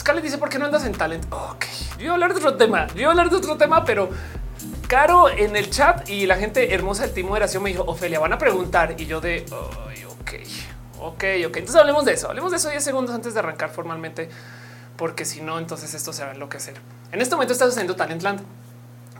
Scarlett 0.00 0.24
dice, 0.24 0.38
¿por 0.38 0.48
qué 0.48 0.58
no 0.58 0.64
andas 0.64 0.86
en 0.86 0.92
talent? 0.92 1.26
Ok, 1.30 1.66
yo 1.92 1.98
voy 1.98 2.06
a 2.06 2.12
hablar 2.12 2.32
de 2.32 2.38
otro 2.38 2.56
tema, 2.56 2.86
yo 2.88 2.94
voy 2.94 3.04
a 3.04 3.08
hablar 3.10 3.28
de 3.28 3.36
otro 3.36 3.58
tema, 3.58 3.84
pero 3.84 4.08
Caro 4.88 5.28
en 5.28 5.56
el 5.56 5.68
chat 5.70 6.08
y 6.08 6.26
la 6.26 6.36
gente 6.36 6.74
hermosa 6.74 7.02
del 7.02 7.12
team 7.12 7.28
moderación 7.28 7.62
me 7.62 7.68
dijo, 7.68 7.84
Ofelia, 7.86 8.18
van 8.18 8.32
a 8.32 8.38
preguntar 8.38 8.96
y 8.98 9.04
yo 9.04 9.20
de, 9.20 9.44
ok, 9.52 10.32
ok, 11.00 11.24
ok. 11.46 11.56
Entonces 11.58 11.76
hablemos 11.76 12.06
de 12.06 12.14
eso, 12.14 12.28
hablemos 12.28 12.50
de 12.50 12.56
eso 12.56 12.70
10 12.70 12.82
segundos 12.82 13.14
antes 13.14 13.34
de 13.34 13.40
arrancar 13.40 13.68
formalmente, 13.68 14.30
porque 14.96 15.26
si 15.26 15.42
no, 15.42 15.58
entonces 15.58 15.92
esto 15.92 16.14
se 16.14 16.24
va 16.24 16.30
a 16.30 16.32
enloquecer. 16.32 16.74
En 17.12 17.20
este 17.20 17.34
momento 17.34 17.52
está 17.52 17.66
sucediendo 17.66 17.94
Talentland. 17.94 18.40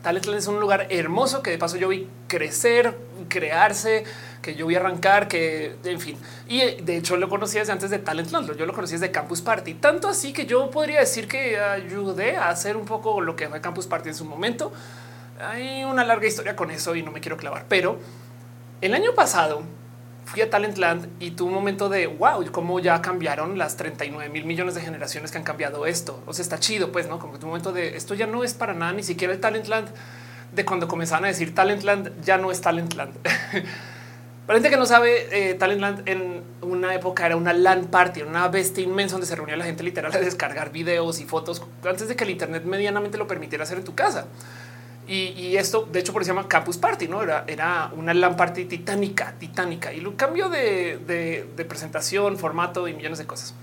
Talentland 0.03 0.39
es 0.39 0.47
un 0.47 0.61
lugar 0.61 0.87
hermoso 0.89 1.43
que 1.43 1.51
de 1.51 1.59
paso 1.59 1.77
yo 1.77 1.89
vi 1.89 2.09
crecer, 2.27 2.99
crearse, 3.29 4.05
que 4.43 4.54
yo 4.54 4.66
vi 4.66 4.75
arrancar, 4.77 5.29
que 5.29 5.77
en 5.84 6.00
fin. 6.00 6.16
Y 6.48 6.61
eh, 6.61 6.79
de 6.82 6.96
hecho 6.96 7.16
lo 7.16 7.29
conocí 7.29 7.59
desde 7.59 7.73
antes 7.73 7.91
de 7.91 7.98
Talentland, 7.98 8.56
yo 8.56 8.66
lo 8.66 8.73
conocí 8.73 8.95
desde 8.95 9.11
Campus 9.11 9.43
Party, 9.43 9.74
tanto 9.74 10.09
así 10.09 10.32
que 10.32 10.46
yo 10.46 10.70
podría 10.70 11.00
decir 11.00 11.29
que 11.29 11.59
ayudé 11.59 12.36
a 12.36 12.48
hacer 12.48 12.77
un 12.77 12.84
poco 12.84 13.20
lo 13.20 13.37
que 13.37 13.48
fue 13.48 13.60
Campus 13.60 13.87
Party 13.87 14.10
en 14.10 14.15
su 14.15 14.24
momento. 14.24 14.73
Hay 15.41 15.84
una 15.84 16.05
larga 16.05 16.27
historia 16.27 16.55
con 16.56 16.70
eso 16.70 16.95
y 16.95 17.02
no 17.02 17.10
me 17.10 17.20
quiero 17.20 17.37
clavar, 17.37 17.66
pero 17.68 17.98
el 18.80 18.95
año 18.95 19.15
pasado 19.15 19.62
fui 20.24 20.43
a 20.43 20.51
Talentland 20.51 21.09
y 21.18 21.32
tuve 21.32 21.48
un 21.48 21.54
momento 21.54 21.88
de 21.88 22.07
wow, 22.07 22.45
cómo 22.52 22.79
ya 22.79 23.02
cambiaron 23.02 23.59
las 23.59 23.77
39 23.77 24.30
mil 24.30 24.45
millones 24.45 24.74
de 24.74 24.80
generaciones 24.80 25.32
que 25.32 25.38
han 25.38 25.45
cambiado 25.45 25.87
esto. 25.87 26.23
O 26.27 26.32
sea, 26.32 26.43
está 26.43 26.59
chido, 26.59 26.93
pues 26.93 27.09
no 27.09 27.18
como 27.18 27.34
un 27.34 27.41
momento 27.41 27.73
de 27.73 27.96
esto 27.96 28.15
ya 28.15 28.27
no 28.27 28.45
es 28.45 28.54
para 28.54 28.73
nada, 28.73 28.93
ni 28.93 29.02
siquiera 29.02 29.32
el 29.32 29.41
Talentland 29.41 29.88
de 30.52 30.65
cuando 30.65 30.88
comenzaban 30.88 31.24
a 31.24 31.29
decir 31.29 31.54
Talentland 31.54 32.23
ya 32.23 32.38
no 32.38 32.51
es 32.51 32.60
Talentland. 32.60 33.15
Para 34.50 34.59
gente 34.59 34.70
que 34.70 34.78
no 34.78 34.86
sabe, 34.86 35.28
eh, 35.30 35.54
Talentland 35.54 36.09
en 36.09 36.42
una 36.60 36.92
época 36.92 37.24
era 37.24 37.36
una 37.36 37.52
LAN 37.52 37.84
party, 37.84 38.22
una 38.22 38.48
bestia 38.48 38.82
inmensa 38.82 39.12
donde 39.12 39.28
se 39.28 39.36
reunía 39.36 39.56
la 39.56 39.64
gente 39.64 39.84
literal 39.84 40.12
a 40.12 40.18
descargar 40.18 40.73
videos 40.73 41.20
y 41.20 41.24
fotos 41.24 41.62
antes 41.88 42.09
de 42.09 42.16
que 42.16 42.24
el 42.24 42.30
Internet 42.30 42.64
medianamente 42.64 43.16
lo 43.16 43.28
permitiera 43.28 43.62
hacer 43.62 43.78
en 43.78 43.84
tu 43.84 43.95
casa. 43.95 44.26
Y, 45.07 45.57
esto, 45.57 45.88
de 45.92 46.01
hecho, 46.01 46.12
por 46.12 46.23
eso 46.23 46.32
se 46.32 46.34
llama 46.34 46.48
Campus 46.48 46.79
Party, 46.79 47.07
no 47.07 47.23
era, 47.23 47.45
era 47.46 47.92
una 47.96 48.12
LAN 48.12 48.34
party 48.34 48.65
titánica, 48.65 49.34
titánica 49.38 49.92
y 49.92 50.01
lo 50.01 50.16
cambio 50.16 50.48
de, 50.48 50.98
de 51.07 51.64
presentación, 51.64 52.37
formato 52.37 52.88
y 52.88 52.95
millones 52.95 53.20
de 53.20 53.26
cosas. 53.26 53.54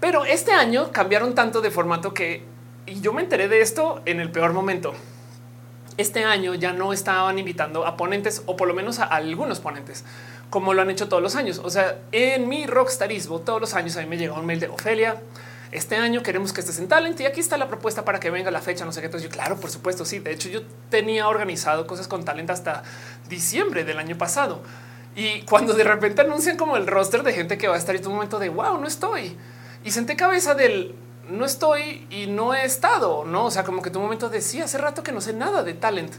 Pero 0.00 0.26
este 0.26 0.52
año 0.52 0.92
cambiaron 0.92 1.34
tanto 1.34 1.62
de 1.62 1.70
formato 1.70 2.12
que 2.12 2.42
y 2.84 3.00
yo 3.00 3.14
me 3.14 3.22
enteré 3.22 3.48
de 3.48 3.62
esto 3.62 4.02
en 4.04 4.20
el 4.20 4.30
peor 4.30 4.52
momento 4.52 4.92
este 6.00 6.24
año 6.24 6.54
ya 6.54 6.72
no 6.72 6.92
estaban 6.92 7.38
invitando 7.38 7.86
a 7.86 7.96
ponentes 7.96 8.42
o 8.46 8.56
por 8.56 8.68
lo 8.68 8.74
menos 8.74 8.98
a 8.98 9.04
algunos 9.04 9.60
ponentes 9.60 10.04
como 10.50 10.74
lo 10.74 10.82
han 10.82 10.90
hecho 10.90 11.08
todos 11.08 11.22
los 11.22 11.36
años. 11.36 11.60
O 11.62 11.70
sea, 11.70 11.98
en 12.12 12.48
mi 12.48 12.66
rockstarismo 12.66 13.40
todos 13.40 13.60
los 13.60 13.74
años 13.74 13.96
a 13.96 14.00
mí 14.00 14.06
me 14.06 14.16
llegó 14.16 14.34
un 14.34 14.46
mail 14.46 14.60
de 14.60 14.68
Ofelia. 14.68 15.22
Este 15.70 15.94
año 15.94 16.24
queremos 16.24 16.52
que 16.52 16.60
estés 16.60 16.80
en 16.80 16.88
talent 16.88 17.18
y 17.20 17.26
aquí 17.26 17.38
está 17.38 17.56
la 17.56 17.68
propuesta 17.68 18.04
para 18.04 18.18
que 18.18 18.30
venga 18.30 18.50
la 18.50 18.60
fecha. 18.60 18.84
No 18.84 18.92
sé 18.92 19.00
qué. 19.00 19.06
Entonces 19.06 19.30
yo, 19.30 19.32
claro, 19.32 19.58
por 19.58 19.70
supuesto. 19.70 20.04
Sí, 20.04 20.18
de 20.18 20.32
hecho 20.32 20.48
yo 20.48 20.62
tenía 20.90 21.28
organizado 21.28 21.86
cosas 21.86 22.08
con 22.08 22.24
talent 22.24 22.50
hasta 22.50 22.82
diciembre 23.28 23.84
del 23.84 23.98
año 23.98 24.18
pasado. 24.18 24.60
Y 25.14 25.42
cuando 25.42 25.72
de 25.74 25.84
repente 25.84 26.22
anuncian 26.22 26.56
como 26.56 26.76
el 26.76 26.88
roster 26.88 27.22
de 27.22 27.32
gente 27.32 27.56
que 27.56 27.68
va 27.68 27.76
a 27.76 27.78
estar 27.78 27.94
y 27.94 28.00
tu 28.00 28.10
momento 28.10 28.40
de 28.40 28.48
wow, 28.48 28.78
no 28.80 28.86
estoy 28.88 29.36
y 29.84 29.90
senté 29.90 30.16
cabeza 30.16 30.54
del 30.54 30.94
no 31.30 31.44
estoy 31.44 32.06
y 32.10 32.26
no 32.26 32.54
he 32.54 32.64
estado, 32.64 33.24
no? 33.24 33.46
O 33.46 33.50
sea, 33.50 33.64
como 33.64 33.82
que 33.82 33.90
tu 33.90 34.00
momento 34.00 34.28
decía 34.28 34.64
hace 34.64 34.78
rato 34.78 35.02
que 35.02 35.12
no 35.12 35.20
sé 35.20 35.32
nada 35.32 35.62
de 35.62 35.74
talent. 35.74 36.12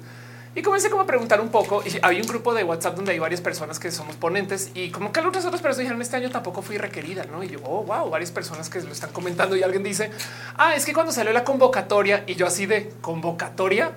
Y 0.53 0.61
comencé 0.63 0.89
como 0.89 1.03
a 1.03 1.05
preguntar 1.05 1.39
un 1.39 1.49
poco 1.49 1.81
y 1.85 1.97
hay 2.01 2.19
un 2.19 2.27
grupo 2.27 2.53
de 2.53 2.65
WhatsApp 2.65 2.95
donde 2.95 3.13
hay 3.13 3.19
varias 3.19 3.39
personas 3.39 3.79
que 3.79 3.89
somos 3.89 4.17
ponentes 4.17 4.71
y 4.73 4.91
como 4.91 5.13
que 5.13 5.21
otras 5.21 5.45
otras 5.45 5.61
personas 5.61 5.77
dijeron 5.77 6.01
este 6.01 6.17
año 6.17 6.29
tampoco 6.29 6.61
fui 6.61 6.77
requerida, 6.77 7.23
¿no? 7.23 7.41
Y 7.41 7.49
yo, 7.49 7.59
oh, 7.63 7.83
wow, 7.83 8.09
varias 8.09 8.31
personas 8.31 8.69
que 8.69 8.81
lo 8.81 8.91
están 8.91 9.11
comentando 9.11 9.55
y 9.55 9.63
alguien 9.63 9.81
dice, 9.81 10.11
ah, 10.57 10.75
es 10.75 10.85
que 10.85 10.93
cuando 10.93 11.13
salió 11.13 11.31
la 11.31 11.45
convocatoria 11.45 12.25
y 12.27 12.35
yo 12.35 12.47
así 12.47 12.65
de 12.65 12.93
convocatoria. 12.99 13.93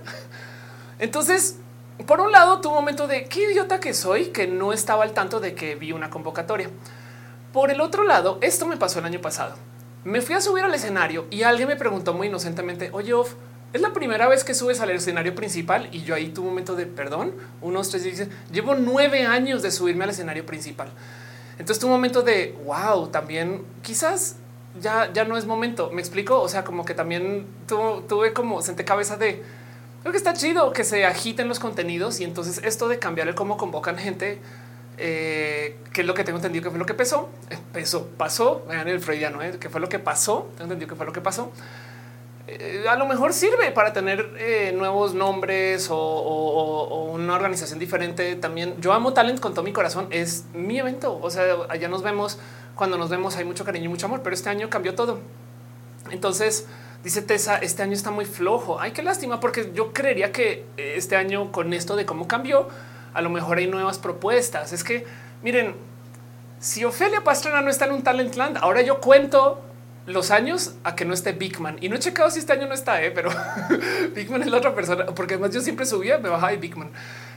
Entonces, 1.01 1.57
por 2.07 2.21
un 2.21 2.31
lado, 2.31 2.61
tu 2.61 2.71
momento 2.71 3.09
de 3.09 3.25
qué 3.25 3.51
idiota 3.51 3.81
que 3.81 3.93
soy, 3.93 4.27
que 4.27 4.47
no 4.47 4.73
estaba 4.73 5.03
al 5.03 5.13
tanto 5.13 5.41
de 5.41 5.57
que 5.57 5.75
vi 5.75 5.91
una 5.91 6.09
convocatoria. 6.09 6.71
Por 7.53 7.73
el 7.73 7.81
otro 7.81 8.05
lado, 8.05 8.39
esto 8.43 8.67
me 8.67 8.77
pasó 8.77 9.01
el 9.01 9.07
año 9.07 9.21
pasado 9.21 9.57
me 10.05 10.21
fui 10.21 10.35
a 10.35 10.41
subir 10.41 10.65
al 10.65 10.75
escenario 10.75 11.27
y 11.31 11.43
alguien 11.43 11.69
me 11.69 11.77
preguntó 11.77 12.13
muy 12.13 12.29
inocentemente, 12.29 12.91
oye, 12.93 13.13
es 13.73 13.81
la 13.81 13.93
primera 13.93 14.29
vez 14.29 14.45
que 14.45 14.55
subes 14.55 14.81
al 14.81 14.91
escenario 14.91 15.35
principal 15.35 15.89
y 15.93 16.03
yo 16.03 16.15
ahí 16.15 16.29
tuve 16.29 16.47
un 16.47 16.53
momento 16.53 16.77
de 16.77 16.87
perdón, 16.87 17.33
unos 17.61 17.91
tres 17.91 18.05
dice, 18.05 18.29
llevo 18.53 18.75
nueve 18.75 19.25
años 19.25 19.63
de 19.63 19.71
subirme 19.71 20.05
al 20.05 20.11
escenario 20.11 20.47
principal. 20.47 20.89
Entonces 21.59 21.83
un 21.85 21.91
momento 21.91 22.23
de 22.23 22.57
wow, 22.65 23.09
también 23.09 23.63
quizás 23.83 24.37
ya, 24.81 25.13
ya 25.13 25.25
no 25.25 25.37
es 25.37 25.47
momento. 25.47 25.91
Me 25.91 26.01
explico. 26.01 26.41
O 26.41 26.49
sea, 26.49 26.65
como 26.65 26.85
que 26.85 26.95
también 26.95 27.47
tuve 27.67 28.33
como 28.33 28.63
senté 28.63 28.85
cabeza 28.85 29.17
de 29.17 29.43
creo 30.03 30.13
que 30.13 30.19
está 30.19 30.35
chido 30.35 30.73
que 30.73 30.85
se 30.85 31.07
agiten 31.07 31.49
los 31.49 31.59
contenidos 31.59 32.21
y 32.21 32.25
entonces 32.25 32.61
esto 32.63 32.89
de 32.89 32.99
cambiar 32.99 33.29
el 33.29 33.35
cómo 33.35 33.57
convocan 33.57 33.97
gente 33.97 34.39
eh, 34.97 35.77
que 35.93 36.03
es 36.03 36.07
lo 36.07 36.15
que 36.15 36.23
tengo 36.23 36.39
entendido 36.39 36.63
que 36.63 36.71
fue 36.71 36.79
lo 36.79 36.87
que 36.87 36.95
pesó, 36.95 37.29
empezó, 37.51 38.07
pasó, 38.17 38.65
vean 38.69 38.87
el 38.87 39.01
freudiano, 39.01 39.43
¿eh? 39.43 39.59
que 39.59 39.69
fue 39.69 39.81
lo 39.81 39.89
que 39.89 39.99
pasó, 39.99 40.49
tengo 40.53 40.65
entendido 40.65 40.89
que 40.89 40.95
fue 40.95 41.07
lo 41.07 41.13
que 41.13 41.21
pasó. 41.21 41.51
Eh, 42.47 42.85
a 42.89 42.95
lo 42.97 43.07
mejor 43.07 43.33
sirve 43.33 43.73
para 43.73 43.93
tener 43.93 44.75
nuevos 44.75 45.15
nombres 45.15 45.89
o, 45.91 47.11
una 47.13 47.35
organización 47.35 47.79
diferente. 47.79 48.37
También 48.37 48.75
yo 48.81 48.93
amo 48.93 49.15
Talent 49.15 49.41
con 49.41 49.55
todo 49.55 49.65
mi 49.65 49.73
corazón. 49.73 50.09
Es 50.11 50.45
mi 50.53 50.79
evento. 50.79 51.19
O 51.23 51.31
sea, 51.31 51.45
allá 51.71 51.89
nos 51.89 52.03
vemos. 52.03 52.39
Cuando 52.75 52.99
nos 52.99 53.09
vemos 53.09 53.37
hay 53.37 53.45
mucho 53.45 53.65
cariño 53.65 53.87
y 53.87 53.89
mucho 53.89 54.07
amor, 54.07 54.21
pero 54.23 54.35
este 54.35 54.51
año 54.51 54.69
cambió 54.69 54.95
todo. 54.95 55.21
Entonces, 56.11 56.67
dice 57.03 57.23
Tessa, 57.23 57.57
este 57.57 57.83
año 57.83 57.95
está 57.95 58.11
muy 58.11 58.27
flojo. 58.27 58.79
Ay, 58.79 58.91
qué 58.91 59.03
lástima, 59.03 59.41
porque 59.41 59.71
yo 59.73 59.93
creería 59.93 60.33
que 60.33 60.67
este 60.77 61.17
año 61.17 61.51
con 61.51 61.73
esto 61.73 61.97
de 61.97 62.05
cómo 62.05 62.29
cambió, 62.29 62.69
a 63.15 63.23
lo 63.23 63.31
mejor 63.31 63.59
hay 63.59 63.67
nuevas 63.67 63.99
propuestas. 63.99 64.73
Es 64.73 64.85
que 64.85 65.07
miren, 65.43 65.75
si 66.59 66.85
Ofelia 66.85 67.23
Pastrana 67.23 67.61
no 67.61 67.71
está 67.71 67.87
en 67.87 67.93
un 67.93 68.03
Talentland, 68.03 68.59
ahora 68.59 68.83
yo 68.83 69.01
cuento 69.01 69.63
los 70.07 70.31
años 70.31 70.75
a 70.85 70.95
que 70.95 71.05
no 71.05 71.15
esté 71.15 71.33
Bigman 71.33 71.79
y 71.81 71.89
no 71.89 71.97
he 71.97 71.99
checado 71.99 72.31
si 72.31 72.39
este 72.39 72.53
año 72.53 72.67
no 72.67 72.75
está, 72.75 73.03
¿eh? 73.03 73.11
pero 73.11 73.31
Bigman 74.15 74.43
es 74.43 74.49
la 74.49 74.59
otra 74.59 74.75
persona, 74.75 75.07
porque 75.07 75.35
además 75.35 75.55
yo 75.55 75.61
siempre 75.61 75.87
subía, 75.87 76.19
me 76.19 76.29
bajaba 76.29 76.53
y 76.53 76.59
Bigman. 76.59 76.91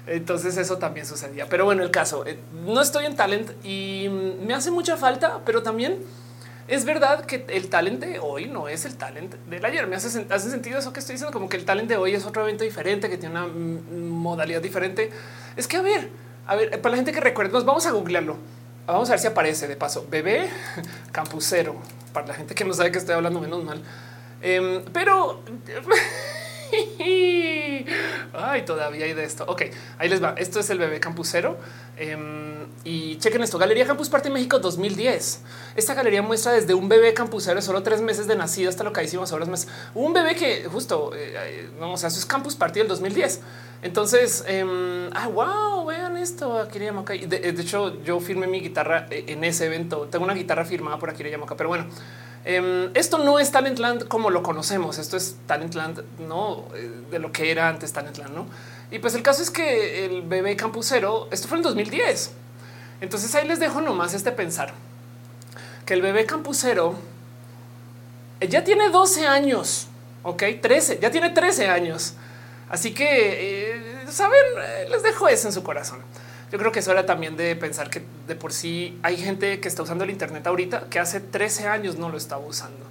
Entonces 0.05 0.55
eso 0.57 0.77
también 0.77 1.05
sucedía. 1.05 1.47
Pero 1.49 1.65
bueno, 1.65 1.83
el 1.83 1.91
caso, 1.91 2.25
eh, 2.25 2.39
no 2.65 2.81
estoy 2.81 3.05
en 3.05 3.15
talent 3.15 3.51
y 3.65 4.09
me 4.45 4.53
hace 4.53 4.71
mucha 4.71 4.95
falta, 4.95 5.41
pero 5.45 5.63
también 5.63 5.99
es 6.67 6.83
verdad 6.83 7.25
que 7.25 7.45
el 7.49 7.69
talent 7.69 8.01
de 8.01 8.19
hoy 8.19 8.45
no 8.45 8.67
es 8.67 8.85
el 8.85 8.95
talent 8.95 9.35
del 9.49 9.63
ayer. 9.63 9.87
Me 9.87 9.95
hace, 9.95 10.25
hace 10.29 10.49
sentido 10.49 10.79
eso 10.79 10.91
que 10.91 10.99
estoy 10.99 11.13
diciendo, 11.13 11.31
como 11.31 11.49
que 11.49 11.57
el 11.57 11.65
talent 11.65 11.89
de 11.89 11.97
hoy 11.97 12.13
es 12.13 12.25
otro 12.25 12.43
evento 12.43 12.63
diferente, 12.63 13.09
que 13.09 13.17
tiene 13.17 13.39
una 13.39 13.47
modalidad 13.47 14.61
diferente. 14.61 15.11
Es 15.57 15.67
que 15.67 15.75
a 15.77 15.81
ver, 15.81 16.09
a 16.45 16.55
ver, 16.55 16.79
para 16.81 16.91
la 16.91 16.97
gente 16.97 17.11
que 17.11 17.19
recuerde, 17.19 17.51
nos 17.51 17.65
vamos 17.65 17.85
a 17.87 17.91
googlearlo. 17.91 18.37
Vamos 18.85 19.09
a 19.09 19.13
ver 19.13 19.19
si 19.19 19.27
aparece 19.27 19.67
de 19.67 19.75
paso. 19.75 20.05
Bebé 20.09 20.49
campusero. 21.11 21.75
Para 22.13 22.27
la 22.27 22.33
gente 22.35 22.55
que 22.55 22.63
no 22.63 22.73
sabe 22.73 22.91
que 22.91 22.99
estoy 22.99 23.15
hablando 23.15 23.41
menos 23.41 23.63
mal. 23.63 23.81
Em, 24.41 24.83
pero 24.93 25.41
ay, 28.33 28.61
todavía 28.65 29.05
hay 29.05 29.13
de 29.13 29.23
esto. 29.23 29.45
Ok, 29.47 29.63
ahí 29.97 30.07
les 30.09 30.23
va. 30.23 30.35
Esto 30.37 30.59
es 30.59 30.69
el 30.69 30.77
bebé 30.77 30.99
campusero. 30.99 31.57
Em, 31.97 32.67
y 32.83 33.17
chequen 33.17 33.41
esto: 33.41 33.57
Galería 33.57 33.85
Campus 33.85 34.09
Parte 34.09 34.29
México 34.29 34.59
2010. 34.59 35.41
Esta 35.75 35.95
galería 35.95 36.21
muestra 36.21 36.53
desde 36.53 36.73
un 36.73 36.87
bebé 36.87 37.13
campusero 37.13 37.55
de 37.55 37.61
solo 37.61 37.83
tres 37.83 38.01
meses 38.01 38.27
de 38.27 38.35
nacido 38.35 38.69
hasta 38.69 38.83
lo 38.83 38.93
que 38.93 39.03
hicimos 39.03 39.31
ahora 39.31 39.45
más. 39.45 39.67
Un 39.95 40.13
bebé 40.13 40.35
que 40.35 40.65
justo 40.65 41.11
eh, 41.15 41.69
vamos 41.79 42.03
a 42.03 42.09
su 42.09 42.25
Campus 42.27 42.55
Party 42.55 42.79
del 42.79 42.87
2010. 42.87 43.41
Entonces, 43.81 44.43
eh, 44.47 45.09
ah, 45.13 45.27
wow, 45.27 45.85
vean 45.85 46.17
esto. 46.17 46.59
Aquí 46.59 46.79
le 46.79 46.91
de, 46.91 47.27
de, 47.27 47.61
hecho, 47.61 48.01
yo 48.03 48.19
firmé 48.19 48.47
mi 48.47 48.59
guitarra 48.59 49.07
eh, 49.09 49.25
en 49.27 49.43
ese 49.43 49.65
evento. 49.65 50.07
Tengo 50.09 50.25
una 50.25 50.33
guitarra 50.33 50.65
firmada 50.65 50.97
por 50.97 51.17
le 51.17 51.35
acá, 51.35 51.55
pero 51.55 51.69
bueno, 51.69 51.85
em, 52.43 52.89
esto 52.95 53.19
no 53.19 53.39
es 53.39 53.51
Talentland 53.51 54.07
como 54.07 54.29
lo 54.29 54.41
conocemos. 54.41 54.97
Esto 54.97 55.17
es 55.17 55.37
Talentland, 55.45 56.03
no 56.27 56.65
eh, 56.75 56.91
de 57.11 57.19
lo 57.19 57.31
que 57.31 57.51
era 57.51 57.69
antes 57.69 57.93
Talentland, 57.93 58.33
no? 58.33 58.47
Y 58.89 58.99
pues 58.99 59.13
el 59.15 59.21
caso 59.21 59.43
es 59.43 59.51
que 59.51 60.05
el 60.05 60.21
bebé 60.23 60.55
campusero, 60.55 61.27
esto 61.31 61.47
fue 61.47 61.57
en 61.57 61.63
2010. 61.63 62.31
Entonces 63.01 63.35
ahí 63.35 63.47
les 63.47 63.59
dejo 63.59 63.81
nomás 63.81 64.13
este 64.13 64.31
pensar 64.31 64.73
que 65.85 65.93
el 65.93 66.01
bebé 66.01 66.25
campusero 66.25 66.95
eh, 68.39 68.47
ya 68.47 68.63
tiene 68.63 68.89
12 68.89 69.25
años, 69.25 69.87
ok, 70.23 70.43
13, 70.61 70.99
ya 71.01 71.09
tiene 71.11 71.29
13 71.29 71.67
años. 71.69 72.13
Así 72.69 72.93
que, 72.93 73.05
eh, 73.05 73.66
saben, 74.11 74.39
eh, 74.61 74.87
les 74.89 75.03
dejo 75.03 75.27
eso 75.27 75.47
en 75.47 75.53
su 75.53 75.63
corazón. 75.63 75.99
Yo 76.51 76.57
creo 76.57 76.71
que 76.71 76.79
es 76.79 76.87
hora 76.87 77.05
también 77.05 77.35
de 77.35 77.55
pensar 77.55 77.89
que 77.89 78.03
de 78.27 78.35
por 78.35 78.53
sí 78.53 78.97
hay 79.03 79.17
gente 79.17 79.59
que 79.59 79.67
está 79.67 79.83
usando 79.83 80.05
el 80.05 80.09
Internet 80.09 80.47
ahorita 80.47 80.85
que 80.89 80.99
hace 80.99 81.19
13 81.19 81.67
años 81.67 81.97
no 81.97 82.09
lo 82.09 82.17
estaba 82.17 82.45
usando. 82.45 82.85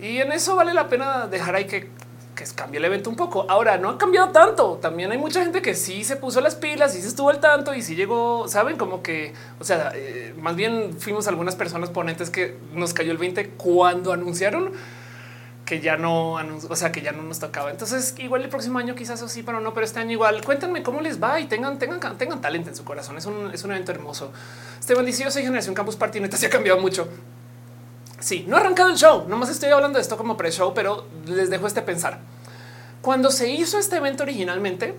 Y 0.00 0.18
en 0.18 0.32
eso 0.32 0.56
vale 0.56 0.72
la 0.72 0.88
pena 0.88 1.26
dejar 1.26 1.56
ahí 1.56 1.66
que, 1.66 1.90
que 2.34 2.44
cambie 2.54 2.78
el 2.78 2.84
evento 2.86 3.10
un 3.10 3.16
poco. 3.16 3.44
Ahora 3.50 3.76
no 3.76 3.90
ha 3.90 3.98
cambiado 3.98 4.30
tanto. 4.30 4.78
También 4.80 5.12
hay 5.12 5.18
mucha 5.18 5.42
gente 5.42 5.60
que 5.60 5.74
sí 5.74 6.04
se 6.04 6.16
puso 6.16 6.40
las 6.40 6.54
pilas 6.54 6.96
y 6.96 7.02
se 7.02 7.08
estuvo 7.08 7.28
al 7.28 7.38
tanto 7.38 7.74
y 7.74 7.82
sí 7.82 7.94
llegó, 7.94 8.48
saben, 8.48 8.78
como 8.78 9.02
que, 9.02 9.34
o 9.60 9.64
sea, 9.64 9.92
eh, 9.94 10.34
más 10.38 10.56
bien 10.56 10.96
fuimos 10.98 11.28
algunas 11.28 11.56
personas 11.56 11.90
ponentes 11.90 12.30
que 12.30 12.56
nos 12.72 12.94
cayó 12.94 13.12
el 13.12 13.18
20 13.18 13.50
cuando 13.50 14.12
anunciaron 14.12 14.72
que 15.64 15.80
ya 15.80 15.96
no, 15.96 16.34
o 16.34 16.76
sea, 16.76 16.92
que 16.92 17.00
ya 17.00 17.12
no 17.12 17.22
nos 17.22 17.38
tocaba. 17.38 17.70
Entonces, 17.70 18.14
igual 18.18 18.42
el 18.42 18.48
próximo 18.48 18.78
año 18.78 18.94
quizás 18.94 19.24
sí, 19.30 19.42
pero 19.42 19.60
no, 19.60 19.72
pero 19.72 19.86
este 19.86 20.00
año 20.00 20.12
igual. 20.12 20.44
Cuéntenme 20.44 20.82
cómo 20.82 21.00
les 21.00 21.22
va 21.22 21.40
y 21.40 21.46
tengan, 21.46 21.78
tengan, 21.78 22.18
tengan 22.18 22.40
talento 22.40 22.68
en 22.68 22.76
su 22.76 22.84
corazón. 22.84 23.16
Es 23.16 23.26
un, 23.26 23.50
es 23.52 23.64
un 23.64 23.72
evento 23.72 23.92
hermoso. 23.92 24.32
Esteban 24.78 25.06
dice: 25.06 25.24
Yo 25.24 25.30
soy 25.30 25.42
generación 25.42 25.74
Campus 25.74 25.96
Party, 25.96 26.20
neta 26.20 26.36
se 26.36 26.46
ha 26.46 26.50
cambiado 26.50 26.80
mucho. 26.80 27.08
Sí, 28.20 28.44
no 28.48 28.56
ha 28.56 28.60
arrancado 28.60 28.90
el 28.90 28.96
show. 28.96 29.26
Nomás 29.28 29.50
estoy 29.50 29.70
hablando 29.70 29.98
de 29.98 30.02
esto 30.02 30.16
como 30.16 30.36
pre-show, 30.36 30.72
pero 30.74 31.06
les 31.26 31.50
dejo 31.50 31.66
este 31.66 31.82
pensar. 31.82 32.20
Cuando 33.02 33.30
se 33.30 33.50
hizo 33.50 33.78
este 33.78 33.96
evento 33.96 34.22
originalmente, 34.22 34.94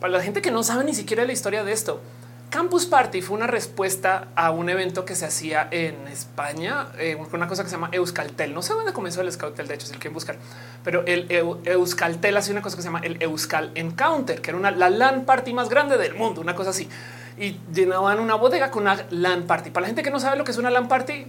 para 0.00 0.12
la 0.12 0.22
gente 0.22 0.42
que 0.42 0.50
no 0.50 0.62
sabe 0.62 0.84
ni 0.84 0.94
siquiera 0.94 1.24
la 1.24 1.32
historia 1.32 1.64
de 1.64 1.72
esto, 1.72 2.02
Campus 2.50 2.86
Party 2.86 3.22
fue 3.22 3.36
una 3.36 3.48
respuesta 3.48 4.28
a 4.36 4.50
un 4.50 4.68
evento 4.68 5.04
que 5.04 5.16
se 5.16 5.26
hacía 5.26 5.66
en 5.70 6.06
España 6.06 6.88
eh, 6.98 7.16
con 7.16 7.34
una 7.34 7.48
cosa 7.48 7.64
que 7.64 7.68
se 7.68 7.74
llama 7.74 7.88
Euskaltel. 7.92 8.54
No 8.54 8.62
sé 8.62 8.72
dónde 8.72 8.92
comenzó 8.92 9.20
el 9.20 9.26
Euskaltel, 9.26 9.66
de 9.66 9.74
hecho, 9.74 9.86
si 9.86 9.92
lo 9.92 9.98
quieren 9.98 10.14
buscar, 10.14 10.36
pero 10.84 11.04
el 11.06 11.26
Euskaltel 11.64 12.36
hace 12.36 12.52
una 12.52 12.62
cosa 12.62 12.76
que 12.76 12.82
se 12.82 12.88
llama 12.88 13.00
el 13.00 13.20
Euskal 13.20 13.72
Encounter, 13.74 14.40
que 14.40 14.50
era 14.50 14.58
una 14.58 14.70
la 14.70 14.90
LAN 14.90 15.24
party 15.24 15.52
más 15.52 15.68
grande 15.68 15.98
del 15.98 16.14
mundo, 16.14 16.40
una 16.40 16.54
cosa 16.54 16.70
así. 16.70 16.88
Y 17.36 17.58
llenaban 17.74 18.20
una 18.20 18.36
bodega 18.36 18.70
con 18.70 18.84
una 18.84 19.04
LAN 19.10 19.42
party. 19.42 19.70
Para 19.70 19.82
la 19.82 19.88
gente 19.88 20.02
que 20.02 20.10
no 20.10 20.20
sabe 20.20 20.36
lo 20.36 20.44
que 20.44 20.52
es 20.52 20.58
una 20.58 20.70
LAN 20.70 20.88
party, 20.88 21.26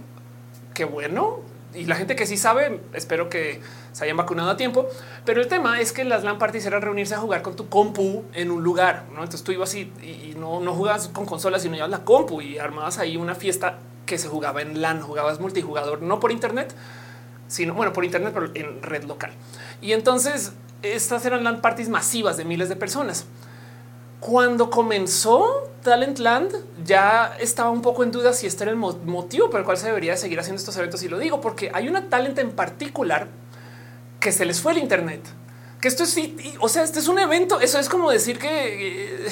qué 0.72 0.84
bueno, 0.84 1.40
y 1.74 1.84
la 1.84 1.96
gente 1.96 2.16
que 2.16 2.26
sí 2.26 2.36
sabe, 2.36 2.80
espero 2.94 3.28
que 3.28 3.60
se 3.92 4.04
hayan 4.04 4.16
vacunado 4.16 4.50
a 4.50 4.56
tiempo. 4.56 4.88
Pero 5.24 5.40
el 5.40 5.48
tema 5.48 5.80
es 5.80 5.92
que 5.92 6.04
las 6.04 6.24
LAN 6.24 6.38
parties 6.38 6.64
eran 6.66 6.82
reunirse 6.82 7.14
a 7.14 7.18
jugar 7.18 7.42
con 7.42 7.56
tu 7.56 7.68
compu 7.68 8.24
en 8.32 8.50
un 8.50 8.62
lugar. 8.62 9.04
Entonces 9.10 9.42
tú 9.42 9.52
ibas 9.52 9.74
y, 9.74 9.92
y 10.02 10.34
no, 10.38 10.60
no 10.60 10.74
jugabas 10.74 11.08
con 11.08 11.26
consolas, 11.26 11.62
sino 11.62 11.74
llevas 11.74 11.90
la 11.90 12.04
compu 12.04 12.40
y 12.40 12.58
armabas 12.58 12.98
ahí 12.98 13.16
una 13.16 13.34
fiesta 13.34 13.78
que 14.06 14.18
se 14.18 14.28
jugaba 14.28 14.62
en 14.62 14.80
LAN, 14.80 15.02
jugabas 15.02 15.38
multijugador, 15.38 16.00
no 16.00 16.18
por 16.18 16.32
internet, 16.32 16.74
sino 17.46 17.74
bueno, 17.74 17.92
por 17.92 18.04
internet, 18.04 18.32
pero 18.32 18.50
en 18.54 18.82
red 18.82 19.04
local. 19.04 19.30
Y 19.82 19.92
entonces 19.92 20.52
estas 20.82 21.26
eran 21.26 21.44
LAN 21.44 21.60
parties 21.60 21.90
masivas 21.90 22.36
de 22.38 22.44
miles 22.44 22.68
de 22.70 22.76
personas. 22.76 23.26
Cuando 24.20 24.70
comenzó 24.70 25.70
Talentland, 25.88 26.52
ya 26.84 27.36
estaba 27.40 27.70
un 27.70 27.82
poco 27.82 28.02
en 28.02 28.10
duda 28.10 28.32
si 28.32 28.46
este 28.46 28.64
era 28.64 28.70
el 28.70 28.76
motivo 28.76 29.50
por 29.50 29.60
el 29.60 29.66
cual 29.66 29.76
se 29.76 29.86
debería 29.86 30.16
seguir 30.16 30.38
haciendo 30.38 30.60
estos 30.60 30.76
eventos. 30.76 31.02
Y 31.02 31.08
lo 31.08 31.18
digo 31.18 31.40
porque 31.40 31.70
hay 31.72 31.88
una 31.88 32.08
talent 32.08 32.38
en 32.38 32.52
particular 32.52 33.28
que 34.20 34.32
se 34.32 34.44
les 34.44 34.60
fue 34.60 34.72
el 34.72 34.78
Internet. 34.78 35.22
Que 35.80 35.88
esto 35.88 36.04
es, 36.04 36.16
o 36.60 36.68
sea, 36.68 36.82
este 36.82 36.98
es 36.98 37.08
un 37.08 37.18
evento. 37.18 37.60
Eso 37.60 37.78
es 37.78 37.88
como 37.88 38.10
decir 38.10 38.38
que 38.38 39.26
eh, 39.26 39.28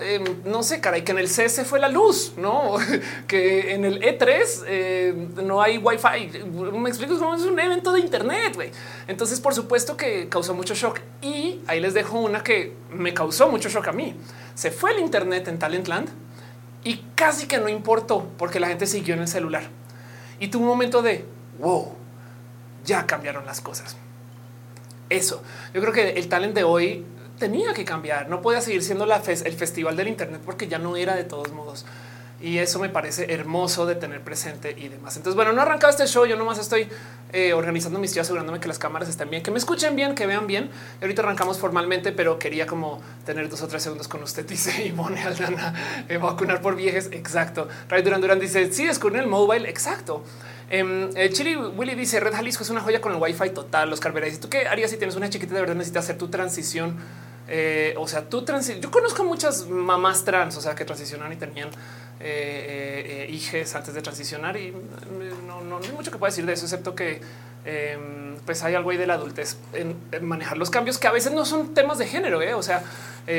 Em, 0.00 0.24
no 0.46 0.62
sé, 0.62 0.80
caray, 0.80 1.04
que 1.04 1.12
en 1.12 1.18
el 1.18 1.28
C 1.28 1.50
se 1.50 1.66
fue 1.66 1.78
la 1.78 1.88
luz, 1.88 2.32
no 2.38 2.78
que 3.26 3.74
en 3.74 3.84
el 3.84 4.00
E3 4.00 4.64
eh, 4.66 5.28
no 5.44 5.60
hay 5.60 5.76
wifi. 5.76 6.44
Me 6.72 6.88
explico 6.88 7.18
cómo 7.18 7.34
es 7.34 7.42
un 7.42 7.60
evento 7.60 7.92
de 7.92 8.00
Internet. 8.00 8.72
Entonces, 9.06 9.38
por 9.38 9.54
supuesto 9.54 9.96
que 9.96 10.30
causó 10.30 10.54
mucho 10.54 10.74
shock 10.74 11.00
y 11.20 11.60
ahí 11.66 11.78
les 11.80 11.92
dejo 11.92 12.18
una 12.18 12.42
que 12.42 12.72
me 12.90 13.12
causó 13.12 13.48
mucho 13.48 13.68
shock 13.68 13.88
a 13.88 13.92
mí. 13.92 14.16
Se 14.54 14.70
fue 14.70 14.92
el 14.92 15.00
Internet 15.00 15.48
en 15.48 15.58
Talentland 15.58 16.08
y 16.84 17.04
casi 17.14 17.46
que 17.46 17.58
no 17.58 17.68
importó 17.68 18.26
porque 18.38 18.60
la 18.60 18.68
gente 18.68 18.86
siguió 18.86 19.14
en 19.14 19.20
el 19.20 19.28
celular 19.28 19.64
y 20.40 20.48
tuvo 20.48 20.62
un 20.62 20.68
momento 20.68 21.02
de 21.02 21.26
wow, 21.58 21.92
ya 22.84 23.06
cambiaron 23.06 23.44
las 23.44 23.60
cosas. 23.60 23.96
Eso 25.10 25.42
yo 25.74 25.82
creo 25.82 25.92
que 25.92 26.10
el 26.12 26.28
talent 26.28 26.54
de 26.54 26.64
hoy 26.64 27.04
tenía 27.42 27.74
que 27.74 27.84
cambiar. 27.84 28.28
No 28.28 28.40
podía 28.40 28.60
seguir 28.60 28.84
siendo 28.84 29.04
el 29.04 29.52
festival 29.54 29.96
del 29.96 30.06
Internet 30.06 30.42
porque 30.44 30.68
ya 30.68 30.78
no 30.78 30.96
era 30.96 31.16
de 31.16 31.24
todos 31.24 31.50
modos. 31.50 31.84
Y 32.40 32.58
eso 32.58 32.78
me 32.78 32.88
parece 32.88 33.32
hermoso 33.34 33.84
de 33.84 33.96
tener 33.96 34.20
presente 34.20 34.76
y 34.78 34.88
demás. 34.88 35.16
Entonces, 35.16 35.34
bueno, 35.34 35.52
no 35.52 35.60
ha 35.60 35.64
arrancado 35.64 35.90
este 35.90 36.06
show. 36.06 36.24
Yo 36.24 36.36
nomás 36.36 36.58
estoy 36.58 36.88
eh, 37.32 37.52
organizando 37.52 37.98
mis 37.98 38.10
estoy 38.10 38.20
asegurándome 38.20 38.60
que 38.60 38.68
las 38.68 38.78
cámaras 38.78 39.08
estén 39.08 39.28
bien, 39.28 39.42
que 39.42 39.50
me 39.50 39.58
escuchen 39.58 39.96
bien, 39.96 40.14
que 40.14 40.26
vean 40.26 40.46
bien. 40.46 40.70
Ahorita 41.00 41.22
arrancamos 41.22 41.58
formalmente, 41.58 42.12
pero 42.12 42.38
quería 42.38 42.64
como 42.64 43.00
tener 43.26 43.48
dos 43.48 43.60
o 43.62 43.66
tres 43.66 43.82
segundos 43.82 44.06
con 44.06 44.22
usted. 44.22 44.46
Dice 44.48 44.86
Ivone 44.86 45.20
Aldana, 45.20 46.04
eh, 46.08 46.18
vacunar 46.18 46.62
por 46.62 46.76
viejes. 46.76 47.08
Exacto. 47.10 47.66
Ray 47.88 48.02
Duran 48.02 48.20
Duran 48.20 48.38
dice: 48.38 48.72
Sí, 48.72 48.86
descubrí 48.86 49.18
el 49.18 49.26
mobile. 49.26 49.68
Exacto. 49.68 50.22
Eh, 50.70 51.30
Chili 51.32 51.56
Willy 51.56 51.96
dice: 51.96 52.20
Red 52.20 52.34
Jalisco 52.34 52.62
es 52.62 52.70
una 52.70 52.80
joya 52.80 53.00
con 53.00 53.12
el 53.12 53.20
wifi 53.20 53.50
total. 53.50 53.90
Los 53.90 54.00
Vera 54.00 54.28
¿tú 54.40 54.48
qué 54.48 54.68
harías 54.68 54.90
si 54.90 54.96
tienes 54.96 55.16
una 55.16 55.28
chiquita 55.28 55.54
de 55.54 55.60
verdad? 55.60 55.74
Necesitas 55.74 56.04
hacer 56.04 56.18
tu 56.18 56.28
transición 56.28 56.96
eh, 57.48 57.94
o 57.98 58.06
sea, 58.06 58.28
tú 58.28 58.44
yo 58.80 58.90
conozco 58.90 59.24
muchas 59.24 59.66
mamás 59.66 60.24
trans, 60.24 60.56
o 60.56 60.60
sea, 60.60 60.74
que 60.74 60.84
transicionaron 60.84 61.32
y 61.32 61.36
tenían 61.36 61.68
eh, 62.20 63.26
eh, 63.28 63.32
hijos 63.32 63.74
antes 63.74 63.94
de 63.94 64.02
transicionar 64.02 64.56
y 64.56 64.72
no, 65.46 65.60
no, 65.62 65.78
hay 65.78 65.92
mucho 65.92 66.10
que 66.10 66.18
pueda 66.18 66.30
decir 66.30 66.46
de 66.46 66.52
eso, 66.52 66.64
excepto 66.64 66.94
que 66.94 67.20
em, 67.64 68.36
pues 68.46 68.62
hay 68.62 68.74
algo 68.74 68.90
ahí 68.90 68.96
de 68.96 69.06
la 69.06 69.14
adultez 69.14 69.56
en, 69.72 69.96
manejar 70.20 70.56
los 70.56 70.70
cambios 70.70 70.98
que 70.98 71.08
a 71.08 71.12
veces 71.12 71.32
no 71.32 71.44
son 71.44 71.74
temas 71.74 71.98
de 71.98 72.06
género. 72.06 72.40
O 72.56 72.62
sea, 72.62 72.82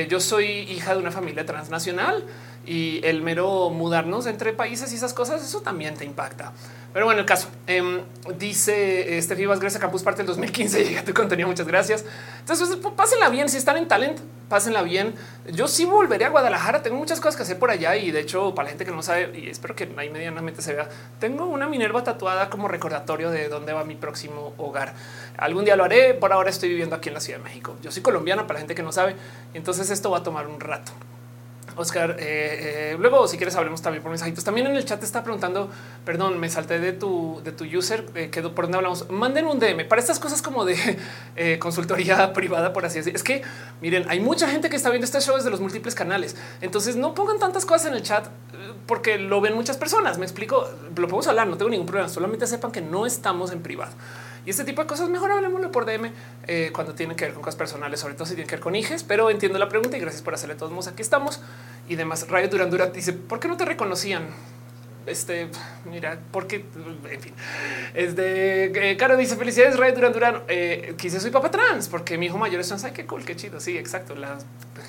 yo 0.10 0.20
soy 0.20 0.46
hija 0.46 0.94
de 0.94 1.00
una 1.00 1.12
familia 1.12 1.46
transnacional 1.46 2.24
y 2.66 3.02
el 3.04 3.22
mero 3.22 3.70
mudarnos 3.70 4.26
entre 4.26 4.54
países 4.54 4.92
y 4.94 4.96
esas 4.96 5.14
cosas, 5.14 5.44
eso 5.44 5.62
también 5.62 5.96
te 5.96 6.06
impacta. 6.06 6.54
Pero 6.94 7.06
bueno, 7.08 7.22
el 7.22 7.26
caso 7.26 7.50
em, 7.66 8.02
dice 8.38 9.18
este 9.18 9.34
Vivas, 9.34 9.60
gracias 9.60 9.80
a 9.80 9.82
Campus 9.82 10.04
Parte 10.04 10.20
del 10.20 10.28
2015. 10.28 10.86
Llega 10.86 11.04
tu 11.04 11.14
contenido. 11.14 11.50
Muchas 11.50 11.68
gracias. 11.68 12.06
Entonces, 12.40 12.78
pues, 12.82 12.94
pásenla 12.94 13.30
bien. 13.30 13.50
Si 13.50 13.58
están 13.58 13.78
en 13.78 13.88
talent, 13.88 14.20
pásenla 14.48 14.84
bien. 14.84 15.16
Yo 15.52 15.68
sí 15.68 15.86
volveré 15.86 16.26
a 16.26 16.30
Guadalajara. 16.30 16.84
Tengo 16.84 16.96
muchas 16.96 17.20
cosas 17.20 17.36
que 17.36 17.42
hacer 17.42 17.58
por 17.58 17.72
allá 17.72 17.96
y 17.96 18.12
de 18.12 18.20
hecho, 18.20 18.54
para 18.54 18.66
la 18.66 18.70
gente 18.70 18.86
que 18.86 18.92
no 18.92 19.02
sabe, 19.02 19.32
y 19.36 19.50
espero 19.50 19.76
que 19.76 19.90
ahí 19.98 20.12
medianamente 20.12 20.62
se 20.62 20.74
vea, 20.74 20.88
tengo 21.20 21.48
una 21.48 21.68
Minerva 21.68 22.04
tatuada 22.04 22.52
como 22.52 22.68
recordatorio 22.68 23.32
de 23.32 23.50
dónde 23.50 23.74
va 23.74 23.84
mi 23.84 23.96
próximo 23.96 24.54
hogar. 24.58 24.94
Algún 25.38 25.66
día 25.66 25.76
lo 25.76 25.86
haré. 25.86 26.14
Por 26.14 26.32
ahora 26.32 26.52
estoy 26.52 26.70
viviendo 26.70 26.96
aquí 26.96 27.10
en 27.10 27.16
la 27.16 27.22
Ciudad 27.22 27.40
de 27.40 27.46
México. 27.46 27.76
Yo 27.82 27.92
soy 27.92 28.04
colombiana 28.04 28.44
para 28.46 28.56
la 28.56 28.60
gente 28.60 28.76
que 28.76 28.84
no 28.84 28.92
sabe. 28.92 29.16
Entonces, 29.56 29.90
esto 29.90 30.12
va 30.12 30.20
a 30.20 30.24
tomar 30.24 30.46
un 30.46 30.60
rato. 30.60 30.92
Oscar, 31.76 32.18
eh, 32.20 32.92
eh, 32.94 32.98
luego 33.00 33.28
si 33.28 33.38
quieres 33.38 33.56
hablemos 33.56 33.82
también 33.82 34.02
por 34.02 34.10
mensajitos. 34.10 34.44
También 34.44 34.68
en 34.68 34.76
el 34.76 34.86
chat 34.86 35.00
te 35.00 35.06
está 35.06 35.24
preguntando, 35.24 35.70
perdón, 36.06 36.40
me 36.40 36.50
salté 36.50 36.80
de 36.80 36.94
tu, 36.94 37.42
de 37.44 37.52
tu 37.52 37.66
user, 37.66 38.06
eh, 38.16 38.30
por 38.56 38.66
donde 38.66 38.78
hablamos. 38.78 39.10
Manden 39.10 39.46
un 39.46 39.60
DM 39.60 39.88
para 39.88 40.02
estas 40.02 40.20
cosas 40.20 40.42
como 40.42 40.66
de 40.66 41.00
consultoría 41.60 42.34
privada, 42.34 42.74
por 42.74 42.86
así 42.86 43.00
decir. 43.00 43.16
Es 43.16 43.24
que 43.24 43.44
miren, 43.82 44.06
hay 44.10 44.20
mucha 44.20 44.48
gente 44.48 44.70
que 44.70 44.76
está 44.76 44.90
viendo 44.90 45.06
este 45.06 45.20
show 45.22 45.36
desde 45.36 45.50
los 45.50 45.60
múltiples 45.60 45.96
canales. 45.96 46.36
Entonces 46.62 46.96
no 46.96 47.14
pongan 47.14 47.40
tantas 47.40 47.66
cosas 47.66 47.88
en 47.88 47.94
el 47.96 48.04
chat 48.04 48.28
porque 48.88 49.18
lo 49.18 49.42
ven 49.42 49.56
muchas 49.56 49.78
personas. 49.78 50.18
Me 50.18 50.26
explico, 50.26 50.70
lo 50.96 51.08
podemos 51.08 51.28
hablar, 51.28 51.48
no 51.48 51.58
tengo 51.58 51.72
ningún 51.72 51.88
problema. 51.88 52.10
Solamente 52.10 52.48
sepan 52.48 52.72
que 52.72 52.82
no 52.82 53.06
estamos 53.06 53.52
en 53.52 53.62
privado. 53.62 53.94
Y 54.46 54.50
este 54.50 54.64
tipo 54.64 54.82
de 54.82 54.88
cosas 54.88 55.10
mejor 55.10 55.32
hablemoslo 55.32 55.72
por 55.72 55.86
DM 55.86 56.12
eh, 56.48 56.72
cuando 56.74 56.94
tienen 56.94 57.16
que 57.16 57.26
ver 57.26 57.34
con 57.34 57.44
cosas 57.44 57.56
personales, 57.56 58.00
sobre 58.00 58.16
todo 58.16 58.26
si 58.26 58.36
tienen 58.36 58.50
que 58.50 58.56
ver 58.56 58.64
con 58.64 58.76
hijes, 58.76 59.04
pero 59.04 59.30
entiendo 59.30 59.58
la 59.58 59.70
pregunta 59.70 59.96
y 59.98 60.00
gracias 60.00 60.22
por 60.22 60.34
hacerle 60.34 60.56
todos 60.56 60.72
modos. 60.72 60.88
Aquí 60.88 61.02
estamos 61.02 61.42
y 61.88 61.96
demás. 61.96 62.28
Rayo 62.30 62.50
Durán 62.50 62.70
Durán 62.70 62.92
dice, 62.92 63.14
¿por 63.14 63.40
qué 63.40 63.48
no 63.48 63.58
te 63.58 63.66
reconocían? 63.66 64.28
Este, 65.06 65.50
mira, 65.90 66.18
porque, 66.32 66.66
en 67.10 67.22
fin, 67.22 67.34
es 67.94 68.16
de 68.16 68.92
eh, 68.92 68.98
Caro 68.98 69.18
dice 69.18 69.36
felicidades, 69.36 69.78
Rayo 69.78 69.96
Durán 69.96 70.14
Durán. 70.14 70.44
Eh, 70.48 70.96
quise 70.98 71.20
soy 71.20 71.32
papá 71.32 71.52
trans 71.52 71.90
porque 71.90 72.18
mi 72.18 72.28
hijo 72.28 72.38
mayor 72.38 72.62
es 72.62 72.68
trans. 72.68 72.84
Ay, 72.86 72.92
qué 72.92 73.06
cool, 73.06 73.26
qué 73.26 73.36
chido. 73.36 73.60
Sí, 73.60 73.78
exacto. 73.78 74.16
La 74.16 74.38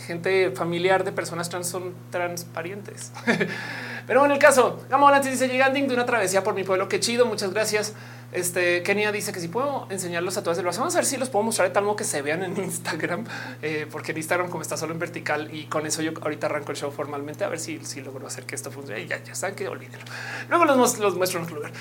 gente 0.07 0.51
familiar 0.53 1.05
de 1.05 1.13
personas 1.13 1.49
trans 1.49 1.69
son 1.69 1.95
transparentes. 2.11 3.13
Pero 4.07 4.25
en 4.25 4.33
el 4.33 4.39
caso, 4.39 4.85
Gama 4.91 5.05
Volante 5.05 5.31
dice 5.31 5.49
llegando 5.49 5.79
de 5.79 5.95
una 5.95 6.05
travesía 6.05 6.45
por 6.45 6.55
mi 6.55 6.63
pueblo. 6.63 6.89
Qué 6.89 7.01
chido. 7.01 7.25
Muchas 7.27 7.53
gracias. 7.53 7.95
Este 8.33 8.83
Kenia 8.83 9.13
dice 9.13 9.33
que 9.33 9.41
si 9.41 9.49
puedo 9.49 9.87
enseñarlos 9.91 10.37
a 10.37 10.43
todas 10.43 10.57
del 10.57 10.67
vamos 10.67 10.95
a 10.95 10.99
ver 10.99 11.05
si 11.05 11.17
los 11.17 11.31
puedo 11.31 11.45
mostrar 11.45 11.69
de 11.69 11.75
tal 11.75 11.85
modo 11.85 11.97
que 11.97 12.05
se 12.05 12.21
vean 12.21 12.43
en 12.43 12.57
Instagram, 12.65 13.25
eh, 13.63 13.87
porque 13.91 14.11
en 14.11 14.19
Instagram 14.19 14.51
como 14.51 14.63
está 14.63 14.77
solo 14.77 14.93
en 14.93 14.99
vertical 14.99 15.49
y 15.55 15.67
con 15.67 15.87
eso 15.87 16.03
yo 16.03 16.13
ahorita 16.21 16.47
arranco 16.49 16.73
el 16.73 16.77
show 16.77 16.91
formalmente 16.91 17.45
a 17.45 17.49
ver 17.49 17.61
si, 17.61 17.79
si 17.85 18.01
logro 18.01 18.27
hacer 18.27 18.45
que 18.45 18.57
esto 18.57 18.73
funcione. 18.73 19.07
Ya, 19.07 19.23
ya 19.23 19.35
saben 19.35 19.55
que 19.55 19.69
olvídenlo. 19.69 20.05
Luego 20.49 20.65
los, 20.65 20.99
los 20.99 21.17
muestro 21.17 21.39
en 21.39 21.45
otro 21.45 21.57
lugar. 21.57 21.73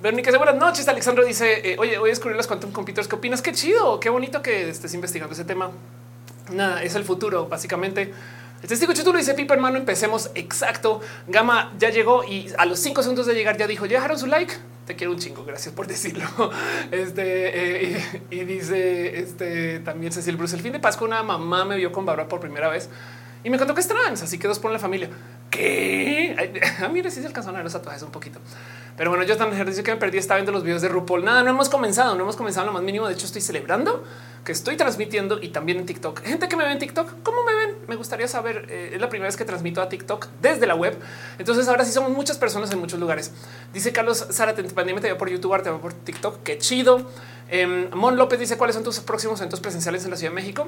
Verónica 0.00 0.30
buenas 0.38 0.54
noches. 0.54 0.86
Alexandro 0.86 1.24
dice: 1.24 1.72
eh, 1.72 1.76
Oye, 1.78 1.98
voy 1.98 2.10
a 2.10 2.12
descubrir 2.12 2.36
las 2.36 2.46
quantum 2.46 2.70
computers. 2.70 3.08
¿Qué 3.08 3.16
opinas? 3.16 3.42
Qué 3.42 3.52
chido, 3.52 3.98
qué 3.98 4.08
bonito 4.08 4.40
que 4.40 4.68
estés 4.68 4.94
investigando 4.94 5.34
ese 5.34 5.44
tema. 5.44 5.72
Nada, 6.52 6.82
es 6.82 6.94
el 6.94 7.02
futuro, 7.02 7.48
básicamente. 7.48 8.12
El 8.60 8.68
testigo 8.68 8.92
chutulo 8.92 9.18
dice 9.18 9.34
Pipa 9.34 9.54
hermano, 9.54 9.78
empecemos 9.78 10.30
exacto. 10.34 11.00
Gama 11.28 11.72
ya 11.78 11.90
llegó 11.90 12.24
y 12.24 12.52
a 12.58 12.66
los 12.66 12.80
cinco 12.80 13.02
segundos 13.02 13.26
de 13.26 13.34
llegar 13.34 13.56
ya 13.56 13.68
dijo, 13.68 13.86
¿ya 13.86 13.98
dejaron 13.98 14.18
su 14.18 14.26
like? 14.26 14.52
Te 14.84 14.96
quiero 14.96 15.12
un 15.12 15.18
chingo, 15.18 15.44
gracias 15.44 15.72
por 15.74 15.86
decirlo. 15.86 16.26
Este 16.90 17.94
eh, 17.94 18.22
y, 18.30 18.44
dice 18.44 19.20
este 19.20 19.78
también 19.80 20.12
Cecil 20.12 20.36
Bruce. 20.36 20.56
El 20.56 20.62
fin 20.62 20.72
de 20.72 20.80
Pascua 20.80 21.06
una 21.06 21.22
mamá 21.22 21.64
me 21.64 21.76
vio 21.76 21.92
con 21.92 22.04
Bárbara 22.04 22.28
por 22.28 22.40
primera 22.40 22.68
vez 22.68 22.88
y 23.44 23.50
me 23.50 23.58
contó 23.58 23.74
que 23.74 23.80
es 23.80 23.88
trans, 23.88 24.22
así 24.22 24.38
que 24.38 24.48
dos 24.48 24.58
por 24.58 24.72
la 24.72 24.78
familia. 24.78 25.08
¿Qué? 25.50 26.36
Ah, 26.80 26.88
mire, 26.88 27.10
si 27.10 27.20
se 27.20 27.26
alcanzó 27.26 27.50
a 27.50 27.62
los 27.62 27.72
tatuajes 27.72 28.02
un 28.02 28.10
poquito. 28.10 28.40
Pero 28.96 29.10
bueno, 29.10 29.24
yo 29.24 29.36
también 29.36 29.64
dice 29.66 29.82
que 29.82 29.92
me 29.92 29.96
perdí, 29.96 30.18
estaba 30.18 30.38
viendo 30.38 30.52
los 30.52 30.62
videos 30.62 30.82
de 30.82 30.88
RuPaul. 30.88 31.24
Nada, 31.24 31.42
no 31.42 31.50
hemos 31.50 31.68
comenzado, 31.68 32.14
no 32.14 32.22
hemos 32.22 32.36
comenzado 32.36 32.66
lo 32.66 32.72
más 32.72 32.82
mínimo. 32.82 33.06
De 33.06 33.14
hecho, 33.14 33.26
estoy 33.26 33.40
celebrando 33.40 34.04
que 34.48 34.52
estoy 34.52 34.78
transmitiendo 34.78 35.38
y 35.42 35.50
también 35.50 35.76
en 35.78 35.84
TikTok. 35.84 36.22
Gente 36.22 36.48
que 36.48 36.56
me 36.56 36.64
ve 36.64 36.72
en 36.72 36.78
TikTok, 36.78 37.22
¿cómo 37.22 37.44
me 37.44 37.54
ven? 37.54 37.76
Me 37.86 37.96
gustaría 37.96 38.26
saber. 38.28 38.64
Eh, 38.70 38.92
es 38.94 38.98
la 38.98 39.10
primera 39.10 39.28
vez 39.28 39.36
que 39.36 39.44
transmito 39.44 39.82
a 39.82 39.90
TikTok 39.90 40.26
desde 40.40 40.66
la 40.66 40.74
web. 40.74 40.98
Entonces 41.38 41.68
ahora 41.68 41.84
sí 41.84 41.92
somos 41.92 42.12
muchas 42.12 42.38
personas 42.38 42.72
en 42.72 42.78
muchos 42.78 42.98
lugares. 42.98 43.30
Dice 43.74 43.92
Carlos 43.92 44.26
Zárate, 44.32 44.62
pandemia 44.62 45.02
te 45.02 45.14
por 45.16 45.28
YouTube, 45.28 45.54
te 45.62 45.68
veo 45.68 45.82
por 45.82 45.92
TikTok. 45.92 46.42
Qué 46.44 46.56
chido. 46.56 47.10
Em, 47.50 47.90
Mon 47.92 48.16
López 48.16 48.40
dice 48.40 48.56
cuáles 48.56 48.72
son 48.72 48.84
tus 48.84 49.00
próximos 49.00 49.38
eventos 49.38 49.60
presenciales 49.60 50.02
en 50.06 50.12
la 50.12 50.16
Ciudad 50.16 50.30
de 50.30 50.36
México. 50.36 50.66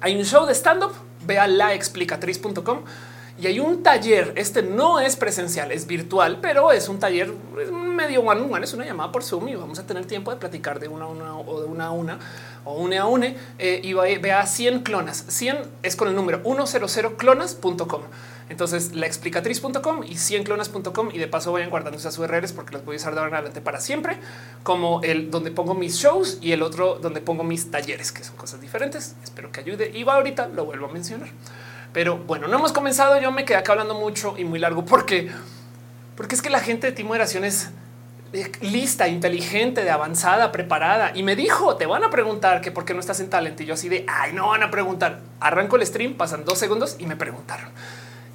Hay 0.00 0.16
un 0.16 0.24
show 0.24 0.46
de 0.46 0.54
stand 0.54 0.84
up. 0.84 0.92
Ve 1.26 1.38
a 1.38 1.46
laexplicatriz.com 1.46 2.84
y 3.38 3.46
hay 3.46 3.60
un 3.60 3.82
taller. 3.82 4.32
Este 4.36 4.62
no 4.62 5.00
es 5.00 5.16
presencial, 5.16 5.70
es 5.70 5.86
virtual, 5.86 6.38
pero 6.40 6.72
es 6.72 6.88
un 6.88 6.98
taller 6.98 7.32
medio 7.70 8.22
one 8.22 8.40
on 8.40 8.52
one. 8.52 8.64
Es 8.64 8.72
una 8.72 8.84
llamada 8.84 9.12
por 9.12 9.22
Zoom 9.22 9.48
y 9.48 9.54
vamos 9.56 9.78
a 9.78 9.86
tener 9.86 10.06
tiempo 10.06 10.30
de 10.30 10.38
platicar 10.38 10.80
de 10.80 10.88
una 10.88 11.04
a 11.04 11.08
una 11.08 11.36
o 11.36 11.60
de 11.60 11.66
una 11.66 11.86
a 11.86 11.90
una 11.90 12.18
o 12.66 12.74
une 12.74 12.98
a 12.98 13.06
une 13.06 13.36
eh, 13.58 13.80
y 13.82 13.94
vea 13.94 14.44
100 14.44 14.82
clonas. 14.82 15.24
100 15.28 15.56
es 15.82 15.96
con 15.96 16.08
el 16.08 16.14
número 16.14 16.42
100clonas.com. 16.42 18.02
Entonces 18.48 18.94
la 18.94 19.06
explicatriz.com 19.06 20.02
y 20.04 20.14
100clonas.com 20.14 21.10
y 21.12 21.18
de 21.18 21.26
paso 21.26 21.52
vayan 21.52 21.70
guardando 21.70 21.98
esas 21.98 22.18
URLs 22.18 22.52
porque 22.52 22.74
las 22.74 22.84
voy 22.84 22.96
a 22.96 22.98
usar 22.98 23.14
de 23.14 23.20
ahora 23.20 23.30
en 23.30 23.34
adelante 23.34 23.60
para 23.60 23.80
siempre, 23.80 24.18
como 24.62 25.00
el 25.02 25.30
donde 25.30 25.50
pongo 25.50 25.74
mis 25.74 25.96
shows 25.96 26.38
y 26.40 26.52
el 26.52 26.62
otro 26.62 26.96
donde 26.96 27.20
pongo 27.20 27.42
mis 27.44 27.70
talleres, 27.70 28.12
que 28.12 28.22
son 28.22 28.36
cosas 28.36 28.60
diferentes. 28.60 29.16
Espero 29.24 29.50
que 29.50 29.60
ayude 29.60 29.90
y 29.92 30.04
va 30.04 30.14
ahorita 30.14 30.48
lo 30.48 30.64
vuelvo 30.64 30.86
a 30.86 30.92
mencionar. 30.92 31.28
Pero 31.92 32.18
bueno, 32.18 32.46
no 32.46 32.58
hemos 32.58 32.72
comenzado. 32.72 33.20
Yo 33.20 33.32
me 33.32 33.44
quedé 33.44 33.56
acá 33.56 33.72
hablando 33.72 33.94
mucho 33.94 34.34
y 34.36 34.44
muy 34.44 34.58
largo 34.58 34.84
porque, 34.84 35.30
porque 36.16 36.34
es 36.34 36.42
que 36.42 36.50
la 36.50 36.60
gente 36.60 36.88
de 36.88 36.92
Timo 36.92 37.14
es 37.14 37.70
lista, 38.60 39.08
inteligente, 39.08 39.84
de 39.84 39.90
avanzada, 39.90 40.52
preparada. 40.52 41.12
Y 41.14 41.22
me 41.22 41.36
dijo, 41.36 41.76
te 41.76 41.86
van 41.86 42.04
a 42.04 42.10
preguntar 42.10 42.60
que 42.60 42.70
por 42.70 42.84
qué 42.84 42.94
no 42.94 43.00
estás 43.00 43.20
en 43.20 43.30
talent. 43.30 43.60
Y 43.60 43.66
yo 43.66 43.74
así 43.74 43.88
de, 43.88 44.04
ay, 44.08 44.32
no 44.32 44.48
van 44.48 44.62
a 44.62 44.70
preguntar. 44.70 45.20
Arranco 45.40 45.76
el 45.76 45.86
stream, 45.86 46.14
pasan 46.14 46.44
dos 46.44 46.58
segundos 46.58 46.96
y 46.98 47.06
me 47.06 47.16
preguntaron. 47.16 47.70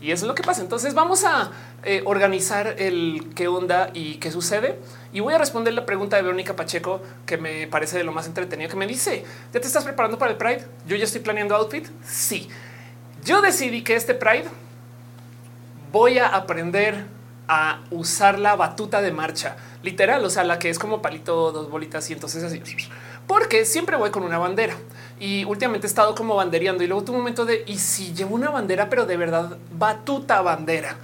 Y 0.01 0.11
eso 0.11 0.25
es 0.25 0.27
lo 0.27 0.35
que 0.35 0.41
pasa. 0.41 0.61
Entonces 0.61 0.95
vamos 0.95 1.23
a 1.23 1.51
eh, 1.83 2.01
organizar 2.05 2.75
el 2.79 3.31
qué 3.35 3.47
onda 3.47 3.91
y 3.93 4.15
qué 4.15 4.31
sucede. 4.31 4.79
Y 5.13 5.19
voy 5.19 5.35
a 5.35 5.37
responder 5.37 5.73
la 5.73 5.85
pregunta 5.85 6.15
de 6.15 6.23
Verónica 6.23 6.55
Pacheco, 6.55 7.01
que 7.25 7.37
me 7.37 7.67
parece 7.67 7.97
de 7.97 8.03
lo 8.03 8.11
más 8.11 8.25
entretenido, 8.25 8.69
que 8.69 8.75
me 8.75 8.87
dice, 8.87 9.23
¿ya 9.53 9.61
te 9.61 9.67
estás 9.67 9.83
preparando 9.83 10.17
para 10.17 10.31
el 10.31 10.37
Pride? 10.37 10.65
Yo 10.87 10.95
ya 10.95 11.03
estoy 11.03 11.21
planeando 11.21 11.55
outfit. 11.55 11.87
Sí, 12.03 12.49
yo 13.23 13.41
decidí 13.41 13.83
que 13.83 13.95
este 13.95 14.15
Pride 14.15 14.45
voy 15.91 16.17
a 16.17 16.27
aprender 16.27 17.05
a 17.53 17.81
usar 17.91 18.39
la 18.39 18.55
batuta 18.55 19.01
de 19.01 19.11
marcha 19.11 19.57
literal, 19.83 20.23
o 20.23 20.29
sea, 20.29 20.45
la 20.45 20.57
que 20.57 20.69
es 20.69 20.79
como 20.79 21.01
palito, 21.01 21.51
dos 21.51 21.69
bolitas 21.69 22.09
y 22.09 22.13
entonces 22.13 22.45
así, 22.45 22.61
porque 23.27 23.65
siempre 23.65 23.97
voy 23.97 24.09
con 24.09 24.23
una 24.23 24.37
bandera 24.37 24.73
y 25.19 25.43
últimamente 25.43 25.85
he 25.85 25.89
estado 25.89 26.15
como 26.15 26.37
bandereando 26.37 26.81
y 26.81 26.87
luego 26.87 27.03
un 27.11 27.17
momento 27.17 27.43
de 27.43 27.65
y 27.67 27.77
si 27.77 28.13
llevo 28.13 28.35
una 28.35 28.49
bandera, 28.51 28.89
pero 28.89 29.05
de 29.05 29.17
verdad 29.17 29.57
batuta 29.73 30.41
bandera. 30.41 30.95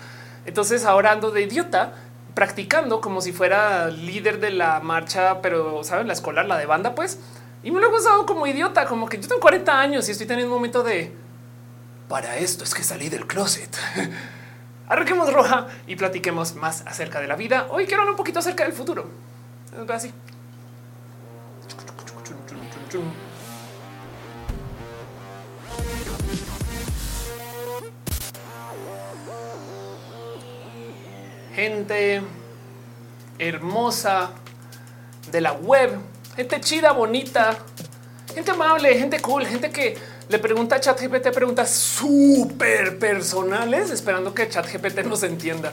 Entonces 0.46 0.86
ahora 0.86 1.12
ando 1.12 1.32
de 1.32 1.42
idiota 1.42 1.96
practicando 2.34 3.02
como 3.02 3.20
si 3.20 3.34
fuera 3.34 3.90
líder 3.90 4.40
de 4.40 4.52
la 4.52 4.80
marcha, 4.80 5.42
pero 5.42 5.84
saben, 5.84 6.08
la 6.08 6.14
escolar, 6.14 6.46
la 6.46 6.58
de 6.58 6.66
banda, 6.66 6.96
pues. 6.96 7.20
Y 7.62 7.72
me 7.72 7.82
lo 7.82 7.90
he 7.90 7.92
pasado 7.92 8.26
como 8.26 8.48
idiota, 8.48 8.86
como 8.86 9.10
que 9.10 9.20
yo 9.20 9.28
tengo 9.28 9.42
40 9.42 9.78
años 9.78 10.08
y 10.08 10.12
estoy 10.14 10.28
teniendo 10.28 10.54
un 10.54 10.60
momento 10.60 10.82
de 10.82 11.12
para 12.08 12.38
esto 12.38 12.64
es 12.64 12.74
que 12.74 12.84
salí 12.84 13.10
del 13.10 13.28
closet. 13.28 13.76
Arranquemos 14.88 15.34
roja 15.34 15.68
y 15.86 15.98
platiquemos 15.98 16.56
más 16.56 16.84
acerca 16.86 17.20
de 17.20 17.28
la 17.28 17.36
vida. 17.36 17.68
Hoy 17.70 17.86
quiero 17.86 18.02
hablar 18.02 18.12
un 18.12 18.18
poquito 18.18 18.40
acerca 18.40 18.64
del 18.64 18.74
futuro. 18.74 19.10
Así. 19.90 20.14
Gente 31.54 32.22
hermosa 33.40 34.32
de 35.32 35.42
la 35.42 35.54
web, 35.54 35.98
gente 36.36 36.62
chida, 36.62 36.92
bonita, 36.92 37.58
gente 38.34 38.52
amable, 38.52 38.98
gente 38.98 39.20
cool, 39.20 39.46
gente 39.46 39.70
que 39.72 39.98
le 40.30 40.40
pregunta 40.40 40.76
a 40.76 40.80
ChatGPT 40.80 41.32
preguntas 41.32 41.72
súper 41.72 43.00
personales, 43.00 43.92
esperando 43.92 44.34
que 44.34 44.50
ChatGPT 44.50 45.06
nos 45.06 45.24
entienda. 45.24 45.72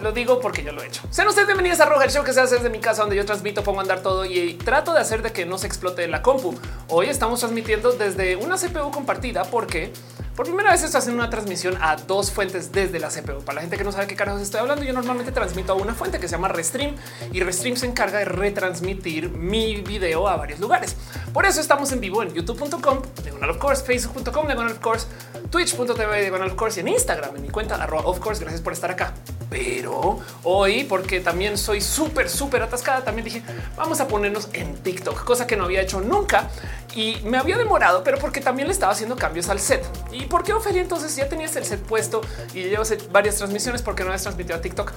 Lo 0.00 0.12
digo 0.12 0.40
porque 0.40 0.64
yo 0.64 0.72
lo 0.72 0.82
he 0.82 0.86
hecho. 0.86 1.02
Sean 1.10 1.28
ustedes 1.28 1.46
bienvenidos 1.46 1.78
a 1.80 1.86
Roja, 1.86 2.04
el 2.04 2.10
show 2.10 2.24
que 2.24 2.32
se 2.32 2.40
hace 2.40 2.56
desde 2.56 2.70
mi 2.70 2.80
casa, 2.80 3.02
donde 3.02 3.14
yo 3.14 3.24
transmito, 3.24 3.62
pongo 3.62 3.80
a 3.80 3.82
andar 3.82 4.00
todo 4.00 4.24
y 4.24 4.54
trato 4.54 4.94
de 4.94 5.00
hacer 5.00 5.22
de 5.22 5.32
que 5.32 5.46
no 5.46 5.58
se 5.58 5.66
explote 5.66 6.08
la 6.08 6.22
compu. 6.22 6.58
Hoy 6.88 7.08
estamos 7.08 7.40
transmitiendo 7.40 7.92
desde 7.92 8.34
una 8.36 8.56
CPU 8.56 8.90
compartida 8.90 9.44
porque 9.44 9.92
por 10.36 10.46
primera 10.46 10.70
vez 10.70 10.82
estoy 10.82 10.98
haciendo 10.98 11.22
una 11.22 11.30
transmisión 11.30 11.76
a 11.80 11.96
dos 11.96 12.30
fuentes 12.30 12.72
desde 12.72 12.98
la 12.98 13.08
CPU. 13.08 13.44
Para 13.44 13.56
la 13.56 13.60
gente 13.60 13.76
que 13.76 13.84
no 13.84 13.92
sabe 13.92 14.06
qué 14.06 14.16
carajos 14.16 14.40
estoy 14.40 14.60
hablando, 14.60 14.82
yo 14.82 14.92
normalmente 14.92 15.30
transmito 15.30 15.72
a 15.72 15.76
una 15.76 15.94
fuente 15.94 16.18
que 16.18 16.26
se 16.26 16.32
llama 16.32 16.48
Restream 16.48 16.94
y 17.32 17.40
Restream 17.40 17.76
se 17.76 17.86
encarga 17.86 18.18
de 18.18 18.24
retransmitir 18.24 19.28
mi 19.28 19.76
video 19.76 20.28
a 20.28 20.36
varios 20.36 20.58
lugares. 20.58 20.96
Por 21.34 21.44
eso 21.44 21.60
estamos 21.60 21.92
en 21.92 22.00
vivo 22.00 22.22
en 22.22 22.32
youtube.com, 22.32 23.02
de 23.22 23.32
of 23.46 23.58
course, 23.58 23.84
facebook.com, 23.84 24.46
de 24.46 24.54
of 24.54 24.78
course, 24.78 25.06
twitch.tv, 25.50 26.30
de 26.30 26.30
of 26.30 26.54
course 26.54 26.80
y 26.80 26.80
en 26.80 26.88
Instagram, 26.88 27.36
en 27.36 27.42
mi 27.42 27.48
cuenta 27.48 27.74
arroba 27.74 28.04
of 28.06 28.18
course. 28.18 28.40
Gracias 28.40 28.62
por 28.62 28.72
estar 28.72 28.90
acá. 28.90 29.12
Pero 29.50 30.18
hoy, 30.44 30.84
porque 30.84 31.20
también 31.20 31.58
soy 31.58 31.82
súper, 31.82 32.30
súper 32.30 32.62
atascada, 32.62 33.04
también 33.04 33.26
dije 33.26 33.42
vamos 33.76 34.00
a 34.00 34.08
ponernos 34.08 34.48
en 34.54 34.76
TikTok, 34.76 35.24
cosa 35.24 35.46
que 35.46 35.58
no 35.58 35.64
había 35.64 35.82
hecho 35.82 36.00
nunca 36.00 36.48
y 36.94 37.16
me 37.24 37.38
había 37.38 37.56
demorado, 37.56 38.04
pero 38.04 38.18
porque 38.18 38.40
también 38.40 38.68
le 38.68 38.72
estaba 38.72 38.92
haciendo 38.92 39.16
cambios 39.16 39.48
al 39.48 39.60
set. 39.60 39.84
¿Y 40.10 40.26
por 40.26 40.42
qué 40.42 40.52
Ophelia 40.52 40.82
entonces 40.82 41.14
ya 41.16 41.28
tenías 41.28 41.54
el 41.56 41.64
set 41.64 41.80
puesto 41.80 42.20
y 42.54 42.64
llevas 42.64 42.94
varias 43.10 43.36
transmisiones? 43.36 43.82
porque 43.82 44.04
no 44.04 44.12
has 44.12 44.22
transmitido 44.22 44.56
a 44.56 44.60
TikTok? 44.60 44.92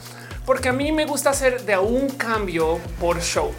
Porque 0.46 0.70
a 0.70 0.74
mí 0.74 0.92
me 0.92 1.06
gusta 1.06 1.30
hacer 1.30 1.64
de 1.64 1.78
un 1.78 2.10
cambio 2.10 2.80
por 3.00 3.22
show. 3.22 3.52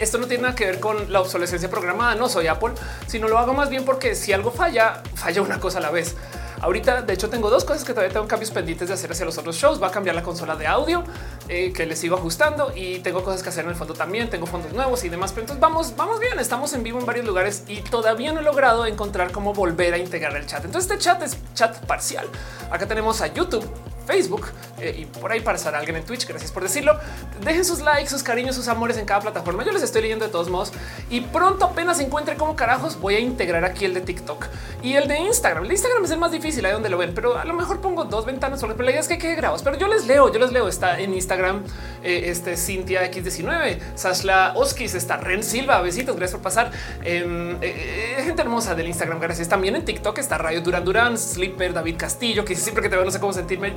Esto 0.00 0.18
no 0.18 0.26
tiene 0.26 0.42
nada 0.42 0.54
que 0.54 0.66
ver 0.66 0.80
con 0.80 1.12
la 1.12 1.20
obsolescencia 1.20 1.70
programada, 1.70 2.16
no 2.16 2.28
soy 2.28 2.48
Apple, 2.48 2.74
sino 3.06 3.28
lo 3.28 3.38
hago 3.38 3.54
más 3.54 3.70
bien 3.70 3.84
porque 3.84 4.16
si 4.16 4.32
algo 4.32 4.50
falla, 4.50 5.02
falla 5.14 5.40
una 5.40 5.60
cosa 5.60 5.78
a 5.78 5.82
la 5.82 5.90
vez. 5.90 6.16
Ahorita, 6.64 7.02
de 7.02 7.12
hecho, 7.12 7.28
tengo 7.28 7.50
dos 7.50 7.62
cosas 7.62 7.84
que 7.84 7.92
todavía 7.92 8.10
tengo 8.10 8.26
cambios 8.26 8.50
pendientes 8.50 8.88
de 8.88 8.94
hacer 8.94 9.12
hacia 9.12 9.26
los 9.26 9.36
otros 9.36 9.54
shows. 9.54 9.82
Va 9.82 9.88
a 9.88 9.90
cambiar 9.90 10.16
la 10.16 10.22
consola 10.22 10.56
de 10.56 10.66
audio 10.66 11.04
eh, 11.46 11.74
que 11.74 11.84
le 11.84 11.94
sigo 11.94 12.16
ajustando 12.16 12.72
y 12.74 13.00
tengo 13.00 13.22
cosas 13.22 13.42
que 13.42 13.50
hacer 13.50 13.64
en 13.64 13.70
el 13.70 13.76
fondo 13.76 13.92
también. 13.92 14.30
Tengo 14.30 14.46
fondos 14.46 14.72
nuevos 14.72 15.04
y 15.04 15.10
demás. 15.10 15.32
Pero 15.32 15.42
entonces 15.42 15.60
vamos, 15.60 15.94
vamos 15.94 16.20
bien. 16.20 16.40
Estamos 16.40 16.72
en 16.72 16.82
vivo 16.82 16.98
en 16.98 17.04
varios 17.04 17.26
lugares 17.26 17.64
y 17.68 17.82
todavía 17.82 18.32
no 18.32 18.40
he 18.40 18.42
logrado 18.42 18.86
encontrar 18.86 19.30
cómo 19.30 19.52
volver 19.52 19.92
a 19.92 19.98
integrar 19.98 20.34
el 20.36 20.46
chat. 20.46 20.64
Entonces, 20.64 20.90
este 20.90 21.04
chat 21.04 21.22
es 21.22 21.36
chat 21.52 21.76
parcial. 21.84 22.26
Acá 22.70 22.88
tenemos 22.88 23.20
a 23.20 23.26
YouTube 23.26 23.68
Facebook 24.06 24.46
eh, 24.80 24.94
y 24.98 25.04
por 25.06 25.32
ahí 25.32 25.40
para 25.40 25.58
a 25.58 25.78
alguien 25.78 25.96
en 25.96 26.04
Twitch. 26.04 26.26
Gracias 26.26 26.52
por 26.52 26.62
decirlo. 26.62 26.98
Dejen 27.42 27.64
sus 27.64 27.80
likes, 27.80 28.08
sus 28.08 28.22
cariños, 28.22 28.54
sus 28.54 28.68
amores 28.68 28.96
en 28.98 29.06
cada 29.06 29.20
plataforma. 29.20 29.64
Yo 29.64 29.72
les 29.72 29.82
estoy 29.82 30.02
leyendo 30.02 30.24
de 30.24 30.30
todos 30.30 30.50
modos 30.50 30.72
y 31.10 31.20
pronto 31.20 31.64
apenas 31.64 32.00
encuentre 32.00 32.36
cómo 32.36 32.56
carajos 32.56 33.00
voy 33.00 33.14
a 33.16 33.20
integrar 33.20 33.64
aquí 33.64 33.84
el 33.84 33.94
de 33.94 34.00
TikTok 34.00 34.46
y 34.82 34.94
el 34.94 35.08
de 35.08 35.18
Instagram. 35.18 35.64
El 35.64 35.68
de 35.68 35.74
Instagram 35.74 36.04
es 36.04 36.10
el 36.10 36.18
más 36.18 36.32
difícil 36.32 36.64
ahí 36.66 36.72
donde 36.72 36.90
lo 36.90 36.98
ven, 36.98 37.14
pero 37.14 37.38
a 37.38 37.44
lo 37.44 37.54
mejor 37.54 37.80
pongo 37.80 38.04
dos 38.04 38.26
ventanas 38.26 38.60
sobre 38.60 38.74
la 38.84 38.90
idea 38.90 39.00
es 39.00 39.08
que 39.08 39.18
quede 39.18 39.34
grabos, 39.34 39.62
pero 39.62 39.78
yo 39.78 39.88
les 39.88 40.06
leo, 40.06 40.32
yo 40.32 40.38
les 40.38 40.52
leo. 40.52 40.68
Está 40.68 40.98
en 41.00 41.14
Instagram 41.14 41.64
eh, 42.02 42.24
este 42.26 42.56
Cintia 42.56 43.10
X19, 43.10 43.78
Sashla 43.94 44.52
Oskis, 44.56 44.94
está 44.94 45.16
Ren 45.16 45.42
Silva. 45.42 45.80
Besitos, 45.80 46.16
gracias 46.16 46.34
por 46.34 46.42
pasar. 46.42 46.70
Em, 47.02 47.56
eh, 47.60 48.22
gente 48.24 48.42
hermosa 48.42 48.74
del 48.74 48.88
Instagram. 48.88 49.20
Gracias. 49.20 49.48
También 49.48 49.76
en 49.76 49.84
TikTok 49.84 50.18
está 50.18 50.38
Rayo 50.38 50.60
Duran 50.60 50.84
Durán, 50.84 51.18
Slipper, 51.18 51.72
David 51.72 51.96
Castillo, 51.96 52.44
que 52.44 52.54
siempre 52.54 52.82
que 52.82 52.88
te 52.88 52.96
veo 52.96 53.04
no 53.04 53.10
sé 53.10 53.20
cómo 53.20 53.32
sentirme 53.32 53.72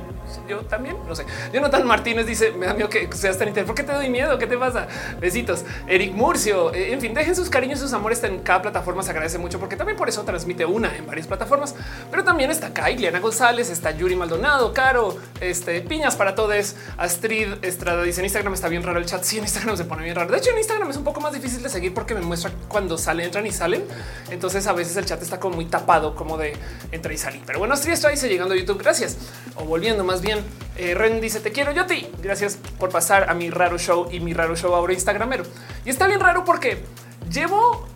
yo 0.48 0.60
también 0.60 0.96
no 1.06 1.14
sé. 1.14 1.24
Jonathan 1.52 1.86
Martínez 1.86 2.26
dice: 2.26 2.52
Me 2.52 2.66
da 2.66 2.74
miedo 2.74 2.88
que 2.88 3.08
seas 3.12 3.38
tan 3.38 3.48
interesante. 3.48 3.64
¿Por 3.64 3.74
qué 3.74 3.82
te 3.82 3.92
doy 3.92 4.08
miedo? 4.08 4.38
¿Qué 4.38 4.46
te 4.46 4.56
pasa? 4.56 4.88
Besitos. 5.20 5.64
Eric 5.86 6.12
Murcio. 6.12 6.72
Eh, 6.74 6.92
en 6.92 7.00
fin, 7.00 7.14
dejen 7.14 7.34
sus 7.34 7.48
cariños, 7.48 7.78
sus 7.78 7.92
amores 7.92 8.22
en 8.24 8.40
cada 8.40 8.62
plataforma. 8.62 9.02
Se 9.02 9.10
agradece 9.10 9.38
mucho 9.38 9.58
porque 9.58 9.76
también 9.76 9.96
por 9.96 10.08
eso 10.08 10.22
transmite 10.24 10.64
una 10.64 10.96
en 10.96 11.06
varias 11.06 11.26
plataformas. 11.26 11.74
Pero 12.10 12.24
también 12.24 12.50
está 12.50 12.68
acá 12.68 12.90
Ileana 12.90 13.20
González, 13.20 13.70
está 13.70 13.90
Yuri 13.90 14.16
Maldonado, 14.16 14.72
Caro, 14.72 15.16
este 15.40 15.80
piñas 15.82 16.16
para 16.16 16.34
todos. 16.34 16.48
Astrid 16.96 17.54
Estrada 17.62 18.02
dice: 18.02 18.20
En 18.20 18.26
Instagram 18.26 18.54
está 18.54 18.68
bien 18.68 18.82
raro 18.82 18.98
el 18.98 19.06
chat. 19.06 19.22
Sí, 19.22 19.38
en 19.38 19.44
Instagram 19.44 19.76
se 19.76 19.84
pone 19.84 20.02
bien 20.02 20.16
raro. 20.16 20.30
De 20.30 20.38
hecho, 20.38 20.50
en 20.50 20.58
Instagram 20.58 20.90
es 20.90 20.96
un 20.96 21.04
poco 21.04 21.20
más 21.20 21.32
difícil 21.32 21.62
de 21.62 21.68
seguir 21.68 21.94
porque 21.94 22.14
me 22.14 22.20
muestra 22.20 22.50
cuando 22.68 22.96
salen, 22.96 23.26
entran 23.26 23.46
y 23.46 23.52
salen. 23.52 23.84
Entonces, 24.30 24.66
a 24.66 24.72
veces 24.72 24.96
el 24.96 25.04
chat 25.04 25.22
está 25.22 25.38
como 25.38 25.56
muy 25.56 25.66
tapado, 25.66 26.14
como 26.14 26.36
de 26.38 26.56
entrar 26.90 27.12
y 27.12 27.18
salir. 27.18 27.42
Pero 27.46 27.58
bueno, 27.58 27.74
Astrid 27.74 27.92
está 27.92 28.08
dice 28.08 28.28
llegando 28.28 28.54
a 28.54 28.56
YouTube. 28.56 28.78
Gracias. 28.78 29.16
O 29.56 29.64
volviendo 29.64 30.04
más 30.08 30.22
bien. 30.22 30.42
Eh, 30.76 30.94
Ren 30.94 31.20
dice 31.20 31.38
te 31.38 31.52
quiero 31.52 31.70
yo 31.72 31.82
a 31.82 31.86
ti. 31.86 32.10
Gracias 32.22 32.58
por 32.78 32.88
pasar 32.88 33.28
a 33.30 33.34
mi 33.34 33.50
raro 33.50 33.78
show 33.78 34.08
y 34.10 34.20
mi 34.20 34.32
raro 34.32 34.56
show 34.56 34.74
ahora 34.74 34.94
Instagramero. 34.94 35.44
Y 35.84 35.90
está 35.90 36.06
bien 36.06 36.18
raro 36.18 36.44
porque 36.44 36.82
llevo 37.30 37.86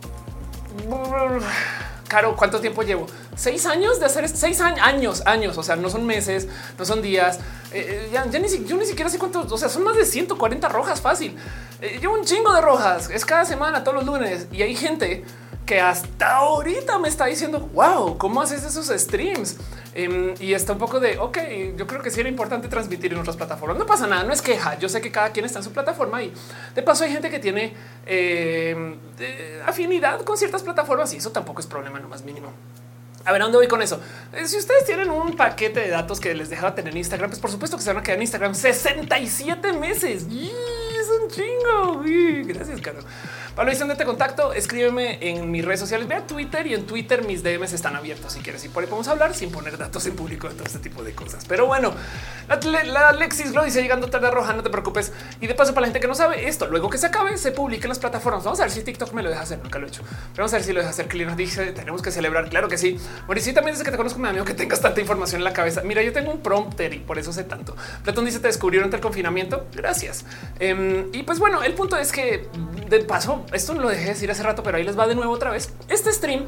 Caro, 2.08 2.36
¿cuánto 2.36 2.60
tiempo 2.60 2.82
llevo? 2.82 3.06
Seis 3.34 3.64
años 3.64 3.98
de 3.98 4.04
hacer 4.04 4.28
seis 4.28 4.60
años, 4.60 5.22
años. 5.24 5.56
O 5.56 5.62
sea, 5.62 5.76
no 5.76 5.88
son 5.88 6.04
meses, 6.04 6.46
no 6.78 6.84
son 6.84 7.00
días. 7.00 7.40
Eh, 7.72 8.10
ni, 8.38 8.66
yo 8.66 8.76
ni 8.76 8.84
siquiera 8.84 9.08
sé 9.08 9.18
cuántos, 9.18 9.50
o 9.50 9.56
sea, 9.56 9.70
son 9.70 9.82
más 9.82 9.96
de 9.96 10.04
140 10.04 10.68
rojas 10.68 11.00
fácil. 11.00 11.34
llevo 11.80 12.12
un 12.12 12.26
chingo 12.26 12.52
de 12.52 12.60
rojas. 12.60 13.08
Es 13.08 13.24
cada 13.24 13.46
semana, 13.46 13.82
todos 13.82 14.04
los 14.04 14.04
lunes. 14.04 14.46
Y 14.52 14.60
hay 14.60 14.76
gente 14.76 15.24
que 15.66 15.80
hasta 15.80 16.36
ahorita 16.36 16.98
me 16.98 17.08
está 17.08 17.26
diciendo, 17.26 17.60
wow, 17.72 18.18
¿cómo 18.18 18.42
haces 18.42 18.64
esos 18.64 18.88
streams? 18.88 19.56
Em, 19.94 20.34
y 20.40 20.54
está 20.54 20.72
un 20.72 20.78
poco 20.78 21.00
de, 21.00 21.18
ok, 21.18 21.38
yo 21.76 21.86
creo 21.86 22.02
que 22.02 22.10
sí 22.10 22.20
era 22.20 22.28
importante 22.28 22.68
transmitir 22.68 23.12
en 23.12 23.18
otras 23.18 23.36
plataformas. 23.36 23.78
No 23.78 23.86
pasa 23.86 24.06
nada, 24.06 24.24
no 24.24 24.32
es 24.32 24.42
queja. 24.42 24.78
Yo 24.78 24.88
sé 24.88 25.00
que 25.00 25.10
cada 25.10 25.30
quien 25.30 25.44
está 25.44 25.58
en 25.58 25.64
su 25.64 25.72
plataforma 25.72 26.22
y 26.22 26.32
de 26.74 26.82
paso 26.82 27.04
hay 27.04 27.12
gente 27.12 27.30
que 27.30 27.38
tiene 27.38 27.74
em, 28.06 28.96
afinidad 29.66 30.22
con 30.22 30.36
ciertas 30.36 30.62
plataformas 30.62 31.12
y 31.14 31.18
eso 31.18 31.30
tampoco 31.30 31.60
es 31.60 31.66
problema, 31.66 32.00
no 32.00 32.08
más 32.08 32.24
mínimo. 32.24 32.52
A 33.24 33.32
ver, 33.32 33.40
¿a 33.40 33.44
dónde 33.44 33.58
voy 33.58 33.68
con 33.68 33.82
eso? 33.82 34.00
Eh, 34.32 34.46
si 34.48 34.56
ustedes 34.56 34.84
tienen 34.84 35.10
un 35.10 35.36
paquete 35.36 35.80
de 35.80 35.88
datos 35.88 36.18
que 36.18 36.34
les 36.34 36.50
dejaba 36.50 36.74
tener 36.74 36.92
en 36.92 36.98
Instagram, 36.98 37.30
pues 37.30 37.40
por 37.40 37.50
supuesto 37.50 37.76
que 37.76 37.82
se 37.82 37.90
van 37.90 37.98
a 37.98 38.02
quedar 38.02 38.16
en 38.16 38.22
Instagram 38.22 38.54
67 38.54 39.72
meses. 39.74 40.26
Y 40.28 40.50
es 40.50 41.08
un 41.22 41.28
chingo. 41.30 42.02
Gracias, 42.52 42.80
Carlos. 42.80 43.04
La 43.54 43.64
de 43.64 43.94
te 43.94 44.04
contacto, 44.04 44.54
escríbeme 44.54 45.18
en 45.20 45.50
mis 45.50 45.64
redes 45.64 45.78
sociales, 45.78 46.08
ve 46.08 46.14
a 46.14 46.26
Twitter 46.26 46.66
y 46.66 46.74
en 46.74 46.86
Twitter 46.86 47.24
mis 47.24 47.42
DMs 47.42 47.74
están 47.74 47.94
abiertos 47.94 48.32
si 48.32 48.40
quieres 48.40 48.64
y 48.64 48.68
por 48.68 48.82
ahí 48.82 48.88
podemos 48.88 49.08
hablar 49.08 49.34
sin 49.34 49.52
poner 49.52 49.76
datos 49.76 50.06
en 50.06 50.16
público 50.16 50.48
de 50.48 50.54
todo 50.54 50.64
este 50.64 50.78
tipo 50.78 51.02
de 51.02 51.12
cosas. 51.14 51.44
Pero 51.46 51.66
bueno, 51.66 51.92
la, 52.48 53.08
Alexis 53.08 53.52
lo 53.52 53.62
dice 53.62 53.82
llegando 53.82 54.08
tarde 54.08 54.30
roja, 54.30 54.54
no 54.54 54.62
te 54.62 54.70
preocupes. 54.70 55.12
Y 55.40 55.46
de 55.46 55.54
paso 55.54 55.74
para 55.74 55.82
la 55.82 55.86
gente 55.88 56.00
que 56.00 56.08
no 56.08 56.14
sabe 56.14 56.48
esto, 56.48 56.66
luego 56.66 56.88
que 56.88 56.96
se 56.96 57.06
acabe, 57.06 57.36
se 57.36 57.52
publica 57.52 57.84
en 57.84 57.90
las 57.90 57.98
plataformas. 57.98 58.42
Vamos 58.42 58.58
a 58.60 58.64
ver 58.64 58.72
si 58.72 58.82
TikTok 58.82 59.12
me 59.12 59.22
lo 59.22 59.28
deja 59.28 59.42
hacer, 59.42 59.58
nunca 59.62 59.78
lo 59.78 59.86
he 59.86 59.88
hecho. 59.88 60.02
Vamos 60.34 60.52
a 60.52 60.56
ver 60.56 60.64
si 60.64 60.72
lo 60.72 60.80
deja 60.80 60.90
hacer. 60.90 61.06
Clint 61.08 61.32
dice, 61.32 61.72
tenemos 61.72 62.00
que 62.00 62.10
celebrar. 62.10 62.48
Claro 62.48 62.68
que 62.68 62.78
sí. 62.78 62.98
Mauricio 63.26 63.52
también 63.52 63.74
dice 63.74 63.84
que 63.84 63.90
te 63.90 63.96
conozco, 63.98 64.18
mi 64.18 64.28
amigo, 64.28 64.46
que 64.46 64.54
tengas 64.54 64.80
tanta 64.80 65.00
información 65.00 65.40
en 65.40 65.44
la 65.44 65.52
cabeza. 65.52 65.82
Mira, 65.82 66.02
yo 66.02 66.12
tengo 66.12 66.32
un 66.32 66.40
prompter 66.40 66.94
y 66.94 67.00
por 67.00 67.18
eso 67.18 67.32
sé 67.32 67.44
tanto. 67.44 67.76
Platón 68.02 68.24
dice, 68.24 68.40
te 68.40 68.46
descubrieron 68.48 68.92
el 68.92 69.00
confinamiento. 69.00 69.66
Gracias. 69.74 70.24
Em, 70.58 71.08
y 71.12 71.22
pues 71.22 71.38
bueno, 71.38 71.62
el 71.62 71.74
punto 71.74 71.98
es 71.98 72.12
que 72.12 72.48
de 72.88 73.00
paso, 73.00 73.41
esto 73.52 73.74
lo 73.74 73.88
dejé 73.88 74.10
decir 74.10 74.30
hace 74.30 74.42
rato, 74.42 74.62
pero 74.62 74.76
ahí 74.78 74.84
les 74.84 74.98
va 74.98 75.06
de 75.06 75.14
nuevo 75.14 75.32
otra 75.32 75.50
vez. 75.50 75.72
Este 75.88 76.12
stream 76.12 76.46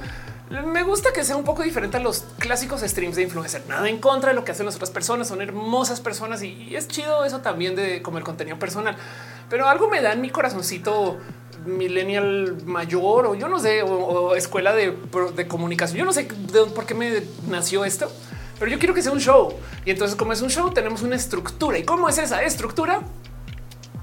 me 0.50 0.82
gusta 0.82 1.12
que 1.12 1.24
sea 1.24 1.36
un 1.36 1.44
poco 1.44 1.62
diferente 1.62 1.96
a 1.96 2.00
los 2.00 2.24
clásicos 2.38 2.82
streams 2.82 3.16
de 3.16 3.22
influencer. 3.22 3.62
Nada 3.66 3.88
en 3.88 3.98
contra 3.98 4.30
de 4.30 4.34
lo 4.34 4.44
que 4.44 4.52
hacen 4.52 4.66
las 4.66 4.76
otras 4.76 4.90
personas. 4.90 5.28
Son 5.28 5.40
hermosas 5.40 6.00
personas 6.00 6.42
y 6.42 6.76
es 6.76 6.86
chido 6.86 7.24
eso 7.24 7.40
también 7.40 7.74
de 7.74 8.02
como 8.02 8.18
el 8.18 8.24
contenido 8.24 8.58
personal. 8.58 8.96
Pero 9.48 9.68
algo 9.68 9.88
me 9.88 10.00
da 10.00 10.12
en 10.12 10.20
mi 10.20 10.30
corazoncito 10.30 11.18
millennial 11.64 12.58
mayor 12.66 13.26
o 13.26 13.34
yo 13.34 13.48
no 13.48 13.58
sé, 13.58 13.82
o, 13.82 14.34
escuela 14.34 14.74
de, 14.74 14.94
de, 15.34 15.48
comunicación. 15.48 15.98
Yo 15.98 16.04
no 16.04 16.12
sé 16.12 16.28
por 16.74 16.84
qué 16.84 16.94
me 16.94 17.22
nació 17.48 17.84
esto, 17.84 18.10
pero 18.58 18.70
yo 18.70 18.78
quiero 18.78 18.94
que 18.94 19.02
sea 19.02 19.12
un 19.12 19.20
show. 19.20 19.54
Y 19.84 19.90
entonces 19.90 20.16
como 20.16 20.32
es 20.32 20.42
un 20.42 20.50
show 20.50 20.70
tenemos 20.72 21.02
una 21.02 21.16
estructura. 21.16 21.78
¿Y 21.78 21.84
cómo 21.84 22.08
es 22.08 22.18
esa 22.18 22.42
estructura? 22.42 23.00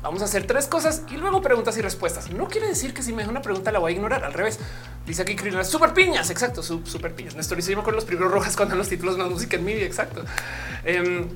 Vamos 0.03 0.21
a 0.23 0.25
hacer 0.25 0.47
tres 0.47 0.67
cosas 0.67 1.03
y 1.11 1.17
luego 1.17 1.41
preguntas 1.41 1.77
y 1.77 1.81
respuestas. 1.81 2.31
No 2.31 2.47
quiere 2.47 2.67
decir 2.67 2.93
que 2.93 3.03
si 3.03 3.11
me 3.11 3.19
deja 3.19 3.29
una 3.29 3.41
pregunta 3.41 3.71
la 3.71 3.79
voy 3.79 3.93
a 3.93 3.95
ignorar. 3.95 4.23
Al 4.25 4.33
revés, 4.33 4.59
dice 5.05 5.21
aquí 5.21 5.35
Krina, 5.35 5.63
super 5.63 5.93
piñas. 5.93 6.29
Exacto, 6.31 6.63
super 6.63 7.13
piñas. 7.13 7.35
Néstor 7.35 7.59
y 7.59 7.75
con 7.75 7.95
los 7.95 8.05
primeros 8.05 8.31
rojas 8.31 8.55
cuando 8.55 8.75
los 8.75 8.89
títulos 8.89 9.17
más 9.17 9.29
música 9.29 9.57
en 9.57 9.65
MIDI. 9.65 9.83
Exacto. 9.83 10.23
Em, 10.83 11.27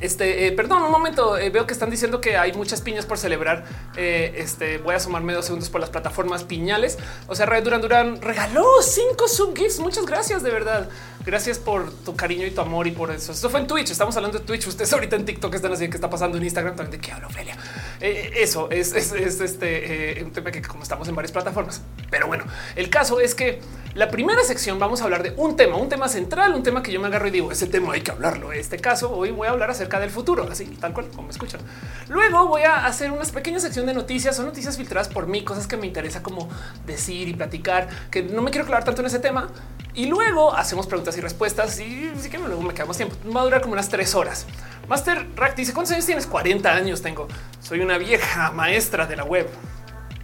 este, 0.00 0.46
eh, 0.46 0.52
perdón, 0.52 0.82
un 0.82 0.90
momento. 0.90 1.38
Eh, 1.38 1.50
veo 1.50 1.66
que 1.66 1.72
están 1.72 1.90
diciendo 1.90 2.20
que 2.20 2.36
hay 2.36 2.52
muchas 2.52 2.80
piñas 2.80 3.06
por 3.06 3.18
celebrar. 3.18 3.64
Eh, 3.96 4.34
este, 4.38 4.78
voy 4.78 4.94
a 4.94 5.00
sumarme 5.00 5.32
dos 5.32 5.46
segundos 5.46 5.68
por 5.68 5.80
las 5.80 5.90
plataformas 5.90 6.44
piñales. 6.44 6.98
O 7.26 7.34
sea, 7.34 7.46
Red 7.46 7.64
Duran 7.64 7.80
Duran 7.80 8.20
regaló 8.20 8.64
cinco 8.82 9.28
subgifts. 9.28 9.78
Muchas 9.78 10.06
gracias, 10.06 10.42
de 10.42 10.50
verdad. 10.50 10.88
Gracias 11.24 11.58
por 11.58 11.90
tu 11.92 12.14
cariño 12.14 12.46
y 12.46 12.50
tu 12.50 12.60
amor 12.60 12.86
y 12.86 12.92
por 12.92 13.10
eso. 13.10 13.32
Esto 13.32 13.50
fue 13.50 13.60
en 13.60 13.66
Twitch. 13.66 13.90
Estamos 13.90 14.16
hablando 14.16 14.38
de 14.38 14.44
Twitch. 14.44 14.66
Ustedes 14.66 14.92
ahorita 14.92 15.16
en 15.16 15.24
TikTok 15.24 15.54
están 15.54 15.72
así 15.72 15.88
que 15.88 15.96
está 15.96 16.08
pasando 16.08 16.38
en 16.38 16.44
Instagram 16.44 16.76
también 16.76 17.00
de 17.00 17.06
qué 17.06 17.12
hablo, 17.12 17.28
Ophelia. 17.28 17.56
Eh, 18.00 18.32
eso 18.36 18.70
es, 18.70 18.92
este 18.94 20.20
eh, 20.20 20.24
un 20.24 20.32
tema 20.32 20.50
que 20.50 20.62
como 20.62 20.82
estamos 20.82 21.08
en 21.08 21.14
varias 21.14 21.32
plataformas. 21.32 21.82
Pero 22.10 22.26
bueno, 22.26 22.44
el 22.74 22.90
caso 22.90 23.20
es 23.20 23.34
que 23.34 23.60
la 23.94 24.10
primera 24.10 24.42
sección 24.44 24.78
vamos 24.78 25.00
a 25.00 25.04
hablar 25.04 25.22
de 25.22 25.32
un 25.36 25.56
tema, 25.56 25.76
un 25.76 25.88
tema 25.88 26.08
central, 26.08 26.54
un 26.54 26.62
tema 26.62 26.82
que 26.82 26.92
yo 26.92 27.00
me 27.00 27.06
agarro 27.06 27.28
y 27.28 27.30
digo 27.30 27.50
ese 27.50 27.66
tema 27.66 27.94
hay 27.94 28.02
que 28.02 28.10
hablarlo. 28.10 28.52
En 28.52 28.60
este 28.60 28.78
caso, 28.78 29.10
hoy 29.10 29.30
voy 29.30 29.48
a 29.48 29.52
hablar 29.52 29.70
acerca 29.70 29.98
del 29.98 30.10
futuro, 30.10 30.46
así 30.50 30.66
tal 30.66 30.92
cual 30.92 31.08
como 31.08 31.24
me 31.24 31.30
escuchan. 31.30 31.60
Luego 32.08 32.46
voy 32.46 32.62
a 32.62 32.86
hacer 32.86 33.10
una 33.10 33.24
pequeña 33.24 33.58
sección 33.58 33.86
de 33.86 33.94
noticias 33.94 34.38
o 34.38 34.42
noticias 34.42 34.76
filtradas 34.76 35.08
por 35.08 35.26
mí, 35.26 35.44
cosas 35.44 35.66
que 35.66 35.76
me 35.76 35.86
interesa 35.86 36.22
como 36.22 36.48
decir 36.86 37.28
y 37.28 37.34
platicar, 37.34 37.88
que 38.10 38.22
no 38.22 38.42
me 38.42 38.50
quiero 38.50 38.66
clavar 38.66 38.84
tanto 38.84 39.00
en 39.00 39.06
ese 39.06 39.18
tema. 39.18 39.50
Y 39.96 40.04
luego 40.04 40.54
hacemos 40.54 40.86
preguntas 40.86 41.16
y 41.16 41.22
respuestas 41.22 41.80
y 41.80 42.12
sí 42.20 42.28
que 42.28 42.36
luego 42.36 42.60
me 42.60 42.74
quedamos 42.74 42.98
tiempo. 42.98 43.16
Va 43.34 43.40
a 43.40 43.44
durar 43.44 43.62
como 43.62 43.72
unas 43.72 43.88
tres 43.88 44.14
horas. 44.14 44.46
Master 44.88 45.26
Rack 45.34 45.56
dice 45.56 45.72
cuántos 45.72 45.94
años 45.94 46.04
tienes? 46.04 46.26
40 46.26 46.70
años 46.70 47.00
tengo. 47.00 47.26
Soy 47.60 47.80
una 47.80 47.96
vieja 47.96 48.52
maestra 48.52 49.06
de 49.06 49.16
la 49.16 49.24
web. 49.24 49.48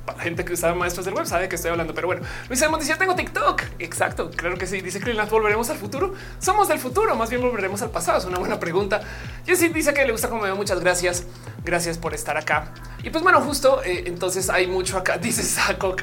Para 0.05 0.19
la 0.19 0.25
gente 0.25 0.45
que 0.45 0.57
sabe 0.57 0.75
maestros 0.75 1.07
del 1.07 1.15
web 1.15 1.27
sabe 1.27 1.49
que 1.49 1.57
estoy 1.57 1.71
hablando, 1.71 1.95
pero 1.95 2.09
bueno, 2.09 2.23
Luis 2.49 2.59
Simón 2.59 2.81
dice 2.81 2.97
tengo 2.97 3.15
TikTok. 3.15 3.63
Exacto, 3.79 4.31
claro 4.31 4.57
que 4.57 4.67
sí. 4.67 4.81
Dice 4.81 5.01
que 5.01 5.13
volveremos 5.13 5.71
al 5.71 5.79
futuro. 5.79 6.15
Somos 6.39 6.69
del 6.69 6.79
futuro, 6.79 7.15
más 7.15 7.31
bien 7.31 7.43
volveremos 7.43 7.83
al 7.83 7.91
pasado. 7.91 8.19
Es 8.19 8.25
una 8.25 8.39
buena 8.39 8.59
pregunta. 8.59 9.01
sí 9.45 9.69
dice 9.69 9.95
que 9.95 10.05
le 10.05 10.13
gusta 10.13 10.29
como 10.29 10.43
veo. 10.43 10.57
Muchas 10.57 10.81
gracias. 10.81 11.25
Gracias 11.65 11.99
por 11.99 12.15
estar 12.15 12.37
acá. 12.37 12.73
Y 13.05 13.11
pues 13.11 13.23
bueno, 13.23 13.41
justo 13.41 13.83
eh, 13.85 14.05
entonces 14.07 14.51
hay 14.51 14.67
mucho 14.67 14.97
acá. 14.97 15.19
Dice 15.23 15.43
Saco. 15.43 15.97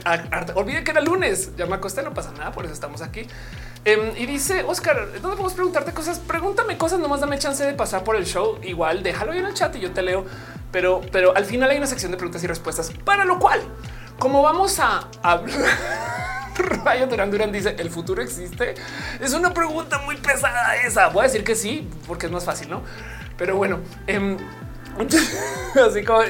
Olvide 0.56 0.84
que 0.84 0.92
era 0.92 1.02
lunes. 1.02 1.56
Ya 1.58 1.66
me 1.66 1.76
acosté, 1.76 2.02
no 2.02 2.14
pasa 2.14 2.32
nada, 2.32 2.52
por 2.52 2.66
eso 2.66 2.74
estamos 2.74 3.02
aquí. 3.02 3.28
Em, 3.86 4.12
y 4.18 4.26
dice 4.26 4.64
Oscar, 4.64 5.08
¿dónde 5.22 5.38
podemos 5.38 5.54
preguntarte 5.54 5.94
cosas? 5.94 6.20
Pregúntame 6.20 6.78
cosas, 6.78 7.00
nomás 7.00 7.22
dame 7.22 7.40
chance 7.40 7.66
de 7.66 7.74
pasar 7.74 8.04
por 8.04 8.16
el 8.16 8.26
show. 8.26 8.60
Igual 8.64 9.04
déjalo 9.04 9.34
en 9.34 9.46
el 9.46 9.54
chat 9.54 9.76
y 9.76 9.80
yo 9.80 9.92
te 9.92 10.02
leo. 10.02 10.26
Pero, 10.72 11.02
pero 11.12 11.36
al 11.36 11.46
final 11.46 11.70
hay 11.70 11.78
una 11.78 11.88
sección 11.88 12.12
de 12.12 12.18
preguntas 12.18 12.44
y 12.44 12.48
respuestas, 12.48 12.92
para 13.04 13.26
lo 13.26 13.40
cual, 13.40 13.62
como 14.20 14.42
vamos 14.42 14.80
a 14.80 15.08
hablar. 15.24 15.78
Rayo 16.84 17.08
Durán 17.08 17.32
Durán 17.32 17.52
dice: 17.52 17.76
¿El 17.80 17.90
futuro 17.90 18.22
existe? 18.22 18.76
Es 19.20 19.34
una 19.34 19.54
pregunta 19.54 20.00
muy 20.00 20.18
pesada 20.18 20.76
esa. 20.76 21.08
Voy 21.08 21.22
a 21.22 21.24
decir 21.24 21.44
que 21.44 21.56
sí, 21.56 21.90
porque 22.06 22.26
es 22.26 22.32
más 22.32 22.44
fácil, 22.44 22.70
no? 22.70 22.84
Pero 23.38 23.56
bueno, 23.56 23.80
eh, 24.08 24.38
Así 25.88 26.04
como 26.04 26.22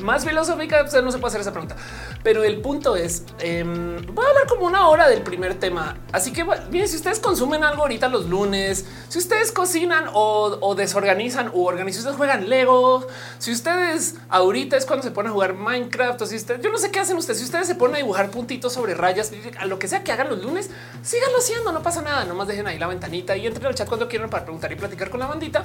más 0.00 0.24
filosófica, 0.24 0.82
no 1.02 1.12
se 1.12 1.18
puede 1.18 1.28
hacer 1.28 1.40
esa 1.40 1.52
pregunta. 1.52 1.76
Pero 2.22 2.42
el 2.42 2.60
punto 2.60 2.96
es, 2.96 3.22
em, 3.38 4.04
voy 4.06 4.24
a 4.24 4.28
hablar 4.28 4.46
como 4.48 4.66
una 4.66 4.88
hora 4.88 5.08
del 5.08 5.22
primer 5.22 5.54
tema. 5.54 5.96
Así 6.12 6.32
que 6.32 6.44
bien, 6.70 6.88
si 6.88 6.96
ustedes 6.96 7.20
consumen 7.20 7.62
algo 7.62 7.82
ahorita 7.82 8.08
los 8.08 8.26
lunes, 8.26 8.84
si 9.08 9.18
ustedes 9.18 9.52
cocinan 9.52 10.06
o, 10.12 10.74
desorganizan 10.74 11.52
o 11.54 11.64
organizan, 11.64 12.00
ustedes 12.00 12.16
juegan 12.16 12.48
Lego, 12.48 13.06
si 13.38 13.52
ustedes 13.52 14.16
ahorita 14.28 14.76
es 14.76 14.86
cuando 14.86 15.04
se 15.04 15.12
ponen 15.12 15.30
a 15.30 15.32
jugar 15.32 15.54
Minecraft, 15.54 16.22
o 16.22 16.26
si 16.26 16.36
ustedes, 16.36 16.60
yo 16.62 16.72
no 16.72 16.78
sé 16.78 16.90
qué 16.90 17.00
hacen 17.00 17.16
ustedes, 17.16 17.38
si 17.38 17.44
ustedes 17.44 17.68
se 17.68 17.76
ponen 17.76 17.96
a 17.96 17.98
dibujar 17.98 18.30
puntitos 18.30 18.72
sobre 18.72 18.94
rayas, 18.94 19.30
a 19.58 19.66
lo 19.66 19.78
que 19.78 19.86
sea 19.86 20.02
que 20.02 20.10
hagan 20.10 20.28
los 20.30 20.42
lunes, 20.42 20.70
síganlo 21.02 21.38
haciendo, 21.38 21.70
no 21.70 21.82
pasa 21.82 22.02
nada, 22.02 22.24
nomás 22.24 22.48
dejen 22.48 22.66
ahí 22.66 22.78
la 22.78 22.88
ventanita 22.88 23.36
y 23.36 23.46
entren 23.46 23.66
al 23.66 23.74
chat 23.74 23.86
cuando 23.86 24.08
quieran 24.08 24.30
para 24.30 24.44
preguntar 24.44 24.72
y 24.72 24.76
platicar 24.76 25.10
con 25.10 25.20
la 25.20 25.26
bandita 25.26 25.64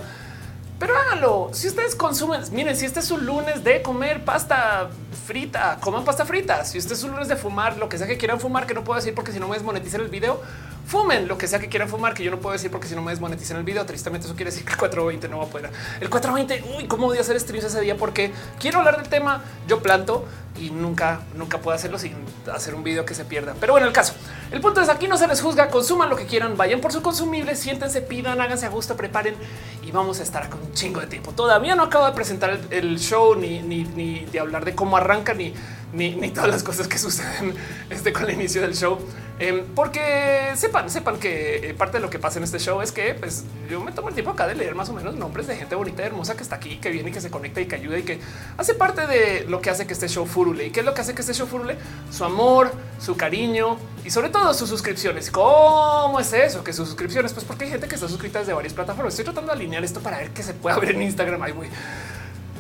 pero 0.82 0.98
háganlo. 0.98 1.52
Si 1.54 1.68
ustedes 1.68 1.94
consumen, 1.94 2.42
miren, 2.52 2.76
si 2.76 2.88
este 2.88 3.02
es 3.02 3.12
un 3.12 3.24
lunes 3.24 3.64
de 3.64 3.84
comer 3.84 4.26
pasta 4.26 4.90
frita, 5.28 5.78
coman 5.80 6.04
pasta 6.04 6.26
frita. 6.26 6.66
Si 6.66 6.80
este 6.80 6.96
es 6.96 7.04
un 7.04 7.12
lunes 7.12 7.28
de 7.28 7.36
fumar, 7.36 7.78
lo 7.78 7.88
que 7.88 8.00
sea 8.00 8.08
que 8.08 8.18
quieran 8.18 8.40
fumar, 8.40 8.66
que 8.66 8.74
no 8.74 8.84
puedo 8.84 8.98
decir 8.98 9.14
porque 9.14 9.32
si 9.32 9.40
no 9.40 9.48
me 9.48 9.54
desmonetizan 9.54 10.02
el 10.02 10.08
video, 10.08 10.42
fumen 10.88 11.28
lo 11.28 11.38
que 11.38 11.48
sea 11.48 11.60
que 11.60 11.70
quieran 11.70 11.88
fumar, 11.88 12.16
que 12.16 12.24
yo 12.24 12.32
no 12.32 12.40
puedo 12.40 12.54
decir 12.54 12.72
porque 12.72 12.88
si 12.88 12.96
no 12.96 13.04
me 13.04 13.12
desmonetizan 13.12 13.58
el 13.58 13.64
video. 13.64 13.86
Tristemente, 13.86 14.26
eso 14.26 14.36
quiere 14.36 14.50
decir 14.50 14.66
que 14.66 14.72
el 14.72 14.78
420 14.80 15.30
no 15.30 15.38
va 15.38 15.44
a 15.44 15.48
poder. 15.50 15.70
El 16.00 16.10
420, 16.10 16.76
uy, 16.76 16.88
cómo 16.88 17.06
voy 17.06 17.20
a 17.20 17.22
hacer 17.22 17.40
streams 17.40 17.66
ese 17.66 17.80
día 17.80 17.96
porque 17.96 18.32
quiero 18.60 18.80
hablar 18.80 18.98
del 18.98 19.08
tema. 19.08 19.44
Yo 19.68 19.84
planto 19.84 20.26
y 20.60 20.70
nunca, 20.70 21.22
nunca 21.36 21.60
puedo 21.60 21.76
hacerlo 21.76 21.98
sin 21.98 22.14
hacer 22.54 22.76
un 22.76 22.84
video 22.84 23.06
que 23.06 23.14
se 23.14 23.26
pierda. 23.26 23.56
Pero 23.60 23.74
bueno, 23.74 23.88
el 23.88 23.94
caso, 23.94 24.14
el 24.52 24.62
punto 24.62 24.82
es 24.82 24.90
aquí 24.90 25.08
no 25.08 25.18
se 25.18 25.28
les 25.28 25.42
juzga, 25.42 25.70
consuman 25.70 26.10
lo 26.10 26.16
que 26.16 26.26
quieran, 26.26 26.58
vayan 26.58 26.82
por 26.82 26.92
su 26.92 27.02
consumible, 27.02 27.56
siéntense, 27.56 28.02
pidan, 28.02 28.40
háganse 28.42 28.66
a 28.66 28.70
gusto, 28.70 28.96
preparen 28.96 29.36
y 29.82 29.92
vamos 29.92 30.20
a 30.20 30.24
estar 30.24 30.50
con 30.50 30.62
un 30.62 30.74
chingo 30.74 31.00
de 31.00 31.08
tiempo. 31.08 31.32
Todavía 31.32 31.76
no 31.76 31.84
acabo 31.84 32.06
de 32.06 32.12
presentar 32.12 32.60
el, 32.70 33.00
show 33.00 33.36
ni, 33.36 33.62
ni, 33.62 33.84
ni, 33.84 34.26
de 34.26 34.40
hablar 34.40 34.66
de 34.66 34.76
cómo 34.76 34.98
arranca 34.98 35.34
ni, 35.34 35.54
ni, 35.94 36.16
ni 36.16 36.30
todas 36.30 36.50
las 36.50 36.64
cosas 36.64 36.88
que 36.88 36.98
suceden 37.00 37.56
este, 37.90 38.14
con 38.14 38.26
el 38.26 38.32
inicio 38.32 38.62
del 38.62 38.76
show. 38.76 39.00
Em, 39.42 39.66
porque 39.74 40.52
sepan, 40.54 40.88
sepan 40.92 41.18
que 41.18 41.70
eh, 41.70 41.74
parte 41.74 41.98
de 41.98 42.02
lo 42.02 42.12
que 42.12 42.20
pasa 42.20 42.38
en 42.38 42.44
este 42.44 42.60
show 42.60 42.80
es 42.84 42.92
que 42.92 43.16
pues, 43.16 43.44
yo 43.68 43.82
me 43.82 43.92
tomo 43.92 44.10
el 44.10 44.14
tiempo 44.14 44.30
acá 44.30 44.46
de 44.46 44.54
leer 44.54 44.76
más 44.76 44.90
o 44.90 44.94
menos 44.94 45.16
nombres 45.16 45.48
de 45.48 45.56
gente 45.56 45.74
bonita 45.74 46.04
y 46.04 46.06
hermosa 46.06 46.36
que 46.36 46.44
está 46.44 46.58
aquí, 46.58 46.78
que 46.78 46.92
viene 46.92 47.10
y 47.10 47.12
que 47.12 47.22
se 47.22 47.32
conecta 47.32 47.60
y 47.60 47.66
que 47.66 47.76
ayuda 47.76 47.98
y 47.98 48.04
que 48.04 48.20
hace 48.58 48.76
parte 48.76 49.08
de 49.08 49.46
lo 49.50 49.60
que 49.60 49.72
hace 49.72 49.88
que 49.88 49.94
este 49.94 50.08
show 50.08 50.28
¿Y 50.50 50.72
qué 50.72 50.80
es 50.80 50.86
lo 50.86 50.94
que 50.94 51.02
hace 51.02 51.14
que 51.14 51.22
este 51.22 51.34
show 51.34 51.48
furule? 51.48 51.78
Su 52.12 52.26
amor, 52.26 52.72
su 53.00 53.16
cariño 53.16 53.78
y 54.04 54.10
sobre 54.10 54.30
todo 54.30 54.54
sus 54.54 54.70
suscripciones. 54.70 55.30
¿Cómo 55.30 56.20
es 56.20 56.34
eso? 56.34 56.64
Que 56.64 56.74
sus 56.74 56.88
suscripciones, 56.88 57.34
pues 57.34 57.46
porque 57.46 57.66
hay 57.66 57.72
gente 57.72 57.88
que 57.88 57.96
está 57.96 58.08
suscrita 58.08 58.40
desde 58.40 58.54
varias 58.54 58.74
plataformas. 58.74 59.14
Estoy 59.14 59.26
tratando 59.26 59.52
de 59.54 59.60
alinear 59.60 59.84
esto 59.84 60.00
para 60.00 60.18
ver 60.18 60.32
que 60.32 60.44
se 60.44 60.54
pueda 60.54 60.78
ver 60.80 60.92
en 60.92 61.04
Instagram. 61.04 61.42
Ay, 61.42 61.54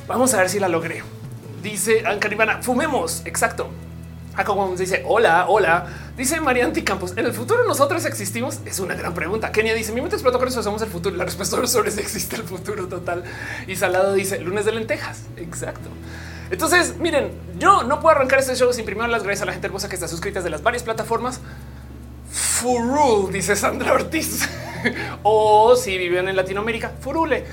Vamos 0.07 0.33
a 0.33 0.37
ver 0.37 0.49
si 0.49 0.59
la 0.59 0.67
logré. 0.67 1.03
Dice 1.63 2.05
Ancaribana, 2.05 2.61
fumemos. 2.61 3.23
Exacto. 3.25 3.69
Ah, 4.35 4.45
como 4.45 4.75
dice 4.75 5.03
hola, 5.05 5.45
hola. 5.49 5.87
Dice 6.15 6.39
Marianti 6.39 6.83
Campos. 6.83 7.13
En 7.17 7.25
el 7.25 7.33
futuro 7.33 7.65
nosotros 7.65 8.05
existimos. 8.05 8.59
Es 8.65 8.79
una 8.79 8.95
gran 8.95 9.13
pregunta. 9.13 9.51
Kenia 9.51 9.73
dice: 9.73 9.91
Mi 9.91 10.01
mente 10.01 10.15
explotó 10.15 10.39
con 10.39 10.47
eso. 10.47 10.63
Somos 10.63 10.81
el 10.81 10.89
futuro. 10.89 11.15
La 11.15 11.25
respuesta 11.25 11.65
sobre 11.67 11.91
si 11.91 11.99
existe 11.99 12.37
el 12.37 12.43
futuro 12.43 12.87
total. 12.87 13.23
Y 13.67 13.75
Salado 13.75 14.13
dice: 14.13 14.39
lunes 14.39 14.65
de 14.65 14.71
lentejas. 14.71 15.23
Exacto. 15.37 15.89
Entonces, 16.51 16.97
miren, 16.99 17.31
yo 17.57 17.83
no 17.83 18.01
puedo 18.01 18.15
arrancar 18.15 18.39
este 18.39 18.55
show 18.55 18.71
sin 18.73 18.85
primero 18.85 19.07
las 19.07 19.23
gracias 19.23 19.43
a 19.43 19.45
la 19.45 19.53
gente 19.53 19.67
hermosa 19.67 19.87
que 19.87 19.95
está 19.95 20.07
suscrita 20.07 20.41
de 20.41 20.49
las 20.49 20.61
varias 20.61 20.83
plataformas. 20.83 21.39
Furul, 22.29 23.31
dice 23.31 23.55
Sandra 23.55 23.93
Ortiz. 23.93 24.47
o 25.23 25.75
si 25.77 25.97
viven 25.97 26.27
en 26.27 26.35
Latinoamérica, 26.35 26.91
Furule. 26.99 27.45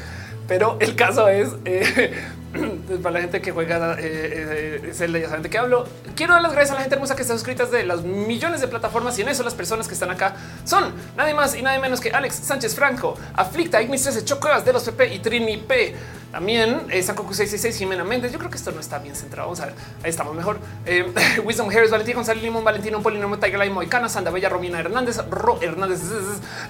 Pero 0.48 0.76
el 0.80 0.96
caso 0.96 1.28
es 1.28 1.50
eh, 1.64 2.12
para 3.02 3.14
la 3.14 3.20
gente 3.20 3.40
que 3.40 3.52
juega 3.52 3.94
eh, 3.98 4.82
eh, 4.90 4.94
el 4.98 5.20
ya 5.20 5.28
saben 5.28 5.42
de 5.42 5.50
qué 5.50 5.58
hablo. 5.58 5.86
Quiero 6.14 6.32
dar 6.32 6.42
las 6.42 6.52
gracias 6.52 6.72
a 6.72 6.74
la 6.74 6.80
gente 6.80 6.94
hermosa 6.94 7.14
que 7.14 7.22
está 7.22 7.34
suscrita 7.34 7.66
de 7.66 7.84
las 7.84 8.02
millones 8.02 8.60
de 8.60 8.68
plataformas 8.68 9.18
y 9.18 9.22
en 9.22 9.28
eso 9.28 9.42
las 9.42 9.54
personas 9.54 9.86
que 9.86 9.94
están 9.94 10.10
acá 10.10 10.34
son 10.64 10.92
nadie 11.16 11.34
más 11.34 11.54
y 11.54 11.62
nadie 11.62 11.78
menos 11.78 12.00
que 12.00 12.10
Alex 12.10 12.34
Sánchez 12.34 12.74
Franco, 12.74 13.16
Aflicta, 13.34 13.82
Ignis 13.82 14.02
13, 14.02 14.24
Chocuevas 14.24 14.64
de 14.64 14.72
los 14.72 14.84
PP 14.84 15.14
y 15.14 15.18
Trini 15.18 15.58
P. 15.58 15.94
También 16.32 16.82
eh, 16.90 17.02
Sankoku 17.02 17.32
666 17.32 17.78
Jimena 17.78 18.04
Méndez. 18.04 18.32
Yo 18.32 18.38
creo 18.38 18.50
que 18.50 18.58
esto 18.58 18.70
no 18.70 18.80
está 18.80 18.98
bien 18.98 19.16
centrado. 19.16 19.48
Vamos 19.48 19.60
a 19.60 19.66
ver. 19.66 19.74
Ahí 20.02 20.10
estamos 20.10 20.34
mejor. 20.34 20.58
Eh, 20.84 21.10
Wisdom 21.44 21.70
Harris, 21.70 21.90
Valentín 21.90 22.16
González 22.16 22.42
Limón, 22.42 22.64
Valentino 22.64 23.00
Polino, 23.00 23.38
Tiger 23.38 23.58
Lai 23.58 23.70
Moicana, 23.70 24.10
Sanda 24.10 24.30
Bella, 24.30 24.50
Romina 24.50 24.78
Hernández, 24.78 25.18
Ro 25.30 25.58
Hernández, 25.62 26.02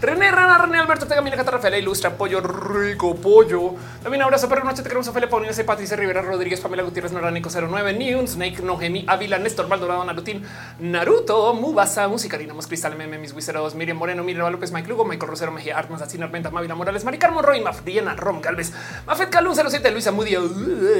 René 0.00 0.30
Rana, 0.30 0.58
René 0.58 0.78
Alberto, 0.78 1.06
Tegamina, 1.06 1.36
Catarrafaela, 1.36 1.76
Ilustra, 1.76 2.16
Pollo, 2.16 2.40
Rico, 2.40 3.16
Pollo. 3.16 3.74
También 4.02 4.22
abrazo, 4.22 4.48
pero 4.48 4.62
noche 4.62 4.82
te 4.82 4.88
queremos, 4.88 5.08
Ophelia, 5.08 5.28
Paulina, 5.28 5.52
Patricia 5.68 5.96
Rivera, 5.98 6.22
Rodríguez, 6.22 6.62
Pamela 6.62 6.82
Gutiérrez, 6.82 7.12
Noránico 7.12 7.50
09, 7.50 7.92
News, 7.92 8.30
Snake, 8.30 8.62
Nogemi, 8.62 9.04
Ávila, 9.06 9.38
Néstor, 9.38 9.68
Maldorado, 9.68 10.02
Narutín, 10.02 10.42
Naruto, 10.80 11.52
Mubasa, 11.52 12.08
Musicarina, 12.08 12.54
Cristal, 12.66 12.96
Meme, 12.96 13.18
Mis 13.18 13.34
Wiseros, 13.34 13.74
Miriam 13.74 13.98
Moreno, 13.98 14.24
Miriam 14.24 14.50
López, 14.50 14.72
Mike 14.72 14.88
Lugo, 14.88 15.04
Michael 15.04 15.28
Rosero, 15.28 15.52
Mejía, 15.52 15.76
Armas, 15.76 16.00
Asina, 16.00 16.24
Armenta, 16.24 16.50
Mávila 16.50 16.74
Morales, 16.74 17.04
Maricarmo, 17.04 17.42
Roy, 17.42 17.60
Mafriena, 17.60 18.14
Rom, 18.14 18.40
Galvez, 18.40 18.72
Mafet 19.06 19.28
Calun 19.28 19.54
07, 19.54 19.90
Luisa 19.90 20.10
Moody, 20.10 20.36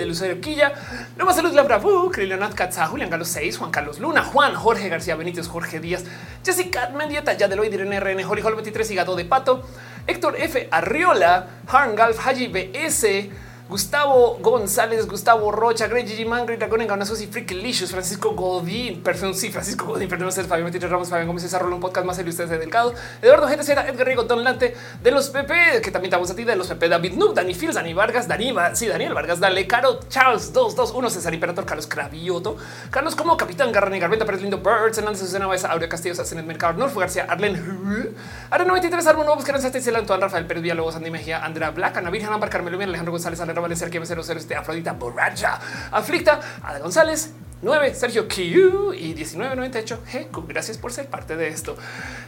Lucero 0.05 0.39
Quilla, 0.39 0.75
Nueva 1.17 1.33
Salud, 1.33 1.55
Labra, 1.55 1.81
Krilionat 2.13 2.53
Katza, 2.53 2.87
Julián 2.89 3.09
Carlos 3.09 3.29
6, 3.29 3.57
Juan 3.57 3.71
Carlos 3.71 3.99
Luna, 3.99 4.23
Juan, 4.23 4.55
Jorge 4.55 4.91
García 4.91 5.17
Benítez, 5.17 5.49
Jorge 5.49 5.81
Díaz, 5.81 6.05
Jessica 6.45 6.91
Mendieta, 6.91 7.33
Yadeloid, 7.33 7.73
Irene 7.73 8.01
RN, 8.01 8.23
Holly 8.23 8.43
Hall 8.43 8.55
23 8.55 8.91
y 8.91 8.95
Gato 8.97 9.17
de 9.17 9.25
Pato, 9.25 9.63
Héctor 10.07 10.37
F. 10.37 10.69
Arriola, 10.71 11.47
Harn 11.67 11.97
Galf, 11.97 12.19
Haji 12.19 12.49
BS, 12.49 13.31
Gustavo 13.69 14.39
González, 14.41 15.07
Gustavo 15.07 15.53
Rocha, 15.53 15.89
Grey 15.89 16.07
Gigi 16.07 16.25
Mangri, 16.25 16.57
Dragón 16.57 16.81
Enganazos 16.81 17.21
y 17.21 17.27
Freaklicious, 17.27 17.91
Francisco 17.91 18.31
Godín, 18.31 19.03
perdón, 19.03 19.35
sí, 19.35 19.51
Francisco 19.51 19.85
Godín, 19.85 20.09
perdón, 20.09 20.33
Fabián 20.33 20.65
Metiche 20.65 20.87
Ramos, 20.87 21.11
Fabián 21.11 21.27
Gómez, 21.27 21.43
César 21.43 21.67
un 21.67 21.79
podcast 21.79 22.07
más 22.07 22.17
serio, 22.17 22.31
ustedes 22.31 22.49
de 22.49 22.57
Delgado, 22.57 22.95
Eduardo 23.21 23.47
GTZ, 23.47 23.69
Edgar 23.69 24.07
Rigo, 24.07 24.23
Don 24.23 24.43
Lante, 24.43 24.75
de 25.03 25.11
los 25.11 25.29
PP, 25.29 25.83
que 25.83 25.91
también 25.91 26.09
estamos 26.09 26.31
a 26.31 26.35
ti, 26.35 26.45
de 26.45 26.57
los 26.57 26.67
PP, 26.67 26.89
David 26.89 27.13
Noob, 27.13 27.35
Dani 27.35 27.53
Fields, 27.53 27.75
Dani 27.75 27.93
Vargas, 27.93 28.27
Dani, 28.27 28.55
sí, 28.73 28.87
Daniel 28.87 29.13
Vargas, 29.13 29.39
Dale, 29.39 29.67
Caro, 29.67 30.01
Charles, 30.09 30.51
221, 30.55 31.11
César 31.11 31.35
Imperator, 31.35 31.67
Carlos 31.67 31.87
Cravioto, 31.87 32.57
Carlos 32.89 33.15
como 33.15 33.37
Capitán 33.37 33.71
Garrani, 33.71 33.99
Garventa, 33.99 34.25
Pérez 34.25 34.41
Lindo, 34.41 34.57
Birds, 34.57 34.97
Hernández, 34.97 35.21
Susana 35.21 35.47
Baeza, 35.47 35.71
Aurea 35.71 35.91
Castillo, 35.91 36.15
en 36.33 36.39
el 36.39 36.47
Mercado, 36.47 36.79
Norfo 36.79 37.01
García, 37.01 37.27
Arlen, 37.29 38.15
Ara 38.51 38.65
93, 38.65 39.07
Armo 39.07 39.25
Nuevo, 39.25 39.37
Buscar 39.37 39.57
en 39.61 39.97
Antoine, 39.97 40.23
Rafael 40.23 40.47
Pérez 40.47 40.63
Villalobos, 40.63 40.97
Andy 40.97 41.11
Mejía, 41.11 41.45
Andrea 41.45 41.71
Black, 41.71 41.99
Ana 41.99 42.09
Virgen, 42.09 42.33
Ámbar, 42.33 42.49
Carmelo 42.49 42.79
Alejandro 42.79 43.13
González, 43.13 43.39
Alejandro 43.41 43.58
Valencia, 43.61 43.87
Arquímedo 43.87 44.23
00, 44.23 44.39
este 44.39 44.55
Afrodita 44.55 44.93
borracha, 44.93 45.59
aflicta, 45.91 46.41
Ada 46.63 46.79
González, 46.79 47.33
9, 47.61 47.95
Sergio 47.95 48.29
Q 48.29 48.95
y 48.95 49.15
1998 49.15 50.03
GQ. 50.13 50.47
Gracias 50.47 50.79
por 50.79 50.93
ser 50.93 51.09
parte 51.09 51.37
de 51.37 51.49
esto. 51.49 51.77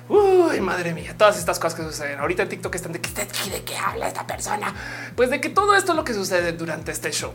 Uy, 0.08 0.60
madre 0.60 0.92
mía, 0.92 1.14
todas 1.16 1.38
estas 1.38 1.58
cosas 1.60 1.78
que 1.78 1.84
suceden 1.84 2.18
ahorita 2.18 2.42
en 2.42 2.48
TikTok 2.48 2.74
están 2.74 2.92
de 2.92 3.00
que 3.00 3.10
de 3.10 3.62
qué 3.62 3.76
habla 3.76 4.08
esta 4.08 4.26
persona. 4.26 4.74
Pues 5.14 5.30
de 5.30 5.40
que 5.40 5.48
todo 5.48 5.76
esto 5.76 5.92
es 5.92 5.96
lo 5.96 6.04
que 6.04 6.14
sucede 6.14 6.52
durante 6.52 6.90
este 6.90 7.12
show. 7.12 7.32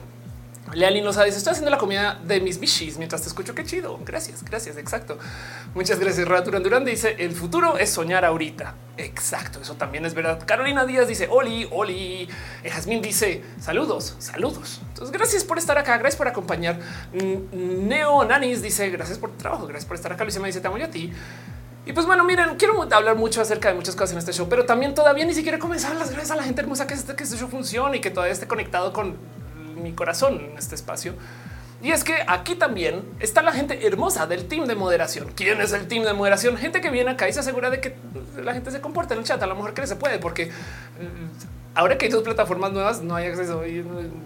Lealin 0.73 1.03
nos 1.03 1.15
dice 1.23 1.37
estoy 1.37 1.51
haciendo 1.51 1.69
la 1.69 1.77
comida 1.77 2.19
de 2.23 2.41
mis 2.41 2.59
bichis 2.59 2.97
mientras 2.97 3.21
te 3.21 3.27
escucho. 3.27 3.53
Qué 3.53 3.63
chido. 3.63 3.99
Gracias, 4.03 4.43
gracias. 4.43 4.77
Exacto. 4.77 5.17
Muchas 5.73 5.99
gracias. 5.99 6.27
Duran 6.27 6.63
Durán 6.63 6.85
dice 6.85 7.15
el 7.19 7.33
futuro 7.33 7.77
es 7.77 7.91
soñar 7.91 8.25
ahorita. 8.25 8.73
Exacto. 8.97 9.61
Eso 9.61 9.75
también 9.75 10.05
es 10.05 10.13
verdad. 10.13 10.41
Carolina 10.45 10.85
Díaz 10.85 11.07
dice 11.07 11.27
Oli, 11.29 11.67
Oli. 11.71 12.27
Eh, 12.63 12.69
Jazmín 12.69 13.01
dice 13.01 13.43
saludos, 13.59 14.15
saludos. 14.19 14.81
Entonces, 14.89 15.11
gracias 15.11 15.43
por 15.43 15.57
estar 15.59 15.77
acá. 15.77 15.97
Gracias 15.97 16.17
por 16.17 16.27
acompañar. 16.27 16.79
Neo 17.13 18.25
Nanis 18.25 18.61
dice 18.61 18.89
gracias 18.89 19.19
por 19.19 19.31
tu 19.31 19.37
trabajo. 19.37 19.67
Gracias 19.67 19.85
por 19.85 19.95
estar 19.95 20.11
acá. 20.11 20.23
Luisa 20.23 20.39
me 20.39 20.47
dice 20.47 20.61
te 20.61 20.67
amo 20.67 20.77
a 20.83 20.87
ti. 20.87 21.11
Y 21.85 21.93
pues 21.93 22.07
bueno, 22.07 22.23
miren, 22.23 22.55
quiero 22.55 22.81
hablar 22.91 23.15
mucho 23.15 23.41
acerca 23.41 23.69
de 23.69 23.75
muchas 23.75 23.95
cosas 23.95 24.13
en 24.13 24.17
este 24.17 24.33
show, 24.33 24.49
pero 24.49 24.65
también 24.65 24.95
todavía 24.95 25.23
ni 25.23 25.35
siquiera 25.35 25.59
comenzar 25.59 25.95
las 25.95 26.09
gracias 26.09 26.31
a 26.31 26.35
la 26.35 26.41
gente 26.41 26.61
hermosa 26.61 26.87
que 26.87 26.95
este, 26.95 27.15
que 27.15 27.23
este 27.23 27.37
show 27.37 27.47
funcione 27.47 27.97
y 27.97 28.01
que 28.01 28.09
todavía 28.09 28.33
esté 28.33 28.47
conectado 28.47 28.91
con 28.91 29.15
mi 29.75 29.93
corazón 29.93 30.39
en 30.39 30.57
este 30.57 30.75
espacio. 30.75 31.13
Y 31.81 31.91
es 31.91 32.03
que 32.03 32.15
aquí 32.27 32.55
también 32.55 33.03
está 33.19 33.41
la 33.41 33.51
gente 33.51 33.85
hermosa 33.85 34.25
del 34.25 34.47
team 34.47 34.65
de 34.65 34.75
moderación. 34.75 35.31
¿Quién 35.35 35.61
es 35.61 35.71
el 35.73 35.87
team 35.87 36.03
de 36.03 36.13
moderación? 36.13 36.57
Gente 36.57 36.81
que 36.81 36.89
viene 36.89 37.11
acá 37.11 37.29
y 37.29 37.33
se 37.33 37.41
asegura 37.41 37.69
de 37.69 37.79
que 37.79 37.95
la 38.43 38.53
gente 38.53 38.71
se 38.71 38.81
comporta 38.81 39.13
en 39.13 39.19
el 39.19 39.25
chat 39.25 39.41
a 39.43 39.47
lo 39.47 39.55
mejor 39.55 39.73
que 39.73 39.85
se 39.85 39.95
puede, 39.95 40.17
porque 40.17 40.51
ahora 41.75 41.97
que 41.97 42.05
hay 42.05 42.11
dos 42.11 42.23
plataformas 42.23 42.71
nuevas, 42.71 43.01
no 43.01 43.15
hay 43.15 43.27
acceso. 43.27 43.61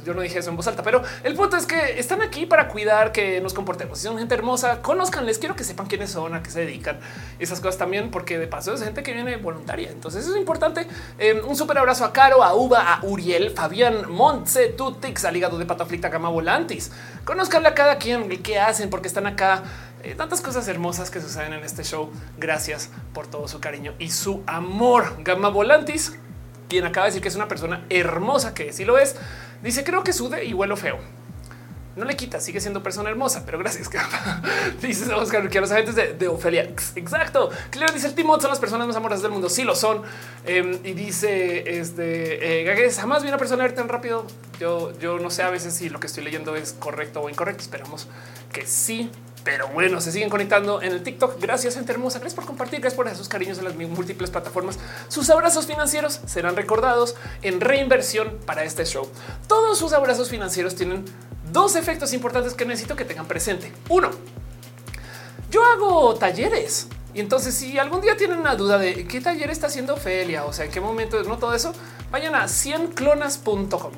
Yo 0.05 0.13
no 0.13 0.21
dije 0.21 0.39
eso 0.39 0.51
en 0.51 0.55
voz 0.55 0.67
alta, 0.67 0.83
pero 0.83 1.03
el 1.23 1.35
punto 1.35 1.57
es 1.57 1.65
que 1.65 1.99
están 1.99 2.21
aquí 2.21 2.45
para 2.45 2.67
cuidar 2.67 3.11
que 3.11 3.41
nos 3.41 3.53
comportemos. 3.53 3.97
Si 3.97 4.05
son 4.05 4.17
gente 4.17 4.35
hermosa, 4.35 4.81
conozcanles. 4.81 5.39
Quiero 5.39 5.55
que 5.55 5.63
sepan 5.63 5.87
quiénes 5.87 6.11
son, 6.11 6.35
a 6.35 6.43
qué 6.43 6.51
se 6.51 6.61
dedican 6.61 6.99
esas 7.39 7.59
cosas 7.59 7.77
también, 7.77 8.11
porque 8.11 8.37
de 8.37 8.47
paso 8.47 8.73
es 8.73 8.83
gente 8.83 9.03
que 9.03 9.13
viene 9.13 9.37
voluntaria. 9.37 9.89
Entonces 9.89 10.27
es 10.27 10.35
importante. 10.37 10.87
Eh, 11.17 11.41
un 11.45 11.55
súper 11.55 11.79
abrazo 11.79 12.05
a 12.05 12.13
Caro, 12.13 12.43
a 12.43 12.53
Uva, 12.53 12.93
a 12.93 13.03
Uriel, 13.03 13.51
Fabián, 13.51 14.11
Montse, 14.11 14.67
Tutix, 14.69 15.25
al 15.25 15.35
hígado 15.35 15.57
de 15.57 15.65
pato 15.65 15.83
aflicta, 15.83 16.09
Gama 16.09 16.29
Volantis. 16.29 16.91
Conozcanle 17.25 17.69
a 17.69 17.73
cada 17.73 17.97
quien 17.97 18.29
qué 18.41 18.59
hacen, 18.59 18.89
porque 18.89 19.07
están 19.07 19.27
acá. 19.27 19.63
Eh, 20.03 20.15
tantas 20.15 20.39
cosas 20.39 20.65
hermosas 20.69 21.09
que 21.09 21.19
suceden 21.19 21.51
en 21.53 21.63
este 21.65 21.83
show. 21.83 22.09
Gracias 22.37 22.89
por 23.13 23.27
todo 23.27 23.47
su 23.49 23.59
cariño 23.59 23.95
y 23.99 24.11
su 24.11 24.43
amor. 24.45 25.15
Gama 25.23 25.49
Volantis 25.49 26.13
quien 26.69 26.85
acaba 26.85 27.05
de 27.05 27.11
decir 27.11 27.21
que 27.21 27.27
es 27.27 27.35
una 27.35 27.47
persona 27.47 27.85
hermosa, 27.89 28.53
que 28.53 28.71
sí 28.71 28.85
lo 28.85 28.97
es, 28.97 29.15
dice 29.61 29.83
creo 29.83 30.03
que 30.03 30.13
sude 30.13 30.45
y 30.45 30.53
huelo 30.53 30.77
feo. 30.77 30.99
No 31.95 32.05
le 32.05 32.15
quita, 32.15 32.39
sigue 32.39 32.61
siendo 32.61 32.81
persona 32.81 33.09
hermosa, 33.09 33.43
pero 33.45 33.59
gracias. 33.59 33.89
dice 34.81 35.13
Oscar 35.13 35.49
que 35.49 35.59
los 35.59 35.69
agentes 35.69 35.95
de, 36.17 36.27
Ofelia. 36.29 36.63
Exacto. 36.95 37.49
Claro, 37.71 37.91
dice 37.91 38.07
el 38.07 38.15
Timot 38.15 38.39
son 38.39 38.51
las 38.51 38.59
personas 38.59 38.87
más 38.87 38.95
amorosas 38.95 39.21
del 39.21 39.31
mundo. 39.31 39.49
Sí 39.49 39.63
lo 39.63 39.75
son. 39.75 40.03
Em, 40.45 40.79
y 40.85 40.93
dice 40.93 41.79
este 41.79 42.61
eh, 42.61 42.91
jamás 42.91 43.23
vi 43.23 43.27
una 43.27 43.37
persona 43.37 43.63
ver 43.63 43.75
tan 43.75 43.89
rápido. 43.89 44.25
Yo, 44.61 44.97
yo 44.99 45.19
no 45.19 45.29
sé 45.29 45.43
a 45.43 45.49
veces 45.49 45.73
si 45.73 45.89
lo 45.89 45.99
que 45.99 46.07
estoy 46.07 46.23
leyendo 46.23 46.55
es 46.55 46.71
correcto 46.71 47.21
o 47.21 47.29
incorrecto. 47.29 47.63
Esperamos 47.63 48.07
que 48.53 48.65
sí. 48.65 49.11
Pero 49.51 49.67
bueno, 49.69 49.99
se 49.99 50.11
siguen 50.11 50.29
conectando 50.29 50.79
en 50.79 50.91
el 50.91 51.01
TikTok. 51.01 51.41
Gracias, 51.41 51.73
gente 51.73 51.91
hermosa. 51.91 52.19
Gracias 52.19 52.35
por 52.35 52.45
compartir. 52.45 52.81
Gracias 52.81 52.95
por 52.95 53.15
sus 53.15 53.27
cariños 53.27 53.57
en 53.57 53.63
las 53.63 53.75
múltiples 53.75 54.29
plataformas. 54.29 54.77
Sus 55.07 55.27
abrazos 55.31 55.65
financieros 55.65 56.21
serán 56.27 56.55
recordados 56.55 57.15
en 57.41 57.59
reinversión 57.59 58.37
para 58.45 58.63
este 58.63 58.85
show. 58.85 59.09
Todos 59.47 59.79
sus 59.79 59.93
abrazos 59.93 60.29
financieros 60.29 60.75
tienen 60.75 61.03
dos 61.51 61.75
efectos 61.75 62.13
importantes 62.13 62.53
que 62.53 62.63
necesito 62.63 62.95
que 62.95 63.05
tengan 63.05 63.25
presente. 63.25 63.73
Uno, 63.89 64.11
yo 65.49 65.65
hago 65.65 66.13
talleres. 66.13 66.87
Y 67.15 67.19
entonces, 67.19 67.55
si 67.55 67.79
algún 67.79 68.01
día 68.01 68.15
tienen 68.15 68.37
una 68.37 68.55
duda 68.55 68.77
de 68.77 69.07
qué 69.07 69.19
taller 69.19 69.49
está 69.49 69.65
haciendo 69.65 69.97
Felia, 69.97 70.45
o 70.45 70.53
sea, 70.53 70.65
en 70.65 70.71
qué 70.71 70.79
momento 70.79 71.23
no 71.23 71.39
todo 71.39 71.55
eso, 71.55 71.73
vayan 72.11 72.35
a 72.35 72.45
100clonas.com. 72.45 73.91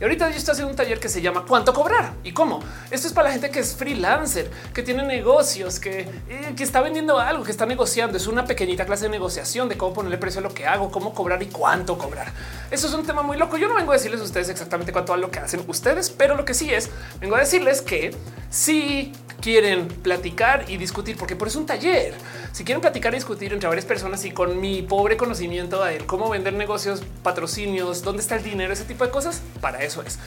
Y 0.00 0.02
ahorita 0.02 0.30
yo 0.30 0.36
estoy 0.36 0.52
haciendo 0.52 0.70
un 0.70 0.76
taller 0.76 0.98
que 0.98 1.08
se 1.08 1.22
llama 1.22 1.44
cuánto 1.46 1.72
cobrar 1.72 2.14
y 2.24 2.32
cómo. 2.32 2.60
Esto 2.90 3.06
es 3.06 3.12
para 3.12 3.28
la 3.28 3.32
gente 3.32 3.50
que 3.50 3.60
es 3.60 3.76
freelancer, 3.76 4.50
que 4.74 4.82
tiene 4.82 5.04
negocios, 5.04 5.78
que, 5.78 6.00
eh, 6.00 6.54
que 6.56 6.64
está 6.64 6.80
vendiendo 6.80 7.20
algo, 7.20 7.44
que 7.44 7.52
está 7.52 7.66
negociando. 7.66 8.16
Es 8.16 8.26
una 8.26 8.44
pequeñita 8.44 8.84
clase 8.84 9.04
de 9.04 9.10
negociación 9.10 9.68
de 9.68 9.76
cómo 9.76 9.94
ponerle 9.94 10.18
precio 10.18 10.40
a 10.40 10.42
lo 10.42 10.52
que 10.52 10.66
hago, 10.66 10.90
cómo 10.90 11.14
cobrar 11.14 11.42
y 11.42 11.46
cuánto 11.46 11.96
cobrar. 11.98 12.32
Eso 12.70 12.88
es 12.88 12.94
un 12.94 13.06
tema 13.06 13.22
muy 13.22 13.36
loco. 13.36 13.56
Yo 13.56 13.68
no 13.68 13.74
vengo 13.74 13.92
a 13.92 13.94
decirles 13.94 14.20
a 14.20 14.24
ustedes 14.24 14.48
exactamente 14.48 14.92
cuánto 14.92 15.12
a 15.12 15.16
lo 15.16 15.30
que 15.30 15.38
hacen 15.38 15.64
ustedes, 15.68 16.10
pero 16.10 16.34
lo 16.34 16.44
que 16.44 16.54
sí 16.54 16.72
es, 16.72 16.90
vengo 17.20 17.36
a 17.36 17.40
decirles 17.40 17.80
que 17.80 18.14
si 18.50 19.12
quieren 19.40 19.88
platicar 19.88 20.64
y 20.68 20.78
discutir, 20.78 21.16
porque 21.16 21.36
por 21.36 21.48
eso 21.48 21.58
es 21.58 21.60
un 21.60 21.66
taller. 21.66 22.14
Si 22.52 22.64
quieren 22.64 22.82
platicar 22.82 23.14
y 23.14 23.16
discutir 23.16 23.54
entre 23.54 23.66
varias 23.66 23.86
personas 23.86 24.26
y 24.26 24.30
con 24.30 24.60
mi 24.60 24.82
pobre 24.82 25.16
conocimiento 25.16 25.82
de 25.82 25.98
cómo 25.98 26.28
vender 26.28 26.52
negocios, 26.52 27.00
patrocinio 27.22 27.86
patrocinios, 27.86 28.02
dónde 28.02 28.20
está 28.20 28.36
el 28.36 28.42
dinero, 28.42 28.74
ese 28.74 28.84
tipo 28.84 29.04
de 29.04 29.10
cosas. 29.10 29.40
Para 29.62 29.82
eso 29.82 30.02
es. 30.02 30.18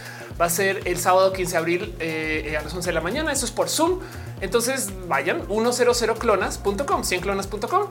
Va 0.41 0.45
a 0.45 0.49
ser 0.49 0.81
el 0.85 0.97
sábado 0.97 1.31
15 1.33 1.51
de 1.51 1.57
abril 1.57 1.95
eh, 1.99 2.55
a 2.59 2.63
las 2.63 2.73
11 2.73 2.89
de 2.89 2.93
la 2.93 3.01
mañana. 3.01 3.31
Eso 3.31 3.45
es 3.45 3.51
por 3.51 3.69
Zoom. 3.69 3.99
Entonces 4.41 4.89
vayan 5.07 5.47
100clonas.com, 5.47 7.03
100clonas.com 7.03 7.87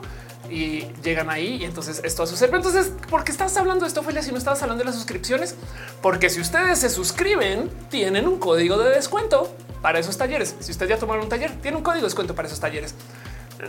y 0.49 0.85
llegan 1.01 1.29
ahí 1.29 1.57
y 1.61 1.63
entonces 1.63 2.01
esto 2.03 2.23
a 2.23 2.27
suceder. 2.27 2.53
Entonces, 2.53 2.91
¿por 3.09 3.23
qué 3.23 3.31
estás 3.31 3.55
hablando 3.55 3.85
de 3.85 3.87
esto, 3.87 4.01
Ophelia, 4.01 4.21
si 4.21 4.31
no 4.31 4.37
estabas 4.37 4.61
hablando 4.61 4.83
de 4.83 4.85
las 4.85 4.95
suscripciones? 4.95 5.55
Porque 6.01 6.29
si 6.29 6.41
ustedes 6.41 6.79
se 6.79 6.89
suscriben, 6.89 7.69
tienen 7.89 8.27
un 8.27 8.37
código 8.37 8.77
de 8.77 8.89
descuento 8.89 9.55
para 9.81 9.99
esos 9.99 10.17
talleres. 10.17 10.55
Si 10.59 10.71
ustedes 10.71 10.89
ya 10.89 10.97
tomaron 10.97 11.23
un 11.23 11.29
taller, 11.29 11.51
tiene 11.61 11.77
un 11.77 11.83
código 11.83 12.01
de 12.01 12.07
descuento 12.07 12.35
para 12.35 12.47
esos 12.47 12.59
talleres. 12.59 12.95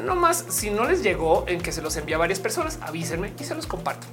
No 0.00 0.14
más, 0.14 0.44
si 0.48 0.70
no 0.70 0.84
les 0.84 1.02
llegó 1.02 1.44
en 1.46 1.60
que 1.60 1.72
se 1.72 1.82
los 1.82 1.96
envía 1.96 2.16
a 2.16 2.18
varias 2.18 2.40
personas, 2.40 2.78
avísenme 2.82 3.32
y 3.38 3.44
se 3.44 3.54
los 3.54 3.66
comparto. 3.66 4.06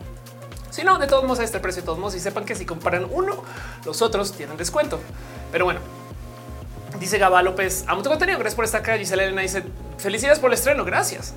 Si 0.69 0.83
no, 0.83 0.97
de 0.97 1.05
todos 1.07 1.23
modos 1.23 1.39
a 1.39 1.43
este 1.43 1.59
precio, 1.59 1.81
de 1.81 1.85
todos 1.85 1.99
modos, 1.99 2.15
y 2.15 2.19
sepan 2.19 2.45
que 2.45 2.55
si 2.55 2.65
comparan 2.65 3.05
uno, 3.11 3.43
los 3.85 4.01
otros 4.01 4.31
tienen 4.33 4.57
descuento. 4.57 4.99
Pero 5.51 5.65
bueno, 5.65 5.79
dice 6.99 7.19
Gaba 7.19 7.43
López, 7.43 7.83
amo 7.87 8.01
tu 8.01 8.09
contenido, 8.09 8.39
gracias 8.39 8.55
por 8.55 8.65
estar 8.65 8.81
acá. 8.81 8.97
Gisela 8.97 9.23
Elena 9.23 9.41
dice, 9.41 9.63
felicidades 9.99 10.39
por 10.39 10.49
el 10.49 10.55
estreno, 10.55 10.83
gracias. 10.83 11.35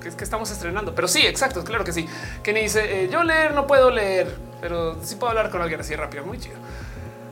Que 0.00 0.08
es 0.08 0.14
que 0.14 0.24
estamos 0.24 0.50
estrenando, 0.50 0.94
pero 0.94 1.06
sí, 1.06 1.26
exacto, 1.26 1.64
claro 1.64 1.84
que 1.84 1.92
sí. 1.92 2.08
Kenny 2.42 2.62
dice, 2.62 3.04
eh, 3.04 3.08
yo 3.12 3.22
leer 3.22 3.52
no 3.52 3.66
puedo 3.66 3.90
leer, 3.90 4.34
pero 4.60 4.96
sí 5.02 5.16
puedo 5.16 5.30
hablar 5.30 5.50
con 5.50 5.60
alguien 5.60 5.80
así 5.80 5.94
rápido, 5.94 6.24
muy 6.24 6.38
chido. 6.38 6.56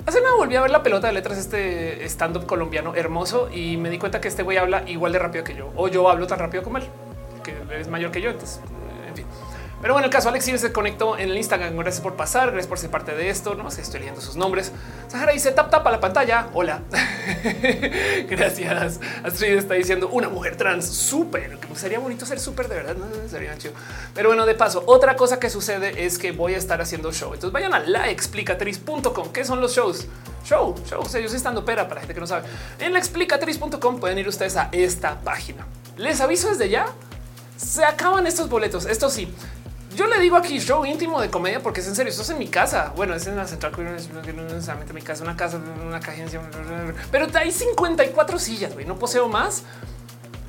Hace 0.06 0.20
nada 0.22 0.34
volví 0.36 0.56
a 0.56 0.62
ver 0.62 0.70
la 0.70 0.82
pelota 0.82 1.08
de 1.08 1.12
letras, 1.12 1.38
este 1.38 2.04
stand 2.06 2.36
up 2.36 2.46
colombiano 2.46 2.94
hermoso 2.94 3.50
y 3.52 3.76
me 3.76 3.90
di 3.90 3.98
cuenta 3.98 4.20
que 4.20 4.28
este 4.28 4.42
güey 4.42 4.56
habla 4.56 4.82
igual 4.88 5.12
de 5.12 5.18
rápido 5.18 5.44
que 5.44 5.54
yo 5.54 5.70
o 5.76 5.88
yo 5.88 6.08
hablo 6.08 6.26
tan 6.26 6.38
rápido 6.38 6.62
como 6.62 6.78
él, 6.78 6.84
que 7.44 7.54
es 7.78 7.88
mayor 7.88 8.10
que 8.10 8.20
yo. 8.20 8.30
Entonces. 8.30 8.60
Pero 9.80 9.94
bueno, 9.94 10.06
el 10.06 10.12
caso 10.12 10.28
Alex 10.28 10.44
se 10.44 10.72
conectó 10.72 11.16
en 11.16 11.30
el 11.30 11.36
Instagram. 11.38 11.74
Gracias 11.76 12.02
por 12.02 12.14
pasar, 12.14 12.50
gracias 12.50 12.66
por 12.66 12.78
ser 12.78 12.90
parte 12.90 13.14
de 13.14 13.30
esto. 13.30 13.54
No 13.54 13.70
sé, 13.70 13.80
estoy 13.80 14.00
leyendo 14.00 14.20
sus 14.20 14.36
nombres. 14.36 14.72
Sahara 15.08 15.32
dice 15.32 15.52
tap 15.52 15.70
tap 15.70 15.86
a 15.86 15.90
la 15.90 16.00
pantalla. 16.00 16.48
Hola. 16.52 16.82
gracias. 18.28 19.00
Astrid 19.24 19.56
está 19.56 19.74
diciendo 19.74 20.10
una 20.12 20.28
mujer 20.28 20.56
trans 20.56 20.86
súper. 20.86 21.58
Sería 21.74 21.98
bonito 21.98 22.26
ser 22.26 22.38
súper 22.38 22.68
de 22.68 22.74
verdad. 22.74 22.96
Sería 23.30 23.56
chido. 23.56 23.72
Pero 24.14 24.28
bueno, 24.28 24.44
de 24.44 24.54
paso, 24.54 24.82
otra 24.86 25.16
cosa 25.16 25.40
que 25.40 25.48
sucede 25.48 26.04
es 26.04 26.18
que 26.18 26.32
voy 26.32 26.54
a 26.54 26.58
estar 26.58 26.82
haciendo 26.82 27.10
show. 27.10 27.32
Entonces 27.32 27.52
vayan 27.52 27.72
a 27.72 27.78
laexplicatriz.com. 27.78 29.32
¿Qué 29.32 29.46
son 29.46 29.62
los 29.62 29.74
shows? 29.74 30.06
Show, 30.44 30.74
show. 30.86 31.00
O 31.00 31.08
sea, 31.08 31.20
yo 31.20 31.26
estoy 31.26 31.38
estando 31.38 31.64
pera 31.64 31.84
para 31.84 31.96
la 31.96 32.00
gente 32.02 32.12
que 32.12 32.20
no 32.20 32.26
sabe. 32.26 32.46
En 32.78 32.92
laexplicatriz.com 32.92 33.98
pueden 33.98 34.18
ir 34.18 34.28
ustedes 34.28 34.56
a 34.56 34.68
esta 34.72 35.18
página. 35.20 35.66
Les 35.96 36.20
aviso 36.20 36.50
desde 36.50 36.68
ya. 36.68 36.86
Se 37.56 37.84
acaban 37.84 38.26
estos 38.26 38.48
boletos. 38.48 38.86
Esto 38.86 39.10
sí, 39.10 39.30
yo 39.94 40.06
le 40.06 40.20
digo 40.20 40.36
aquí 40.36 40.58
show 40.60 40.84
íntimo 40.84 41.20
de 41.20 41.30
comedia 41.30 41.60
porque 41.60 41.80
es 41.80 41.88
en 41.88 41.94
serio. 41.94 42.10
Esto 42.10 42.22
es 42.22 42.30
en 42.30 42.38
mi 42.38 42.48
casa. 42.48 42.92
Bueno, 42.96 43.14
es 43.14 43.26
en 43.26 43.36
la 43.36 43.46
central, 43.46 43.72
no 43.76 43.96
es 43.96 44.08
necesariamente 44.10 44.92
mi 44.92 45.02
casa, 45.02 45.24
una 45.24 45.36
casa, 45.36 45.60
una 45.86 45.96
agencia, 45.96 46.40
pero 47.10 47.26
hay 47.34 47.50
54 47.50 48.38
sillas. 48.38 48.72
No 48.86 48.98
poseo 48.98 49.28
más. 49.28 49.64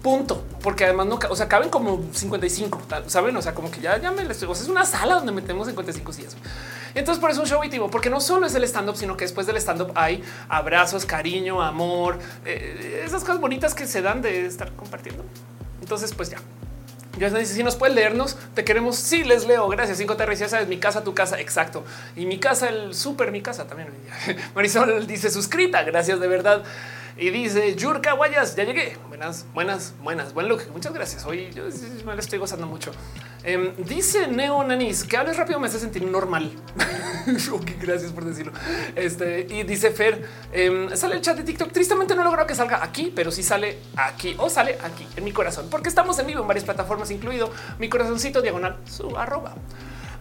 Punto, 0.01 0.43
porque 0.63 0.85
además 0.85 1.05
no, 1.05 1.19
o 1.29 1.35
sea, 1.35 1.47
caben 1.47 1.69
como 1.69 2.03
55, 2.11 2.81
saben? 3.05 3.37
O 3.37 3.41
sea, 3.43 3.53
como 3.53 3.69
que 3.69 3.81
ya, 3.81 3.99
ya 3.99 4.09
me 4.09 4.23
o 4.25 4.33
sea, 4.33 4.51
es 4.51 4.67
una 4.67 4.83
sala 4.83 5.13
donde 5.13 5.31
metemos 5.31 5.67
55 5.67 6.11
sillas. 6.11 6.35
Entonces, 6.95 7.21
por 7.21 7.29
eso 7.29 7.41
un 7.41 7.45
show 7.45 7.63
íntimo, 7.63 7.87
porque 7.87 8.09
no 8.09 8.19
solo 8.19 8.47
es 8.47 8.55
el 8.55 8.63
stand 8.63 8.89
up, 8.89 8.97
sino 8.97 9.15
que 9.15 9.25
después 9.25 9.45
del 9.45 9.57
stand 9.57 9.81
up 9.81 9.91
hay 9.93 10.23
abrazos, 10.49 11.05
cariño, 11.05 11.61
amor, 11.61 12.17
eh, 12.45 13.03
esas 13.05 13.21
cosas 13.21 13.39
bonitas 13.39 13.75
que 13.75 13.85
se 13.85 14.01
dan 14.01 14.23
de 14.23 14.47
estar 14.47 14.71
compartiendo. 14.71 15.23
Entonces, 15.81 16.15
pues 16.15 16.31
ya 16.31 16.39
ya 17.17 17.29
dice 17.29 17.53
si 17.53 17.63
nos 17.63 17.75
puede 17.75 17.93
leernos, 17.93 18.37
te 18.53 18.63
queremos. 18.63 18.95
Sí, 18.95 19.23
les 19.23 19.45
leo. 19.45 19.67
Gracias. 19.67 19.97
5 19.97 20.15
TR. 20.15 20.33
Ya 20.35 20.49
sabes, 20.49 20.67
mi 20.67 20.77
casa, 20.77 21.03
tu 21.03 21.13
casa. 21.13 21.39
Exacto. 21.39 21.83
Y 22.15 22.25
mi 22.25 22.39
casa, 22.39 22.69
el 22.69 22.93
súper, 22.93 23.31
mi 23.31 23.41
casa 23.41 23.67
también. 23.67 23.89
Marisol 24.55 25.05
dice 25.07 25.29
suscrita. 25.29 25.83
Gracias 25.83 26.19
de 26.19 26.27
verdad. 26.27 26.63
Y 27.17 27.29
dice 27.29 27.75
Yurka 27.75 28.13
Guayas, 28.13 28.55
ya 28.55 28.63
llegué. 28.63 28.97
Buenas, 29.07 29.45
buenas, 29.53 29.93
buenas. 30.01 30.33
Buen 30.33 30.47
look. 30.47 30.63
Muchas 30.71 30.93
gracias. 30.93 31.25
Hoy 31.25 31.51
yo 31.53 31.63
me 32.05 32.13
lo 32.13 32.19
estoy 32.19 32.39
gozando 32.39 32.65
mucho. 32.65 32.91
Em, 33.43 33.75
dice 33.77 34.27
Neo 34.27 34.63
Nanis 34.63 35.03
que 35.03 35.17
hables 35.17 35.37
rápido 35.37 35.59
me 35.59 35.67
hace 35.67 35.79
sentir 35.79 36.03
normal. 36.03 36.51
ok, 37.51 37.71
gracias 37.81 38.11
por 38.11 38.25
decirlo. 38.25 38.53
Este 38.95 39.47
y 39.49 39.63
dice 39.63 39.91
Fer, 39.91 40.27
em, 40.51 40.95
sale 40.95 41.15
el 41.15 41.21
chat 41.21 41.37
de 41.37 41.43
TikTok. 41.43 41.71
Tristemente 41.71 42.15
no 42.15 42.23
logro 42.23 42.47
que 42.47 42.55
salga 42.55 42.83
aquí, 42.83 43.11
pero 43.15 43.31
sí 43.31 43.43
sale 43.43 43.79
aquí 43.95 44.35
o 44.37 44.49
sale 44.49 44.77
aquí 44.83 45.07
en 45.15 45.23
mi 45.23 45.31
corazón, 45.31 45.67
porque 45.69 45.89
estamos 45.89 46.17
en 46.19 46.27
vivo 46.27 46.41
en 46.41 46.47
varias 46.47 46.65
plataformas, 46.65 47.11
incluido 47.11 47.51
mi 47.79 47.89
corazoncito 47.89 48.41
diagonal 48.41 48.77
su 48.85 49.17
arroba. 49.17 49.55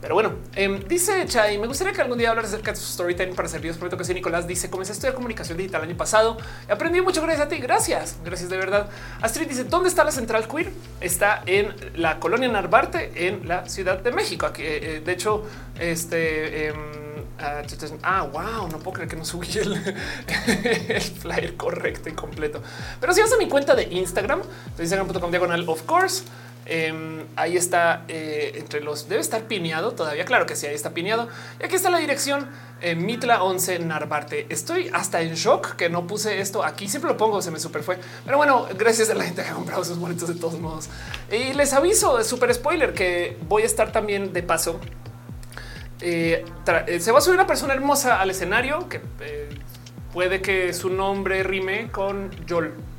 Pero 0.00 0.14
bueno, 0.14 0.32
eh, 0.56 0.82
dice 0.88 1.26
Chay, 1.26 1.58
me 1.58 1.66
gustaría 1.66 1.92
que 1.92 2.00
algún 2.00 2.16
día 2.16 2.30
hablar 2.30 2.46
acerca 2.46 2.70
de 2.70 2.76
su 2.78 2.90
storytelling 2.90 3.34
para 3.34 3.48
servir. 3.48 3.72
Prometo 3.74 3.98
que 3.98 4.04
sí. 4.04 4.14
Nicolás 4.14 4.46
dice, 4.46 4.70
comencé 4.70 4.92
a 4.92 4.94
estudiar 4.94 5.14
comunicación 5.14 5.58
digital 5.58 5.82
el 5.82 5.90
año 5.90 5.98
pasado. 5.98 6.38
He 6.68 6.72
aprendido 6.72 7.04
mucho 7.04 7.20
gracias 7.20 7.46
a 7.46 7.48
ti. 7.48 7.58
Gracias. 7.58 8.16
Gracias 8.24 8.48
de 8.48 8.56
verdad. 8.56 8.88
Astrid 9.20 9.48
dice, 9.48 9.64
¿dónde 9.64 9.90
está 9.90 10.02
la 10.04 10.12
central 10.12 10.48
queer? 10.48 10.72
Está 11.00 11.42
en 11.44 11.74
la 11.96 12.18
colonia 12.18 12.48
Narvarte, 12.48 13.28
en 13.28 13.46
la 13.46 13.68
Ciudad 13.68 13.98
de 13.98 14.10
México. 14.10 14.46
Aquí, 14.46 14.62
eh, 14.62 14.96
eh, 14.96 15.02
de 15.04 15.12
hecho, 15.12 15.44
este... 15.78 16.68
Em, 16.68 16.76
ah, 17.38 17.62
ah, 18.02 18.22
wow, 18.22 18.68
no 18.68 18.78
puedo 18.78 18.92
creer 18.92 19.08
que 19.08 19.16
no 19.16 19.24
subí 19.24 19.48
el, 19.58 19.74
el, 20.88 21.00
flyer 21.00 21.56
correcto 21.56 22.08
y 22.08 22.12
completo. 22.12 22.62
Pero 23.00 23.12
si 23.12 23.20
vas 23.20 23.32
a 23.32 23.36
mi 23.36 23.48
cuenta 23.48 23.74
de 23.74 23.82
Instagram, 23.84 24.40
instagram.com 24.78 25.30
diagonal, 25.30 25.68
of 25.68 25.82
course, 25.82 26.24
Em, 26.72 27.26
ahí 27.34 27.56
está 27.56 28.04
eh, 28.06 28.52
entre 28.54 28.80
los 28.80 29.08
debe 29.08 29.20
estar 29.20 29.42
pineado 29.42 29.90
todavía. 29.90 30.24
Claro 30.24 30.46
que 30.46 30.54
sí, 30.54 30.68
ahí 30.68 30.74
está 30.76 30.90
pineado. 30.90 31.28
Y 31.60 31.64
aquí 31.64 31.74
está 31.74 31.90
la 31.90 31.98
dirección 31.98 32.48
eh, 32.80 32.94
Mitla 32.94 33.42
11 33.42 33.80
Narvarte. 33.80 34.46
Estoy 34.50 34.88
hasta 34.92 35.20
en 35.20 35.34
shock 35.34 35.74
que 35.74 35.90
no 35.90 36.06
puse 36.06 36.40
esto 36.40 36.62
aquí. 36.62 36.88
Siempre 36.88 37.10
lo 37.10 37.16
pongo, 37.16 37.42
se 37.42 37.50
me 37.50 37.58
super 37.58 37.82
fue. 37.82 37.98
Pero 38.24 38.36
bueno, 38.36 38.68
gracias 38.78 39.10
a 39.10 39.14
la 39.14 39.24
gente 39.24 39.42
que 39.42 39.48
ha 39.48 39.54
comprado 39.54 39.84
sus 39.84 39.98
boletos 39.98 40.28
de 40.28 40.36
todos 40.36 40.60
modos. 40.60 40.88
Y 41.32 41.54
les 41.54 41.72
aviso, 41.72 42.22
super 42.22 42.54
spoiler, 42.54 42.94
que 42.94 43.36
voy 43.48 43.64
a 43.64 43.66
estar 43.66 43.90
también 43.90 44.32
de 44.32 44.44
paso. 44.44 44.78
Eh, 46.00 46.44
se 47.00 47.10
va 47.10 47.18
a 47.18 47.20
subir 47.20 47.34
una 47.34 47.48
persona 47.48 47.74
hermosa 47.74 48.20
al 48.20 48.30
escenario 48.30 48.88
que 48.88 49.00
puede 50.12 50.40
que 50.40 50.72
su 50.72 50.88
nombre 50.88 51.42
rime 51.42 51.90
con 51.90 52.30
Yol. 52.46 52.89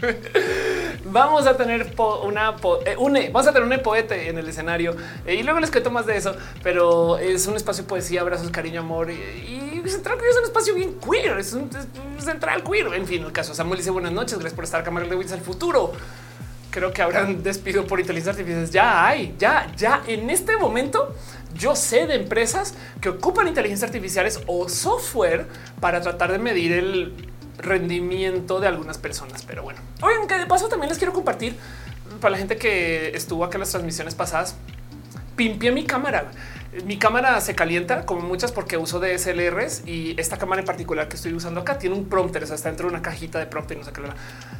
vamos 1.04 1.46
a 1.46 1.56
tener 1.56 1.94
una, 2.24 2.56
eh, 2.86 3.30
vamos 3.32 3.46
a 3.48 3.52
tener 3.52 3.68
un 3.68 3.82
poeta 3.82 4.16
en 4.16 4.38
el 4.38 4.48
escenario 4.48 4.96
eh, 5.26 5.34
y 5.34 5.42
luego 5.42 5.60
les 5.60 5.70
cuento 5.70 5.90
más 5.90 6.06
de 6.06 6.16
eso, 6.16 6.34
pero 6.62 7.18
es 7.18 7.46
un 7.46 7.56
espacio 7.56 7.84
de 7.84 7.88
poesía, 7.88 8.20
abrazos, 8.20 8.50
cariño, 8.50 8.80
amor 8.80 9.10
y, 9.10 9.68
Central 9.86 10.18
Queer 10.18 10.30
es 10.30 10.36
un 10.36 10.44
espacio 10.44 10.74
bien 10.74 10.94
queer, 11.00 11.38
es 11.38 11.52
un 11.52 11.70
Central 12.18 12.62
Queer. 12.62 12.94
En 12.94 13.06
fin, 13.06 13.24
el 13.24 13.32
caso 13.32 13.54
Samuel 13.54 13.78
dice 13.78 13.90
buenas 13.90 14.12
noches, 14.12 14.34
gracias 14.34 14.54
por 14.54 14.64
estar, 14.64 14.84
Cámara 14.84 15.06
de 15.06 15.16
Wins 15.16 15.32
al 15.32 15.40
futuro. 15.40 15.92
Creo 16.70 16.92
que 16.92 17.02
habrán 17.02 17.42
despido 17.42 17.86
por 17.86 17.98
inteligencia 17.98 18.32
artificial. 18.32 18.70
Ya 18.70 19.06
hay, 19.06 19.34
ya, 19.38 19.72
ya 19.76 20.02
en 20.06 20.30
este 20.30 20.56
momento 20.58 21.14
yo 21.54 21.74
sé 21.74 22.06
de 22.06 22.14
empresas 22.14 22.74
que 23.00 23.08
ocupan 23.08 23.48
inteligencia 23.48 23.86
artificiales 23.86 24.40
o 24.46 24.68
software 24.68 25.48
para 25.80 26.00
tratar 26.00 26.30
de 26.30 26.38
medir 26.38 26.72
el 26.72 27.14
rendimiento 27.62 28.60
de 28.60 28.68
algunas 28.68 28.98
personas. 28.98 29.44
Pero 29.46 29.62
bueno, 29.62 29.80
oigan, 30.02 30.26
que 30.26 30.38
de 30.38 30.46
paso 30.46 30.68
también 30.68 30.88
les 30.88 30.98
quiero 30.98 31.12
compartir 31.12 31.56
para 32.20 32.32
la 32.32 32.38
gente 32.38 32.56
que 32.56 33.10
estuvo 33.14 33.44
acá 33.44 33.56
en 33.56 33.60
las 33.60 33.70
transmisiones 33.70 34.14
pasadas. 34.14 34.56
Pimpié 35.36 35.72
mi 35.72 35.84
cámara 35.84 36.30
mi 36.84 36.98
cámara 36.98 37.40
se 37.40 37.56
calienta 37.56 38.06
como 38.06 38.20
muchas 38.20 38.52
porque 38.52 38.76
uso 38.76 39.00
DSLRs 39.00 39.82
y 39.86 40.14
esta 40.20 40.38
cámara 40.38 40.60
en 40.60 40.66
particular 40.66 41.08
que 41.08 41.16
estoy 41.16 41.34
usando 41.34 41.60
acá 41.60 41.78
tiene 41.78 41.96
un 41.96 42.08
prompter, 42.08 42.44
o 42.44 42.46
sea, 42.46 42.54
está 42.54 42.68
dentro 42.68 42.86
de 42.86 42.94
una 42.94 43.02
cajita 43.02 43.40
de 43.40 43.46
prompter 43.46 43.76
no 43.76 43.84
sé 43.84 43.92
qué. 43.92 44.02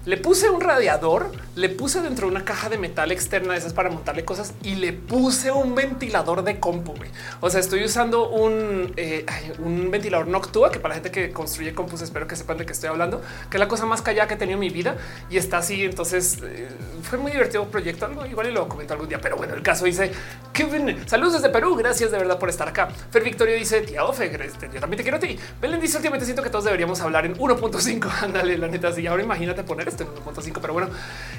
Le 0.07 0.16
puse 0.16 0.51
un 0.51 0.61
radiador, 0.61 1.31
le 1.55 1.68
puse 1.68 2.01
dentro 2.01 2.27
de 2.27 2.33
una 2.33 2.44
caja 2.44 2.68
de 2.68 2.79
metal 2.79 3.12
externa 3.12 3.53
de 3.53 3.61
esas 3.61 3.75
para 3.75 3.90
montarle 3.90 4.25
cosas 4.25 4.55
y 4.64 4.75
le 4.75 4.92
puse 4.92 5.53
un 5.53 5.77
ventilador 5.77 6.42
de 6.42 6.59
compu. 6.59 6.94
O 7.40 7.49
sea, 7.49 7.61
estoy 7.61 7.85
usando 7.85 8.29
un, 8.29 8.92
eh, 8.96 9.25
un 9.61 9.90
ventilador 9.92 10.27
Noctua 10.27 10.73
que 10.73 10.81
para 10.81 10.96
la 10.96 11.03
gente 11.03 11.12
que 11.12 11.31
construye 11.31 11.75
compus 11.75 12.03
espero 12.03 12.27
que 12.27 12.35
sepan 12.35 12.59
de 12.59 12.66
qué 12.66 12.73
estoy 12.73 12.88
hablando, 12.88 13.23
que 13.49 13.57
es 13.57 13.61
la 13.61 13.68
cosa 13.68 13.87
más 13.87 14.03
callada 14.03 14.27
que 14.27 14.35
he 14.35 14.37
tenido 14.37 14.55
en 14.55 14.61
mi 14.61 14.70
vida 14.70 14.96
y 15.31 15.37
está 15.37 15.59
así. 15.59 15.85
Entonces 15.85 16.38
eh, 16.42 16.68
fue 17.03 17.18
muy 17.18 17.31
divertido 17.31 17.66
proyecto, 17.68 18.07
algo 18.07 18.27
igual 18.27 18.49
y 18.49 18.51
lo 18.51 18.68
comento 18.68 18.94
algún 18.94 19.09
día, 19.09 19.20
pero 19.20 19.37
bueno, 19.37 19.55
el 19.55 19.62
caso 19.62 19.85
dice 19.85 20.11
Kevin, 20.53 21.07
saludos 21.07 21.35
desde 21.35 21.51
Perú. 21.51 21.77
Gracias 21.77 22.00
de 22.09 22.19
verdad 22.19 22.39
por 22.39 22.49
estar 22.49 22.69
acá. 22.69 22.89
Fer 23.11 23.23
Victorio 23.23 23.55
dice 23.57 23.83
tía 23.83 24.05
Ofe, 24.05 24.31
yo 24.73 24.81
también 24.81 24.97
te 24.97 25.03
quiero 25.03 25.19
a 25.19 25.21
ti. 25.21 25.39
Belén 25.61 25.81
dice 25.81 25.97
últimamente 25.97 26.25
siento 26.25 26.43
que 26.43 26.49
todos 26.49 26.65
deberíamos 26.65 27.01
hablar 27.01 27.27
en 27.27 27.37
1.5. 27.37 28.11
Ándale, 28.23 28.57
la 28.57 28.69
neta. 28.69 28.89
Así 28.89 29.07
ahora 29.07 29.23
imagínate 29.23 29.63
poner 29.65 29.89
esto 29.89 30.05
en 30.05 30.11
1.5, 30.11 30.59
pero 30.61 30.73
bueno. 30.73 30.89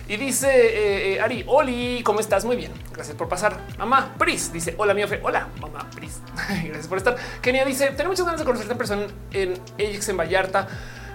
Y 0.08 0.18
dice 0.18 0.48
eh, 0.50 1.14
eh, 1.14 1.22
Ari, 1.22 1.44
Oli, 1.48 2.02
¿cómo 2.04 2.20
estás? 2.20 2.46
Muy 2.46 2.56
bien. 2.56 2.72
Gracias 2.94 3.16
por 3.18 3.28
pasar. 3.28 3.58
Mamá 3.78 4.14
Pris 4.18 4.54
dice 4.54 4.76
hola, 4.78 4.94
mi 4.94 5.04
Ofe. 5.04 5.20
Hola, 5.24 5.48
mamá 5.60 5.90
Pris. 5.96 6.20
Gracias 6.66 6.88
por 6.88 6.98
estar. 7.00 7.16
Kenia 7.42 7.66
dice 7.66 7.88
tengo 7.92 8.12
muchas 8.12 8.26
ganas 8.26 8.40
de 8.40 8.46
conocerte 8.46 8.74
en 8.74 8.78
persona 8.78 9.08
en 9.32 9.54
Ajax 9.80 10.10
en 10.10 10.18
Vallarta. 10.18 10.68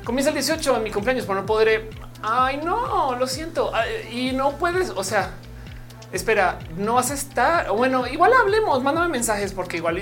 Comienza 0.04 0.30
el 0.30 0.34
18 0.34 0.76
en 0.76 0.82
mi 0.82 0.90
cumpleaños, 0.90 1.26
pero 1.26 1.40
no 1.40 1.46
podré. 1.46 1.90
Ay, 2.22 2.60
no, 2.64 3.16
lo 3.16 3.26
siento. 3.26 3.72
Y 4.12 4.32
no 4.32 4.56
puedes. 4.56 4.90
O 4.90 5.02
sea, 5.02 5.32
Espera, 6.12 6.58
no 6.76 6.94
vas 6.94 7.10
a 7.10 7.14
estar. 7.14 7.70
Bueno, 7.72 8.06
igual 8.06 8.32
hablemos, 8.32 8.82
mándame 8.82 9.08
mensajes 9.08 9.52
porque 9.52 9.78
igual 9.78 9.96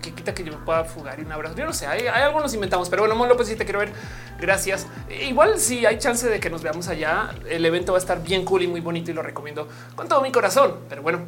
que 0.00 0.12
quita 0.12 0.34
que 0.34 0.44
yo 0.44 0.52
me 0.52 0.58
pueda 0.64 0.84
fugar 0.84 1.18
y 1.20 1.22
un 1.22 1.32
abrazo. 1.32 1.56
Yo 1.56 1.66
no 1.66 1.72
sé, 1.72 1.86
hay, 1.86 2.06
algo 2.06 2.40
nos 2.40 2.54
inventamos, 2.54 2.88
pero 2.88 3.02
bueno, 3.02 3.14
Mon 3.14 3.28
López, 3.28 3.48
si 3.48 3.56
te 3.56 3.64
quiero 3.64 3.80
ver, 3.80 3.92
gracias. 4.40 4.86
Igual 5.22 5.58
si 5.58 5.84
hay 5.84 5.98
chance 5.98 6.28
de 6.28 6.40
que 6.40 6.50
nos 6.50 6.62
veamos 6.62 6.88
allá, 6.88 7.30
el 7.48 7.64
evento 7.64 7.92
va 7.92 7.98
a 7.98 8.00
estar 8.00 8.22
bien 8.22 8.44
cool 8.44 8.62
y 8.62 8.66
muy 8.66 8.80
bonito 8.80 9.10
y 9.10 9.14
lo 9.14 9.22
recomiendo 9.22 9.68
con 9.94 10.08
todo 10.08 10.22
mi 10.22 10.32
corazón. 10.32 10.78
Pero 10.88 11.02
bueno, 11.02 11.20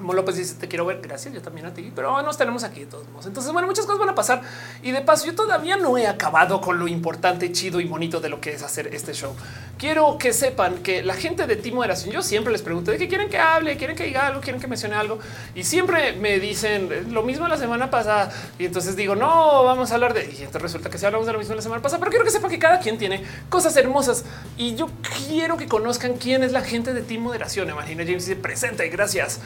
López 0.00 0.36
dice 0.36 0.54
te 0.54 0.68
quiero 0.68 0.86
ver. 0.86 1.00
Gracias. 1.02 1.32
Yo 1.34 1.42
también 1.42 1.66
a 1.66 1.74
ti, 1.74 1.92
pero 1.94 2.20
nos 2.22 2.36
tenemos 2.36 2.64
aquí 2.64 2.80
de 2.80 2.86
todos 2.86 3.08
modos. 3.08 3.26
Entonces, 3.26 3.52
bueno, 3.52 3.68
muchas 3.68 3.86
cosas 3.86 4.00
van 4.00 4.08
a 4.08 4.14
pasar 4.14 4.42
y 4.82 4.90
de 4.90 5.00
paso, 5.00 5.26
yo 5.26 5.34
todavía 5.34 5.76
no 5.76 5.96
he 5.98 6.06
acabado 6.06 6.60
con 6.60 6.78
lo 6.78 6.88
importante, 6.88 7.52
chido 7.52 7.80
y 7.80 7.84
bonito 7.84 8.20
de 8.20 8.28
lo 8.28 8.40
que 8.40 8.52
es 8.52 8.62
hacer 8.62 8.94
este 8.94 9.12
show. 9.12 9.34
Quiero 9.78 10.18
que 10.18 10.32
sepan 10.32 10.78
que 10.82 11.02
la 11.02 11.14
gente 11.14 11.46
de 11.46 11.56
Team 11.56 11.76
Moderación, 11.76 12.12
yo 12.12 12.22
siempre 12.22 12.52
les 12.52 12.62
pregunto 12.62 12.90
de 12.90 12.98
qué 12.98 13.08
quieren 13.08 13.28
que 13.28 13.38
hable, 13.38 13.76
quieren 13.76 13.96
que 13.96 14.04
diga 14.04 14.26
algo, 14.26 14.40
quieren 14.40 14.60
que 14.60 14.66
mencione 14.66 14.94
algo 14.94 15.18
y 15.54 15.64
siempre 15.64 16.12
me 16.12 16.38
dicen 16.38 17.12
lo 17.14 17.22
mismo 17.22 17.48
la 17.48 17.56
semana 17.56 17.90
pasada. 17.90 18.30
Y 18.58 18.66
entonces 18.66 18.96
digo, 18.96 19.16
no 19.16 19.64
vamos 19.64 19.90
a 19.90 19.94
hablar 19.94 20.14
de 20.14 20.24
y 20.26 20.42
entonces 20.42 20.62
resulta 20.62 20.90
que 20.90 20.98
si 20.98 21.06
hablamos 21.06 21.26
de 21.26 21.32
lo 21.32 21.38
mismo 21.38 21.54
la 21.54 21.62
semana 21.62 21.82
pasada, 21.82 21.98
pero 21.98 22.10
quiero 22.10 22.24
que 22.24 22.30
sepan 22.30 22.50
que 22.50 22.58
cada 22.58 22.78
quien 22.78 22.98
tiene 22.98 23.24
cosas 23.48 23.76
hermosas 23.76 24.24
y 24.56 24.74
yo 24.74 24.88
quiero 25.26 25.56
que 25.56 25.66
conozcan 25.66 26.14
quién 26.14 26.42
es 26.42 26.52
la 26.52 26.62
gente 26.62 26.92
de 26.92 27.02
Team 27.02 27.22
Moderación. 27.22 27.70
Imagina 27.70 28.04
James 28.04 28.26
dice 28.26 28.36
presenta 28.36 28.84
y 28.84 28.90
gracias. 28.90 29.40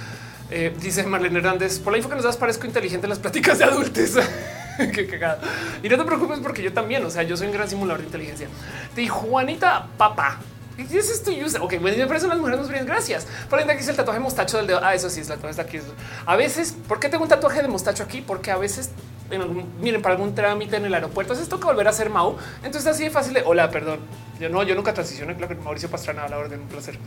Eh, 0.51 0.75
dice 0.81 1.03
Marlene 1.05 1.39
Hernández, 1.39 1.79
por 1.79 1.93
la 1.93 1.99
info 1.99 2.09
que 2.09 2.17
nos 2.17 2.25
das 2.25 2.37
parezco 2.37 2.67
inteligente 2.67 3.07
en 3.07 3.11
las 3.11 3.19
pláticas 3.19 3.59
de 3.59 3.65
adultos. 3.65 4.19
Qué 4.77 5.07
cagada. 5.07 5.41
Y 5.83 5.89
no 5.89 5.97
te 5.97 6.05
preocupes 6.05 6.41
porque 6.41 6.63
yo 6.63 6.73
también, 6.73 7.05
o 7.05 7.11
sea, 7.11 7.23
yo 7.23 7.37
soy 7.37 7.47
un 7.47 7.53
gran 7.53 7.69
simulador 7.69 8.01
de 8.01 8.07
inteligencia. 8.07 8.49
De 8.95 9.09
Juanita 9.09 9.87
Papa. 9.97 10.41
¿Qué 10.77 10.99
es 10.99 11.09
esto? 11.09 11.31
Ok, 11.61 11.75
bueno, 11.81 11.97
me 11.97 12.07
parecen 12.07 12.29
las 12.29 12.39
mujeres 12.39 12.59
más 12.59 12.69
brillantes. 12.69 12.93
Gracias. 12.93 13.27
Por 13.49 13.59
ahí 13.59 13.69
aquí 13.69 13.81
es 13.81 13.89
el 13.89 13.97
tatuaje 13.97 14.19
mostacho 14.19 14.57
del 14.57 14.67
dedo. 14.67 14.81
Ah, 14.83 14.95
eso 14.95 15.09
sí, 15.09 15.21
es 15.21 15.29
la 15.29 15.37
tatuaje 15.37 15.61
aquí. 15.61 15.79
A 16.27 16.35
veces, 16.35 16.77
¿por 16.89 16.99
qué 16.99 17.09
tengo 17.09 17.23
un 17.23 17.29
tatuaje 17.29 17.63
de 17.63 17.69
mostacho 17.69 18.03
aquí? 18.03 18.21
Porque 18.21 18.51
a 18.51 18.57
veces, 18.57 18.91
miren, 19.81 20.03
para 20.03 20.17
algún 20.17 20.35
trámite 20.35 20.77
en 20.77 20.85
el 20.85 20.95
aeropuerto, 20.95 21.33
es 21.33 21.39
esto 21.39 21.61
que 21.61 21.67
volver 21.67 21.87
a 21.87 21.93
ser 21.93 22.11
Mau. 22.11 22.37
Entonces 22.65 22.91
así 22.91 23.05
de 23.05 23.11
fácil 23.11 23.39
hola, 23.45 23.71
perdón. 23.71 24.01
Yo 24.41 24.49
no, 24.49 24.65
yo 24.65 24.75
nunca 24.75 24.93
transicioné. 24.93 25.37
Claro 25.37 25.57
que 25.57 25.63
Mauricio 25.63 25.89
Pastrana 25.89 26.25
a 26.25 26.29
la 26.29 26.39
orden, 26.39 26.61
un 26.61 26.69
placer 26.69 26.99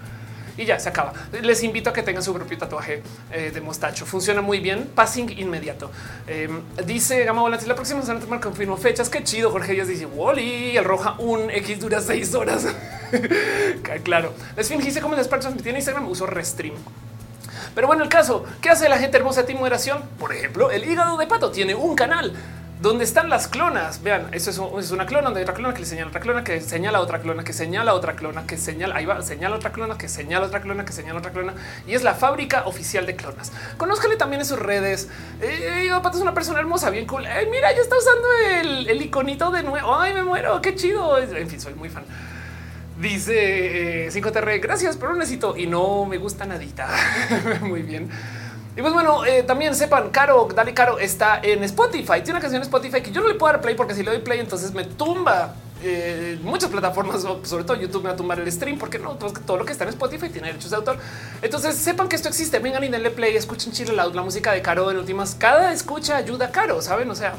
y 0.57 0.65
ya 0.65 0.79
se 0.79 0.89
acaba. 0.89 1.13
Les 1.41 1.63
invito 1.63 1.89
a 1.89 1.93
que 1.93 2.03
tengan 2.03 2.23
su 2.23 2.33
propio 2.33 2.57
tatuaje 2.57 3.03
eh, 3.31 3.51
de 3.53 3.61
mostacho. 3.61 4.05
Funciona 4.05 4.41
muy 4.41 4.59
bien. 4.59 4.89
Passing 4.93 5.29
inmediato. 5.37 5.91
Em, 6.27 6.61
dice 6.85 7.23
Gama 7.23 7.41
Volante, 7.41 7.67
la 7.67 7.75
próxima 7.75 8.01
semana 8.01 8.19
te 8.19 8.39
confirmo 8.39 8.77
fechas. 8.77 9.09
Qué 9.09 9.23
chido. 9.23 9.51
Jorge 9.51 9.73
Díaz 9.73 9.87
dice 9.87 10.05
Wally, 10.05 10.77
el 10.77 10.83
roja 10.83 11.15
un 11.19 11.49
X 11.49 11.79
dura 11.79 12.01
seis 12.01 12.33
horas. 12.33 12.65
claro. 14.03 14.33
Les 14.55 14.69
dice 14.69 15.01
cómo 15.01 15.15
las 15.15 15.27
personas 15.27 15.61
tiene 15.61 15.79
Instagram 15.79 16.07
uso 16.07 16.25
Restream. 16.25 16.75
Pero 17.75 17.87
bueno, 17.87 18.03
el 18.03 18.09
caso, 18.09 18.43
¿qué 18.61 18.69
hace 18.69 18.89
la 18.89 18.97
gente 18.97 19.17
hermosa 19.17 19.41
de 19.41 19.47
Team 19.47 19.59
Moderación? 19.59 20.01
Por 20.17 20.33
ejemplo, 20.33 20.71
el 20.71 20.83
hígado 20.89 21.17
de 21.17 21.27
pato 21.27 21.51
tiene 21.51 21.75
un 21.75 21.95
canal 21.95 22.33
¿Dónde 22.79 23.05
están 23.05 23.27
las 23.27 23.47
clonas? 23.47 24.03
Vean, 24.03 24.27
eso 24.33 24.77
es, 24.79 24.91
una 24.91 25.07
clona 25.07 25.25
donde 25.25 25.39
hay 25.39 25.43
otra 25.45 25.55
clona 25.55 25.73
que 25.73 25.79
le 25.79 25.85
señala 25.87 26.09
otra 26.09 26.21
clona, 26.21 26.43
que 26.43 26.61
señala 26.61 26.99
otra 26.99 27.19
clona, 27.19 27.43
que 27.43 27.51
señala 27.51 27.93
otra 27.95 28.15
clona, 28.15 28.45
que 28.45 28.57
señala, 28.57 28.95
ahí 28.95 29.05
va, 29.05 29.21
señala 29.23 29.55
otra 29.55 29.71
clona, 29.71 29.97
que 29.97 30.07
señala 30.07 30.45
otra 30.45 30.61
clona, 30.61 30.85
que 30.85 30.93
señala 30.93 31.17
otra 31.17 31.31
clona. 31.31 31.55
Y 31.87 31.95
es 31.95 32.03
la 32.03 32.13
fábrica 32.13 32.67
oficial 32.67 33.07
de 33.07 33.15
clonas. 33.15 33.51
Conózcale 33.77 34.15
también 34.15 34.41
en 34.41 34.45
sus 34.45 34.59
redes. 34.59 35.09
Eh, 35.41 35.89
es 35.89 36.21
una 36.21 36.35
persona 36.35 36.59
hermosa, 36.59 36.91
bien 36.91 37.07
cool. 37.07 37.23
mira, 37.49 37.71
ya 37.73 37.81
está 37.81 37.95
usando 37.97 38.27
el, 38.61 39.01
iconito 39.01 39.49
de 39.49 39.63
nuevo. 39.63 39.99
Ay, 39.99 40.13
me 40.13 40.23
muero, 40.23 40.61
qué 40.61 40.75
chido. 40.75 41.17
En 41.17 41.49
fin, 41.49 41.59
soy 41.59 41.73
muy 41.73 41.89
fan. 41.89 42.03
Dice 42.99 44.09
5TR, 44.11 44.49
eh, 44.49 44.59
gracias, 44.59 44.97
pero 44.97 45.15
necesito 45.15 45.57
y 45.57 45.65
no 45.65 46.05
me 46.05 46.17
gusta 46.17 46.45
nadita. 46.45 46.89
muy 47.61 47.81
bien. 47.81 48.09
Y 48.77 48.81
pues 48.81 48.93
bueno, 48.93 49.25
eh, 49.25 49.41
también 49.41 49.73
sepan, 49.73 50.11
Caro, 50.11 50.47
Dale 50.53 50.71
Caro 50.71 50.99
está 50.99 51.39
en 51.41 51.63
Spotify. 51.63 52.21
Tiene 52.21 52.33
una 52.33 52.41
canción 52.41 52.61
en 52.61 52.61
Spotify 52.61 53.01
que 53.01 53.11
yo 53.11 53.21
no 53.21 53.27
le 53.27 53.33
puedo 53.33 53.51
dar 53.51 53.59
play 53.59 53.73
porque 53.73 53.95
si 53.95 54.03
le 54.03 54.11
doy 54.11 54.19
play, 54.19 54.39
entonces 54.39 54.71
me 54.71 54.83
tumba 54.83 55.55
eh, 55.81 56.37
muchas 56.43 56.69
plataformas, 56.69 57.25
sobre 57.41 57.63
todo 57.63 57.75
YouTube, 57.75 58.03
me 58.03 58.09
va 58.09 58.13
a 58.13 58.15
tumbar 58.15 58.39
el 58.39 58.51
stream 58.51 58.77
porque 58.77 58.99
no 58.99 59.15
todo 59.15 59.57
lo 59.57 59.65
que 59.65 59.71
está 59.71 59.83
en 59.83 59.89
Spotify 59.89 60.29
tiene 60.29 60.49
derechos 60.49 60.69
de 60.69 60.77
autor. 60.77 60.97
Entonces 61.41 61.75
sepan 61.75 62.07
que 62.07 62.15
esto 62.15 62.29
existe. 62.29 62.59
Vengan 62.59 62.83
y 62.83 62.89
denle 62.89 63.09
play, 63.09 63.35
escuchen 63.35 63.71
chile 63.71 63.93
la 63.93 64.21
música 64.21 64.51
de 64.51 64.61
Caro 64.61 64.91
en 64.91 64.97
últimas. 64.97 65.33
Cada 65.33 65.73
escucha 65.73 66.15
ayuda 66.15 66.45
a 66.45 66.51
Caro, 66.51 66.79
saben? 66.79 67.09
O 67.09 67.15
sea, 67.15 67.33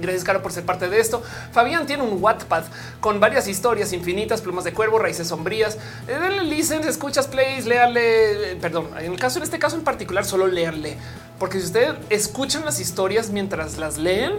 Gracias, 0.00 0.24
Caro, 0.24 0.42
por 0.42 0.52
ser 0.52 0.64
parte 0.64 0.88
de 0.88 0.98
esto. 0.98 1.22
Fabián 1.52 1.86
tiene 1.86 2.02
un 2.02 2.22
Wattpad 2.22 2.64
con 3.00 3.20
varias 3.20 3.48
historias 3.48 3.92
infinitas, 3.92 4.40
plumas 4.40 4.64
de 4.64 4.72
cuervo, 4.72 4.98
raíces 4.98 5.28
sombrías. 5.28 5.76
Eh, 6.08 6.18
denle 6.20 6.44
listen, 6.44 6.82
escuchas 6.86 7.26
plays, 7.26 7.66
léale. 7.66 8.52
Eh, 8.52 8.56
perdón, 8.56 8.88
en 8.98 9.12
el 9.12 9.18
caso, 9.18 9.38
en 9.38 9.44
este 9.44 9.58
caso 9.58 9.76
en 9.76 9.84
particular, 9.84 10.24
solo 10.24 10.46
leerle, 10.46 10.96
porque 11.38 11.58
si 11.58 11.66
ustedes 11.66 11.94
escuchan 12.08 12.64
las 12.64 12.80
historias 12.80 13.30
mientras 13.30 13.78
las 13.78 13.98
leen, 13.98 14.32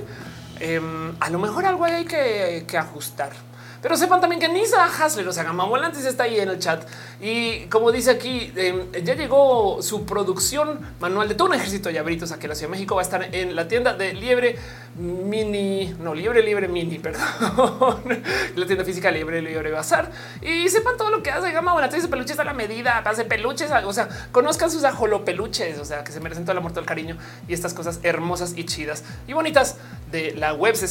em, 0.59 1.15
a 1.19 1.29
lo 1.29 1.39
mejor 1.39 1.65
algo 1.65 1.85
hay 1.85 2.05
que 2.05 2.77
ajustar. 2.77 3.31
Pero 3.81 3.97
sepan 3.97 4.21
también 4.21 4.39
que 4.39 4.47
Nisa 4.47 4.85
Hasler, 4.85 5.27
o 5.27 5.33
sea, 5.33 5.43
Gama 5.43 5.65
Volantes 5.65 6.05
está 6.05 6.23
ahí 6.23 6.39
en 6.39 6.49
el 6.49 6.59
chat. 6.59 6.87
Y 7.19 7.65
como 7.65 7.91
dice 7.91 8.11
aquí, 8.11 8.53
em, 8.55 8.91
ya 9.03 9.15
llegó 9.15 9.81
su 9.81 10.05
producción 10.05 10.79
manual 10.99 11.27
de 11.27 11.35
todo 11.35 11.47
un 11.47 11.55
ejército 11.55 11.89
de 11.89 11.95
llaveritos 11.95 12.31
aquí 12.31 12.45
en 12.45 12.49
la 12.49 12.55
Ciudad 12.55 12.69
de 12.69 12.77
México. 12.77 12.95
Va 12.95 13.01
a 13.01 13.03
estar 13.03 13.33
en 13.33 13.55
la 13.55 13.67
tienda 13.67 13.93
de 13.93 14.13
Liebre 14.13 14.57
Mini, 14.95 15.95
no, 15.99 16.13
Liebre 16.13 16.43
Liebre 16.43 16.67
Mini, 16.67 16.99
perdón. 16.99 18.19
la 18.55 18.65
tienda 18.65 18.85
física 18.85 19.09
Liebre 19.09 19.41
Liebre 19.41 19.71
Bazar. 19.71 20.11
Y 20.41 20.69
sepan 20.69 20.97
todo 20.97 21.09
lo 21.09 21.23
que 21.23 21.31
hace 21.31 21.51
Gama 21.51 21.73
Volantes. 21.73 22.07
Peluches 22.07 22.39
a 22.39 22.43
la 22.43 22.53
medida, 22.53 22.99
hace 22.99 23.25
peluches, 23.25 23.71
o 23.85 23.93
sea, 23.93 24.09
conozcan 24.31 24.69
sus 24.69 24.83
ajolopeluches, 24.83 25.79
o 25.79 25.85
sea, 25.85 26.03
que 26.03 26.11
se 26.11 26.19
merecen 26.19 26.43
todo 26.43 26.51
el 26.53 26.59
amor, 26.59 26.71
todo 26.71 26.81
el 26.81 26.85
cariño 26.85 27.17
y 27.47 27.53
estas 27.53 27.73
cosas 27.73 27.99
hermosas 28.03 28.53
y 28.55 28.65
chidas 28.65 29.03
y 29.27 29.33
bonitas 29.33 29.77
de 30.11 30.33
la 30.35 30.53
web. 30.53 30.73
Esto 30.73 30.85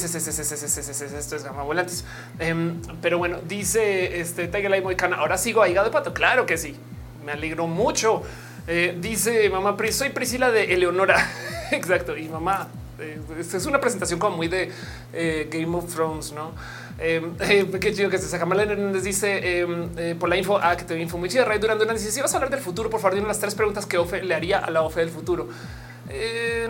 es 1.36 1.44
Gama 1.44 1.62
Volantes. 1.62 2.04
Em, 2.38 2.80
pero 3.02 3.18
bueno, 3.18 3.38
dice 3.46 4.20
este 4.20 4.48
Tiger 4.48 4.70
Light 4.70 4.84
Moicana. 4.84 5.16
Ahora 5.16 5.38
sigo 5.38 5.62
a 5.62 5.68
hígado 5.68 5.86
de 5.86 5.92
pato. 5.92 6.12
Claro 6.12 6.46
que 6.46 6.56
sí. 6.56 6.76
Me 7.24 7.32
alegro 7.32 7.66
mucho. 7.66 8.22
Eh, 8.66 8.96
dice 9.00 9.48
mamá, 9.50 9.76
soy 9.90 10.10
Priscila 10.10 10.50
de 10.50 10.72
Eleonora. 10.74 11.30
Exacto. 11.70 12.16
Y 12.16 12.28
mamá, 12.28 12.68
eh, 12.98 13.20
es 13.38 13.66
una 13.66 13.80
presentación 13.80 14.18
como 14.18 14.36
muy 14.36 14.48
de 14.48 14.70
eh, 15.12 15.48
Game 15.50 15.76
of 15.76 15.92
Thrones, 15.92 16.32
no? 16.32 16.52
Em, 16.98 17.34
qué 17.80 17.94
chido 17.94 18.10
que 18.10 18.18
se 18.18 18.28
saca. 18.28 18.44
Hernández 18.44 19.02
dice 19.02 19.60
em, 19.60 20.18
por 20.18 20.28
la 20.28 20.36
info 20.36 20.58
ah, 20.62 20.76
que 20.76 20.84
te 20.84 20.98
info 20.98 21.18
muy 21.18 21.28
chida. 21.28 21.44
Ray 21.44 21.58
Durando 21.58 21.84
dice: 21.84 22.10
Si 22.10 22.20
vas 22.20 22.32
a 22.32 22.36
hablar 22.36 22.50
del 22.50 22.60
futuro, 22.60 22.90
por 22.90 23.00
favor, 23.00 23.14
dime 23.14 23.28
las 23.28 23.38
tres 23.38 23.54
preguntas 23.54 23.86
que 23.86 23.98
Ofe 23.98 24.22
le 24.22 24.34
haría 24.34 24.58
a 24.58 24.70
la 24.70 24.82
Ofe 24.82 25.00
del 25.00 25.10
futuro. 25.10 25.48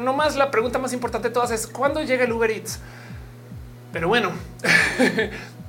No 0.00 0.12
más 0.12 0.36
la 0.36 0.50
pregunta 0.50 0.78
más 0.78 0.92
importante 0.92 1.28
de 1.28 1.34
todas 1.34 1.50
es: 1.50 1.66
¿cuándo 1.66 2.02
llega 2.02 2.24
el 2.24 2.32
Uber 2.32 2.50
Eats? 2.50 2.80
Pero 3.92 4.08
bueno, 4.08 4.30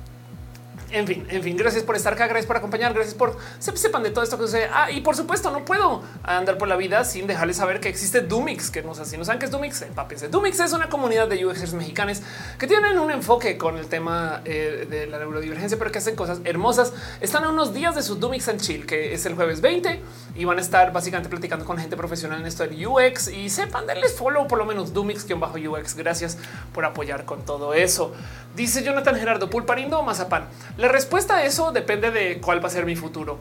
En 0.92 1.06
fin, 1.06 1.26
en 1.30 1.42
fin, 1.42 1.56
gracias 1.56 1.82
por 1.84 1.96
estar 1.96 2.12
acá, 2.12 2.26
gracias 2.26 2.46
por 2.46 2.56
acompañar, 2.56 2.92
gracias 2.92 3.14
por 3.14 3.38
sepan 3.58 4.02
de 4.02 4.10
todo 4.10 4.22
esto 4.22 4.36
que 4.36 4.44
sucede. 4.44 4.68
Ah, 4.70 4.90
y 4.90 5.00
por 5.00 5.16
supuesto, 5.16 5.50
no 5.50 5.64
puedo 5.64 6.02
andar 6.22 6.58
por 6.58 6.68
la 6.68 6.76
vida 6.76 7.04
sin 7.04 7.26
dejarles 7.26 7.56
saber 7.56 7.80
que 7.80 7.88
existe 7.88 8.20
Dumix, 8.20 8.70
que 8.70 8.82
no 8.82 8.94
sé 8.94 9.06
si 9.06 9.16
no 9.16 9.24
saben 9.24 9.38
qué 9.38 9.46
es 9.46 9.50
Dumix, 9.50 9.80
empápense. 9.82 10.28
Dumix 10.28 10.60
es 10.60 10.72
una 10.74 10.90
comunidad 10.90 11.28
de 11.28 11.44
UXers 11.46 11.72
mexicanos 11.72 12.20
que 12.58 12.66
tienen 12.66 12.98
un 12.98 13.10
enfoque 13.10 13.56
con 13.56 13.78
el 13.78 13.86
tema 13.86 14.42
eh, 14.44 14.86
de 14.88 15.06
la 15.06 15.18
neurodivergencia, 15.18 15.78
pero 15.78 15.90
que 15.90 15.98
hacen 15.98 16.14
cosas 16.14 16.40
hermosas. 16.44 16.92
Están 17.20 17.44
a 17.44 17.48
unos 17.48 17.72
días 17.72 17.94
de 17.94 18.02
su 18.02 18.16
Dumix 18.16 18.48
and 18.48 18.60
Chill, 18.60 18.84
que 18.84 19.14
es 19.14 19.24
el 19.24 19.34
jueves 19.34 19.62
20 19.62 20.00
y 20.34 20.44
van 20.44 20.58
a 20.58 20.60
estar 20.60 20.92
básicamente 20.92 21.28
platicando 21.28 21.64
con 21.64 21.78
gente 21.78 21.96
profesional 21.96 22.40
en 22.40 22.46
esto 22.46 22.66
del 22.66 22.86
UX 22.86 23.28
y 23.28 23.48
sepan 23.48 23.86
darles 23.86 24.14
follow 24.14 24.46
por 24.46 24.58
lo 24.58 24.66
menos 24.66 24.92
Dumix 24.92 25.24
que 25.24 25.34
bajo 25.34 25.56
UX. 25.56 25.96
Gracias 25.96 26.38
por 26.74 26.84
apoyar 26.84 27.24
con 27.24 27.44
todo 27.44 27.74
eso. 27.74 28.12
Dice 28.54 28.82
Jonathan 28.82 29.16
Gerardo 29.16 29.48
Pulparindo 29.48 30.02
Mazapán. 30.02 30.46
La 30.82 30.88
respuesta 30.88 31.36
a 31.36 31.44
eso 31.44 31.70
depende 31.70 32.10
de 32.10 32.40
cuál 32.40 32.60
va 32.60 32.66
a 32.66 32.70
ser 32.70 32.84
mi 32.84 32.96
futuro. 32.96 33.38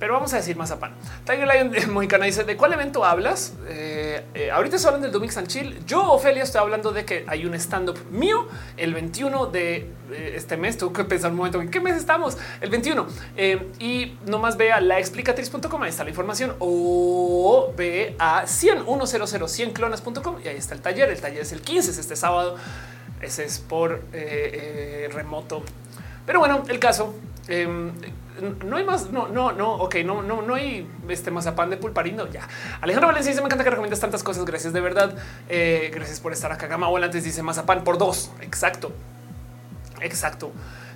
Pero 0.00 0.14
vamos 0.14 0.32
a 0.32 0.38
decir 0.38 0.56
Mazapán. 0.56 0.92
Tiger 1.24 1.46
Lion 1.46 1.70
de 1.70 1.86
Mohicana 1.86 2.24
dice 2.24 2.42
de 2.42 2.56
cuál 2.56 2.72
evento 2.72 3.04
hablas. 3.04 3.54
Eh, 3.68 4.24
eh, 4.34 4.50
ahorita 4.50 4.76
se 4.76 4.88
hablan 4.88 5.02
del 5.02 5.12
Dumix 5.12 5.36
and 5.36 5.46
Chill. 5.46 5.86
Yo, 5.86 6.10
Ofelia, 6.10 6.42
estoy 6.42 6.60
hablando 6.60 6.90
de 6.90 7.04
que 7.04 7.24
hay 7.28 7.46
un 7.46 7.54
stand 7.54 7.90
up 7.90 8.00
mío 8.10 8.48
el 8.76 8.92
21 8.92 9.46
de 9.46 9.76
eh, 10.10 10.32
este 10.34 10.56
mes. 10.56 10.76
Tengo 10.76 10.92
que 10.92 11.04
pensar 11.04 11.30
un 11.30 11.36
momento 11.36 11.62
en 11.62 11.70
qué 11.70 11.78
mes 11.78 11.94
estamos. 11.96 12.36
El 12.60 12.70
21 12.70 13.06
y 13.78 14.18
nomás 14.26 14.56
ve 14.56 14.72
a 14.72 14.80
laexplicatriz.com. 14.80 15.80
Ahí 15.84 15.90
está 15.90 16.02
la 16.02 16.10
información 16.10 16.56
o 16.58 17.72
ve 17.76 18.16
a 18.18 18.48
100 18.48 18.84
100 19.06 19.48
100 19.48 19.70
clonas.com 19.70 20.38
y 20.44 20.48
ahí 20.48 20.56
está 20.56 20.74
el 20.74 20.80
taller. 20.80 21.08
El 21.08 21.20
taller 21.20 21.42
es 21.42 21.52
el 21.52 21.60
15, 21.60 21.92
es 21.92 21.98
este 21.98 22.16
sábado. 22.16 22.56
Ese 23.20 23.44
es 23.44 23.58
por 23.58 24.02
eh, 24.12 25.06
eh, 25.06 25.08
remoto. 25.12 25.62
Pero 26.28 26.40
bueno, 26.40 26.62
el 26.68 26.78
caso 26.78 27.14
em, 27.48 27.90
no 28.62 28.76
hay 28.76 28.84
más. 28.84 29.10
No, 29.10 29.28
no, 29.28 29.50
no. 29.52 29.72
Ok, 29.76 29.96
no, 30.04 30.20
no, 30.20 30.42
no 30.42 30.56
hay 30.56 30.86
este 31.08 31.30
mazapán 31.30 31.70
de 31.70 31.78
pulparindo. 31.78 32.30
Ya 32.30 32.46
Alejandro 32.82 33.08
Valencia 33.08 33.30
dice: 33.30 33.40
Me 33.40 33.46
encanta 33.46 33.64
que 33.64 33.70
recomiendas 33.70 33.98
tantas 33.98 34.22
cosas. 34.22 34.44
Gracias 34.44 34.74
de 34.74 34.80
verdad. 34.82 35.14
Eh, 35.48 35.90
gracias 35.94 36.20
por 36.20 36.34
estar 36.34 36.52
acá. 36.52 36.66
Gama 36.66 36.86
antes 37.02 37.24
dice 37.24 37.42
mazapán 37.42 37.82
por 37.82 37.96
dos. 37.96 38.30
Exacto. 38.42 38.92
Exacto. 40.02 40.52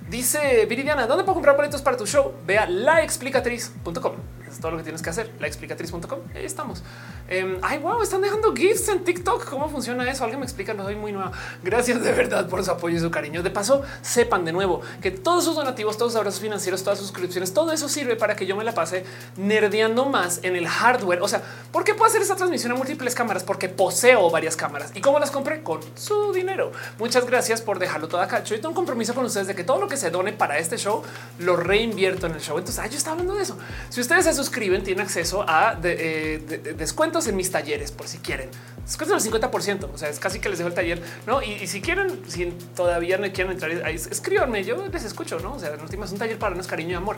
Dice 0.07 0.67
Viridiana, 0.67 1.07
¿dónde 1.07 1.23
puedo 1.23 1.33
comprar 1.33 1.55
boletos 1.55 1.81
para 1.81 1.97
tu 1.97 2.05
show? 2.05 2.35
Ve 2.45 2.59
a 2.59 2.67
laexplicatriz.com. 2.67 4.13
Todo 4.59 4.71
lo 4.71 4.77
que 4.77 4.83
tienes 4.83 5.01
que 5.01 5.09
hacer. 5.09 5.31
La 5.39 5.47
explicatriz.com. 5.47 6.19
Ahí 6.35 6.45
estamos. 6.45 6.83
Em, 7.27 7.57
ay, 7.61 7.79
wow, 7.79 8.01
están 8.01 8.21
dejando 8.21 8.53
GIFs 8.53 8.89
en 8.89 9.03
TikTok. 9.03 9.49
¿Cómo 9.49 9.69
funciona 9.69 10.09
eso? 10.09 10.23
Alguien 10.23 10.39
me 10.39 10.45
explica. 10.45 10.73
No 10.73 10.83
soy 10.83 10.95
muy 10.95 11.11
nueva. 11.11 11.31
Gracias 11.63 12.03
de 12.03 12.11
verdad 12.11 12.47
por 12.47 12.63
su 12.63 12.71
apoyo 12.71 12.97
y 12.97 12.99
su 12.99 13.11
cariño. 13.11 13.43
De 13.43 13.49
paso, 13.49 13.83
sepan 14.01 14.45
de 14.45 14.51
nuevo 14.51 14.81
que 15.01 15.11
todos 15.11 15.43
sus 15.45 15.55
donativos, 15.55 15.97
todos 15.97 16.13
sus 16.13 16.19
abrazos 16.19 16.41
financieros, 16.41 16.83
todas 16.83 16.99
sus 16.99 17.07
suscripciones, 17.07 17.53
todo 17.53 17.71
eso 17.71 17.89
sirve 17.89 18.15
para 18.15 18.35
que 18.35 18.45
yo 18.45 18.55
me 18.55 18.63
la 18.63 18.73
pase 18.73 19.05
nerdeando 19.37 20.05
más 20.05 20.39
en 20.43 20.55
el 20.55 20.67
hardware. 20.67 21.21
O 21.21 21.27
sea, 21.27 21.41
¿por 21.71 21.83
qué 21.83 21.93
puedo 21.93 22.05
hacer 22.05 22.21
esta 22.21 22.35
transmisión 22.35 22.71
a 22.71 22.75
múltiples 22.75 23.15
cámaras? 23.15 23.43
Porque 23.43 23.69
poseo 23.69 24.29
varias 24.29 24.55
cámaras. 24.55 24.91
¿Y 24.93 25.01
cómo 25.01 25.19
las 25.19 25.31
compré? 25.31 25.63
Con 25.63 25.79
su 25.95 26.33
dinero. 26.33 26.71
Muchas 26.99 27.25
gracias 27.25 27.61
por 27.61 27.79
dejarlo 27.79 28.07
todo 28.07 28.21
acá. 28.21 28.43
Yo 28.43 28.55
tengo 28.55 28.69
un 28.69 28.75
compromiso 28.75 29.13
con 29.13 29.25
ustedes 29.25 29.47
de 29.47 29.55
que 29.55 29.63
todo 29.63 29.79
lo 29.79 29.87
que 29.87 29.97
se 29.97 30.09
done 30.09 30.33
para 30.33 30.57
este 30.57 30.77
show 30.77 31.03
lo 31.39 31.55
reinvierto 31.55 32.27
en 32.27 32.33
el 32.33 32.41
show. 32.41 32.57
Entonces, 32.57 32.89
yo 32.89 32.97
estaba 32.97 33.13
hablando 33.13 33.35
de 33.35 33.43
eso. 33.43 33.57
Si 33.89 34.01
ustedes 34.01 34.25
se 34.25 34.33
suscriben, 34.43 34.83
tienen 34.83 35.05
acceso 35.05 35.45
a 35.47 35.79
eh, 35.83 36.73
descuentos 36.77 37.27
en 37.27 37.35
mis 37.35 37.49
talleres 37.49 37.91
por 37.91 38.07
si 38.07 38.17
quieren. 38.17 38.49
Descuentos 38.85 39.23
del 39.23 39.33
50%. 39.33 39.89
O 39.93 39.97
sea, 39.97 40.09
es 40.09 40.19
casi 40.19 40.39
que 40.39 40.49
les 40.49 40.57
dejo 40.57 40.67
el 40.67 40.75
taller. 40.75 41.01
No, 41.25 41.41
y, 41.41 41.67
si 41.67 41.81
quieren, 41.81 42.21
si 42.27 42.45
todavía 42.75 43.17
no 43.17 43.31
quieren 43.31 43.53
entrar 43.53 43.71
ahí, 43.85 43.95
escríbanme. 43.95 44.63
Yo 44.63 44.87
les 44.87 45.03
escucho. 45.03 45.39
No, 45.39 45.53
o 45.53 45.59
sea, 45.59 45.73
en 45.73 45.81
últimas, 45.81 46.11
un 46.11 46.19
taller 46.19 46.37
para 46.37 46.55
no 46.55 46.61
es 46.61 46.67
cariño 46.67 46.91
y 46.91 46.95
amor 46.95 47.15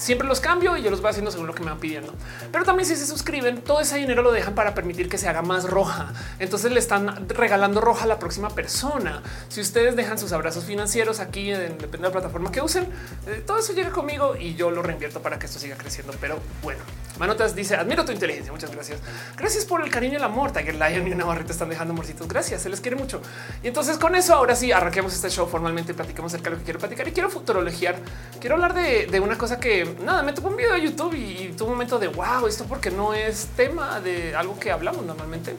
siempre 0.00 0.26
los 0.26 0.40
cambio 0.40 0.76
y 0.76 0.82
yo 0.82 0.90
los 0.90 1.00
voy 1.02 1.10
haciendo 1.10 1.30
según 1.30 1.46
lo 1.46 1.54
que 1.54 1.62
me 1.62 1.70
van 1.70 1.78
pidiendo. 1.78 2.14
Pero 2.50 2.64
también 2.64 2.88
si 2.88 2.96
se 2.96 3.06
suscriben, 3.06 3.62
todo 3.62 3.80
ese 3.80 3.98
dinero 3.98 4.22
lo 4.22 4.32
dejan 4.32 4.54
para 4.54 4.74
permitir 4.74 5.08
que 5.08 5.18
se 5.18 5.28
haga 5.28 5.42
más 5.42 5.68
roja. 5.68 6.12
Entonces 6.38 6.72
le 6.72 6.80
están 6.80 7.28
regalando 7.28 7.80
roja 7.80 8.04
a 8.04 8.06
la 8.06 8.18
próxima 8.18 8.48
persona. 8.48 9.22
Si 9.48 9.60
ustedes 9.60 9.94
dejan 9.96 10.18
sus 10.18 10.32
abrazos 10.32 10.64
financieros 10.64 11.20
aquí, 11.20 11.50
en, 11.50 11.78
depende 11.78 11.98
de 11.98 12.04
la 12.04 12.12
plataforma 12.12 12.50
que 12.50 12.62
usen, 12.62 12.88
eh, 13.26 13.44
todo 13.46 13.58
eso 13.58 13.74
llega 13.74 13.90
conmigo 13.90 14.34
y 14.36 14.54
yo 14.54 14.70
lo 14.70 14.82
reinvierto 14.82 15.20
para 15.20 15.38
que 15.38 15.46
esto 15.46 15.58
siga 15.58 15.76
creciendo. 15.76 16.14
Pero 16.20 16.38
bueno, 16.62 16.80
Manotas 17.18 17.54
dice, 17.54 17.76
admiro 17.76 18.04
tu 18.04 18.12
inteligencia. 18.12 18.50
Muchas 18.50 18.70
gracias. 18.70 19.00
Gracias 19.36 19.66
por 19.66 19.82
el 19.82 19.90
cariño 19.90 20.14
y 20.14 20.16
el 20.16 20.24
amor. 20.24 20.52
Tiger 20.52 20.76
Lion 20.90 21.08
y 21.08 21.12
una 21.12 21.24
barrita 21.24 21.52
están 21.52 21.68
dejando 21.68 21.92
amorcitos. 21.92 22.26
Gracias, 22.28 22.62
se 22.62 22.68
les 22.68 22.80
quiere 22.80 22.96
mucho. 22.96 23.20
Y 23.62 23.68
entonces 23.68 23.98
con 23.98 24.14
eso 24.14 24.34
ahora 24.34 24.56
sí 24.56 24.72
arranquemos 24.72 25.14
este 25.14 25.30
show 25.30 25.46
formalmente, 25.46 25.94
platicamos 25.94 26.32
acerca 26.32 26.50
de 26.50 26.56
lo 26.56 26.58
que 26.58 26.64
quiero 26.64 26.78
platicar 26.78 27.08
y 27.08 27.12
quiero 27.12 27.30
futurologiar. 27.30 27.96
Quiero 28.40 28.56
hablar 28.56 28.74
de, 28.74 29.20
una 29.20 29.36
cosa 29.36 29.60
que 29.60 29.96
nada, 30.04 30.22
me 30.22 30.32
tuvo 30.32 30.48
un 30.48 30.56
video 30.56 30.74
de 30.74 30.82
YouTube 30.82 31.14
y, 31.14 31.52
tuvo 31.56 31.68
un 31.68 31.74
momento 31.74 31.98
de 31.98 32.08
wow, 32.08 32.46
esto 32.46 32.64
porque 32.64 32.90
no 32.90 33.14
es 33.14 33.48
tema 33.56 34.00
de 34.00 34.34
algo 34.34 34.58
que 34.58 34.70
hablamos 34.70 35.04
normalmente. 35.04 35.54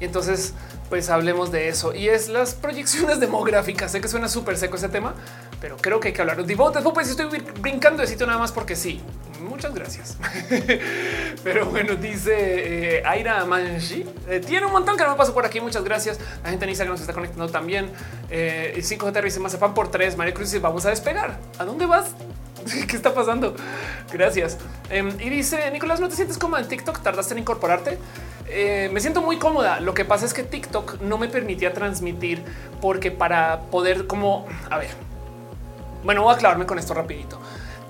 Y 0.00 0.04
entonces, 0.04 0.54
pues 0.88 1.08
hablemos 1.10 1.52
de 1.52 1.68
eso. 1.68 1.94
Y 1.94 2.08
es 2.08 2.28
las 2.28 2.54
proyecciones 2.54 3.20
demográficas. 3.20 3.92
Sé 3.92 4.00
que 4.00 4.08
suena 4.08 4.28
súper 4.28 4.58
seco 4.58 4.76
ese 4.76 4.88
tema, 4.88 5.14
pero 5.62 5.76
creo 5.76 6.00
que 6.00 6.08
hay 6.08 6.14
que 6.14 6.20
hablar. 6.20 6.44
Divo, 6.44 6.72
pues 6.92 7.08
estoy 7.08 7.26
brincando 7.60 8.02
de 8.02 8.08
sitio 8.08 8.26
nada 8.26 8.40
más 8.40 8.50
porque 8.50 8.74
sí. 8.74 9.00
Muchas 9.40 9.72
gracias. 9.72 10.18
pero 11.44 11.66
bueno, 11.66 11.94
dice 11.94 12.96
eh, 12.96 13.02
Aira 13.06 13.44
Manji. 13.44 14.04
Eh, 14.28 14.40
tiene 14.44 14.66
un 14.66 14.72
montón 14.72 14.96
que 14.96 15.04
no 15.04 15.10
me 15.10 15.16
pasó 15.16 15.32
por 15.32 15.46
aquí. 15.46 15.60
Muchas 15.60 15.84
gracias. 15.84 16.18
La 16.42 16.50
gente 16.50 16.64
en 16.64 16.70
Instagram 16.70 16.94
nos 16.94 17.00
está 17.00 17.12
conectando 17.12 17.48
también. 17.48 17.90
Eh, 18.28 18.74
5G 18.76 19.22
dice 19.22 19.58
pan 19.58 19.72
por 19.72 19.88
tres. 19.88 20.16
María 20.16 20.34
Cruz 20.34 20.50
dice 20.50 20.60
vamos 20.60 20.84
a 20.84 20.90
despegar. 20.90 21.38
¿A 21.58 21.64
dónde 21.64 21.86
vas? 21.86 22.10
¿Qué 22.88 22.96
está 22.96 23.14
pasando? 23.14 23.54
Gracias. 24.12 24.58
Em, 24.90 25.10
y 25.20 25.30
dice 25.30 25.70
Nicolás, 25.70 26.00
¿no 26.00 26.08
te 26.08 26.16
sientes 26.16 26.38
cómoda 26.38 26.60
en 26.60 26.66
TikTok? 26.66 27.00
¿Tardaste 27.02 27.34
en 27.34 27.38
incorporarte? 27.38 27.98
Eh, 28.48 28.90
me 28.92 28.98
siento 28.98 29.22
muy 29.22 29.38
cómoda. 29.38 29.78
Lo 29.78 29.94
que 29.94 30.04
pasa 30.04 30.26
es 30.26 30.34
que 30.34 30.42
TikTok 30.42 31.00
no 31.02 31.18
me 31.18 31.28
permitía 31.28 31.72
transmitir 31.72 32.42
porque 32.80 33.12
para 33.12 33.60
poder 33.70 34.08
como, 34.08 34.46
a 34.68 34.78
ver, 34.78 34.90
bueno, 36.04 36.22
voy 36.22 36.32
a 36.32 36.36
aclararme 36.36 36.66
con 36.66 36.78
esto 36.78 36.94
rapidito. 36.94 37.38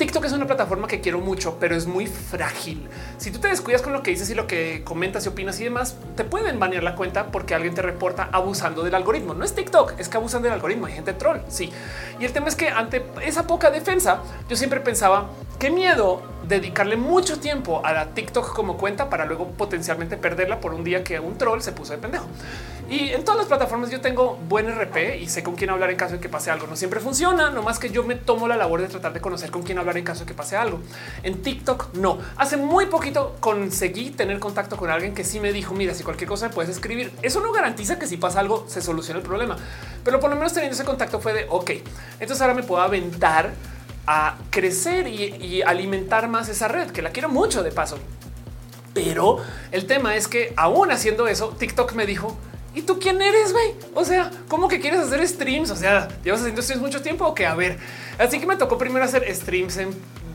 TikTok 0.02 0.24
es 0.24 0.32
una 0.32 0.46
plataforma 0.46 0.88
que 0.88 1.00
quiero 1.00 1.20
mucho, 1.20 1.58
pero 1.60 1.76
es 1.76 1.86
muy 1.86 2.06
frágil. 2.06 2.88
Si 3.18 3.30
tú 3.30 3.38
te 3.38 3.48
descuidas 3.48 3.82
con 3.82 3.92
lo 3.92 4.02
que 4.02 4.10
dices 4.10 4.28
y 4.30 4.34
lo 4.34 4.46
que 4.46 4.82
comentas 4.82 5.24
y 5.26 5.28
opinas 5.28 5.60
y 5.60 5.64
demás, 5.64 5.96
te 6.16 6.24
pueden 6.24 6.58
banear 6.58 6.82
la 6.82 6.96
cuenta 6.96 7.26
porque 7.26 7.54
alguien 7.54 7.74
te 7.74 7.82
reporta 7.82 8.28
abusando 8.32 8.82
del 8.82 8.94
algoritmo. 8.94 9.34
No 9.34 9.44
es 9.44 9.54
TikTok, 9.54 9.94
es 9.98 10.08
que 10.08 10.16
abusan 10.16 10.42
del 10.42 10.52
algoritmo. 10.52 10.86
Hay 10.86 10.94
gente 10.94 11.12
troll. 11.12 11.38
Sí. 11.48 11.70
Y 12.18 12.24
el 12.24 12.32
tema 12.32 12.48
es 12.48 12.56
que 12.56 12.68
ante 12.68 13.04
esa 13.22 13.46
poca 13.46 13.70
defensa, 13.70 14.22
yo 14.48 14.56
siempre 14.56 14.80
pensaba 14.80 15.28
qué 15.60 15.70
miedo 15.70 16.22
dedicarle 16.48 16.96
mucho 16.96 17.38
tiempo 17.38 17.82
a 17.84 17.92
la 17.92 18.06
TikTok 18.06 18.52
como 18.52 18.76
cuenta 18.76 19.08
para 19.08 19.24
luego 19.24 19.46
potencialmente 19.50 20.16
perderla 20.16 20.60
por 20.60 20.74
un 20.74 20.82
día 20.82 21.04
que 21.04 21.20
un 21.20 21.38
troll 21.38 21.60
se 21.60 21.70
puso 21.70 21.92
de 21.92 21.98
pendejo. 21.98 22.26
Y 22.92 23.10
en 23.14 23.24
todas 23.24 23.38
las 23.38 23.46
plataformas 23.46 23.88
yo 23.88 24.02
tengo 24.02 24.36
buen 24.50 24.68
RP 24.68 25.16
y 25.18 25.26
sé 25.26 25.42
con 25.42 25.54
quién 25.54 25.70
hablar 25.70 25.88
en 25.88 25.96
caso 25.96 26.16
de 26.16 26.20
que 26.20 26.28
pase 26.28 26.50
algo. 26.50 26.66
No 26.66 26.76
siempre 26.76 27.00
funciona, 27.00 27.48
no 27.48 27.62
más 27.62 27.78
que 27.78 27.88
yo 27.88 28.04
me 28.04 28.16
tomo 28.16 28.46
la 28.46 28.54
labor 28.54 28.82
de 28.82 28.88
tratar 28.88 29.14
de 29.14 29.20
conocer 29.22 29.50
con 29.50 29.62
quién 29.62 29.78
hablar 29.78 29.96
en 29.96 30.04
caso 30.04 30.20
de 30.20 30.26
que 30.26 30.34
pase 30.34 30.58
algo. 30.58 30.78
En 31.22 31.40
TikTok 31.40 31.94
no. 31.94 32.18
Hace 32.36 32.58
muy 32.58 32.84
poquito 32.84 33.34
conseguí 33.40 34.10
tener 34.10 34.38
contacto 34.38 34.76
con 34.76 34.90
alguien 34.90 35.14
que 35.14 35.24
sí 35.24 35.40
me 35.40 35.54
dijo, 35.54 35.72
mira, 35.72 35.94
si 35.94 36.04
cualquier 36.04 36.28
cosa 36.28 36.48
me 36.48 36.54
puedes 36.54 36.70
escribir. 36.70 37.14
Eso 37.22 37.40
no 37.40 37.50
garantiza 37.50 37.98
que 37.98 38.06
si 38.06 38.18
pasa 38.18 38.40
algo 38.40 38.66
se 38.68 38.82
solucione 38.82 39.20
el 39.20 39.26
problema, 39.26 39.56
pero 40.04 40.20
por 40.20 40.28
lo 40.28 40.36
menos 40.36 40.52
teniendo 40.52 40.74
ese 40.74 40.84
contacto 40.84 41.18
fue 41.18 41.32
de, 41.32 41.46
ok, 41.48 41.70
entonces 42.20 42.42
ahora 42.42 42.52
me 42.52 42.62
puedo 42.62 42.82
aventar 42.82 43.54
a 44.06 44.36
crecer 44.50 45.06
y 45.08 45.62
alimentar 45.62 46.28
más 46.28 46.50
esa 46.50 46.68
red, 46.68 46.90
que 46.90 47.00
la 47.00 47.08
quiero 47.08 47.30
mucho 47.30 47.62
de 47.62 47.72
paso. 47.72 47.98
Pero 48.92 49.38
el 49.70 49.86
tema 49.86 50.14
es 50.14 50.28
que 50.28 50.52
aún 50.58 50.90
haciendo 50.90 51.26
eso, 51.26 51.54
TikTok 51.58 51.94
me 51.94 52.04
dijo, 52.04 52.36
¿Y 52.74 52.82
tú 52.82 52.98
quién 52.98 53.20
eres, 53.20 53.52
güey? 53.52 53.74
O 53.94 54.04
sea, 54.04 54.30
¿cómo 54.48 54.68
que 54.68 54.80
quieres 54.80 55.00
hacer 55.00 55.26
streams? 55.28 55.70
O 55.70 55.76
sea, 55.76 56.08
¿llevas 56.24 56.40
haciendo 56.40 56.62
streams 56.62 56.82
mucho 56.82 57.02
tiempo 57.02 57.26
o 57.26 57.34
qué? 57.34 57.46
A 57.46 57.54
ver, 57.54 57.78
así 58.18 58.40
que 58.40 58.46
me 58.46 58.56
tocó 58.56 58.78
primero 58.78 59.04
hacer 59.04 59.24
streams 59.34 59.78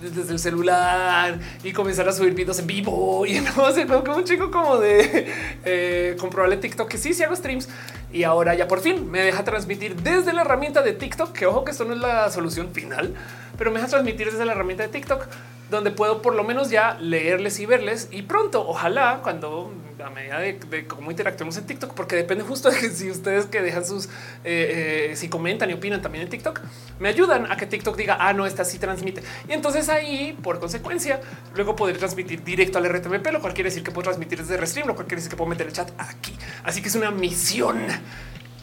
desde 0.02 0.32
el 0.32 0.40
celular 0.40 1.40
y 1.64 1.74
comenzar 1.74 2.08
a 2.08 2.12
subir 2.12 2.34
videos 2.34 2.60
en 2.60 2.68
vivo 2.68 3.26
y 3.26 3.40
no 3.58 3.72
sé, 3.72 3.88
como 3.88 4.18
un 4.18 4.24
chico 4.24 4.52
como 4.52 4.78
de 4.78 5.34
eh, 5.66 6.16
comprobarle 6.20 6.58
TikTok 6.58 6.88
que 6.88 6.98
sí, 6.98 7.14
sí 7.14 7.24
hago 7.24 7.36
streams 7.36 7.68
y 8.14 8.24
ahora 8.24 8.54
ya 8.54 8.68
por 8.68 8.80
fin 8.80 9.10
me 9.10 9.22
deja 9.22 9.44
transmitir 9.44 9.96
desde 9.96 10.34
la 10.34 10.42
herramienta 10.42 10.82
de 10.82 10.94
TikTok, 10.94 11.32
que 11.32 11.46
ojo 11.46 11.64
que 11.64 11.72
esto 11.72 11.86
no 11.86 11.94
es 11.94 12.00
la 12.00 12.30
solución 12.30 12.72
final, 12.74 13.16
pero 13.58 13.72
me 13.72 13.80
deja 13.80 13.90
transmitir 13.90 14.32
desde 14.32 14.46
la 14.46 14.52
herramienta 14.54 14.84
de 14.84 14.90
TikTok 14.90 15.28
donde 15.70 15.92
puedo 15.92 16.22
por 16.22 16.36
lo 16.36 16.44
menos 16.44 16.70
ya 16.70 16.98
leerles 17.00 17.60
y 17.60 17.66
verles 17.66 18.08
y 18.12 18.22
pronto, 18.22 18.68
ojalá 18.68 19.20
cuando 19.24 19.72
a 20.04 20.10
medida 20.10 20.40
de, 20.40 20.88
cómo 20.88 21.12
interactuamos 21.12 21.58
en 21.58 21.66
TikTok, 21.66 21.94
porque 21.94 22.16
depende 22.16 22.44
justo 22.44 22.70
de 22.70 22.80
que 22.80 22.90
si 22.92 23.10
ustedes 23.10 23.46
que 23.46 23.62
dejan 23.62 23.86
sus, 23.86 24.06
eh, 24.44 25.10
eh, 25.12 25.16
si 25.16 25.30
comentan 25.30 25.70
y 25.70 25.74
opinan 25.74 26.02
también 26.02 26.24
en 26.24 26.30
TikTok, 26.30 26.62
me 27.00 27.10
ayudan 27.10 27.52
a 27.52 27.58
que 27.58 27.66
TikTok 27.66 27.96
diga, 27.98 28.18
ah, 28.20 28.34
no, 28.34 28.46
esta 28.46 28.66
sí 28.66 28.80
transmite. 28.80 29.24
Y 29.48 29.54
entonces 29.54 29.90
ahí, 29.90 30.38
por 30.42 30.60
consecuencia, 30.60 31.22
luego 31.56 31.76
poder 31.76 31.98
transmitir 31.98 32.44
directo 32.44 32.78
al 32.78 32.88
RTMP, 32.88 33.32
lo 33.32 33.42
cual 33.42 33.54
quiere 33.54 33.70
decir 33.70 33.84
que 33.84 33.92
puedo 33.92 34.04
transmitir 34.04 34.40
desde 34.40 34.58
Restream, 34.58 34.88
lo 34.88 34.96
cual 34.96 35.08
quiere 35.08 35.18
decir 35.18 35.30
que 35.30 35.38
puedo 35.38 35.50
meter 35.50 35.68
el 35.68 35.74
chat 35.74 35.92
aquí. 35.98 36.38
Así 36.64 36.82
que 36.82 36.90
es 36.90 36.96
una 36.96 37.12
misión. 37.12 37.86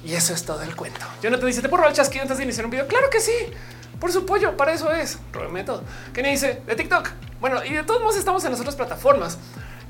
Y 0.05 0.13
eso 0.15 0.35
es 0.35 0.45
todo 0.45 0.63
el 0.63 0.77
cuento. 0.77 1.01
Yo 1.23 1.31
no 1.31 1.39
te 1.39 1.47
dice, 1.47 1.63
te 1.63 1.69
puedo 1.69 1.87
el 1.89 1.95
chasquido 1.95 2.23
antes 2.23 2.37
de 2.37 2.45
iniciar 2.45 2.67
un 2.67 2.71
video. 2.71 2.87
Claro 2.87 3.09
que 3.09 3.21
sí 3.21 3.33
por 4.05 4.13
su 4.13 4.27
pollo. 4.27 4.55
Para 4.55 4.73
eso 4.73 4.93
es 4.93 5.19
método. 5.51 5.83
¿Qué 6.13 6.23
me 6.23 6.31
dice 6.31 6.61
de 6.67 6.77
TikTok? 6.77 7.09
Bueno, 7.41 7.65
y 7.65 7.73
de 7.73 7.83
todos 7.85 8.03
modos 8.03 8.17
estamos 8.17 8.45
en 8.45 8.51
las 8.51 8.61
otras 8.61 8.77
plataformas. 8.77 9.39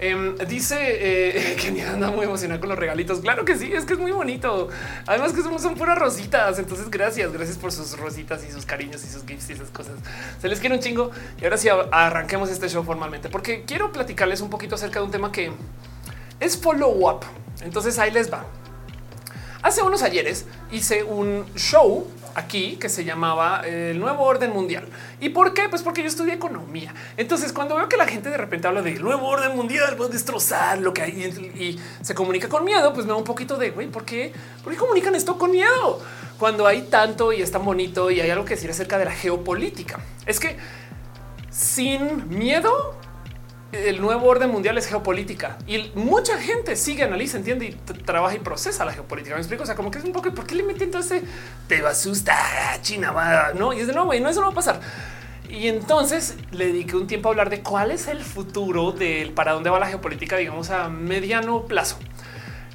Em, 0.05 0.37
dice 0.47 0.77
eh, 0.79 1.57
que 1.61 1.83
anda 1.83 2.11
muy 2.11 2.27
emocionado 2.27 2.61
con 2.61 2.69
los 2.69 2.79
regalitos. 2.79 3.21
Claro 3.21 3.47
que 3.47 3.57
sí, 3.57 3.73
es 3.73 3.87
que 3.87 3.95
es 3.95 3.99
muy 3.99 4.13
bonito. 4.13 4.69
Además 5.07 5.33
que 5.33 5.41
son, 5.41 5.59
son 5.59 5.77
puras 5.77 5.99
rositas. 5.99 6.59
Entonces, 6.59 6.91
gracias, 6.91 7.33
gracias 7.33 7.57
por 7.57 7.73
sus 7.73 7.99
rositas 7.99 8.45
y 8.47 8.53
sus 8.53 8.67
cariños 8.67 9.03
y 9.03 9.07
sus 9.07 9.25
gifts 9.25 9.49
y 9.49 9.55
esas 9.55 9.71
cosas. 9.71 9.95
Se 10.43 10.49
les 10.51 10.61
quiere 10.61 10.75
un 10.75 10.83
chingo. 10.83 11.11
Y 11.41 11.45
ahora 11.45 11.57
sí 11.57 11.71
arranquemos 11.71 12.51
este 12.51 12.69
show 12.69 12.85
formalmente, 12.85 13.31
porque 13.31 13.65
quiero 13.65 13.93
platicarles 13.93 14.43
un 14.43 14.51
poquito 14.51 14.75
acerca 14.75 14.99
de 14.99 15.07
un 15.07 15.11
tema 15.11 15.33
que 15.33 15.51
es 16.39 16.59
follow 16.59 17.09
up. 17.09 17.21
Entonces 17.63 17.99
ahí 17.99 18.11
les 18.11 18.31
va. 18.31 18.45
Hace 19.65 19.81
unos 19.81 20.03
ayeres 20.03 20.45
hice 20.73 21.05
un 21.05 21.47
show 21.57 22.07
aquí 22.35 22.77
que 22.77 22.91
se 22.91 23.03
llamaba 23.03 23.63
eh, 23.65 23.93
el 23.93 23.99
nuevo 23.99 24.25
orden 24.25 24.51
mundial. 24.51 24.87
¿Y 25.21 25.31
por 25.31 25.55
qué? 25.55 25.71
Pues 25.71 25.81
porque 25.81 26.03
yo 26.03 26.09
estudié 26.09 26.35
economía. 26.35 26.93
Entonces, 27.17 27.51
cuando 27.51 27.75
veo 27.75 27.89
que 27.89 27.97
la 27.97 28.07
gente 28.07 28.29
de 28.29 28.37
repente 28.37 28.69
habla 28.69 28.83
del 28.83 29.03
nuevo 29.03 29.27
orden 29.27 29.57
mundial, 29.57 29.97
puedo 29.97 30.11
destrozar 30.11 30.81
lo 30.83 30.93
que 30.93 31.01
hay 31.01 31.13
y, 31.59 31.81
se 32.03 32.15
comunica 32.15 32.47
con 32.47 32.63
miedo, 32.63 32.93
pues 32.93 33.07
me 33.07 33.13
da 33.13 33.17
un 33.17 33.25
poquito 33.25 33.57
de 33.57 33.71
güey, 33.71 33.87
¿por 33.87 34.05
qué? 34.05 34.35
¿Por 34.63 34.71
qué 34.71 34.79
comunican 34.79 35.15
esto 35.15 35.39
con 35.39 35.51
miedo? 35.51 35.99
Cuando 36.39 36.67
hay 36.67 36.83
tanto 36.83 37.33
y 37.33 37.41
es 37.41 37.51
tan 37.51 37.65
bonito 37.65 38.11
y 38.11 38.21
hay 38.21 38.29
algo 38.29 38.45
que 38.45 38.57
decir 38.57 38.69
acerca 38.69 38.99
de 38.99 39.07
la 39.07 39.13
geopolítica. 39.13 39.99
Es 40.27 40.41
que 40.41 40.59
sin 41.49 42.29
miedo 42.29 42.97
el 43.75 44.01
nuevo 44.01 44.27
orden 44.27 44.51
mundial 44.51 44.79
es 44.79 44.87
geopolítica 44.87 45.59
y 45.67 45.91
mucha 45.95 46.39
gente 46.39 46.77
sigue, 46.77 47.05
analiza, 47.05 47.37
entiende 47.37 47.67
y 47.67 47.73
trabaja 47.73 48.37
y 48.37 48.39
procesa 48.39 48.85
la 48.85 48.93
geopolítica. 48.93 49.35
Me 49.35 49.41
explico. 49.41 49.63
O 49.63 49.67
sea, 49.67 49.75
como 49.75 49.91
que 49.91 49.99
es 49.99 50.05
un 50.05 50.13
poco 50.13 50.33
por 50.33 50.47
qué 50.47 50.55
le 50.55 50.63
metí 50.63 50.85
entonces 50.85 51.23
te 51.69 51.83
va 51.83 51.91
a 51.91 51.93
asustar 51.93 52.81
China, 52.83 53.13
va 53.13 53.53
no? 53.55 53.73
Y 53.73 53.81
es 53.81 53.87
de 53.87 53.93
no, 53.93 54.05
güey, 54.05 54.21
no, 54.21 54.29
eso 54.29 54.41
no 54.41 54.47
va 54.47 54.53
a 54.53 54.57
pasar. 54.57 54.81
Y 55.49 55.69
entonces 55.69 56.37
le 56.51 56.67
dediqué 56.67 56.97
un 56.97 57.07
tiempo 57.07 57.29
a 57.29 57.33
hablar 57.33 57.51
de 57.51 57.63
cuál 57.63 57.91
es 57.91 58.09
el 58.09 58.23
futuro 58.23 58.93
del 58.93 59.31
para 59.33 59.53
dónde 59.53 59.71
va 59.71 59.79
la 59.79 59.87
geopolítica, 59.87 60.37
digamos 60.37 60.71
a 60.71 60.89
mediano 60.89 61.65
plazo. 61.67 61.99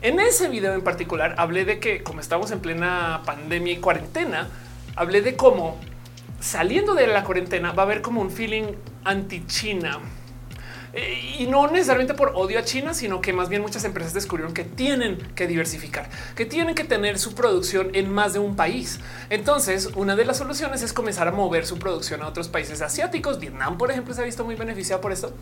En 0.01 0.19
ese 0.19 0.47
video 0.47 0.73
en 0.73 0.81
particular 0.81 1.35
hablé 1.37 1.65
de 1.65 1.79
que 1.79 2.03
como 2.03 2.21
estamos 2.21 2.51
en 2.51 2.59
plena 2.59 3.21
pandemia 3.25 3.73
y 3.73 3.77
cuarentena, 3.77 4.47
hablé 4.95 5.21
de 5.21 5.35
cómo 5.35 5.77
saliendo 6.39 6.93
de 6.93 7.07
la 7.07 7.23
cuarentena 7.23 7.73
va 7.73 7.83
a 7.83 7.85
haber 7.85 8.01
como 8.01 8.21
un 8.21 8.31
feeling 8.31 8.75
anti 9.03 9.45
China 9.45 9.99
y 10.93 11.45
no 11.45 11.67
necesariamente 11.67 12.13
por 12.13 12.31
odio 12.35 12.59
a 12.59 12.63
China, 12.63 12.93
sino 12.93 13.21
que 13.21 13.31
más 13.31 13.49
bien 13.49 13.61
muchas 13.61 13.83
empresas 13.83 14.13
descubrieron 14.13 14.53
que 14.53 14.63
tienen 14.63 15.17
que 15.35 15.47
diversificar, 15.47 16.09
que 16.35 16.45
tienen 16.45 16.73
que 16.73 16.83
tener 16.83 17.19
su 17.19 17.35
producción 17.35 17.91
en 17.93 18.11
más 18.11 18.33
de 18.33 18.39
un 18.39 18.55
país. 18.55 18.99
Entonces, 19.29 19.89
una 19.95 20.15
de 20.15 20.25
las 20.25 20.37
soluciones 20.37 20.81
es 20.81 20.93
comenzar 20.93 21.27
a 21.27 21.31
mover 21.31 21.65
su 21.65 21.77
producción 21.77 22.21
a 22.23 22.27
otros 22.27 22.47
países 22.47 22.81
asiáticos. 22.81 23.39
Vietnam, 23.39 23.77
por 23.77 23.91
ejemplo, 23.91 24.13
se 24.13 24.21
ha 24.21 24.25
visto 24.25 24.43
muy 24.43 24.55
beneficiado 24.55 25.01
por 25.01 25.11
esto. 25.11 25.33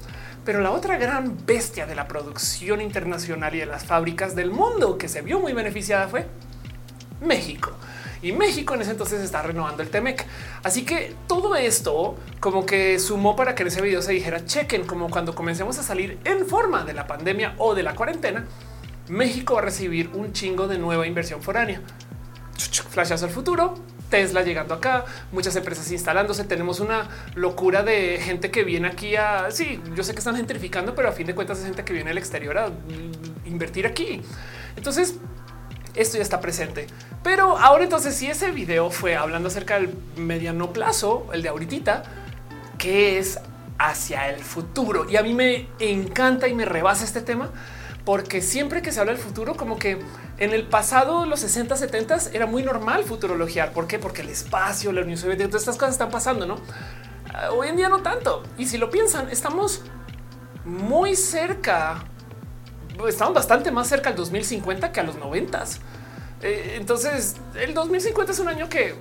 Pero 0.44 0.62
la 0.62 0.72
otra 0.72 0.98
gran 0.98 1.46
bestia 1.46 1.86
de 1.86 1.96
la 1.96 2.08
producción 2.08 2.82
internacional 2.82 3.56
y 3.56 3.60
de 3.60 3.66
las 3.66 3.86
fábricas 3.86 4.36
del 4.36 4.52
mundo 4.52 4.98
que 4.98 5.08
se 5.08 5.22
vio 5.22 5.40
muy 5.40 5.54
beneficiada 5.54 6.08
fue 6.08 6.28
México 7.22 7.72
y 8.22 8.32
México 8.32 8.74
en 8.74 8.82
ese 8.82 8.92
entonces 8.92 9.22
está 9.22 9.42
renovando 9.42 9.84
el 9.84 9.90
Temec. 9.90 10.26
Así 10.64 10.84
que 10.84 11.16
todo 11.28 11.56
esto 11.56 12.16
como 12.40 12.66
que 12.66 13.00
sumó 13.00 13.36
para 13.36 13.56
que 13.56 13.64
en 13.64 13.68
ese 13.68 13.82
video 13.82 14.02
se 14.02 14.14
dijera 14.14 14.46
chequen 14.46 14.86
como 14.86 15.10
cuando 15.10 15.36
comencemos 15.36 15.78
a 15.78 15.84
salir 15.84 16.20
en 16.24 16.46
forma 16.46 16.84
de 16.84 16.94
la 16.94 17.08
pandemia 17.08 17.56
o 17.58 17.76
de 17.76 17.84
la 17.84 17.96
cuarentena, 17.96 18.46
México 19.10 19.54
va 19.56 19.62
a 19.62 19.64
recibir 19.64 20.10
un 20.14 20.34
chingo 20.34 20.68
de 20.68 20.78
nueva 20.78 21.08
inversión 21.08 21.42
foránea. 21.42 21.82
Flashazo 22.90 23.26
al 23.26 23.32
futuro, 23.32 23.76
Tesla 24.10 24.42
llegando 24.42 24.74
acá, 24.74 25.06
muchas 25.32 25.56
empresas 25.56 25.92
instalándose. 25.92 26.44
Tenemos 26.44 26.80
una 26.80 27.08
locura 27.36 27.84
de 27.84 28.20
gente 28.22 28.52
que 28.52 28.64
viene 28.64 28.88
aquí 28.88 29.16
a 29.16 29.52
sí, 29.52 29.80
yo 29.96 30.04
sé 30.04 30.14
que 30.14 30.20
están 30.20 30.36
gentrificando, 30.36 30.96
pero 30.96 31.10
a 31.10 31.12
fin 31.12 31.28
de 31.28 31.36
cuentas 31.36 31.60
es 31.60 31.66
gente 31.66 31.84
que 31.84 31.94
viene 31.94 32.12
al 32.12 32.18
exterior 32.18 32.58
a 32.58 32.70
invertir 33.46 33.86
aquí. 33.86 34.22
Entonces, 34.76 35.16
esto 35.98 36.18
ya 36.18 36.24
está 36.24 36.40
presente. 36.40 36.88
Pero 37.24 37.58
ahora 37.58 37.84
entonces, 37.84 38.16
si 38.16 38.28
ese 38.28 38.52
video 38.52 38.90
fue 38.90 39.16
hablando 39.16 39.50
acerca 39.50 39.76
del 39.76 39.94
mediano 40.16 40.72
plazo, 40.74 41.28
el 41.34 41.42
de 41.42 41.50
ahorita, 41.50 42.04
que 42.78 43.20
es 43.20 43.40
hacia 43.80 44.30
el 44.30 44.44
futuro. 44.44 45.10
Y 45.10 45.18
a 45.18 45.24
mí 45.24 45.34
me 45.34 45.68
encanta 45.80 46.48
y 46.48 46.54
me 46.54 46.66
rebasa 46.66 47.04
este 47.04 47.22
tema 47.22 47.50
porque 48.06 48.42
siempre 48.42 48.82
que 48.82 48.94
se 48.94 49.02
habla 49.02 49.12
del 49.12 49.22
futuro, 49.22 49.56
como 49.56 49.78
que 49.78 50.00
en 50.38 50.54
el 50.54 50.64
pasado, 50.64 51.26
los 51.26 51.42
60, 51.42 51.76
70 51.76 52.18
era 52.32 52.46
muy 52.46 52.64
normal 52.64 53.04
futurologiar. 53.04 53.74
¿Por 53.74 53.86
qué? 53.86 54.00
Porque 54.00 54.22
el 54.22 54.30
espacio, 54.30 54.94
la 54.94 55.02
Unión 55.02 55.18
Soviética, 55.18 55.50
todas 55.50 55.64
estas 55.64 55.76
cosas 55.76 55.96
están 55.96 56.10
pasando, 56.10 56.46
no? 56.46 56.56
Ah, 57.34 57.50
hoy 57.52 57.68
en 57.68 57.76
día 57.76 57.90
no 57.90 58.02
tanto. 58.02 58.44
Y 58.58 58.68
si 58.68 58.78
lo 58.78 58.90
piensan, 58.90 59.30
estamos 59.30 59.82
muy 60.64 61.18
cerca 61.18 62.06
estamos 63.08 63.34
bastante 63.34 63.72
más 63.72 63.88
cerca 63.88 64.10
al 64.10 64.16
2050 64.16 64.92
que 64.92 65.00
a 65.00 65.04
los 65.04 65.18
90. 65.18 65.64
Eh, 66.42 66.76
entonces, 66.78 67.36
el 67.56 67.74
2050 67.74 68.32
es 68.32 68.40
un 68.40 68.48
año 68.48 68.70
que 68.70 68.96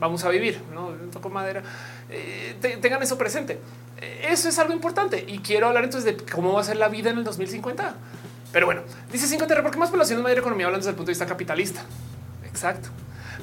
vamos 0.00 0.24
a 0.24 0.28
vivir, 0.28 0.60
no 0.72 0.90
toco 1.12 1.28
madera. 1.30 1.62
Eh, 2.08 2.56
tengan 2.80 3.02
eso 3.02 3.18
presente. 3.18 3.58
Eh, 4.00 4.28
eso 4.30 4.48
es 4.48 4.58
algo 4.58 4.72
importante 4.72 5.24
y 5.26 5.38
quiero 5.38 5.68
hablar 5.68 5.84
entonces 5.84 6.16
de 6.16 6.24
cómo 6.24 6.52
va 6.52 6.60
a 6.60 6.64
ser 6.64 6.76
la 6.76 6.88
vida 6.88 7.10
en 7.10 7.18
el 7.18 7.24
2050. 7.24 7.94
Pero 8.52 8.66
bueno, 8.66 8.82
dice 9.10 9.26
50 9.26 9.62
¿por 9.62 9.70
qué 9.72 9.78
más 9.78 9.90
población 9.90 10.18
es 10.18 10.22
mayor 10.22 10.38
economía 10.38 10.66
hablando 10.66 10.82
desde 10.82 10.90
el 10.90 10.96
punto 10.96 11.08
de 11.08 11.12
vista 11.12 11.26
capitalista? 11.26 11.82
Exacto 12.44 12.90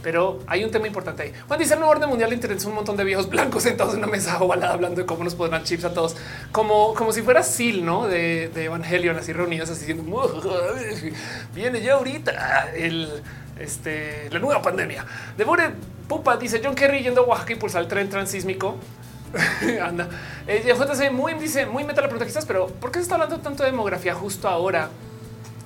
pero 0.01 0.39
hay 0.47 0.63
un 0.63 0.71
tema 0.71 0.87
importante 0.87 1.23
ahí. 1.23 1.33
Juan 1.47 1.59
dice 1.59 1.73
el 1.73 1.79
nuevo 1.79 1.91
orden 1.91 2.09
mundial 2.09 2.29
de 2.29 2.35
Internet 2.35 2.63
un 2.65 2.75
montón 2.75 2.97
de 2.97 3.03
viejos 3.03 3.29
blancos 3.29 3.63
sentados 3.71 3.93
en 3.93 3.99
una 3.99 4.07
mesa 4.07 4.41
ovalada 4.41 4.73
hablando 4.73 5.01
de 5.01 5.05
cómo 5.05 5.23
nos 5.23 5.35
podrán 5.35 5.63
chips 5.63 5.85
a 5.85 5.93
todos, 5.93 6.15
como, 6.51 6.93
como 6.93 7.11
si 7.11 7.21
fuera 7.21 7.43
Sil, 7.43 7.83
¿no? 7.85 8.07
De, 8.07 8.49
de 8.49 8.65
Evangelion, 8.65 9.17
así 9.17 9.33
reunidos, 9.33 9.69
así 9.69 9.85
diciendo, 9.85 10.31
viene 11.53 11.81
ya 11.81 11.93
ahorita 11.93 12.71
el, 12.75 13.21
este, 13.59 14.29
la 14.31 14.39
nueva 14.39 14.61
pandemia. 14.61 15.05
Devore 15.37 15.71
Pupa 16.07 16.37
dice 16.37 16.61
John 16.63 16.75
Kerry 16.75 17.03
yendo 17.03 17.21
a 17.21 17.25
Oaxaca 17.25 17.53
impulsar 17.53 17.81
el 17.83 17.87
tren 17.87 18.09
transísmico. 18.09 18.77
Anda. 19.81 20.09
Eh, 20.45 20.63
JC 20.65 21.11
muy 21.11 21.33
dice 21.35 21.65
muy 21.65 21.83
meta 21.83 22.01
la 22.01 22.07
pregunta 22.07 22.25
quizás, 22.25 22.45
pero 22.45 22.67
¿por 22.67 22.91
qué 22.91 22.99
se 22.99 23.03
está 23.03 23.15
hablando 23.15 23.39
tanto 23.39 23.63
de 23.63 23.71
demografía 23.71 24.13
justo 24.13 24.47
ahora? 24.47 24.89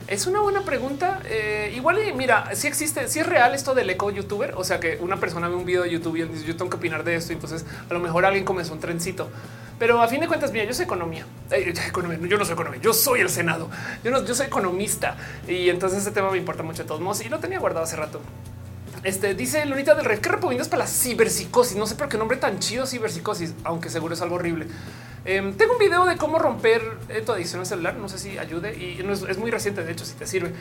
Es 0.08 0.28
una 0.28 0.40
buena 0.40 0.62
pregunta. 0.62 1.20
Eh, 1.26 1.74
igual 1.76 1.98
mira, 2.16 2.54
si 2.54 2.68
existe, 2.68 3.08
si 3.08 3.20
es 3.20 3.26
real 3.26 3.56
esto 3.56 3.74
del 3.74 3.90
eco 3.90 4.12
youtuber, 4.12 4.54
o 4.56 4.64
sea 4.64 4.80
que 4.80 5.00
una 5.02 5.20
persona 5.20 5.48
ve 5.48 5.56
un 5.56 5.66
video 5.66 5.82
de 5.82 5.90
YouTube 5.90 6.18
y 6.18 6.24
dice 6.24 6.46
yo 6.46 6.56
tengo 6.56 6.70
que 6.70 6.78
opinar 6.78 7.04
de 7.04 7.16
esto. 7.16 7.34
Entonces 7.34 7.66
a 7.90 7.94
lo 7.94 8.00
mejor 8.00 8.24
alguien 8.24 8.46
comenzó 8.46 8.74
un 8.74 8.80
trencito, 8.80 9.30
pero 9.80 10.04
a 10.04 10.08
fin 10.08 10.22
de 10.22 10.28
cuentas, 10.28 10.52
mira, 10.52 10.64
yo 10.64 10.76
soy 10.76 10.86
economía. 10.86 11.26
Eh, 11.50 11.74
yo 11.74 12.38
no 12.38 12.46
soy 12.46 12.54
economía, 12.54 12.80
yo 12.80 12.94
soy 12.94 13.22
el 13.22 13.30
Senado. 13.30 13.68
Yo 14.04 14.12
no, 14.12 14.24
yo 14.24 14.36
soy 14.36 14.46
economista 14.46 15.18
y 15.48 15.70
entonces 15.70 16.02
ese 16.02 16.12
tema 16.12 16.30
me 16.30 16.38
importa 16.38 16.62
mucho 16.62 16.84
de 16.84 16.88
todos 16.88 17.02
modos 17.02 17.26
y 17.26 17.30
lo 17.30 17.40
tenía 17.40 17.58
guardado 17.58 17.86
hace 17.86 17.96
rato. 17.96 18.22
Este 19.04 19.34
dice 19.34 19.66
Lunita 19.66 19.96
del 19.96 20.06
Rey, 20.06 20.20
¿qué 20.20 20.30
recomiendas 20.30 20.68
para 20.68 20.84
la 20.84 20.88
ciberpsicosis? 20.88 21.78
No 21.78 21.88
sé 21.88 21.96
por 21.96 22.10
qué 22.10 22.18
nombre 22.18 22.38
tan 22.38 22.60
chido 22.60 22.86
ciberpsicosis, 22.86 23.54
aunque 23.64 23.90
seguro 23.90 24.14
es 24.14 24.22
algo 24.22 24.36
horrible. 24.36 24.68
Em, 25.26 25.54
tengo 25.54 25.74
un 25.74 25.80
video 25.80 26.06
de 26.06 26.18
cómo 26.18 26.38
romper 26.38 26.82
tu 27.26 27.32
adicción 27.32 27.60
al 27.62 27.66
celular. 27.66 27.96
No 27.96 28.08
sé 28.08 28.20
si 28.20 28.38
ayude 28.38 28.76
y 28.78 29.04
es, 29.28 29.38
muy 29.38 29.52
reciente. 29.52 29.84
De 29.84 29.92
hecho, 29.92 30.06
si 30.06 30.14
te 30.14 30.28
sirve, 30.28 30.52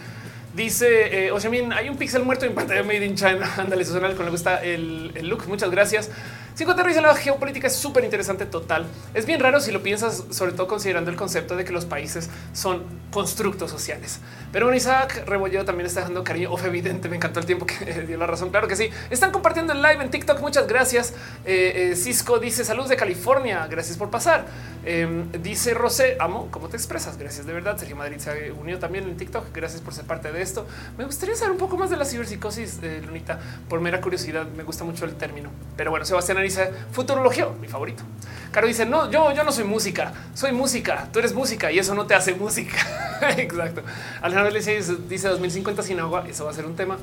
dice 0.55 1.31
o 1.33 1.39
sea, 1.39 1.51
hay 1.51 1.89
un 1.89 1.97
pixel 1.97 2.25
muerto 2.25 2.47
en 2.47 2.55
pantalla 2.55 2.83
made 2.83 3.05
in 3.05 3.15
China. 3.15 3.53
Ándale, 3.59 3.83
eso 3.83 3.93
suena 3.93 4.15
con 4.15 4.25
le 4.25 4.31
gusta 4.31 4.63
el, 4.63 5.13
el 5.15 5.29
look. 5.29 5.47
Muchas 5.49 5.71
gracias. 5.71 6.11
Cinco 6.57 6.75
dice 6.75 7.01
la 7.01 7.17
geopolítica 7.17 7.67
es 7.67 7.75
súper 7.75 8.05
interesante 8.05 8.47
total. 8.47 8.87
Es 9.13 9.27
bien 9.27 9.41
raro 9.41 9.59
si 9.59 9.73
lo 9.73 9.83
piensas, 9.83 10.23
sobre 10.31 10.53
todo 10.53 10.69
considerando 10.69 11.11
el 11.11 11.17
concepto 11.17 11.57
de 11.57 11.65
que 11.65 11.73
los 11.73 11.85
países 11.85 12.31
son 12.53 12.85
constructos 13.11 13.73
sociales. 13.73 14.21
Pero 14.53 14.73
Isaac 14.73 15.25
Rebolledo 15.27 15.65
también 15.65 15.87
está 15.87 16.01
dejando 16.01 16.23
cariño. 16.23 16.53
Of 16.53 16.65
evidente, 16.65 17.09
me 17.09 17.17
encantó 17.17 17.41
el 17.41 17.47
tiempo 17.47 17.67
que 17.67 18.03
dio 18.07 18.17
la 18.19 18.29
razón. 18.29 18.51
Claro 18.51 18.69
que 18.69 18.77
sí. 18.77 18.89
Están 19.11 19.33
compartiendo 19.33 19.73
el 19.73 19.83
live 19.83 20.05
en 20.05 20.11
TikTok. 20.11 20.41
Muchas 20.41 20.69
gracias. 20.69 21.13
Eh, 21.45 21.91
eh, 21.93 21.97
Cisco 21.97 22.39
dice 22.39 22.65
saludos 22.65 22.89
de 22.89 22.97
California. 22.97 23.67
Gracias 23.69 23.99
por 23.99 24.11
pasar. 24.11 24.47
Em, 24.85 25.33
dice 25.43 25.75
Rosé, 25.75 26.17
amo 26.21 26.49
cómo 26.53 26.69
te 26.69 26.77
expresas. 26.77 27.19
Gracias 27.19 27.47
de 27.47 27.53
verdad. 27.53 27.77
Sergio 27.79 27.97
Madrid 27.97 28.19
se 28.19 28.53
unió 28.53 28.79
también 28.79 29.09
en 29.09 29.17
TikTok. 29.17 29.47
Gracias 29.53 29.81
por 29.81 29.93
ser 29.93 30.05
parte 30.05 30.31
de 30.31 30.41
esto. 30.41 30.69
Me 30.97 31.05
gustaría 31.05 31.35
saber 31.35 31.51
un 31.51 31.59
poco 31.59 31.77
más 31.77 31.91
de 31.91 31.97
la 31.97 32.05
ciberpsicosis 32.05 32.81
de 32.81 33.03
Lunita 33.03 33.41
por 33.69 33.81
mera 33.81 34.01
curiosidad. 34.01 34.47
Me 34.57 34.63
gusta 34.63 34.85
mucho 34.85 35.05
el 35.05 35.17
término. 35.17 35.51
Pero 35.77 35.91
bueno, 35.91 36.05
Sebastián 36.05 36.44
dice 36.45 36.71
futurología, 36.93 37.49
mi 37.61 37.69
favorito. 37.69 38.05
Caro 38.51 38.69
dice 38.69 38.87
no, 38.87 39.11
yo, 39.11 39.33
yo 39.33 39.43
no 39.43 39.51
soy 39.51 39.65
música, 39.65 40.13
soy 40.33 40.53
música. 40.53 41.09
Tú 41.13 41.19
eres 41.19 41.35
música 41.35 41.73
y 41.73 41.79
eso 41.81 41.95
no 41.95 42.07
te 42.07 42.15
hace 42.15 42.35
música. 42.35 42.77
Exacto. 43.37 43.83
Alejandro 44.23 44.53
le 44.53 44.61
dice, 44.61 44.81
dice 45.09 45.29
2050 45.29 45.83
sin 45.83 45.99
agua. 45.99 46.25
Eso 46.29 46.45
va 46.45 46.53
a 46.53 46.55
ser 46.55 46.65
un 46.65 46.77
tema. 46.77 46.97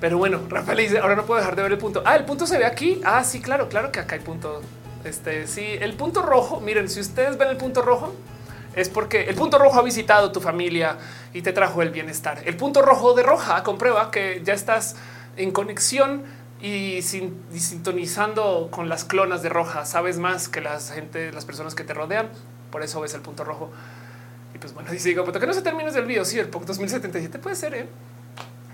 Pero 0.00 0.18
bueno, 0.18 0.40
Rafael 0.48 0.78
dice 0.78 0.98
ahora 0.98 1.16
no 1.16 1.24
puedo 1.24 1.40
dejar 1.40 1.56
de 1.56 1.62
ver 1.62 1.72
el 1.72 1.78
punto. 1.78 2.02
Ah, 2.04 2.14
el 2.14 2.24
punto 2.24 2.46
se 2.46 2.58
ve 2.58 2.64
aquí. 2.64 3.00
Ah, 3.04 3.24
sí, 3.24 3.40
claro, 3.40 3.68
claro 3.68 3.90
que 3.90 4.00
acá 4.00 4.14
hay 4.14 4.20
punto. 4.20 4.62
Este 5.04 5.48
sí, 5.48 5.64
el 5.80 5.94
punto 5.94 6.22
rojo. 6.22 6.60
Miren, 6.60 6.88
si 6.88 7.00
ustedes 7.00 7.36
ven 7.38 7.48
el 7.48 7.56
punto 7.56 7.82
rojo, 7.82 8.14
es 8.76 8.88
porque 8.88 9.24
el 9.24 9.34
punto 9.34 9.58
rojo 9.58 9.80
ha 9.80 9.82
visitado 9.82 10.30
tu 10.30 10.40
familia 10.40 10.96
y 11.34 11.42
te 11.42 11.52
trajo 11.52 11.82
el 11.82 11.90
bienestar. 11.90 12.40
El 12.44 12.56
punto 12.56 12.82
rojo 12.82 13.14
de 13.14 13.22
roja 13.22 13.62
comprueba 13.64 14.10
que 14.10 14.42
ya 14.44 14.54
estás 14.54 14.96
en 15.36 15.50
conexión 15.50 16.22
y, 16.62 17.02
sintonizando 17.02 18.68
con 18.70 18.88
las 18.88 19.04
clonas 19.04 19.42
de 19.42 19.48
roja, 19.48 19.84
sabes 19.84 20.18
más 20.18 20.48
que 20.48 20.60
la 20.60 20.78
gente, 20.78 21.32
las 21.32 21.44
personas 21.44 21.74
que 21.74 21.82
te 21.82 21.92
rodean. 21.92 22.30
Por 22.70 22.84
eso 22.84 23.00
ves 23.00 23.14
el 23.14 23.20
punto 23.20 23.42
rojo. 23.42 23.70
Y 24.54 24.58
pues 24.58 24.72
bueno, 24.72 24.90
dice 24.92 25.08
digo, 25.08 25.24
que 25.24 25.46
no 25.46 25.52
se 25.52 25.62
termine 25.62 25.90
el 25.90 26.06
video. 26.06 26.24
Sí, 26.24 26.38
el 26.38 26.48
punto 26.48 26.68
2077 26.68 27.40
puede 27.40 27.56
ser, 27.56 27.74
¿eh? 27.74 27.88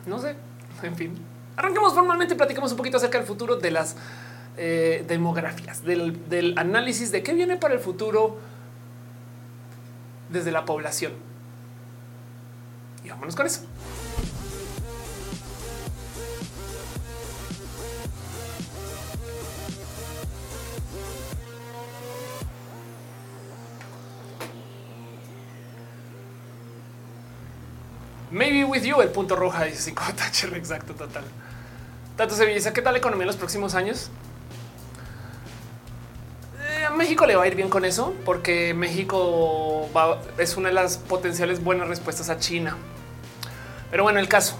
no 0.04 0.18
sé. 0.18 0.36
En 0.82 0.96
fin, 0.96 1.18
arranquemos 1.56 1.94
formalmente. 1.94 2.34
Platicamos 2.34 2.70
un 2.72 2.76
poquito 2.76 2.98
acerca 2.98 3.16
del 3.16 3.26
futuro 3.26 3.56
de 3.56 3.70
las 3.70 3.96
eh, 4.58 5.02
demografías, 5.08 5.82
del, 5.82 6.28
del 6.28 6.58
análisis 6.58 7.10
de 7.10 7.22
qué 7.22 7.32
viene 7.32 7.56
para 7.56 7.72
el 7.72 7.80
futuro 7.80 8.38
desde 10.28 10.52
la 10.52 10.66
población. 10.66 11.12
Y 13.02 13.08
vámonos 13.08 13.34
con 13.34 13.46
eso. 13.46 13.62
Maybe 28.30 28.64
with 28.64 28.82
you, 28.82 29.00
el 29.00 29.08
punto 29.08 29.36
roja 29.36 29.64
dice 29.64 29.82
5 29.82 30.02
Thatcher, 30.16 30.54
exacto, 30.54 30.94
total. 30.94 31.24
Tato 32.16 32.34
Sevilla, 32.34 32.72
¿qué 32.72 32.82
tal 32.82 32.94
la 32.94 32.98
economía 32.98 33.22
en 33.22 33.28
los 33.28 33.36
próximos 33.36 33.74
años? 33.74 34.10
Eh, 36.60 36.84
a 36.84 36.90
México 36.90 37.24
le 37.26 37.36
va 37.36 37.44
a 37.44 37.46
ir 37.46 37.54
bien 37.54 37.70
con 37.70 37.84
eso, 37.84 38.14
porque 38.24 38.74
México 38.74 39.88
es 40.36 40.56
una 40.56 40.68
de 40.68 40.74
las 40.74 40.98
potenciales 40.98 41.62
buenas 41.62 41.88
respuestas 41.88 42.28
a 42.28 42.38
China. 42.38 42.76
Pero 43.90 44.02
bueno, 44.02 44.18
el 44.18 44.28
caso. 44.28 44.58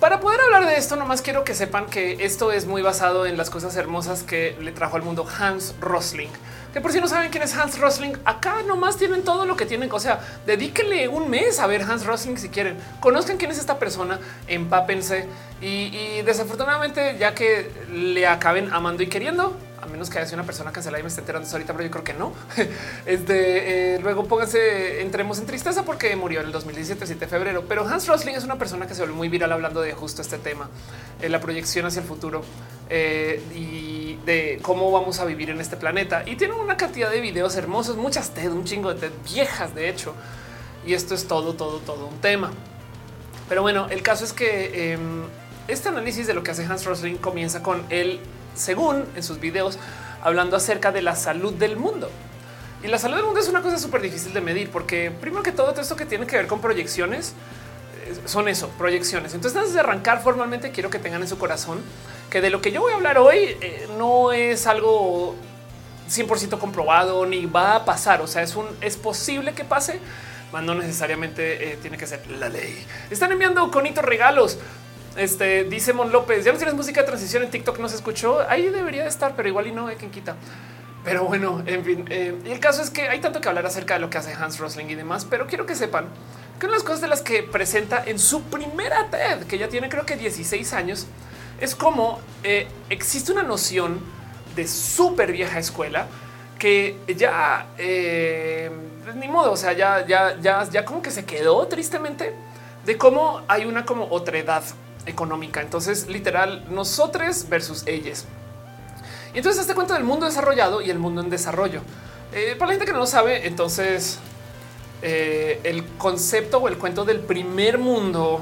Para 0.00 0.20
poder 0.20 0.38
hablar 0.42 0.66
de 0.66 0.76
esto, 0.76 0.94
nomás 0.94 1.22
quiero 1.22 1.42
que 1.42 1.54
sepan 1.54 1.86
que 1.86 2.24
esto 2.24 2.52
es 2.52 2.66
muy 2.66 2.82
basado 2.82 3.24
en 3.24 3.38
las 3.38 3.48
cosas 3.48 3.74
hermosas 3.76 4.22
que 4.24 4.54
le 4.60 4.70
trajo 4.70 4.96
al 4.96 5.02
mundo 5.02 5.26
Hans 5.26 5.74
Rosling, 5.80 6.28
que 6.74 6.82
por 6.82 6.92
si 6.92 7.00
no 7.00 7.08
saben 7.08 7.30
quién 7.30 7.42
es 7.42 7.56
Hans 7.56 7.78
Rosling, 7.78 8.12
acá 8.26 8.62
nomás 8.66 8.98
tienen 8.98 9.24
todo 9.24 9.46
lo 9.46 9.56
que 9.56 9.64
tienen. 9.64 9.90
O 9.90 9.98
sea, 9.98 10.20
dedíquenle 10.44 11.08
un 11.08 11.30
mes 11.30 11.60
a 11.60 11.66
ver 11.66 11.80
Hans 11.80 12.04
Rosling 12.04 12.36
si 12.36 12.50
quieren. 12.50 12.76
Conozcan 13.00 13.38
quién 13.38 13.50
es 13.50 13.58
esta 13.58 13.78
persona, 13.78 14.20
empápense 14.48 15.26
y, 15.62 15.96
y 15.96 16.22
desafortunadamente, 16.26 17.16
ya 17.18 17.34
que 17.34 17.70
le 17.90 18.26
acaben 18.26 18.70
amando 18.74 19.02
y 19.02 19.06
queriendo, 19.06 19.56
menos 19.88 20.10
que 20.10 20.18
haya 20.18 20.26
sido 20.26 20.38
una 20.38 20.46
persona 20.46 20.72
cancelada 20.72 21.00
y 21.00 21.02
me 21.02 21.08
esté 21.08 21.20
enterando 21.20 21.48
ahorita, 21.48 21.72
pero 21.72 21.84
yo 21.84 21.90
creo 21.90 22.04
que 22.04 22.14
no. 22.14 22.32
Este, 23.06 23.94
eh, 23.94 23.98
luego 24.00 24.24
pónganse, 24.24 25.00
entremos 25.00 25.38
en 25.38 25.46
tristeza 25.46 25.84
porque 25.84 26.14
murió 26.16 26.40
en 26.40 26.46
el 26.46 26.52
2017, 26.52 27.06
7 27.06 27.20
de 27.20 27.26
febrero. 27.30 27.64
Pero 27.68 27.86
Hans 27.86 28.06
Rosling 28.06 28.34
es 28.34 28.44
una 28.44 28.56
persona 28.56 28.86
que 28.86 28.94
se 28.94 29.02
volvió 29.02 29.16
muy 29.16 29.28
viral 29.28 29.52
hablando 29.52 29.80
de 29.80 29.92
justo 29.92 30.22
este 30.22 30.38
tema, 30.38 30.68
eh, 31.20 31.28
la 31.28 31.40
proyección 31.40 31.86
hacia 31.86 32.00
el 32.00 32.06
futuro 32.06 32.42
eh, 32.90 33.42
y 33.54 34.16
de 34.26 34.58
cómo 34.62 34.90
vamos 34.90 35.20
a 35.20 35.24
vivir 35.24 35.50
en 35.50 35.60
este 35.60 35.76
planeta. 35.76 36.22
Y 36.26 36.36
tiene 36.36 36.54
una 36.54 36.76
cantidad 36.76 37.10
de 37.10 37.20
videos 37.20 37.56
hermosos, 37.56 37.96
muchas 37.96 38.30
TED, 38.30 38.52
un 38.52 38.64
chingo 38.64 38.92
de 38.92 39.00
TED 39.00 39.12
viejas, 39.32 39.74
de 39.74 39.88
hecho. 39.88 40.14
Y 40.86 40.94
esto 40.94 41.14
es 41.14 41.26
todo, 41.26 41.54
todo, 41.54 41.78
todo 41.78 42.06
un 42.06 42.20
tema. 42.20 42.50
Pero 43.48 43.62
bueno, 43.62 43.86
el 43.90 44.02
caso 44.02 44.24
es 44.24 44.32
que 44.32 44.92
em, 44.92 45.22
este 45.68 45.88
análisis 45.88 46.26
de 46.26 46.34
lo 46.34 46.42
que 46.42 46.50
hace 46.50 46.64
Hans 46.64 46.84
Rosling 46.84 47.16
comienza 47.16 47.62
con 47.62 47.84
él, 47.90 48.20
según 48.56 49.04
en 49.14 49.22
sus 49.22 49.38
videos, 49.38 49.78
hablando 50.22 50.56
acerca 50.56 50.90
de 50.92 51.02
la 51.02 51.14
salud 51.14 51.54
del 51.54 51.76
mundo. 51.76 52.10
Y 52.82 52.88
la 52.88 52.98
salud 52.98 53.16
del 53.16 53.24
mundo 53.24 53.40
es 53.40 53.48
una 53.48 53.62
cosa 53.62 53.78
súper 53.78 54.02
difícil 54.02 54.32
de 54.32 54.40
medir 54.40 54.70
porque 54.70 55.10
primero 55.10 55.42
que 55.42 55.52
todo, 55.52 55.70
todo 55.72 55.82
esto 55.82 55.96
que 55.96 56.06
tiene 56.06 56.26
que 56.26 56.36
ver 56.36 56.46
con 56.46 56.60
proyecciones 56.60 57.34
eh, 58.04 58.14
son 58.24 58.48
eso, 58.48 58.68
proyecciones. 58.78 59.34
Entonces, 59.34 59.58
antes 59.58 59.74
de 59.74 59.80
arrancar 59.80 60.22
formalmente, 60.22 60.70
quiero 60.70 60.90
que 60.90 60.98
tengan 60.98 61.22
en 61.22 61.28
su 61.28 61.38
corazón 61.38 61.80
que 62.30 62.40
de 62.40 62.50
lo 62.50 62.60
que 62.60 62.72
yo 62.72 62.80
voy 62.80 62.92
a 62.92 62.96
hablar 62.96 63.18
hoy 63.18 63.56
eh, 63.60 63.88
no 63.96 64.32
es 64.32 64.66
algo 64.66 65.34
100% 66.10 66.58
comprobado 66.58 67.24
ni 67.26 67.46
va 67.46 67.76
a 67.76 67.84
pasar. 67.84 68.20
O 68.20 68.26
sea, 68.26 68.42
es 68.42 68.56
un 68.56 68.66
es 68.80 68.96
posible 68.96 69.54
que 69.54 69.64
pase, 69.64 70.00
no 70.62 70.74
necesariamente 70.74 71.72
eh, 71.72 71.78
tiene 71.80 71.96
que 71.96 72.06
ser 72.06 72.26
la 72.30 72.48
ley. 72.48 72.84
Están 73.10 73.32
enviando 73.32 73.70
conitos 73.70 74.04
regalos. 74.04 74.58
Este 75.16 75.64
dice 75.64 75.92
Mon 75.92 76.12
López, 76.12 76.44
ya 76.44 76.52
no 76.52 76.58
tienes 76.58 76.74
música 76.74 77.00
de 77.00 77.06
transición 77.06 77.42
en 77.42 77.50
TikTok, 77.50 77.78
no 77.78 77.88
se 77.88 77.96
escuchó. 77.96 78.40
Ahí 78.48 78.68
debería 78.68 79.02
de 79.02 79.08
estar, 79.08 79.34
pero 79.34 79.48
igual 79.48 79.66
y 79.66 79.72
no 79.72 79.86
hay 79.86 79.96
quien 79.96 80.10
quita. 80.10 80.36
Pero 81.04 81.24
bueno, 81.24 81.62
en 81.66 81.84
fin, 81.84 82.04
eh, 82.10 82.36
el 82.44 82.60
caso 82.60 82.82
es 82.82 82.90
que 82.90 83.08
hay 83.08 83.20
tanto 83.20 83.40
que 83.40 83.48
hablar 83.48 83.64
acerca 83.64 83.94
de 83.94 84.00
lo 84.00 84.10
que 84.10 84.18
hace 84.18 84.32
Hans 84.32 84.58
Rosling 84.58 84.86
y 84.90 84.94
demás, 84.96 85.24
pero 85.24 85.46
quiero 85.46 85.64
que 85.64 85.74
sepan 85.76 86.06
que 86.58 86.66
una 86.66 86.72
de 86.72 86.78
las 86.78 86.82
cosas 86.82 87.00
de 87.00 87.08
las 87.08 87.22
que 87.22 87.44
presenta 87.44 88.02
en 88.04 88.18
su 88.18 88.42
primera 88.42 89.08
TED, 89.08 89.44
que 89.44 89.56
ya 89.56 89.68
tiene 89.68 89.88
creo 89.88 90.04
que 90.04 90.16
16 90.16 90.72
años, 90.72 91.06
es 91.60 91.76
como 91.76 92.20
eh, 92.42 92.66
existe 92.90 93.32
una 93.32 93.44
noción 93.44 94.00
de 94.56 94.66
súper 94.66 95.32
vieja 95.32 95.58
escuela 95.58 96.08
que 96.58 96.96
ya 97.16 97.66
eh, 97.78 98.70
ni 99.14 99.28
modo, 99.28 99.52
o 99.52 99.56
sea, 99.56 99.72
ya, 99.74 100.04
ya, 100.06 100.36
ya, 100.40 100.68
ya 100.68 100.84
como 100.84 101.02
que 101.02 101.10
se 101.10 101.24
quedó 101.24 101.66
tristemente 101.68 102.34
de 102.84 102.98
cómo 102.98 103.42
hay 103.46 103.64
una 103.64 103.84
como 103.84 104.08
otra 104.10 104.38
edad 104.38 104.64
económica. 105.06 105.60
Entonces, 105.62 106.08
literal, 106.08 106.64
nosotros 106.70 107.48
versus 107.48 107.86
ellos. 107.86 108.24
Y 109.34 109.38
entonces 109.38 109.60
este 109.60 109.74
cuento 109.74 109.94
del 109.94 110.04
mundo 110.04 110.26
desarrollado 110.26 110.80
y 110.80 110.90
el 110.90 110.98
mundo 110.98 111.20
en 111.20 111.30
desarrollo. 111.30 111.82
Eh, 112.32 112.56
para 112.58 112.68
la 112.68 112.72
gente 112.72 112.86
que 112.86 112.92
no 112.92 112.98
lo 112.98 113.06
sabe, 113.06 113.46
entonces 113.46 114.18
eh, 115.02 115.60
el 115.62 115.84
concepto 115.98 116.58
o 116.58 116.68
el 116.68 116.78
cuento 116.78 117.04
del 117.04 117.20
primer 117.20 117.78
mundo 117.78 118.40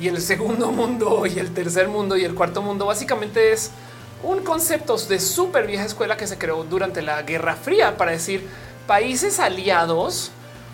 y 0.00 0.08
el 0.08 0.20
segundo 0.20 0.72
mundo 0.72 1.26
y 1.26 1.38
el 1.38 1.52
tercer 1.52 1.88
mundo 1.88 2.16
y 2.16 2.24
el 2.24 2.34
cuarto 2.34 2.62
mundo 2.62 2.86
básicamente 2.86 3.52
es 3.52 3.70
un 4.22 4.42
concepto 4.42 4.96
de 4.96 5.20
súper 5.20 5.66
vieja 5.66 5.84
escuela 5.84 6.16
que 6.16 6.26
se 6.26 6.38
creó 6.38 6.64
durante 6.64 7.02
la 7.02 7.22
Guerra 7.22 7.54
Fría 7.54 7.96
para 7.96 8.12
decir 8.12 8.46
países 8.86 9.40
aliados 9.40 10.30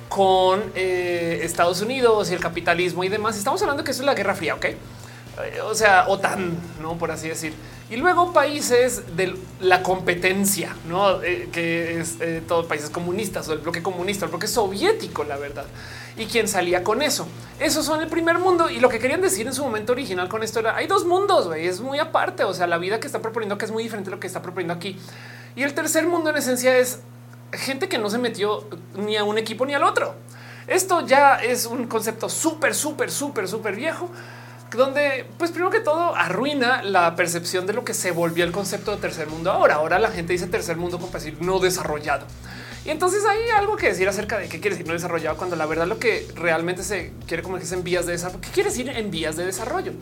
con 0.09 0.63
eh, 0.75 1.41
Estados 1.43 1.81
Unidos 1.83 2.31
y 2.31 2.35
el 2.35 2.41
capitalismo 2.41 3.05
y 3.05 3.09
demás. 3.09 3.37
Estamos 3.37 3.61
hablando 3.63 3.85
que 3.85 3.91
eso 3.91 4.03
es 4.03 4.07
la 4.07 4.15
Guerra 4.15 4.35
Fría, 4.35 4.55
¿ok? 4.55 4.67
Eh, 5.45 5.61
o 5.61 5.75
sea, 5.75 6.07
OTAN, 6.09 6.57
¿no? 6.81 6.97
Por 6.97 7.11
así 7.11 7.29
decir. 7.29 7.55
Y 7.89 7.97
luego 7.97 8.33
países 8.33 9.17
de 9.17 9.37
la 9.61 9.83
competencia, 9.83 10.75
¿no? 10.89 11.23
Eh, 11.23 11.49
que 11.53 12.01
es 12.01 12.19
todos 12.49 12.67
países 12.67 12.91
comunistas 12.91 13.49
o 13.49 13.53
el 13.53 13.61
bloque 13.61 13.83
comunista, 13.83 14.25
el 14.25 14.31
bloque 14.31 14.49
soviético, 14.49 15.25
la 15.25 15.37
verdad. 15.37 15.67
Y 16.17 16.27
quién 16.27 16.49
salía 16.49 16.83
con 16.83 17.03
eso. 17.03 17.29
Esos 17.61 17.87
son 17.87 18.01
el 18.01 18.09
primer 18.09 18.39
mundo. 18.39 18.71
Y 18.71 18.81
lo 18.81 18.89
que 18.89 18.99
querían 18.99 19.21
decir 19.21 19.47
en 19.47 19.55
su 19.55 19.63
momento 19.63 19.93
original 19.93 20.29
con 20.29 20.43
esto 20.43 20.61
era, 20.61 20.75
hay 20.77 20.87
dos 20.87 21.05
mundos, 21.05 21.47
güey, 21.47 21.67
es 21.67 21.81
muy 21.81 21.99
aparte. 21.99 22.43
O 22.45 22.55
sea, 22.55 22.67
la 22.67 22.79
vida 22.79 22.99
que 22.99 23.07
está 23.07 23.21
proponiendo 23.21 23.57
que 23.59 23.67
es 23.67 23.71
muy 23.71 23.83
diferente 23.83 24.11
a 24.11 24.15
lo 24.15 24.21
que 24.21 24.27
está 24.27 24.43
proponiendo 24.43 24.75
aquí. 24.75 24.99
Y 25.55 25.63
el 25.63 25.75
tercer 25.75 26.07
mundo 26.07 26.31
en 26.31 26.37
esencia 26.37 26.77
es 26.77 27.01
gente 27.53 27.89
que 27.89 27.99
no 27.99 28.11
se 28.11 28.19
metió 28.19 28.65
ni 28.97 29.17
a 29.17 29.25
un 29.25 29.39
equipo 29.39 29.67
ni 29.67 29.75
al 29.75 29.85
otro. 29.85 30.15
Esto 30.67 31.07
ya 31.07 31.37
es 31.37 31.67
un 31.67 31.87
concepto 31.87 32.29
súper, 32.29 32.75
súper, 32.75 33.11
súper, 33.11 33.47
súper 33.47 33.77
viejo, 33.77 34.11
donde, 34.77 35.27
pues 35.39 35.51
primero 35.51 35.71
que 35.71 35.81
todo, 35.81 36.15
arruina 36.15 36.83
la 36.83 37.17
percepción 37.17 37.67
de 37.67 37.73
lo 37.73 37.85
que 37.85 37.95
se 37.95 38.11
volvió 38.11 38.45
el 38.45 38.53
concepto 38.53 38.93
de 38.93 38.99
tercer 38.99 39.29
mundo. 39.29 39.51
Ahora, 39.51 39.77
ahora 39.77 39.99
la 39.99 40.11
gente 40.11 40.33
dice 40.33 40.47
tercer 40.47 40.77
mundo 40.77 40.99
como 40.99 41.13
decir 41.13 41.37
no 41.41 41.59
desarrollado. 41.59 42.27
Y 42.85 42.91
entonces 42.91 43.25
hay 43.25 43.49
algo 43.57 43.77
que 43.77 43.89
decir 43.89 44.09
acerca 44.09 44.39
de 44.39 44.49
qué 44.49 44.61
quiere 44.61 44.77
decir 44.77 44.87
no 44.87 44.93
desarrollado 44.93 45.37
cuando 45.37 45.57
la 45.57 45.67
verdad 45.67 45.89
lo 45.89 45.99
que 45.99 46.29
realmente 46.37 46.85
se 46.85 47.13
quiere 47.27 47.43
como 47.43 47.57
que 47.57 47.65
es 47.65 47.73
en 47.73 47.83
vías 47.83 48.07
de 48.07 48.13
desarrollo. 48.13 48.41
¿Qué 48.41 48.51
quiere 48.51 48.71
decir 48.71 48.89
en 48.89 49.11
vías 49.11 49.37
de 49.37 49.45
desarrollo? 49.45 49.93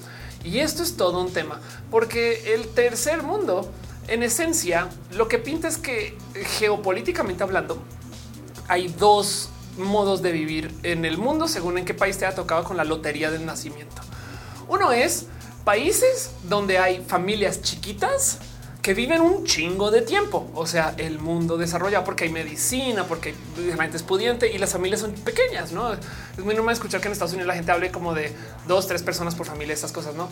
Y 0.44 0.58
esto 0.58 0.82
es 0.82 0.98
todo 0.98 1.22
un 1.22 1.32
tema, 1.32 1.60
porque 1.90 2.52
el 2.52 2.68
tercer 2.68 3.22
mundo 3.22 3.72
en 4.08 4.22
esencia, 4.22 4.88
lo 5.12 5.28
que 5.28 5.38
pinta 5.38 5.66
es 5.66 5.78
que 5.78 6.14
geopolíticamente 6.58 7.42
hablando, 7.42 7.82
hay 8.68 8.88
dos 8.88 9.48
modos 9.78 10.20
de 10.20 10.32
vivir 10.32 10.74
en 10.82 11.06
el 11.06 11.16
mundo 11.16 11.48
según 11.48 11.78
en 11.78 11.86
qué 11.86 11.94
país 11.94 12.18
te 12.18 12.26
ha 12.26 12.34
tocado 12.34 12.64
con 12.64 12.76
la 12.76 12.84
lotería 12.84 13.30
del 13.30 13.46
nacimiento. 13.46 14.02
Uno 14.68 14.92
es 14.92 15.26
países 15.64 16.30
donde 16.44 16.78
hay 16.78 17.02
familias 17.06 17.62
chiquitas 17.62 18.38
que 18.84 18.92
viven 18.92 19.22
un 19.22 19.46
chingo 19.46 19.90
de 19.90 20.02
tiempo. 20.02 20.50
O 20.54 20.66
sea, 20.66 20.94
el 20.98 21.18
mundo 21.18 21.56
desarrollado 21.56 22.04
porque 22.04 22.24
hay 22.24 22.30
medicina, 22.30 23.04
porque 23.04 23.34
hay 23.56 23.72
gente 23.72 23.98
pudiente 24.00 24.52
y 24.52 24.58
las 24.58 24.72
familias 24.72 25.00
son 25.00 25.12
pequeñas. 25.12 25.72
No 25.72 25.94
es 25.94 26.44
muy 26.44 26.54
normal 26.54 26.74
escuchar 26.74 27.00
que 27.00 27.08
en 27.08 27.12
Estados 27.12 27.32
Unidos 27.32 27.48
la 27.48 27.54
gente 27.54 27.72
hable 27.72 27.90
como 27.90 28.12
de 28.12 28.30
dos, 28.68 28.86
tres 28.86 29.02
personas 29.02 29.34
por 29.34 29.46
familia, 29.46 29.72
estas 29.72 29.90
cosas, 29.90 30.14
no? 30.14 30.28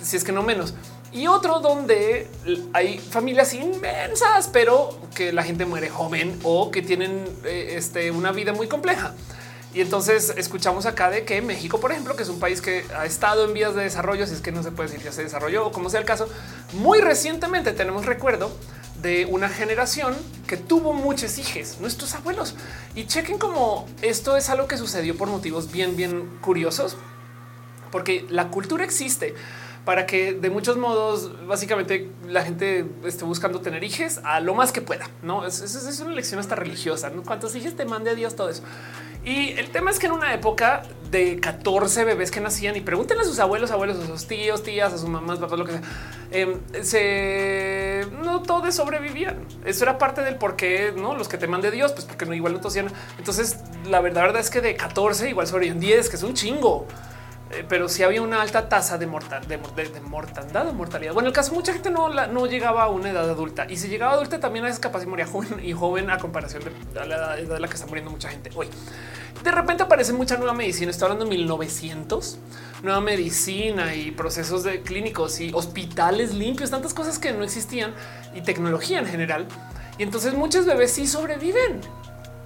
Si 0.00 0.16
es 0.16 0.22
que 0.22 0.30
no 0.30 0.44
menos. 0.44 0.74
Y 1.10 1.26
otro 1.26 1.58
donde 1.58 2.30
hay 2.72 3.00
familias 3.00 3.52
inmensas, 3.52 4.48
pero 4.52 4.96
que 5.12 5.32
la 5.32 5.42
gente 5.42 5.66
muere 5.66 5.88
joven 5.88 6.38
o 6.44 6.70
que 6.70 6.82
tienen 6.82 7.24
eh, 7.44 7.74
este, 7.76 8.12
una 8.12 8.30
vida 8.30 8.52
muy 8.52 8.68
compleja. 8.68 9.12
Y 9.74 9.82
entonces 9.82 10.32
escuchamos 10.36 10.86
acá 10.86 11.10
de 11.10 11.24
que 11.24 11.42
México, 11.42 11.78
por 11.78 11.92
ejemplo, 11.92 12.16
que 12.16 12.22
es 12.22 12.28
un 12.30 12.40
país 12.40 12.62
que 12.62 12.84
ha 12.96 13.04
estado 13.04 13.44
en 13.44 13.52
vías 13.52 13.74
de 13.74 13.82
desarrollo, 13.82 14.26
si 14.26 14.34
es 14.34 14.40
que 14.40 14.50
no 14.50 14.62
se 14.62 14.72
puede 14.72 14.88
decir 14.88 15.04
ya 15.04 15.12
se 15.12 15.22
desarrolló 15.22 15.66
o 15.66 15.72
como 15.72 15.90
sea 15.90 16.00
el 16.00 16.06
caso, 16.06 16.28
muy 16.72 17.00
recientemente 17.00 17.72
tenemos 17.72 18.06
recuerdo 18.06 18.50
de 19.02 19.26
una 19.26 19.48
generación 19.48 20.16
que 20.46 20.56
tuvo 20.56 20.92
muchos 20.92 21.38
hijos, 21.38 21.78
nuestros 21.80 22.14
abuelos. 22.14 22.54
Y 22.94 23.06
chequen 23.06 23.38
como 23.38 23.86
esto 24.02 24.36
es 24.36 24.48
algo 24.48 24.66
que 24.66 24.78
sucedió 24.78 25.16
por 25.16 25.28
motivos 25.28 25.70
bien, 25.70 25.96
bien 25.96 26.38
curiosos, 26.40 26.96
porque 27.92 28.26
la 28.30 28.48
cultura 28.48 28.84
existe 28.84 29.34
para 29.84 30.04
que 30.04 30.34
de 30.34 30.50
muchos 30.50 30.76
modos 30.76 31.46
básicamente 31.46 32.10
la 32.26 32.42
gente 32.42 32.84
esté 33.04 33.24
buscando 33.24 33.60
tener 33.60 33.82
hijos 33.84 34.20
a 34.22 34.40
lo 34.40 34.54
más 34.54 34.70
que 34.70 34.82
pueda. 34.82 35.08
No 35.22 35.46
es, 35.46 35.62
es, 35.62 36.00
una 36.00 36.12
lección 36.12 36.40
hasta 36.40 36.54
religiosa. 36.54 37.08
¿no? 37.08 37.22
Cuántos 37.22 37.54
hijos 37.54 37.74
te 37.74 37.86
mande 37.86 38.10
a 38.10 38.14
Dios, 38.14 38.36
todo 38.36 38.50
eso. 38.50 38.62
Y 39.28 39.50
el 39.58 39.68
tema 39.68 39.90
es 39.90 39.98
que 39.98 40.06
en 40.06 40.12
una 40.12 40.32
época 40.32 40.84
de 41.10 41.38
14 41.38 42.04
bebés 42.04 42.30
que 42.30 42.40
nacían 42.40 42.76
y 42.76 42.80
pregúntenle 42.80 43.24
a 43.24 43.26
sus 43.26 43.38
abuelos, 43.38 43.70
abuelos, 43.70 43.98
a 43.98 44.06
sus 44.06 44.26
tíos, 44.26 44.62
tías, 44.62 44.90
a 44.94 44.96
sus 44.96 45.06
mamás, 45.06 45.38
papás, 45.38 45.58
lo 45.58 45.66
que 45.66 45.72
sea, 45.72 45.82
em, 46.30 46.58
se 46.80 48.06
no 48.22 48.40
todos 48.40 48.74
sobrevivían. 48.74 49.36
Eso 49.66 49.84
era 49.84 49.98
parte 49.98 50.22
del 50.22 50.36
por 50.36 50.56
qué 50.56 50.94
no 50.96 51.14
los 51.14 51.28
que 51.28 51.36
te 51.36 51.46
mande 51.46 51.70
Dios, 51.70 51.92
pues 51.92 52.06
porque 52.06 52.24
no 52.24 52.32
igual 52.32 52.54
no 52.54 52.60
tosían. 52.60 52.90
Entonces, 53.18 53.58
la 53.84 54.00
verdad, 54.00 54.22
verdad 54.22 54.40
es 54.40 54.48
que 54.48 54.62
de 54.62 54.74
14 54.74 55.28
igual 55.28 55.46
sobrevivían 55.46 55.78
10, 55.78 56.08
que 56.08 56.16
es 56.16 56.22
un 56.22 56.32
chingo. 56.32 56.86
Eh, 57.50 57.64
pero 57.66 57.88
sí 57.88 58.02
había 58.02 58.20
una 58.20 58.42
alta 58.42 58.68
tasa 58.68 58.98
de, 58.98 59.06
mortal, 59.06 59.46
de, 59.48 59.58
mortandad 60.02 60.68
o 60.68 60.72
mortalidad. 60.74 61.14
Bueno, 61.14 61.28
el 61.28 61.34
caso 61.34 61.54
mucha 61.54 61.72
gente 61.72 61.90
no, 61.90 62.08
no 62.10 62.46
llegaba 62.46 62.84
a 62.84 62.88
una 62.88 63.10
edad 63.10 63.28
adulta 63.28 63.66
y 63.68 63.76
si 63.76 63.88
llegaba 63.88 64.12
adulta 64.12 64.38
también 64.38 64.66
a 64.66 64.76
capaz 64.76 65.02
y 65.02 65.06
moría 65.06 65.26
joven 65.26 65.60
y 65.64 65.72
joven 65.72 66.10
a 66.10 66.18
comparación 66.18 66.62
de, 66.64 67.06
la 67.06 67.38
edad 67.38 67.54
de 67.54 67.60
la 67.60 67.68
que 67.68 67.74
está 67.74 67.86
muriendo 67.86 68.10
mucha 68.10 68.28
gente 68.28 68.50
hoy. 68.54 68.68
De 69.42 69.50
repente 69.50 69.82
aparece 69.82 70.12
mucha 70.12 70.36
nueva 70.36 70.52
medicina. 70.52 70.90
Estoy 70.90 71.06
hablando 71.06 71.24
de 71.24 71.30
1900, 71.30 72.38
nueva 72.82 73.00
medicina 73.00 73.94
y 73.94 74.10
procesos 74.10 74.62
de 74.64 74.82
clínicos 74.82 75.40
y 75.40 75.50
hospitales 75.54 76.34
limpios, 76.34 76.70
tantas 76.70 76.92
cosas 76.92 77.18
que 77.18 77.32
no 77.32 77.44
existían 77.44 77.94
y 78.34 78.42
tecnología 78.42 78.98
en 78.98 79.06
general. 79.06 79.46
Y 79.96 80.02
entonces 80.02 80.34
muchos 80.34 80.66
bebés 80.66 80.92
sí 80.92 81.06
sobreviven 81.06 81.80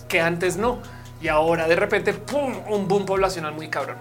que 0.06 0.20
antes 0.20 0.58
no. 0.58 0.80
Y 1.20 1.28
ahora 1.28 1.66
de 1.66 1.74
repente 1.74 2.12
¡pum! 2.12 2.54
un 2.68 2.86
boom 2.86 3.04
poblacional 3.04 3.52
muy 3.52 3.68
cabrón. 3.68 3.96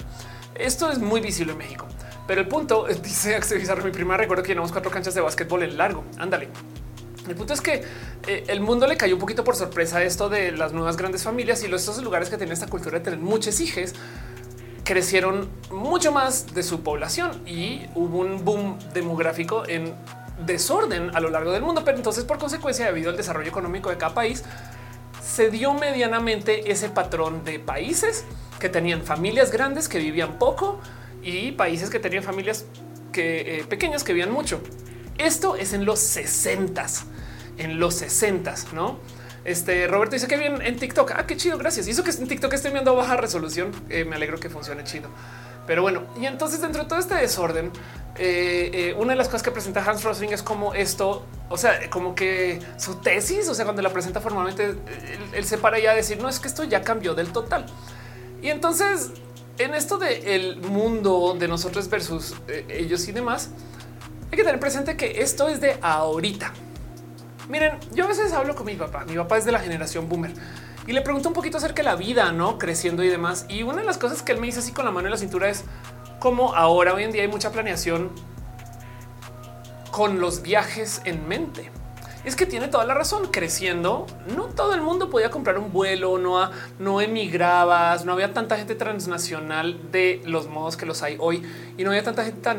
Esto 0.56 0.92
es 0.92 1.00
muy 1.00 1.22
visible 1.22 1.54
en 1.54 1.58
México, 1.58 1.88
pero 2.28 2.42
el 2.42 2.48
punto 2.48 2.86
dice 3.04 3.36
Axel 3.36 3.62
mi 3.84 3.92
prima 3.92 4.18
recuerdo 4.18 4.44
que 4.44 4.50
llenamos 4.50 4.72
cuatro 4.72 4.92
canchas 4.92 5.14
de 5.14 5.22
básquetbol 5.22 5.64
en 5.64 5.78
largo. 5.78 6.04
Ándale. 6.18 6.50
El 7.28 7.36
punto 7.36 7.54
es 7.54 7.62
que 7.62 7.84
eh, 8.28 8.44
el 8.48 8.62
mundo 8.62 8.88
le 8.88 8.98
cayó 8.98 9.14
un 9.14 9.20
poquito 9.20 9.44
por 9.44 9.56
sorpresa 9.56 10.04
esto 10.04 10.28
de 10.28 10.52
las 10.52 10.74
nuevas 10.74 10.98
grandes 10.98 11.24
familias 11.24 11.64
y 11.64 11.68
los 11.68 11.82
estos 11.82 12.04
lugares 12.04 12.30
que 12.30 12.38
tienen 12.38 12.54
esta 12.54 12.68
cultura 12.68 12.98
de 12.98 13.06
tener 13.06 13.20
muchos 13.20 13.60
hijos 13.60 13.94
crecieron 14.84 15.48
mucho 15.70 16.12
más 16.12 16.54
de 16.54 16.64
su 16.64 16.82
población 16.82 17.48
y 17.48 17.86
hubo 17.96 18.20
un 18.20 18.44
boom 18.44 18.80
demográfico 18.94 19.64
en 19.68 19.94
desorden 20.46 21.16
a 21.16 21.20
lo 21.20 21.30
largo 21.30 21.52
del 21.52 21.62
mundo. 21.62 21.84
Pero 21.86 21.98
entonces, 21.98 22.24
por 22.24 22.40
consecuencia, 22.40 22.86
debido 22.88 23.12
al 23.12 23.18
desarrollo 23.18 23.48
económico 23.48 23.90
de 23.90 23.98
cada 23.98 24.14
país, 24.14 24.44
se 25.24 25.50
dio 25.50 25.74
medianamente 25.74 26.72
ese 26.72 26.90
patrón 26.90 27.44
de 27.44 27.60
países 27.60 28.26
que 28.62 28.70
tenían 28.70 29.02
familias 29.02 29.52
grandes 29.52 29.90
que 29.90 29.98
vivían 29.98 30.40
poco 30.40 30.80
y 31.22 31.52
países 31.52 31.90
que 31.90 32.00
tenían 32.00 32.24
familias 32.24 32.66
que, 33.12 33.60
eh, 33.60 33.66
pequeñas 33.66 34.06
que 34.06 34.14
vivían 34.14 34.32
mucho. 34.32 34.62
Esto 35.18 35.58
es 35.58 35.74
en 35.74 35.84
los 35.84 36.00
60 36.00 36.86
en 37.58 37.80
los 37.80 37.96
60 37.96 38.56
no? 38.74 39.00
Este 39.44 39.88
Roberto 39.88 40.16
dice 40.16 40.28
que 40.28 40.38
bien 40.38 40.62
en 40.62 40.78
TikTok. 40.78 41.14
Ah, 41.16 41.26
qué 41.26 41.36
chido. 41.36 41.58
Gracias. 41.58 41.88
Y 41.88 41.92
eso 41.92 42.04
que 42.04 42.12
en 42.12 42.28
TikTok 42.28 42.54
estoy 42.54 42.72
viendo 42.72 42.96
baja 42.96 43.18
resolución. 43.18 43.72
Eh, 43.90 44.06
me 44.06 44.16
alegro 44.16 44.40
que 44.40 44.52
funcione 44.52 44.84
chido. 44.84 45.10
Pero 45.66 45.82
bueno, 45.82 46.04
y 46.20 46.28
entonces 46.28 46.62
dentro 46.62 46.84
de 46.84 46.90
todo 46.90 47.00
este 47.00 47.16
desorden, 47.16 47.72
eh, 48.18 48.96
una 48.98 49.14
de 49.14 49.18
las 49.18 49.28
cosas 49.28 49.42
que 49.42 49.52
presenta 49.52 49.84
Hans 49.84 50.04
Rosling 50.04 50.30
es 50.30 50.44
como 50.44 50.74
esto, 50.74 51.26
o 51.50 51.58
sea, 51.58 51.90
como 51.90 52.14
que 52.14 52.60
su 52.78 52.96
tesis, 52.96 53.48
o 53.48 53.54
sea, 53.54 53.66
cuando 53.66 53.82
la 53.82 53.90
presenta 53.90 54.22
formalmente, 54.22 54.76
él, 55.34 55.46
se 55.46 55.58
para 55.58 55.80
ya 55.80 55.92
a 55.92 55.96
decir, 55.96 56.22
no, 56.22 56.30
es 56.30 56.40
que 56.40 56.48
esto 56.48 56.64
ya 56.64 56.82
cambió 56.82 57.14
del 57.14 57.32
total. 57.32 57.66
Y 58.42 58.50
entonces, 58.50 59.12
en 59.58 59.74
esto 59.74 59.98
del 59.98 60.58
mundo 60.62 61.36
de 61.38 61.48
nosotros 61.48 61.90
versus 61.90 62.36
ellos 62.70 63.08
y 63.08 63.12
demás, 63.12 63.50
hay 64.32 64.38
que 64.38 64.44
tener 64.44 64.60
presente 64.60 64.98
que 64.98 65.22
esto 65.22 65.48
es 65.48 65.62
de 65.62 65.78
ahorita. 65.82 66.54
Miren, 67.50 67.78
yo 67.94 68.06
a 68.06 68.08
veces 68.08 68.32
hablo 68.32 68.56
con 68.56 68.66
mi 68.66 68.76
papá. 68.76 69.06
Mi 69.06 69.16
papá 69.16 69.38
es 69.38 69.46
de 69.46 69.52
la 69.52 69.60
generación 69.60 70.08
boomer 70.08 70.32
y 70.88 70.94
le 70.94 71.02
pregunto 71.02 71.30
un 71.30 71.36
poquito 71.36 71.58
acerca 71.58 71.78
de 71.78 71.84
la 71.84 71.96
vida, 71.96 72.32
no 72.32 72.58
creciendo 72.58 73.04
y 73.04 73.10
demás. 73.10 73.46
Y 73.50 73.64
una 73.64 73.82
de 73.82 73.84
las 73.84 73.98
cosas 73.98 74.24
que 74.24 74.32
él 74.32 74.40
me 74.40 74.48
dice 74.48 74.60
así 74.60 74.72
con 74.72 74.86
la 74.86 74.92
mano 74.92 75.08
en 75.08 75.12
la 75.12 75.18
cintura 75.18 75.50
es 75.50 75.64
cómo 76.20 76.56
ahora 76.56 76.94
hoy 76.94 77.04
en 77.04 77.12
día 77.12 77.22
hay 77.22 77.28
mucha 77.28 77.52
planeación 77.52 78.10
con 79.92 80.20
los 80.20 80.42
viajes 80.42 81.02
en 81.06 81.28
mente. 81.28 81.72
Es 82.24 82.36
que 82.36 82.46
tiene 82.46 82.68
toda 82.68 82.86
la 82.86 82.94
razón. 82.94 83.30
Creciendo, 83.32 84.06
no 84.36 84.46
todo 84.46 84.74
el 84.74 84.82
mundo 84.82 85.10
podía 85.10 85.30
comprar 85.30 85.58
un 85.58 85.72
vuelo, 85.72 86.18
no, 86.18 87.02
emigrabas, 87.02 88.06
no 88.06 88.14
había 88.14 88.34
tanta 88.34 88.58
gente 88.58 88.76
transnacional 88.76 89.92
de 89.92 90.22
los 90.26 90.48
modos 90.48 90.78
que 90.78 90.86
los 90.86 91.02
hay 91.02 91.16
hoy 91.20 91.44
y 91.78 91.84
no 91.84 91.92
había 91.92 92.04
tanta 92.04 92.24
gente 92.24 92.42
tan 92.42 92.58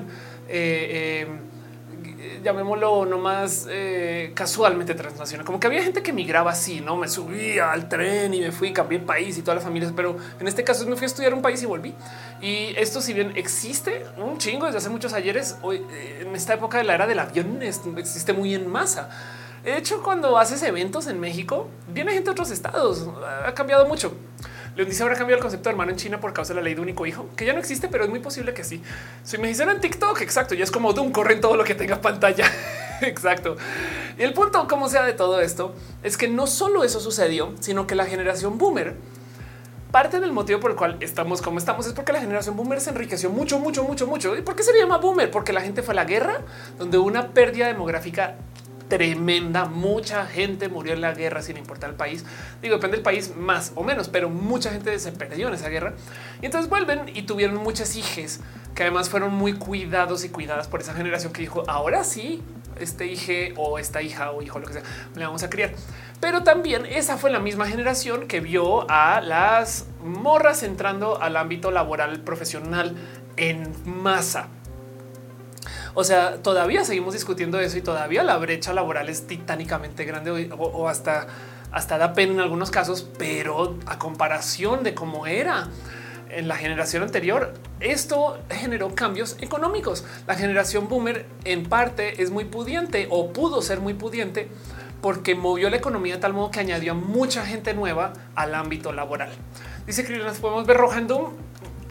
eh, 0.49 1.27
eh, 1.27 2.41
llamémoslo 2.43 3.05
nomás 3.05 3.67
eh, 3.71 4.33
casualmente 4.35 4.95
transnacional, 4.95 5.45
como 5.45 5.59
que 5.61 5.67
había 5.67 5.83
gente 5.83 6.03
que 6.03 6.13
migraba 6.13 6.53
así, 6.53 6.81
no 6.81 6.97
me 6.97 7.09
subía 7.09 7.73
al 7.73 7.89
tren 7.89 8.33
y 8.35 8.41
me 8.41 8.53
fui, 8.53 8.73
cambié 8.73 8.99
el 8.99 9.05
país 9.05 9.39
y 9.39 9.43
todas 9.43 9.57
las 9.57 9.65
familias, 9.65 9.93
pero 9.95 10.17
en 10.39 10.49
este 10.49 10.65
caso 10.65 10.87
me 10.87 10.97
fui 10.97 11.05
a 11.05 11.07
estudiar 11.07 11.35
un 11.35 11.43
país 11.43 11.63
y 11.63 11.67
volví. 11.67 11.95
Y 12.41 12.75
esto, 12.77 13.01
si 13.01 13.13
bien 13.13 13.33
existe 13.37 14.05
un 14.17 14.39
chingo 14.39 14.67
desde 14.67 14.79
hace 14.79 14.89
muchos 14.89 15.13
ayeres, 15.13 15.57
hoy 15.63 15.85
eh, 15.93 16.25
en 16.27 16.35
esta 16.35 16.55
época 16.55 16.79
de 16.79 16.85
la 16.85 16.95
era 16.95 17.07
del 17.07 17.19
avión 17.19 17.61
existe 17.63 18.33
muy 18.33 18.55
en 18.55 18.69
masa. 18.69 19.09
De 19.65 19.77
hecho, 19.77 20.03
cuando 20.03 20.39
haces 20.39 20.63
eventos 20.63 21.07
en 21.07 21.21
México, 21.21 21.69
viene 21.89 22.13
gente 22.13 22.27
de 22.27 22.31
otros 22.33 22.51
estados, 22.51 23.09
ha 23.47 23.55
cambiado 23.55 23.87
mucho. 23.87 24.13
León 24.75 24.89
dice 24.89 25.03
habrá 25.03 25.17
cambiado 25.17 25.37
el 25.37 25.43
concepto 25.43 25.69
de 25.69 25.73
hermano 25.73 25.91
en 25.91 25.99
China 25.99 26.19
por 26.19 26.33
causa 26.33 26.55
de 26.55 26.61
la 26.61 26.65
ley 26.65 26.75
de 26.75 26.81
único 26.81 27.07
hijo, 27.07 27.29
que 27.37 27.45
ya 27.45 27.53
no 27.53 27.59
existe, 27.59 27.89
pero 27.89 28.05
es 28.05 28.11
muy 28.11 28.21
posible 28.21 28.55
que 28.55 28.65
sí. 28.65 28.83
Si 29.23 29.39
me 29.39 29.51
hicieron 29.51 29.77
en 29.77 29.81
TikTok, 29.81 30.21
exacto, 30.23 30.55
ya 30.55 30.65
es 30.65 30.71
como 30.71 30.91
un 30.91 31.13
corren 31.13 31.41
todo 31.41 31.57
lo 31.57 31.65
que 31.65 31.75
tenga 31.75 32.01
pantalla. 32.01 32.51
exacto. 33.03 33.57
Y 34.19 34.23
el 34.23 34.33
punto, 34.33 34.67
como 34.67 34.89
sea 34.89 35.05
de 35.05 35.13
todo 35.13 35.41
esto, 35.41 35.75
es 36.03 36.17
que 36.17 36.27
no 36.27 36.47
solo 36.47 36.85
eso 36.85 37.01
sucedió, 37.01 37.55
sino 37.61 37.87
que 37.87 37.95
la 37.95 38.07
generación 38.07 38.59
boomer 38.59 38.97
parte 39.93 40.21
del 40.21 40.33
motivo 40.33 40.59
por 40.59 40.71
el 40.71 40.77
cual 40.77 40.97
estamos 41.01 41.43
como 41.43 41.59
estamos 41.59 41.87
es 41.87 41.93
porque 41.93 42.15
la 42.15 42.21
generación 42.21 42.57
boomer 42.57 42.81
se 42.81 42.91
enriqueció 42.91 43.29
mucho, 43.29 43.59
mucho, 43.59 43.85
mucho, 43.85 44.07
mucho. 44.07 44.35
¿Y 44.37 44.41
por 44.41 44.57
qué 44.57 44.63
se 44.63 44.73
llama 44.77 44.97
boomer? 44.97 45.31
Porque 45.31 45.53
la 45.53 45.61
gente 45.61 45.83
fue 45.83 45.93
a 45.93 45.97
la 45.97 46.05
guerra, 46.05 46.41
donde 46.79 46.97
una 46.97 47.29
pérdida 47.29 47.67
demográfica 47.67 48.37
tremenda. 48.93 49.65
Mucha 49.65 50.27
gente 50.27 50.69
murió 50.69 50.93
en 50.93 51.01
la 51.01 51.15
guerra 51.15 51.41
sin 51.41 51.57
importar 51.57 51.89
el 51.89 51.97
país. 51.97 52.27
Digo, 52.61 52.75
depende 52.75 52.99
del 52.99 53.03
país 53.03 53.35
más 53.35 53.73
o 53.75 53.83
menos, 53.83 54.11
pero 54.11 54.29
mucha 54.29 54.71
gente 54.71 54.99
se 54.99 55.13
perdió 55.13 55.49
en 55.49 55.55
esa 55.55 55.71
guerra. 55.71 55.95
Y 56.43 56.45
entonces 56.45 56.69
vuelven 56.69 57.11
y 57.15 57.23
tuvieron 57.23 57.57
muchas 57.57 57.97
hijas 57.97 58.41
que 58.75 58.83
además 58.83 59.09
fueron 59.09 59.33
muy 59.33 59.55
cuidados 59.55 60.25
y 60.25 60.29
cuidadas 60.29 60.69
por 60.69 60.83
esa 60.83 60.93
generación 60.93 61.33
que 61.33 61.41
dijo, 61.41 61.65
ahora 61.69 62.05
sí, 62.05 62.43
este 62.79 63.07
hijo 63.07 63.33
o 63.57 63.79
esta 63.79 64.03
hija 64.03 64.31
o 64.31 64.43
hijo, 64.43 64.59
lo 64.59 64.67
que 64.67 64.75
sea, 64.75 64.83
le 65.17 65.25
vamos 65.25 65.43
a 65.43 65.49
criar. 65.49 65.73
Pero 66.21 66.43
también 66.43 66.85
esa 66.85 67.17
fue 67.17 67.31
la 67.31 67.41
misma 67.41 67.67
generación 67.67 68.29
que 68.29 68.41
vio 68.41 68.91
a 68.91 69.23
las 69.23 69.87
morras 70.05 70.63
entrando 70.63 71.19
al 71.23 71.39
ámbito 71.39 71.71
laboral 71.71 72.21
profesional 72.21 72.95
en 73.39 73.73
masa. 73.87 74.49
O 75.95 76.05
sea, 76.05 76.37
todavía 76.43 76.85
seguimos 76.85 77.13
discutiendo 77.13 77.61
eso 77.61 77.77
y 77.77 77.83
todavía 77.83 78.23
la 78.23 78.37
brecha 78.39 78.73
laboral 78.73 79.09
es 79.09 79.27
titánicamente 79.27 80.05
grande 80.05 80.51
o, 80.57 80.89
hasta, 80.89 81.27
hasta 81.71 81.99
da 81.99 82.15
pena 82.15 82.33
en 82.33 82.41
algunos 82.41 82.71
casos, 82.71 83.07
pero 83.19 83.79
a 83.87 83.99
comparación 83.99 84.85
de 84.85 84.95
cómo 84.95 85.27
era 85.27 85.69
en 86.31 86.49
la 86.49 86.57
generación 86.57 87.03
anterior, 87.03 87.53
esto 87.81 88.39
generó 88.49 88.95
cambios 88.95 89.37
económicos. 89.41 90.05
La 90.27 90.35
generación 90.35 90.89
boomer 90.89 91.27
en 91.45 91.65
parte 91.65 92.23
es 92.23 92.31
muy 92.31 92.47
pudiente 92.47 93.07
o 93.11 93.35
pudo 93.35 93.61
ser 93.61 93.81
muy 93.81 93.93
pudiente 93.93 94.49
porque 95.03 95.35
movió 95.35 95.69
la 95.69 95.77
economía 95.77 96.15
de 96.15 96.21
tal 96.21 96.33
modo 96.33 96.51
que 96.51 96.61
añadió 96.61 96.93
a 96.93 96.95
mucha 96.95 97.45
gente 97.45 97.75
nueva 97.75 98.15
al 98.35 98.55
ámbito 98.55 98.93
laboral. 98.93 99.31
Dice 99.87 100.05
que 100.05 100.17
nos 100.17 100.39
podemos 100.39 100.65
ver 100.65 100.77
roja 100.79 100.99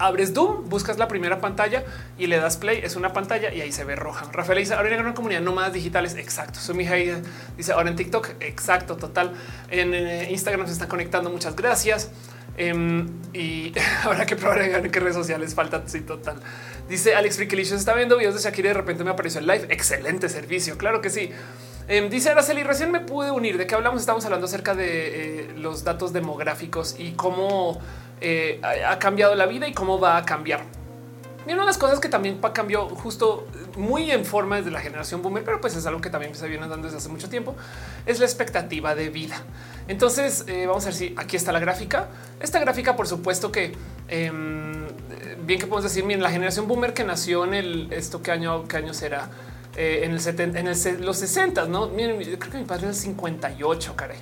abres 0.01 0.33
Doom, 0.33 0.69
buscas 0.69 0.97
la 0.97 1.07
primera 1.07 1.39
pantalla 1.39 1.83
y 2.17 2.27
le 2.27 2.37
das 2.37 2.57
play. 2.57 2.81
Es 2.83 2.95
una 2.95 3.13
pantalla 3.13 3.53
y 3.53 3.61
ahí 3.61 3.71
se 3.71 3.83
ve 3.83 3.95
roja. 3.95 4.29
Rafael 4.31 4.59
dice 4.59 4.73
ahora 4.73 4.93
en 4.93 5.01
una 5.01 5.13
comunidad 5.13 5.41
nómadas 5.41 5.73
digitales. 5.73 6.15
Exacto. 6.15 6.59
Su 6.59 6.79
hija 6.79 6.95
dice 7.57 7.71
ahora 7.73 7.89
en 7.89 7.95
TikTok. 7.95 8.29
Exacto. 8.39 8.97
Total. 8.97 9.33
En, 9.69 9.93
Instagram 10.31 10.67
se 10.67 10.73
está 10.73 10.87
conectando. 10.87 11.29
Muchas 11.29 11.55
gracias. 11.55 12.11
Em, 12.57 13.07
y 13.33 13.73
habrá 14.03 14.25
que 14.25 14.35
probar 14.35 14.61
en 14.61 14.91
qué 14.91 14.99
redes 14.99 15.15
sociales 15.15 15.53
falta. 15.53 15.83
Sí, 15.85 16.01
total. 16.01 16.37
Dice 16.89 17.15
Alex 17.15 17.37
Frikilicious 17.37 17.79
está 17.79 17.93
viendo 17.93 18.17
videos 18.17 18.35
de 18.35 18.41
Shakira 18.41 18.69
y 18.69 18.73
de 18.73 18.77
repente 18.77 19.03
me 19.03 19.11
apareció 19.11 19.39
el 19.39 19.47
live. 19.47 19.67
Excelente 19.69 20.27
servicio. 20.29 20.77
Claro 20.77 21.01
que 21.01 21.09
sí. 21.09 21.31
Em, 21.87 22.09
dice 22.09 22.29
Araceli, 22.29 22.63
recién 22.63 22.91
me 22.91 23.01
pude 23.01 23.31
unir. 23.31 23.57
¿De 23.57 23.67
qué 23.67 23.75
hablamos? 23.75 24.01
Estamos 24.01 24.25
hablando 24.25 24.45
acerca 24.45 24.75
de 24.75 25.45
eh, 25.45 25.53
los 25.57 25.83
datos 25.83 26.13
demográficos 26.13 26.95
y 26.97 27.11
cómo 27.11 27.79
eh, 28.21 28.61
ha 28.63 28.97
cambiado 28.99 29.35
la 29.35 29.45
vida 29.45 29.67
y 29.67 29.73
cómo 29.73 29.99
va 29.99 30.17
a 30.17 30.25
cambiar. 30.25 30.61
Y 31.47 31.53
una 31.53 31.63
de 31.63 31.67
las 31.67 31.79
cosas 31.79 31.99
que 31.99 32.07
también 32.07 32.39
cambió 32.53 32.87
justo 32.87 33.47
muy 33.75 34.11
en 34.11 34.25
forma 34.25 34.57
desde 34.57 34.69
la 34.69 34.79
generación 34.79 35.23
boomer, 35.23 35.43
pero 35.43 35.59
pues 35.59 35.75
es 35.75 35.87
algo 35.87 35.99
que 35.99 36.11
también 36.11 36.35
se 36.35 36.47
viene 36.47 36.67
dando 36.67 36.85
desde 36.85 36.97
hace 36.97 37.09
mucho 37.09 37.29
tiempo, 37.29 37.55
es 38.05 38.19
la 38.19 38.25
expectativa 38.25 38.93
de 38.93 39.09
vida. 39.09 39.41
Entonces 39.87 40.45
eh, 40.47 40.67
vamos 40.67 40.83
a 40.83 40.87
ver 40.87 40.93
si 40.93 41.15
aquí 41.17 41.37
está 41.37 41.51
la 41.51 41.59
gráfica. 41.59 42.09
Esta 42.39 42.59
gráfica, 42.59 42.95
por 42.95 43.07
supuesto 43.07 43.51
que 43.51 43.73
em, 44.07 44.87
bien 45.43 45.59
que 45.59 45.65
podemos 45.65 45.83
decir, 45.83 46.03
miren, 46.03 46.21
la 46.21 46.29
generación 46.29 46.67
boomer 46.67 46.93
que 46.93 47.03
nació 47.03 47.43
en 47.45 47.55
el 47.55 47.91
esto 47.91 48.21
qué 48.21 48.31
año, 48.31 48.67
qué 48.67 48.77
año 48.77 48.93
será 48.93 49.29
eh, 49.75 50.01
en 50.03 50.11
el 50.11 50.19
70, 50.19 50.59
en 50.59 51.05
los 51.05 51.17
60, 51.17 51.65
no 51.65 51.87
miren, 51.87 52.17
creo 52.37 52.51
que 52.51 52.57
mi 52.59 52.65
padre 52.65 52.89
es 52.89 52.97
el 52.97 53.01
58, 53.01 53.95
caray. 53.95 54.17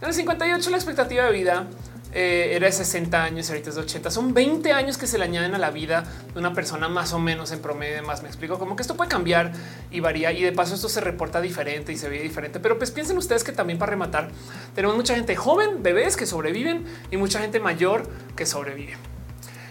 En 0.00 0.08
el 0.08 0.14
58 0.14 0.70
la 0.70 0.76
expectativa 0.76 1.24
de 1.24 1.32
vida 1.32 1.66
eh, 2.14 2.50
era 2.54 2.66
de 2.66 2.72
60 2.72 3.22
años, 3.22 3.48
ahorita 3.48 3.70
es 3.70 3.76
de 3.76 3.80
80. 3.80 4.10
Son 4.10 4.34
20 4.34 4.72
años 4.72 4.98
que 4.98 5.06
se 5.06 5.16
le 5.16 5.24
añaden 5.24 5.54
a 5.54 5.58
la 5.58 5.70
vida 5.70 6.04
de 6.32 6.38
una 6.38 6.52
persona 6.52 6.88
más 6.88 7.12
o 7.12 7.18
menos 7.18 7.52
en 7.52 7.60
promedio. 7.60 8.02
Más 8.02 8.22
me 8.22 8.28
explico 8.28 8.58
como 8.58 8.76
que 8.76 8.82
esto 8.82 8.96
puede 8.96 9.08
cambiar 9.08 9.52
y 9.90 10.00
varía 10.00 10.32
y 10.32 10.42
de 10.42 10.52
paso 10.52 10.74
esto 10.74 10.88
se 10.88 11.00
reporta 11.00 11.40
diferente 11.40 11.92
y 11.92 11.96
se 11.96 12.08
ve 12.08 12.20
diferente. 12.20 12.60
Pero 12.60 12.76
pues 12.76 12.90
piensen 12.90 13.16
ustedes 13.16 13.44
que 13.44 13.52
también 13.52 13.78
para 13.78 13.90
rematar 13.90 14.30
tenemos 14.74 14.96
mucha 14.96 15.14
gente 15.14 15.36
joven, 15.36 15.82
bebés 15.82 16.16
que 16.16 16.26
sobreviven 16.26 16.84
y 17.10 17.16
mucha 17.16 17.40
gente 17.40 17.60
mayor 17.60 18.02
que 18.36 18.44
sobrevive. 18.44 18.96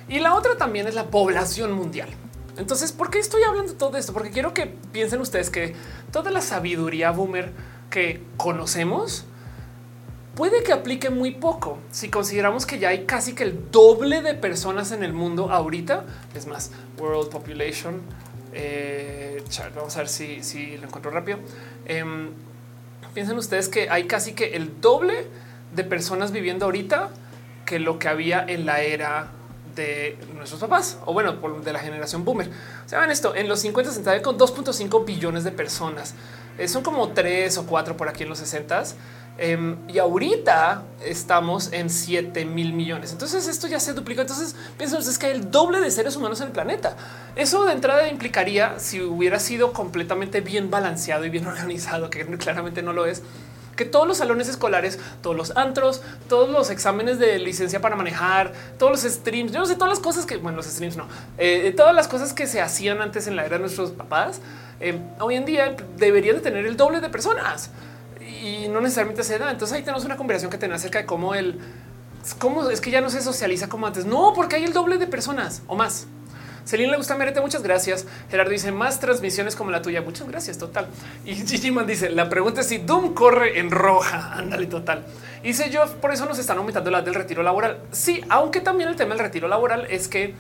Y 0.08 0.20
la 0.20 0.34
otra 0.34 0.58
también 0.58 0.88
es 0.88 0.96
la 0.96 1.06
población 1.06 1.72
mundial. 1.74 2.10
Entonces, 2.58 2.92
¿por 2.92 3.10
qué 3.10 3.20
estoy 3.20 3.44
hablando 3.44 3.72
de 3.72 3.78
todo 3.78 3.98
esto? 3.98 4.14
Porque 4.14 4.32
quiero 4.32 4.54
que 4.54 4.66
piensen 4.66 5.22
ustedes 5.22 5.50
que 5.50 5.74
toda 6.12 6.32
la 6.32 6.42
sabiduría 6.42 7.12
boomer 7.12 7.52
que 7.90 8.22
conocemos 8.38 9.26
puede 10.42 10.64
que 10.64 10.74
aplique 10.74 11.12
muy 11.12 11.30
poco 11.30 11.78
si 11.92 12.10
consideramos 12.10 12.66
que 12.66 12.80
ya 12.80 12.90
hay 12.90 13.06
casi 13.06 13.36
que 13.36 13.44
el 13.44 13.70
doble 13.70 14.24
de 14.24 14.34
personas 14.34 14.92
en 14.92 15.04
el 15.04 15.14
mundo 15.14 15.52
ahorita. 15.52 16.04
Es 16.34 16.48
más, 16.48 16.72
world 16.98 17.30
population. 17.30 18.02
Eh, 18.52 19.44
vamos 19.76 19.96
a 19.98 20.00
ver 20.00 20.08
si, 20.08 20.42
si, 20.42 20.78
lo 20.78 20.88
encuentro 20.88 21.12
rápido. 21.12 21.38
Em, 21.86 22.32
piensen 23.14 23.38
ustedes 23.38 23.70
que 23.70 23.92
hay 23.92 24.06
casi 24.06 24.34
que 24.34 24.56
el 24.56 24.82
doble 24.82 25.28
de 25.76 25.84
personas 25.84 26.32
viviendo 26.32 26.66
ahorita 26.66 27.12
que 27.64 27.78
lo 27.78 28.00
que 28.00 28.08
había 28.08 28.44
en 28.44 28.66
la 28.66 28.82
era 28.82 29.28
de 29.76 30.18
nuestros 30.36 30.60
papás 30.60 30.98
o 31.06 31.14
bueno, 31.14 31.34
de 31.34 31.72
la 31.72 31.78
generación 31.78 32.26
boomer. 32.26 32.50
Saben 32.88 33.12
esto 33.12 33.36
en 33.36 33.48
los 33.48 33.60
50 33.60 33.92
se 33.92 34.22
con 34.24 34.40
2.5 34.40 35.06
billones 35.06 35.44
de 35.44 35.52
personas. 35.52 36.16
Eh, 36.58 36.68
son 36.68 36.82
como 36.82 37.10
tres 37.10 37.60
o 37.60 37.66
cuatro 37.66 37.96
por 37.96 38.10
aquí 38.10 38.24
en 38.24 38.30
los 38.30 38.40
60 38.40 38.84
Em, 39.44 39.76
y 39.88 39.98
ahorita 39.98 40.84
estamos 41.04 41.74
en 41.74 41.90
7 41.90 42.46
mil 42.46 42.74
millones. 42.74 43.12
Entonces 43.12 43.48
esto 43.48 43.66
ya 43.66 43.80
se 43.80 43.94
duplicó. 43.94 44.22
Entonces 44.22 44.56
piensen 44.78 45.02
que 45.20 45.26
hay 45.26 45.32
el 45.32 45.50
doble 45.50 45.82
de 45.82 45.90
seres 45.90 46.16
humanos 46.16 46.42
en 46.42 46.48
el 46.48 46.54
planeta. 46.54 46.96
Eso 47.36 47.66
de 47.66 47.74
entrada 47.74 48.08
implicaría 48.08 48.78
si 48.78 49.02
hubiera 49.02 49.40
sido 49.40 49.74
completamente 49.74 50.42
bien 50.42 50.70
balanceado 50.70 51.26
y 51.26 51.32
bien 51.32 51.48
organizado, 51.48 52.12
que 52.12 52.24
claramente 52.38 52.84
no 52.84 52.94
lo 52.94 53.08
es 53.08 53.24
que 53.76 53.86
todos 53.86 54.08
los 54.08 54.18
salones 54.18 54.48
escolares, 54.48 55.00
todos 55.24 55.36
los 55.36 55.58
antros, 55.58 56.04
todos 56.30 56.50
los 56.50 56.70
exámenes 56.70 57.18
de 57.18 57.40
licencia 57.40 57.82
para 57.82 57.96
manejar, 57.96 58.52
todos 58.78 58.92
los 58.92 59.12
streams, 59.12 59.54
yo 59.54 59.60
no 59.60 59.66
sé, 59.66 59.74
todas 59.74 59.90
las 59.90 60.00
cosas 60.00 60.28
que, 60.28 60.38
bueno, 60.38 60.58
los 60.58 60.68
streams 60.68 60.98
no, 60.98 61.08
eh, 61.40 61.74
todas 61.76 61.96
las 61.96 62.08
cosas 62.08 62.34
que 62.34 62.46
se 62.46 62.62
hacían 62.62 63.02
antes 63.02 63.26
en 63.26 63.38
la 63.38 63.46
era 63.46 63.56
de 63.56 63.62
nuestros 63.62 63.92
papás, 63.92 64.40
eh, 64.82 65.00
hoy 65.20 65.36
en 65.36 65.46
día 65.46 65.76
deberían 65.98 66.36
de 66.36 66.42
tener 66.42 66.68
el 66.68 66.78
doble 66.78 67.00
de 67.00 67.10
personas 67.10 67.72
y 68.42 68.68
no 68.68 68.82
necesariamente 68.82 69.24
se 69.24 69.38
da. 69.38 69.52
Entonces 69.52 69.78
ahí 69.78 69.84
tenemos 69.84 70.06
una 70.06 70.18
conversación 70.18 70.52
que 70.52 70.58
tener 70.58 70.76
acerca 70.76 71.00
de 71.00 71.06
cómo 71.06 71.36
el 71.36 71.60
cómo 72.38 72.70
es 72.70 72.82
que 72.82 72.92
ya 72.92 73.02
no 73.02 73.10
se 73.10 73.22
socializa 73.22 73.70
como 73.70 73.88
antes. 73.88 74.06
No, 74.06 74.34
porque 74.36 74.56
hay 74.56 74.64
el 74.64 74.74
doble 74.74 74.98
de 74.98 75.08
personas 75.08 75.62
o 75.68 75.76
más. 75.76 76.08
Celine 76.66 76.92
le 76.92 76.98
gusta 76.98 77.16
Merete, 77.16 77.42
muchas 77.42 77.64
gracias. 77.64 78.06
Gerardo 78.30 78.52
dice 78.52 78.72
más 78.72 79.00
transmisiones 79.00 79.56
como 79.56 79.72
la 79.72 79.82
tuya. 79.82 80.02
Muchas 80.02 80.28
gracias, 80.28 80.58
total. 80.58 80.88
Y 81.26 81.36
Gigi 81.48 81.72
Man 81.72 81.88
dice 81.88 82.10
la 82.10 82.30
pregunta 82.30 82.62
es 82.62 82.68
si 82.68 82.78
Doom 82.78 83.14
corre 83.14 83.60
en 83.60 83.72
roja. 83.72 84.34
Ándale, 84.38 84.68
total. 84.68 85.04
Y 85.44 85.50
dice 85.50 85.70
yo, 85.70 85.86
por 86.00 86.12
eso 86.12 86.26
nos 86.26 86.38
están 86.38 86.58
aumentando 86.58 86.92
las 86.92 87.04
del 87.04 87.16
retiro 87.16 87.44
laboral. 87.44 87.80
Sí, 87.92 88.22
aunque 88.30 88.62
también 88.62 88.90
el 88.90 88.96
tema 88.96 89.16
del 89.16 89.24
retiro 89.24 89.48
laboral 89.48 89.88
es 89.90 90.08
que 90.08 90.36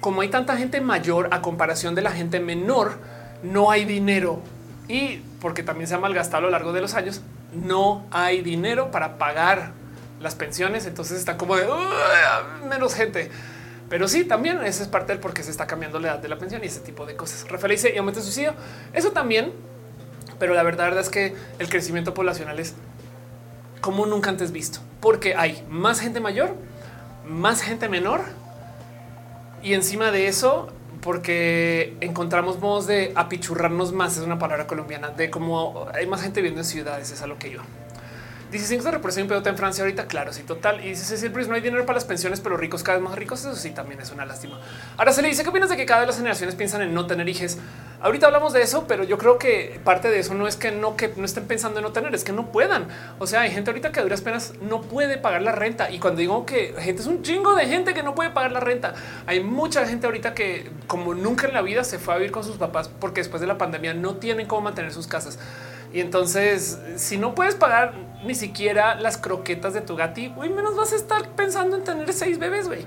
como 0.00 0.20
hay 0.20 0.28
tanta 0.28 0.56
gente 0.56 0.80
mayor 0.80 1.30
a 1.32 1.40
comparación 1.40 1.94
de 1.94 2.02
la 2.02 2.10
gente 2.10 2.38
menor, 2.38 2.98
no 3.42 3.70
hay 3.70 3.84
dinero 3.84 4.42
y 4.88 5.18
porque 5.40 5.62
también 5.62 5.88
se 5.88 5.94
ha 5.94 5.98
malgastado 5.98 6.38
a 6.38 6.40
lo 6.42 6.50
largo 6.50 6.72
de 6.72 6.80
los 6.80 6.94
años, 6.94 7.20
no 7.52 8.06
hay 8.10 8.42
dinero 8.42 8.90
para 8.90 9.18
pagar 9.18 9.72
las 10.20 10.34
pensiones. 10.34 10.86
Entonces 10.86 11.18
está 11.18 11.36
como 11.36 11.56
de 11.56 11.66
menos 12.68 12.94
gente. 12.94 13.30
Pero 13.88 14.08
sí, 14.08 14.24
también 14.24 14.64
esa 14.64 14.82
es 14.82 14.88
parte 14.88 15.12
del 15.12 15.20
por 15.20 15.32
qué 15.32 15.42
se 15.42 15.50
está 15.50 15.66
cambiando 15.66 16.00
la 16.00 16.08
edad 16.08 16.18
de 16.18 16.28
la 16.28 16.38
pensión 16.38 16.62
y 16.64 16.66
ese 16.66 16.80
tipo 16.80 17.06
de 17.06 17.14
cosas. 17.14 17.48
Rafael 17.48 17.72
dice 17.72 17.92
y 17.94 17.98
aumenta 17.98 18.20
el 18.20 18.24
suicidio. 18.24 18.54
Eso 18.92 19.12
también, 19.12 19.52
pero 20.38 20.54
la 20.54 20.62
verdad 20.62 20.98
es 20.98 21.08
que 21.08 21.36
el 21.58 21.68
crecimiento 21.68 22.12
poblacional 22.12 22.58
es 22.58 22.74
como 23.80 24.06
nunca 24.06 24.30
antes 24.30 24.50
visto, 24.50 24.80
porque 25.00 25.36
hay 25.36 25.64
más 25.68 26.00
gente 26.00 26.18
mayor, 26.18 26.56
más 27.24 27.62
gente 27.62 27.88
menor 27.88 28.22
y 29.62 29.74
encima 29.74 30.10
de 30.10 30.26
eso 30.26 30.68
porque 31.06 31.96
encontramos 32.00 32.58
modos 32.58 32.88
de 32.88 33.12
apichurrarnos 33.14 33.92
más. 33.92 34.16
Es 34.16 34.24
una 34.24 34.40
palabra 34.40 34.66
colombiana 34.66 35.10
de 35.10 35.30
cómo 35.30 35.86
hay 35.94 36.04
más 36.08 36.20
gente 36.20 36.40
viviendo 36.40 36.62
en 36.62 36.64
ciudades. 36.64 37.12
Es 37.12 37.22
a 37.22 37.28
lo 37.28 37.38
que 37.38 37.46
iba. 37.46 37.62
Dice 38.50 38.66
cinco 38.66 38.84
de 38.84 38.92
represión 38.92 39.26
pedote 39.26 39.48
en 39.48 39.56
Francia 39.56 39.82
ahorita. 39.82 40.06
Claro, 40.06 40.32
sí, 40.32 40.42
total. 40.44 40.84
Y 40.84 40.90
dice 40.90 41.16
siempre 41.16 41.44
no 41.46 41.54
hay 41.54 41.60
dinero 41.60 41.84
para 41.84 41.96
las 41.96 42.04
pensiones, 42.04 42.40
pero 42.40 42.56
ricos 42.56 42.82
cada 42.82 42.98
vez 42.98 43.08
más 43.08 43.18
ricos. 43.18 43.40
Eso 43.40 43.56
sí, 43.56 43.70
también 43.70 44.00
es 44.00 44.12
una 44.12 44.24
lástima. 44.24 44.60
Ahora 44.96 45.12
se 45.12 45.20
le 45.20 45.28
dice 45.28 45.42
qué 45.42 45.48
opinas 45.48 45.68
de 45.68 45.76
que 45.76 45.84
cada 45.84 46.00
vez 46.00 46.08
las 46.08 46.16
generaciones 46.16 46.54
piensan 46.54 46.82
en 46.82 46.94
no 46.94 47.06
tener 47.06 47.28
hijos. 47.28 47.58
Ahorita 48.00 48.26
hablamos 48.26 48.52
de 48.52 48.62
eso, 48.62 48.86
pero 48.86 49.04
yo 49.04 49.18
creo 49.18 49.38
que 49.38 49.80
parte 49.82 50.10
de 50.10 50.20
eso 50.20 50.34
no 50.34 50.46
es 50.46 50.56
que 50.56 50.70
no 50.70 50.96
que 50.96 51.12
no 51.16 51.24
estén 51.24 51.46
pensando 51.46 51.80
en 51.80 51.84
no 51.84 51.92
tener, 51.92 52.14
es 52.14 52.22
que 52.22 52.32
no 52.32 52.52
puedan. 52.52 52.86
O 53.18 53.26
sea, 53.26 53.40
hay 53.40 53.50
gente 53.50 53.70
ahorita 53.70 53.90
que 53.90 54.00
a 54.00 54.02
duras 54.04 54.20
penas 54.20 54.52
no 54.60 54.82
puede 54.82 55.18
pagar 55.18 55.42
la 55.42 55.52
renta. 55.52 55.90
Y 55.90 55.98
cuando 55.98 56.20
digo 56.20 56.46
que 56.46 56.74
gente 56.78 57.02
es 57.02 57.08
un 57.08 57.22
chingo 57.22 57.56
de 57.56 57.66
gente 57.66 57.94
que 57.94 58.02
no 58.02 58.14
puede 58.14 58.30
pagar 58.30 58.52
la 58.52 58.60
renta, 58.60 58.94
hay 59.26 59.42
mucha 59.42 59.86
gente 59.86 60.06
ahorita 60.06 60.34
que, 60.34 60.70
como 60.86 61.14
nunca 61.14 61.48
en 61.48 61.54
la 61.54 61.62
vida, 61.62 61.82
se 61.82 61.98
fue 61.98 62.14
a 62.14 62.18
vivir 62.18 62.32
con 62.32 62.44
sus 62.44 62.56
papás 62.56 62.88
porque 62.88 63.20
después 63.20 63.40
de 63.40 63.46
la 63.46 63.58
pandemia 63.58 63.94
no 63.94 64.16
tienen 64.16 64.46
cómo 64.46 64.62
mantener 64.62 64.92
sus 64.92 65.06
casas. 65.06 65.38
Y 65.96 66.00
entonces, 66.02 66.78
si 66.96 67.16
no 67.16 67.34
puedes 67.34 67.54
pagar 67.54 67.94
ni 68.22 68.34
siquiera 68.34 68.96
las 68.96 69.16
croquetas 69.16 69.72
de 69.72 69.80
tu 69.80 69.96
gati, 69.96 70.28
güey, 70.28 70.50
menos 70.50 70.76
vas 70.76 70.92
a 70.92 70.96
estar 70.96 71.30
pensando 71.30 71.74
en 71.74 71.84
tener 71.84 72.12
seis 72.12 72.38
bebés, 72.38 72.68
güey. 72.68 72.84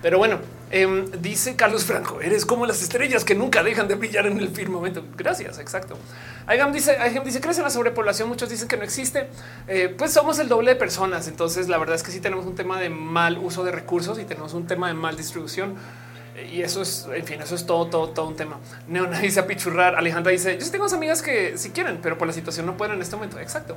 Pero 0.00 0.18
bueno, 0.18 0.38
em, 0.70 1.04
dice 1.20 1.56
Carlos 1.56 1.84
Franco, 1.84 2.20
eres 2.20 2.46
como 2.46 2.64
las 2.64 2.80
estrellas 2.80 3.24
que 3.24 3.34
nunca 3.34 3.64
dejan 3.64 3.88
de 3.88 3.96
brillar 3.96 4.26
en 4.26 4.38
el 4.38 4.50
firmamento. 4.50 5.02
Gracias, 5.16 5.58
exacto. 5.58 5.98
Aigam 6.46 6.72
dice, 6.72 6.92
Aigam 6.92 7.24
dice, 7.24 7.40
crece 7.40 7.60
la 7.60 7.70
sobrepoblación, 7.70 8.28
muchos 8.28 8.48
dicen 8.48 8.68
que 8.68 8.76
no 8.76 8.84
existe. 8.84 9.30
Eh, 9.66 9.92
pues 9.98 10.12
somos 10.12 10.38
el 10.38 10.46
doble 10.46 10.74
de 10.74 10.76
personas, 10.76 11.26
entonces 11.26 11.68
la 11.68 11.78
verdad 11.78 11.96
es 11.96 12.04
que 12.04 12.12
sí 12.12 12.20
tenemos 12.20 12.46
un 12.46 12.54
tema 12.54 12.78
de 12.78 12.88
mal 12.88 13.36
uso 13.36 13.64
de 13.64 13.72
recursos 13.72 14.20
y 14.20 14.24
tenemos 14.26 14.54
un 14.54 14.68
tema 14.68 14.86
de 14.86 14.94
mal 14.94 15.16
distribución 15.16 15.74
y 16.52 16.62
eso 16.62 16.82
es, 16.82 17.06
en 17.12 17.24
fin, 17.24 17.40
eso 17.40 17.54
es 17.54 17.66
todo, 17.66 17.86
todo, 17.86 18.10
todo 18.10 18.28
un 18.28 18.36
tema. 18.36 18.58
Neona 18.88 19.18
dice 19.20 19.40
a 19.40 19.46
pichurrar. 19.46 19.96
Alejandra 19.96 20.32
dice: 20.32 20.58
Yo 20.58 20.70
tengo 20.70 20.86
amigas 20.86 21.22
que 21.22 21.58
si 21.58 21.70
quieren, 21.70 21.98
pero 22.02 22.18
por 22.18 22.26
la 22.26 22.32
situación 22.32 22.66
no 22.66 22.76
pueden 22.76 22.96
en 22.96 23.02
este 23.02 23.16
momento. 23.16 23.38
Exacto. 23.38 23.76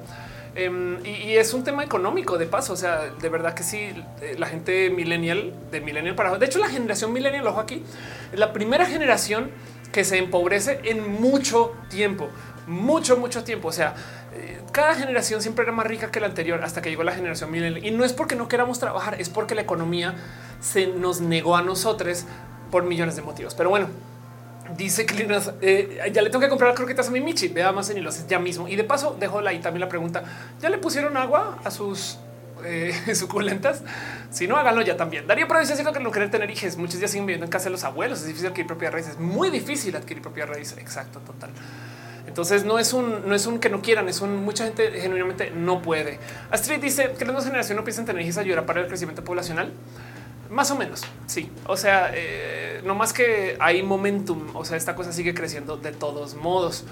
Em, 0.56 1.06
y, 1.06 1.38
es 1.38 1.54
un 1.54 1.64
tema 1.64 1.84
económico 1.84 2.38
de 2.38 2.46
paso. 2.46 2.74
O 2.74 2.78
sea, 2.78 3.10
de 3.20 3.30
verdad 3.30 3.54
que 3.54 3.64
sí, 3.64 3.78
eh, 4.22 4.36
la 4.38 4.48
gente 4.48 4.90
millennial 4.90 5.54
de 5.72 5.82
millennial 5.82 6.16
para 6.16 6.38
de 6.38 6.46
hecho, 6.46 6.60
la 6.60 6.70
generación 6.70 7.14
millennial, 7.14 7.48
ojo 7.48 7.60
aquí, 7.60 7.84
es 8.32 8.40
la 8.40 8.54
primera 8.54 8.86
generación 8.86 9.52
que 9.92 10.04
se 10.04 10.18
empobrece 10.18 10.82
en 10.84 11.22
mucho 11.22 11.74
tiempo, 11.90 12.30
mucho, 12.68 13.18
mucho 13.18 13.44
tiempo. 13.44 13.70
O 13.70 13.72
sea, 13.72 13.96
eh, 14.34 14.62
cada 14.72 14.96
generación 14.96 15.42
siempre 15.42 15.64
era 15.64 15.72
más 15.72 15.88
rica 15.88 16.12
que 16.12 16.20
la 16.20 16.28
anterior 16.28 16.64
hasta 16.64 16.82
que 16.82 16.90
llegó 16.90 17.04
la 17.04 17.14
generación 17.14 17.50
millennial. 17.52 17.86
Y 17.86 17.92
no 17.92 18.04
es 18.04 18.14
porque 18.14 18.36
no 18.36 18.48
queramos 18.48 18.80
trabajar, 18.80 19.20
es 19.20 19.30
porque 19.30 19.56
la 19.56 19.62
economía 19.62 20.16
se 20.60 20.88
nos 20.88 21.22
negó 21.22 21.56
a 21.56 21.62
nosotros 21.62 22.26
por 22.72 22.84
millones 22.84 23.16
de 23.16 23.22
motivos. 23.22 23.56
Pero 23.56 23.70
bueno, 23.70 23.88
dice 24.76 25.06
que 25.06 25.28
eh, 25.62 26.12
ya 26.12 26.22
le 26.22 26.30
tengo 26.30 26.42
que 26.42 26.50
comprar 26.50 26.74
croquetas 26.74 27.08
a 27.08 27.12
mi 27.12 27.22
Michi. 27.22 27.48
Vea 27.50 27.72
más 27.72 27.90
en 27.90 28.06
haces 28.06 28.28
ya 28.28 28.40
mismo. 28.40 28.68
Y 28.68 28.76
de 28.76 28.84
paso, 28.84 29.16
dejo 29.20 29.40
ahí 29.40 29.60
también 29.60 29.82
la 29.82 29.90
pregunta: 29.90 30.24
¿ya 30.62 30.70
le 30.70 30.78
pusieron 30.78 31.16
agua 31.18 31.60
a 31.64 31.72
sus 31.72 32.18
eh, 32.66 32.94
suculentas? 33.16 33.84
Si 34.30 34.48
no, 34.48 34.58
háganlo 34.58 34.82
ya 34.82 34.98
también. 34.98 35.28
Daría 35.28 35.48
pero 35.48 35.60
dice 35.60 35.84
que 35.84 36.00
no 36.00 36.12
querer 36.12 36.30
tener 36.30 36.50
hijos. 36.50 36.78
Muchos 36.78 37.00
días 37.00 37.12
siguen 37.12 37.26
viviendo 37.26 37.46
en 37.46 37.52
casa 37.52 37.66
de 37.66 37.72
los 37.72 37.84
abuelos. 37.84 38.22
Es 38.22 38.28
difícil 38.28 38.48
adquirir 38.48 38.68
propia 38.68 38.92
raíz. 38.92 39.08
Es 39.08 39.20
muy 39.20 39.50
difícil 39.50 39.96
adquirir 39.96 40.22
propia 40.22 40.46
raíz. 40.46 40.76
Exacto, 40.78 41.20
total. 41.20 41.50
Entonces 42.28 42.66
no 42.66 42.78
es 42.78 42.92
un 42.92 43.28
no 43.28 43.34
es 43.34 43.48
un 43.48 43.58
que 43.60 43.70
no 43.70 43.82
quieran, 43.82 44.10
es 44.10 44.20
un 44.20 44.44
mucha 44.44 44.66
gente 44.66 44.92
genuinamente 44.92 45.50
no 45.50 45.82
puede. 45.82 46.20
Astrid 46.52 46.80
dice 46.80 47.14
que 47.18 47.24
las 47.24 47.28
nuevas 47.28 47.46
generaciones 47.46 47.78
no 47.82 47.86
piensan 47.86 48.06
tener 48.06 48.22
hijos 48.22 48.38
ayudar 48.38 48.66
para 48.66 48.82
el 48.82 48.88
crecimiento 48.88 49.24
poblacional. 49.24 49.72
Más 50.50 50.72
o 50.72 50.76
menos, 50.76 51.04
sí. 51.26 51.52
O 51.66 51.78
sea, 51.78 52.12
eh, 52.14 52.82
no 52.86 52.96
más 52.96 53.14
que 53.14 53.58
hay 53.60 53.84
momentum. 53.84 54.56
O 54.56 54.66
sea, 54.66 54.78
esta 54.78 54.96
cosa 54.96 55.12
sigue 55.12 55.34
creciendo 55.34 55.78
de 55.78 55.92
todos 55.92 56.36
modos. 56.36 56.86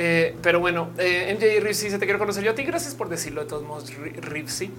Eh, 0.00 0.36
pero 0.42 0.60
bueno, 0.60 0.90
eh, 0.98 1.34
MJ 1.34 1.60
Ripsy, 1.60 1.90
se 1.90 1.98
te 1.98 2.04
quiero 2.04 2.20
conocer 2.20 2.44
yo 2.44 2.52
a 2.52 2.54
ti. 2.54 2.62
Gracias 2.62 2.94
por 2.94 3.08
decirlo 3.08 3.42
de 3.42 3.48
todos 3.48 3.64
modos, 3.64 3.92
Ripsy. 4.20 4.70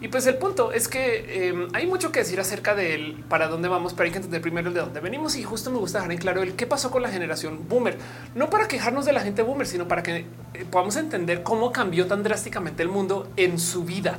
Y 0.00 0.06
pues 0.06 0.26
el 0.28 0.36
punto 0.36 0.70
es 0.70 0.86
que 0.86 1.48
eh, 1.48 1.68
hay 1.72 1.86
mucho 1.88 2.12
que 2.12 2.20
decir 2.20 2.38
acerca 2.38 2.76
de 2.76 3.16
para 3.28 3.48
dónde 3.48 3.66
vamos, 3.66 3.94
pero 3.94 4.04
hay 4.04 4.12
que 4.12 4.18
entender 4.18 4.40
primero 4.40 4.68
el 4.68 4.74
de 4.74 4.80
dónde 4.80 5.00
venimos. 5.00 5.34
Y 5.36 5.42
justo 5.42 5.72
me 5.72 5.78
gusta 5.78 5.98
dejar 5.98 6.12
en 6.12 6.18
claro 6.18 6.42
el 6.42 6.54
qué 6.54 6.66
pasó 6.66 6.92
con 6.92 7.02
la 7.02 7.08
generación 7.08 7.66
boomer. 7.68 7.98
No 8.36 8.50
para 8.50 8.68
quejarnos 8.68 9.04
de 9.04 9.12
la 9.12 9.20
gente 9.20 9.42
boomer, 9.42 9.66
sino 9.66 9.88
para 9.88 10.04
que 10.04 10.26
podamos 10.70 10.96
entender 10.96 11.42
cómo 11.42 11.72
cambió 11.72 12.06
tan 12.06 12.22
drásticamente 12.22 12.82
el 12.84 12.88
mundo 12.88 13.28
en 13.36 13.58
su 13.58 13.84
vida. 13.84 14.18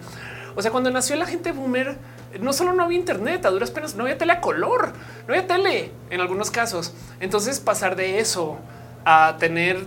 O 0.55 0.61
sea, 0.61 0.71
cuando 0.71 0.91
nació 0.91 1.15
la 1.15 1.25
gente 1.25 1.53
boomer, 1.53 1.97
no 2.39 2.53
solo 2.53 2.73
no 2.73 2.83
había 2.83 2.97
internet, 2.97 3.45
a 3.45 3.49
duras 3.49 3.71
penas 3.71 3.95
no 3.95 4.03
había 4.03 4.17
tele 4.17 4.33
a 4.33 4.41
color, 4.41 4.93
no 5.27 5.33
había 5.33 5.47
tele 5.47 5.91
en 6.09 6.21
algunos 6.21 6.51
casos. 6.51 6.93
Entonces 7.19 7.59
pasar 7.59 7.95
de 7.95 8.19
eso 8.19 8.57
a 9.05 9.37
tener 9.39 9.85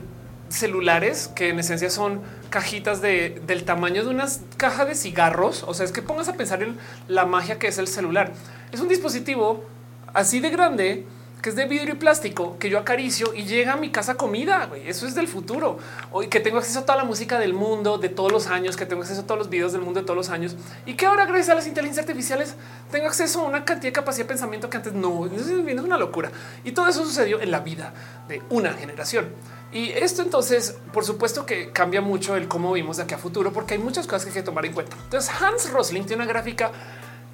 celulares 0.48 1.30
que 1.34 1.48
en 1.48 1.58
esencia 1.58 1.90
son 1.90 2.20
cajitas 2.50 3.00
de, 3.00 3.40
del 3.46 3.64
tamaño 3.64 4.04
de 4.04 4.10
unas 4.10 4.42
cajas 4.56 4.86
de 4.88 4.94
cigarros. 4.94 5.64
O 5.66 5.74
sea, 5.74 5.86
es 5.86 5.92
que 5.92 6.02
pongas 6.02 6.28
a 6.28 6.34
pensar 6.34 6.62
en 6.62 6.76
la 7.08 7.24
magia 7.24 7.58
que 7.58 7.68
es 7.68 7.78
el 7.78 7.88
celular. 7.88 8.32
Es 8.70 8.80
un 8.80 8.88
dispositivo 8.88 9.64
así 10.12 10.40
de 10.40 10.50
grande 10.50 11.06
que 11.42 11.50
es 11.50 11.56
de 11.56 11.64
vidrio 11.64 11.94
y 11.94 11.96
plástico 11.96 12.56
que 12.56 12.70
yo 12.70 12.78
acaricio 12.78 13.34
y 13.34 13.42
llega 13.42 13.72
a 13.72 13.76
mi 13.76 13.90
casa 13.90 14.14
comida. 14.14 14.70
Eso 14.86 15.08
es 15.08 15.16
del 15.16 15.26
futuro. 15.26 15.76
Hoy 16.12 16.28
que 16.28 16.38
tengo 16.38 16.58
acceso 16.58 16.78
a 16.78 16.82
toda 16.82 16.96
la 16.96 17.04
música 17.04 17.40
del 17.40 17.52
mundo 17.52 17.98
de 17.98 18.08
todos 18.08 18.30
los 18.30 18.46
años, 18.46 18.76
que 18.76 18.86
tengo 18.86 19.02
acceso 19.02 19.22
a 19.22 19.26
todos 19.26 19.38
los 19.38 19.50
videos 19.50 19.72
del 19.72 19.82
mundo 19.82 19.98
de 19.98 20.06
todos 20.06 20.16
los 20.16 20.30
años 20.30 20.54
y 20.86 20.94
que 20.94 21.04
ahora, 21.04 21.26
gracias 21.26 21.48
a 21.50 21.54
las 21.56 21.66
inteligencias 21.66 22.06
artificiales, 22.06 22.54
tengo 22.92 23.08
acceso 23.08 23.40
a 23.40 23.48
una 23.48 23.64
cantidad 23.64 23.88
de 23.88 23.92
capacidad 23.92 24.24
de 24.24 24.28
pensamiento 24.28 24.70
que 24.70 24.76
antes 24.76 24.92
no. 24.92 25.26
Es 25.26 25.48
una 25.48 25.98
locura. 25.98 26.30
Y 26.62 26.70
todo 26.70 26.86
eso 26.86 27.04
sucedió 27.04 27.40
en 27.40 27.50
la 27.50 27.58
vida 27.58 27.92
de 28.28 28.40
una 28.48 28.72
generación. 28.74 29.30
Y 29.72 29.90
esto 29.90 30.22
entonces, 30.22 30.76
por 30.92 31.04
supuesto 31.04 31.44
que 31.44 31.72
cambia 31.72 32.00
mucho 32.00 32.36
el 32.36 32.46
cómo 32.46 32.72
vimos 32.72 32.98
de 32.98 33.02
aquí 33.02 33.14
a 33.14 33.18
futuro, 33.18 33.52
porque 33.52 33.74
hay 33.74 33.80
muchas 33.80 34.06
cosas 34.06 34.24
que 34.24 34.28
hay 34.28 34.34
que 34.34 34.42
tomar 34.42 34.64
en 34.64 34.74
cuenta. 34.74 34.96
Entonces, 35.02 35.32
Hans 35.40 35.72
Rosling 35.72 36.04
tiene 36.04 36.22
una 36.22 36.32
gráfica 36.32 36.70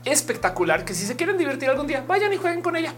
espectacular 0.04 0.86
que 0.86 0.94
si 0.94 1.04
se 1.04 1.14
quieren 1.14 1.36
divertir 1.36 1.68
algún 1.68 1.86
día, 1.86 2.02
vayan 2.08 2.32
y 2.32 2.36
jueguen 2.38 2.62
con 2.62 2.74
ella. 2.74 2.94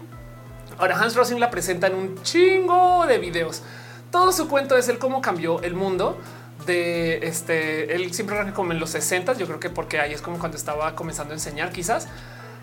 Ahora 0.81 0.97
Hans 0.97 1.15
Rosling 1.15 1.39
la 1.39 1.51
presenta 1.51 1.85
en 1.85 1.93
un 1.93 2.23
chingo 2.23 3.05
de 3.05 3.19
videos. 3.19 3.61
Todo 4.09 4.31
su 4.31 4.47
cuento 4.47 4.75
es 4.77 4.89
el 4.89 4.97
cómo 4.97 5.21
cambió 5.21 5.61
el 5.61 5.75
mundo 5.75 6.17
de 6.65 7.19
este. 7.27 7.93
Él 7.93 8.11
siempre 8.15 8.35
arranca 8.35 8.55
como 8.55 8.71
en 8.71 8.79
los 8.79 8.89
60. 8.89 9.33
Yo 9.33 9.45
creo 9.45 9.59
que 9.59 9.69
porque 9.69 9.99
ahí 9.99 10.11
es 10.11 10.23
como 10.23 10.39
cuando 10.39 10.57
estaba 10.57 10.95
comenzando 10.95 11.33
a 11.33 11.35
enseñar, 11.35 11.71
quizás 11.71 12.07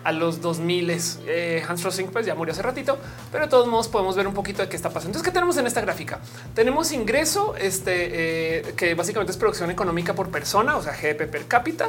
a 0.03 0.11
los 0.11 0.41
2000 0.41 0.97
eh, 1.27 1.63
Hans 1.65 1.81
Rosling 1.81 2.07
pues 2.07 2.25
ya 2.25 2.35
murió 2.35 2.51
hace 2.51 2.61
ratito, 2.61 2.97
pero 3.31 3.45
de 3.45 3.49
todos 3.49 3.67
modos 3.67 3.87
podemos 3.87 4.17
ver 4.17 4.27
un 4.27 4.33
poquito 4.33 4.61
de 4.61 4.67
qué 4.67 4.75
está 4.75 4.89
pasando. 4.89 5.11
Entonces, 5.11 5.25
¿qué 5.25 5.33
tenemos 5.33 5.55
en 5.55 5.67
esta 5.67 5.79
gráfica? 5.79 6.19
Tenemos 6.53 6.91
ingreso, 6.91 7.55
este 7.55 8.59
eh, 8.59 8.73
que 8.75 8.95
básicamente 8.95 9.31
es 9.31 9.37
producción 9.37 9.71
económica 9.71 10.13
por 10.13 10.27
persona, 10.27 10.75
o 10.75 10.83
sea, 10.83 10.91
GDP 10.91 11.31
per 11.31 11.45
cápita. 11.45 11.87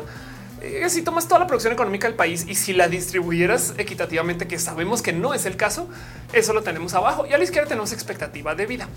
Eh, 0.61 0.89
si 0.91 1.03
tomas 1.03 1.27
toda 1.27 1.41
la 1.41 1.47
producción 1.47 1.73
económica 1.73 2.07
del 2.07 2.17
país 2.17 2.45
y 2.49 2.55
si 2.55 2.73
la 2.73 2.89
distribuyeras 2.89 3.75
equitativamente, 3.79 4.47
que 4.47 4.59
sabemos 4.59 5.01
que 5.03 5.13
no 5.13 5.33
es 5.33 5.47
el 5.47 5.57
caso, 5.57 5.89
eso 6.33 6.53
lo 6.53 6.63
tenemos 6.63 6.95
abajo 6.95 7.27
y 7.27 7.33
a 7.33 7.39
la 7.39 7.45
izquierda 7.45 7.69
tenemos 7.69 7.93
expectativa 7.93 8.55
de 8.55 8.67
vida. 8.67 8.89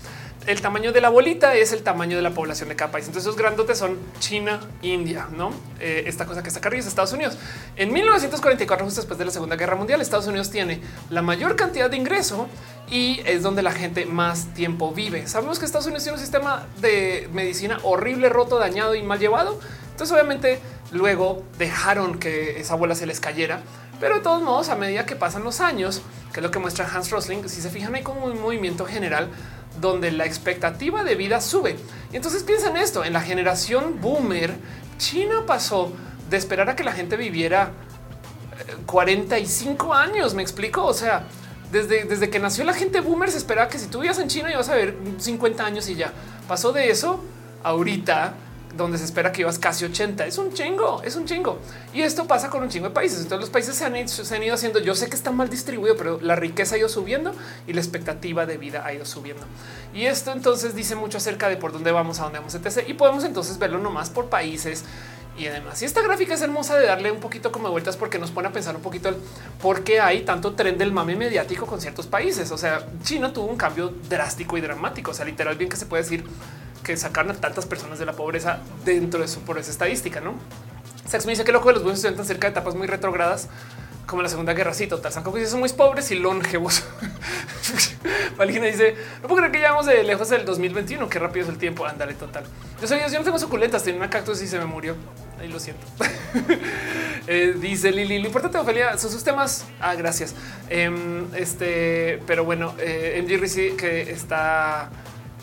El 0.46 0.60
tamaño 0.60 0.92
de 0.92 1.00
la 1.00 1.08
bolita 1.08 1.54
es 1.54 1.72
el 1.72 1.82
tamaño 1.82 2.16
de 2.16 2.22
la 2.22 2.30
población 2.30 2.68
de 2.68 2.76
cada 2.76 2.92
país. 2.92 3.06
Entonces, 3.06 3.26
esos 3.26 3.38
grandotes 3.40 3.78
son 3.78 3.98
China, 4.18 4.60
India, 4.82 5.26
no 5.34 5.52
eh, 5.80 6.04
esta 6.06 6.26
cosa 6.26 6.42
que 6.42 6.48
está 6.48 6.58
acá 6.58 6.68
arriba 6.68 6.80
es 6.80 6.86
Estados 6.86 7.12
Unidos. 7.12 7.38
En 7.76 7.92
1944, 7.92 8.84
justo 8.84 9.00
después 9.00 9.18
de 9.18 9.24
la 9.24 9.30
Segunda 9.30 9.56
Guerra 9.56 9.76
Mundial, 9.76 10.00
Estados 10.00 10.26
Unidos 10.26 10.50
tiene 10.50 10.80
la 11.10 11.22
mayor 11.22 11.56
cantidad 11.56 11.88
de 11.88 11.96
ingreso 11.96 12.48
y 12.90 13.20
es 13.24 13.42
donde 13.42 13.62
la 13.62 13.72
gente 13.72 14.04
más 14.04 14.52
tiempo 14.54 14.92
vive. 14.92 15.26
Sabemos 15.26 15.58
que 15.58 15.64
Estados 15.64 15.86
Unidos 15.86 16.02
tiene 16.02 16.16
un 16.16 16.22
sistema 16.22 16.66
de 16.80 17.28
medicina 17.32 17.78
horrible, 17.82 18.28
roto, 18.28 18.58
dañado 18.58 18.94
y 18.94 19.02
mal 19.02 19.18
llevado. 19.18 19.58
Entonces, 19.94 20.12
obviamente, 20.12 20.60
Luego 20.94 21.42
dejaron 21.58 22.20
que 22.20 22.60
esa 22.60 22.76
bola 22.76 22.94
se 22.94 23.04
les 23.04 23.18
cayera, 23.18 23.60
pero 23.98 24.14
de 24.14 24.20
todos 24.20 24.42
modos, 24.42 24.68
a 24.68 24.76
medida 24.76 25.04
que 25.04 25.16
pasan 25.16 25.42
los 25.42 25.60
años, 25.60 26.02
que 26.32 26.38
es 26.38 26.44
lo 26.44 26.52
que 26.52 26.60
muestra 26.60 26.88
Hans 26.88 27.10
Rosling, 27.10 27.48
si 27.48 27.60
se 27.60 27.68
fijan, 27.68 27.96
hay 27.96 28.02
como 28.02 28.26
un 28.26 28.40
movimiento 28.40 28.86
general 28.86 29.28
donde 29.80 30.12
la 30.12 30.24
expectativa 30.24 31.02
de 31.02 31.16
vida 31.16 31.40
sube. 31.40 31.76
Y 32.12 32.16
entonces 32.16 32.44
piensan 32.44 32.76
esto, 32.76 33.04
en 33.04 33.12
la 33.12 33.20
generación 33.20 34.00
boomer, 34.00 34.54
China 34.98 35.42
pasó 35.48 35.92
de 36.30 36.36
esperar 36.36 36.70
a 36.70 36.76
que 36.76 36.84
la 36.84 36.92
gente 36.92 37.16
viviera 37.16 37.72
45 38.86 39.86
eh, 39.86 39.98
años, 39.98 40.34
me 40.34 40.42
explico, 40.42 40.84
o 40.84 40.94
sea, 40.94 41.24
desde, 41.72 42.04
desde 42.04 42.30
que 42.30 42.38
nació 42.38 42.62
la 42.62 42.74
gente 42.74 43.00
boomer 43.00 43.32
se 43.32 43.38
esperaba 43.38 43.68
que 43.68 43.80
si 43.80 43.88
tú 43.88 43.98
vivías 43.98 44.20
en 44.20 44.28
China 44.28 44.52
ibas 44.52 44.68
a 44.68 44.76
ver 44.76 44.96
50 45.18 45.64
años 45.66 45.88
y 45.88 45.96
ya. 45.96 46.12
Pasó 46.46 46.70
de 46.70 46.88
eso 46.90 47.24
ahorita 47.64 48.34
donde 48.76 48.98
se 48.98 49.04
espera 49.04 49.32
que 49.32 49.42
ibas 49.42 49.58
casi 49.58 49.84
80. 49.84 50.26
Es 50.26 50.38
un 50.38 50.52
chingo, 50.52 51.02
es 51.02 51.16
un 51.16 51.24
chingo. 51.26 51.58
Y 51.92 52.02
esto 52.02 52.26
pasa 52.26 52.50
con 52.50 52.62
un 52.62 52.68
chingo 52.68 52.88
de 52.88 52.94
países. 52.94 53.18
Entonces 53.18 53.40
los 53.40 53.50
países 53.50 53.76
se 53.76 53.84
han, 53.84 53.96
ido 53.96 54.54
haciendo, 54.54 54.80
yo 54.80 54.94
sé 54.94 55.08
que 55.08 55.16
está 55.16 55.30
mal 55.30 55.48
distribuido, 55.48 55.96
pero 55.96 56.18
la 56.20 56.36
riqueza 56.36 56.74
ha 56.74 56.78
ido 56.78 56.88
subiendo 56.88 57.32
y 57.66 57.72
la 57.72 57.80
expectativa 57.80 58.46
de 58.46 58.56
vida 58.56 58.84
ha 58.84 58.92
ido 58.92 59.04
subiendo. 59.04 59.44
Y 59.94 60.06
esto 60.06 60.32
entonces 60.32 60.74
dice 60.74 60.96
mucho 60.96 61.18
acerca 61.18 61.48
de 61.48 61.56
por 61.56 61.72
dónde 61.72 61.92
vamos, 61.92 62.20
a 62.20 62.24
dónde 62.24 62.38
vamos, 62.38 62.54
etc. 62.54 62.84
Y 62.88 62.94
podemos 62.94 63.24
entonces 63.24 63.58
verlo 63.58 63.78
nomás 63.78 64.10
por 64.10 64.26
países 64.26 64.84
y 65.36 65.46
además. 65.46 65.82
Y 65.82 65.84
esta 65.84 66.00
gráfica 66.02 66.34
es 66.34 66.42
hermosa 66.42 66.78
de 66.78 66.86
darle 66.86 67.10
un 67.10 67.20
poquito 67.20 67.50
como 67.50 67.70
vueltas 67.70 67.96
porque 67.96 68.18
nos 68.18 68.30
pone 68.30 68.48
a 68.48 68.52
pensar 68.52 68.76
un 68.76 68.82
poquito 68.82 69.08
el 69.08 69.16
por 69.60 69.82
qué 69.82 70.00
hay 70.00 70.22
tanto 70.22 70.54
tren 70.54 70.78
del 70.78 70.92
mame 70.92 71.16
mediático 71.16 71.66
con 71.66 71.80
ciertos 71.80 72.06
países. 72.06 72.50
O 72.52 72.58
sea, 72.58 72.86
China 73.02 73.32
tuvo 73.32 73.46
un 73.46 73.56
cambio 73.56 73.92
drástico 74.08 74.56
y 74.56 74.60
dramático. 74.60 75.10
O 75.10 75.14
sea, 75.14 75.24
literal 75.24 75.56
bien 75.56 75.68
que 75.68 75.76
se 75.76 75.86
puede 75.86 76.02
decir 76.02 76.24
que 76.84 76.96
sacaron 76.96 77.32
a 77.32 77.34
tantas 77.34 77.66
personas 77.66 77.98
de 77.98 78.06
la 78.06 78.12
pobreza 78.12 78.60
dentro 78.84 79.20
de 79.20 79.28
su 79.28 79.40
por 79.40 79.58
esa 79.58 79.70
estadística, 79.70 80.20
¿no? 80.20 80.34
Sex 81.08 81.26
me 81.26 81.32
dice 81.32 81.44
que 81.44 81.52
loco 81.52 81.68
de 81.68 81.74
los 81.74 81.82
buenos 81.82 81.98
estudiantes 81.98 82.26
cerca 82.26 82.46
de 82.46 82.52
etapas 82.52 82.74
muy 82.74 82.86
retrogradas 82.86 83.48
como 84.06 84.22
la 84.22 84.28
Segunda 84.28 84.52
Guerra. 84.52 84.74
Sí, 84.74 84.86
total. 84.86 85.12
San 85.12 85.24
son 85.24 85.60
muy 85.60 85.68
pobres 85.70 86.10
y 86.10 86.16
longevos. 86.16 86.84
Valina 88.36 88.66
dice: 88.66 88.94
No 89.22 89.28
puedo 89.28 89.36
creer 89.36 89.52
que 89.52 89.58
llevamos 89.58 89.86
de 89.86 90.02
lejos 90.02 90.28
del 90.28 90.44
2021. 90.44 91.08
Qué 91.08 91.18
rápido 91.18 91.44
es 91.44 91.50
el 91.50 91.58
tiempo. 91.58 91.86
Ándale, 91.86 92.14
total. 92.14 92.44
Yo 92.80 92.86
soy 92.86 93.00
yo 93.00 93.18
no 93.18 93.24
tengo 93.24 93.38
suculentas. 93.38 93.82
Tenía 93.82 93.98
una 93.98 94.10
cactus 94.10 94.42
y 94.42 94.46
se 94.46 94.58
me 94.58 94.66
murió. 94.66 94.96
Ahí 95.40 95.48
lo 95.48 95.58
siento. 95.58 95.86
Eh, 97.26 97.54
dice 97.58 97.90
Lili: 97.90 98.18
Lo 98.18 98.26
importante, 98.26 98.58
Ophelia, 98.58 98.98
son 98.98 99.10
sus 99.10 99.24
temas. 99.24 99.64
Ah, 99.80 99.94
gracias. 99.94 100.34
Em, 100.68 101.24
este, 101.34 102.20
pero 102.26 102.44
bueno, 102.44 102.74
eh, 102.78 103.24
MG 103.26 103.76
que 103.78 104.10
está 104.10 104.90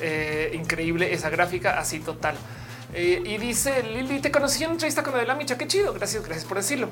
eh, 0.01 0.51
increíble 0.53 1.13
esa 1.13 1.29
gráfica 1.29 1.79
así 1.79 1.99
total. 1.99 2.35
Eh, 2.93 3.21
y 3.25 3.37
dice 3.37 3.83
Lili, 3.83 4.19
te 4.19 4.31
conocí 4.31 4.63
en 4.63 4.69
una 4.69 4.73
entrevista 4.73 5.03
con 5.03 5.15
Adela 5.15 5.35
Micha. 5.35 5.57
Qué 5.57 5.67
chido. 5.67 5.93
Gracias, 5.93 6.23
gracias 6.23 6.45
por 6.45 6.57
decirlo. 6.57 6.89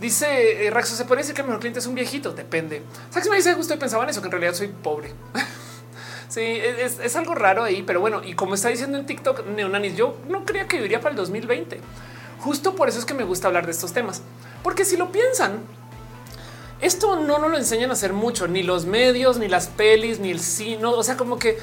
Dice 0.00 0.66
eh, 0.66 0.70
Raxo, 0.70 0.96
se 0.96 1.04
puede 1.04 1.22
decir 1.22 1.34
que 1.34 1.40
el 1.42 1.46
mejor 1.46 1.60
cliente 1.60 1.80
es 1.80 1.86
un 1.86 1.94
viejito. 1.94 2.32
Depende. 2.32 2.82
¿Sabes? 3.10 3.28
Me 3.28 3.36
dice 3.36 3.54
justo 3.54 3.78
pensaba 3.78 4.04
en 4.04 4.10
eso, 4.10 4.20
que 4.20 4.26
en 4.26 4.32
realidad 4.32 4.54
soy 4.54 4.68
pobre. 4.68 5.12
sí, 6.28 6.40
es, 6.42 7.16
algo 7.16 7.34
raro 7.34 7.64
ahí, 7.64 7.82
pero 7.82 8.00
bueno, 8.00 8.22
y 8.24 8.34
como 8.34 8.54
está 8.54 8.68
diciendo 8.68 8.98
en 8.98 9.06
TikTok, 9.06 9.46
Neonanis, 9.46 9.96
yo 9.96 10.18
no 10.28 10.44
creía 10.44 10.68
que 10.68 10.76
viviría 10.76 11.00
para 11.00 11.10
el 11.10 11.16
2020. 11.16 11.80
Justo 12.40 12.74
por 12.74 12.88
eso 12.88 12.98
es 12.98 13.04
que 13.04 13.14
me 13.14 13.24
gusta 13.24 13.48
hablar 13.48 13.64
de 13.64 13.72
estos 13.72 13.92
temas, 13.92 14.22
porque 14.62 14.84
si 14.84 14.96
lo 14.96 15.10
piensan, 15.10 15.60
esto 16.84 17.16
no 17.16 17.38
nos 17.38 17.50
lo 17.50 17.56
enseñan 17.56 17.88
a 17.90 17.94
hacer 17.94 18.12
mucho, 18.12 18.46
ni 18.46 18.62
los 18.62 18.84
medios, 18.84 19.38
ni 19.38 19.48
las 19.48 19.68
pelis, 19.68 20.18
ni 20.20 20.30
el 20.30 20.38
cine. 20.38 20.84
O 20.84 21.02
sea, 21.02 21.16
como 21.16 21.38
que 21.38 21.56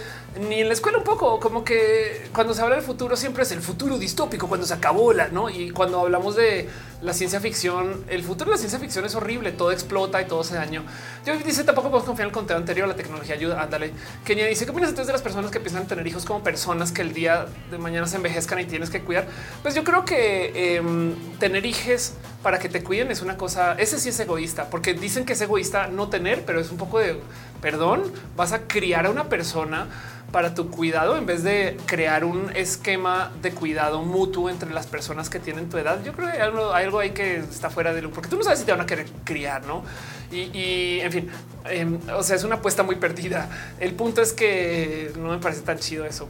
ni 0.50 0.62
en 0.62 0.68
la 0.68 0.74
escuela 0.74 0.98
un 0.98 1.04
poco, 1.04 1.40
como 1.40 1.64
que 1.64 2.28
cuando 2.34 2.56
se 2.56 2.62
habla 2.62 2.76
del 2.76 2.84
futuro 2.84 3.16
siempre 3.16 3.44
es 3.44 3.52
el 3.52 3.62
futuro 3.62 4.00
distópico, 4.00 4.48
cuando 4.48 4.66
se 4.66 4.74
acabó 4.74 5.14
la, 5.14 5.28
¿no? 5.28 5.50
Y 5.50 5.70
cuando 5.70 6.00
hablamos 6.00 6.36
de 6.36 6.68
la 7.02 7.14
ciencia 7.14 7.40
ficción, 7.40 8.06
el 8.10 8.24
futuro 8.24 8.52
de 8.52 8.56
la 8.56 8.58
ciencia 8.58 8.80
ficción 8.80 9.06
es 9.06 9.16
horrible, 9.16 9.52
todo 9.52 9.72
explota 9.72 10.22
y 10.22 10.26
todo 10.26 10.44
se 10.44 10.56
daño. 10.56 10.84
Yo 11.26 11.36
dice 11.38 11.64
tampoco 11.64 11.90
podemos 11.90 12.06
confiar 12.06 12.28
en 12.28 12.30
el 12.30 12.34
contenido 12.34 12.60
anterior, 12.60 12.88
la 12.88 12.96
tecnología 12.96 13.36
ayuda. 13.36 13.62
Ándale. 13.62 13.92
Kenia 14.24 14.46
dice 14.46 14.66
qué 14.66 14.72
opinas 14.72 14.90
entonces 14.90 15.08
de 15.08 15.14
las 15.14 15.22
personas 15.22 15.50
que 15.50 15.60
piensan 15.60 15.88
tener 15.88 16.06
hijos 16.06 16.26
como 16.26 16.44
personas 16.44 16.92
que 16.92 17.02
el 17.02 17.14
día 17.14 17.48
de 17.72 17.78
mañana 17.78 18.06
se 18.06 18.18
envejezcan 18.18 18.60
y 18.60 18.66
tienes 18.66 18.90
que 18.90 19.02
cuidar. 19.02 19.26
Pues 19.64 19.74
yo 19.74 19.84
creo 19.84 20.06
que 20.06 20.76
em, 20.76 21.16
tener 21.40 21.66
hijos 21.66 22.14
para 22.44 22.60
que 22.60 22.70
te 22.70 22.84
cuiden 22.84 23.10
es 23.10 23.22
una 23.22 23.36
cosa. 23.36 23.74
Ese 23.74 24.00
sí 24.00 24.10
es 24.10 24.20
egoísta, 24.20 24.70
porque 24.70 24.94
dicen 24.94 25.26
que 25.26 25.34
es 25.34 25.42
egoísta 25.42 25.88
no 25.88 26.10
tener, 26.10 26.46
pero 26.46 26.60
es 26.60 26.72
un 26.72 26.78
poco 26.78 27.00
de 27.00 27.20
perdón. 27.62 28.04
Vas 28.36 28.52
a 28.52 28.68
criar 28.68 29.08
a 29.08 29.10
una 29.10 29.30
persona 29.30 29.88
para 30.32 30.54
tu 30.54 30.70
cuidado 30.70 31.18
en 31.18 31.26
vez 31.26 31.44
de 31.44 31.78
crear 31.86 32.24
un 32.24 32.50
esquema 32.56 33.32
de 33.42 33.52
cuidado 33.52 34.02
mutuo 34.04 34.50
entre 34.50 34.72
las 34.74 34.88
personas 34.88 35.30
que 35.30 35.40
tienen 35.40 35.70
tu 35.70 35.78
edad. 35.78 36.04
Yo 36.04 36.14
creo 36.14 36.32
que 36.32 36.34
hay 36.34 36.42
algo, 36.42 37.00
ahí 37.00 37.12
que 37.12 37.38
está 37.38 37.70
fuera 37.70 37.94
de 37.94 38.02
lo 38.02 38.12
porque 38.12 38.30
tú 38.30 38.38
no 38.38 38.44
sabes 38.44 38.60
si 38.60 38.66
te 38.66 38.72
van 38.72 38.82
a 38.82 38.86
querer 38.86 39.08
criar, 39.24 39.66
no? 39.66 39.84
Y, 40.32 41.00
en 41.02 41.12
fin, 41.12 41.30
em, 41.66 42.00
o 42.16 42.24
sea, 42.24 42.38
es 42.38 42.44
una 42.46 42.56
apuesta 42.56 42.84
muy 42.84 42.96
perdida. 42.96 43.50
El 43.80 43.94
punto 43.94 44.22
es 44.22 44.32
que 44.32 45.12
no 45.18 45.30
me 45.30 45.40
parece 45.40 45.62
tan 45.62 45.78
chido 45.78 46.06
eso. 46.06 46.30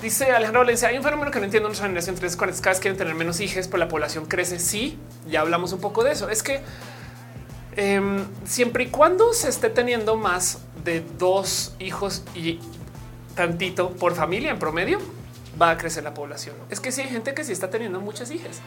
Dice 0.00 0.32
Alejandro 0.32 0.62
Valencia, 0.62 0.88
hay 0.88 0.96
un 0.96 1.04
fenómeno 1.04 1.30
que 1.30 1.38
no 1.38 1.44
entiendo 1.44 1.68
en 1.68 1.70
nuestra 1.70 1.86
generación 1.86 2.16
3, 2.16 2.36
cada 2.36 2.72
vez 2.72 2.80
quieren 2.80 2.96
tener 2.96 3.14
menos 3.14 3.40
hijos, 3.40 3.68
pero 3.68 3.78
la 3.78 3.88
población 3.88 4.24
crece. 4.26 4.58
Sí, 4.58 4.98
ya 5.28 5.42
hablamos 5.42 5.72
un 5.72 5.80
poco 5.80 6.02
de 6.02 6.12
eso. 6.12 6.30
Es 6.30 6.42
que 6.42 6.60
em, 7.76 8.24
siempre 8.44 8.84
y 8.84 8.86
cuando 8.88 9.34
se 9.34 9.50
esté 9.50 9.68
teniendo 9.68 10.16
más 10.16 10.58
de 10.82 11.04
dos 11.18 11.74
hijos 11.78 12.24
y 12.34 12.58
tantito 13.34 13.90
por 13.90 14.14
familia 14.14 14.50
en 14.50 14.58
promedio, 14.58 14.98
va 15.60 15.70
a 15.70 15.78
crecer 15.78 16.04
la 16.04 16.14
población. 16.14 16.56
Es 16.70 16.80
que 16.80 16.92
sí 16.92 17.02
hay 17.02 17.08
gente 17.08 17.34
que 17.34 17.44
sí 17.44 17.52
está 17.52 17.70
teniendo 17.70 18.00
muchas 18.00 18.30
hijas, 18.30 18.60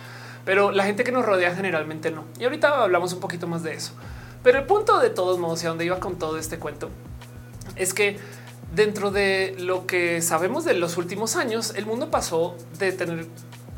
pero 0.43 0.71
la 0.71 0.85
gente 0.85 1.03
que 1.03 1.11
nos 1.11 1.25
rodea 1.25 1.55
generalmente 1.55 2.11
no. 2.11 2.25
Y 2.39 2.43
ahorita 2.43 2.83
hablamos 2.83 3.13
un 3.13 3.19
poquito 3.19 3.47
más 3.47 3.63
de 3.63 3.73
eso. 3.73 3.93
Pero 4.43 4.59
el 4.59 4.65
punto 4.65 4.99
de 4.99 5.09
todos 5.09 5.39
modos, 5.39 5.63
y 5.63 5.65
a 5.65 5.69
donde 5.69 5.85
iba 5.85 5.99
con 5.99 6.17
todo 6.17 6.37
este 6.37 6.59
cuento, 6.59 6.89
es 7.75 7.93
que 7.93 8.19
dentro 8.75 9.09
de 9.09 9.55
lo 9.57 9.87
que 9.87 10.21
sabemos 10.21 10.65
de 10.65 10.75
los 10.75 10.97
últimos 10.97 11.35
años, 11.35 11.73
el 11.75 11.85
mundo 11.85 12.11
pasó 12.11 12.55
de 12.77 12.91
tener 12.91 13.25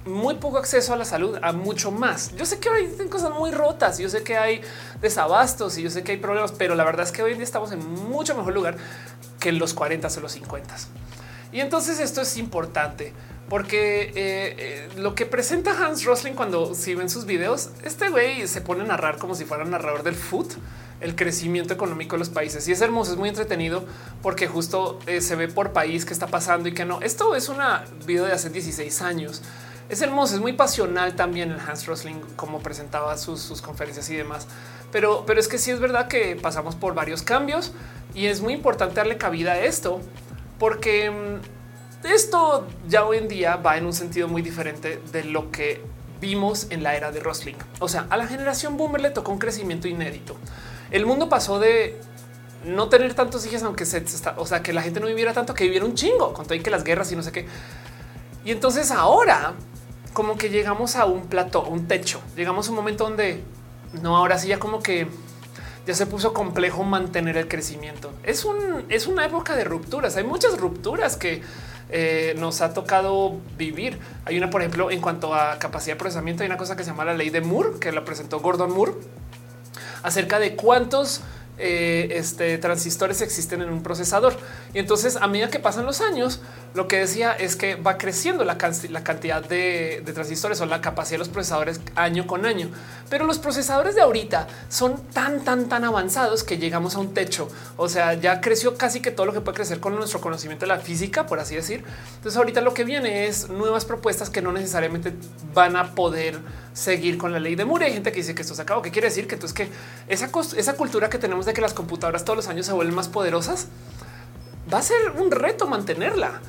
muy 0.08 0.36
poco 0.36 0.58
acceso 0.58 0.94
a 0.94 0.98
la 0.98 1.06
salud 1.06 1.38
a 1.42 1.52
mucho 1.52 1.92
más. 1.92 2.36
Yo 2.36 2.46
sé 2.46 2.60
que 2.60 2.70
hoy 2.70 2.90
hay 3.00 3.08
cosas 3.08 3.32
muy 3.32 3.52
rotas, 3.52 3.98
yo 3.98 4.10
sé 4.10 4.24
que 4.24 4.38
hay 4.38 4.62
desabastos 5.02 5.78
y 5.78 5.84
yo 5.84 5.90
sé 5.90 6.04
que 6.04 6.14
hay 6.14 6.18
problemas, 6.18 6.52
pero 6.52 6.76
la 6.76 6.84
verdad 6.84 7.06
es 7.06 7.12
que 7.12 7.24
hoy 7.24 7.32
en 7.32 7.38
día 7.38 7.46
estamos 7.46 7.72
en 7.72 7.80
mucho 8.10 8.36
mejor 8.36 8.54
lugar 8.54 8.78
que 9.40 9.52
los 9.52 9.74
40 9.74 10.08
o 10.08 10.20
los 10.22 10.32
50. 10.32 10.76
Y 11.52 11.62
entonces 11.62 12.00
esto 12.00 12.22
es 12.22 12.38
importante 12.38 13.14
porque 13.50 14.02
eh, 14.02 14.12
eh, 14.16 14.90
lo 14.98 15.16
que 15.16 15.26
presenta 15.26 15.72
Hans 15.72 16.04
Rosling 16.04 16.34
cuando 16.34 16.76
si 16.76 16.96
ven 16.96 17.10
sus 17.10 17.26
videos, 17.26 17.70
este 17.84 18.10
güey 18.10 18.46
se 18.48 18.62
pone 18.62 18.84
a 18.84 18.86
narrar 18.86 19.18
como 19.18 19.36
si 19.36 19.46
fuera 19.46 19.64
narrador 19.64 20.04
del 20.04 20.16
food, 20.16 20.48
el 21.00 21.16
crecimiento 21.16 21.74
económico 21.74 22.16
de 22.16 22.20
los 22.20 22.30
países. 22.30 22.68
Y 22.68 22.74
es 22.74 22.82
hermoso, 22.82 23.14
es 23.14 23.18
muy 23.18 23.30
entretenido 23.30 23.86
porque 24.22 24.48
justo 24.48 25.00
eh, 25.08 25.22
se 25.22 25.36
ve 25.36 25.48
por 25.48 25.72
país 25.72 26.04
qué 26.04 26.12
está 26.12 26.28
pasando 26.28 26.68
y 26.68 26.74
que 26.74 26.84
no. 26.84 27.00
Esto 27.02 27.36
es 27.36 27.48
una 27.48 27.86
video 28.06 28.26
de 28.26 28.34
hace 28.34 28.50
16 28.50 29.02
años 29.02 29.42
es 29.90 30.02
hermoso, 30.02 30.36
es 30.36 30.42
muy 30.42 30.54
pasional 30.54 31.16
también 31.16 31.52
el 31.52 31.60
Hans 31.60 31.86
Rosling, 31.86 32.20
como 32.36 32.60
presentaba 32.60 33.18
sus, 33.18 33.62
conferencias 33.62 34.10
y 34.10 34.16
demás. 34.16 34.48
Pero, 34.92 35.24
pero 35.26 35.40
es 35.40 35.48
que 35.48 35.58
sí 35.58 35.72
es 35.72 35.80
verdad 35.80 36.08
que 36.08 36.36
pasamos 36.36 36.76
por 36.76 36.94
varios 36.94 37.22
cambios 37.22 37.72
y 38.14 38.28
es 38.28 38.42
muy 38.42 38.54
importante 38.54 38.96
darle 38.96 39.18
cabida 39.18 39.54
a 39.54 39.60
esto 39.60 40.02
porque 40.60 41.10
mm, 41.10 42.08
esto 42.08 42.68
ya 42.88 43.06
hoy 43.06 43.18
en 43.18 43.28
día 43.28 43.58
va 43.58 43.78
en 43.78 43.86
un 43.86 43.94
sentido 43.94 44.28
muy 44.28 44.42
diferente 44.42 45.02
de 45.12 45.24
lo 45.24 45.52
que 45.52 45.82
vimos 46.20 46.68
en 46.70 46.84
la 46.84 46.96
era 46.96 47.12
de 47.12 47.20
Rosling. 47.20 47.56
O 47.80 47.88
sea, 47.88 48.08
a 48.10 48.18
la 48.18 48.28
generación 48.28 48.78
boomer 48.78 49.02
le 49.02 49.12
tocó 49.12 49.32
un 49.32 49.40
crecimiento 49.40 49.88
inédito. 49.88 50.36
El 50.92 51.06
mundo 51.06 51.30
pasó 51.30 51.60
de 51.60 52.00
no 52.66 52.90
tener 52.90 53.14
tantos 53.14 53.46
hijos, 53.46 53.64
aunque 53.64 53.86
se, 53.86 54.04
o 54.38 54.46
sea, 54.46 54.64
que 54.64 54.74
la 54.74 54.82
gente 54.82 55.00
no 55.00 55.08
viviera 55.08 55.34
tanto, 55.34 55.54
que 55.54 55.66
viviera 55.66 55.86
un 55.86 55.94
chingo, 55.94 56.34
con 56.34 56.46
todo 56.46 56.56
y 56.56 56.62
que 56.62 56.72
las 56.72 56.84
guerras 56.84 57.12
y 57.12 57.16
no 57.16 57.24
sé 57.24 57.32
qué. 57.32 57.46
Y 58.46 58.52
entonces 58.52 58.92
ahora 58.92 59.54
como 60.14 60.38
que 60.38 60.50
llegamos 60.50 60.96
a 60.96 61.06
un 61.06 61.28
plato, 61.28 61.64
un 61.64 61.88
techo, 61.88 62.22
llegamos 62.36 62.68
a 62.68 62.72
un 62.72 62.76
momento 62.76 63.04
donde 63.04 63.44
no, 64.02 64.18
ahora 64.18 64.38
sí 64.38 64.48
ya 64.48 64.60
como 64.60 64.82
que 64.82 65.08
ya 65.86 65.94
se 65.94 66.06
puso 66.06 66.34
complejo 66.34 66.84
mantener 66.84 67.38
el 67.38 67.48
crecimiento. 67.48 68.12
Es 68.24 68.44
un 68.44 68.86
es 68.90 69.08
una 69.08 69.26
época 69.26 69.56
de 69.56 69.64
rupturas. 69.64 70.18
Hay 70.18 70.26
muchas 70.26 70.58
rupturas 70.58 71.16
que 71.16 71.42
eh, 71.90 72.36
nos 72.38 72.62
ha 72.62 72.74
tocado 72.74 73.38
vivir. 73.58 73.98
Hay 74.26 74.38
una, 74.38 74.50
por 74.50 74.62
ejemplo, 74.62 74.92
en 74.92 75.00
cuanto 75.00 75.34
a 75.34 75.58
capacidad 75.60 75.96
de 75.96 76.00
procesamiento, 76.00 76.44
hay 76.44 76.48
una 76.48 76.58
cosa 76.58 76.76
que 76.76 76.84
se 76.84 76.90
llama 76.90 77.06
la 77.06 77.14
ley 77.14 77.30
de 77.30 77.40
Moore, 77.40 77.80
que 77.80 77.94
la 77.94 78.04
presentó 78.04 78.42
Gordon 78.42 78.74
Moore, 78.74 78.94
acerca 80.04 80.40
de 80.40 80.56
cuántos 80.56 81.22
eh, 81.60 82.10
este, 82.12 82.58
transistores 82.58 83.22
existen 83.22 83.62
en 83.62 83.70
un 83.70 83.82
procesador. 83.82 84.36
Y 84.74 84.80
entonces, 84.80 85.16
a 85.16 85.28
medida 85.28 85.50
que 85.50 85.60
pasan 85.60 85.86
los 85.86 86.02
años, 86.02 86.42
lo 86.74 86.88
que 86.88 86.98
decía 87.00 87.32
es 87.32 87.56
que 87.56 87.76
va 87.76 87.98
creciendo 87.98 88.44
la, 88.44 88.58
cantidad 88.58 89.44
de, 89.44 90.04
transistores 90.14 90.62
o 90.62 90.66
la 90.66 90.82
capacidad 90.82 91.16
de 91.16 91.20
los 91.20 91.30
procesadores 91.30 91.82
año 91.96 92.28
con 92.28 92.46
año. 92.46 92.70
Pero 93.10 93.26
los 93.26 93.40
procesadores 93.40 93.96
de 93.96 94.02
ahorita 94.02 94.48
son 94.70 95.02
tan, 95.08 95.44
tan, 95.44 95.68
tan 95.70 95.84
avanzados 95.84 96.44
que 96.44 96.58
llegamos 96.58 96.96
a 96.96 97.00
un 97.00 97.14
techo. 97.14 97.50
O 97.78 97.90
sea, 97.90 98.14
ya 98.14 98.42
creció 98.42 98.78
casi 98.78 99.02
que 99.02 99.12
todo 99.12 99.26
lo 99.26 99.34
que 99.34 99.42
puede 99.42 99.56
crecer 99.56 99.80
con 99.80 99.96
nuestro 99.96 100.22
conocimiento 100.22 100.66
de 100.66 100.74
la 100.74 100.80
física, 100.80 101.26
por 101.26 101.40
así 101.40 101.56
decir. 101.56 101.84
Entonces, 102.18 102.38
ahorita 102.38 102.62
lo 102.62 102.74
que 102.74 102.84
viene 102.84 103.26
es 103.26 103.50
nuevas 103.50 103.86
propuestas 103.86 104.30
que 104.30 104.42
no 104.42 104.52
necesariamente 104.52 105.14
van 105.54 105.76
a 105.76 105.96
poder 105.96 106.38
seguir 106.78 107.18
con 107.18 107.34
la 107.34 107.40
ley 107.40 107.56
de 107.56 107.66
Moore. 107.66 107.88
Hay 107.88 107.94
gente 107.94 108.12
que 108.12 108.18
dice 108.18 108.36
que 108.36 108.44
esto 108.44 108.54
se 108.54 108.62
acabó. 108.62 108.82
¿Qué 108.82 108.92
quiere 108.92 109.08
decir? 109.08 109.28
Que 109.28 109.36
entonces 109.36 109.56
que 109.56 109.70
esa, 110.08 110.30
esa 110.56 110.74
cultura 110.74 111.10
que 111.10 111.18
tenemos 111.18 111.46
de 111.46 111.54
que 111.54 111.62
las 111.62 111.74
computadoras 111.74 112.24
todos 112.24 112.38
los 112.38 112.48
años 112.48 112.66
se 112.66 112.74
vuelven 112.74 112.96
más 112.96 113.08
poderosas 113.08 113.68
va 114.72 114.78
a 114.78 114.84
ser 114.84 115.12
un 115.18 115.32
reto 115.32 115.68
mantenerla. 115.68 116.42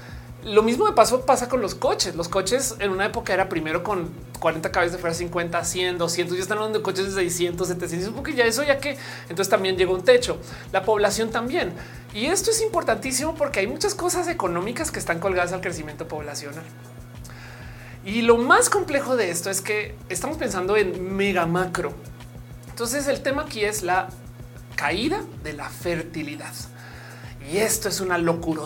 Lo 0.45 0.63
mismo 0.63 0.87
de 0.87 0.93
paso 0.93 1.23
pasa 1.23 1.49
con 1.49 1.63
los 1.63 1.75
coches. 1.75 2.15
Los 2.15 2.29
coches 2.29 2.77
en 2.79 2.91
una 2.91 3.07
época 3.07 3.33
era 3.33 3.49
primero 3.49 3.83
con 3.83 4.11
40 4.39 4.71
cabezas 4.71 4.93
de 4.93 4.99
fuera 4.99 5.15
50, 5.15 5.65
100, 5.65 5.99
200. 5.99 6.37
Ya 6.37 6.43
están 6.43 6.59
hablando 6.59 6.79
de 6.79 6.83
coches 6.83 7.07
de 7.07 7.23
600, 7.23 7.67
700, 7.67 8.13
porque 8.15 8.35
ya 8.35 8.45
eso 8.45 8.63
ya 8.63 8.79
que 8.79 8.99
entonces 9.29 9.49
también 9.49 9.77
llegó 9.77 9.95
un 9.95 10.05
techo. 10.05 10.39
La 10.73 10.85
población 10.85 11.31
también. 11.31 11.73
Y 12.13 12.27
esto 12.27 12.51
es 12.51 12.61
importantísimo 12.61 13.35
porque 13.35 13.61
hay 13.61 13.67
muchas 13.67 13.95
cosas 13.95 14.29
económicas 14.29 14.91
que 14.91 14.99
están 14.99 15.21
colgadas 15.21 15.53
al 15.53 15.63
crecimiento 15.63 16.07
poblacional. 16.07 16.65
Y 18.05 18.23
lo 18.23 18.37
más 18.37 18.71
complejo 18.71 19.17
de 19.17 19.31
esto 19.31 19.51
es 19.51 19.61
que 19.61 19.95
estamos 20.09 20.37
pensando 20.37 20.77
en 20.77 21.17
mega 21.17 21.47
macro. 21.47 21.93
Entonces 22.71 23.09
el 23.09 23.23
tema 23.23 23.43
aquí 23.43 23.65
es 23.65 23.83
la 23.83 24.09
caída 24.77 25.23
de 25.43 25.53
la 25.53 25.69
fertilidad. 25.69 26.53
Y 27.53 27.59
esto 27.59 27.89
es 27.89 28.01
una 28.01 28.19
locura. 28.19 28.63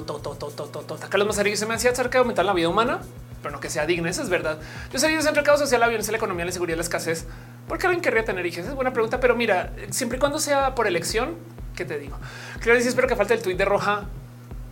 Carlos 1.09 1.29
Mazarillo 1.29 1.57
se 1.57 1.67
me 1.67 1.75
hacía 1.75 1.93
acerca 1.93 2.19
de 2.19 2.19
aumentar 2.19 2.45
la 2.45 2.53
vida 2.53 2.69
humana, 2.69 3.01
pero 3.43 3.53
no 3.53 3.61
que 3.61 3.71
sea 3.71 3.87
digna. 3.87 4.11
Eso 4.11 4.23
es 4.23 4.29
verdad. 4.29 4.59
Yo 4.93 4.99
sé 4.99 5.07
el 5.15 5.23
mercado 5.35 5.57
social, 5.57 5.81
la 5.81 5.89
violencia, 5.89 6.13
la 6.13 6.19
economía, 6.19 6.45
la 6.45 6.53
seguridad, 6.53 6.77
la 6.77 6.83
escasez. 6.83 7.27
¿Por 7.69 7.79
qué 7.79 7.87
alguien 7.87 8.03
querría 8.03 8.25
tener 8.25 8.45
hijos? 8.45 8.67
Es 8.67 8.75
buena 8.75 8.93
pregunta, 8.93 9.21
pero 9.21 9.35
mira, 9.35 9.73
siempre 9.91 10.19
y 10.19 10.21
cuando 10.21 10.39
sea 10.39 10.75
por 10.75 10.87
elección, 10.87 11.37
¿qué 11.75 11.85
te 11.85 11.99
digo? 11.99 12.19
Claro, 12.61 12.81
sí 12.81 12.89
espero 12.89 13.09
que 13.09 13.17
falte 13.17 13.35
el 13.35 13.43
tuit 13.43 13.57
de 13.57 13.65
Roja 13.65 14.09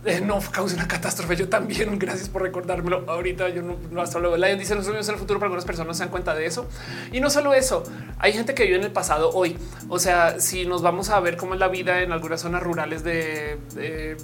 eh, 0.03 0.19
no 0.19 0.39
cause 0.51 0.75
una 0.75 0.87
catástrofe. 0.87 1.35
Yo 1.35 1.49
también. 1.49 1.99
Gracias 1.99 2.29
por 2.29 2.41
recordármelo. 2.41 3.03
Ahorita 3.07 3.49
yo 3.49 3.61
no, 3.61 4.01
hasta 4.01 4.19
luego. 4.19 4.37
Lion 4.37 4.57
dice 4.57 4.75
los 4.75 4.85
sueños 4.85 5.07
en 5.07 5.13
el 5.13 5.19
futuro, 5.19 5.39
pero 5.39 5.47
algunas 5.47 5.65
personas 5.65 5.97
se 5.97 6.03
dan 6.03 6.09
cuenta 6.09 6.33
de 6.33 6.45
eso. 6.45 6.67
Y 7.11 7.19
no 7.19 7.29
solo 7.29 7.53
eso, 7.53 7.83
hay 8.19 8.33
gente 8.33 8.53
que 8.53 8.63
vive 8.63 8.77
en 8.77 8.83
el 8.83 8.91
pasado 8.91 9.31
hoy. 9.31 9.57
O 9.89 9.99
sea, 9.99 10.39
si 10.39 10.65
nos 10.65 10.81
vamos 10.81 11.09
a 11.09 11.19
ver 11.19 11.37
cómo 11.37 11.53
es 11.53 11.59
la 11.59 11.67
vida 11.67 12.01
en 12.01 12.11
algunas 12.11 12.41
zonas 12.41 12.63
rurales 12.63 13.03
de, 13.03 13.57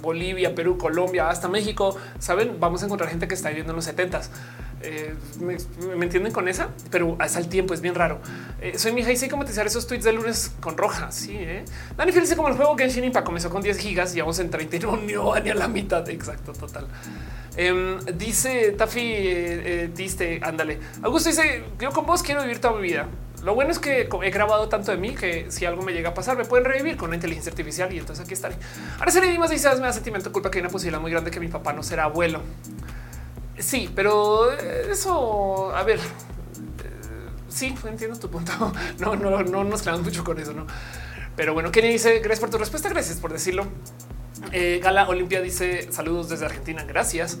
Bolivia, 0.00 0.54
Perú, 0.54 0.78
Colombia, 0.78 1.28
hasta 1.28 1.48
México, 1.48 1.96
saben, 2.18 2.58
vamos 2.58 2.82
a 2.82 2.86
encontrar 2.86 3.10
gente 3.10 3.28
que 3.28 3.34
está 3.34 3.48
viviendo 3.48 3.72
en 3.72 3.76
los 3.76 3.84
70 3.84 4.20
eh, 4.82 5.14
me, 5.40 5.56
entienden 6.04 6.32
con 6.32 6.48
esa, 6.48 6.68
pero 6.90 7.16
hasta 7.18 7.38
el 7.38 7.48
tiempo 7.48 7.74
es 7.74 7.80
bien 7.80 7.94
raro. 7.94 8.20
Eh, 8.60 8.78
soy 8.78 8.92
mi 8.92 9.00
hija 9.00 9.12
y 9.12 9.16
sé 9.16 9.28
cómo 9.28 9.44
esos 9.44 9.86
tweets 9.86 10.04
de 10.04 10.12
lunes 10.12 10.52
con 10.60 10.76
roja. 10.76 11.10
Sí, 11.10 11.36
eh. 11.36 11.64
Dani 11.96 12.12
dice 12.12 12.36
como 12.36 12.48
el 12.48 12.54
juego 12.54 12.76
Genshin 12.76 13.04
Impact 13.04 13.26
comenzó 13.26 13.50
con 13.50 13.62
10 13.62 13.78
gigas 13.78 14.14
y 14.14 14.20
vamos 14.20 14.38
en 14.38 14.50
30 14.50 14.76
y 14.76 14.78
no, 14.80 14.96
ni 15.40 15.50
a 15.50 15.54
la 15.54 15.68
mitad. 15.68 16.08
Exacto, 16.08 16.52
total. 16.52 16.86
Em, 17.56 17.98
dice 18.16 18.72
Taffy, 18.72 19.00
eh, 19.02 19.90
diste, 19.92 20.38
ándale. 20.42 20.78
Augusto 21.02 21.28
dice: 21.28 21.64
Yo 21.80 21.90
con 21.90 22.06
vos 22.06 22.22
quiero 22.22 22.42
vivir 22.42 22.60
toda 22.60 22.74
mi 22.74 22.82
vida. 22.82 23.08
Lo 23.42 23.54
bueno 23.54 23.70
es 23.70 23.78
que 23.78 24.08
he 24.22 24.30
grabado 24.30 24.68
tanto 24.68 24.90
de 24.92 24.98
mí 24.98 25.14
que 25.14 25.46
si 25.50 25.64
algo 25.64 25.82
me 25.82 25.92
llega 25.92 26.10
a 26.10 26.14
pasar, 26.14 26.36
me 26.36 26.44
pueden 26.44 26.64
revivir 26.64 26.96
con 26.96 27.10
la 27.10 27.16
inteligencia 27.16 27.50
artificial 27.50 27.92
y 27.92 27.98
entonces 27.98 28.24
aquí 28.24 28.34
estaré. 28.34 28.54
Ahora 28.98 29.10
sería 29.10 29.36
más 29.40 29.50
dice: 29.50 29.68
Me 29.74 29.86
da 29.86 29.92
sentimiento 29.92 30.32
culpa 30.32 30.50
que 30.50 30.58
hay 30.58 30.62
una 30.62 30.70
posibilidad 30.70 31.00
muy 31.00 31.10
grande 31.10 31.32
que 31.32 31.40
mi 31.40 31.48
papá 31.48 31.72
no 31.72 31.82
será 31.82 32.04
abuelo. 32.04 32.42
Sí, 33.58 33.90
pero 33.94 34.52
eso, 34.52 35.74
a 35.74 35.82
ver, 35.82 35.98
eh, 35.98 36.02
sí, 37.48 37.74
entiendo 37.84 38.18
tu 38.18 38.30
punto. 38.30 38.52
No, 38.98 39.16
no, 39.16 39.42
no 39.42 39.64
nos 39.64 39.82
clavamos 39.82 40.06
mucho 40.06 40.24
con 40.24 40.38
eso, 40.38 40.52
no. 40.52 40.66
Pero 41.36 41.54
bueno, 41.54 41.70
Kenny 41.70 41.88
dice 41.88 42.18
gracias 42.18 42.40
por 42.40 42.50
tu 42.50 42.58
respuesta. 42.58 42.88
Gracias 42.88 43.18
por 43.18 43.32
decirlo. 43.32 43.66
Eh, 44.52 44.80
Gala 44.82 45.08
Olimpia 45.08 45.40
dice 45.40 45.90
saludos 45.92 46.28
desde 46.28 46.46
Argentina. 46.46 46.84
Gracias. 46.84 47.38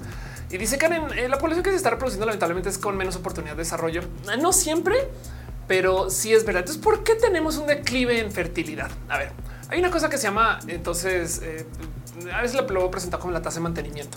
Y 0.50 0.56
dice 0.56 0.78
Karen, 0.78 1.06
eh, 1.16 1.28
la 1.28 1.38
población 1.38 1.64
que 1.64 1.70
se 1.70 1.76
está 1.76 1.90
reproduciendo 1.90 2.26
lamentablemente 2.26 2.68
es 2.68 2.78
con 2.78 2.96
menos 2.96 3.16
oportunidad 3.16 3.54
de 3.54 3.62
desarrollo. 3.62 4.02
No 4.40 4.52
siempre, 4.52 4.96
pero 5.66 6.10
sí 6.10 6.32
es 6.32 6.44
verdad. 6.44 6.60
Entonces, 6.60 6.82
¿por 6.82 7.04
qué 7.04 7.16
tenemos 7.16 7.56
un 7.56 7.66
declive 7.66 8.20
en 8.20 8.30
fertilidad? 8.30 8.90
A 9.08 9.18
ver, 9.18 9.32
hay 9.68 9.78
una 9.80 9.90
cosa 9.90 10.08
que 10.08 10.16
se 10.16 10.24
llama 10.24 10.60
entonces, 10.68 11.42
a 12.32 12.40
veces 12.40 12.56
la 12.56 12.66
puedo 12.66 12.90
presentar 12.90 13.20
como 13.20 13.32
la 13.32 13.42
tasa 13.42 13.56
de 13.56 13.64
mantenimiento. 13.64 14.16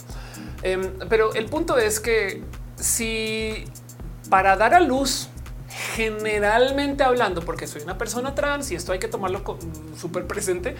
Em, 0.64 0.82
pero 1.10 1.34
el 1.34 1.46
punto 1.46 1.78
es 1.78 2.00
que 2.00 2.44
si 2.76 3.66
para 4.30 4.56
dar 4.56 4.74
a 4.74 4.80
luz, 4.80 5.30
generalmente 5.96 7.04
hablando, 7.04 7.42
porque 7.42 7.68
soy 7.68 7.82
una 7.82 7.98
persona 7.98 8.36
trans 8.36 8.72
y 8.72 8.76
esto 8.76 8.92
hay 8.92 9.00
que 9.00 9.08
tomarlo 9.08 9.58
súper 9.98 10.28
presente, 10.28 10.76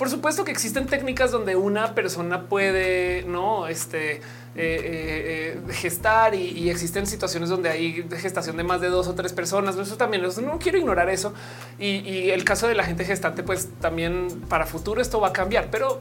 por 0.00 0.08
supuesto 0.08 0.44
que 0.44 0.50
existen 0.50 0.86
técnicas 0.86 1.30
donde 1.30 1.56
una 1.56 1.94
persona 1.94 2.48
puede 2.48 3.22
no 3.24 3.66
este, 3.66 4.12
eh, 4.12 4.20
eh, 4.56 5.60
eh, 5.68 5.72
gestar 5.74 6.34
y, 6.34 6.70
existen 6.70 7.06
situaciones 7.06 7.50
donde 7.50 7.68
hay 7.68 8.08
gestación 8.16 8.56
de 8.56 8.64
más 8.64 8.80
de 8.80 8.88
dos 8.88 9.08
o 9.08 9.14
tres 9.14 9.34
personas. 9.34 9.76
Eso 9.76 9.98
también 9.98 10.22
no 10.22 10.58
quiero 10.58 10.78
ignorar 10.78 11.10
eso. 11.10 11.34
Y 11.78 12.30
el 12.30 12.44
caso 12.44 12.66
de 12.66 12.74
la 12.74 12.84
gente 12.84 13.04
gestante, 13.04 13.42
pues 13.42 13.68
también 13.78 14.28
para 14.48 14.64
futuro 14.64 15.02
esto 15.02 15.20
va 15.20 15.28
a 15.28 15.32
cambiar, 15.34 15.68
pero 15.70 15.98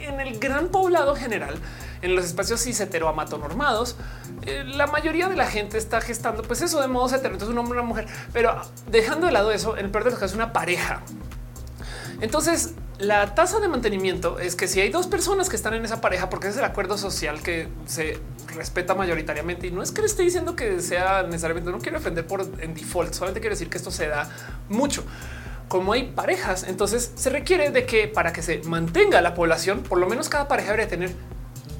en 0.00 0.18
el 0.18 0.38
gran 0.38 0.68
poblado 0.68 1.14
general, 1.14 1.56
en 2.02 2.14
los 2.14 2.24
espacios 2.24 2.60
cis 2.60 2.80
heteroamatonormados, 2.80 3.96
eh, 4.42 4.64
la 4.66 4.86
mayoría 4.86 5.28
de 5.28 5.36
la 5.36 5.46
gente 5.46 5.78
está 5.78 6.00
gestando, 6.00 6.42
pues 6.42 6.60
eso 6.60 6.80
de 6.80 6.88
modo 6.88 7.14
hetero, 7.14 7.32
entonces 7.32 7.48
un 7.48 7.58
hombre 7.58 7.76
y 7.76 7.78
una 7.78 7.88
mujer, 7.88 8.06
pero 8.32 8.60
dejando 8.88 9.26
de 9.26 9.32
lado 9.32 9.52
eso, 9.52 9.76
en 9.76 9.86
el 9.86 9.90
peor 9.90 10.04
de 10.04 10.10
los 10.10 10.18
casos, 10.18 10.34
una 10.34 10.52
pareja. 10.52 11.02
Entonces, 12.20 12.74
la 12.98 13.34
tasa 13.34 13.58
de 13.58 13.68
mantenimiento 13.68 14.38
es 14.38 14.54
que 14.54 14.68
si 14.68 14.80
hay 14.80 14.90
dos 14.90 15.06
personas 15.06 15.48
que 15.48 15.56
están 15.56 15.74
en 15.74 15.84
esa 15.84 16.00
pareja, 16.00 16.30
porque 16.30 16.48
es 16.48 16.56
el 16.56 16.64
acuerdo 16.64 16.98
social 16.98 17.40
que 17.42 17.68
se 17.86 18.20
respeta 18.54 18.94
mayoritariamente, 18.94 19.66
y 19.66 19.70
no 19.70 19.82
es 19.82 19.90
que 19.90 20.02
le 20.02 20.06
esté 20.06 20.22
diciendo 20.22 20.54
que 20.54 20.80
sea 20.80 21.22
necesariamente, 21.24 21.70
no 21.70 21.78
quiero 21.78 21.98
ofender 21.98 22.26
por 22.26 22.42
en 22.60 22.74
default, 22.74 23.14
solamente 23.14 23.40
quiero 23.40 23.54
decir 23.54 23.68
que 23.68 23.78
esto 23.78 23.90
se 23.90 24.08
da 24.08 24.28
mucho 24.68 25.04
como 25.72 25.94
hay 25.94 26.02
parejas, 26.08 26.64
entonces 26.64 27.12
se 27.14 27.30
requiere 27.30 27.70
de 27.70 27.86
que 27.86 28.06
para 28.06 28.30
que 28.34 28.42
se 28.42 28.58
mantenga 28.64 29.22
la 29.22 29.32
población, 29.32 29.82
por 29.82 29.96
lo 29.96 30.06
menos 30.06 30.28
cada 30.28 30.46
pareja 30.46 30.72
debería 30.72 30.88
tener 30.88 31.14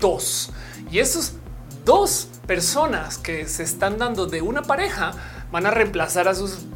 dos. 0.03 0.51
Y 0.91 0.99
esos 0.99 1.33
dos 1.87 2.29
personas 2.47 3.17
que 3.17 3.47
se 3.47 3.63
están 3.63 3.97
dando 3.97 4.27
de 4.27 4.43
una 4.43 4.61
pareja 4.61 5.13
van 5.51 5.65
a 5.65 5.71
reemplazar 5.71 6.29
a 6.29 6.35
sus 6.35 6.67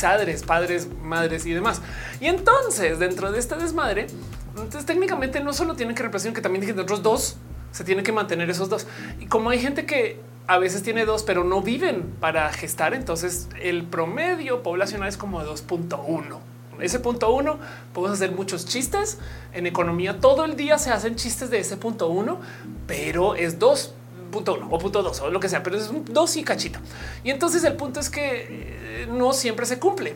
padres, 0.00 0.42
padres, 0.42 0.88
madres 1.02 1.46
y 1.46 1.52
demás. 1.52 1.80
Y 2.20 2.26
entonces, 2.26 2.98
dentro 2.98 3.30
de 3.30 3.38
este 3.38 3.54
desmadre, 3.54 4.08
entonces 4.50 4.86
técnicamente 4.86 5.40
no 5.40 5.52
solo 5.52 5.74
tienen 5.76 5.94
que 5.94 6.02
reemplazar, 6.02 6.32
que 6.32 6.40
también 6.40 6.64
tienen 6.64 6.80
otros 6.80 7.02
dos, 7.02 7.36
se 7.70 7.84
tiene 7.84 8.02
que 8.02 8.12
mantener 8.12 8.50
esos 8.50 8.68
dos. 8.68 8.86
Y 9.20 9.26
como 9.26 9.50
hay 9.50 9.60
gente 9.60 9.86
que 9.86 10.20
a 10.46 10.58
veces 10.58 10.82
tiene 10.82 11.04
dos, 11.04 11.22
pero 11.22 11.44
no 11.44 11.62
viven 11.62 12.14
para 12.20 12.52
gestar, 12.52 12.94
entonces 12.94 13.48
el 13.60 13.84
promedio 13.84 14.62
poblacional 14.62 15.08
es 15.08 15.16
como 15.16 15.40
2.1 15.42 16.53
ese 16.80 16.98
punto 16.98 17.32
uno, 17.32 17.58
podemos 17.92 18.18
hacer 18.18 18.32
muchos 18.32 18.66
chistes 18.66 19.18
en 19.52 19.66
economía. 19.66 20.20
Todo 20.20 20.44
el 20.44 20.56
día 20.56 20.78
se 20.78 20.90
hacen 20.90 21.16
chistes 21.16 21.50
de 21.50 21.58
ese 21.58 21.76
punto 21.76 22.08
uno, 22.08 22.40
pero 22.86 23.34
es 23.34 23.58
dos 23.58 23.94
punto 24.30 24.54
uno 24.54 24.68
o 24.70 24.78
punto 24.78 25.02
dos 25.02 25.20
o 25.20 25.30
lo 25.30 25.38
que 25.38 25.48
sea, 25.48 25.62
pero 25.62 25.76
es 25.76 25.88
un 25.88 26.04
dos 26.04 26.36
y 26.36 26.42
cachito. 26.42 26.80
Y 27.22 27.30
entonces 27.30 27.62
el 27.64 27.74
punto 27.74 28.00
es 28.00 28.10
que 28.10 29.02
eh, 29.02 29.06
no 29.08 29.32
siempre 29.32 29.66
se 29.66 29.78
cumple. 29.78 30.14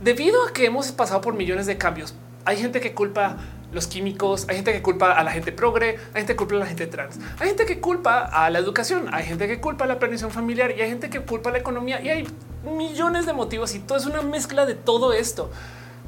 Debido 0.00 0.46
a 0.46 0.52
que 0.52 0.66
hemos 0.66 0.92
pasado 0.92 1.20
por 1.20 1.34
millones 1.34 1.66
de 1.66 1.78
cambios, 1.78 2.14
hay 2.44 2.58
gente 2.58 2.80
que 2.80 2.92
culpa 2.92 3.38
los 3.72 3.86
químicos, 3.86 4.46
hay 4.48 4.56
gente 4.56 4.72
que 4.72 4.82
culpa 4.82 5.12
a 5.12 5.24
la 5.24 5.32
gente 5.32 5.50
progre, 5.50 5.98
hay 6.12 6.20
gente 6.20 6.34
que 6.34 6.36
culpa 6.36 6.56
a 6.56 6.58
la 6.58 6.66
gente 6.66 6.86
trans, 6.86 7.18
hay 7.38 7.48
gente 7.48 7.66
que 7.66 7.80
culpa 7.80 8.20
a 8.20 8.48
la 8.50 8.58
educación, 8.58 9.08
hay 9.12 9.24
gente 9.24 9.48
que 9.48 9.60
culpa 9.60 9.84
a 9.84 9.88
la 9.88 9.98
planeación 9.98 10.30
familiar 10.30 10.72
y 10.76 10.82
hay 10.82 10.90
gente 10.90 11.10
que 11.10 11.20
culpa 11.20 11.50
a 11.50 11.52
la 11.52 11.58
economía 11.58 12.00
y 12.00 12.08
hay 12.08 12.26
millones 12.64 13.26
de 13.26 13.32
motivos 13.32 13.74
y 13.74 13.78
todo 13.78 13.98
es 13.98 14.06
una 14.06 14.22
mezcla 14.22 14.66
de 14.66 14.74
todo 14.74 15.12
esto. 15.12 15.50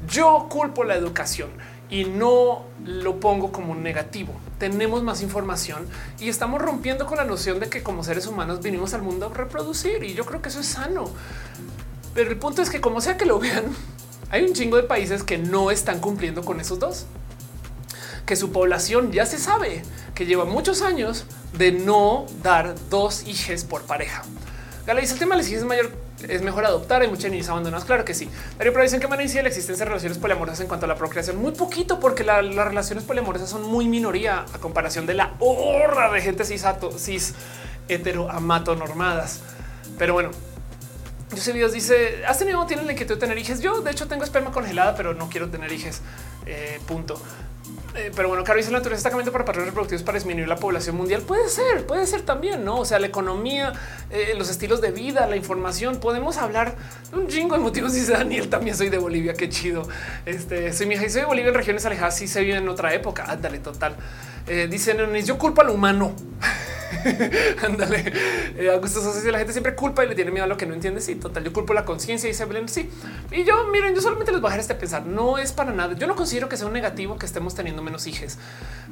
Yo 0.07 0.47
culpo 0.49 0.83
la 0.83 0.95
educación 0.95 1.49
y 1.89 2.05
no 2.05 2.65
lo 2.85 3.19
pongo 3.19 3.51
como 3.51 3.75
negativo. 3.75 4.33
Tenemos 4.59 5.03
más 5.03 5.21
información 5.21 5.87
y 6.19 6.29
estamos 6.29 6.61
rompiendo 6.61 7.05
con 7.05 7.17
la 7.17 7.23
noción 7.23 7.59
de 7.59 7.69
que 7.69 7.83
como 7.83 8.03
seres 8.03 8.27
humanos 8.27 8.61
vinimos 8.61 8.93
al 8.93 9.01
mundo 9.01 9.27
a 9.27 9.33
reproducir 9.33 10.03
y 10.03 10.13
yo 10.13 10.25
creo 10.25 10.41
que 10.41 10.49
eso 10.49 10.59
es 10.59 10.67
sano. 10.67 11.09
Pero 12.13 12.31
el 12.31 12.37
punto 12.37 12.61
es 12.61 12.69
que 12.69 12.81
como 12.81 13.01
sea 13.01 13.17
que 13.17 13.25
lo 13.25 13.39
vean, 13.39 13.65
hay 14.29 14.43
un 14.43 14.53
chingo 14.53 14.77
de 14.77 14.83
países 14.83 15.23
que 15.23 15.37
no 15.37 15.71
están 15.71 15.99
cumpliendo 15.99 16.43
con 16.43 16.59
esos 16.59 16.79
dos. 16.79 17.05
Que 18.25 18.35
su 18.35 18.51
población 18.51 19.11
ya 19.13 19.25
se 19.25 19.37
sabe 19.37 19.83
que 20.13 20.25
lleva 20.25 20.43
muchos 20.43 20.81
años 20.81 21.25
de 21.57 21.71
no 21.71 22.25
dar 22.43 22.75
dos 22.89 23.25
hijos 23.25 23.63
por 23.63 23.83
pareja. 23.83 24.23
Gala 24.87 25.01
dice 25.01 25.15
el 25.15 25.19
tema 25.19 25.35
de 25.35 25.41
hijas 25.41 25.51
es 25.51 25.65
mayor, 25.65 25.91
es 26.29 26.41
mejor 26.41 26.65
adoptar. 26.65 27.01
Hay 27.01 27.09
muchos 27.09 27.29
niños 27.29 27.49
abandonados. 27.49 27.83
Claro 27.83 28.05
que 28.05 28.13
sí. 28.13 28.29
Darío, 28.57 28.71
pero 28.71 28.83
dicen 28.83 29.01
que 29.01 29.07
van 29.07 29.19
a 29.19 29.23
la 29.23 29.49
existencia 29.49 29.83
de 29.83 29.85
relaciones 29.85 30.17
poliamorosas 30.17 30.61
en 30.61 30.67
cuanto 30.67 30.85
a 30.85 30.87
la 30.87 30.95
procreación. 30.95 31.35
Muy 31.35 31.51
poquito, 31.51 31.99
porque 31.99 32.23
las 32.23 32.55
relaciones 32.55 33.03
poliamorosas 33.03 33.49
son 33.49 33.63
muy 33.63 33.89
minoría 33.89 34.45
a 34.53 34.59
comparación 34.59 35.05
de 35.05 35.15
la 35.15 35.33
horda 35.39 36.09
de 36.13 36.21
gente 36.21 36.45
cis, 36.45 36.63
cis 36.97 37.33
hetero 37.89 38.31
amato 38.31 38.77
normadas. 38.77 39.41
Pero 39.97 40.13
bueno, 40.13 40.31
yo 41.35 41.53
videos 41.53 41.73
dice, 41.73 42.25
¿has 42.25 42.39
tenido, 42.39 42.65
tienen 42.65 42.85
la 42.85 42.93
inquietud 42.93 43.15
de 43.15 43.19
tener 43.19 43.37
hijos? 43.37 43.59
Yo, 43.59 43.81
de 43.81 43.91
hecho, 43.91 44.07
tengo 44.07 44.23
esperma 44.23 44.53
congelada, 44.53 44.95
pero 44.95 45.13
no 45.13 45.27
quiero 45.27 45.49
tener 45.49 45.69
hijos. 45.69 45.99
Eh, 46.45 46.79
punto. 46.87 47.21
Eh, 47.97 48.11
pero 48.15 48.27
bueno, 48.27 48.43
Caro 48.43 48.57
dice 48.57 48.69
la 48.69 48.77
naturaleza 48.77 48.99
está 48.99 49.09
cambiando 49.09 49.31
para 49.31 49.43
patrones 49.43 49.69
reproductivos 49.69 50.03
para 50.03 50.19
disminuir 50.19 50.47
la 50.47 50.57
población 50.57 50.95
mundial. 50.95 51.23
Puede 51.23 51.49
ser, 51.49 51.87
puede 51.87 52.05
ser 52.05 52.21
también, 52.21 52.63
no? 52.63 52.77
O 52.77 52.85
sea, 52.85 52.99
la 52.99 53.07
economía, 53.07 53.73
eh, 54.11 54.35
los 54.37 54.51
estilos 54.51 54.81
de 54.81 54.91
vida, 54.91 55.25
la 55.25 55.35
información. 55.35 55.99
Podemos 55.99 56.37
hablar 56.37 56.75
de 57.09 57.17
un 57.17 57.27
chingo 57.27 57.55
de 57.55 57.61
motivos. 57.61 57.93
Dice 57.97 58.11
Daniel, 58.11 58.49
también 58.49 58.75
soy 58.75 58.89
de 58.89 58.99
Bolivia. 58.99 59.33
Qué 59.33 59.49
chido. 59.49 59.87
Este 60.27 60.71
soy 60.73 60.85
mi 60.85 60.93
hija 60.93 61.07
y 61.07 61.09
soy 61.09 61.21
de 61.21 61.27
Bolivia 61.27 61.49
en 61.49 61.55
regiones 61.55 61.85
alejadas. 61.87 62.15
Sí 62.15 62.27
se 62.27 62.41
vive 62.41 62.57
en 62.57 62.69
otra 62.69 62.93
época. 62.93 63.25
Ándale, 63.27 63.57
total. 63.57 63.95
Eh, 64.45 64.67
dicen 64.69 65.15
yo 65.25 65.37
culpo 65.39 65.61
al 65.61 65.69
humano. 65.71 66.13
Ándale. 67.65 68.13
Eh, 68.57 68.79
Sosa 68.87 69.31
la 69.31 69.37
gente 69.37 69.53
siempre 69.53 69.75
culpa 69.75 70.05
y 70.05 70.09
le 70.09 70.15
tiene 70.15 70.31
miedo 70.31 70.45
a 70.45 70.47
lo 70.47 70.57
que 70.57 70.65
no 70.65 70.73
entiende. 70.73 71.01
Sí, 71.01 71.15
total. 71.15 71.43
Yo 71.43 71.53
culpo 71.53 71.73
la 71.73 71.85
conciencia 71.85 72.29
y 72.29 72.33
se 72.33 72.45
Belén. 72.45 72.69
Sí. 72.69 72.89
Y 73.31 73.43
yo, 73.43 73.67
miren, 73.67 73.93
yo 73.95 74.01
solamente 74.01 74.31
les 74.31 74.41
voy 74.41 74.49
a 74.49 74.51
dejar 74.51 74.61
este 74.61 74.75
pensar. 74.75 75.05
No 75.05 75.37
es 75.37 75.51
para 75.51 75.71
nada. 75.71 75.93
Yo 75.95 76.07
no 76.07 76.15
considero 76.15 76.49
que 76.49 76.57
sea 76.57 76.67
un 76.67 76.73
negativo 76.73 77.17
que 77.17 77.25
estemos 77.25 77.55
teniendo 77.55 77.81
menos 77.81 78.07
hijos. 78.07 78.37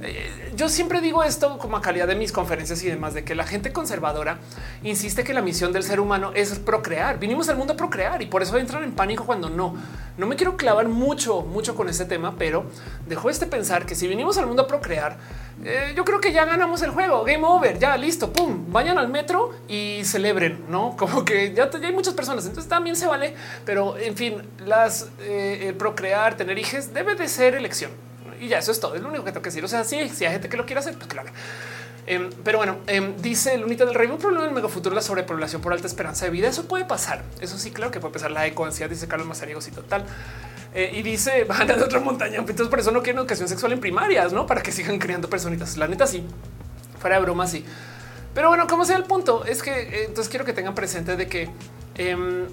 Eh, 0.01 0.53
yo 0.55 0.69
siempre 0.69 1.01
digo 1.01 1.23
esto 1.23 1.57
como 1.57 1.77
a 1.77 1.81
calidad 1.81 2.07
de 2.07 2.15
mis 2.15 2.31
conferencias 2.31 2.83
y 2.83 2.89
demás, 2.89 3.13
de 3.13 3.23
que 3.23 3.35
la 3.35 3.45
gente 3.45 3.71
conservadora 3.71 4.39
insiste 4.83 5.23
que 5.23 5.33
la 5.33 5.41
misión 5.41 5.71
del 5.73 5.83
ser 5.83 5.99
humano 5.99 6.31
es 6.35 6.57
procrear. 6.59 7.19
Vinimos 7.19 7.49
al 7.49 7.57
mundo 7.57 7.73
a 7.73 7.77
procrear 7.77 8.21
y 8.21 8.25
por 8.25 8.41
eso 8.41 8.57
entran 8.57 8.83
en 8.83 8.91
pánico 8.91 9.25
cuando 9.25 9.49
no. 9.49 9.75
No 10.17 10.27
me 10.27 10.35
quiero 10.35 10.57
clavar 10.57 10.87
mucho, 10.87 11.41
mucho 11.41 11.75
con 11.75 11.89
ese 11.89 12.05
tema, 12.05 12.35
pero 12.37 12.65
dejo 13.07 13.29
este 13.29 13.45
pensar 13.45 13.85
que 13.85 13.95
si 13.95 14.07
vinimos 14.07 14.37
al 14.37 14.47
mundo 14.47 14.63
a 14.63 14.67
procrear, 14.67 15.17
eh, 15.63 15.93
yo 15.95 16.03
creo 16.03 16.19
que 16.19 16.31
ya 16.31 16.45
ganamos 16.45 16.81
el 16.81 16.91
juego. 16.91 17.23
Game 17.23 17.45
over, 17.45 17.79
ya 17.79 17.95
listo, 17.97 18.31
pum, 18.33 18.65
vayan 18.71 18.97
al 18.97 19.07
metro 19.07 19.53
y 19.67 20.03
celebren, 20.03 20.65
no 20.69 20.95
como 20.97 21.23
que 21.23 21.53
ya, 21.53 21.69
hay 21.81 21.93
muchas 21.93 22.13
personas, 22.13 22.45
entonces 22.45 22.69
también 22.69 22.95
se 22.95 23.07
vale. 23.07 23.35
Pero 23.65 23.97
en 23.97 24.15
fin, 24.15 24.41
las 24.65 25.09
eh, 25.21 25.73
procrear, 25.77 26.35
tener 26.35 26.57
hijos 26.57 26.93
debe 26.93 27.15
de 27.15 27.27
ser 27.27 27.55
elección 27.55 27.91
y 28.39 28.47
ya 28.47 28.59
eso 28.59 28.71
es 28.71 28.79
todo. 28.79 28.95
Es 28.95 29.01
lo 29.01 29.09
único 29.09 29.23
que 29.23 29.31
tengo 29.31 29.41
que 29.41 29.49
decir. 29.49 29.63
O 29.63 29.67
sea, 29.67 29.83
sí, 29.83 30.09
si 30.09 30.25
hay 30.25 30.31
gente 30.33 30.49
que 30.49 30.57
lo 30.57 30.65
quiere 30.65 30.79
hacer, 30.79 30.95
pues 30.95 31.07
claro. 31.07 31.29
Em, 32.07 32.29
pero 32.43 32.59
bueno, 32.59 32.77
em, 32.85 33.15
dice 33.17 33.55
el 33.55 33.63
unita 33.63 33.85
del 33.85 33.95
rey, 33.95 34.07
un 34.07 34.17
problema 34.17 34.43
en 34.43 34.49
el 34.49 34.55
megafuturo 34.55 34.93
la 34.93 35.01
sobrepoblación 35.01 35.61
por 35.61 35.73
alta 35.73 35.87
esperanza 35.87 36.25
de 36.25 36.31
vida. 36.31 36.47
Eso 36.47 36.67
puede 36.67 36.85
pasar. 36.85 37.23
Eso 37.41 37.57
sí, 37.57 37.71
claro 37.71 37.91
que 37.91 37.99
puede 37.99 38.13
pasar. 38.13 38.31
La 38.31 38.45
ecoansiedad, 38.45 38.89
dice 38.89 39.07
Carlos 39.07 39.27
Mazariegos 39.27 39.67
y 39.67 39.71
total. 39.71 40.05
Eh, 40.75 40.91
y 40.93 41.01
dice 41.01 41.43
van 41.47 41.71
a 41.71 41.75
otra 41.75 42.01
montaña. 42.01 42.39
Entonces, 42.39 42.67
por 42.67 42.79
eso 42.79 42.91
no 42.91 43.01
quieren 43.01 43.19
educación 43.19 43.47
sexual 43.47 43.71
en 43.71 43.79
primarias, 43.79 44.33
no 44.33 44.45
para 44.45 44.61
que 44.61 44.71
sigan 44.71 44.99
creando 44.99 45.29
personitas. 45.29 45.77
La 45.77 45.87
neta, 45.87 46.05
sí, 46.05 46.23
fuera 46.99 47.15
de 47.15 47.21
broma, 47.23 47.47
sí. 47.47 47.65
Pero 48.33 48.49
bueno, 48.49 48.67
como 48.67 48.83
sea 48.83 48.97
el 48.97 49.05
punto, 49.05 49.45
es 49.45 49.63
que 49.63 49.71
eh, 49.71 50.03
entonces 50.05 50.29
quiero 50.29 50.43
que 50.43 50.51
tengan 50.51 50.75
presente 50.75 51.15
de 51.15 51.27
que 51.27 51.49
em, 51.95 52.47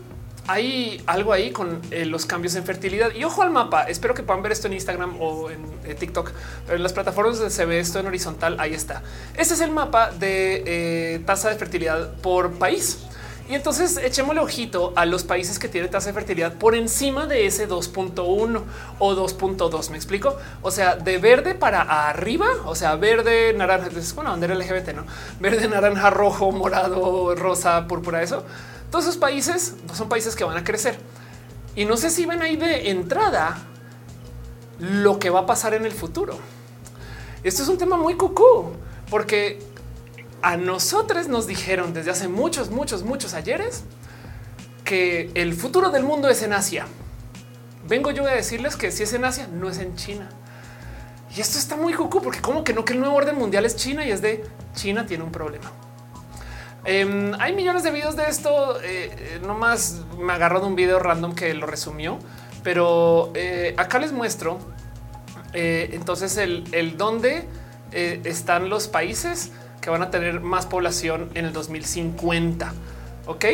hay 0.47 1.03
algo 1.07 1.33
ahí 1.33 1.51
con 1.51 1.81
eh, 1.91 2.07
los 2.07 2.25
cambios 2.25 2.55
en 2.55 2.65
fertilidad 2.65 3.13
y 3.13 3.25
ojo 3.25 3.43
al 3.43 3.51
mapa. 3.51 3.83
Espero 3.85 4.15
que 4.15 4.23
puedan 4.23 4.45
ver 4.45 4.53
esto 4.53 4.69
en 4.69 4.75
Instagram 4.75 5.21
o 5.21 5.51
en 5.51 5.97
TikTok, 5.97 6.31
pero 6.67 6.77
en 6.77 6.83
las 6.85 6.93
plataformas 6.93 7.39
donde 7.39 7.53
se 7.53 7.65
ve 7.65 7.81
esto 7.81 7.99
en 7.99 8.07
horizontal, 8.07 8.57
ahí 8.61 8.73
está. 8.73 9.03
Este 9.37 9.55
es 9.55 9.61
el 9.61 9.73
mapa 9.73 10.13
de 10.13 11.21
tasa 11.27 11.49
de 11.49 11.57
fertilidad 11.57 12.15
por 12.21 12.53
país. 12.53 12.99
Y 13.49 13.55
entonces 13.55 13.97
echémosle 13.97 14.41
ojito 14.41 14.93
a 14.97 15.05
los 15.05 15.25
países 15.25 15.59
que 15.59 15.69
tienen 15.69 15.91
tasa 15.91 16.09
de 16.09 16.15
fertilidad 16.15 16.55
por 16.55 16.75
encima 16.75 17.27
de 17.27 17.47
ese 17.47 17.69
2.1 17.69 18.63
o 18.99 19.15
2.2. 19.15 19.91
Me 19.91 19.97
explico. 19.97 20.37
O 20.63 20.71
sea, 20.71 20.97
de 20.97 21.19
verde 21.19 21.55
para 21.55 21.83
arriba, 22.09 22.47
o 22.65 22.75
sea, 22.75 22.97
verde, 22.97 23.53
naranja, 23.53 23.89
es 23.97 24.13
una 24.13 24.31
bandera 24.31 24.55
LGBT, 24.55 24.95
no 24.95 25.05
verde, 25.41 25.69
naranja, 25.69 26.09
rojo, 26.11 26.53
morado, 26.53 27.35
rosa, 27.35 27.87
púrpura. 27.87 28.23
Eso 28.23 28.45
todos 28.93 29.07
esos 29.07 29.17
países 29.17 29.75
son 29.95 30.11
países 30.11 30.37
que 30.37 30.45
van 30.45 30.59
a 30.59 30.63
crecer. 30.63 30.99
Y 31.75 31.87
no 31.87 31.97
sé 31.97 32.11
si 32.11 32.27
ven 32.27 32.43
ahí 32.43 32.57
de 32.57 32.91
entrada 32.91 33.57
lo 34.79 35.19
que 35.19 35.31
va 35.31 35.41
a 35.41 35.47
pasar 35.47 35.73
en 35.73 35.87
el 35.87 35.93
futuro. 35.93 36.39
Esto 37.43 37.63
es 37.63 37.69
un 37.71 37.79
tema 37.79 37.97
muy 37.97 38.17
cucú, 38.17 38.73
porque 39.09 39.59
a 40.43 40.57
nosotros 40.57 41.29
nos 41.29 41.47
dijeron 41.47 41.95
desde 41.95 42.11
hace 42.11 42.29
muchos, 42.29 42.71
muchos, 42.71 43.05
muchos 43.05 43.33
ayeres 43.35 43.85
que 44.85 45.31
el 45.35 45.55
futuro 45.55 45.91
del 45.91 46.03
mundo 46.03 46.29
es 46.29 46.43
en 46.43 46.53
Asia. 46.53 46.87
Vengo 47.89 48.11
yo 48.11 48.27
a 48.27 48.31
decirles 48.33 48.77
que 48.77 48.91
si 48.91 49.05
es 49.05 49.13
en 49.13 49.25
Asia, 49.25 49.49
no 49.53 49.71
es 49.71 49.79
en 49.79 49.95
China. 49.95 50.29
Y 51.35 51.41
esto 51.41 51.59
está 51.59 51.77
muy 51.77 51.95
cucu 51.95 52.21
porque 52.21 52.41
como 52.41 52.65
que 52.65 52.75
no 52.75 52.85
que 52.85 52.93
el 52.93 53.01
nuevo 53.01 53.15
orden 53.15 53.37
mundial 53.37 53.65
es 53.65 53.77
China 53.77 54.05
y 54.05 54.11
es 54.11 54.21
de 54.21 54.45
China 54.75 55.07
tiene 55.07 55.25
un 55.25 55.33
problema. 55.33 55.71
Em, 56.85 57.33
hay 57.39 57.55
millones 57.55 57.85
de 57.85 57.93
videos 57.93 58.17
de 58.17 58.27
esto. 58.27 58.81
Eh, 58.83 59.11
eh, 59.17 59.41
no 59.47 59.55
más 59.55 60.03
me 60.19 60.33
agarró 60.33 60.61
de 60.61 60.67
un 60.67 60.75
video 60.75 60.99
random 60.99 61.35
que 61.35 61.55
lo 61.55 61.67
resumió, 61.67 62.19
pero 62.65 63.31
eh, 63.35 63.75
acá 63.77 63.99
les 63.99 64.13
muestro 64.13 64.59
entonces 65.55 66.39
el, 66.39 66.65
el 66.73 66.97
dónde 66.97 67.47
están 67.93 68.71
los 68.71 68.89
países 68.89 69.53
que 69.83 69.91
van 69.91 70.01
a 70.01 70.11
tener 70.11 70.41
más 70.41 70.65
población 70.65 71.29
en 71.35 71.45
el 71.45 71.53
2050. 71.53 72.73
Ok, 73.27 73.45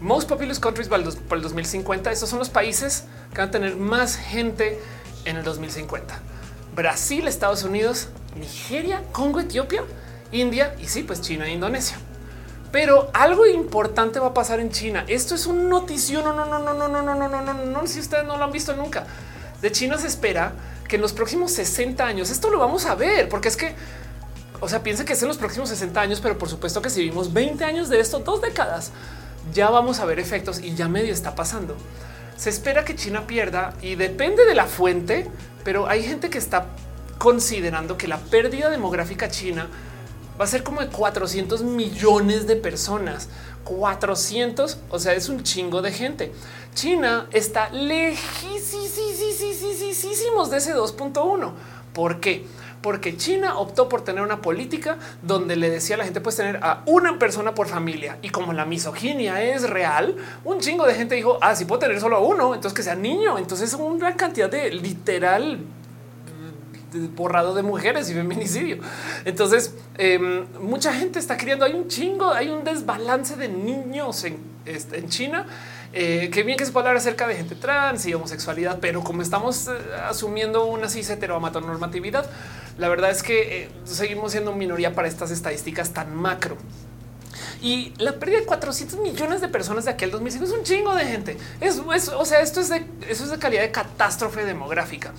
most 0.00 0.28
populous 0.28 0.60
countries 0.60 0.88
para 0.88 1.02
el 1.02 1.42
2050. 1.42 2.12
Estos 2.12 2.28
son 2.28 2.38
los 2.38 2.50
países 2.50 3.06
que 3.32 3.38
van 3.38 3.48
a 3.48 3.50
tener 3.50 3.76
más 3.76 4.16
gente 4.16 4.78
en 5.24 5.36
el 5.36 5.42
2050. 5.42 6.20
Brasil, 6.76 7.26
Estados 7.26 7.64
Unidos, 7.64 8.08
Nigeria, 8.38 9.02
Congo, 9.10 9.40
Etiopía, 9.40 9.82
India 10.30 10.76
y 10.78 10.86
sí, 10.86 11.02
pues 11.02 11.22
China 11.22 11.46
e 11.46 11.52
Indonesia. 11.52 11.96
Pero 12.70 13.10
algo 13.14 13.46
importante 13.46 14.20
va 14.20 14.28
a 14.28 14.34
pasar 14.34 14.60
en 14.60 14.70
China. 14.70 15.04
Esto 15.08 15.34
es 15.34 15.46
un 15.46 15.68
notición. 15.68 16.24
No, 16.24 16.32
no, 16.34 16.44
no, 16.44 16.58
no, 16.58 16.74
no, 16.74 16.88
no, 16.88 17.02
no, 17.02 17.14
no, 17.14 17.28
no, 17.28 17.54
no, 17.54 17.66
no, 17.66 17.86
si 17.86 18.00
ustedes 18.00 18.24
no 18.24 18.36
lo 18.36 18.44
han 18.44 18.52
visto 18.52 18.76
nunca. 18.76 19.06
De 19.62 19.72
China 19.72 19.98
se 19.98 20.06
espera 20.06 20.52
que 20.86 20.96
en 20.96 21.02
los 21.02 21.12
próximos 21.12 21.52
60 21.52 22.04
años 22.04 22.30
esto 22.30 22.50
lo 22.50 22.58
vamos 22.58 22.84
a 22.84 22.94
ver, 22.94 23.28
porque 23.28 23.48
es 23.48 23.56
que 23.56 23.74
o 24.60 24.68
sea, 24.68 24.82
piensa 24.82 25.04
que 25.04 25.14
es 25.14 25.22
en 25.22 25.28
los 25.28 25.38
próximos 25.38 25.68
60 25.68 26.00
años, 26.00 26.20
pero 26.20 26.38
por 26.38 26.48
supuesto 26.48 26.82
que 26.82 26.90
si 26.90 27.00
vivimos 27.00 27.32
20 27.32 27.64
años 27.64 27.88
de 27.88 28.00
esto, 28.00 28.18
dos 28.20 28.40
décadas, 28.40 28.92
ya 29.52 29.70
vamos 29.70 30.00
a 30.00 30.04
ver 30.04 30.18
efectos 30.18 30.60
y 30.60 30.74
ya 30.74 30.88
medio 30.88 31.12
está 31.12 31.34
pasando. 31.34 31.76
Se 32.36 32.50
espera 32.50 32.84
que 32.84 32.94
China 32.94 33.26
pierda 33.26 33.74
y 33.82 33.94
depende 33.94 34.44
de 34.44 34.54
la 34.54 34.66
fuente, 34.66 35.30
pero 35.64 35.88
hay 35.88 36.02
gente 36.02 36.30
que 36.30 36.38
está 36.38 36.66
considerando 37.18 37.98
que 37.98 38.08
la 38.08 38.18
pérdida 38.18 38.70
demográfica 38.70 39.28
china 39.28 39.68
va 40.40 40.44
a 40.44 40.48
ser 40.48 40.62
como 40.62 40.80
de 40.80 40.88
400 40.88 41.62
millones 41.62 42.46
de 42.46 42.56
personas. 42.56 43.28
400, 43.64 44.78
o 44.88 44.98
sea, 44.98 45.12
es 45.12 45.28
un 45.28 45.42
chingo 45.42 45.82
de 45.82 45.92
gente. 45.92 46.32
China 46.74 47.28
está 47.30 47.68
lejísimos 47.70 48.40
de 50.50 50.56
ese 50.56 50.74
2.1. 50.74 51.52
¿Por 51.92 52.20
qué? 52.20 52.46
Porque 52.82 53.16
China 53.16 53.58
optó 53.58 53.88
por 53.88 54.02
tener 54.02 54.22
una 54.22 54.40
política 54.40 54.98
donde 55.22 55.56
le 55.56 55.70
decía 55.70 55.96
a 55.96 55.98
la 55.98 56.04
gente 56.04 56.20
puedes 56.20 56.36
tener 56.36 56.58
a 56.62 56.82
una 56.86 57.18
persona 57.18 57.54
por 57.54 57.68
familia 57.68 58.18
y 58.22 58.30
como 58.30 58.52
la 58.52 58.64
misoginia 58.64 59.42
es 59.42 59.68
real, 59.68 60.16
un 60.44 60.60
chingo 60.60 60.86
de 60.86 60.94
gente 60.94 61.14
dijo, 61.14 61.38
ah, 61.42 61.54
si 61.54 61.64
puedo 61.64 61.80
tener 61.80 62.00
solo 62.00 62.16
a 62.16 62.20
uno, 62.20 62.54
entonces 62.54 62.76
que 62.76 62.82
sea 62.82 62.94
niño. 62.94 63.38
Entonces 63.38 63.74
una 63.74 64.16
cantidad 64.16 64.50
de 64.50 64.70
literal 64.70 65.60
borrado 67.14 67.54
de 67.54 67.62
mujeres 67.62 68.10
y 68.10 68.14
feminicidio. 68.14 68.78
Entonces, 69.24 69.74
em, 69.96 70.46
mucha 70.60 70.92
gente 70.92 71.18
está 71.18 71.36
criando. 71.36 71.64
Hay 71.64 71.74
un 71.74 71.88
chingo, 71.88 72.32
hay 72.32 72.48
un 72.48 72.64
desbalance 72.64 73.36
de 73.36 73.48
niños 73.48 74.24
en, 74.24 74.38
este, 74.64 74.98
en 74.98 75.08
China 75.08 75.46
eh, 75.92 76.30
qué 76.32 76.44
bien 76.44 76.56
que 76.56 76.64
se 76.64 76.70
puede 76.70 76.86
hablar 76.86 76.98
acerca 76.98 77.26
de 77.26 77.34
gente 77.34 77.56
trans 77.56 78.06
y 78.06 78.14
homosexualidad, 78.14 78.78
pero 78.80 79.02
como 79.02 79.22
estamos 79.22 79.66
eh, 79.66 79.72
asumiendo 80.08 80.66
una 80.66 80.88
cis 80.88 81.10
heteroamatonormatividad, 81.10 82.30
la 82.78 82.88
verdad 82.88 83.10
es 83.10 83.22
que 83.24 83.64
eh, 83.64 83.68
seguimos 83.84 84.32
siendo 84.32 84.54
minoría 84.54 84.94
para 84.94 85.08
estas 85.08 85.32
estadísticas 85.32 85.92
tan 85.92 86.14
macro. 86.14 86.56
Y 87.60 87.92
la 87.98 88.18
pérdida 88.18 88.40
de 88.40 88.46
400 88.46 89.00
millones 89.00 89.40
de 89.40 89.48
personas 89.48 89.84
de 89.84 89.90
aquel 89.90 90.10
2005 90.10 90.44
es 90.44 90.52
un 90.52 90.62
chingo 90.62 90.94
de 90.94 91.04
gente. 91.04 91.36
Es, 91.60 91.78
o 91.78 92.24
sea, 92.24 92.40
esto 92.40 92.60
es 92.60 92.68
de, 92.68 92.86
es 93.08 93.28
de 93.28 93.38
calidad 93.38 93.62
de 93.62 93.70
catástrofe 93.70 94.44
demográfica. 94.44 95.12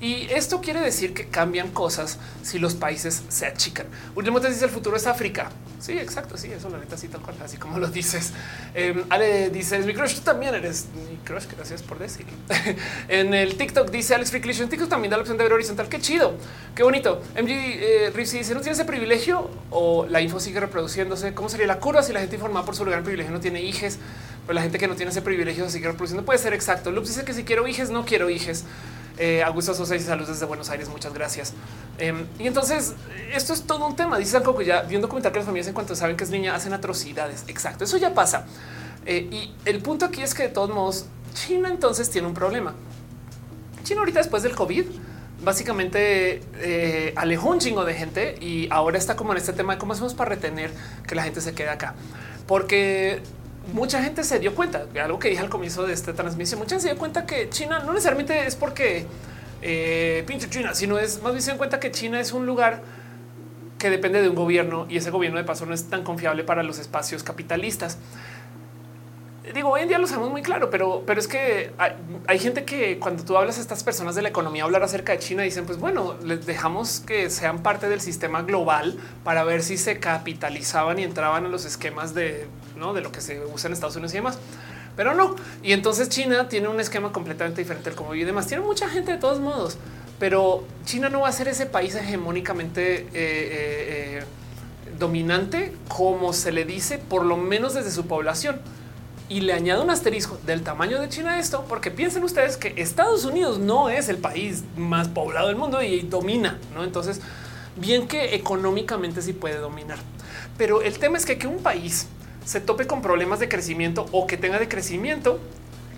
Y 0.00 0.28
esto 0.30 0.60
quiere 0.60 0.80
decir 0.80 1.12
que 1.12 1.26
cambian 1.26 1.70
cosas 1.70 2.18
si 2.42 2.58
los 2.58 2.74
países 2.74 3.22
se 3.28 3.46
achican. 3.46 3.86
Último 4.14 4.40
te 4.40 4.48
dice 4.48 4.64
el 4.64 4.70
futuro 4.70 4.96
es 4.96 5.06
África. 5.06 5.50
Sí, 5.80 5.92
exacto. 5.92 6.36
Sí, 6.36 6.50
eso 6.52 6.68
la 6.70 6.78
neta 6.78 6.96
sí, 6.96 7.08
tal 7.08 7.20
cual, 7.20 7.36
así 7.44 7.56
como 7.56 7.78
lo 7.78 7.88
dices. 7.88 8.32
Eh, 8.74 9.04
Ale 9.08 9.50
dice 9.50 9.78
mi 9.80 9.94
crush. 9.94 10.16
Tú 10.16 10.20
también 10.20 10.54
eres 10.54 10.86
mi 10.94 11.16
crush. 11.18 11.44
Gracias 11.56 11.82
por 11.82 11.98
decir. 11.98 12.26
en 13.08 13.34
el 13.34 13.56
TikTok 13.56 13.90
dice 13.90 14.14
Alex 14.14 14.30
Freaklish. 14.30 14.60
En 14.60 14.68
TikTok 14.68 14.88
también 14.88 15.10
da 15.10 15.16
la 15.16 15.22
opción 15.22 15.36
de 15.36 15.44
ver 15.44 15.52
horizontal. 15.52 15.88
Qué 15.88 16.00
chido, 16.00 16.34
qué 16.74 16.82
bonito. 16.82 17.22
MG 17.34 17.50
eh, 17.50 18.12
dice 18.14 18.54
no 18.54 18.60
tiene 18.60 18.72
ese 18.72 18.84
privilegio 18.84 19.50
o 19.70 20.06
la 20.06 20.20
info 20.20 20.38
sigue 20.40 20.60
reproduciéndose. 20.60 21.34
¿Cómo 21.34 21.48
sería 21.48 21.66
la 21.66 21.78
curva 21.78 22.02
si 22.02 22.12
la 22.12 22.20
gente 22.20 22.36
informada 22.36 22.64
por 22.64 22.76
su 22.76 22.84
lugar 22.84 23.02
privilegio 23.02 23.32
no 23.32 23.40
tiene 23.40 23.62
hijos? 23.62 23.98
Pero 24.46 24.54
la 24.54 24.62
gente 24.62 24.78
que 24.78 24.88
no 24.88 24.94
tiene 24.94 25.10
ese 25.10 25.22
privilegio 25.22 25.68
sigue 25.68 25.86
reproduciendo 25.88 26.24
puede 26.24 26.38
ser 26.38 26.54
exacto. 26.54 26.90
Lux 26.90 27.08
dice 27.08 27.24
que 27.24 27.34
si 27.34 27.44
quiero 27.44 27.68
hijos, 27.68 27.90
no 27.90 28.04
quiero 28.04 28.30
hijos. 28.30 28.64
Eh, 29.18 29.42
Augusto 29.42 29.74
Sosa 29.74 29.96
y 29.96 30.00
saludos 30.00 30.28
desde 30.28 30.46
Buenos 30.46 30.70
Aires. 30.70 30.88
Muchas 30.88 31.12
gracias. 31.12 31.52
Em, 31.98 32.26
y 32.38 32.46
entonces 32.46 32.94
esto 33.34 33.52
es 33.52 33.62
todo 33.62 33.86
un 33.86 33.96
tema. 33.96 34.16
Dice 34.16 34.40
Coco 34.42 34.62
ya 34.62 34.82
viendo 34.82 35.08
comentar 35.08 35.32
que 35.32 35.38
las 35.38 35.46
familias 35.46 35.66
en 35.66 35.74
cuanto 35.74 35.96
saben 35.96 36.16
que 36.16 36.24
es 36.24 36.30
niña 36.30 36.54
hacen 36.54 36.72
atrocidades. 36.72 37.44
Exacto. 37.48 37.84
Eso 37.84 37.96
ya 37.96 38.14
pasa. 38.14 38.46
Eh, 39.06 39.28
y 39.30 39.54
el 39.64 39.80
punto 39.80 40.04
aquí 40.04 40.22
es 40.22 40.34
que 40.34 40.44
de 40.44 40.48
todos 40.50 40.70
modos 40.70 41.06
China 41.34 41.68
entonces 41.68 42.10
tiene 42.10 42.28
un 42.28 42.34
problema. 42.34 42.74
China 43.82 44.00
ahorita 44.00 44.20
después 44.20 44.42
del 44.42 44.54
COVID 44.54 44.84
básicamente 45.42 46.42
eh, 46.56 47.12
alejó 47.16 47.50
un 47.50 47.58
chingo 47.58 47.84
de 47.84 47.94
gente 47.94 48.36
y 48.40 48.68
ahora 48.70 48.98
está 48.98 49.16
como 49.16 49.32
en 49.32 49.38
este 49.38 49.52
tema 49.52 49.74
de 49.74 49.78
cómo 49.78 49.92
hacemos 49.92 50.14
para 50.14 50.30
retener 50.30 50.70
que 51.06 51.14
la 51.14 51.22
gente 51.22 51.40
se 51.40 51.54
quede 51.54 51.70
acá. 51.70 51.94
Porque 52.46 53.22
mucha 53.72 54.02
gente 54.02 54.24
se 54.24 54.38
dio 54.38 54.54
cuenta, 54.54 54.86
algo 55.02 55.18
que 55.18 55.28
dije 55.28 55.40
al 55.40 55.50
comienzo 55.50 55.86
de 55.86 55.92
esta 55.92 56.12
transmisión, 56.12 56.58
mucha 56.58 56.70
gente 56.70 56.82
se 56.82 56.88
dio 56.88 56.98
cuenta 56.98 57.26
que 57.26 57.48
China 57.50 57.80
no 57.80 57.92
necesariamente 57.92 58.46
es 58.46 58.56
porque 58.56 59.06
eh, 59.62 60.24
pinche 60.26 60.48
China, 60.48 60.74
sino 60.74 60.98
es 60.98 61.22
más 61.22 61.32
bien 61.32 61.42
se 61.42 61.50
dio 61.50 61.58
cuenta 61.58 61.80
que 61.80 61.90
China 61.90 62.20
es 62.20 62.32
un 62.32 62.46
lugar 62.46 62.82
que 63.78 63.90
depende 63.90 64.20
de 64.20 64.28
un 64.28 64.34
gobierno 64.34 64.86
y 64.88 64.96
ese 64.96 65.10
gobierno 65.10 65.38
de 65.38 65.44
paso 65.44 65.64
no 65.66 65.74
es 65.74 65.84
tan 65.84 66.02
confiable 66.02 66.44
para 66.44 66.62
los 66.62 66.78
espacios 66.78 67.22
capitalistas. 67.22 67.98
Digo, 69.54 69.70
hoy 69.70 69.80
en 69.80 69.88
día 69.88 69.98
lo 69.98 70.06
sabemos 70.06 70.30
muy 70.30 70.42
claro, 70.42 70.68
pero, 70.68 71.04
pero 71.06 71.18
es 71.18 71.26
que 71.26 71.72
hay, 72.26 72.38
gente 72.38 72.64
que 72.64 72.98
cuando 72.98 73.24
tú 73.24 73.36
hablas 73.38 73.56
a 73.56 73.62
estas 73.62 73.82
personas 73.82 74.14
de 74.14 74.20
la 74.20 74.28
economía, 74.28 74.64
hablar 74.64 74.82
acerca 74.82 75.12
de 75.12 75.20
China, 75.20 75.42
dicen, 75.42 75.64
pues 75.64 75.78
bueno, 75.78 76.16
les 76.22 76.44
dejamos 76.44 77.00
que 77.00 77.30
sean 77.30 77.62
parte 77.62 77.88
del 77.88 78.02
sistema 78.02 78.42
global 78.42 78.98
para 79.24 79.44
ver 79.44 79.62
si 79.62 79.78
se 79.78 80.00
capitalizaban 80.00 80.98
y 80.98 81.04
entraban 81.04 81.46
en 81.46 81.50
los 81.50 81.64
esquemas 81.64 82.12
de 82.14 82.46
¿no? 82.78 82.94
de 82.94 83.00
lo 83.00 83.12
que 83.12 83.20
se 83.20 83.44
usa 83.44 83.68
en 83.68 83.74
Estados 83.74 83.96
Unidos 83.96 84.12
y 84.12 84.16
demás. 84.16 84.38
Pero 84.96 85.14
no. 85.14 85.36
Y 85.62 85.72
entonces 85.72 86.08
China 86.08 86.48
tiene 86.48 86.68
un 86.68 86.80
esquema 86.80 87.12
completamente 87.12 87.60
diferente 87.60 87.90
al 87.90 87.96
como 87.96 88.10
vive 88.10 88.24
y 88.24 88.26
demás. 88.26 88.46
Tiene 88.46 88.64
mucha 88.64 88.88
gente 88.88 89.12
de 89.12 89.18
todos 89.18 89.38
modos, 89.38 89.78
pero 90.18 90.64
China 90.84 91.08
no 91.08 91.20
va 91.20 91.28
a 91.28 91.32
ser 91.32 91.48
ese 91.48 91.66
país 91.66 91.94
hegemónicamente 91.94 93.02
eh, 93.02 93.08
eh, 93.12 94.20
eh, 94.20 94.24
dominante 94.98 95.72
como 95.86 96.32
se 96.32 96.50
le 96.50 96.64
dice, 96.64 96.98
por 96.98 97.24
lo 97.24 97.36
menos 97.36 97.74
desde 97.74 97.90
su 97.90 98.06
población. 98.06 98.60
Y 99.28 99.40
le 99.40 99.52
añado 99.52 99.84
un 99.84 99.90
asterisco 99.90 100.38
del 100.46 100.62
tamaño 100.62 101.00
de 101.00 101.08
China 101.10 101.34
a 101.34 101.38
esto, 101.38 101.64
porque 101.68 101.90
piensen 101.90 102.24
ustedes 102.24 102.56
que 102.56 102.72
Estados 102.76 103.24
Unidos 103.24 103.58
no 103.58 103.90
es 103.90 104.08
el 104.08 104.16
país 104.16 104.64
más 104.76 105.06
poblado 105.06 105.48
del 105.48 105.56
mundo 105.56 105.82
y 105.82 106.00
domina, 106.00 106.58
¿no? 106.74 106.82
Entonces, 106.82 107.20
bien 107.76 108.08
que 108.08 108.34
económicamente 108.34 109.20
sí 109.22 109.34
puede 109.34 109.58
dominar. 109.58 109.98
Pero 110.56 110.82
el 110.82 110.98
tema 110.98 111.18
es 111.18 111.26
que, 111.26 111.38
que 111.38 111.46
un 111.46 111.62
país 111.62 112.08
se 112.48 112.62
tope 112.62 112.86
con 112.86 113.02
problemas 113.02 113.40
de 113.40 113.48
crecimiento 113.50 114.06
o 114.10 114.26
que 114.26 114.38
tenga 114.38 114.58
de 114.58 114.68
crecimiento, 114.68 115.38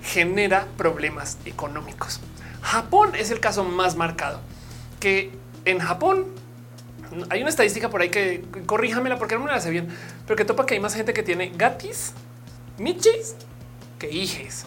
genera 0.02 0.66
problemas 0.77 1.39
económicos. 1.44 2.18
Japón 2.60 3.14
es 3.14 3.31
el 3.31 3.39
caso 3.39 3.62
más 3.62 3.94
marcado, 3.94 4.40
que 4.98 5.31
en 5.64 5.78
Japón 5.78 6.27
hay 7.28 7.43
una 7.43 7.51
estadística 7.51 7.89
por 7.89 8.02
ahí 8.02 8.09
que 8.09 8.43
corríjamela 8.66 9.16
porque 9.16 9.36
no 9.36 9.44
me 9.44 9.52
la 9.52 9.60
sé 9.60 9.70
bien, 9.70 9.97
pero 10.27 10.36
que 10.36 10.44
topa 10.44 10.66
que 10.66 10.74
hay 10.74 10.81
más 10.81 10.93
gente 10.93 11.12
que 11.12 11.22
tiene 11.22 11.52
gatis, 11.56 12.14
michis 12.78 13.36
que 14.01 14.10
hijes. 14.10 14.64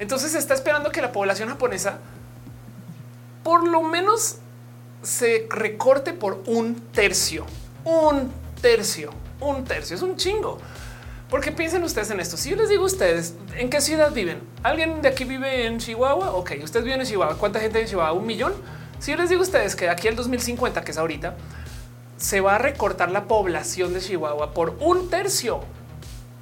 Entonces 0.00 0.32
se 0.32 0.38
está 0.38 0.54
esperando 0.54 0.90
que 0.90 1.00
la 1.00 1.12
población 1.12 1.48
japonesa 1.48 2.00
por 3.44 3.68
lo 3.68 3.84
menos 3.84 4.38
se 5.02 5.46
recorte 5.50 6.14
por 6.14 6.42
un 6.46 6.74
tercio, 6.90 7.46
un 7.84 8.32
tercio, 8.60 9.12
un 9.38 9.64
tercio. 9.64 9.94
Es 9.94 10.02
un 10.02 10.16
chingo. 10.16 10.58
Porque 11.32 11.50
piensen 11.50 11.82
ustedes 11.82 12.10
en 12.10 12.20
esto. 12.20 12.36
Si 12.36 12.50
yo 12.50 12.56
les 12.56 12.68
digo 12.68 12.82
a 12.82 12.86
ustedes 12.86 13.32
en 13.56 13.70
qué 13.70 13.80
ciudad 13.80 14.12
viven, 14.12 14.42
alguien 14.62 15.00
de 15.00 15.08
aquí 15.08 15.24
vive 15.24 15.64
en 15.64 15.78
Chihuahua. 15.78 16.32
Ok, 16.32 16.52
ustedes 16.62 16.84
viven 16.84 17.00
en 17.00 17.06
Chihuahua. 17.06 17.38
¿Cuánta 17.38 17.58
gente 17.58 17.80
en 17.80 17.86
Chihuahua? 17.86 18.12
Un 18.12 18.26
millón. 18.26 18.52
Si 18.98 19.12
yo 19.12 19.16
les 19.16 19.30
digo 19.30 19.40
a 19.40 19.44
ustedes 19.44 19.74
que 19.74 19.88
aquí 19.88 20.08
el 20.08 20.14
2050, 20.14 20.84
que 20.84 20.90
es 20.90 20.98
ahorita, 20.98 21.34
se 22.18 22.42
va 22.42 22.56
a 22.56 22.58
recortar 22.58 23.10
la 23.10 23.24
población 23.24 23.94
de 23.94 24.00
Chihuahua 24.00 24.52
por 24.52 24.76
un 24.80 25.08
tercio, 25.08 25.60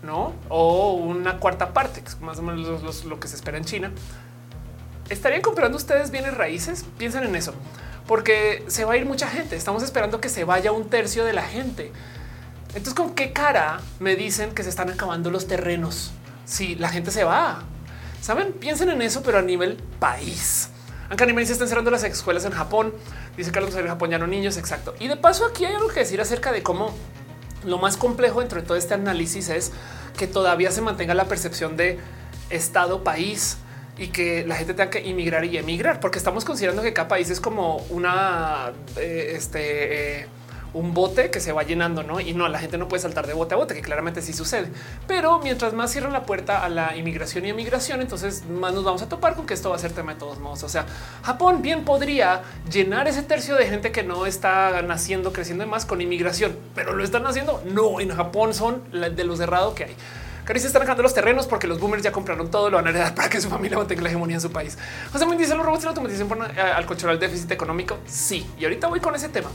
no? 0.03 0.33
O 0.49 0.95
una 0.95 1.39
cuarta 1.39 1.73
parte, 1.73 2.03
que 2.03 2.09
es 2.09 2.21
más 2.21 2.41
o 2.41 2.43
menos 2.43 3.05
lo 3.05 3.21
que 3.21 3.29
se 3.29 3.37
espera 3.37 3.59
en 3.59 3.65
China. 3.65 3.93
¿Estarían 5.09 5.41
comprando 5.41 5.77
ustedes 5.77 6.11
bienes 6.11 6.37
raíces? 6.37 6.85
Piensen 6.99 7.23
en 7.23 7.37
eso, 7.37 7.55
porque 8.09 8.65
se 8.67 8.85
va 8.85 8.95
a 8.95 8.97
ir 8.97 9.07
mucha 9.07 9.29
gente. 9.29 9.55
Estamos 9.55 9.85
esperando 9.85 10.21
que 10.21 10.29
se 10.29 10.43
vaya 10.43 10.73
un 10.73 10.89
tercio 10.91 11.25
de 11.25 11.33
la 11.33 11.43
gente. 11.43 11.93
Entonces, 12.71 12.95
¿con 12.95 13.15
qué 13.15 13.33
cara 13.33 13.81
me 13.99 14.17
dicen 14.17 14.53
que 14.53 14.63
se 14.63 14.69
están 14.69 14.91
acabando 14.91 15.31
los 15.31 15.47
terrenos? 15.47 16.13
Si 16.45 16.77
la 16.77 16.89
gente 16.89 17.11
se 17.11 17.25
va, 17.25 17.63
saben, 18.21 18.53
piensen 18.53 18.91
en 18.91 19.03
eso, 19.03 19.23
pero 19.23 19.39
a 19.39 19.43
nivel 19.43 19.77
país. 19.99 20.71
Aunque 21.09 21.25
a 21.25 21.27
se 21.45 21.53
están 21.53 21.67
cerrando 21.67 21.91
las 21.91 22.05
escuelas 22.05 22.45
en 22.45 22.53
Japón. 22.53 22.95
Dice 23.37 23.51
Carlos 23.51 23.75
en 23.75 23.89
Japón 23.89 24.11
ya 24.11 24.19
no 24.19 24.29
niños. 24.29 24.57
Exacto. 24.57 24.95
Y 25.01 25.09
de 25.09 25.17
paso, 25.17 25.45
aquí 25.45 25.65
hay 25.65 25.75
algo 25.75 25.89
que 25.89 26.01
decir 26.01 26.21
acerca 26.21 26.53
de 26.53 26.63
cómo 26.63 26.95
lo 27.65 27.79
más 27.79 27.97
complejo 27.97 28.41
dentro 28.41 28.61
de 28.61 28.67
todo 28.67 28.77
este 28.77 28.95
análisis 28.95 29.49
es 29.49 29.73
que 30.17 30.27
todavía 30.27 30.71
se 30.71 30.81
mantenga 30.81 31.15
la 31.15 31.27
percepción 31.27 31.77
de 31.77 31.99
estado 32.49 33.03
país 33.03 33.59
y 33.99 34.09
que 34.09 34.47
la 34.47 34.55
gente 34.55 34.73
tenga 34.73 34.91
que 34.91 35.07
inmigrar 35.07 35.45
y 35.45 35.59
emigrar, 35.59 36.01
porque 36.01 36.19
estamos 36.19 36.45
considerando 36.45 36.83
que 36.83 36.93
cada 36.93 37.09
país 37.09 37.29
es 37.29 37.41
como 37.41 37.79
una 37.91 38.73
eh, 38.97 39.33
este, 39.37 40.21
eh, 40.23 40.27
un 40.73 40.95
bote 40.95 41.31
que 41.31 41.41
se 41.41 41.53
va 41.53 41.63
llenando, 41.63 42.03
¿no? 42.03 42.21
Y 42.21 42.33
no, 42.33 42.49
la 42.49 42.59
gente 42.59 42.79
no 42.79 42.89
puede 42.89 43.03
saltar 43.03 43.27
de 43.27 43.35
bote 43.35 43.55
a 43.55 43.57
bote, 43.57 43.75
que 43.75 43.83
claramente 43.83 44.23
sí 44.23 44.33
sucede. 44.33 44.71
Pero 45.07 45.41
mientras 45.41 45.73
más 45.73 45.91
cierran 45.91 46.13
la 46.13 46.25
puerta 46.25 46.65
a 46.65 46.69
la 46.69 46.97
inmigración 46.97 47.45
y 47.47 47.51
emigración, 47.51 48.01
entonces 48.01 48.45
más 48.47 48.73
nos 48.73 48.85
vamos 48.85 49.03
a 49.03 49.09
topar 49.09 49.35
con 49.35 49.47
que 49.47 49.55
esto 49.55 49.71
va 49.71 49.77
a 49.77 49.79
ser 49.79 49.93
tema 49.93 50.15
de 50.15 50.21
todos 50.21 50.39
modos. 50.39 50.63
O 50.63 50.69
sea, 50.69 50.87
Japón 51.23 51.63
bien 51.63 51.85
podría 51.85 52.43
llenar 52.71 53.09
ese 53.09 53.23
tercio 53.23 53.57
de 53.57 53.67
gente 53.67 53.93
que 53.93 54.03
no 54.03 54.27
está 54.27 54.83
naciendo, 54.83 55.33
creciendo 55.33 55.67
más 55.67 55.85
con 55.87 56.01
inmigración, 56.01 56.57
pero 56.75 56.95
lo 56.95 57.05
están 57.05 57.27
haciendo. 57.27 57.63
No, 57.67 58.01
en 58.01 58.15
Japón 58.15 58.55
son 58.55 58.83
de 58.93 59.25
los 59.25 59.39
cerrados 59.39 59.75
que 59.75 59.85
hay. 59.85 59.97
Cari 60.45 60.59
se 60.59 60.67
están 60.67 60.83
dejando 60.83 61.03
los 61.03 61.15
terrenos 61.15 61.47
porque 61.47 61.67
los 61.67 61.79
boomers 61.79 62.03
ya 62.03 62.13
compraron 62.13 62.51
todo, 62.51 62.71
lo 62.71 62.77
van 62.77 62.87
a 62.87 62.91
heredar 62.91 63.15
para 63.15 63.29
que 63.29 63.41
su 63.41 63.49
familia 63.49 63.79
mantenga 63.79 64.03
la 64.03 64.09
hegemonía 64.09 64.37
en 64.37 64.41
su 64.41 64.51
país. 64.51 64.77
José 65.13 65.27
me 65.27 65.37
dice 65.37 65.55
los 65.55 65.65
robots 65.65 65.85
la 65.85 65.91
automatización 65.91 66.29
al 66.43 66.87
controlar 66.87 67.15
el 67.15 67.21
déficit 67.21 67.51
económico. 67.51 67.99
Sí, 68.07 68.47
y 68.59 68.65
ahorita 68.65 68.89
voy 68.89 69.01
con 69.01 69.15
ese 69.15 69.29
tema. 69.29 69.51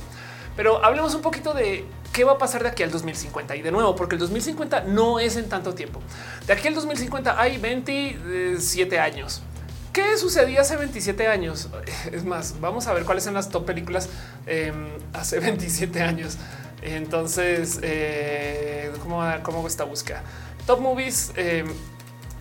Pero 0.55 0.83
hablemos 0.83 1.13
un 1.15 1.21
poquito 1.21 1.53
de 1.53 1.85
qué 2.13 2.23
va 2.23 2.33
a 2.33 2.37
pasar 2.37 2.63
de 2.63 2.69
aquí 2.69 2.83
al 2.83 2.91
2050 2.91 3.55
y 3.55 3.61
de 3.61 3.71
nuevo, 3.71 3.95
porque 3.95 4.15
el 4.15 4.19
2050 4.19 4.81
no 4.85 5.19
es 5.19 5.35
en 5.35 5.49
tanto 5.49 5.73
tiempo. 5.73 5.99
De 6.47 6.53
aquí 6.53 6.67
al 6.67 6.75
2050 6.75 7.39
hay 7.39 7.57
27 7.57 8.99
años. 8.99 9.41
¿Qué 9.91 10.17
sucedía 10.17 10.61
hace 10.61 10.75
27 10.75 11.27
años? 11.27 11.69
Es 12.11 12.25
más, 12.25 12.59
vamos 12.59 12.87
a 12.87 12.93
ver 12.93 13.05
cuáles 13.05 13.23
son 13.23 13.33
las 13.33 13.49
top 13.49 13.65
películas 13.65 14.09
em, 14.45 14.89
hace 15.13 15.39
27 15.39 16.01
años. 16.01 16.37
Entonces, 16.81 17.79
eh, 17.81 18.91
¿cómo, 19.01 19.23
¿cómo 19.43 19.65
esta 19.67 19.85
búsqueda? 19.85 20.21
Top 20.67 20.81
Movies 20.81 21.31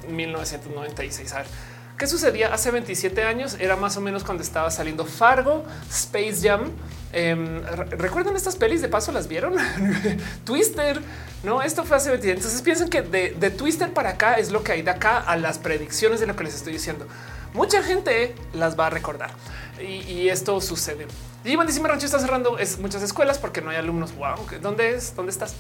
1996. 0.09 1.31
Em, 1.31 1.37
a 1.37 1.41
ver, 1.43 1.49
¿qué 1.97 2.07
sucedía 2.07 2.53
hace 2.53 2.71
27 2.71 3.23
años? 3.23 3.57
Era 3.61 3.77
más 3.77 3.97
o 3.97 4.01
menos 4.01 4.25
cuando 4.25 4.43
estaba 4.43 4.71
saliendo 4.71 5.05
Fargo, 5.05 5.65
Space 5.89 6.41
Jam, 6.43 6.71
Em, 7.15 7.63
Recuerden 7.91 8.35
estas 8.35 8.57
pelis 8.57 8.83
de 8.83 8.89
paso, 8.89 9.13
las 9.13 9.29
vieron 9.29 9.55
Twister. 10.45 11.01
No, 11.45 11.63
esto 11.63 11.85
fue 11.85 11.97
hace 11.97 12.11
20 12.11 12.33
Entonces 12.33 12.61
piensen 12.61 12.89
que 12.89 13.03
de, 13.03 13.51
Twister 13.51 13.93
para 13.93 14.11
acá 14.11 14.35
es 14.35 14.51
lo 14.51 14.65
que 14.65 14.73
hay 14.73 14.83
de 14.83 14.91
acá 14.91 15.19
a 15.19 15.37
las 15.37 15.59
predicciones 15.59 16.19
de 16.19 16.27
lo 16.27 16.35
que 16.35 16.43
les 16.43 16.57
estoy 16.57 16.73
diciendo. 16.73 17.07
Mucha 17.53 17.85
gente 17.85 18.35
las 18.53 18.77
va 18.79 18.89
a 18.89 18.91
recordar 18.91 19.31
y, 19.81 20.29
esto 20.29 20.61
sucede. 20.61 21.07
Y 21.45 21.55
Bandísima 21.55 21.87
Rancho 21.87 22.07
está 22.07 22.19
cerrando 22.19 22.59
es 22.59 22.79
muchas 22.79 23.03
escuelas 23.03 23.39
porque 23.39 23.61
no 23.61 23.71
hay 23.71 23.77
alumnos. 23.77 24.13
Wow, 24.17 24.47
¿dónde 24.61 24.95
es? 24.95 25.15
¿Dónde 25.15 25.31
estás? 25.31 25.55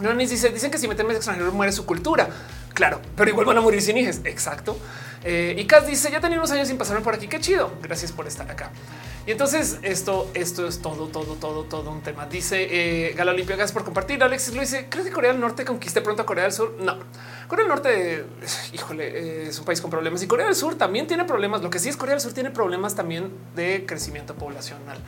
No, 0.00 0.12
ni 0.12 0.26
dice, 0.26 0.48
dicen 0.50 0.72
que 0.72 0.78
si 0.78 0.88
meten 0.88 1.08
extranjeros 1.10 1.54
muere 1.54 1.70
su 1.70 1.86
cultura. 1.86 2.28
Claro, 2.74 3.00
pero 3.16 3.30
igual 3.30 3.46
van 3.46 3.58
a 3.58 3.60
morir 3.60 3.80
sin 3.82 3.96
hijos. 3.96 4.20
Exacto. 4.24 4.76
Eh, 5.22 5.54
y 5.56 5.66
Cas 5.66 5.86
dice: 5.86 6.10
Ya 6.10 6.20
tenía 6.20 6.38
unos 6.38 6.50
años 6.50 6.66
sin 6.66 6.78
pasarme 6.78 7.02
por 7.02 7.14
aquí. 7.14 7.28
Qué 7.28 7.38
chido. 7.38 7.72
Gracias 7.82 8.10
por 8.10 8.26
estar 8.26 8.50
acá. 8.50 8.70
Y 9.30 9.32
entonces 9.32 9.78
esto, 9.82 10.28
esto 10.34 10.66
es 10.66 10.82
todo, 10.82 11.06
todo, 11.06 11.36
todo, 11.36 11.62
todo 11.62 11.92
un 11.92 12.00
tema. 12.00 12.26
Dice 12.26 12.66
eh, 12.68 13.14
Gala 13.14 13.30
Olimpia, 13.30 13.54
gracias 13.54 13.72
por 13.72 13.84
compartir. 13.84 14.20
Alexis 14.24 14.52
lo 14.56 14.60
dice, 14.60 14.88
¿crees 14.90 15.06
que 15.06 15.12
Corea 15.12 15.30
del 15.30 15.40
Norte 15.40 15.64
conquiste 15.64 16.00
pronto 16.00 16.22
a 16.22 16.26
Corea 16.26 16.42
del 16.42 16.52
Sur? 16.52 16.76
No. 16.80 16.98
Corea 17.46 17.64
del 17.64 17.68
Norte, 17.68 18.24
híjole, 18.72 19.06
eh, 19.06 19.46
es 19.50 19.56
un 19.60 19.64
país 19.64 19.80
con 19.80 19.88
problemas 19.88 20.20
y 20.24 20.26
Corea 20.26 20.46
del 20.46 20.56
Sur 20.56 20.74
también 20.74 21.06
tiene 21.06 21.26
problemas. 21.26 21.62
Lo 21.62 21.70
que 21.70 21.78
sí 21.78 21.88
es 21.88 21.96
Corea 21.96 22.16
del 22.16 22.20
Sur 22.20 22.32
tiene 22.32 22.50
problemas 22.50 22.96
también 22.96 23.30
de 23.54 23.84
crecimiento 23.86 24.34
poblacional. 24.34 24.98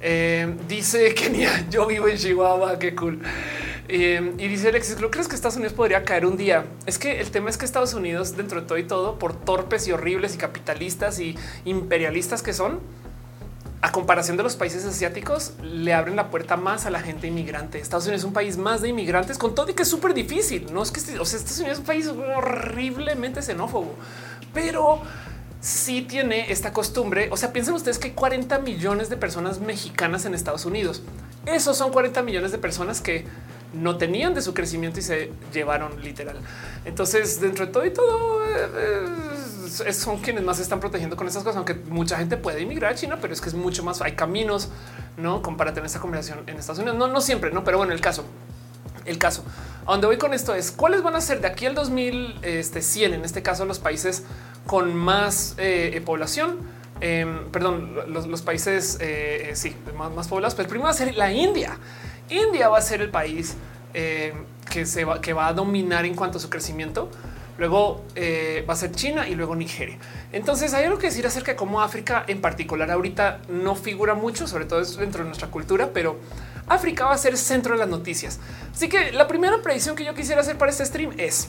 Eh, 0.00 0.52
dice 0.66 1.14
Kenia, 1.14 1.68
yo 1.70 1.86
vivo 1.86 2.08
en 2.08 2.16
Chihuahua, 2.16 2.80
qué 2.80 2.96
cool. 2.96 3.20
Eh, 3.86 4.32
y 4.38 4.48
dice 4.48 4.70
Alexis, 4.70 5.00
¿lo 5.00 5.12
crees 5.12 5.28
que 5.28 5.36
Estados 5.36 5.54
Unidos 5.54 5.72
podría 5.72 6.02
caer 6.02 6.26
un 6.26 6.36
día? 6.36 6.64
Es 6.84 6.98
que 6.98 7.20
el 7.20 7.30
tema 7.30 7.48
es 7.48 7.56
que 7.56 7.64
Estados 7.64 7.94
Unidos, 7.94 8.36
dentro 8.36 8.60
de 8.60 8.66
todo 8.66 8.78
y 8.78 8.82
todo, 8.82 9.20
por 9.20 9.38
torpes 9.38 9.86
y 9.86 9.92
horribles 9.92 10.34
y 10.34 10.38
capitalistas 10.38 11.20
y 11.20 11.38
imperialistas 11.64 12.42
que 12.42 12.52
son, 12.52 12.80
a 13.86 13.92
comparación 13.92 14.36
de 14.36 14.42
los 14.42 14.56
países 14.56 14.84
asiáticos, 14.84 15.52
le 15.62 15.94
abren 15.94 16.16
la 16.16 16.28
puerta 16.28 16.56
más 16.56 16.86
a 16.86 16.90
la 16.90 16.98
gente 16.98 17.28
inmigrante. 17.28 17.78
Estados 17.78 18.06
Unidos 18.06 18.22
es 18.22 18.24
un 18.24 18.32
país 18.32 18.56
más 18.56 18.82
de 18.82 18.88
inmigrantes 18.88 19.38
con 19.38 19.54
todo 19.54 19.70
y 19.70 19.74
que 19.74 19.84
es 19.84 19.88
súper 19.88 20.12
difícil. 20.12 20.66
No 20.72 20.82
es 20.82 20.90
que 20.90 20.98
o 21.20 21.24
sea, 21.24 21.38
Estados 21.38 21.60
Unidos 21.60 21.74
es 21.74 21.78
un 21.78 21.84
país 21.84 22.08
horriblemente 22.08 23.42
xenófobo, 23.42 23.94
pero 24.52 25.02
sí 25.60 26.02
tiene 26.02 26.50
esta 26.50 26.72
costumbre. 26.72 27.28
O 27.30 27.36
sea, 27.36 27.52
piensen 27.52 27.74
ustedes 27.74 28.00
que 28.00 28.08
hay 28.08 28.14
40 28.14 28.58
millones 28.58 29.08
de 29.08 29.16
personas 29.16 29.60
mexicanas 29.60 30.24
en 30.24 30.34
Estados 30.34 30.64
Unidos. 30.64 31.04
Esos 31.46 31.78
son 31.78 31.92
40 31.92 32.24
millones 32.24 32.50
de 32.50 32.58
personas 32.58 33.00
que 33.00 33.24
no 33.72 33.98
tenían 33.98 34.34
de 34.34 34.42
su 34.42 34.52
crecimiento 34.52 34.98
y 34.98 35.02
se 35.02 35.30
llevaron 35.52 36.02
literal. 36.02 36.38
Entonces, 36.84 37.40
dentro 37.40 37.66
de 37.66 37.72
todo 37.72 37.86
y 37.86 37.92
todo, 37.92 38.44
eh, 38.46 38.68
eh, 38.74 39.06
son 39.66 40.18
quienes 40.18 40.42
más 40.44 40.56
se 40.56 40.62
están 40.62 40.80
protegiendo 40.80 41.16
con 41.16 41.26
estas 41.26 41.42
cosas, 41.42 41.56
aunque 41.56 41.74
mucha 41.74 42.16
gente 42.16 42.36
puede 42.36 42.62
emigrar 42.62 42.92
a 42.92 42.94
China, 42.94 43.18
pero 43.20 43.32
es 43.32 43.40
que 43.40 43.48
es 43.48 43.54
mucho 43.54 43.82
más, 43.82 44.00
hay 44.02 44.12
caminos, 44.12 44.68
¿no? 45.16 45.42
Para 45.42 45.72
tener 45.72 45.86
esta 45.86 46.00
conversación 46.00 46.40
en 46.46 46.56
Estados 46.56 46.78
Unidos. 46.78 46.96
No, 46.96 47.08
no 47.08 47.20
siempre, 47.20 47.50
¿no? 47.50 47.64
Pero 47.64 47.78
bueno, 47.78 47.92
el 47.92 48.00
caso, 48.00 48.24
el 49.04 49.18
caso. 49.18 49.44
A 49.86 49.92
donde 49.92 50.06
voy 50.06 50.18
con 50.18 50.34
esto 50.34 50.54
es, 50.54 50.70
¿cuáles 50.72 51.02
van 51.02 51.14
a 51.16 51.20
ser 51.20 51.40
de 51.40 51.48
aquí 51.48 51.66
al 51.66 51.74
2100, 51.74 52.42
este, 52.42 53.04
en 53.04 53.24
este 53.24 53.42
caso, 53.42 53.64
los 53.64 53.78
países 53.78 54.24
con 54.66 54.94
más 54.94 55.54
eh, 55.58 56.02
población? 56.04 56.58
Em, 57.00 57.50
perdón, 57.50 57.94
los, 58.08 58.42
países 58.42 58.98
sí, 59.54 59.76
más, 59.96 60.12
más 60.12 60.28
poblados. 60.28 60.54
Pues 60.54 60.66
primero 60.66 60.86
va 60.86 60.90
a 60.90 60.94
ser 60.94 61.14
la 61.14 61.30
India. 61.32 61.78
India 62.28 62.68
va 62.68 62.78
a 62.78 62.82
ser 62.82 63.02
el 63.02 63.10
país 63.10 63.56
eh, 63.94 64.34
que 64.70 64.84
se 64.84 65.04
va, 65.04 65.20
que 65.20 65.32
va 65.32 65.46
a 65.46 65.52
dominar 65.52 66.04
en 66.04 66.14
cuanto 66.14 66.38
a 66.38 66.40
su 66.40 66.50
crecimiento. 66.50 67.08
Luego 67.58 68.04
eh, 68.14 68.64
va 68.68 68.74
a 68.74 68.76
ser 68.76 68.92
China 68.92 69.28
y 69.28 69.34
luego 69.34 69.56
Nigeria. 69.56 69.98
Entonces 70.32 70.74
hay 70.74 70.84
algo 70.84 70.98
que 70.98 71.06
decir 71.06 71.26
acerca 71.26 71.52
de 71.52 71.56
cómo 71.56 71.80
África 71.80 72.24
en 72.26 72.40
particular 72.40 72.90
ahorita 72.90 73.40
no 73.48 73.74
figura 73.74 74.14
mucho, 74.14 74.46
sobre 74.46 74.66
todo 74.66 74.84
dentro 74.84 75.22
de 75.22 75.26
nuestra 75.26 75.48
cultura, 75.48 75.90
pero 75.92 76.18
África 76.68 77.06
va 77.06 77.14
a 77.14 77.18
ser 77.18 77.36
centro 77.36 77.72
de 77.72 77.78
las 77.78 77.88
noticias. 77.88 78.40
Así 78.74 78.88
que 78.88 79.12
la 79.12 79.26
primera 79.26 79.62
predicción 79.62 79.96
que 79.96 80.04
yo 80.04 80.14
quisiera 80.14 80.40
hacer 80.40 80.58
para 80.58 80.70
este 80.70 80.84
stream 80.84 81.12
es 81.16 81.48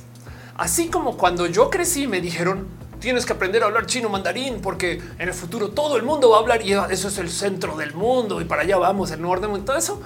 así 0.55 0.88
como 0.88 1.17
cuando 1.17 1.45
yo 1.45 1.69
crecí 1.69 2.07
me 2.07 2.19
dijeron 2.19 2.67
tienes 2.99 3.27
que 3.27 3.34
aprender 3.34 3.61
a 3.61 3.67
hablar 3.67 3.85
chino 3.85 4.09
mandarín 4.09 4.59
porque 4.59 4.99
en 5.19 5.27
el 5.27 5.34
futuro 5.35 5.69
todo 5.69 5.97
el 5.97 6.03
mundo 6.03 6.31
va 6.31 6.38
a 6.38 6.39
hablar 6.39 6.65
y 6.65 6.73
eso 6.73 7.09
es 7.09 7.17
el 7.19 7.29
centro 7.29 7.77
del 7.77 7.93
mundo 7.93 8.41
y 8.41 8.45
para 8.45 8.63
allá 8.63 8.77
vamos, 8.77 9.11
el 9.11 9.21
nuevo 9.21 9.34
orden, 9.34 9.63
todo 9.65 9.77
eso 9.77 10.01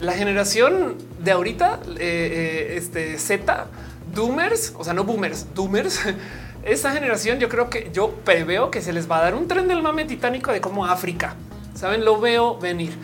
la 0.00 0.12
generación 0.14 0.96
de 1.22 1.30
ahorita, 1.30 1.80
eh, 1.88 1.96
eh, 1.98 2.76
este 2.76 3.18
Z, 3.18 3.66
Doomers, 4.14 4.74
o 4.76 4.84
sea, 4.84 4.92
no 4.92 5.04
boomers, 5.04 5.54
Doomers, 5.54 6.00
esta 6.62 6.92
generación 6.92 7.38
yo 7.38 7.48
creo 7.48 7.70
que 7.70 7.90
yo 7.92 8.10
preveo 8.24 8.70
que 8.70 8.82
se 8.82 8.92
les 8.92 9.10
va 9.10 9.18
a 9.18 9.22
dar 9.22 9.34
un 9.34 9.48
tren 9.48 9.68
del 9.68 9.82
mame 9.82 10.04
titánico 10.04 10.52
de 10.52 10.60
cómo 10.60 10.86
África, 10.86 11.34
saben, 11.74 12.04
lo 12.04 12.20
veo 12.20 12.58
venir. 12.58 12.96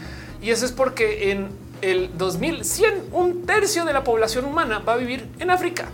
Y 0.43 0.51
eso 0.51 0.66
es 0.66 0.73
porque 0.73 1.33
en 1.33 1.49
el 1.83 2.16
2100 2.16 3.09
un 3.12 3.47
tercio 3.47 3.85
de 3.85 3.93
la 3.93 4.05
población 4.05 4.45
humana 4.45 4.81
va 4.81 4.95
a 4.95 4.97
vivir 4.97 5.28
en 5.39 5.51
África. 5.51 5.87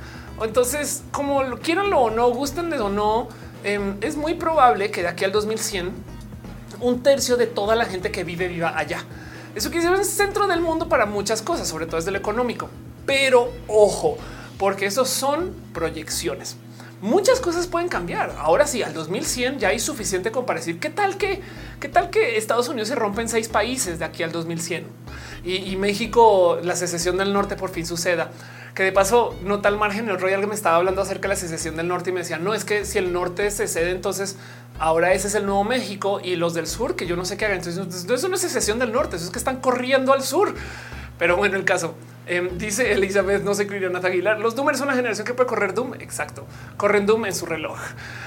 Entonces, 0.42 1.02
como 1.12 1.42
lo 1.42 1.58
quieranlo 1.58 2.00
o 2.00 2.10
no, 2.10 2.30
gusten 2.30 2.72
o 2.74 2.88
no, 2.88 3.28
em, 3.64 3.96
es 4.00 4.16
muy 4.16 4.34
probable 4.34 4.90
que 4.90 5.02
de 5.02 5.08
aquí 5.08 5.24
al 5.24 5.32
2100 5.32 5.92
un 6.80 7.02
tercio 7.02 7.36
de 7.36 7.46
toda 7.46 7.76
la 7.76 7.84
gente 7.84 8.10
que 8.10 8.24
vive 8.24 8.48
viva 8.48 8.76
allá. 8.76 9.04
Eso 9.54 9.70
quiere 9.70 9.88
decir 9.90 10.04
centro 10.04 10.46
del 10.46 10.60
mundo 10.60 10.88
para 10.88 11.06
muchas 11.06 11.42
cosas, 11.42 11.68
sobre 11.68 11.86
todo 11.86 11.96
desde 11.96 12.10
lo 12.10 12.18
económico. 12.18 12.68
Pero 13.06 13.52
ojo, 13.68 14.16
porque 14.62 14.86
esos 14.86 15.08
son 15.08 15.52
proyecciones. 15.74 16.56
Muchas 17.00 17.40
cosas 17.40 17.66
pueden 17.66 17.88
cambiar. 17.88 18.32
Ahora 18.38 18.64
sí, 18.68 18.80
al 18.80 18.94
2100 18.94 19.58
ya 19.58 19.70
hay 19.70 19.80
suficiente 19.80 20.30
como 20.30 20.54
decir 20.54 20.78
qué 20.78 20.88
tal 20.88 21.16
que, 21.16 21.40
qué 21.80 21.88
tal 21.88 22.10
que 22.10 22.36
Estados 22.36 22.68
Unidos 22.68 22.86
se 22.86 22.94
rompe 22.94 23.22
en 23.22 23.28
seis 23.28 23.48
países 23.48 23.98
de 23.98 24.04
aquí 24.04 24.22
al 24.22 24.30
2100 24.30 24.86
y, 25.42 25.74
México, 25.74 26.60
la 26.62 26.76
secesión 26.76 27.16
del 27.16 27.32
norte 27.32 27.56
por 27.56 27.70
fin 27.70 27.84
suceda. 27.84 28.30
Que 28.76 28.84
de 28.84 28.92
paso 28.92 29.36
no 29.42 29.60
tal 29.60 29.78
margen 29.78 30.08
el 30.08 30.20
Royal 30.20 30.40
que 30.40 30.46
me 30.46 30.54
estaba 30.54 30.76
hablando 30.76 31.02
acerca 31.02 31.22
de 31.22 31.34
la 31.34 31.40
secesión 31.40 31.74
del 31.74 31.88
norte 31.88 32.10
y 32.10 32.12
me 32.12 32.20
decía 32.20 32.38
no 32.38 32.54
es 32.54 32.64
que 32.64 32.84
si 32.84 32.98
el 32.98 33.12
norte 33.12 33.50
se 33.50 33.66
cede 33.66 33.90
entonces 33.90 34.36
ahora 34.78 35.12
ese 35.12 35.26
es 35.26 35.34
el 35.34 35.44
nuevo 35.44 35.64
México 35.64 36.20
y 36.22 36.36
los 36.36 36.54
del 36.54 36.68
sur 36.68 36.94
que 36.94 37.08
yo 37.08 37.16
no 37.16 37.24
sé 37.24 37.36
qué 37.36 37.46
hagan. 37.46 37.58
Entonces 37.58 38.04
no 38.06 38.34
es 38.36 38.40
secesión 38.40 38.78
del 38.78 38.92
norte 38.92 39.16
eso 39.16 39.24
es 39.24 39.32
que 39.32 39.40
están 39.40 39.56
corriendo 39.56 40.12
al 40.12 40.22
sur. 40.22 40.54
Pero 41.18 41.36
bueno 41.36 41.56
el 41.56 41.64
caso 41.64 41.96
em, 42.26 42.56
dice 42.58 42.92
Elizabeth, 42.92 43.42
no 43.42 43.54
sé 43.54 43.66
qué 43.66 43.80
Nata 43.88 44.08
Aguilar. 44.08 44.40
Los 44.40 44.54
Doomers 44.54 44.78
son 44.78 44.88
una 44.88 44.96
generación 44.96 45.26
que 45.26 45.34
puede 45.34 45.48
correr 45.48 45.74
Doom. 45.74 45.94
Exacto. 45.94 46.46
Corren 46.76 47.06
Doom 47.06 47.26
en 47.26 47.34
su 47.34 47.46
reloj. 47.46 47.78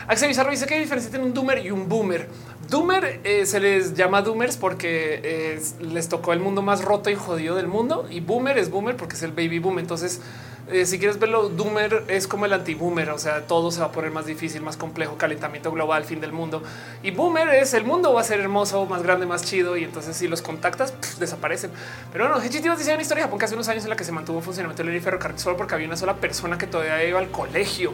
Axel 0.08 0.28
Bizarro 0.28 0.52
dice 0.52 0.66
que 0.66 0.76
hay 0.76 0.82
diferencia 0.82 1.08
entre 1.08 1.22
un 1.22 1.34
Doomer 1.34 1.66
y 1.66 1.72
un 1.72 1.88
Boomer. 1.88 2.28
Doomer 2.70 3.22
eh, 3.24 3.46
se 3.46 3.60
les 3.60 3.94
llama 3.94 4.22
Doomers 4.22 4.58
porque 4.58 5.22
eh, 5.24 5.62
les 5.82 6.10
tocó 6.10 6.34
el 6.34 6.40
mundo 6.40 6.62
más 6.62 6.84
roto 6.84 7.10
y 7.10 7.16
jodido 7.16 7.56
del 7.56 7.68
mundo. 7.68 8.08
Y 8.10 8.20
Boomer 8.20 8.58
es 8.58 8.70
Boomer 8.70 8.96
porque 8.96 9.16
es 9.16 9.24
el 9.24 9.32
baby 9.32 9.60
boom. 9.60 9.80
Entonces, 9.80 10.22
eh, 10.72 10.86
si 10.86 10.98
quieres 10.98 11.20
verlo, 11.20 11.50
Doomer 11.50 12.06
es 12.08 12.28
como 12.28 12.46
el 12.46 12.54
anti-boomer. 12.54 13.12
O 13.12 13.20
sea, 13.20 13.42
todo 13.42 13.72
se 13.72 13.80
va 13.80 13.88
a 13.88 13.92
poner 13.92 14.12
más 14.12 14.26
difícil, 14.26 14.62
más 14.62 14.78
complejo, 14.78 15.18
calentamiento 15.18 15.72
global, 15.72 16.04
fin 16.06 16.20
del 16.20 16.32
mundo. 16.32 16.64
Y 17.04 17.12
Boomer 17.12 17.50
es 17.50 17.74
el 17.74 17.84
mundo 17.84 18.14
va 18.14 18.22
a 18.22 18.24
ser 18.24 18.40
hermoso, 18.40 18.86
más 18.86 19.04
grande, 19.04 19.26
más 19.26 19.44
chido. 19.44 19.78
Y 19.78 19.84
entonces, 19.84 20.18
si 20.18 20.28
los 20.28 20.42
contactas, 20.42 20.94
desaparecen. 21.20 21.72
Pero 22.12 22.30
no, 22.30 22.42
Hechitivas 22.42 22.78
dice 22.80 22.94
una 22.94 23.02
historia 23.02 23.24
de 23.24 23.28
Japón 23.28 23.40
que 23.40 23.46
hace 23.46 23.56
unos 23.56 23.68
años 23.68 23.84
en 23.84 23.90
la 23.90 23.96
que 23.96 24.04
se 24.04 24.12
mantuvo 24.12 24.42
funcionamiento 24.42 24.84
del 24.84 25.02
ferrocarril 25.02 25.40
solo 25.40 25.58
porque 25.58 25.76
había 25.76 25.88
una 25.88 25.98
sola 25.98 26.16
persona 26.16 26.58
que 26.58 26.68
todavía 26.68 27.04
iba 27.06 27.20
al 27.20 27.30
colegio. 27.30 27.94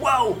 Wow. 0.00 0.36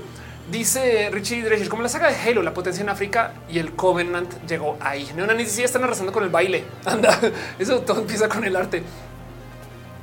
Dice 0.50 1.10
Richie 1.12 1.42
Drescher, 1.42 1.68
como 1.68 1.82
la 1.82 1.90
saga 1.90 2.08
de 2.08 2.16
Halo, 2.16 2.42
la 2.42 2.54
potencia 2.54 2.82
en 2.82 2.88
África 2.88 3.34
y 3.50 3.58
el 3.58 3.74
Covenant 3.74 4.32
llegó 4.46 4.78
ahí. 4.80 5.06
Neona 5.14 5.34
sí 5.44 5.62
están 5.62 5.84
arrasando 5.84 6.10
con 6.10 6.24
el 6.24 6.30
baile. 6.30 6.64
Anda, 6.86 7.20
eso 7.58 7.82
todo 7.82 8.00
empieza 8.00 8.28
con 8.30 8.44
el 8.44 8.56
arte. 8.56 8.82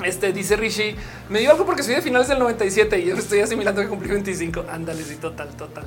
Este 0.04 0.34
dice 0.34 0.56
Richie, 0.56 0.96
me 1.30 1.40
dio 1.40 1.52
algo 1.52 1.66
porque 1.66 1.82
soy 1.82 1.96
de 1.96 2.02
finales 2.02 2.28
del 2.28 2.40
97 2.40 3.00
y 3.00 3.06
yo 3.06 3.16
estoy 3.16 3.40
asimilando 3.40 3.82
que 3.82 3.88
cumplí 3.88 4.10
25. 4.10 4.66
Ándale, 4.70 5.04
sí, 5.04 5.16
total, 5.16 5.50
total. 5.56 5.86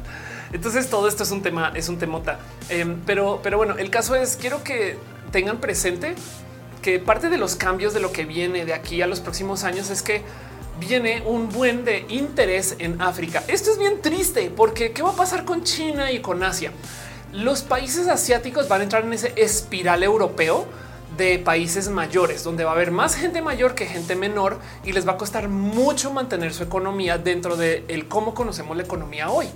Entonces 0.53 0.89
todo 0.89 1.09
esto 1.09 1.25
es 1.25 1.31
un 1.31 1.43
tema, 1.43 1.73
es 1.75 1.89
un 1.89 1.99
temota. 1.99 2.39
Em, 2.71 3.01
pero, 3.05 3.41
pero 3.43 3.59
bueno, 3.59 3.77
el 3.77 3.91
caso 3.91 4.15
es 4.15 4.37
quiero 4.37 4.65
que 4.65 4.97
tengan 5.31 5.59
presente 5.59 6.15
que 6.81 6.99
parte 6.99 7.29
de 7.29 7.37
los 7.37 7.55
cambios 7.55 7.93
de 7.93 8.01
lo 8.01 8.13
que 8.13 8.25
viene 8.25 8.65
de 8.65 8.73
aquí 8.73 9.03
a 9.03 9.07
los 9.07 9.21
próximos 9.21 9.65
años 9.65 9.91
es 9.91 10.03
que 10.03 10.23
viene 10.81 11.23
un 11.27 11.49
buen 11.51 11.85
de 11.85 12.07
interés 12.09 12.77
en 12.79 13.03
África. 13.03 13.43
Esto 13.47 13.73
es 13.73 13.79
bien 13.79 14.01
triste 14.01 14.51
porque 14.55 14.93
qué 14.93 15.03
va 15.03 15.11
a 15.11 15.17
pasar 15.17 15.45
con 15.45 15.65
China 15.65 16.11
y 16.13 16.21
con 16.21 16.43
Asia. 16.43 16.73
Los 17.33 17.61
países 17.63 18.09
asiáticos 18.09 18.69
van 18.69 18.81
a 18.81 18.85
entrar 18.85 19.05
en 19.05 19.13
ese 19.13 19.35
espiral 19.37 20.03
europeo 20.03 20.67
de 21.19 21.39
países 21.39 21.91
mayores, 21.91 22.45
donde 22.45 22.65
va 22.65 22.71
a 22.71 22.75
haber 22.75 22.93
más 22.93 23.17
gente 23.17 23.43
mayor 23.43 23.75
que 23.75 23.85
gente 23.85 24.15
menor 24.15 24.59
y 24.85 24.93
les 24.93 25.07
va 25.07 25.13
a 25.13 25.17
costar 25.19 25.49
mucho 25.49 26.13
mantener 26.13 26.55
su 26.55 26.63
economía 26.63 27.19
dentro 27.19 27.57
de 27.57 27.85
el 27.89 28.09
cómo 28.09 28.35
conocemos 28.35 28.77
la 28.77 28.85
economía 28.85 29.29
hoy. 29.29 29.49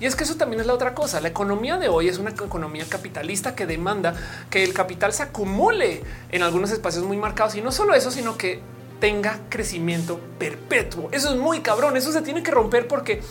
Y 0.00 0.06
es 0.06 0.16
que 0.16 0.24
eso 0.24 0.34
también 0.34 0.60
es 0.60 0.66
la 0.66 0.74
otra 0.74 0.92
cosa. 0.92 1.20
La 1.20 1.28
economía 1.28 1.78
de 1.78 1.88
hoy 1.88 2.08
es 2.08 2.18
una 2.18 2.30
economía 2.30 2.84
capitalista 2.88 3.54
que 3.54 3.64
demanda 3.64 4.14
que 4.50 4.64
el 4.64 4.74
capital 4.74 5.12
se 5.12 5.22
acumule 5.22 6.02
en 6.30 6.42
algunos 6.42 6.72
espacios 6.72 7.04
muy 7.04 7.16
marcados 7.16 7.54
y 7.54 7.62
no 7.62 7.70
solo 7.70 7.94
eso, 7.94 8.10
sino 8.10 8.36
que 8.36 8.60
tenga 9.00 9.38
crecimiento 9.48 10.20
perpetuo. 10.38 11.08
Eso 11.12 11.30
es 11.30 11.36
muy 11.36 11.60
cabrón. 11.60 11.96
Eso 11.96 12.12
se 12.12 12.22
tiene 12.22 12.42
que 12.42 12.50
romper 12.50 12.88
porque 12.88 13.22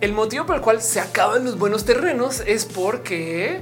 el 0.00 0.12
motivo 0.12 0.46
por 0.46 0.56
el 0.56 0.62
cual 0.62 0.82
se 0.82 0.98
acaban 0.98 1.44
los 1.44 1.56
buenos 1.56 1.84
terrenos 1.84 2.42
es 2.44 2.64
porque 2.64 3.60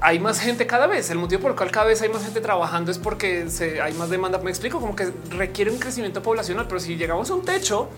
hay 0.00 0.18
más 0.18 0.40
gente 0.40 0.66
cada 0.66 0.86
vez. 0.86 1.10
El 1.10 1.18
motivo 1.18 1.42
por 1.42 1.50
el 1.52 1.56
cual 1.56 1.70
cada 1.70 1.86
vez 1.86 2.00
hay 2.02 2.08
más 2.08 2.22
gente 2.22 2.40
trabajando 2.40 2.90
es 2.90 2.98
porque 2.98 3.46
hay 3.82 3.92
más 3.94 4.10
demanda. 4.10 4.38
Me 4.38 4.50
explico 4.50 4.80
como 4.80 4.96
que 4.96 5.12
requiere 5.30 5.70
un 5.70 5.78
crecimiento 5.78 6.22
poblacional, 6.22 6.66
pero 6.66 6.80
si 6.80 6.96
llegamos 6.96 7.30
a 7.30 7.34
un 7.34 7.44
techo, 7.44 7.88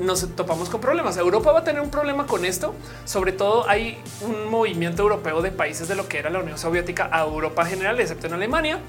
nos 0.00 0.34
topamos 0.34 0.68
con 0.68 0.80
problemas. 0.80 1.16
Europa 1.16 1.52
va 1.52 1.60
a 1.60 1.64
tener 1.64 1.80
un 1.80 1.90
problema 1.90 2.26
con 2.26 2.44
esto. 2.44 2.74
Sobre 3.04 3.32
todo 3.32 3.68
hay 3.68 3.98
un 4.22 4.48
movimiento 4.50 5.02
europeo 5.02 5.42
de 5.42 5.50
países 5.50 5.88
de 5.88 5.96
lo 5.96 6.08
que 6.08 6.18
era 6.18 6.30
la 6.30 6.40
Unión 6.40 6.58
Soviética 6.58 7.08
a 7.12 7.22
Europa 7.22 7.64
general, 7.64 7.98
excepto 8.00 8.26
en 8.26 8.34
Alemania, 8.34 8.80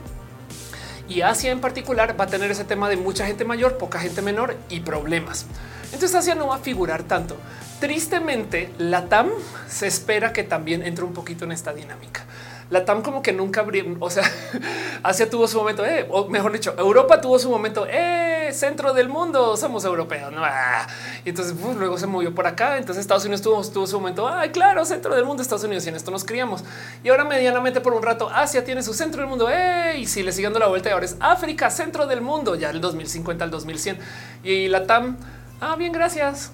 y 1.10 1.22
Asia 1.22 1.52
en 1.52 1.62
particular 1.62 2.20
va 2.20 2.26
a 2.26 2.28
tener 2.28 2.52
ese 2.52 2.66
tema 2.66 2.90
de 2.90 2.98
mucha 2.98 3.26
gente 3.26 3.46
mayor, 3.46 3.78
poca 3.78 4.00
gente 4.00 4.22
menor 4.22 4.56
y 4.70 4.82
problemas. 4.82 5.46
Entonces 5.94 6.16
Asia 6.16 6.36
no 6.36 6.48
va 6.48 6.56
a 6.56 6.60
figurar 6.60 7.04
tanto. 7.04 7.38
Tristemente, 7.80 8.74
la 8.80 9.06
TAM 9.06 9.30
se 9.68 9.88
espera 9.88 10.34
que 10.34 10.44
también 10.44 10.84
entre 10.84 11.06
un 11.06 11.14
poquito 11.14 11.46
en 11.46 11.52
esta 11.52 11.74
dinámica. 11.74 12.26
la 12.70 12.84
TAM 12.84 13.02
como 13.02 13.22
que 13.22 13.32
nunca 13.32 13.62
abrió, 13.62 13.86
o 14.00 14.10
sea, 14.10 14.24
Asia 15.04 15.30
tuvo 15.30 15.48
su 15.48 15.58
momento, 15.58 15.86
eh, 15.86 16.06
o 16.10 16.28
mejor 16.28 16.52
dicho, 16.52 16.76
Europa 16.78 17.22
tuvo 17.22 17.40
su 17.40 17.50
momento, 17.50 17.88
eh, 17.90 18.50
centro 18.52 18.94
del 18.94 19.08
mundo, 19.08 19.56
somos 19.56 19.86
europeos, 19.86 20.34
¿no? 20.34 20.44
Ah, 20.44 20.86
y 21.24 21.30
entonces 21.30 21.56
luego 21.78 21.98
se 21.98 22.08
movió 22.08 22.36
por 22.36 22.46
acá, 22.46 22.78
entonces 22.78 23.02
Estados 23.02 23.24
Unidos 23.24 23.42
tuvo, 23.42 23.88
su 23.88 24.00
momento, 24.00 24.28
ay, 24.28 24.50
claro, 24.50 24.84
centro 24.84 25.16
del 25.16 25.24
mundo, 25.24 25.42
Estados 25.42 25.64
Unidos, 25.64 25.86
y 25.86 25.90
en 25.90 25.96
esto 25.96 26.12
nos 26.12 26.26
criamos. 26.26 26.64
Y 27.04 27.10
ahora 27.10 27.24
medianamente 27.24 27.80
por 27.80 27.94
un 27.94 28.04
rato, 28.04 28.30
Asia 28.30 28.66
tiene 28.66 28.84
su 28.84 28.94
centro 28.94 29.22
del 29.22 29.30
mundo, 29.30 29.50
eh, 29.50 29.96
y 30.00 30.06
si 30.06 30.24
le 30.24 30.32
siguen 30.32 30.54
la 30.54 30.68
vuelta, 30.68 30.90
y 30.90 30.92
ahora 30.92 31.06
es 31.06 31.16
África, 31.20 31.70
centro 31.70 32.06
del 32.08 32.22
mundo, 32.22 32.56
ya 32.56 32.70
el 32.70 32.82
2050 32.82 33.44
al 33.44 33.52
2100. 33.52 34.00
Y 34.44 34.68
la 34.68 34.86
TAM, 34.86 35.18
ah, 35.62 35.76
bien, 35.76 35.92
gracias 35.92 36.52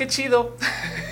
qué 0.00 0.06
chido. 0.06 0.56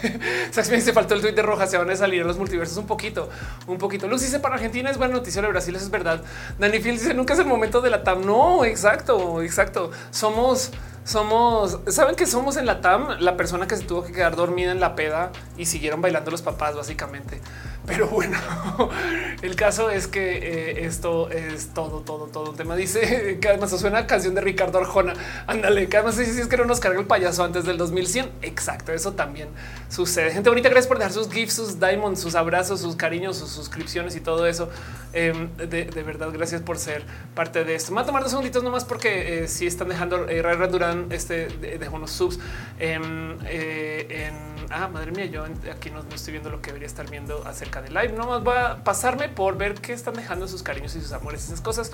me 0.70 0.80
se 0.80 0.92
faltó 0.94 1.12
el 1.12 1.20
tweet 1.20 1.34
de 1.34 1.42
roja. 1.42 1.66
Se 1.66 1.76
van 1.76 1.90
a 1.90 1.96
salir 1.96 2.24
los 2.24 2.38
multiversos 2.38 2.78
un 2.78 2.86
poquito, 2.86 3.28
un 3.66 3.76
poquito. 3.76 4.08
Luz 4.08 4.22
dice 4.22 4.40
para 4.40 4.54
Argentina 4.54 4.90
es 4.90 4.96
buena 4.96 5.12
noticia. 5.12 5.42
De 5.42 5.48
Brasil 5.48 5.76
eso 5.76 5.84
es 5.84 5.90
verdad. 5.90 6.22
Dani 6.58 6.78
Phil 6.80 6.92
dice 6.92 7.12
nunca 7.12 7.34
es 7.34 7.40
el 7.40 7.44
momento 7.44 7.82
de 7.82 7.90
la 7.90 8.02
TAM. 8.02 8.24
No, 8.24 8.64
exacto, 8.64 9.42
exacto. 9.42 9.90
Somos, 10.10 10.70
somos, 11.04 11.80
saben 11.88 12.16
que 12.16 12.26
somos 12.26 12.56
en 12.56 12.64
la 12.64 12.80
TAM 12.80 13.18
la 13.20 13.36
persona 13.36 13.66
que 13.66 13.76
se 13.76 13.84
tuvo 13.84 14.04
que 14.04 14.12
quedar 14.12 14.36
dormida 14.36 14.72
en 14.72 14.80
la 14.80 14.94
peda 14.94 15.32
y 15.58 15.66
siguieron 15.66 16.00
bailando 16.00 16.30
los 16.30 16.40
papás, 16.40 16.74
básicamente. 16.74 17.42
Pero 17.88 18.06
bueno, 18.06 18.38
el 19.42 19.56
caso 19.56 19.88
es 19.88 20.06
que 20.06 20.36
eh, 20.36 20.84
esto 20.84 21.30
es 21.30 21.68
todo, 21.68 22.00
todo, 22.00 22.26
todo 22.26 22.50
un 22.50 22.56
tema. 22.56 22.76
Dice 22.76 23.38
que 23.40 23.48
además 23.48 23.70
suena 23.70 24.06
canción 24.06 24.34
de 24.34 24.42
Ricardo 24.42 24.78
Arjona. 24.78 25.14
Ándale, 25.46 25.88
que 25.88 25.96
además 25.96 26.16
si 26.16 26.22
es 26.22 26.46
que 26.48 26.56
no 26.58 26.66
nos 26.66 26.80
carga 26.80 27.00
el 27.00 27.06
payaso 27.06 27.42
antes 27.42 27.64
del 27.64 27.78
2100. 27.78 28.30
Exacto, 28.42 28.92
eso 28.92 29.12
también 29.14 29.48
sucede. 29.88 30.32
Gente 30.32 30.50
bonita, 30.50 30.68
gracias 30.68 30.86
por 30.86 30.98
dejar 30.98 31.12
sus 31.12 31.30
gifs, 31.30 31.54
sus 31.54 31.80
diamonds, 31.80 32.20
sus 32.20 32.34
abrazos, 32.34 32.80
sus 32.80 32.94
cariños, 32.94 33.38
sus 33.38 33.50
suscripciones 33.50 34.14
y 34.16 34.20
todo 34.20 34.46
eso. 34.46 34.68
Em, 35.14 35.56
de, 35.56 36.02
verdad, 36.02 36.28
gracias 36.30 36.60
por 36.60 36.76
ser 36.76 37.04
parte 37.34 37.64
de 37.64 37.74
esto. 37.74 37.92
Me 37.92 38.02
a 38.02 38.04
tomar 38.04 38.22
dos 38.22 38.32
segunditos 38.32 38.62
nomás 38.62 38.84
porque 38.84 39.44
eh, 39.44 39.48
si 39.48 39.66
están 39.66 39.88
dejando 39.88 40.28
eh, 40.28 40.42
Ray 40.42 40.68
Durán, 40.68 41.06
este 41.10 41.48
dejó 41.78 41.96
unos 41.96 42.10
subs 42.10 42.38
em, 42.78 43.38
en 43.46 44.48
ah, 44.70 44.88
madre 44.88 45.12
mía, 45.12 45.26
yo 45.26 45.44
aquí 45.72 45.90
no, 45.90 46.00
estoy 46.14 46.32
viendo 46.32 46.50
lo 46.50 46.60
que 46.60 46.68
debería 46.68 46.86
estar 46.86 47.08
viendo 47.08 47.46
acerca 47.46 47.77
de 47.82 47.90
live. 47.90 48.12
No 48.12 48.26
más 48.26 48.46
va 48.46 48.72
a 48.72 48.84
pasarme 48.84 49.28
por 49.28 49.56
ver 49.56 49.74
qué 49.74 49.92
están 49.92 50.14
dejando 50.14 50.48
sus 50.48 50.62
cariños 50.62 50.94
y 50.96 51.00
sus 51.00 51.12
amores, 51.12 51.42
y 51.42 51.46
esas 51.46 51.60
cosas, 51.60 51.92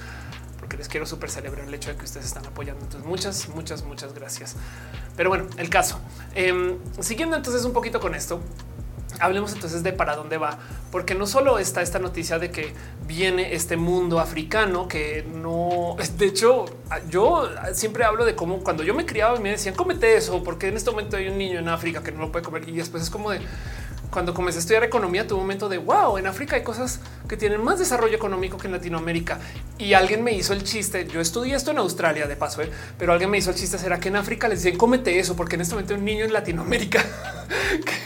porque 0.58 0.76
les 0.76 0.88
quiero 0.88 1.06
súper 1.06 1.30
celebrar 1.30 1.66
el 1.66 1.74
hecho 1.74 1.90
de 1.90 1.96
que 1.96 2.04
ustedes 2.04 2.26
están 2.26 2.46
apoyando. 2.46 2.84
Entonces, 2.84 3.08
muchas, 3.08 3.48
muchas, 3.48 3.84
muchas 3.84 4.14
gracias. 4.14 4.56
Pero 5.16 5.30
bueno, 5.30 5.46
el 5.56 5.70
caso. 5.70 6.00
Em, 6.34 6.78
siguiendo 7.00 7.36
entonces 7.36 7.64
un 7.64 7.72
poquito 7.72 8.00
con 8.00 8.14
esto, 8.14 8.40
Hablemos 9.20 9.52
entonces 9.52 9.82
de 9.82 9.92
para 9.92 10.16
dónde 10.16 10.38
va, 10.38 10.58
porque 10.90 11.14
no 11.14 11.26
solo 11.26 11.58
está 11.58 11.82
esta 11.82 12.00
noticia 12.00 12.38
de 12.38 12.50
que 12.50 12.74
viene 13.06 13.54
este 13.54 13.76
mundo 13.76 14.18
africano 14.18 14.88
que 14.88 15.24
no, 15.34 15.96
de 16.18 16.26
hecho, 16.26 16.64
yo 17.08 17.48
siempre 17.72 18.04
hablo 18.04 18.24
de 18.24 18.34
cómo 18.34 18.58
cuando 18.64 18.82
yo 18.82 18.92
me 18.94 19.06
criaba 19.06 19.38
me 19.38 19.50
decían 19.50 19.74
cómete 19.74 20.16
eso, 20.16 20.42
porque 20.42 20.68
en 20.68 20.76
este 20.76 20.90
momento 20.90 21.16
hay 21.16 21.28
un 21.28 21.38
niño 21.38 21.60
en 21.60 21.68
África 21.68 22.02
que 22.02 22.10
no 22.10 22.20
lo 22.20 22.32
puede 22.32 22.44
comer 22.44 22.68
y 22.68 22.72
después 22.72 23.04
es 23.04 23.10
como 23.10 23.30
de 23.30 23.40
cuando 24.14 24.32
comencé 24.32 24.58
a 24.58 24.60
estudiar 24.60 24.84
economía, 24.84 25.26
tuve 25.26 25.40
un 25.40 25.44
momento 25.44 25.68
de 25.68 25.76
wow, 25.76 26.18
en 26.18 26.28
África 26.28 26.54
hay 26.54 26.62
cosas 26.62 27.00
que 27.28 27.36
tienen 27.36 27.60
más 27.64 27.80
desarrollo 27.80 28.14
económico 28.14 28.56
que 28.56 28.68
en 28.68 28.72
Latinoamérica. 28.72 29.40
Y 29.76 29.94
alguien 29.94 30.22
me 30.22 30.30
hizo 30.30 30.52
el 30.52 30.62
chiste. 30.62 31.08
Yo 31.08 31.20
estudié 31.20 31.56
esto 31.56 31.72
en 31.72 31.78
Australia 31.78 32.28
de 32.28 32.36
paso, 32.36 32.62
¿eh? 32.62 32.70
pero 32.96 33.12
alguien 33.12 33.28
me 33.28 33.38
hizo 33.38 33.50
el 33.50 33.56
chiste. 33.56 33.76
Será 33.76 33.98
que 33.98 34.10
en 34.10 34.14
África 34.14 34.46
les 34.46 34.62
dicen 34.62 34.78
cómete 34.78 35.18
eso? 35.18 35.34
Porque 35.34 35.56
en 35.56 35.62
este 35.62 35.74
momento 35.74 35.96
un 35.96 36.04
niño 36.04 36.24
en 36.24 36.32
Latinoamérica. 36.32 37.04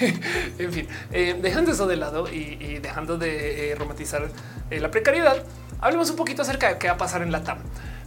en 0.58 0.72
fin, 0.72 0.88
eh, 1.12 1.38
dejando 1.42 1.72
eso 1.72 1.86
de 1.86 1.96
lado 1.96 2.26
y, 2.32 2.78
dejando 2.78 3.18
de 3.18 3.72
eh, 3.72 3.74
romantizar 3.74 4.30
la 4.70 4.90
precariedad, 4.90 5.44
hablemos 5.78 6.08
un 6.08 6.16
poquito 6.16 6.40
acerca 6.40 6.72
de 6.72 6.78
qué 6.78 6.86
va 6.86 6.94
a 6.94 6.96
pasar 6.98 7.20
en 7.20 7.32
la 7.32 7.44
TAM. 7.44 7.58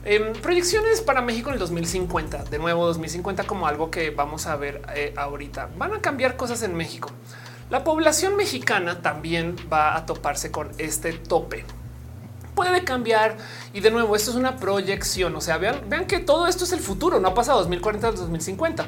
Em, 0.06 0.34
proyecciones 0.34 1.02
para 1.02 1.22
México 1.22 1.50
en 1.50 1.54
el 1.54 1.60
2050, 1.60 2.46
de 2.46 2.58
nuevo 2.58 2.84
2050 2.88 3.44
como 3.44 3.68
algo 3.68 3.92
que 3.92 4.10
vamos 4.10 4.48
a 4.48 4.56
ver 4.56 4.82
ahorita. 5.16 5.70
Van 5.78 5.94
a 5.94 6.02
cambiar 6.02 6.36
cosas 6.36 6.64
en 6.64 6.74
México. 6.74 7.12
La 7.72 7.86
población 7.86 8.36
mexicana 8.36 9.02
también 9.02 9.56
va 9.72 9.96
a 9.96 10.06
toparse 10.06 10.52
con 10.52 10.72
este 10.78 11.14
tope. 11.14 11.64
Puede 12.54 12.84
cambiar 12.84 13.38
y 13.72 13.80
de 13.80 13.90
nuevo 13.92 14.14
esto 14.14 14.32
es 14.32 14.36
una 14.36 14.58
proyección, 14.58 15.34
o 15.38 15.40
sea, 15.40 15.58
vean, 15.58 16.06
que 16.06 16.20
todo 16.20 16.48
esto 16.48 16.66
es 16.66 16.74
el 16.74 16.82
futuro, 16.82 17.22
no 17.22 17.30
ha 17.30 17.34
pasado 17.34 17.60
2040 17.60 18.10
al 18.10 18.16
2050 18.18 18.88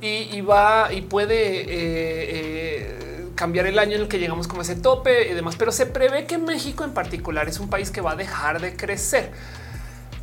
y, 0.00 0.40
va 0.40 0.92
y 0.92 1.02
puede 1.02 1.60
eh, 1.60 1.66
eh, 1.68 3.28
cambiar 3.36 3.66
el 3.66 3.78
año 3.78 3.94
en 3.94 4.02
el 4.02 4.08
que 4.08 4.18
llegamos 4.18 4.48
como 4.48 4.62
ese 4.62 4.74
tope 4.74 5.30
y 5.30 5.34
demás, 5.34 5.54
pero 5.56 5.70
se 5.70 5.86
prevé 5.86 6.26
que 6.26 6.36
México 6.36 6.82
en 6.82 6.94
particular 6.94 7.48
es 7.48 7.60
un 7.60 7.70
país 7.70 7.92
que 7.92 8.00
va 8.00 8.10
a 8.12 8.16
dejar 8.16 8.60
de 8.60 8.74
crecer. 8.74 9.30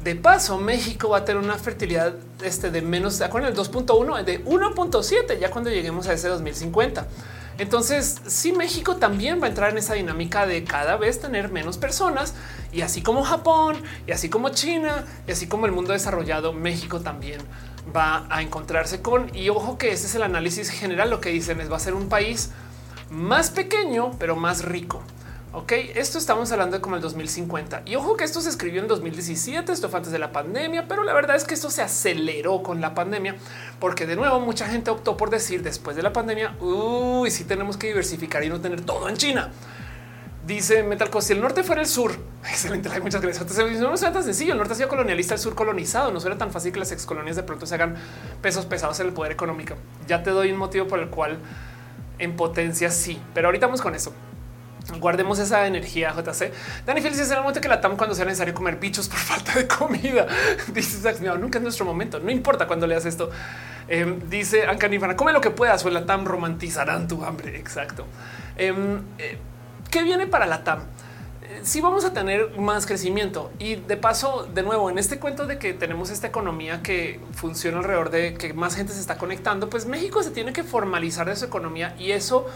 De 0.03 0.15
paso, 0.15 0.59
México 0.59 1.07
va 1.07 1.19
a 1.19 1.25
tener 1.25 1.41
una 1.41 1.57
fertilidad 1.57 2.15
este 2.43 2.69
de 2.69 2.81
menos, 2.81 3.17
¿de 3.17 3.23
acuerdo? 3.23 3.47
El 3.47 3.55
2.1 3.55 4.25
de 4.25 4.43
1.7 4.43 5.39
ya 5.39 5.49
cuando 5.49 5.69
lleguemos 5.69 6.09
a 6.09 6.13
ese 6.13 6.27
2050. 6.27 7.07
Entonces, 7.57 8.21
sí, 8.25 8.51
México 8.51 8.95
también 8.95 9.41
va 9.41 9.45
a 9.45 9.49
entrar 9.49 9.71
en 9.71 9.77
esa 9.77 9.93
dinámica 9.93 10.45
de 10.45 10.63
cada 10.63 10.97
vez 10.97 11.21
tener 11.21 11.51
menos 11.51 11.77
personas 11.77 12.34
y 12.71 12.81
así 12.81 13.01
como 13.01 13.23
Japón 13.23 13.81
y 14.07 14.11
así 14.11 14.30
como 14.30 14.49
China 14.49 15.05
y 15.27 15.31
así 15.31 15.47
como 15.47 15.65
el 15.65 15.71
mundo 15.71 15.93
desarrollado, 15.93 16.53
México 16.53 17.01
también 17.01 17.41
va 17.95 18.25
a 18.30 18.41
encontrarse 18.41 19.01
con 19.01 19.35
y 19.35 19.49
ojo 19.49 19.77
que 19.77 19.91
ese 19.91 20.07
es 20.07 20.15
el 20.15 20.23
análisis 20.23 20.69
general. 20.69 21.09
Lo 21.09 21.21
que 21.21 21.30
dicen 21.30 21.61
es 21.61 21.71
va 21.71 21.77
a 21.77 21.80
ser 21.80 21.93
un 21.93 22.09
país 22.09 22.49
más 23.09 23.51
pequeño, 23.51 24.11
pero 24.17 24.35
más 24.35 24.63
rico. 24.63 25.03
Ok, 25.55 25.71
esto 25.93 26.17
estamos 26.17 26.51
hablando 26.51 26.77
de 26.77 26.81
como 26.81 26.95
el 26.95 27.01
2050 27.03 27.84
y 27.85 27.95
ojo 27.95 28.17
que 28.17 28.23
esto 28.23 28.41
se 28.41 28.49
escribió 28.49 28.81
en 28.81 28.88
2017, 28.88 29.71
esto 29.71 29.88
fue 29.88 29.97
antes 29.97 30.11
de 30.11 30.17
la 30.17 30.31
pandemia, 30.31 30.88
pero 30.88 31.03
la 31.03 31.13
verdad 31.13 31.35
es 31.35 31.43
que 31.43 31.53
esto 31.53 31.69
se 31.69 31.84
aceleró 31.84 32.63
con 32.63 32.81
la 32.81 32.95
pandemia 32.95 33.35
porque 33.80 34.07
de 34.07 34.15
nuevo 34.15 34.39
mucha 34.39 34.67
gente 34.67 34.89
optó 34.89 35.15
por 35.15 35.30
decir 35.30 35.61
después 35.61 35.95
de 35.95 36.01
la 36.01 36.11
pandemia, 36.11 36.55
uy, 36.59 37.30
sí 37.30 37.43
tenemos 37.43 37.77
que 37.77 37.85
diversificar 37.85 38.43
y 38.43 38.49
no 38.49 38.61
tener 38.61 38.81
todo 38.81 39.07
en 39.07 39.15
China. 39.15 39.51
Dice 40.43 40.81
Metal 40.81 41.09
si 41.21 41.34
el 41.34 41.39
norte 41.41 41.61
fuera 41.61 41.84
el 41.84 41.88
sur. 41.88 42.13
Excelente, 42.49 42.89
muchas 42.99 43.21
gracias. 43.21 43.45
No 43.80 43.95
suena 43.95 44.11
tan 44.11 44.23
sencillo. 44.23 44.53
El 44.53 44.57
norte 44.57 44.73
ha 44.73 44.75
sido 44.75 44.89
colonialista, 44.89 45.35
el 45.35 45.39
sur 45.39 45.53
colonizado. 45.53 46.11
No 46.11 46.19
suena 46.19 46.38
tan 46.38 46.51
fácil 46.51 46.73
que 46.73 46.80
las 46.80 46.91
excolonias 46.91 47.35
de 47.35 47.43
pronto 47.43 47.65
se 47.65 47.75
hagan 47.75 47.95
pesos 48.41 48.65
pesados 48.65 48.99
en 48.99 49.07
el 49.07 49.13
poder 49.13 49.31
económico. 49.31 49.75
Ya 50.07 50.21
te 50.23 50.31
doy 50.31 50.51
un 50.51 50.57
motivo 50.57 50.88
por 50.88 50.99
el 50.99 51.09
cual 51.09 51.38
en 52.19 52.35
potencia 52.35 52.89
sí, 52.89 53.21
pero 53.34 53.47
ahorita 53.47 53.67
vamos 53.67 53.81
con 53.81 53.95
eso. 53.95 54.13
Guardemos 54.99 55.39
esa 55.39 55.65
energía 55.65 56.14
JC. 56.14 56.51
Dani 56.85 57.01
Félix 57.01 57.22
es 57.22 57.31
el 57.31 57.38
momento 57.38 57.61
que 57.61 57.69
la 57.69 57.80
TAM 57.80 57.95
cuando 57.95 58.15
sea 58.15 58.26
necesario 58.26 58.53
comer 58.53 58.77
bichos 58.77 59.07
por 59.07 59.18
falta 59.19 59.53
de 59.53 59.68
comida. 59.68 60.27
Dice 60.73 61.14
nunca 61.38 61.57
es 61.57 61.64
nuestro 61.64 61.85
momento. 61.85 62.19
No 62.19 62.31
importa 62.31 62.68
cuando 62.68 62.85
leas 62.85 63.05
esto. 63.05 63.30
Em, 63.88 64.30
dice 64.30 64.65
Anca 64.65 64.89
come 65.15 65.34
lo 65.34 65.41
que 65.41 65.51
puedas 65.51 65.85
o 65.85 65.89
la 65.89 66.05
TAM 66.05 66.26
romantizarán 66.26 67.07
tu 67.07 67.23
hambre. 67.23 67.57
Exacto. 67.57 68.05
Em, 68.57 69.01
eh, 69.18 69.38
¿Qué 69.89 70.03
viene 70.03 70.27
para 70.27 70.45
la 70.45 70.64
TAM? 70.64 70.80
Eh, 71.41 71.60
si 71.64 71.81
vamos 71.81 72.05
a 72.05 72.14
tener 72.14 72.57
más 72.57 72.85
crecimiento 72.85 73.51
y 73.60 73.76
de 73.76 73.97
paso, 73.97 74.47
de 74.53 74.64
nuevo, 74.64 74.89
en 74.89 74.97
este 74.97 75.19
cuento 75.19 75.45
de 75.45 75.60
que 75.60 75.73
tenemos 75.73 76.10
esta 76.10 76.27
economía 76.27 76.81
que 76.81 77.19
funciona 77.34 77.80
alrededor 77.80 78.10
de 78.10 78.34
que 78.35 78.53
más 78.53 78.76
gente 78.76 78.93
se 78.93 78.99
está 78.99 79.18
conectando, 79.18 79.69
pues 79.69 79.85
México 79.85 80.23
se 80.23 80.31
tiene 80.31 80.53
que 80.53 80.64
formalizar 80.64 81.27
de 81.27 81.35
su 81.35 81.45
economía 81.45 81.95
y 81.99 82.11
eso 82.11 82.47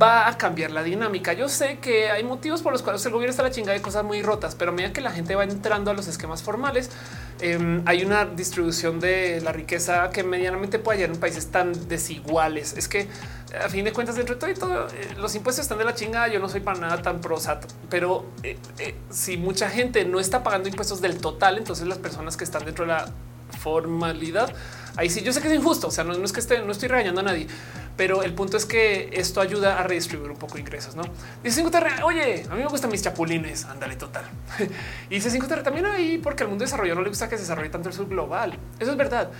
va 0.00 0.28
a 0.28 0.38
cambiar 0.38 0.70
la 0.70 0.82
dinámica. 0.82 1.32
Yo 1.32 1.48
sé 1.48 1.78
que 1.78 2.10
hay 2.10 2.24
motivos 2.24 2.62
por 2.62 2.72
los 2.72 2.82
cuales 2.82 3.04
el 3.06 3.12
gobierno 3.12 3.30
está 3.30 3.42
la 3.42 3.50
chingada 3.50 3.74
de 3.74 3.82
cosas 3.82 4.04
muy 4.04 4.22
rotas, 4.22 4.54
pero 4.54 4.70
a 4.70 4.74
medida 4.74 4.92
que 4.92 5.00
la 5.00 5.10
gente 5.10 5.34
va 5.34 5.44
entrando 5.44 5.90
a 5.90 5.94
los 5.94 6.06
esquemas 6.08 6.42
formales, 6.42 6.90
em, 7.40 7.82
hay 7.86 8.04
una 8.04 8.24
distribución 8.24 9.00
de 9.00 9.40
la 9.42 9.52
riqueza 9.52 10.10
que 10.10 10.22
medianamente 10.24 10.78
puede 10.78 10.98
hallar 10.98 11.14
en 11.14 11.20
países 11.20 11.46
tan 11.48 11.88
desiguales. 11.88 12.74
Es 12.76 12.88
que 12.88 13.08
a 13.62 13.68
fin 13.68 13.84
de 13.84 13.92
cuentas, 13.92 14.16
dentro 14.16 14.34
de 14.34 14.40
todo 14.40 14.50
y 14.50 14.54
todo, 14.54 14.88
eh, 14.88 15.14
los 15.16 15.34
impuestos 15.34 15.64
están 15.64 15.78
de 15.78 15.84
la 15.84 15.94
chingada. 15.94 16.28
Yo 16.28 16.40
no 16.40 16.48
soy 16.48 16.60
para 16.60 16.78
nada 16.78 17.02
tan 17.02 17.20
prosat, 17.20 17.64
pero 17.88 18.26
eh, 18.42 18.58
eh, 18.78 18.94
si 19.10 19.36
mucha 19.36 19.68
gente 19.68 20.04
no 20.04 20.20
está 20.20 20.42
pagando 20.42 20.68
impuestos 20.68 21.00
del 21.00 21.18
total, 21.18 21.58
entonces 21.58 21.86
las 21.86 21.98
personas 21.98 22.36
que 22.36 22.44
están 22.44 22.64
dentro 22.64 22.84
de 22.84 22.92
la 22.92 23.06
formalidad, 23.60 24.52
ahí 24.96 25.08
sí 25.08 25.22
yo 25.22 25.32
sé 25.32 25.40
que 25.40 25.48
es 25.48 25.54
injusto. 25.54 25.88
O 25.88 25.90
sea, 25.90 26.04
no, 26.04 26.12
es 26.12 26.32
que 26.32 26.40
esté, 26.40 26.62
no 26.62 26.72
estoy 26.72 26.88
regañando 26.88 27.20
a 27.20 27.24
nadie, 27.24 27.46
pero 27.96 28.22
el 28.22 28.34
punto 28.34 28.56
es 28.56 28.66
que 28.66 29.10
esto 29.12 29.40
ayuda 29.40 29.78
a 29.78 29.82
redistribuir 29.84 30.30
un 30.30 30.36
poco 30.36 30.58
ingresos. 30.58 30.96
No 30.96 31.02
dice 31.42 31.62
5 31.62 31.70
Oye, 32.04 32.44
a 32.50 32.54
mí 32.54 32.62
me 32.62 32.68
gustan 32.68 32.90
mis 32.90 33.02
chapulines. 33.02 33.64
Ándale, 33.66 33.96
total. 33.96 34.24
y 35.10 35.14
dice 35.14 35.30
5 35.30 35.46
también 35.62 35.86
ahí 35.86 36.18
porque 36.18 36.42
al 36.42 36.48
mundo 36.48 36.64
desarrollado 36.64 36.96
no 36.96 37.02
le 37.02 37.08
gusta 37.08 37.28
que 37.28 37.36
se 37.36 37.42
desarrolle 37.42 37.70
tanto 37.70 37.88
el 37.88 37.94
sur 37.94 38.08
global. 38.08 38.58
Eso 38.78 38.90
es 38.90 38.96
verdad. 38.96 39.30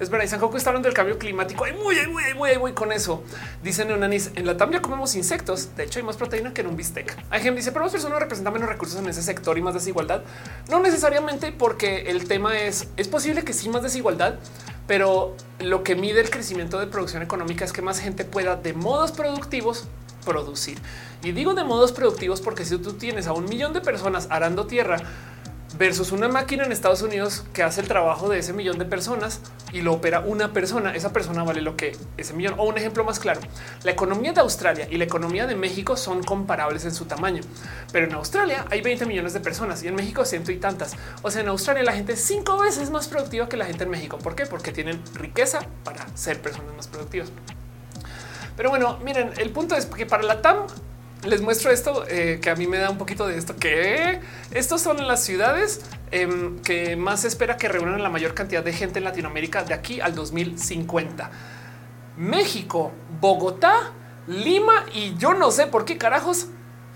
Es 0.00 0.10
verdad. 0.10 0.24
Y 0.24 0.28
San 0.28 0.40
está 0.56 0.70
hablando 0.70 0.88
del 0.88 0.94
cambio 0.94 1.18
climático. 1.18 1.64
Hay 1.64 1.72
muy, 1.72 1.96
muy, 2.08 2.34
muy, 2.34 2.58
muy 2.58 2.72
con 2.72 2.92
eso. 2.92 3.22
Dice 3.62 3.84
Neonanis 3.84 4.30
en 4.34 4.46
la 4.46 4.56
tambia 4.56 4.82
comemos 4.82 5.14
insectos. 5.14 5.74
De 5.76 5.84
hecho, 5.84 5.98
hay 5.98 6.04
más 6.04 6.16
proteína 6.16 6.52
que 6.52 6.62
en 6.62 6.68
un 6.68 6.76
bistec. 6.76 7.16
Hay 7.30 7.40
gente 7.40 7.58
dice, 7.58 7.72
pero 7.72 7.84
más 7.84 7.92
personas 7.92 8.18
representan 8.18 8.52
menos 8.52 8.68
recursos 8.68 8.98
en 8.98 9.08
ese 9.08 9.22
sector 9.22 9.56
y 9.58 9.62
más 9.62 9.74
desigualdad. 9.74 10.22
No 10.68 10.80
necesariamente 10.80 11.52
porque 11.52 12.10
el 12.10 12.26
tema 12.26 12.58
es, 12.58 12.88
es 12.96 13.08
posible 13.08 13.44
que 13.44 13.52
sí 13.52 13.68
más 13.68 13.82
desigualdad, 13.82 14.36
pero 14.86 15.36
lo 15.58 15.82
que 15.82 15.94
mide 15.96 16.20
el 16.20 16.30
crecimiento 16.30 16.78
de 16.78 16.86
producción 16.86 17.22
económica 17.22 17.64
es 17.64 17.72
que 17.72 17.82
más 17.82 18.00
gente 18.00 18.24
pueda 18.24 18.56
de 18.56 18.74
modos 18.74 19.12
productivos 19.12 19.86
producir. 20.24 20.78
Y 21.22 21.32
digo 21.32 21.54
de 21.54 21.64
modos 21.64 21.92
productivos 21.92 22.40
porque 22.40 22.64
si 22.64 22.76
tú 22.78 22.94
tienes 22.94 23.26
a 23.26 23.32
un 23.32 23.44
millón 23.44 23.72
de 23.72 23.80
personas 23.80 24.26
arando 24.30 24.66
tierra, 24.66 24.98
versus 25.78 26.12
una 26.12 26.28
máquina 26.28 26.64
en 26.64 26.72
Estados 26.72 27.02
Unidos 27.02 27.44
que 27.52 27.62
hace 27.62 27.80
el 27.80 27.88
trabajo 27.88 28.28
de 28.28 28.38
ese 28.38 28.52
millón 28.52 28.78
de 28.78 28.84
personas 28.84 29.40
y 29.72 29.82
lo 29.82 29.92
opera 29.92 30.20
una 30.20 30.52
persona. 30.52 30.94
Esa 30.94 31.12
persona 31.12 31.42
vale 31.42 31.60
lo 31.60 31.76
que 31.76 31.96
ese 32.16 32.32
millón. 32.32 32.54
O 32.58 32.64
un 32.64 32.78
ejemplo 32.78 33.04
más 33.04 33.18
claro, 33.18 33.40
la 33.82 33.90
economía 33.90 34.32
de 34.32 34.40
Australia 34.40 34.86
y 34.90 34.96
la 34.98 35.04
economía 35.04 35.46
de 35.46 35.56
México 35.56 35.96
son 35.96 36.22
comparables 36.22 36.84
en 36.84 36.94
su 36.94 37.06
tamaño, 37.06 37.42
pero 37.92 38.06
en 38.06 38.14
Australia 38.14 38.64
hay 38.70 38.80
20 38.80 39.06
millones 39.06 39.32
de 39.32 39.40
personas 39.40 39.82
y 39.82 39.88
en 39.88 39.94
México 39.94 40.24
ciento 40.24 40.52
y 40.52 40.56
tantas. 40.56 40.94
O 41.22 41.30
sea, 41.30 41.42
en 41.42 41.48
Australia 41.48 41.82
la 41.82 41.92
gente 41.92 42.12
es 42.12 42.20
cinco 42.20 42.58
veces 42.58 42.90
más 42.90 43.08
productiva 43.08 43.48
que 43.48 43.56
la 43.56 43.66
gente 43.66 43.84
en 43.84 43.90
México. 43.90 44.18
¿Por 44.18 44.36
qué? 44.36 44.46
Porque 44.46 44.72
tienen 44.72 45.02
riqueza 45.14 45.60
para 45.82 46.06
ser 46.16 46.40
personas 46.40 46.74
más 46.76 46.86
productivas. 46.86 47.30
Pero 48.56 48.70
bueno, 48.70 48.98
miren, 49.04 49.32
el 49.38 49.50
punto 49.50 49.74
es 49.74 49.86
que 49.86 50.06
para 50.06 50.22
la 50.22 50.40
TAM 50.40 50.66
les 51.26 51.40
muestro 51.40 51.70
esto 51.70 52.04
eh, 52.08 52.38
que 52.42 52.50
a 52.50 52.56
mí 52.56 52.66
me 52.66 52.78
da 52.78 52.90
un 52.90 52.98
poquito 52.98 53.26
de 53.26 53.38
esto 53.38 53.56
que 53.56 54.20
estos 54.50 54.80
son 54.80 55.06
las 55.06 55.24
ciudades 55.24 55.80
em, 56.10 56.58
que 56.60 56.96
más 56.96 57.20
se 57.22 57.28
espera 57.28 57.56
que 57.56 57.68
reúnan 57.68 58.02
la 58.02 58.10
mayor 58.10 58.34
cantidad 58.34 58.62
de 58.62 58.72
gente 58.72 58.98
en 58.98 59.04
Latinoamérica 59.04 59.64
de 59.64 59.74
aquí 59.74 60.00
al 60.00 60.14
2050. 60.14 61.30
México, 62.16 62.92
Bogotá, 63.20 63.92
Lima 64.26 64.84
y 64.92 65.16
yo 65.16 65.34
no 65.34 65.50
sé 65.50 65.66
por 65.66 65.84
qué 65.84 65.98
carajos 65.98 66.48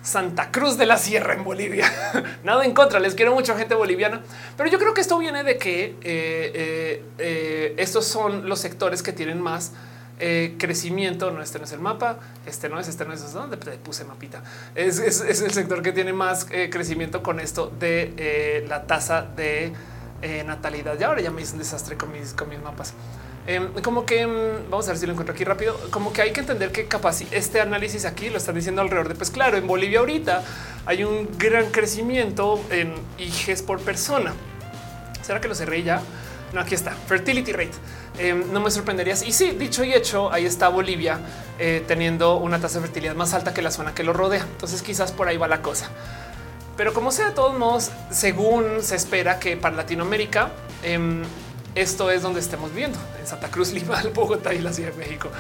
Santa 0.03 0.51
Cruz 0.51 0.79
de 0.79 0.87
la 0.87 0.97
Sierra 0.97 1.35
en 1.35 1.45
Bolivia. 1.45 1.91
Nada 2.45 2.65
en 2.65 2.73
contra, 2.73 3.01
les 3.01 3.15
quiero 3.15 3.35
mucho 3.35 3.57
gente 3.57 3.75
boliviana, 3.75 4.23
pero 4.57 4.71
yo 4.71 4.79
creo 4.79 4.95
que 4.95 5.01
esto 5.01 5.19
viene 5.19 5.43
de 5.45 5.59
que 5.59 5.97
eh, 6.03 7.05
eh, 7.19 7.75
estos 7.77 8.07
son 8.07 8.49
los 8.49 8.61
sectores 8.61 9.03
que 9.03 9.13
tienen 9.13 9.41
más 9.41 9.73
eh, 10.19 10.57
crecimiento. 10.59 11.31
No, 11.31 11.43
este 11.43 11.59
no 11.59 11.65
es 11.65 11.73
el 11.73 11.81
mapa, 11.81 12.19
este 12.47 12.69
no 12.69 12.79
es, 12.81 12.89
este 12.89 13.05
no 13.05 13.13
es 13.13 13.33
donde 13.33 13.57
puse 13.57 14.05
mapita. 14.05 14.43
Es, 14.75 14.99
el 14.99 15.53
sector 15.53 15.83
que 15.83 15.93
tiene 15.93 16.13
más 16.13 16.47
eh, 16.51 16.71
crecimiento 16.71 17.23
con 17.23 17.41
esto 17.41 17.73
de 17.79 18.15
eh, 18.17 18.65
la 18.69 18.87
tasa 18.87 19.23
de 19.23 19.73
natalidad. 20.45 20.99
Y 20.99 21.05
ahora 21.05 21.21
ya 21.21 21.31
me 21.31 21.43
hice 21.43 21.53
un 21.53 21.59
desastre 21.59 21.97
con 21.97 22.11
mis, 22.11 22.33
con 22.33 22.49
mis 22.49 22.61
mapas. 22.61 22.93
Em, 23.47 23.73
como 23.83 24.05
que 24.05 24.21
em, 24.21 24.69
vamos 24.69 24.87
a 24.89 24.91
ver 24.91 24.99
si 24.99 25.07
lo 25.07 25.13
encuentro 25.13 25.33
aquí 25.33 25.43
rápido. 25.43 25.75
Como 25.91 26.13
que 26.13 26.21
hay 26.21 26.33
que 26.33 26.41
entender 26.41 26.71
que 26.71 26.87
capaz 26.87 27.23
este 27.31 27.63
análisis 27.63 28.05
aquí 28.05 28.29
lo 28.29 28.37
están 28.37 28.55
diciendo 28.55 28.83
alrededor 28.83 29.09
de, 29.09 29.15
pues 29.15 29.31
claro, 29.31 29.57
en 29.57 29.67
Bolivia 29.67 30.01
ahorita 30.01 30.43
hay 30.85 31.03
un 31.03 31.29
gran 31.39 31.71
crecimiento 31.71 32.61
en 32.71 32.93
IGs 33.17 33.63
por 33.63 33.81
persona. 33.81 34.35
¿Será 35.23 35.41
que 35.41 35.49
lo 35.49 35.55
cerré 35.55 35.83
ya? 35.83 36.03
No, 36.53 36.61
aquí 36.61 36.75
está. 36.75 36.93
Fertility 36.93 37.53
rate. 37.53 37.73
Em, 38.19 38.53
no 38.53 38.61
me 38.61 38.71
sorprenderías. 38.71 39.23
Y 39.23 39.33
sí, 39.33 39.51
dicho 39.51 39.85
y 39.85 39.93
hecho, 39.93 40.33
ahí 40.33 40.47
está 40.47 40.69
Bolivia 40.69 41.21
eh, 41.59 41.85
teniendo 41.87 42.37
una 42.37 42.59
tasa 42.59 42.79
de 42.81 42.87
fertilidad 42.87 43.15
más 43.15 43.35
alta 43.35 43.55
que 43.55 43.63
la 43.63 43.71
zona 43.71 43.95
que 43.95 44.03
lo 44.03 44.13
rodea. 44.13 44.43
Entonces 44.43 44.83
quizás 44.83 45.13
por 45.13 45.29
ahí 45.29 45.37
va 45.37 45.49
la 45.49 45.63
cosa. 45.63 45.91
Pero 46.77 46.95
como 46.95 47.11
sea, 47.11 47.27
de 47.27 47.33
todos 47.33 47.59
modos, 47.59 47.91
según 48.11 48.83
se 48.83 48.97
espera 48.97 49.39
que 49.39 49.57
para 49.57 49.77
Latinoamérica, 49.77 50.53
em, 50.83 51.23
esto 51.75 52.11
es 52.11 52.23
donde 52.23 52.41
estemos 52.41 52.71
viviendo, 52.71 52.99
en 53.21 53.27
Santa 53.27 53.49
Cruz, 53.49 53.73
Lima, 53.75 54.03
Bogotá 54.15 54.55
y 54.55 54.61
la 54.61 54.73
Ciudad 54.73 54.93
de 54.93 54.99
México. 54.99 55.31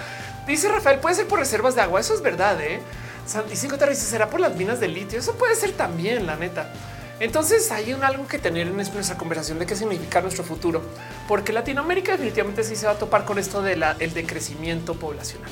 Dice 0.46 0.68
Rafael, 0.68 0.98
puede 0.98 1.14
ser 1.14 1.26
por 1.26 1.38
reservas 1.38 1.74
de 1.74 1.82
agua. 1.82 2.00
Eso 2.00 2.14
es 2.14 2.22
verdad. 2.22 2.60
¿eh? 2.60 2.80
Y 3.52 3.56
cinco 3.56 3.76
será 3.92 4.30
por 4.30 4.40
las 4.40 4.56
minas 4.56 4.80
de 4.80 4.88
litio. 4.88 5.18
Eso 5.18 5.34
puede 5.34 5.54
ser 5.54 5.72
también, 5.72 6.26
la 6.26 6.36
neta. 6.36 6.72
Entonces 7.20 7.70
hay 7.72 7.92
un 7.92 8.04
algo 8.04 8.26
que 8.26 8.38
tener 8.38 8.68
en 8.68 8.76
nuestra 8.76 9.16
conversación 9.16 9.58
de 9.58 9.66
qué 9.66 9.74
significa 9.74 10.20
nuestro 10.20 10.44
futuro, 10.44 10.82
porque 11.26 11.52
Latinoamérica 11.52 12.12
definitivamente 12.12 12.62
sí 12.62 12.76
se 12.76 12.86
va 12.86 12.92
a 12.92 12.98
topar 12.98 13.24
con 13.24 13.38
esto 13.38 13.60
del 13.60 13.84
el 13.98 14.14
decrecimiento 14.14 14.94
poblacional. 14.94 15.50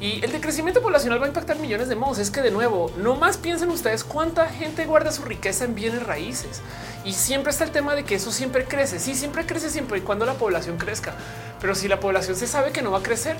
Y 0.00 0.22
el 0.24 0.32
decrecimiento 0.32 0.82
poblacional 0.82 1.20
va 1.20 1.26
a 1.26 1.28
impactar 1.28 1.58
millones 1.58 1.88
de 1.88 1.94
modos. 1.94 2.18
Es 2.18 2.30
que 2.30 2.42
de 2.42 2.50
nuevo, 2.50 2.90
no 2.98 3.14
más 3.14 3.36
piensen 3.36 3.70
ustedes 3.70 4.04
cuánta 4.04 4.48
gente 4.48 4.84
guarda 4.86 5.12
su 5.12 5.22
riqueza 5.22 5.64
en 5.64 5.74
bienes 5.74 6.02
raíces. 6.02 6.60
Y 7.04 7.12
siempre 7.12 7.50
está 7.50 7.64
el 7.64 7.70
tema 7.70 7.94
de 7.94 8.04
que 8.04 8.16
eso 8.16 8.32
siempre 8.32 8.64
crece. 8.64 8.98
Sí, 8.98 9.14
siempre 9.14 9.46
crece 9.46 9.70
siempre 9.70 9.98
y 9.98 10.00
cuando 10.02 10.26
la 10.26 10.34
población 10.34 10.78
crezca. 10.78 11.14
Pero 11.60 11.74
si 11.74 11.88
la 11.88 12.00
población 12.00 12.36
se 12.36 12.46
sabe 12.46 12.72
que 12.72 12.82
no 12.82 12.90
va 12.90 12.98
a 12.98 13.02
crecer, 13.02 13.36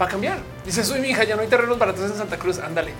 va 0.00 0.06
a 0.06 0.08
cambiar. 0.08 0.38
Dice, 0.64 0.82
soy 0.82 1.00
mi 1.00 1.08
hija, 1.08 1.24
ya 1.24 1.36
no 1.36 1.42
hay 1.42 1.48
terrenos 1.48 1.78
baratos 1.78 2.10
en 2.10 2.16
Santa 2.16 2.38
Cruz. 2.38 2.58
Ándale. 2.58 2.92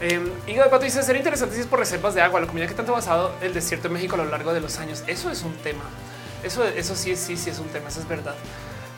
Eh, 0.00 0.20
de 0.46 0.62
Pato 0.70 0.84
dice 0.84 1.02
sería 1.02 1.18
interesante 1.18 1.56
si 1.56 1.62
es 1.62 1.66
por 1.66 1.78
reservas 1.78 2.14
de 2.14 2.22
agua, 2.22 2.40
la 2.40 2.46
comunidad 2.46 2.68
que 2.68 2.74
tanto 2.74 2.92
ha 2.92 2.96
basado 2.96 3.34
el 3.40 3.52
desierto 3.52 3.88
de 3.88 3.94
México 3.94 4.14
a 4.14 4.18
lo 4.18 4.26
largo 4.26 4.52
de 4.52 4.60
los 4.60 4.78
años. 4.78 5.02
Eso 5.06 5.30
es 5.30 5.42
un 5.42 5.54
tema. 5.56 5.84
Eso, 6.42 6.64
eso 6.64 6.94
sí, 6.94 7.16
sí, 7.16 7.36
sí 7.36 7.50
es 7.50 7.58
un 7.58 7.68
tema. 7.68 7.88
Eso 7.88 8.00
es 8.00 8.08
verdad. 8.08 8.34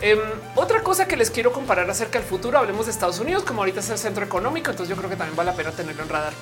Em, 0.02 0.18
otra 0.56 0.82
cosa 0.82 1.06
que 1.06 1.16
les 1.16 1.31
quiero 1.31 1.52
comparar 1.52 1.89
acerca 1.90 2.18
del 2.18 2.27
futuro, 2.27 2.59
hablemos 2.59 2.86
de 2.86 2.93
Estados 2.93 3.18
Unidos, 3.18 3.44
como 3.44 3.60
ahorita 3.60 3.81
es 3.81 3.90
el 3.90 3.98
centro 3.98 4.24
económico, 4.24 4.70
entonces 4.70 4.89
yo 4.89 4.97
creo 4.97 5.10
que 5.10 5.16
también 5.16 5.36
vale 5.36 5.51
la 5.51 5.56
pena 5.56 5.72
tenerlo 5.72 6.02
en 6.02 6.09
radar. 6.09 6.32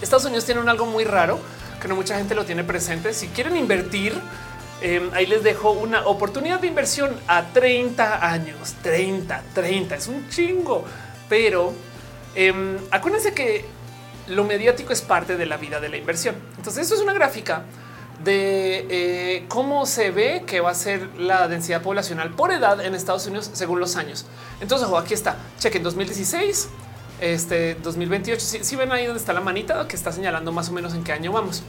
Estados 0.00 0.24
Unidos 0.24 0.44
tiene 0.44 0.60
un 0.60 0.68
algo 0.68 0.86
muy 0.86 1.04
raro 1.04 1.40
que 1.80 1.88
no 1.88 1.96
mucha 1.96 2.16
gente 2.16 2.34
lo 2.34 2.44
tiene 2.44 2.62
presente. 2.62 3.12
Si 3.12 3.28
quieren 3.28 3.56
invertir, 3.56 4.14
em, 4.80 5.10
ahí 5.14 5.26
les 5.26 5.42
dejo 5.42 5.72
una 5.72 6.06
oportunidad 6.06 6.60
de 6.60 6.68
inversión 6.68 7.18
a 7.26 7.44
30 7.46 8.24
años, 8.30 8.74
30, 8.82 9.42
30, 9.52 9.96
es 9.96 10.06
un 10.06 10.28
chingo, 10.28 10.84
pero 11.28 11.72
em, 12.36 12.76
acuérdense 12.90 13.32
que 13.32 13.64
lo 14.28 14.44
mediático 14.44 14.92
es 14.92 15.02
parte 15.02 15.36
de 15.36 15.46
la 15.46 15.56
vida 15.56 15.80
de 15.80 15.88
la 15.88 15.96
inversión. 15.96 16.36
Entonces, 16.56 16.82
esto 16.84 16.94
es 16.94 17.00
una 17.00 17.12
gráfica 17.12 17.64
de 18.24 18.86
eh, 18.88 19.44
cómo 19.48 19.86
se 19.86 20.10
ve 20.10 20.44
que 20.46 20.60
va 20.60 20.70
a 20.70 20.74
ser 20.74 21.08
la 21.18 21.48
densidad 21.48 21.82
poblacional 21.82 22.30
por 22.30 22.50
edad 22.50 22.84
en 22.84 22.94
Estados 22.94 23.26
Unidos 23.26 23.50
según 23.52 23.80
los 23.80 23.96
años. 23.96 24.26
Entonces, 24.60 24.88
aquí 24.96 25.14
está. 25.14 25.36
Chequen 25.58 25.82
2016, 25.82 26.68
este 27.20 27.74
2028. 27.76 28.40
Si, 28.62 28.76
ven 28.76 28.92
ahí 28.92 29.06
donde 29.06 29.20
está 29.20 29.32
la 29.32 29.40
manita 29.40 29.86
que 29.86 29.96
está 29.96 30.12
señalando 30.12 30.52
más 30.52 30.68
o 30.68 30.72
menos 30.72 30.94
en 30.94 31.04
qué 31.04 31.12
año 31.12 31.32
vamos. 31.32 31.62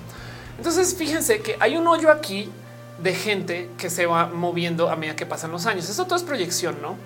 Entonces, 0.58 0.96
fíjense 0.96 1.42
que 1.42 1.58
hay 1.60 1.78
un 1.78 1.88
hoyo 1.88 2.12
aquí 2.12 2.50
de 3.00 3.14
gente 3.14 3.70
que 3.78 3.90
se 3.90 4.06
va 4.08 4.28
moviendo 4.28 4.90
a 4.90 4.96
medida 4.96 5.16
que 5.16 5.26
pasan 5.26 5.52
los 5.52 5.66
años. 5.66 5.90
Esto 5.90 6.06
todo 6.06 6.16
es 6.16 6.24
proyección, 6.24 6.82
no? 6.82 6.98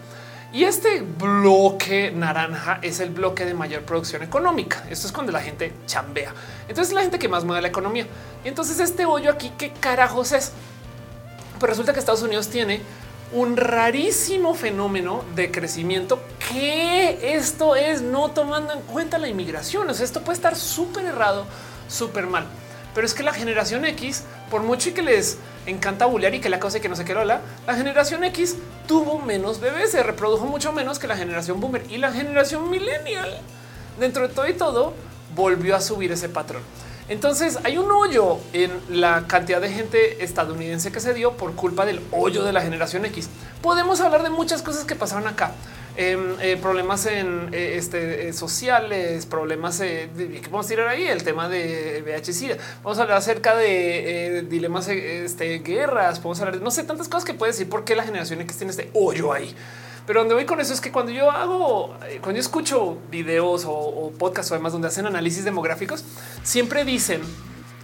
Y 0.53 0.65
este 0.65 0.99
bloque 0.99 2.11
naranja 2.11 2.79
es 2.81 2.99
el 2.99 3.11
bloque 3.11 3.45
de 3.45 3.53
mayor 3.53 3.83
producción 3.83 4.21
económica. 4.21 4.83
Esto 4.89 5.07
es 5.07 5.13
cuando 5.13 5.31
la 5.31 5.39
gente 5.39 5.71
chambea. 5.85 6.33
Entonces 6.67 6.93
la 6.93 7.01
gente 7.01 7.19
que 7.19 7.29
más 7.29 7.45
mueve 7.45 7.61
la 7.61 7.69
economía. 7.69 8.05
Y 8.43 8.49
entonces 8.49 8.81
este 8.81 9.05
hoyo 9.05 9.31
aquí, 9.31 9.53
¿qué 9.57 9.71
carajos 9.71 10.33
es? 10.33 10.51
Pues 11.57 11.69
resulta 11.69 11.93
que 11.93 11.99
Estados 11.99 12.21
Unidos 12.21 12.49
tiene 12.49 12.81
un 13.31 13.55
rarísimo 13.55 14.53
fenómeno 14.53 15.23
de 15.35 15.51
crecimiento 15.51 16.21
que 16.51 17.35
esto 17.35 17.77
es 17.77 18.01
no 18.01 18.31
tomando 18.31 18.73
en 18.73 18.81
cuenta 18.81 19.17
la 19.17 19.29
inmigración. 19.29 19.89
O 19.89 19.93
sea, 19.93 20.03
esto 20.03 20.21
puede 20.21 20.35
estar 20.35 20.57
súper 20.57 21.05
errado, 21.05 21.45
súper 21.87 22.27
mal. 22.27 22.45
Pero 22.93 23.07
es 23.07 23.13
que 23.13 23.23
la 23.23 23.31
generación 23.31 23.85
X, 23.85 24.23
por 24.49 24.63
mucho 24.63 24.93
que 24.93 25.01
les 25.01 25.37
encanta 25.65 26.07
bullear 26.07 26.35
y 26.35 26.41
que 26.41 26.49
la 26.49 26.59
cosa 26.59 26.79
y 26.79 26.81
que 26.81 26.89
no 26.89 26.97
sé 26.97 27.05
qué 27.05 27.13
la 27.13 27.41
generación 27.73 28.25
X 28.25 28.57
tuvo 28.87 29.19
menos 29.19 29.59
bebés, 29.59 29.91
se 29.91 30.03
reprodujo 30.03 30.45
mucho 30.45 30.71
menos 30.71 30.99
que 30.99 31.07
la 31.07 31.15
generación 31.15 31.59
boomer 31.59 31.85
y 31.89 31.97
la 31.97 32.11
generación 32.11 32.69
millennial. 32.69 33.39
Dentro 33.99 34.27
de 34.27 34.33
todo 34.33 34.47
y 34.47 34.53
todo, 34.53 34.93
volvió 35.35 35.75
a 35.75 35.81
subir 35.81 36.11
ese 36.11 36.29
patrón. 36.29 36.61
Entonces 37.09 37.59
hay 37.63 37.77
un 37.77 37.91
hoyo 37.91 38.37
en 38.53 38.71
la 38.89 39.27
cantidad 39.27 39.59
de 39.59 39.69
gente 39.69 40.23
estadounidense 40.23 40.91
que 40.91 40.99
se 40.99 41.13
dio 41.13 41.33
por 41.33 41.55
culpa 41.55 41.85
del 41.85 42.01
hoyo 42.11 42.43
de 42.43 42.53
la 42.53 42.61
generación 42.61 43.05
X. 43.05 43.29
Podemos 43.61 43.99
hablar 43.99 44.23
de 44.23 44.29
muchas 44.29 44.61
cosas 44.61 44.85
que 44.85 44.95
pasaron 44.95 45.27
acá. 45.27 45.51
Em, 45.97 46.39
eh, 46.39 46.57
problemas 46.61 47.05
en 47.05 47.49
eh, 47.51 47.75
este, 47.75 48.29
eh, 48.29 48.33
sociales, 48.33 49.25
problemas 49.25 49.79
que 49.79 50.47
vamos 50.49 50.65
a 50.65 50.69
tirar 50.69 50.87
ahí, 50.87 51.03
el 51.03 51.23
tema 51.23 51.49
de 51.49 52.01
VHC. 52.05 52.57
Vamos 52.81 52.97
a 52.97 53.01
hablar 53.01 53.17
acerca 53.17 53.57
de 53.57 54.45
dilemas, 54.49 54.87
este, 54.87 55.59
guerras, 55.59 56.19
podemos 56.19 56.39
hablar 56.39 56.57
de 56.59 56.63
no 56.63 56.71
sé, 56.71 56.83
tantas 56.83 57.09
cosas 57.09 57.25
que 57.25 57.33
puede 57.33 57.51
decir 57.51 57.67
por 57.67 57.83
qué 57.83 57.95
la 57.95 58.03
generación 58.03 58.39
X 58.41 58.57
tiene 58.57 58.71
este 58.71 58.89
hoyo 58.93 59.33
ahí. 59.33 59.53
Pero 60.07 60.21
donde 60.21 60.33
voy 60.33 60.45
con 60.45 60.61
eso 60.61 60.73
es 60.73 60.79
que 60.79 60.91
cuando 60.91 61.11
yo 61.11 61.29
hago, 61.29 61.93
cuando 62.21 62.33
yo 62.33 62.39
escucho 62.39 62.97
videos 63.11 63.65
o, 63.65 63.73
o 63.73 64.11
podcasts 64.11 64.51
o 64.51 64.55
demás 64.55 64.71
donde 64.71 64.87
hacen 64.87 65.05
análisis 65.05 65.43
demográficos, 65.43 66.05
siempre 66.43 66.85
dicen 66.85 67.21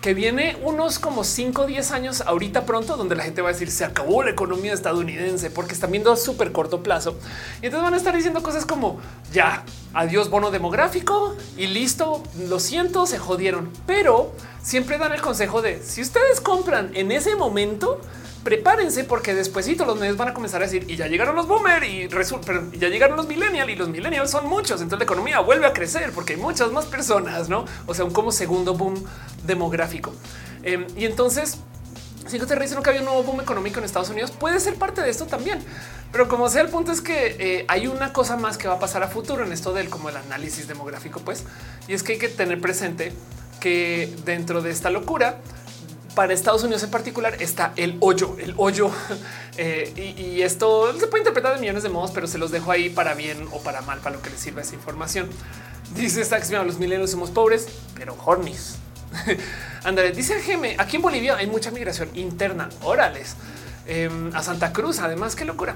que 0.01 0.13
viene 0.13 0.57
unos 0.63 0.99
como 0.99 1.23
5 1.23 1.63
o 1.63 1.65
10 1.65 1.91
años 1.91 2.21
ahorita 2.21 2.65
pronto, 2.65 2.97
donde 2.97 3.15
la 3.15 3.23
gente 3.23 3.41
va 3.41 3.49
a 3.49 3.53
decir 3.53 3.71
se 3.71 3.85
acabó 3.85 4.23
la 4.23 4.31
economía 4.31 4.73
estadounidense 4.73 5.49
porque 5.49 5.73
están 5.73 5.91
viendo 5.91 6.11
a 6.11 6.17
súper 6.17 6.51
corto 6.51 6.83
plazo. 6.83 7.17
Y 7.61 7.65
entonces 7.65 7.83
van 7.83 7.93
a 7.93 7.97
estar 7.97 8.15
diciendo 8.15 8.43
cosas 8.43 8.65
como 8.65 8.99
ya 9.31 9.63
adiós 9.93 10.29
bono 10.29 10.51
demográfico 10.51 11.35
y 11.57 11.67
listo. 11.67 12.23
Lo 12.47 12.59
siento, 12.59 13.05
se 13.05 13.17
jodieron, 13.17 13.71
pero 13.85 14.33
siempre 14.67 14.97
dan 14.97 15.13
el 15.13 15.21
consejo 15.21 15.61
de 15.61 15.81
si 15.81 16.01
ustedes 16.01 16.41
compran 16.41 16.91
en 16.93 17.13
ese 17.13 17.37
momento, 17.37 18.01
prepárense 18.43 19.05
porque 19.05 19.33
despuesito 19.33 19.85
los 19.85 19.97
medios 19.97 20.17
van 20.17 20.27
a 20.27 20.33
comenzar 20.33 20.61
a 20.61 20.65
decir 20.65 20.83
y 20.89 20.97
ya 20.97 21.07
llegaron 21.07 21.37
los 21.37 21.47
boomer 21.47 21.85
y 21.85 22.09
pero 22.45 22.69
ya 22.73 22.89
llegaron 22.89 23.15
los 23.15 23.29
millennials 23.29 23.69
y 23.69 23.75
los 23.77 23.87
millennials 23.87 24.29
son 24.29 24.45
muchos. 24.47 24.81
Entonces 24.81 24.99
la 24.99 25.05
economía 25.05 25.39
vuelve 25.39 25.67
a 25.67 25.71
crecer 25.71 26.11
porque 26.11 26.33
hay 26.33 26.39
muchas 26.39 26.73
más 26.73 26.85
personas, 26.85 27.47
no? 27.47 27.63
O 27.85 27.93
sea, 27.93 28.03
un 28.03 28.11
como 28.11 28.33
segundo 28.33 28.73
boom 28.73 29.01
demográfico. 29.45 30.13
Em, 30.63 30.85
y 30.97 31.05
entonces, 31.05 31.59
si 32.27 32.37
te 32.37 32.55
no 32.75 32.81
que 32.83 32.89
había 32.89 32.99
un 32.99 33.07
nuevo 33.07 33.23
boom 33.23 33.39
económico 33.39 33.79
en 33.79 33.85
Estados 33.85 34.09
Unidos, 34.09 34.31
puede 34.31 34.59
ser 34.59 34.75
parte 34.75 35.01
de 35.01 35.09
esto 35.09 35.27
también. 35.27 35.63
Pero 36.11 36.27
como 36.27 36.49
sea, 36.49 36.61
el 36.61 36.67
punto 36.67 36.91
es 36.91 36.99
que 36.99 37.37
eh, 37.39 37.65
hay 37.69 37.87
una 37.87 38.11
cosa 38.11 38.35
más 38.35 38.57
que 38.57 38.67
va 38.67 38.73
a 38.73 38.79
pasar 38.79 39.01
a 39.01 39.07
futuro 39.07 39.45
en 39.45 39.53
esto 39.53 39.71
del 39.71 39.89
como 39.89 40.09
el 40.09 40.17
análisis 40.17 40.67
demográfico, 40.67 41.21
pues, 41.21 41.45
y 41.87 41.93
es 41.93 42.03
que 42.03 42.13
hay 42.13 42.19
que 42.19 42.27
tener 42.27 42.59
presente 42.59 43.13
que 43.59 44.13
dentro 44.25 44.61
de 44.61 44.71
esta 44.71 44.89
locura, 44.89 45.39
para 46.15 46.33
Estados 46.33 46.63
Unidos 46.63 46.81
en 46.81 46.89
particular 46.89 47.39
está 47.41 47.73
el 47.75 47.97
hoyo, 47.99 48.35
el 48.39 48.53
hoyo. 48.57 48.91
Eh, 49.59 50.13
y, 50.19 50.43
esto 50.43 50.93
se 50.99 51.07
puede 51.07 51.21
interpretar 51.21 51.55
de 51.55 51.59
millones 51.59 51.81
de 51.81 51.89
modos, 51.89 52.11
pero 52.11 52.27
se 52.27 52.37
los 52.37 52.51
dejo 52.51 52.71
ahí 52.71 52.91
para 52.91 53.15
bien 53.15 53.47
o 53.51 53.59
para 53.59 53.81
mal, 53.81 53.97
para 54.01 54.15
lo 54.15 54.21
que 54.21 54.29
les 54.29 54.39
sirva 54.39 54.61
esa 54.61 54.75
información. 54.75 55.27
Dice 55.95 56.23
Stax, 56.23 56.51
los 56.51 56.77
milenios 56.77 57.09
somos 57.09 57.31
pobres, 57.31 57.67
pero 57.95 58.15
hornis. 58.23 58.75
Andrés 59.83 60.15
dice 60.15 60.39
Geme, 60.41 60.75
aquí 60.77 60.97
en 60.97 61.01
Bolivia 61.01 61.37
hay 61.37 61.47
mucha 61.47 61.71
migración 61.71 62.09
interna. 62.13 62.69
Órales. 62.83 63.35
Em, 63.87 64.35
a 64.35 64.43
Santa 64.43 64.73
Cruz. 64.73 64.99
Además, 64.99 65.35
qué 65.35 65.43
locura. 65.43 65.75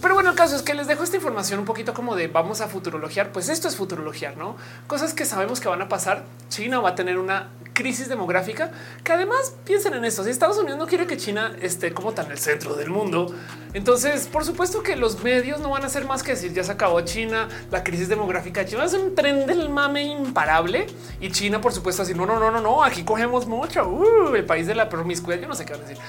Pero 0.00 0.14
bueno, 0.14 0.30
el 0.30 0.36
caso 0.36 0.56
es 0.56 0.62
que 0.62 0.74
les 0.74 0.86
dejo 0.86 1.02
esta 1.02 1.16
información 1.16 1.60
un 1.60 1.64
poquito 1.64 1.94
como 1.94 2.16
de 2.16 2.28
vamos 2.28 2.60
a 2.60 2.68
futurologiar. 2.68 3.32
Pues 3.32 3.48
esto 3.48 3.68
es 3.68 3.76
futurologiar, 3.76 4.36
no 4.36 4.56
cosas 4.86 5.14
que 5.14 5.24
sabemos 5.24 5.60
que 5.60 5.68
van 5.68 5.82
a 5.82 5.88
pasar. 5.88 6.24
China 6.48 6.80
va 6.80 6.90
a 6.90 6.94
tener 6.94 7.18
una 7.18 7.48
crisis 7.72 8.08
demográfica 8.08 8.70
que 9.02 9.12
además 9.12 9.54
piensen 9.64 9.94
en 9.94 10.04
esto. 10.04 10.22
Si 10.24 10.30
Estados 10.30 10.58
Unidos 10.58 10.78
no 10.78 10.86
quiere 10.86 11.06
que 11.06 11.16
China 11.16 11.54
esté 11.60 11.92
como 11.92 12.12
tan 12.12 12.30
el 12.30 12.38
centro 12.38 12.74
del 12.74 12.90
mundo, 12.90 13.34
entonces 13.72 14.26
por 14.26 14.44
supuesto 14.44 14.82
que 14.82 14.96
los 14.96 15.22
medios 15.22 15.60
no 15.60 15.70
van 15.70 15.82
a 15.82 15.86
hacer 15.86 16.04
más 16.04 16.22
que 16.22 16.32
decir 16.32 16.52
ya 16.52 16.64
se 16.64 16.72
acabó 16.72 17.00
China, 17.00 17.48
la 17.70 17.82
crisis 17.82 18.08
demográfica 18.08 18.60
de 18.60 18.70
China 18.70 18.84
es 18.84 18.94
un 18.94 19.14
tren 19.14 19.46
del 19.46 19.68
mame 19.68 20.02
imparable 20.02 20.86
y 21.20 21.30
China, 21.30 21.60
por 21.60 21.72
supuesto, 21.72 22.02
así 22.02 22.14
no, 22.14 22.26
no, 22.26 22.38
no, 22.38 22.50
no, 22.50 22.60
no. 22.60 22.84
Aquí 22.84 23.04
cogemos 23.04 23.46
mucho 23.46 23.88
uh, 23.88 24.34
el 24.34 24.44
país 24.44 24.66
de 24.66 24.74
la 24.74 24.88
promiscuidad. 24.88 25.40
Yo 25.40 25.48
no 25.48 25.54
sé 25.54 25.64
qué 25.64 25.72
van 25.72 25.82
a 25.82 25.84
decir. 25.84 26.02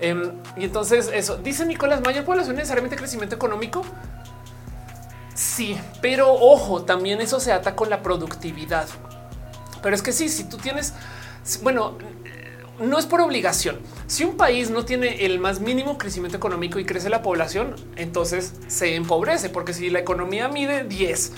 Em, 0.00 0.32
y 0.56 0.64
entonces 0.64 1.10
eso 1.12 1.36
dice 1.38 1.66
Nicolás, 1.66 2.00
mayor 2.02 2.24
población 2.24 2.56
necesariamente 2.56 2.96
crecimiento 2.96 3.34
económico. 3.34 3.84
Sí, 5.34 5.78
pero 6.00 6.32
ojo, 6.32 6.82
también 6.82 7.20
eso 7.20 7.40
se 7.40 7.52
ata 7.52 7.76
con 7.76 7.90
la 7.90 8.02
productividad. 8.02 8.88
Pero 9.82 9.94
es 9.94 10.02
que 10.02 10.12
sí, 10.12 10.28
si 10.28 10.44
tú 10.44 10.56
tienes, 10.56 10.94
bueno, 11.62 11.96
no 12.80 12.98
es 12.98 13.06
por 13.06 13.20
obligación. 13.20 13.78
Si 14.06 14.24
un 14.24 14.36
país 14.36 14.70
no 14.70 14.84
tiene 14.84 15.24
el 15.26 15.38
más 15.38 15.60
mínimo 15.60 15.98
crecimiento 15.98 16.36
económico 16.36 16.78
y 16.78 16.84
crece 16.84 17.08
la 17.08 17.22
población, 17.22 17.74
entonces 17.96 18.54
se 18.68 18.94
empobrece, 18.94 19.48
porque 19.48 19.72
si 19.74 19.90
la 19.90 19.98
economía 19.98 20.48
mide 20.48 20.84
10 20.84 21.32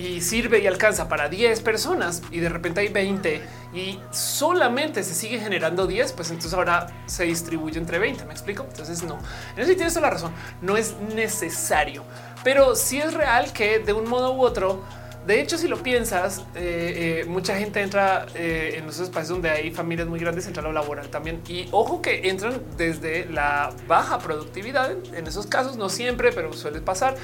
y 0.00 0.20
sirve 0.20 0.60
y 0.60 0.66
alcanza 0.66 1.08
para 1.08 1.28
10 1.28 1.60
personas 1.60 2.22
y 2.30 2.40
de 2.40 2.48
repente 2.48 2.80
hay 2.80 2.88
20 2.88 3.42
y 3.74 3.98
solamente 4.10 5.02
se 5.02 5.14
sigue 5.14 5.38
generando 5.38 5.86
10, 5.86 6.12
pues 6.12 6.30
entonces 6.30 6.54
ahora 6.54 6.86
se 7.06 7.24
distribuye 7.24 7.78
entre 7.78 7.98
20. 7.98 8.24
Me 8.24 8.32
explico. 8.32 8.64
Entonces 8.68 9.02
no, 9.02 9.18
en 9.56 9.62
eso 9.62 9.74
tienes 9.74 9.92
toda 9.92 10.06
la 10.06 10.14
razón. 10.14 10.32
No 10.62 10.76
es 10.76 10.96
necesario, 11.14 12.04
pero 12.42 12.74
sí 12.74 12.98
es 12.98 13.12
real 13.14 13.52
que 13.52 13.78
de 13.78 13.92
un 13.92 14.08
modo 14.08 14.34
u 14.34 14.42
otro, 14.42 14.82
de 15.30 15.40
hecho, 15.40 15.56
si 15.58 15.68
lo 15.68 15.80
piensas, 15.80 16.40
eh, 16.56 17.22
eh, 17.22 17.24
mucha 17.24 17.56
gente 17.56 17.80
entra 17.80 18.26
eh, 18.34 18.74
en 18.76 18.88
esos 18.88 19.02
espacios 19.02 19.28
donde 19.28 19.48
hay 19.48 19.70
familias 19.70 20.08
muy 20.08 20.18
grandes, 20.18 20.44
entra 20.48 20.60
a 20.60 20.66
lo 20.66 20.72
laboral 20.72 21.08
también. 21.08 21.40
Y 21.46 21.68
ojo 21.70 22.02
que 22.02 22.28
entran 22.28 22.60
desde 22.76 23.26
la 23.26 23.72
baja 23.86 24.18
productividad 24.18 24.90
en 25.14 25.26
esos 25.28 25.46
casos, 25.46 25.76
no 25.76 25.88
siempre, 25.88 26.32
pero 26.32 26.52
suele 26.52 26.80
pasar. 26.80 27.14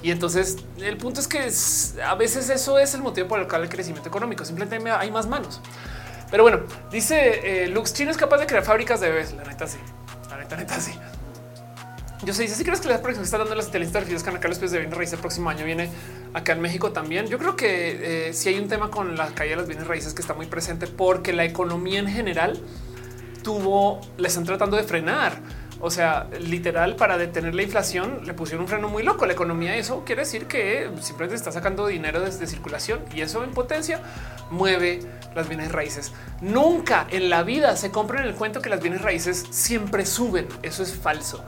Y 0.00 0.12
entonces 0.12 0.58
el 0.78 0.96
punto 0.96 1.18
es 1.18 1.26
que 1.26 1.50
a 2.04 2.14
veces 2.14 2.50
eso 2.50 2.78
es 2.78 2.94
el 2.94 3.02
motivo 3.02 3.26
por 3.26 3.40
el 3.40 3.48
cual 3.48 3.62
el 3.62 3.68
crecimiento 3.68 4.08
económico 4.08 4.44
simplemente 4.44 4.88
hay 4.88 5.10
más 5.10 5.26
manos. 5.26 5.60
Pero 6.30 6.44
bueno, 6.44 6.60
dice 6.92 7.66
Lux, 7.72 7.92
China 7.94 8.12
es 8.12 8.16
capaz 8.16 8.38
de 8.38 8.46
crear 8.46 8.62
fábricas 8.62 9.00
de 9.00 9.08
bebés. 9.08 9.32
La 9.32 9.42
neta 9.42 9.66
sí, 9.66 9.78
la 10.30 10.36
neta, 10.36 10.56
neta 10.56 10.78
sí. 10.78 10.92
Yo 12.24 12.32
sé, 12.32 12.48
si 12.48 12.64
crees 12.64 12.80
que 12.80 12.88
la 12.88 13.02
próxima 13.02 13.24
está 13.24 13.38
dando 13.38 13.54
las 13.54 13.66
artificiales 13.66 14.22
que 14.22 14.32
Carlos 14.38 14.58
Pérez 14.58 14.72
de 14.72 14.78
bienes 14.78 14.96
raíces 14.96 15.14
el 15.14 15.20
próximo 15.20 15.50
año 15.50 15.64
viene 15.64 15.90
acá 16.32 16.52
en 16.52 16.60
México 16.60 16.92
también. 16.92 17.26
Yo 17.26 17.38
creo 17.38 17.56
que 17.56 18.28
eh, 18.28 18.32
si 18.32 18.48
hay 18.48 18.58
un 18.58 18.68
tema 18.68 18.90
con 18.90 19.16
la 19.16 19.28
caída 19.28 19.56
de 19.56 19.60
las 19.62 19.68
bienes 19.68 19.86
raíces 19.86 20.14
que 20.14 20.22
está 20.22 20.32
muy 20.32 20.46
presente 20.46 20.86
porque 20.86 21.32
la 21.32 21.44
economía 21.44 21.98
en 21.98 22.08
general 22.08 22.58
tuvo, 23.42 24.00
le 24.16 24.28
están 24.28 24.44
tratando 24.44 24.76
de 24.76 24.84
frenar 24.84 25.40
o 25.80 25.90
sea, 25.90 26.28
literal, 26.40 26.96
para 26.96 27.18
detener 27.18 27.54
la 27.54 27.62
inflación 27.62 28.22
le 28.24 28.32
pusieron 28.32 28.62
un 28.62 28.68
freno 28.68 28.88
muy 28.88 29.02
loco 29.02 29.24
a 29.24 29.26
la 29.26 29.34
economía. 29.34 29.76
Eso 29.76 30.04
quiere 30.04 30.22
decir 30.22 30.46
que 30.46 30.90
simplemente 31.00 31.36
está 31.36 31.52
sacando 31.52 31.86
dinero 31.86 32.20
desde 32.20 32.46
circulación 32.46 33.00
y 33.14 33.20
eso 33.20 33.44
en 33.44 33.50
potencia 33.50 34.00
mueve 34.50 35.00
las 35.34 35.48
bienes 35.48 35.72
raíces. 35.72 36.12
Nunca 36.40 37.06
en 37.10 37.28
la 37.28 37.42
vida 37.42 37.76
se 37.76 37.90
compra 37.90 38.20
en 38.20 38.26
el 38.26 38.34
cuento 38.34 38.62
que 38.62 38.70
las 38.70 38.80
bienes 38.80 39.02
raíces 39.02 39.44
siempre 39.50 40.06
suben. 40.06 40.48
Eso 40.62 40.82
es 40.82 40.94
falso. 40.94 41.44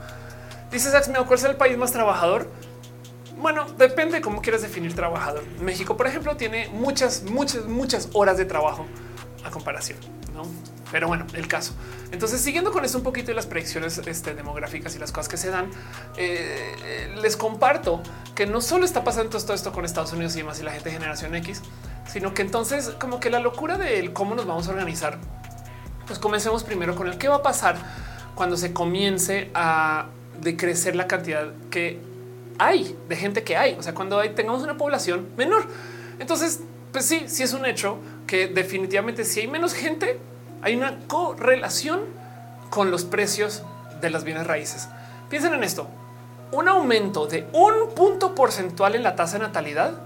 Dice 0.71 0.91
Sax, 0.91 1.09
¿cuál 1.09 1.39
es 1.39 1.43
el 1.43 1.55
país 1.55 1.77
más 1.77 1.91
trabajador? 1.91 2.47
Bueno, 3.39 3.65
depende 3.77 4.17
de 4.17 4.21
cómo 4.21 4.41
quieras 4.41 4.61
definir 4.61 4.93
trabajador. 4.93 5.43
México, 5.61 5.95
por 5.95 6.07
ejemplo, 6.07 6.35
tiene 6.35 6.67
muchas, 6.69 7.23
muchas, 7.23 7.65
muchas 7.65 8.09
horas 8.13 8.37
de 8.37 8.45
trabajo 8.45 8.85
a 9.45 9.49
comparación. 9.49 9.97
¿no? 10.33 10.43
Pero 10.91 11.07
bueno, 11.07 11.25
el 11.33 11.47
caso. 11.47 11.73
Entonces, 12.11 12.41
siguiendo 12.41 12.71
con 12.71 12.83
esto 12.83 12.97
un 12.97 13.03
poquito 13.03 13.27
de 13.27 13.35
las 13.35 13.45
predicciones 13.45 13.97
este, 13.97 14.33
demográficas 14.33 14.95
y 14.95 14.99
las 14.99 15.11
cosas 15.11 15.29
que 15.29 15.37
se 15.37 15.49
dan, 15.49 15.69
eh, 16.17 17.15
les 17.21 17.37
comparto 17.37 18.01
que 18.35 18.45
no 18.45 18.61
solo 18.61 18.85
está 18.85 19.03
pasando 19.03 19.37
todo 19.37 19.53
esto 19.53 19.71
con 19.71 19.85
Estados 19.85 20.13
Unidos 20.13 20.35
y 20.35 20.39
demás 20.39 20.59
y 20.59 20.63
la 20.63 20.71
gente 20.71 20.89
de 20.89 20.95
generación 20.95 21.35
X, 21.35 21.61
sino 22.11 22.33
que 22.33 22.41
entonces 22.41 22.89
como 22.99 23.19
que 23.19 23.29
la 23.29 23.39
locura 23.39 23.77
de 23.77 24.11
cómo 24.13 24.35
nos 24.35 24.45
vamos 24.45 24.67
a 24.67 24.71
organizar, 24.71 25.17
pues 26.07 26.19
comencemos 26.19 26.63
primero 26.63 26.95
con 26.95 27.07
el 27.07 27.17
qué 27.17 27.27
va 27.27 27.37
a 27.37 27.43
pasar 27.43 27.75
cuando 28.33 28.57
se 28.57 28.73
comience 28.73 29.51
a 29.53 30.07
decrecer 30.41 30.95
la 30.95 31.07
cantidad 31.07 31.51
que 31.69 31.99
hay 32.57 32.95
de 33.07 33.15
gente 33.15 33.43
que 33.43 33.57
hay. 33.57 33.75
O 33.79 33.83
sea, 33.83 33.93
cuando 33.93 34.21
tengamos 34.31 34.63
una 34.63 34.77
población 34.77 35.27
menor. 35.37 35.65
Entonces, 36.19 36.61
pues 36.91 37.05
sí, 37.05 37.25
sí 37.27 37.43
es 37.43 37.53
un 37.53 37.65
hecho 37.65 37.97
que 38.27 38.47
definitivamente 38.47 39.25
si 39.25 39.41
hay 39.41 39.47
menos 39.47 39.73
gente, 39.73 40.19
hay 40.61 40.75
una 40.75 40.99
correlación 41.07 42.01
con 42.69 42.91
los 42.91 43.05
precios 43.05 43.63
de 44.01 44.09
las 44.09 44.23
bienes 44.23 44.45
raíces. 44.45 44.87
Piensen 45.29 45.53
en 45.53 45.63
esto. 45.63 45.87
Un 46.51 46.67
aumento 46.67 47.27
de 47.27 47.47
un 47.53 47.93
punto 47.95 48.33
porcentual 48.33 48.95
en 48.95 49.03
la 49.03 49.15
tasa 49.15 49.37
de 49.37 49.45
natalidad 49.45 50.01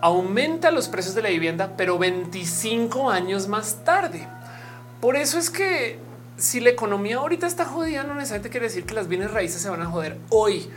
aumenta 0.00 0.70
los 0.70 0.88
precios 0.88 1.14
de 1.14 1.22
la 1.22 1.28
vivienda, 1.30 1.74
pero 1.76 1.98
25 1.98 3.10
años 3.10 3.48
más 3.48 3.84
tarde. 3.84 4.28
Por 5.00 5.16
eso 5.16 5.38
es 5.38 5.50
que 5.50 5.98
si 6.36 6.60
la 6.60 6.70
economía 6.70 7.16
ahorita 7.16 7.46
está 7.46 7.64
jodida, 7.64 8.04
no 8.04 8.14
necesariamente 8.14 8.50
quiere 8.50 8.66
decir 8.66 8.84
que 8.84 8.94
las 8.94 9.08
bienes 9.08 9.30
raíces 9.30 9.62
se 9.62 9.70
van 9.70 9.82
a 9.82 9.86
joder 9.86 10.18
hoy. 10.30 10.70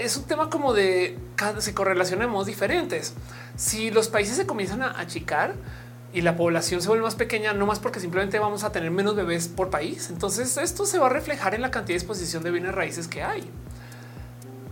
Es 0.00 0.16
un 0.16 0.24
tema 0.24 0.48
como 0.50 0.72
de 0.72 1.18
se 1.58 1.74
correlacionamos 1.74 2.46
diferentes. 2.46 3.14
Si 3.56 3.90
los 3.90 4.08
países 4.08 4.36
se 4.36 4.46
comienzan 4.46 4.82
a 4.82 5.00
achicar, 5.00 5.54
y 6.12 6.22
la 6.22 6.36
población 6.36 6.82
se 6.82 6.88
vuelve 6.88 7.04
más 7.04 7.14
pequeña, 7.14 7.52
no 7.52 7.66
más 7.66 7.78
porque 7.78 8.00
simplemente 8.00 8.38
vamos 8.38 8.64
a 8.64 8.72
tener 8.72 8.90
menos 8.90 9.14
bebés 9.14 9.48
por 9.48 9.70
país. 9.70 10.10
Entonces 10.10 10.56
esto 10.56 10.84
se 10.84 10.98
va 10.98 11.06
a 11.06 11.10
reflejar 11.10 11.54
en 11.54 11.62
la 11.62 11.70
cantidad 11.70 11.94
de 11.94 11.98
exposición 11.98 12.42
de 12.42 12.50
bienes 12.50 12.74
raíces 12.74 13.06
que 13.06 13.22
hay. 13.22 13.48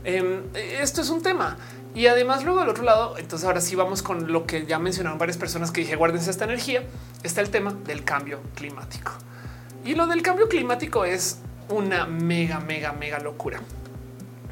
Em, 0.05 0.43
esto 0.55 1.01
es 1.01 1.11
un 1.11 1.23
tema. 1.23 1.57
Y 1.95 2.07
además 2.07 2.45
luego 2.45 2.61
del 2.61 2.69
otro 2.69 2.85
lado, 2.85 3.19
entonces 3.19 3.47
ahora 3.47 3.61
sí 3.61 3.75
vamos 3.75 4.03
con 4.03 4.31
lo 4.33 4.47
que 4.47 4.66
ya 4.66 4.79
mencionaron 4.79 5.19
varias 5.19 5.37
personas 5.37 5.70
que 5.70 5.81
dije, 5.83 5.97
guárdense 5.97 6.31
esta 6.31 6.45
energía, 6.45 6.83
está 7.23 7.41
el 7.41 7.51
tema 7.51 7.73
del 7.73 8.05
cambio 8.05 8.41
climático. 8.55 9.12
Y 9.89 9.94
lo 9.94 10.06
del 10.06 10.20
cambio 10.20 10.51
climático 10.51 11.06
es 11.06 11.39
una 11.70 12.05
mega, 12.05 12.60
mega, 12.60 12.93
mega 12.93 13.19
locura. 13.20 13.59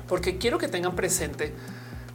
Porque 0.08 0.38
quiero 0.38 0.56
que 0.56 0.66
tengan 0.66 0.96
presente 0.96 1.52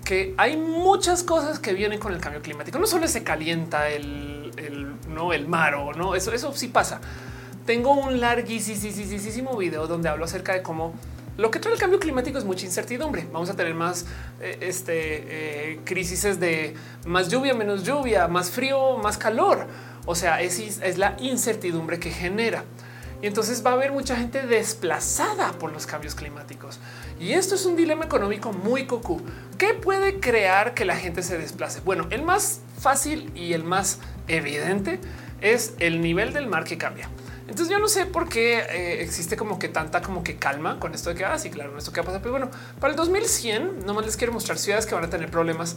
que 0.04 0.34
hay 0.40 0.58
muchas 0.58 1.22
cosas 1.22 1.60
que 1.60 1.74
vienen 1.74 2.00
con 2.00 2.14
el 2.14 2.20
cambio 2.20 2.42
climático. 2.42 2.80
No 2.80 2.88
solo 2.88 3.08
se 3.08 3.24
calienta 3.24 3.90
el, 3.90 4.52
no 5.08 5.34
el 5.34 5.48
mar 5.48 5.76
o 5.76 5.94
no, 5.94 6.16
eso, 6.16 6.34
eso 6.34 6.52
sí 6.54 6.70
pasa. 6.70 7.00
Tengo 7.68 7.92
un 7.92 8.20
larguísimo 8.20 9.56
video 9.56 9.86
donde 9.86 10.10
hablo 10.10 10.26
acerca 10.26 10.54
de 10.54 10.64
cómo 10.64 10.96
lo 11.38 11.52
que 11.52 11.60
trae 11.60 11.76
el 11.76 11.80
cambio 11.80 12.00
climático 12.00 12.40
es 12.40 12.44
mucha 12.44 12.66
incertidumbre. 12.66 13.28
Vamos 13.32 13.52
a 13.52 13.56
tener 13.56 13.76
más 13.76 14.08
eh, 14.40 14.58
este, 14.62 15.74
eh, 15.74 15.80
crisis 15.84 16.40
de 16.40 16.74
más 17.06 17.30
lluvia, 17.30 17.54
menos 17.54 17.84
lluvia, 17.84 18.28
más 18.28 18.50
frío, 18.50 18.98
más 18.98 19.20
calor. 19.20 19.68
O 20.08 20.16
sea, 20.16 20.42
es, 20.42 20.58
es 20.60 20.98
la 20.98 21.16
incertidumbre 21.20 22.00
que 22.00 22.10
genera. 22.10 22.64
Y 23.22 23.28
entonces 23.28 23.64
va 23.66 23.72
a 23.72 23.74
haber 23.74 23.92
mucha 23.92 24.16
gente 24.16 24.42
desplazada 24.48 25.52
por 25.54 25.72
los 25.72 25.86
cambios 25.86 26.16
climáticos. 26.16 26.80
Y 27.20 27.34
esto 27.34 27.56
es 27.56 27.66
un 27.66 27.76
dilema 27.76 28.06
económico 28.06 28.52
muy 28.52 28.88
cocu. 28.88 29.22
¿Qué 29.58 29.74
puede 29.76 30.20
crear 30.20 30.74
que 30.74 30.86
la 30.86 30.96
gente 30.96 31.22
se 31.22 31.38
desplace? 31.38 31.82
Bueno, 31.82 32.08
el 32.10 32.24
más 32.24 32.62
fácil 32.80 33.32
y 33.36 33.54
el 33.54 33.64
más 33.64 34.00
evidente 34.28 35.00
es 35.40 35.76
el 35.80 36.02
nivel 36.02 36.34
del 36.34 36.48
mar 36.48 36.64
que 36.64 36.78
cambia. 36.78 37.10
Entonces 37.52 37.70
yo 37.70 37.80
no 37.80 37.90
sé 37.90 38.06
por 38.06 38.30
qué 38.30 38.60
eh, 38.60 39.02
existe 39.02 39.36
como 39.36 39.60
que 39.60 39.68
tanta 39.68 40.02
como 40.02 40.24
que 40.24 40.38
calma 40.38 40.80
con 40.80 40.94
esto 40.94 41.10
de 41.10 41.18
que, 41.18 41.26
ah, 41.26 41.38
sí, 41.38 41.50
claro, 41.50 41.78
esto 41.78 41.92
que 41.92 42.00
va 42.00 42.16
a. 42.16 42.20
Pero 42.20 42.32
bueno, 42.32 42.50
para 42.80 42.92
el 42.92 42.98
2100, 42.98 43.86
nomás 43.86 44.06
les 44.06 44.16
quiero 44.16 44.32
mostrar 44.32 44.58
ciudades 44.58 44.86
que 44.86 44.96
van 44.96 45.04
a 45.04 45.10
tener 45.10 45.30
problemas, 45.30 45.76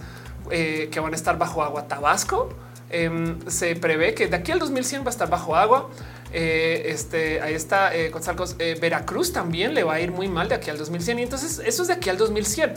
eh, 0.52 0.88
que 0.92 1.00
van 1.00 1.12
a 1.12 1.16
estar 1.16 1.36
bajo 1.36 1.64
agua. 1.64 1.88
Tabasco 1.88 2.50
em, 2.90 3.40
se 3.48 3.74
prevé 3.74 4.14
que 4.14 4.28
de 4.28 4.36
aquí 4.36 4.52
al 4.52 4.60
2100 4.60 5.02
va 5.02 5.06
a 5.06 5.10
estar 5.10 5.28
bajo 5.28 5.56
agua. 5.56 5.90
Eh, 6.36 6.90
este 6.90 7.40
ahí 7.40 7.54
está 7.54 7.94
eh, 7.94 8.10
eh, 8.58 8.76
Veracruz 8.80 9.32
también 9.32 9.72
le 9.72 9.84
va 9.84 9.94
a 9.94 10.00
ir 10.00 10.10
muy 10.10 10.26
mal 10.26 10.48
de 10.48 10.56
aquí 10.56 10.68
al 10.68 10.76
2100. 10.76 11.20
Y 11.20 11.22
entonces 11.22 11.62
eso 11.64 11.82
es 11.82 11.88
de 11.88 11.94
aquí 11.94 12.10
al 12.10 12.18
2100. 12.18 12.74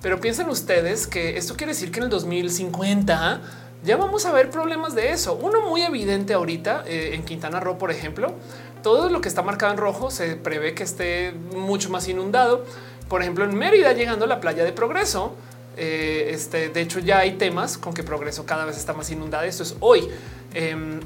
Pero 0.00 0.20
piensen 0.20 0.48
ustedes 0.48 1.08
que 1.08 1.36
esto 1.36 1.56
quiere 1.56 1.72
decir 1.72 1.90
que 1.90 1.98
en 1.98 2.04
el 2.04 2.10
2050 2.10 3.40
ya 3.82 3.96
vamos 3.96 4.26
a 4.26 4.32
ver 4.32 4.50
problemas 4.50 4.94
de 4.94 5.10
eso. 5.10 5.34
Uno 5.34 5.60
muy 5.68 5.82
evidente 5.82 6.34
ahorita 6.34 6.84
en 6.86 7.22
Quintana 7.24 7.60
Roo, 7.60 7.78
por 7.78 7.90
ejemplo, 7.90 8.34
todo 8.82 9.10
lo 9.10 9.20
que 9.20 9.28
está 9.28 9.42
marcado 9.42 9.72
en 9.72 9.78
rojo 9.78 10.10
se 10.10 10.36
prevé 10.36 10.74
que 10.74 10.84
esté 10.84 11.32
mucho 11.54 11.90
más 11.90 12.08
inundado. 12.08 12.64
Por 13.08 13.22
ejemplo, 13.22 13.44
en 13.44 13.54
Mérida, 13.56 13.92
llegando 13.92 14.24
a 14.24 14.28
la 14.28 14.40
playa 14.40 14.64
de 14.64 14.72
Progreso, 14.72 15.34
este, 15.76 16.68
de 16.68 16.80
hecho, 16.80 17.00
ya 17.00 17.18
hay 17.18 17.32
temas 17.32 17.76
con 17.76 17.92
que 17.92 18.02
Progreso 18.02 18.46
cada 18.46 18.64
vez 18.64 18.78
está 18.78 18.94
más 18.94 19.10
inundada. 19.10 19.44
Esto 19.44 19.64
es 19.64 19.76
hoy. 19.80 20.08
Em, 20.54 21.00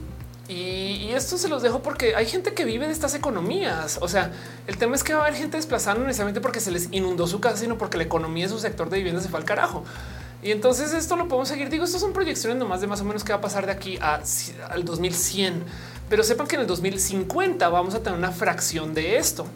y, 0.49 1.11
esto 1.13 1.39
se 1.39 1.49
los 1.49 1.63
dejo 1.63 1.81
porque 1.81 2.17
hay 2.17 2.27
gente 2.27 2.53
que 2.55 2.65
vive 2.65 2.87
de 2.87 2.93
estas 2.93 3.15
economías. 3.15 3.99
O 4.01 4.09
sea, 4.09 4.33
el 4.67 4.77
tema 4.77 4.97
es 4.97 5.05
que 5.05 5.15
va 5.15 5.21
a 5.21 5.23
haber 5.27 5.39
gente 5.39 5.57
desplazando 5.57 6.01
no 6.01 6.07
necesariamente 6.07 6.41
porque 6.41 6.61
se 6.61 6.71
les 6.71 6.89
inundó 6.91 7.27
su 7.27 7.41
casa, 7.41 7.57
sino 7.57 7.79
porque 7.79 7.97
la 7.97 8.05
economía 8.05 8.45
de 8.45 8.53
su 8.53 8.59
sector 8.59 8.91
de 8.91 8.99
vivienda 8.99 9.23
se 9.23 9.29
fue 9.29 9.39
al 9.39 9.47
carajo. 9.47 9.85
Y 10.43 10.51
entonces 10.51 10.93
esto 10.93 11.17
lo 11.17 11.29
podemos 11.29 11.49
seguir. 11.49 11.71
Digo, 11.71 11.85
estas 11.85 12.01
son 12.01 12.13
proyecciones 12.13 12.59
nomás 12.59 12.83
de 12.83 12.87
más 12.87 13.01
o 13.01 13.05
menos 13.05 13.25
qué 13.25 13.33
va 13.33 13.39
a 13.39 13.41
pasar 13.41 13.65
de 13.65 13.73
aquí 13.73 13.99
al 14.01 14.85
2100. 14.85 15.65
Pero 16.11 16.23
sepan 16.23 16.47
que 16.47 16.57
en 16.57 16.63
el 16.63 16.67
2050 16.67 17.67
vamos 17.71 17.95
a 17.95 18.03
tener 18.03 18.19
una 18.19 18.31
fracción 18.31 18.93
de 18.93 19.17
esto, 19.17 19.47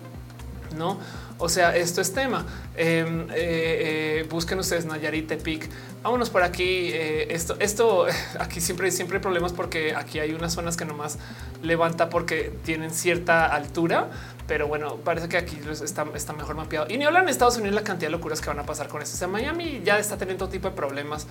no? 0.78 0.98
O 1.38 1.48
sea, 1.48 1.76
esto 1.76 2.00
es 2.00 2.12
tema. 2.12 2.44
Em, 2.76 3.22
eh, 3.30 3.34
eh, 3.34 4.26
busquen 4.28 4.58
ustedes 4.58 4.86
Nayarit, 4.86 5.28
Tepic. 5.28 5.68
Vámonos 6.02 6.30
por 6.30 6.42
aquí. 6.42 6.90
Eh, 6.92 7.32
esto, 7.32 7.56
esto 7.60 8.06
aquí 8.40 8.60
siempre, 8.60 8.90
siempre 8.90 9.18
hay 9.18 9.22
problemas 9.22 9.52
porque 9.52 9.94
aquí 9.94 10.18
hay 10.18 10.32
unas 10.32 10.52
zonas 10.52 10.76
que 10.76 10.84
nomás 10.84 11.18
levanta 11.62 12.08
porque 12.08 12.52
tienen 12.64 12.90
cierta 12.90 13.46
altura, 13.46 14.08
pero 14.48 14.66
bueno, 14.66 14.96
parece 14.96 15.28
que 15.28 15.36
aquí 15.36 15.60
está, 15.84 16.04
mejor 16.32 16.56
mapeado. 16.56 16.86
Y 16.88 16.98
ni 16.98 17.04
hablan 17.04 17.24
en 17.24 17.28
Estados 17.28 17.56
Unidos 17.56 17.74
la 17.74 17.84
cantidad 17.84 18.08
de 18.08 18.16
locuras 18.16 18.40
que 18.40 18.48
van 18.48 18.58
a 18.58 18.66
pasar 18.66 18.88
con 18.88 19.00
esto. 19.00 19.14
O 19.14 19.18
sea, 19.18 19.28
Miami 19.28 19.80
ya 19.84 19.98
está 19.98 20.16
teniendo 20.16 20.44
todo 20.44 20.52
tipo 20.52 20.68
de 20.68 20.74
problemas 20.74 21.28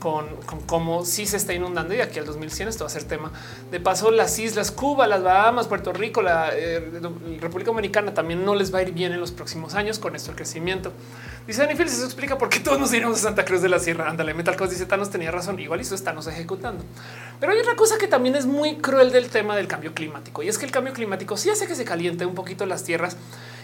con, 0.00 0.26
cómo 0.66 1.04
sí 1.04 1.26
se 1.26 1.36
está 1.36 1.52
inundando 1.52 1.94
y 1.94 2.00
aquí 2.00 2.18
al 2.18 2.26
2100 2.26 2.68
esto 2.68 2.84
va 2.84 2.88
a 2.88 2.92
ser 2.92 3.04
tema. 3.04 3.30
De 3.70 3.78
paso, 3.78 4.10
las 4.10 4.36
islas, 4.38 4.72
Cuba, 4.72 5.06
las 5.06 5.22
Bahamas, 5.22 5.68
Puerto 5.68 5.92
Rico, 5.92 6.22
la, 6.22 6.50
eh, 6.52 6.90
República 7.38 7.70
Dominicana 7.70 8.12
también 8.12 8.44
no 8.44 8.56
les 8.56 8.74
va 8.74 8.78
a 8.78 8.82
ir 8.82 8.92
bien 8.92 9.12
en 9.12 9.20
los 9.20 9.30
próximos 9.30 9.74
años 9.74 10.00
con 10.00 10.16
esto 10.16 10.30
el 10.30 10.36
crecimiento. 10.36 10.92
Dice 11.46 11.62
Dani 11.62 11.76
Félix, 11.76 11.96
eso 11.96 12.04
explica 12.04 12.38
por 12.38 12.48
qué 12.48 12.60
todos 12.60 12.80
nos 12.80 12.92
iremos 12.92 13.18
a 13.18 13.22
Santa 13.22 13.44
Cruz 13.44 13.62
de 13.62 13.68
la 13.68 13.78
Sierra. 13.78 14.08
Ándale, 14.08 14.34
Metal 14.34 14.56
Cos 14.56 14.70
dice 14.70 14.86
Thanos 14.86 15.10
tenía 15.10 15.30
razón. 15.30 15.60
Igual 15.60 15.80
eso 15.80 15.94
estamos 15.94 16.26
ejecutando. 16.26 16.82
Pero 17.38 17.52
hay 17.52 17.58
otra 17.58 17.76
cosa 17.76 17.98
que 17.98 18.08
también 18.08 18.36
es 18.36 18.46
muy 18.46 18.78
cruel 18.78 19.12
del 19.12 19.28
tema 19.28 19.54
del 19.54 19.68
cambio 19.68 19.94
climático 19.94 20.42
y 20.42 20.48
es 20.48 20.58
que 20.58 20.64
el 20.64 20.72
cambio 20.72 20.92
climático 20.92 21.36
sí 21.36 21.50
hace 21.50 21.66
que 21.66 21.74
se 21.74 21.84
caliente 21.84 22.26
un 22.26 22.34
poquito 22.34 22.66
las 22.66 22.84
tierras 22.84 23.16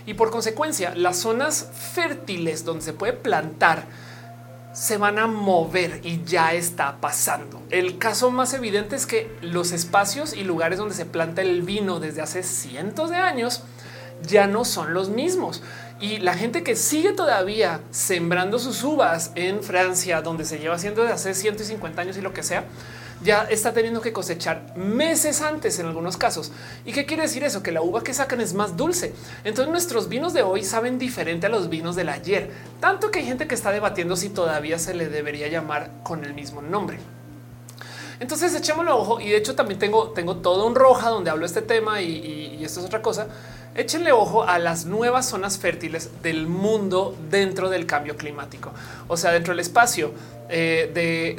y 0.07 0.15
por 0.15 0.31
consecuencia 0.31 0.95
las 0.95 1.17
zonas 1.17 1.71
fértiles 1.95 2.65
donde 2.65 2.85
se 2.85 2.93
puede 2.93 3.13
plantar 3.13 3.87
se 4.77 4.99
van 4.99 5.19
a 5.19 5.27
mover 5.27 6.01
y 6.03 6.23
ya 6.25 6.53
está 6.53 7.01
pasando. 7.01 7.63
El 7.71 7.97
caso 7.97 8.31
más 8.31 8.53
evidente 8.53 8.95
es 8.95 9.07
que 9.07 9.35
los 9.41 9.73
espacios 9.73 10.35
y 10.35 10.45
lugares 10.45 10.79
donde 10.79 10.95
se 10.95 11.07
planta 11.07 11.41
el 11.41 11.63
vino 11.63 11.99
desde 11.99 12.21
hace 12.21 12.43
cientos 12.43 13.09
de 13.09 13.17
años 13.17 13.63
ya 14.29 14.47
no 14.47 14.67
son 14.67 14.93
los 14.93 15.09
mismos. 15.09 15.63
Y 15.99 16.19
la 16.19 16.35
gente 16.35 16.63
que 16.63 16.77
sigue 16.77 17.13
todavía 17.13 17.81
sembrando 17.91 18.59
sus 18.59 18.85
uvas 18.85 19.33
en 19.35 19.63
Francia, 19.63 20.21
donde 20.21 20.45
se 20.45 20.59
lleva 20.59 20.75
haciendo 20.75 21.01
desde 21.01 21.15
hace 21.15 21.33
150 21.33 22.03
años 22.03 22.19
y 22.19 22.21
lo 22.21 22.35
que 22.35 22.43
sea, 22.43 22.67
ya 23.23 23.45
está 23.45 23.73
teniendo 23.73 24.01
que 24.01 24.13
cosechar 24.13 24.77
meses 24.77 25.43
antes 25.43 25.79
en 25.79 25.87
algunos 25.87 26.17
casos. 26.17 26.53
¿Y 26.85 26.93
qué 26.93 27.07
quiere 27.07 27.23
decir 27.23 27.45
eso? 27.45 27.63
Que 27.63 27.73
la 27.73 27.83
uva 27.83 28.03
que 28.03 28.15
sacan 28.15 28.41
es 28.41 28.55
más 28.55 28.77
dulce. 28.77 29.15
Entonces 29.45 29.71
nuestros 29.71 30.09
vinos 30.09 30.33
de 30.33 30.43
hoy 30.43 30.65
saben 30.65 30.99
diferente 30.99 31.47
a 31.47 31.51
los 31.51 31.69
vinos 31.69 31.97
del 31.97 32.09
ayer. 32.09 32.51
Tanto 32.81 33.11
que 33.11 33.21
hay 33.21 33.27
gente 33.27 33.47
que 33.47 33.55
está 33.55 33.71
debatiendo 33.71 34.17
si 34.17 34.29
todavía 34.29 34.79
se 34.79 34.95
le 34.95 35.09
debería 35.09 35.49
llamar 35.49 35.91
con 36.03 36.25
el 36.25 36.35
mismo 36.35 36.63
nombre. 36.63 36.99
Entonces 38.21 38.55
echémoslo 38.55 38.97
ojo 38.97 39.21
y 39.21 39.29
de 39.29 39.37
hecho 39.37 39.55
también 39.55 39.79
tengo, 39.79 40.11
tengo 40.11 40.37
todo 40.37 40.67
un 40.67 40.75
roja 40.75 41.11
donde 41.11 41.31
hablo 41.31 41.45
este 41.47 41.63
tema 41.63 42.01
y, 42.01 42.65
esto 42.65 42.81
es 42.81 42.87
otra 42.87 43.03
cosa 43.03 43.29
échenle 43.77 44.11
ojo 44.11 44.43
a 44.43 44.59
las 44.59 44.87
nuevas 44.87 45.29
zonas 45.29 45.59
fértiles 45.59 46.11
del 46.23 46.47
mundo 46.47 47.15
dentro 47.31 47.69
del 47.69 47.87
cambio 47.87 48.17
climático. 48.17 48.73
O 49.07 49.17
sea, 49.17 49.33
dentro 49.33 49.53
del 49.53 49.61
espacio 49.61 50.13
eh, 50.49 50.91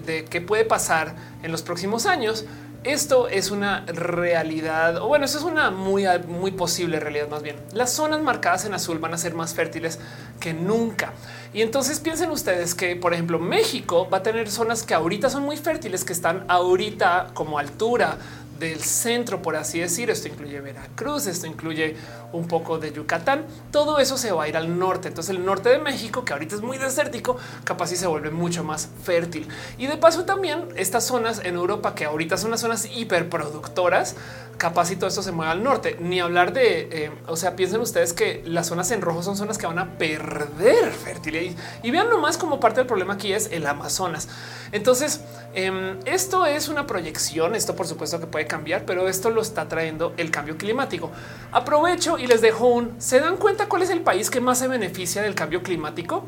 de, 0.06 0.26
qué 0.30 0.42
puede 0.42 0.64
pasar 0.64 1.16
en 1.44 1.52
los 1.52 1.64
próximos 1.64 2.06
años. 2.06 2.46
Esto 2.84 3.28
es 3.28 3.52
una 3.52 3.86
realidad, 3.88 4.98
o 4.98 5.08
bueno, 5.08 5.26
eso 5.26 5.38
es 5.40 5.44
una 5.44 5.72
muy, 5.72 6.06
muy 6.28 6.52
posible 6.52 7.00
realidad 7.00 7.28
más 7.28 7.44
bien. 7.44 7.58
Las 7.74 7.92
zonas 7.92 8.22
marcadas 8.22 8.66
en 8.66 8.74
azul 8.74 9.00
van 9.00 9.14
a 9.14 9.18
ser 9.18 9.34
más 9.34 9.54
fértiles 9.54 10.00
que 10.40 10.54
nunca. 10.54 11.12
Y 11.54 11.64
entonces 11.64 12.00
piensen 12.00 12.30
ustedes 12.30 12.76
que, 12.76 12.96
por 12.96 13.14
ejemplo, 13.14 13.40
México 13.40 14.08
va 14.10 14.20
a 14.20 14.24
tener 14.24 14.50
zonas 14.50 14.84
que 14.84 14.94
ahorita 14.94 15.30
son 15.30 15.44
muy 15.44 15.58
fértiles, 15.58 16.06
que 16.06 16.14
están 16.14 16.46
ahorita 16.48 17.32
como 17.34 17.60
altura 17.60 18.18
del 18.60 18.82
centro, 18.82 19.42
por 19.42 19.56
así 19.56 19.80
decir. 19.80 20.10
Esto 20.10 20.28
incluye 20.28 20.60
Veracruz, 20.60 21.28
esto 21.28 21.48
incluye 21.48 21.96
un 22.32 22.48
poco 22.48 22.78
de 22.78 22.92
Yucatán. 22.92 23.46
Todo 23.72 24.00
eso 24.00 24.18
se 24.18 24.32
va 24.32 24.44
a 24.44 24.48
ir 24.48 24.58
al 24.58 24.78
norte. 24.78 25.08
Entonces 25.08 25.36
el 25.36 25.46
norte 25.46 25.70
de 25.70 25.80
México, 25.80 26.26
que 26.26 26.34
ahorita 26.34 26.56
es 26.56 26.62
muy 26.62 26.78
desértico, 26.78 27.38
capaz 27.64 27.92
y 27.92 27.96
se 27.96 28.08
vuelve 28.08 28.32
mucho 28.32 28.64
más 28.64 28.90
fértil. 29.04 29.48
Y 29.78 29.88
de 29.88 29.98
paso 29.98 30.26
también 30.26 30.70
estas 30.76 31.06
zonas 31.06 31.42
en 31.44 31.56
Europa, 31.56 31.96
que 31.96 32.06
ahorita 32.06 32.38
son 32.38 32.52
las 32.52 32.62
zonas 32.62 32.86
hiperproductoras, 32.86 34.16
capaz 34.58 34.92
y 34.92 34.96
todo 34.96 35.08
esto 35.08 35.22
se 35.22 35.32
mueve 35.32 35.52
al 35.52 35.64
norte. 35.64 35.98
Ni 36.00 36.20
hablar 36.20 36.54
de, 36.54 36.90
eh, 36.92 37.12
o 37.28 37.36
sea, 37.36 37.56
piensen 37.56 37.82
ustedes 37.82 38.14
que 38.14 38.42
las 38.46 38.68
zonas 38.68 38.92
en 38.92 39.02
rojo 39.02 39.24
son 39.24 39.38
zonas 39.38 39.58
que 39.58 39.68
van 39.68 39.80
a 39.80 39.98
perder 39.98 40.92
fertilidad. 40.92 41.56
Y 41.84 41.92
vean 41.92 42.10
nomás 42.10 42.38
como 42.38 42.60
parte 42.60 42.80
del 42.80 42.88
problema 42.88 43.14
aquí 43.14 43.34
es 43.34 43.50
el 43.52 43.66
Amazonas. 43.66 44.28
Entonces, 44.72 45.22
em, 45.54 45.98
esto 46.06 46.46
es 46.46 46.68
una 46.68 46.88
proyección, 46.88 47.56
esto 47.56 47.76
por 47.76 47.88
supuesto 47.88 48.20
que 48.20 48.28
puede 48.28 48.48
cambiar, 48.48 48.86
pero 48.86 49.08
esto 49.08 49.30
lo 49.30 49.42
está 49.42 49.68
trayendo 49.68 50.14
el 50.18 50.32
cambio 50.32 50.58
climático. 50.58 51.12
Aprovecho 51.52 52.18
y 52.18 52.28
les 52.28 52.42
dejo 52.42 52.68
un, 52.68 52.96
¿se 53.00 53.20
dan 53.20 53.38
cuenta 53.38 53.70
cuál 53.70 53.84
es 53.84 53.90
el 53.90 54.02
país 54.02 54.30
que 54.30 54.42
más 54.42 54.60
se 54.60 54.68
beneficia 54.68 55.22
del 55.22 55.36
cambio 55.36 55.64
climático? 55.64 56.26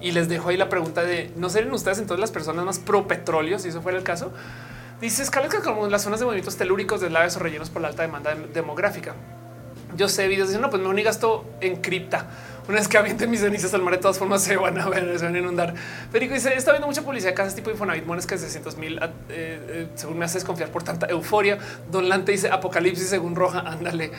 Y 0.00 0.12
les 0.12 0.28
dejo 0.28 0.50
ahí 0.50 0.56
la 0.56 0.68
pregunta 0.68 1.02
de, 1.02 1.32
¿no 1.36 1.50
serían 1.50 1.72
ustedes 1.74 1.98
entonces 1.98 2.20
las 2.20 2.30
personas 2.30 2.64
más 2.64 2.78
pro 2.78 3.08
petróleo, 3.08 3.58
si 3.58 3.68
eso 3.68 3.82
fuera 3.82 3.98
el 3.98 4.04
caso? 4.04 4.32
Dice 5.00 5.22
escala 5.22 5.48
que 5.48 5.58
como 5.58 5.86
las 5.86 6.02
zonas 6.02 6.18
de 6.18 6.26
movimientos 6.26 6.56
telúricos 6.56 7.00
de 7.00 7.08
laves 7.08 7.36
o 7.36 7.38
rellenos 7.38 7.70
por 7.70 7.82
la 7.82 7.88
alta 7.88 8.02
demanda 8.02 8.34
demográfica. 8.34 9.14
Yo 9.96 10.08
sé 10.08 10.26
videos 10.28 10.48
dicen 10.48 10.60
no, 10.60 10.70
pues 10.70 10.82
me 10.82 10.92
ni 10.92 11.02
gasto 11.02 11.44
en 11.60 11.76
cripta. 11.76 12.26
Una 12.68 12.78
vez 12.78 12.88
que 12.88 12.98
avienten 12.98 13.30
mis 13.30 13.40
cenizas 13.40 13.72
al 13.72 13.80
mar, 13.80 13.94
de 13.94 14.00
todas 14.00 14.18
formas 14.18 14.42
se 14.42 14.56
van 14.56 14.78
a 14.78 14.88
ver, 14.88 15.18
se 15.18 15.24
van 15.24 15.34
a 15.34 15.38
inundar. 15.38 15.74
Federico 16.10 16.34
dice: 16.34 16.52
Está 16.54 16.72
viendo 16.72 16.86
mucha 16.86 17.00
publicidad 17.00 17.30
de 17.30 17.34
casas 17.34 17.54
tipo 17.54 17.70
Infonavit, 17.70 18.04
mones 18.04 18.26
que 18.26 18.34
es 18.34 18.42
de 18.42 18.48
600 18.48 18.76
mil. 18.76 18.98
Eh, 18.98 19.08
eh, 19.30 19.88
según 19.94 20.18
me 20.18 20.26
hace 20.26 20.34
desconfiar 20.34 20.68
por 20.70 20.82
tanta 20.82 21.06
euforia. 21.06 21.58
Don 21.90 22.08
Lante 22.10 22.32
dice: 22.32 22.50
Apocalipsis 22.50 23.08
según 23.08 23.34
Roja. 23.36 23.60
Ándale. 23.60 24.10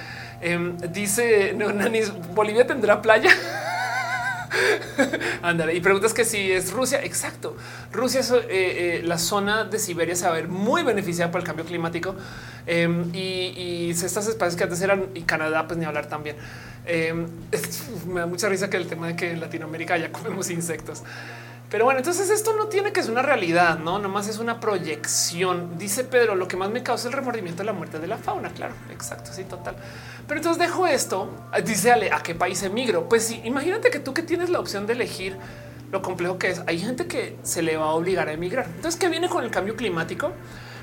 Em, 0.42 0.76
dice 0.78 1.54
Neonanis: 1.56 2.12
Bolivia 2.34 2.66
tendrá 2.66 3.02
playa. 3.02 3.30
Ándale. 5.42 5.76
Y 5.76 5.82
preguntas 5.82 6.14
que 6.14 6.26
si 6.26 6.52
es 6.52 6.72
Rusia. 6.72 7.04
Exacto. 7.04 7.56
Rusia 7.92 8.22
es 8.22 8.32
eh, 8.32 8.40
eh, 8.50 9.02
la 9.04 9.18
zona 9.18 9.64
de 9.64 9.80
Siberia 9.80 10.16
se 10.16 10.26
va 10.26 10.32
a 10.32 10.34
ver 10.34 10.48
muy 10.48 10.84
beneficiada 10.84 11.32
por 11.32 11.42
el 11.42 11.48
cambio 11.48 11.66
climático. 11.66 12.16
Em, 12.66 13.10
y, 13.14 13.90
estas 13.90 14.28
espacios 14.28 14.56
que 14.56 14.64
antes 14.64 14.82
eran 14.82 15.08
y 15.14 15.22
Canadá, 15.22 15.68
pues 15.68 15.78
ni 15.80 15.86
hablar 15.86 16.08
también. 16.08 16.36
Em, 16.86 17.28
me 18.08 18.22
da 18.22 18.26
mucha 18.26 18.50
risa 18.50 18.70
que 18.70 18.78
el 18.78 18.88
tema 18.88 19.08
de 19.08 19.16
que 19.16 19.32
en 19.32 19.40
Latinoamérica 19.40 19.98
ya 19.98 20.12
comemos 20.12 20.50
insectos. 20.50 21.04
Pero 21.70 21.86
bueno, 21.86 22.00
entonces 22.00 22.32
esto 22.32 22.56
no 22.56 22.66
tiene 22.66 22.92
que 22.92 23.04
ser 23.04 23.12
una 23.12 23.22
realidad, 23.22 23.78
no 23.78 24.00
nomás 24.00 24.28
es 24.28 24.40
una 24.40 24.60
proyección. 24.60 25.78
Dice 25.78 26.04
Pedro, 26.04 26.34
lo 26.34 26.48
que 26.48 26.58
más 26.58 26.72
me 26.72 26.82
causa 26.82 27.08
el 27.08 27.14
remordimiento 27.14 27.60
de 27.60 27.66
la 27.66 27.74
muerte 27.74 28.00
de 28.00 28.08
la 28.08 28.18
fauna. 28.18 28.50
Claro, 28.50 28.74
exacto. 28.90 29.32
Sí, 29.32 29.44
total. 29.44 29.76
Pero 30.28 30.40
entonces 30.40 30.60
dejo 30.60 30.88
esto. 30.88 31.30
Dice 31.64 31.92
Ale, 31.92 32.12
a 32.12 32.24
qué 32.24 32.34
país 32.34 32.64
emigro? 32.64 33.08
Pues 33.08 33.26
sí, 33.28 33.42
imagínate 33.44 33.92
que 33.92 34.00
tú 34.00 34.16
que 34.16 34.24
tienes 34.24 34.50
la 34.50 34.60
opción 34.60 34.88
de 34.88 34.94
elegir 34.94 35.38
lo 35.92 36.02
complejo 36.02 36.40
que 36.40 36.50
es. 36.50 36.62
Hay 36.66 36.80
gente 36.80 37.06
que 37.06 37.38
se 37.44 37.62
le 37.62 37.78
va 37.78 37.86
a 37.86 37.94
obligar 37.94 38.30
a 38.30 38.34
emigrar. 38.34 38.66
Entonces, 38.66 39.00
¿qué 39.00 39.08
viene 39.08 39.30
con 39.30 39.44
el 39.44 39.52
cambio 39.52 39.76
climático? 39.76 40.32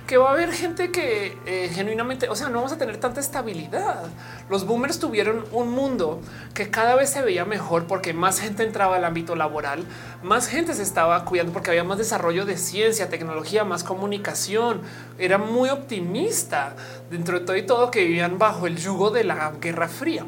Que 0.07 0.17
va 0.19 0.31
a 0.31 0.33
haber 0.33 0.53
gente 0.53 0.93
que 0.93 1.37
eh, 1.47 1.69
genuinamente, 1.73 2.29
o 2.29 2.37
sea, 2.37 2.49
no 2.49 2.59
vamos 2.59 2.73
a 2.73 2.79
tener 2.79 2.99
tanta 2.99 3.21
estabilidad. 3.21 4.05
Los 4.49 4.65
boomers 4.65 5.01
tuvieron 5.01 5.45
un 5.51 5.71
mundo 5.71 6.21
que 6.55 6.71
cada 6.71 6.95
vez 6.95 7.11
se 7.11 7.23
veía 7.23 7.45
mejor 7.45 7.87
porque 7.87 8.13
más 8.13 8.41
gente 8.41 8.63
entraba 8.63 8.97
al 8.97 9.05
ámbito 9.05 9.35
laboral, 9.35 9.85
más 10.23 10.47
gente 10.47 10.75
se 10.75 10.83
estaba 10.83 11.25
cuidando 11.25 11.53
porque 11.53 11.71
había 11.71 11.83
más 11.83 11.99
desarrollo 11.99 12.47
de 12.47 12.57
ciencia, 12.57 13.09
tecnología, 13.09 13.65
más 13.65 13.83
comunicación. 13.83 14.83
Era 15.19 15.39
muy 15.39 15.71
optimista 15.71 16.77
dentro 17.11 17.41
de 17.41 17.45
todo 17.45 17.57
y 17.57 17.63
todo 17.63 17.91
que 17.91 18.05
vivían 18.05 18.39
bajo 18.39 18.67
el 18.67 18.77
yugo 18.77 19.11
de 19.11 19.25
la 19.25 19.53
Guerra 19.61 19.89
Fría. 19.89 20.25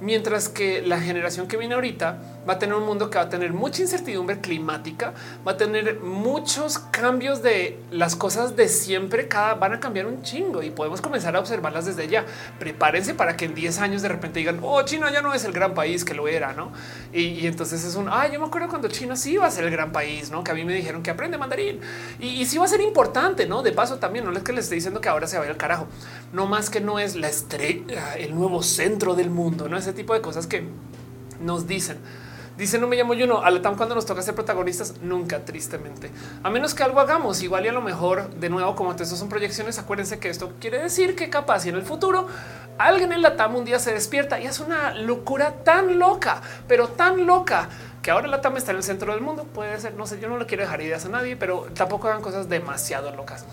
Mientras 0.00 0.48
que 0.48 0.80
la 0.80 1.00
generación 1.00 1.48
que 1.48 1.56
viene 1.56 1.74
ahorita 1.74 2.18
va 2.48 2.54
a 2.54 2.58
tener 2.58 2.74
un 2.74 2.84
mundo 2.84 3.10
que 3.10 3.18
va 3.18 3.24
a 3.24 3.28
tener 3.28 3.52
mucha 3.52 3.82
incertidumbre 3.82 4.40
climática, 4.40 5.12
va 5.46 5.52
a 5.52 5.56
tener 5.56 6.00
muchos 6.00 6.78
cambios 6.78 7.42
de 7.42 7.78
las 7.90 8.16
cosas 8.16 8.56
de 8.56 8.68
siempre, 8.68 9.28
cada 9.28 9.54
van 9.54 9.74
a 9.74 9.80
cambiar 9.80 10.06
un 10.06 10.22
chingo 10.22 10.62
y 10.62 10.70
podemos 10.70 11.00
comenzar 11.00 11.36
a 11.36 11.40
observarlas 11.40 11.86
desde 11.86 12.08
ya. 12.08 12.24
Prepárense 12.58 13.14
para 13.14 13.36
que 13.36 13.46
en 13.46 13.54
10 13.54 13.78
años 13.80 14.02
de 14.02 14.08
repente 14.08 14.38
digan, 14.38 14.60
oh, 14.62 14.82
China 14.82 15.10
ya 15.12 15.22
no 15.22 15.34
es 15.34 15.44
el 15.44 15.52
gran 15.52 15.74
país 15.74 16.04
que 16.04 16.14
lo 16.14 16.28
era, 16.28 16.52
¿no? 16.52 16.72
Y, 17.12 17.46
entonces 17.46 17.84
es 17.84 17.94
un, 17.94 18.08
ah, 18.08 18.28
yo 18.28 18.40
me 18.40 18.46
acuerdo 18.46 18.68
cuando 18.68 18.88
China 18.88 19.16
sí 19.16 19.32
iba 19.32 19.46
a 19.46 19.50
ser 19.50 19.64
el 19.64 19.70
gran 19.70 19.92
país, 19.92 20.30
¿no? 20.30 20.44
Que 20.44 20.50
a 20.50 20.54
mí 20.54 20.64
me 20.64 20.74
dijeron 20.74 21.02
que 21.02 21.10
aprende 21.10 21.38
mandarín 21.38 21.80
y, 22.18 22.44
sí 22.46 22.58
va 22.58 22.64
a 22.64 22.68
ser 22.68 22.80
importante, 22.80 23.46
¿no? 23.46 23.62
De 23.62 23.72
paso 23.72 23.98
también, 23.98 24.24
no 24.24 24.32
es 24.32 24.42
que 24.42 24.52
les 24.52 24.64
estoy 24.64 24.76
diciendo 24.76 25.00
que 25.00 25.08
ahora 25.08 25.26
se 25.26 25.38
vaya 25.38 25.50
al 25.50 25.56
carajo, 25.56 25.86
no 26.32 26.46
más 26.46 26.70
que 26.70 26.80
no 26.80 26.98
es 26.98 27.16
la 27.16 27.28
estrella, 27.28 28.14
el 28.16 28.34
nuevo 28.34 28.62
centro 28.62 29.14
del 29.14 29.30
mundo, 29.30 29.68
¿no? 29.68 29.76
Ese 29.76 29.92
tipo 29.92 30.14
de 30.14 30.20
cosas 30.20 30.46
que 30.46 30.64
nos 31.40 31.66
dicen. 31.66 31.98
Dice 32.58 32.76
no 32.76 32.88
me 32.88 32.96
llamo 32.96 33.14
yo 33.14 33.28
no 33.28 33.40
a 33.40 33.52
la 33.52 33.62
TAM 33.62 33.76
cuando 33.76 33.94
nos 33.94 34.04
toca 34.04 34.20
ser 34.20 34.34
protagonistas 34.34 34.94
nunca 35.00 35.44
tristemente. 35.44 36.10
A 36.42 36.50
menos 36.50 36.74
que 36.74 36.82
algo 36.82 36.98
hagamos 36.98 37.40
igual 37.40 37.64
y 37.64 37.68
a 37.68 37.72
lo 37.72 37.80
mejor 37.80 38.30
de 38.30 38.50
nuevo 38.50 38.74
como 38.74 38.90
estos 38.90 39.10
son 39.10 39.28
proyecciones 39.28 39.78
acuérdense 39.78 40.18
que 40.18 40.28
esto 40.28 40.54
quiere 40.60 40.82
decir 40.82 41.14
que 41.14 41.30
capaz 41.30 41.66
y 41.66 41.68
en 41.68 41.76
el 41.76 41.82
futuro 41.82 42.26
alguien 42.76 43.12
en 43.12 43.22
la 43.22 43.36
TAM 43.36 43.54
un 43.54 43.64
día 43.64 43.78
se 43.78 43.94
despierta 43.94 44.40
y 44.40 44.46
es 44.46 44.58
una 44.58 44.92
locura 44.92 45.52
tan 45.62 46.00
loca 46.00 46.42
pero 46.66 46.88
tan 46.88 47.26
loca 47.26 47.68
que 48.02 48.10
ahora 48.10 48.26
la 48.26 48.40
TAM 48.40 48.56
está 48.56 48.72
en 48.72 48.78
el 48.78 48.82
centro 48.82 49.12
del 49.12 49.20
mundo 49.20 49.44
puede 49.44 49.78
ser 49.78 49.94
no 49.94 50.08
sé 50.08 50.18
yo 50.18 50.28
no 50.28 50.36
le 50.36 50.46
quiero 50.46 50.64
dejar 50.64 50.80
ideas 50.80 51.04
a 51.04 51.10
nadie 51.10 51.36
pero 51.36 51.68
tampoco 51.76 52.08
hagan 52.08 52.22
cosas 52.22 52.48
demasiado 52.48 53.14
locas 53.14 53.44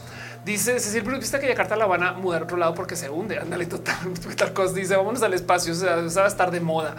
Dice 0.45 0.79
Cecil 0.79 1.01
viste 1.01 1.39
que 1.39 1.47
Yakarta 1.47 1.75
la 1.75 1.87
van 1.87 2.03
a 2.03 2.13
mudar 2.13 2.41
a 2.41 2.43
otro 2.45 2.55
lado 2.55 2.75
porque 2.75 2.95
se 2.95 3.09
hunde. 3.09 3.39
Ándale, 3.39 3.65
total. 3.65 3.97
Tal 4.37 4.53
cosa 4.53 4.73
dice, 4.75 4.95
vámonos 4.95 5.23
al 5.23 5.33
espacio. 5.33 5.73
O 5.73 5.75
sea, 5.75 5.95
va 5.95 6.25
a 6.25 6.27
estar 6.27 6.51
de 6.51 6.59
moda. 6.59 6.95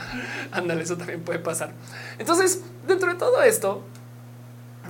Ándale, 0.51 0.83
eso 0.83 0.97
también 0.97 1.21
puede 1.23 1.39
pasar. 1.39 1.71
Entonces, 2.19 2.63
dentro 2.89 3.13
de 3.13 3.17
todo 3.17 3.41
esto, 3.43 3.85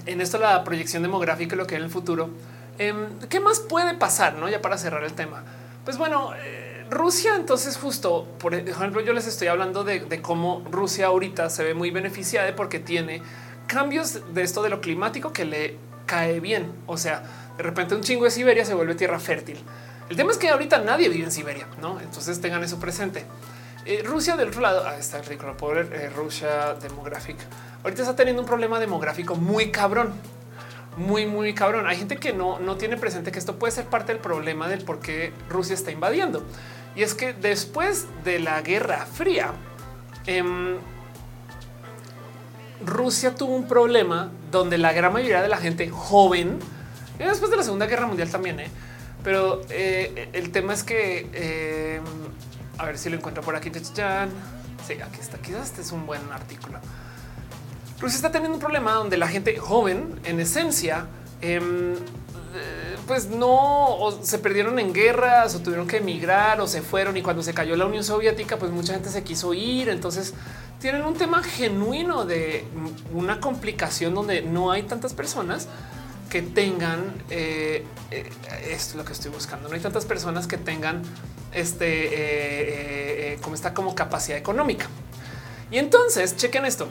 en 0.06 0.22
esto 0.22 0.38
la 0.38 0.64
proyección 0.64 1.02
demográfica 1.02 1.54
y 1.54 1.58
lo 1.58 1.66
que 1.66 1.76
en 1.76 1.82
el 1.82 1.90
futuro, 1.90 2.30
em, 2.78 3.18
¿qué 3.28 3.40
más 3.40 3.60
puede 3.60 3.92
pasar? 3.92 4.36
No, 4.36 4.48
ya 4.48 4.62
para 4.62 4.78
cerrar 4.78 5.04
el 5.04 5.12
tema. 5.12 5.44
Pues 5.84 5.98
bueno, 5.98 6.30
eh, 6.34 6.86
Rusia, 6.88 7.36
entonces, 7.36 7.76
justo 7.76 8.26
por 8.38 8.54
ejemplo, 8.54 9.02
yo 9.02 9.12
les 9.12 9.26
estoy 9.26 9.48
hablando 9.48 9.84
de, 9.84 10.00
de 10.00 10.22
cómo 10.22 10.64
Rusia 10.70 11.08
ahorita 11.08 11.50
se 11.50 11.62
ve 11.62 11.74
muy 11.74 11.90
beneficiada 11.90 12.56
porque 12.56 12.78
tiene 12.78 13.20
cambios 13.66 14.32
de 14.32 14.42
esto 14.42 14.62
de 14.62 14.70
lo 14.70 14.80
climático 14.80 15.34
que 15.34 15.44
le 15.44 15.76
cae 16.06 16.40
bien. 16.40 16.72
O 16.86 16.96
sea, 16.96 17.22
de 17.56 17.62
repente 17.62 17.94
un 17.94 18.02
chingo 18.02 18.24
de 18.24 18.30
Siberia 18.30 18.64
se 18.64 18.74
vuelve 18.74 18.94
tierra 18.94 19.18
fértil. 19.18 19.58
El 20.08 20.16
tema 20.16 20.30
es 20.30 20.38
que 20.38 20.48
ahorita 20.48 20.78
nadie 20.78 21.08
vive 21.08 21.24
en 21.24 21.32
Siberia, 21.32 21.66
no? 21.80 22.00
Entonces 22.00 22.40
tengan 22.40 22.62
eso 22.62 22.78
presente. 22.78 23.24
Eh, 23.84 24.02
Rusia 24.04 24.36
del 24.36 24.48
otro 24.48 24.60
lado, 24.60 24.84
ah, 24.86 24.96
está 24.96 25.22
rico, 25.22 25.52
poder 25.56 25.92
eh, 25.92 26.10
Rusia 26.10 26.74
demográfica. 26.74 27.44
Ahorita 27.82 28.02
está 28.02 28.16
teniendo 28.16 28.42
un 28.42 28.48
problema 28.48 28.80
demográfico 28.80 29.36
muy 29.36 29.70
cabrón, 29.70 30.12
muy, 30.96 31.26
muy 31.26 31.54
cabrón. 31.54 31.86
Hay 31.86 31.96
gente 31.96 32.16
que 32.16 32.32
no, 32.32 32.58
no 32.58 32.76
tiene 32.76 32.96
presente 32.96 33.30
que 33.30 33.38
esto 33.38 33.58
puede 33.58 33.72
ser 33.72 33.86
parte 33.86 34.12
del 34.12 34.20
problema 34.20 34.68
del 34.68 34.82
por 34.82 35.00
qué 35.00 35.32
Rusia 35.48 35.74
está 35.74 35.90
invadiendo. 35.90 36.44
Y 36.96 37.02
es 37.02 37.14
que 37.14 37.32
después 37.32 38.06
de 38.24 38.40
la 38.40 38.60
Guerra 38.62 39.06
Fría, 39.06 39.52
em, 40.26 40.78
Rusia 42.84 43.34
tuvo 43.34 43.54
un 43.54 43.68
problema 43.68 44.30
donde 44.50 44.78
la 44.78 44.92
gran 44.92 45.12
mayoría 45.12 45.42
de 45.42 45.48
la 45.48 45.58
gente 45.58 45.88
joven 45.90 46.58
y 47.18 47.24
después 47.24 47.50
de 47.50 47.56
la 47.56 47.62
Segunda 47.62 47.86
Guerra 47.86 48.06
Mundial 48.06 48.30
también, 48.30 48.60
¿eh? 48.60 48.68
pero 49.22 49.62
eh, 49.70 50.28
el 50.32 50.50
tema 50.50 50.74
es 50.74 50.82
que 50.82 51.28
eh, 51.32 52.00
a 52.78 52.84
ver 52.84 52.98
si 52.98 53.08
lo 53.08 53.16
encuentro 53.16 53.42
por 53.42 53.56
aquí. 53.56 53.70
Sí, 53.74 54.92
aquí 54.92 55.20
está. 55.20 55.38
Quizás 55.38 55.68
este 55.68 55.80
es 55.82 55.92
un 55.92 56.06
buen 56.06 56.20
artículo. 56.32 56.78
Rusia 57.98 58.16
está 58.16 58.30
teniendo 58.30 58.56
un 58.56 58.60
problema 58.60 58.92
donde 58.92 59.16
la 59.16 59.26
gente 59.26 59.56
joven, 59.56 60.20
en 60.24 60.38
esencia, 60.38 61.06
em, 61.40 61.94
pues 63.06 63.28
no 63.28 63.96
se 64.22 64.38
perdieron 64.38 64.78
en 64.78 64.92
guerras 64.92 65.54
o 65.54 65.60
tuvieron 65.60 65.86
que 65.86 65.98
emigrar 65.98 66.60
o 66.60 66.66
se 66.66 66.82
fueron. 66.82 67.16
Y 67.16 67.22
cuando 67.22 67.42
se 67.42 67.54
cayó 67.54 67.74
la 67.76 67.86
Unión 67.86 68.04
Soviética, 68.04 68.58
pues 68.58 68.70
mucha 68.70 68.92
gente 68.92 69.08
se 69.08 69.24
quiso 69.24 69.54
ir. 69.54 69.88
Entonces 69.88 70.34
tienen 70.78 71.02
un 71.02 71.14
tema 71.14 71.42
genuino 71.42 72.26
de 72.26 72.64
una 73.12 73.40
complicación 73.40 74.14
donde 74.14 74.42
no 74.42 74.70
hay 74.70 74.82
tantas 74.82 75.14
personas 75.14 75.68
que 76.28 76.42
tengan 76.42 77.22
eh, 77.30 77.84
eh, 78.10 78.30
es 78.70 78.94
lo 78.94 79.04
que 79.04 79.12
estoy 79.12 79.30
buscando. 79.30 79.68
No 79.68 79.74
hay 79.74 79.80
tantas 79.80 80.04
personas 80.04 80.46
que 80.46 80.56
tengan 80.56 81.02
este 81.52 83.32
eh, 83.32 83.38
como 83.40 83.54
está 83.54 83.74
como 83.74 83.94
capacidad 83.94 84.38
económica. 84.38 84.86
Y 85.70 85.78
entonces 85.78 86.36
chequen 86.36 86.64
esto. 86.64 86.88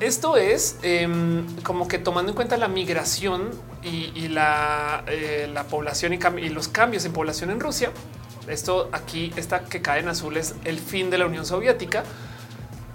Esto 0.00 0.36
es 0.36 0.76
em, 0.82 1.46
como 1.62 1.86
que 1.86 1.98
tomando 1.98 2.32
en 2.32 2.36
cuenta 2.36 2.56
la 2.56 2.66
migración 2.66 3.50
y, 3.84 4.28
la, 4.28 5.04
la, 5.52 5.64
población 5.64 6.12
y, 6.12 6.18
y, 6.40 6.48
los 6.48 6.68
cambios 6.68 7.04
en 7.04 7.12
población 7.12 7.50
en 7.50 7.60
Rusia. 7.60 7.92
Esto 8.48 8.88
aquí 8.92 9.32
está 9.36 9.64
que 9.64 9.80
cae 9.80 10.00
en 10.00 10.08
azul 10.08 10.36
es 10.36 10.54
el 10.64 10.80
fin 10.80 11.10
de 11.10 11.18
la 11.18 11.26
Unión 11.26 11.46
Soviética. 11.46 12.02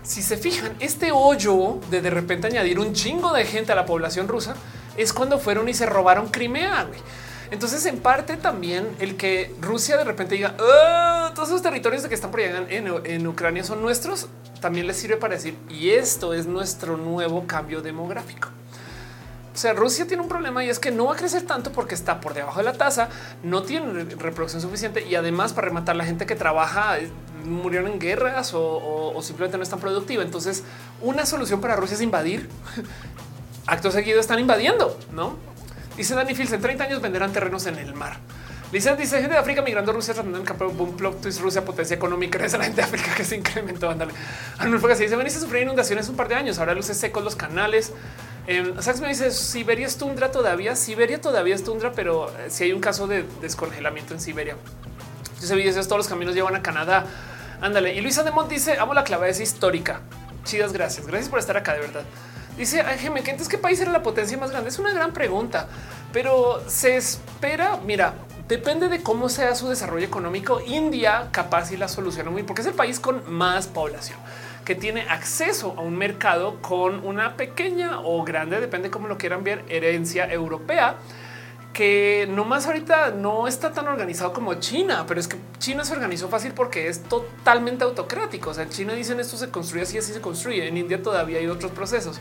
Si 0.04 0.22
se 0.22 0.38
fijan, 0.38 0.76
este 0.80 1.12
hoyo 1.12 1.80
de 1.90 2.02
de 2.02 2.10
repente 2.10 2.48
añadir 2.48 2.80
un 2.80 2.94
chingo 2.94 3.32
de 3.34 3.46
gente 3.46 3.72
a 3.72 3.76
la 3.76 3.86
población 3.86 4.28
rusa 4.28 4.56
es 4.98 5.14
cuando 5.14 5.40
fueron 5.40 5.70
y 5.70 5.74
se 5.74 5.86
robaron 5.86 6.28
Crimea. 6.30 6.88
Entonces, 7.50 7.86
en 7.86 8.00
parte 8.00 8.36
también 8.36 8.88
el 9.00 9.16
que 9.16 9.56
Rusia 9.62 9.98
de 9.98 10.04
repente 10.04 10.36
diga 10.36 10.56
ah, 10.60 11.32
todos 11.34 11.50
esos 11.50 11.62
territorios 11.62 12.06
que 12.06 12.14
están 12.14 12.32
por 12.32 12.42
allá 12.42 12.66
en, 12.70 13.28
Ucrania 13.28 13.64
son 13.64 13.82
nuestros, 13.82 14.28
también 14.60 14.86
les 14.86 14.98
sirve 14.98 15.18
para 15.18 15.36
decir 15.36 15.56
y 15.70 15.92
esto 15.92 16.34
es 16.34 16.46
nuestro 16.46 16.98
nuevo 16.98 17.48
cambio 17.48 17.82
demográfico. 17.82 18.50
O 19.54 19.60
sea, 19.60 19.74
Rusia 19.74 20.06
tiene 20.06 20.22
un 20.22 20.30
problema 20.30 20.64
y 20.64 20.70
es 20.70 20.78
que 20.78 20.92
no 20.92 21.06
va 21.06 21.14
a 21.14 21.16
crecer 21.16 21.44
tanto 21.44 21.72
porque 21.72 21.96
está 21.96 22.20
por 22.20 22.34
debajo 22.36 22.60
de 22.60 22.66
la 22.66 22.74
tasa, 22.74 23.10
no 23.42 23.64
tiene 23.64 24.04
reproducción 24.04 24.62
suficiente 24.62 25.08
y 25.08 25.16
además 25.16 25.54
para 25.54 25.70
rematar 25.70 25.96
la 25.96 26.06
gente 26.06 26.28
que 26.28 26.36
trabaja 26.36 27.00
eh, 27.00 27.10
murieron 27.44 27.92
en 27.92 28.00
guerras 28.00 28.54
o, 28.54 29.14
o 29.16 29.22
simplemente 29.24 29.58
no 29.58 29.64
es 29.64 29.70
tan 29.70 29.80
productiva. 29.80 30.22
Entonces, 30.22 30.64
una 31.02 31.26
solución 31.26 31.60
para 31.60 31.76
Rusia 31.76 31.96
es 31.96 32.02
invadir 32.02 32.50
acto 33.68 33.92
seguido 33.92 34.20
están 34.20 34.40
invadiendo, 34.40 34.98
¿no? 35.14 35.38
Dice 35.96 36.16
Dani 36.16 36.34
Fils, 36.36 36.52
en 36.54 36.62
30 36.62 36.84
años 36.84 37.02
venderán 37.02 37.32
terrenos 37.34 37.66
en 37.66 37.78
el 37.78 37.94
mar. 37.94 38.18
Dice, 38.72 38.94
dice 38.98 39.20
gente 39.20 39.34
de 39.34 39.40
África 39.40 39.62
migrando 39.62 39.92
a 39.92 39.94
Rusia 39.94 40.14
tratando 40.14 40.38
de 40.38 40.44
escapar 40.44 40.68
boom 40.68 40.98
plot 40.98 41.22
twist 41.22 41.40
Rusia 41.40 41.64
potencia 41.64 41.96
económica 41.96 42.38
es 42.46 42.52
la 42.52 42.66
gente 42.66 42.82
de 42.82 42.84
África 42.84 43.16
que 43.16 43.24
se 43.24 43.38
incrementó. 43.38 43.90
Ándale. 43.90 44.14
Arnold 44.58 44.82
Fugas 44.82 45.00
dice 45.00 45.16
veniste 45.16 45.40
a 45.40 45.42
sufrir 45.42 45.64
inundaciones 45.64 46.10
un 46.10 46.16
par 46.16 46.28
de 46.28 46.36
años. 46.36 46.60
Ahora 46.60 46.74
luces 46.74 46.98
secos 46.98 47.24
los 47.24 47.36
canales. 47.36 47.94
Eh, 48.46 48.74
me 49.02 49.08
dice 49.08 49.32
Siberia 49.32 49.88
es 49.88 49.98
tundra 49.98 50.32
todavía. 50.32 50.76
Siberia 50.76 51.22
todavía 51.22 51.56
es 51.56 51.64
tundra, 51.64 51.94
pero 51.94 52.30
eh, 52.40 52.50
si 52.50 52.66
hay 52.66 52.74
un 52.74 52.82
caso 52.82 53.08
de 53.08 53.26
descongelamiento 53.42 54.14
en 54.14 54.20
Siberia. 54.20 54.58
Yo 55.40 55.48
sé 55.48 55.74
todos 55.84 55.98
los 55.98 56.08
caminos 56.08 56.36
llevan 56.36 56.56
a 56.56 56.62
Canadá. 56.62 57.06
Ándale. 57.62 57.96
Y 57.96 58.02
Luisa 58.02 58.24
de 58.24 58.32
Mont 58.32 58.50
dice 58.50 58.78
amo 58.80 58.94
la 58.94 59.06
clave 59.06 59.30
es 59.30 59.40
histórica. 59.40 60.02
Chidas, 60.44 60.74
gracias. 60.74 61.08
Gracias 61.08 61.30
por 61.30 61.40
estar 61.40 61.56
acá 61.56 61.74
de 61.74 61.80
verdad. 61.80 62.04
Dice 62.58 62.82
Ángel 62.82 63.14
que 63.14 63.32
entonces 63.32 63.48
qué 63.48 63.58
país 63.58 63.80
era 63.80 63.92
la 63.92 64.02
potencia 64.02 64.38
más 64.38 64.50
grande. 64.50 64.70
Es 64.70 64.80
una 64.80 64.92
gran 64.92 65.14
pregunta, 65.14 65.68
pero 66.12 66.64
se 66.68 66.98
espera. 66.98 67.80
Mira, 67.86 68.16
depende 68.48 68.90
de 68.90 69.04
cómo 69.04 69.30
sea 69.30 69.54
su 69.54 69.70
desarrollo 69.70 70.06
económico. 70.06 70.60
India 70.66 71.28
capaz 71.32 71.72
y 71.72 71.78
la 71.78 71.88
soluciona 71.88 72.32
muy 72.32 72.44
porque 72.44 72.62
es 72.62 72.68
el 72.68 72.74
país 72.74 73.00
con 73.00 73.32
más 73.32 73.68
población 73.68 74.18
que 74.66 74.76
tiene 74.76 75.04
acceso 75.04 75.76
a 75.78 75.82
un 75.82 75.98
mercado 75.98 76.62
con 76.62 77.06
una 77.06 77.38
pequeña 77.38 78.02
o 78.02 78.26
grande, 78.26 78.60
depende 78.60 78.90
cómo 78.90 79.08
lo 79.08 79.18
quieran 79.18 79.46
ver, 79.46 79.64
herencia 79.70 80.30
europea 80.30 80.98
que 81.78 82.28
no 82.32 82.44
más 82.44 82.66
ahorita 82.66 83.12
no 83.12 83.48
está 83.48 83.72
tan 83.72 83.88
organizado 83.88 84.34
como 84.34 84.56
China, 84.56 85.06
pero 85.08 85.20
es 85.20 85.28
que 85.28 85.38
China 85.60 85.86
se 85.86 85.94
organizó 85.94 86.28
fácil 86.28 86.54
porque 86.54 86.88
es 86.88 87.04
totalmente 87.04 87.84
autocrático. 87.84 88.50
O 88.50 88.54
sea, 88.56 88.64
en 88.64 88.72
China 88.72 88.94
dicen 88.94 89.20
esto 89.20 89.38
se 89.38 89.52
construye 89.52 89.84
así, 89.84 89.96
así 89.96 90.12
se 90.12 90.20
construye. 90.20 90.68
En 90.68 90.76
India 90.76 91.04
todavía 91.04 91.38
hay 91.38 91.46
otros 91.46 91.72
procesos. 91.72 92.20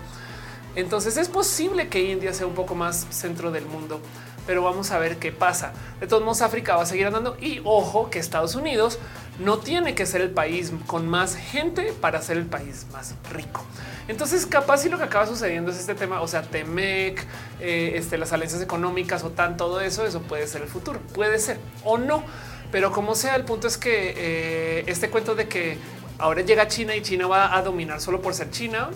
Entonces 0.74 1.16
es 1.16 1.30
posible 1.30 1.88
que 1.88 2.02
India 2.02 2.34
sea 2.34 2.46
un 2.46 2.52
poco 2.52 2.74
más 2.74 3.06
centro 3.08 3.50
del 3.50 3.64
mundo, 3.64 3.98
pero 4.46 4.62
vamos 4.62 4.90
a 4.90 4.98
ver 4.98 5.16
qué 5.16 5.32
pasa. 5.32 5.72
De 6.00 6.06
todos 6.06 6.22
modos, 6.22 6.42
África 6.42 6.76
va 6.76 6.82
a 6.82 6.86
seguir 6.86 7.06
andando 7.06 7.38
y 7.40 7.62
ojo 7.64 8.10
que 8.10 8.18
Estados 8.18 8.56
Unidos 8.56 8.98
no 9.38 9.58
tiene 9.58 9.94
que 9.94 10.06
ser 10.06 10.20
el 10.20 10.30
país 10.30 10.72
con 10.86 11.08
más 11.08 11.36
gente 11.36 11.92
para 12.00 12.22
ser 12.22 12.38
el 12.38 12.46
país 12.46 12.86
más 12.92 13.14
rico. 13.30 13.64
Entonces, 14.08 14.46
capaz 14.46 14.78
si 14.78 14.88
lo 14.88 14.98
que 14.98 15.04
acaba 15.04 15.26
sucediendo 15.26 15.70
es 15.70 15.78
este 15.78 15.94
tema, 15.94 16.20
o 16.20 16.28
sea, 16.28 16.42
Temec, 16.42 17.24
eh, 17.60 17.92
este, 17.96 18.18
las 18.18 18.32
alianzas 18.32 18.62
económicas 18.62 19.24
o 19.24 19.30
tan 19.30 19.56
todo 19.56 19.80
eso, 19.80 20.06
eso 20.06 20.22
puede 20.22 20.46
ser 20.46 20.62
el 20.62 20.68
futuro, 20.68 21.00
puede 21.12 21.38
ser 21.38 21.58
o 21.84 21.98
no. 21.98 22.22
Pero 22.70 22.92
como 22.92 23.14
sea, 23.14 23.36
el 23.36 23.44
punto 23.44 23.66
es 23.66 23.76
que 23.76 24.14
eh, 24.16 24.84
este 24.86 25.10
cuento 25.10 25.34
de 25.34 25.48
que 25.48 25.78
ahora 26.18 26.42
llega 26.42 26.68
China 26.68 26.94
y 26.94 27.02
China 27.02 27.26
va 27.26 27.56
a 27.56 27.62
dominar 27.62 28.00
solo 28.00 28.20
por 28.20 28.34
ser 28.34 28.50
China, 28.50 28.90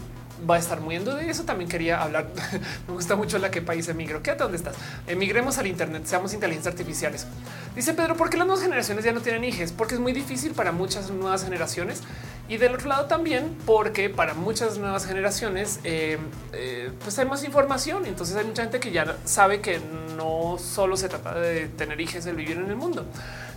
va 0.49 0.57
a 0.57 0.59
estar 0.59 0.81
muy 0.81 0.97
en 0.97 1.05
duda 1.05 1.23
y 1.25 1.29
eso 1.29 1.45
también 1.45 1.69
quería 1.69 2.03
hablar. 2.03 2.29
Me 2.89 2.95
gusta 2.95 3.17
mucho 3.17 3.39
la 3.39 3.51
que 3.51 3.63
país 3.63 3.89
emigro. 3.89 4.23
Quédate 4.23 4.43
donde 4.43 4.59
estás. 4.59 4.75
Emigremos 5.07 5.59
al 5.59 5.67
Internet, 5.67 6.03
seamos 6.07 6.33
inteligencias 6.35 6.73
artificiales. 6.75 7.27
Dice 7.75 7.95
Pedro, 7.95 8.17
¿por 8.17 8.31
qué 8.31 8.37
las 8.37 8.47
nuevas 8.47 8.63
generaciones 8.63 9.05
ya 9.05 9.13
no 9.13 9.21
tienen 9.21 9.45
hijos? 9.45 9.73
Porque 9.73 9.95
es 9.95 10.01
muy 10.01 10.13
difícil 10.13 10.53
para 10.53 10.73
muchas 10.73 11.11
nuevas 11.11 11.45
generaciones 11.45 12.03
y 12.49 12.57
del 12.57 12.75
otro 12.75 12.89
lado 12.89 13.07
también 13.07 13.57
porque 13.65 14.11
para 14.11 14.35
muchas 14.35 14.77
nuevas 14.77 15.07
generaciones 15.07 15.79
eh, 15.85 16.19
eh, 16.53 16.91
pues 17.03 17.19
hay 17.19 17.27
más 17.27 17.45
información. 17.45 18.07
Entonces 18.07 18.37
hay 18.37 18.45
mucha 18.45 18.63
gente 18.63 18.81
que 18.81 18.91
ya 18.91 19.17
sabe 19.25 19.61
que 19.61 19.81
no 20.17 20.57
solo 20.59 20.97
se 20.97 21.09
trata 21.09 21.35
de 21.35 21.69
tener 21.69 22.01
hijos, 22.01 22.27
el 22.27 22.35
vivir 22.35 22.59
en 22.59 22.69
el 22.69 22.77
mundo. 22.77 23.07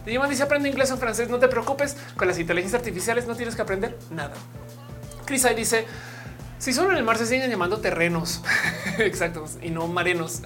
Digimon 0.05 0.29
dice 0.29 0.43
aprende 0.43 0.69
inglés 0.69 0.91
o 0.91 0.97
francés. 0.97 1.29
No 1.29 1.39
te 1.39 1.47
preocupes 1.47 1.97
con 2.15 2.27
las 2.27 2.37
inteligencias 2.37 2.79
artificiales. 2.79 3.25
No 3.25 3.35
tienes 3.35 3.55
que 3.55 3.61
aprender 3.61 3.97
nada. 4.11 4.33
Chris 5.25 5.45
ahí 5.45 5.55
dice 5.55 5.85
si 6.63 6.71
solo 6.71 6.91
en 6.91 6.97
el 6.97 7.03
mar 7.03 7.17
se 7.17 7.25
siguen 7.25 7.51
llamando 7.51 7.81
terrenos 7.81 8.41
exacto 8.99 9.43
y 9.61 9.69
no 9.69 9.85
marenos. 9.87 10.43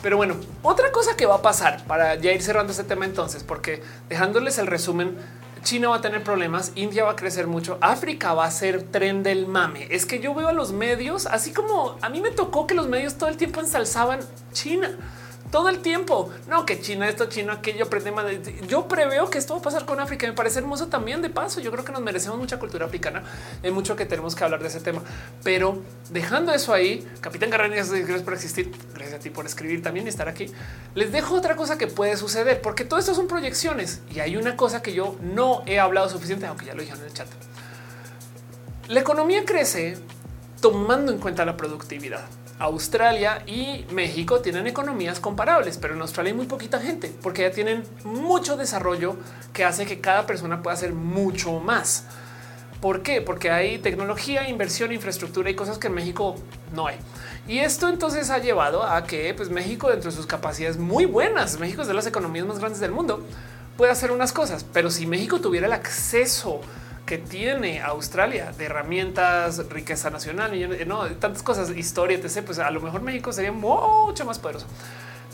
Pero 0.00 0.16
bueno, 0.16 0.36
otra 0.62 0.92
cosa 0.92 1.16
que 1.16 1.26
va 1.26 1.34
a 1.34 1.42
pasar 1.42 1.82
para 1.86 2.14
ya 2.14 2.30
ir 2.30 2.40
cerrando 2.40 2.70
este 2.70 2.84
tema 2.84 3.06
entonces, 3.06 3.42
porque 3.42 3.82
dejándoles 4.08 4.58
el 4.58 4.68
resumen, 4.68 5.16
China 5.64 5.88
va 5.88 5.96
a 5.96 6.00
tener 6.00 6.22
problemas, 6.22 6.70
India 6.76 7.02
va 7.02 7.10
a 7.10 7.16
crecer 7.16 7.48
mucho, 7.48 7.76
África 7.80 8.34
va 8.34 8.44
a 8.44 8.52
ser 8.52 8.84
tren 8.84 9.24
del 9.24 9.48
mame. 9.48 9.88
Es 9.90 10.06
que 10.06 10.20
yo 10.20 10.32
veo 10.32 10.46
a 10.46 10.52
los 10.52 10.70
medios, 10.70 11.26
así 11.26 11.52
como 11.52 11.96
a 12.02 12.08
mí 12.08 12.20
me 12.20 12.30
tocó 12.30 12.68
que 12.68 12.74
los 12.76 12.86
medios 12.86 13.18
todo 13.18 13.28
el 13.28 13.36
tiempo 13.36 13.58
ensalzaban 13.58 14.20
China 14.52 14.96
todo 15.52 15.68
el 15.68 15.78
tiempo. 15.80 16.30
No, 16.48 16.66
que 16.66 16.80
China 16.80 17.08
esto, 17.08 17.26
China 17.26 17.52
aquello, 17.52 17.86
más. 18.12 18.26
Yo 18.66 18.88
preveo 18.88 19.30
que 19.30 19.38
esto 19.38 19.54
va 19.54 19.60
a 19.60 19.62
pasar 19.62 19.84
con 19.84 20.00
África. 20.00 20.26
Me 20.26 20.32
parece 20.32 20.58
hermoso 20.58 20.88
también 20.88 21.22
de 21.22 21.30
paso. 21.30 21.60
Yo 21.60 21.70
creo 21.70 21.84
que 21.84 21.92
nos 21.92 22.00
merecemos 22.00 22.38
mucha 22.38 22.58
cultura 22.58 22.86
africana. 22.86 23.22
Hay 23.62 23.70
mucho 23.70 23.94
que 23.94 24.06
tenemos 24.06 24.34
que 24.34 24.42
hablar 24.42 24.62
de 24.62 24.68
ese 24.68 24.80
tema. 24.80 25.02
Pero 25.44 25.80
dejando 26.10 26.52
eso 26.52 26.72
ahí, 26.72 27.06
Capitán 27.20 27.50
Garranías, 27.50 27.92
gracias 27.92 28.22
por 28.22 28.32
existir. 28.32 28.72
Gracias 28.94 29.20
a 29.20 29.22
ti 29.22 29.28
por 29.28 29.44
escribir 29.44 29.82
también 29.82 30.06
y 30.06 30.08
estar 30.08 30.26
aquí. 30.26 30.46
Les 30.94 31.12
dejo 31.12 31.34
otra 31.34 31.54
cosa 31.54 31.76
que 31.76 31.86
puede 31.86 32.16
suceder, 32.16 32.62
porque 32.62 32.86
todo 32.86 32.98
esto 32.98 33.14
son 33.14 33.28
proyecciones 33.28 34.00
y 34.10 34.20
hay 34.20 34.36
una 34.36 34.56
cosa 34.56 34.82
que 34.82 34.94
yo 34.94 35.16
no 35.20 35.62
he 35.66 35.78
hablado 35.78 36.08
suficiente, 36.08 36.46
aunque 36.46 36.64
ya 36.64 36.74
lo 36.74 36.80
dijeron 36.80 37.02
en 37.02 37.08
el 37.08 37.12
chat. 37.12 37.28
La 38.88 39.00
economía 39.00 39.44
crece 39.44 39.98
tomando 40.62 41.12
en 41.12 41.18
cuenta 41.18 41.44
la 41.44 41.58
productividad. 41.58 42.24
Australia 42.62 43.42
y 43.46 43.84
México 43.90 44.40
tienen 44.40 44.68
economías 44.68 45.18
comparables, 45.18 45.78
pero 45.78 45.94
en 45.94 46.00
Australia 46.00 46.30
hay 46.30 46.36
muy 46.36 46.46
poquita 46.46 46.80
gente 46.80 47.12
porque 47.20 47.42
ya 47.42 47.50
tienen 47.50 47.82
mucho 48.04 48.56
desarrollo 48.56 49.16
que 49.52 49.64
hace 49.64 49.84
que 49.84 50.00
cada 50.00 50.26
persona 50.26 50.62
pueda 50.62 50.74
hacer 50.74 50.92
mucho 50.92 51.58
más. 51.58 52.04
¿Por 52.80 53.02
qué? 53.02 53.20
Porque 53.20 53.50
hay 53.50 53.78
tecnología, 53.78 54.48
inversión, 54.48 54.92
infraestructura 54.92 55.50
y 55.50 55.54
cosas 55.54 55.78
que 55.78 55.88
en 55.88 55.94
México 55.94 56.36
no 56.72 56.86
hay. 56.86 56.96
Y 57.48 57.58
esto 57.58 57.88
entonces 57.88 58.30
ha 58.30 58.38
llevado 58.38 58.84
a 58.84 59.04
que 59.04 59.34
pues, 59.34 59.50
México, 59.50 59.90
dentro 59.90 60.10
de 60.10 60.16
sus 60.16 60.26
capacidades 60.26 60.78
muy 60.78 61.04
buenas, 61.04 61.58
México 61.58 61.82
es 61.82 61.88
de 61.88 61.94
las 61.94 62.06
economías 62.06 62.46
más 62.46 62.60
grandes 62.60 62.80
del 62.80 62.92
mundo, 62.92 63.24
puede 63.76 63.90
hacer 63.90 64.12
unas 64.12 64.32
cosas. 64.32 64.64
Pero 64.72 64.90
si 64.90 65.06
México 65.06 65.40
tuviera 65.40 65.66
el 65.66 65.72
acceso 65.72 66.60
que 67.12 67.18
tiene 67.18 67.82
Australia 67.82 68.54
de 68.56 68.64
herramientas, 68.64 69.68
riqueza 69.68 70.08
nacional, 70.08 70.54
y 70.54 70.86
no 70.86 71.04
tantas 71.16 71.42
cosas, 71.42 71.68
historia, 71.76 72.16
etc. 72.16 72.42
Pues 72.42 72.58
a 72.58 72.70
lo 72.70 72.80
mejor 72.80 73.02
México 73.02 73.34
sería 73.34 73.52
mucho 73.52 74.24
más 74.24 74.38
poderoso. 74.38 74.64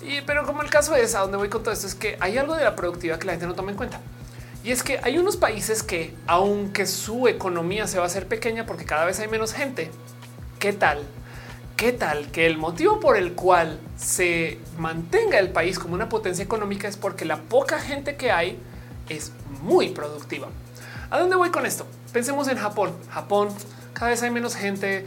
Y 0.03 0.23
pero 0.23 0.45
como 0.45 0.63
el 0.63 0.71
caso 0.71 0.97
es 0.97 1.15
a 1.15 1.21
donde 1.21 1.37
voy 1.37 1.49
con 1.49 1.63
todo 1.63 1.73
esto 1.73 1.87
es 1.87 1.95
que 1.95 2.17
hay 2.19 2.37
algo 2.37 2.57
de 2.57 2.65
la 2.65 2.75
productividad 2.75 3.21
que 3.21 3.27
la 3.27 3.33
gente 3.35 3.47
no 3.47 3.55
toma 3.55 3.71
en 3.71 3.77
cuenta. 3.77 4.01
Y 4.65 4.73
es 4.73 4.83
que 4.83 4.99
hay 5.05 5.19
unos 5.19 5.37
países 5.37 5.85
que, 5.85 6.17
aunque 6.27 6.85
su 6.85 7.29
economía 7.29 7.87
se 7.87 7.99
va 7.99 8.03
a 8.03 8.07
hacer 8.09 8.27
pequeña 8.27 8.67
porque 8.67 8.85
cada 8.85 9.05
vez 9.05 9.21
hay 9.21 9.29
menos 9.29 9.53
gente, 9.53 9.93
¿qué 10.59 10.73
tal? 10.73 11.05
¿Qué 11.77 11.93
tal 11.93 12.33
que 12.33 12.47
el 12.47 12.59
motivo 12.59 12.99
por 12.99 13.17
el 13.17 13.35
cual 13.35 13.79
se 13.97 14.59
mantenga 14.79 15.39
el 15.39 15.51
país 15.51 15.79
como 15.79 15.95
una 15.95 16.09
potencia 16.09 16.45
económica 16.45 16.89
es 16.89 16.97
porque 16.97 17.25
la 17.25 17.37
poca 17.37 17.79
gente 17.79 18.17
que 18.17 18.33
hay 18.33 18.59
es 19.09 19.31
muy 19.63 19.91
productiva? 19.91 20.49
¿A 21.10 21.18
dónde 21.18 21.36
voy 21.36 21.51
con 21.51 21.64
esto? 21.64 21.86
Pensemos 22.12 22.48
en 22.48 22.59
Japón. 22.59 22.93
Japón, 23.10 23.48
cada 23.94 24.10
vez 24.10 24.22
hay 24.22 24.30
menos 24.30 24.55
gente, 24.55 25.06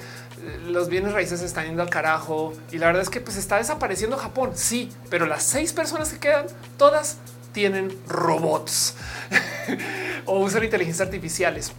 los 0.68 0.90
bienes 0.90 1.14
raíces 1.14 1.42
están 1.42 1.66
yendo 1.66 1.84
al 1.84 1.90
carajo 1.90 2.54
y 2.72 2.80
la 2.80 2.88
verdad 2.88 3.04
es 3.04 3.10
que 3.10 3.22
pues 3.22 3.38
está 3.38 3.58
desapareciendo 3.58 4.18
Japón. 4.18 4.52
Sí, 4.56 4.92
pero 5.12 5.28
las 5.28 5.44
seis 5.44 5.74
personas 5.74 6.12
que 6.12 6.20
quedan, 6.20 6.48
todas 6.78 7.18
tienen 7.54 7.96
robots 8.08 8.96
o 10.26 10.40
usan 10.40 10.64
inteligencias 10.64 11.06
artificiales. 11.06 11.72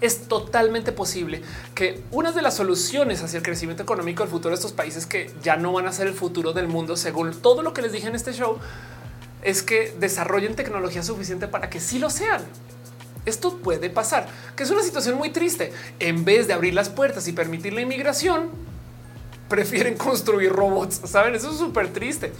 Es 0.00 0.26
totalmente 0.26 0.92
posible 0.92 1.42
que 1.74 2.02
una 2.10 2.32
de 2.32 2.40
las 2.40 2.54
soluciones 2.54 3.22
hacia 3.22 3.38
el 3.38 3.42
crecimiento 3.42 3.82
económico 3.82 4.22
del 4.22 4.30
futuro 4.30 4.50
de 4.50 4.56
estos 4.56 4.72
países 4.72 5.06
que 5.06 5.30
ya 5.42 5.56
no 5.56 5.72
van 5.72 5.86
a 5.86 5.92
ser 5.92 6.06
el 6.06 6.14
futuro 6.14 6.52
del 6.54 6.68
mundo, 6.68 6.96
según 6.96 7.34
todo 7.42 7.62
lo 7.62 7.74
que 7.74 7.82
les 7.82 7.92
dije 7.92 8.08
en 8.08 8.14
este 8.14 8.32
show, 8.32 8.58
es 9.42 9.62
que 9.62 9.94
desarrollen 9.98 10.56
tecnología 10.56 11.02
suficiente 11.02 11.46
para 11.46 11.68
que 11.68 11.80
sí 11.80 11.98
lo 11.98 12.08
sean. 12.08 12.42
Esto 13.26 13.56
puede 13.58 13.90
pasar, 13.90 14.26
que 14.56 14.62
es 14.62 14.70
una 14.70 14.82
situación 14.82 15.16
muy 15.16 15.30
triste. 15.30 15.72
En 15.98 16.24
vez 16.24 16.46
de 16.46 16.52
abrir 16.52 16.74
las 16.74 16.88
puertas 16.88 17.26
y 17.28 17.32
permitir 17.32 17.72
la 17.72 17.80
inmigración, 17.80 18.50
prefieren 19.48 19.94
construir 19.98 20.52
robots. 20.52 21.00
Saben, 21.04 21.34
eso 21.34 21.50
es 21.50 21.58
súper 21.58 21.92
triste. 21.92 22.32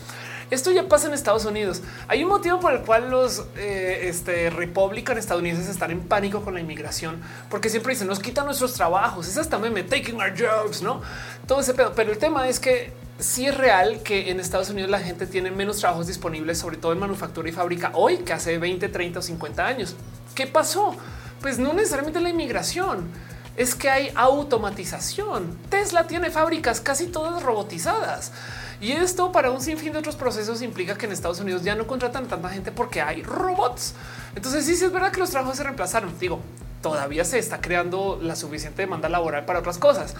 Esto 0.50 0.70
ya 0.70 0.86
pasa 0.88 1.08
en 1.08 1.14
Estados 1.14 1.46
Unidos. 1.46 1.82
Hay 2.06 2.22
un 2.22 2.28
motivo 2.28 2.60
por 2.60 2.72
el 2.74 2.82
cual 2.82 3.10
los 3.10 3.46
eh, 3.56 4.02
este, 4.04 4.50
Republican 4.50 5.16
estadounidenses 5.16 5.68
están 5.68 5.90
en 5.90 6.00
pánico 6.00 6.42
con 6.42 6.54
la 6.54 6.60
inmigración, 6.60 7.20
porque 7.48 7.70
siempre 7.70 7.94
dicen 7.94 8.06
nos 8.08 8.20
quitan 8.20 8.44
nuestros 8.44 8.74
trabajos. 8.74 9.26
Es 9.26 9.38
hasta 9.38 9.58
meme 9.58 9.82
taking 9.82 10.16
our 10.16 10.32
jobs, 10.36 10.82
no 10.82 11.00
todo 11.46 11.60
ese 11.60 11.74
pedo. 11.74 11.92
Pero 11.94 12.12
el 12.12 12.18
tema 12.18 12.48
es 12.48 12.60
que 12.60 12.92
sí 13.18 13.46
es 13.46 13.56
real 13.56 14.02
que 14.02 14.30
en 14.30 14.38
Estados 14.38 14.70
Unidos 14.70 14.90
la 14.90 15.00
gente 15.00 15.26
tiene 15.26 15.50
menos 15.50 15.78
trabajos 15.78 16.06
disponibles, 16.06 16.58
sobre 16.58 16.76
todo 16.76 16.92
en 16.92 16.98
manufactura 16.98 17.48
y 17.48 17.52
fábrica 17.52 17.92
hoy 17.94 18.18
que 18.18 18.32
hace 18.32 18.58
20, 18.58 18.88
30 18.88 19.18
o 19.18 19.22
50 19.22 19.66
años. 19.66 19.96
¿Qué 20.34 20.46
pasó? 20.46 20.96
Pues 21.40 21.58
no 21.58 21.72
necesariamente 21.72 22.20
la 22.20 22.30
inmigración, 22.30 23.08
es 23.56 23.74
que 23.74 23.88
hay 23.88 24.10
automatización. 24.16 25.56
Tesla 25.68 26.06
tiene 26.06 26.30
fábricas 26.30 26.80
casi 26.80 27.06
todas 27.06 27.42
robotizadas. 27.42 28.32
Y 28.80 28.92
esto 28.92 29.30
para 29.30 29.50
un 29.50 29.60
sinfín 29.60 29.92
de 29.92 30.00
otros 30.00 30.16
procesos 30.16 30.60
implica 30.60 30.96
que 30.96 31.06
en 31.06 31.12
Estados 31.12 31.40
Unidos 31.40 31.62
ya 31.62 31.76
no 31.76 31.86
contratan 31.86 32.26
tanta 32.26 32.48
gente 32.48 32.72
porque 32.72 33.00
hay 33.00 33.22
robots. 33.22 33.94
Entonces 34.34 34.66
sí, 34.66 34.74
sí 34.74 34.84
es 34.84 34.92
verdad 34.92 35.12
que 35.12 35.20
los 35.20 35.30
trabajos 35.30 35.56
se 35.56 35.62
reemplazaron. 35.62 36.18
Digo, 36.18 36.40
todavía 36.82 37.24
se 37.24 37.38
está 37.38 37.60
creando 37.60 38.18
la 38.20 38.34
suficiente 38.34 38.82
demanda 38.82 39.08
laboral 39.08 39.44
para 39.44 39.60
otras 39.60 39.78
cosas. 39.78 40.16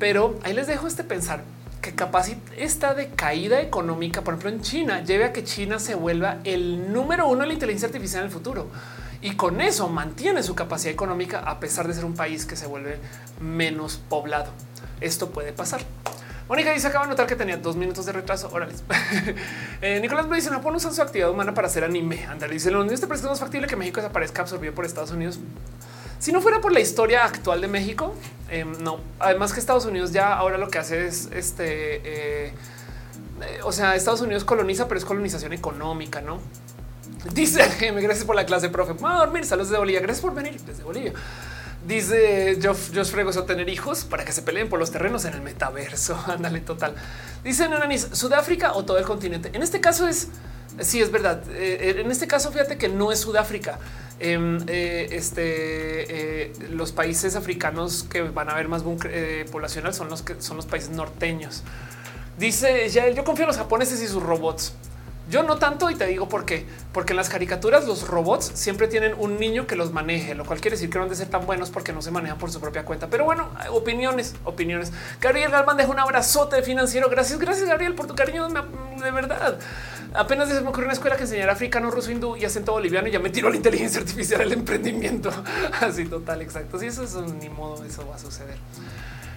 Pero 0.00 0.38
ahí 0.42 0.52
les 0.52 0.66
dejo 0.66 0.88
este 0.88 1.04
pensar 1.04 1.44
que 1.80 1.94
capaz 1.94 2.28
esta 2.56 2.94
decaída 2.94 3.60
económica, 3.60 4.22
por 4.22 4.34
ejemplo 4.34 4.50
en 4.50 4.62
China, 4.62 5.04
lleve 5.04 5.26
a 5.26 5.32
que 5.32 5.44
China 5.44 5.78
se 5.78 5.94
vuelva 5.94 6.38
el 6.42 6.92
número 6.92 7.28
uno 7.28 7.42
de 7.42 7.46
la 7.46 7.52
inteligencia 7.52 7.86
artificial 7.86 8.22
en 8.22 8.26
el 8.26 8.32
futuro 8.32 8.68
y 9.24 9.36
con 9.36 9.62
eso 9.62 9.88
mantiene 9.88 10.42
su 10.42 10.54
capacidad 10.54 10.92
económica 10.92 11.40
a 11.40 11.58
pesar 11.58 11.88
de 11.88 11.94
ser 11.94 12.04
un 12.04 12.14
país 12.14 12.44
que 12.44 12.56
se 12.56 12.66
vuelve 12.66 12.98
menos 13.40 13.96
poblado. 13.96 14.52
Esto 15.00 15.30
puede 15.30 15.54
pasar. 15.54 15.80
Mónica 16.46 16.72
dice 16.72 16.88
acaba 16.88 17.06
de 17.06 17.12
notar 17.12 17.26
que 17.26 17.34
tenía 17.34 17.56
dos 17.56 17.74
minutos 17.74 18.04
de 18.04 18.12
retraso. 18.12 18.50
Órale. 18.52 18.74
eh, 19.80 19.98
Nicolás 20.02 20.28
me 20.28 20.36
dice 20.36 20.50
Japón 20.50 20.76
usa 20.76 20.92
su 20.92 21.00
actividad 21.00 21.30
humana 21.30 21.54
para 21.54 21.68
hacer 21.68 21.84
anime. 21.84 22.26
Andale 22.26 22.52
dice 22.52 22.70
lo 22.70 22.84
este 22.84 23.06
parece 23.06 23.26
más 23.26 23.40
factible 23.40 23.66
que 23.66 23.76
México 23.76 24.02
desaparezca 24.02 24.42
absorbido 24.42 24.74
por 24.74 24.84
Estados 24.84 25.10
Unidos. 25.10 25.38
Si 26.18 26.30
no 26.30 26.42
fuera 26.42 26.60
por 26.60 26.72
la 26.72 26.80
historia 26.80 27.24
actual 27.24 27.62
de 27.62 27.68
México, 27.68 28.14
eh, 28.50 28.66
no. 28.80 29.00
Además 29.20 29.54
que 29.54 29.60
Estados 29.60 29.86
Unidos 29.86 30.12
ya 30.12 30.34
ahora 30.34 30.58
lo 30.58 30.68
que 30.68 30.76
hace 30.76 31.06
es 31.06 31.30
este. 31.32 31.96
Eh, 32.04 32.52
eh, 33.40 33.60
o 33.64 33.72
sea, 33.72 33.96
Estados 33.96 34.20
Unidos 34.20 34.44
coloniza, 34.44 34.86
pero 34.86 34.98
es 34.98 35.06
colonización 35.06 35.54
económica, 35.54 36.20
no? 36.20 36.40
Dice 37.32 37.66
gracias 37.80 38.24
por 38.24 38.36
la 38.36 38.44
clase, 38.44 38.68
profe. 38.68 38.92
Vamos 38.92 39.22
a 39.22 39.24
dormir. 39.24 39.44
Saludos 39.46 39.70
de 39.70 39.78
Bolivia. 39.78 40.00
Gracias 40.00 40.20
por 40.20 40.34
venir 40.34 40.60
desde 40.60 40.82
Bolivia. 40.82 41.12
Dice 41.86 42.58
Josh, 42.62 43.10
Fregos 43.10 43.36
o 43.36 43.44
tener 43.44 43.68
hijos 43.68 44.04
para 44.04 44.24
que 44.24 44.32
se 44.32 44.40
peleen 44.42 44.68
por 44.68 44.78
los 44.78 44.90
terrenos 44.90 45.24
en 45.24 45.34
el 45.34 45.42
metaverso. 45.42 46.18
Ándale, 46.26 46.60
total. 46.60 46.94
Dice 47.42 47.68
Nananis, 47.68 48.08
Sudáfrica 48.12 48.72
o 48.74 48.84
todo 48.84 48.98
el 48.98 49.04
continente. 49.04 49.50
En 49.52 49.62
este 49.62 49.80
caso 49.80 50.08
es, 50.08 50.28
sí, 50.80 51.00
es 51.00 51.10
verdad. 51.10 51.42
Eh, 51.50 51.96
en 51.98 52.10
este 52.10 52.26
caso, 52.26 52.50
fíjate 52.52 52.78
que 52.78 52.88
no 52.88 53.12
es 53.12 53.20
Sudáfrica. 53.20 53.78
Em, 54.20 54.58
eh, 54.68 55.08
este, 55.10 56.44
eh, 56.46 56.52
los 56.70 56.92
países 56.92 57.36
africanos 57.36 58.04
que 58.04 58.22
van 58.22 58.48
a 58.48 58.54
ver 58.54 58.68
más 58.68 58.82
boom 58.82 58.98
poblacional 59.50 59.92
son 59.92 60.08
los 60.08 60.22
que 60.22 60.40
son 60.40 60.56
los 60.56 60.66
países 60.66 60.90
norteños. 60.90 61.64
Dice 62.38 62.88
ya 62.88 63.08
yo 63.08 63.24
confío 63.24 63.44
en 63.44 63.48
los 63.48 63.56
japoneses 63.56 64.00
y 64.02 64.08
sus 64.08 64.22
robots. 64.22 64.72
Yo 65.30 65.42
no 65.42 65.56
tanto 65.56 65.88
y 65.90 65.94
te 65.94 66.06
digo 66.06 66.28
por 66.28 66.44
qué, 66.44 66.66
porque 66.92 67.14
en 67.14 67.16
las 67.16 67.30
caricaturas 67.30 67.86
los 67.86 68.06
robots 68.06 68.52
siempre 68.54 68.88
tienen 68.88 69.14
un 69.18 69.38
niño 69.38 69.66
que 69.66 69.74
los 69.74 69.90
maneje, 69.90 70.34
lo 70.34 70.44
cual 70.44 70.60
quiere 70.60 70.76
decir 70.76 70.90
que 70.90 70.98
no 70.98 71.04
han 71.04 71.10
de 71.10 71.16
ser 71.16 71.28
tan 71.28 71.46
buenos 71.46 71.70
porque 71.70 71.94
no 71.94 72.02
se 72.02 72.10
manejan 72.10 72.36
por 72.36 72.50
su 72.50 72.60
propia 72.60 72.84
cuenta. 72.84 73.08
Pero 73.08 73.24
bueno, 73.24 73.48
opiniones, 73.70 74.34
opiniones. 74.44 74.92
Gabriel 75.20 75.50
Galván 75.50 75.78
deja 75.78 75.90
un 75.90 75.98
abrazote 75.98 76.62
financiero. 76.62 77.08
Gracias, 77.08 77.38
gracias 77.38 77.66
Gabriel 77.68 77.94
por 77.94 78.06
tu 78.06 78.14
cariño 78.14 78.48
de 78.48 79.10
verdad. 79.10 79.58
Apenas 80.12 80.48
se 80.48 80.60
me 80.60 80.68
ocurrió 80.68 80.84
una 80.84 80.92
escuela 80.92 81.16
que 81.16 81.22
enseñara 81.22 81.52
africano, 81.52 81.90
ruso, 81.90 82.10
hindú 82.10 82.36
y 82.36 82.44
acento 82.44 82.72
boliviano 82.72 83.08
y 83.08 83.10
ya 83.10 83.18
me 83.18 83.30
tiró 83.30 83.48
la 83.48 83.56
inteligencia 83.56 84.00
artificial 84.00 84.42
el 84.42 84.52
emprendimiento. 84.52 85.30
Así 85.80 86.04
total, 86.04 86.42
exacto. 86.42 86.78
Si 86.78 86.86
eso 86.86 87.02
es 87.02 87.14
ni 87.14 87.48
modo, 87.48 87.82
eso 87.84 88.06
va 88.06 88.16
a 88.16 88.18
suceder. 88.18 88.58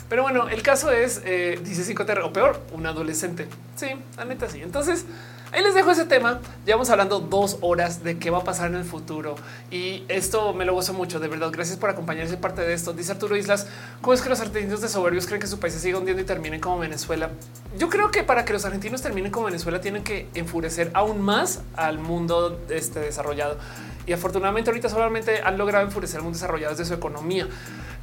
Pero 0.09 0.23
bueno, 0.23 0.47
el 0.49 0.61
caso 0.61 0.91
es, 0.91 1.21
eh, 1.25 1.59
dice 1.63 1.83
5 1.83 2.05
o 2.23 2.33
peor, 2.33 2.61
un 2.71 2.85
adolescente. 2.85 3.47
Sí, 3.75 3.87
la 4.17 4.25
neta 4.25 4.49
sí. 4.49 4.61
Entonces, 4.61 5.05
Ahí 5.53 5.63
les 5.63 5.73
dejo 5.73 5.91
ese 5.91 6.05
tema. 6.05 6.41
Llevamos 6.65 6.89
hablando 6.89 7.19
dos 7.19 7.57
horas 7.61 8.03
de 8.03 8.19
qué 8.19 8.29
va 8.29 8.39
a 8.39 8.43
pasar 8.43 8.69
en 8.69 8.75
el 8.75 8.83
futuro 8.83 9.35
y 9.71 10.03
esto 10.09 10.53
me 10.53 10.65
lo 10.65 10.73
gozo 10.73 10.93
mucho. 10.93 11.21
De 11.21 11.29
verdad, 11.29 11.49
gracias 11.51 11.77
por 11.77 11.89
acompañarse 11.89 12.35
parte 12.35 12.61
de 12.61 12.73
esto. 12.73 12.91
Dice 12.91 13.13
Arturo 13.13 13.37
Islas: 13.37 13.67
¿Cómo 14.01 14.13
es 14.13 14.21
que 14.21 14.27
los 14.27 14.41
argentinos 14.41 14.81
de 14.81 14.89
soberbios 14.89 15.25
creen 15.25 15.39
que 15.39 15.47
su 15.47 15.57
país 15.57 15.73
se 15.73 15.79
siga 15.79 15.99
hundiendo 15.99 16.21
y 16.21 16.25
terminen 16.25 16.59
como 16.59 16.79
Venezuela? 16.79 17.29
Yo 17.77 17.87
creo 17.87 18.11
que 18.11 18.23
para 18.23 18.43
que 18.43 18.51
los 18.51 18.65
argentinos 18.65 19.01
terminen 19.01 19.31
como 19.31 19.45
Venezuela 19.45 19.79
tienen 19.79 20.03
que 20.03 20.27
enfurecer 20.33 20.91
aún 20.93 21.21
más 21.21 21.61
al 21.77 21.97
mundo 21.97 22.59
este 22.69 22.99
desarrollado. 22.99 23.57
Y 24.05 24.11
afortunadamente 24.11 24.69
ahorita 24.69 24.89
solamente 24.89 25.41
han 25.41 25.57
logrado 25.57 25.85
enfurecer 25.85 26.17
al 26.17 26.23
mundo 26.23 26.35
desarrollado 26.35 26.71
desde 26.71 26.85
su 26.85 26.93
economía. 26.93 27.47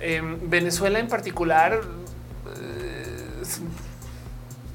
Em, 0.01 0.39
Venezuela 0.49 0.99
en 0.99 1.09
particular 1.09 1.83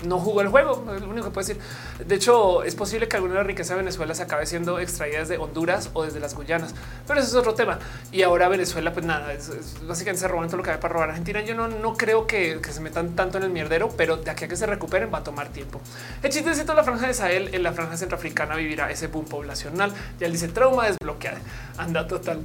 no 0.04 0.18
jugó 0.20 0.42
el 0.42 0.48
juego, 0.48 0.86
es 0.96 1.02
lo 1.02 1.10
único 1.10 1.28
que 1.28 1.34
puedo 1.34 1.48
decir. 1.48 1.62
De 2.06 2.16
hecho, 2.16 2.64
es 2.64 2.76
posible 2.76 3.08
que 3.08 3.18
alguna 3.18 3.34
de 3.34 3.40
la 3.40 3.44
riqueza 3.44 3.74
de 3.74 3.80
Venezuela 3.82 4.14
se 4.16 4.24
acabe 4.24 4.46
siendo 4.46 4.80
extraída 4.80 5.20
desde 5.20 5.38
Honduras 5.38 5.90
o 5.94 6.04
desde 6.04 6.20
las 6.20 6.36
Guyanas, 6.36 6.74
pero 7.06 7.20
eso 7.20 7.30
es 7.30 7.36
otro 7.36 7.54
tema. 7.54 7.80
Y 8.12 8.22
ahora 8.22 8.48
Venezuela, 8.48 8.94
pues 8.94 9.06
nada, 9.06 9.34
es, 9.34 9.52
básicamente 9.86 10.22
se 10.22 10.28
roban 10.28 10.48
todo 10.48 10.58
lo 10.58 10.64
que 10.64 10.72
hay 10.72 10.78
para 10.78 10.94
robar 10.94 11.10
Argentina. 11.10 11.42
Yo 11.42 11.56
no, 11.56 11.68
no 11.68 11.96
creo 11.96 12.28
que, 12.28 12.60
se 12.70 12.82
metan 12.82 13.16
tanto 13.16 13.38
en 13.38 13.44
el 13.44 13.50
mierdero, 13.50 13.90
pero 13.98 14.18
de 14.18 14.30
aquí 14.32 14.46
a 14.46 14.48
que 14.48 14.56
se 14.56 14.66
recuperen 14.66 15.12
va 15.14 15.20
a 15.20 15.24
tomar 15.24 15.50
tiempo. 15.50 15.82
El 16.24 16.32
chiste 16.32 16.52
es 16.52 16.60
que 16.60 16.64
toda 16.64 16.76
la 16.76 16.84
franja 16.84 17.08
de 17.08 17.14
Sahel, 17.14 17.54
en 17.54 17.64
la 17.64 17.74
franja 17.74 17.98
centroafricana, 17.98 18.56
vivirá 18.56 18.92
ese 18.92 19.08
boom 19.08 19.26
poblacional. 19.26 19.92
Ya 20.20 20.28
él 20.28 20.32
dice 20.32 20.48
trauma 20.48 20.86
desbloqueada, 20.86 21.40
anda 21.78 22.08
total. 22.08 22.40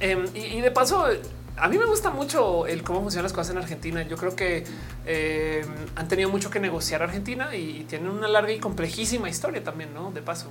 Em, 0.00 0.24
y 0.34 0.60
de 0.60 0.70
paso, 0.70 1.06
a 1.56 1.68
mí 1.68 1.78
me 1.78 1.86
gusta 1.86 2.10
mucho 2.10 2.66
el 2.66 2.82
cómo 2.82 3.00
funcionan 3.00 3.24
las 3.24 3.32
cosas 3.32 3.52
en 3.52 3.58
Argentina. 3.58 4.02
Yo 4.02 4.16
creo 4.16 4.36
que 4.36 4.64
eh, 5.06 5.64
han 5.94 6.08
tenido 6.08 6.28
mucho 6.30 6.50
que 6.50 6.60
negociar 6.60 7.02
Argentina 7.02 7.54
y 7.54 7.84
tienen 7.88 8.10
una 8.10 8.28
larga 8.28 8.52
y 8.52 8.58
complejísima 8.58 9.28
historia 9.28 9.64
también, 9.64 9.94
¿no? 9.94 10.10
De 10.10 10.22
paso 10.22 10.48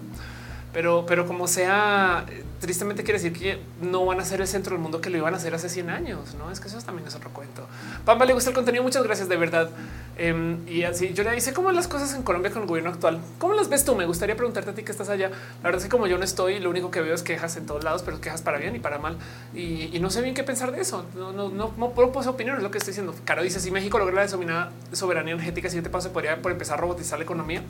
pero, 0.76 1.06
pero 1.08 1.26
como 1.26 1.48
sea, 1.48 2.26
tristemente 2.60 3.06
quiere 3.06 3.18
decir 3.18 3.32
que 3.32 3.62
no 3.82 4.06
van 4.06 4.20
a 4.20 4.26
ser 4.26 4.42
el 4.42 4.48
centro 4.48 4.74
del 4.74 4.82
mundo 4.82 5.00
que 5.00 5.10
lo 5.10 5.16
iban 5.16 5.34
a 5.34 5.38
hacer 5.38 5.56
hace 5.56 5.70
100 5.70 5.90
años. 5.90 6.36
No 6.36 6.52
es 6.52 6.60
que 6.60 6.68
eso 6.68 6.78
también 6.82 7.08
es 7.08 7.16
otro 7.16 7.30
cuento. 7.30 7.66
Pamba 8.04 8.26
le 8.26 8.34
gusta 8.34 8.50
el 8.50 8.56
contenido. 8.58 8.84
Muchas 8.84 9.02
gracias 9.02 9.30
de 9.30 9.38
verdad. 9.38 9.70
Em, 10.18 10.68
y 10.68 10.84
así 10.84 11.14
yo 11.14 11.24
le 11.24 11.32
dice 11.32 11.54
cómo 11.54 11.72
las 11.72 11.88
cosas 11.88 12.14
en 12.14 12.24
Colombia 12.24 12.52
con 12.52 12.62
el 12.62 12.68
gobierno 12.68 12.90
actual. 12.90 13.20
¿Cómo 13.38 13.54
las 13.54 13.70
ves 13.70 13.84
tú? 13.84 13.96
Me 13.96 14.06
gustaría 14.06 14.36
preguntarte 14.36 14.72
a 14.72 14.74
ti 14.74 14.84
que 14.84 14.92
estás 14.92 15.10
allá. 15.10 15.30
La 15.30 15.64
verdad 15.64 15.78
es 15.78 15.84
que 15.84 15.90
como 15.90 16.08
yo 16.08 16.18
no 16.18 16.24
estoy, 16.24 16.60
lo 16.60 16.70
único 16.70 16.92
que 16.92 17.02
veo 17.02 17.14
es 17.14 17.24
quejas 17.24 17.58
en 17.58 17.66
todos 17.66 17.84
lados, 17.84 18.04
pero 18.04 18.22
quejas 18.22 18.42
para 18.42 18.58
bien 18.58 18.76
y 18.76 18.80
para 18.80 18.98
mal. 18.98 19.18
Y, 19.54 20.00
no 20.00 20.10
sé 20.10 20.22
bien 20.22 20.36
qué 20.36 20.44
pensar 20.44 20.72
de 20.72 20.82
eso. 20.82 21.06
No, 21.16 21.32
no, 21.32 21.50
no, 21.50 21.74
no 21.78 21.90
puedo 21.92 22.12
poner 22.12 22.30
opinión. 22.30 22.58
Es 22.58 22.64
lo 22.64 22.72
que 22.72 22.78
estoy 22.78 22.92
diciendo. 22.92 23.16
Caro 23.26 23.44
dice 23.44 23.60
si 23.60 23.72
México 23.72 24.00
logra 24.00 24.16
la 24.16 24.22
desominada 24.22 24.72
soberanía 24.92 25.34
energética, 25.34 25.70
siguiente 25.70 25.90
paso 25.90 26.12
podría 26.14 26.42
por 26.42 26.52
empezar 26.52 26.78
a 26.78 26.82
robotizar 26.82 27.20
la 27.20 27.24
economía. 27.24 27.64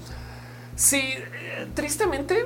Sí, 0.76 1.00
eh, 1.00 1.68
tristemente 1.74 2.46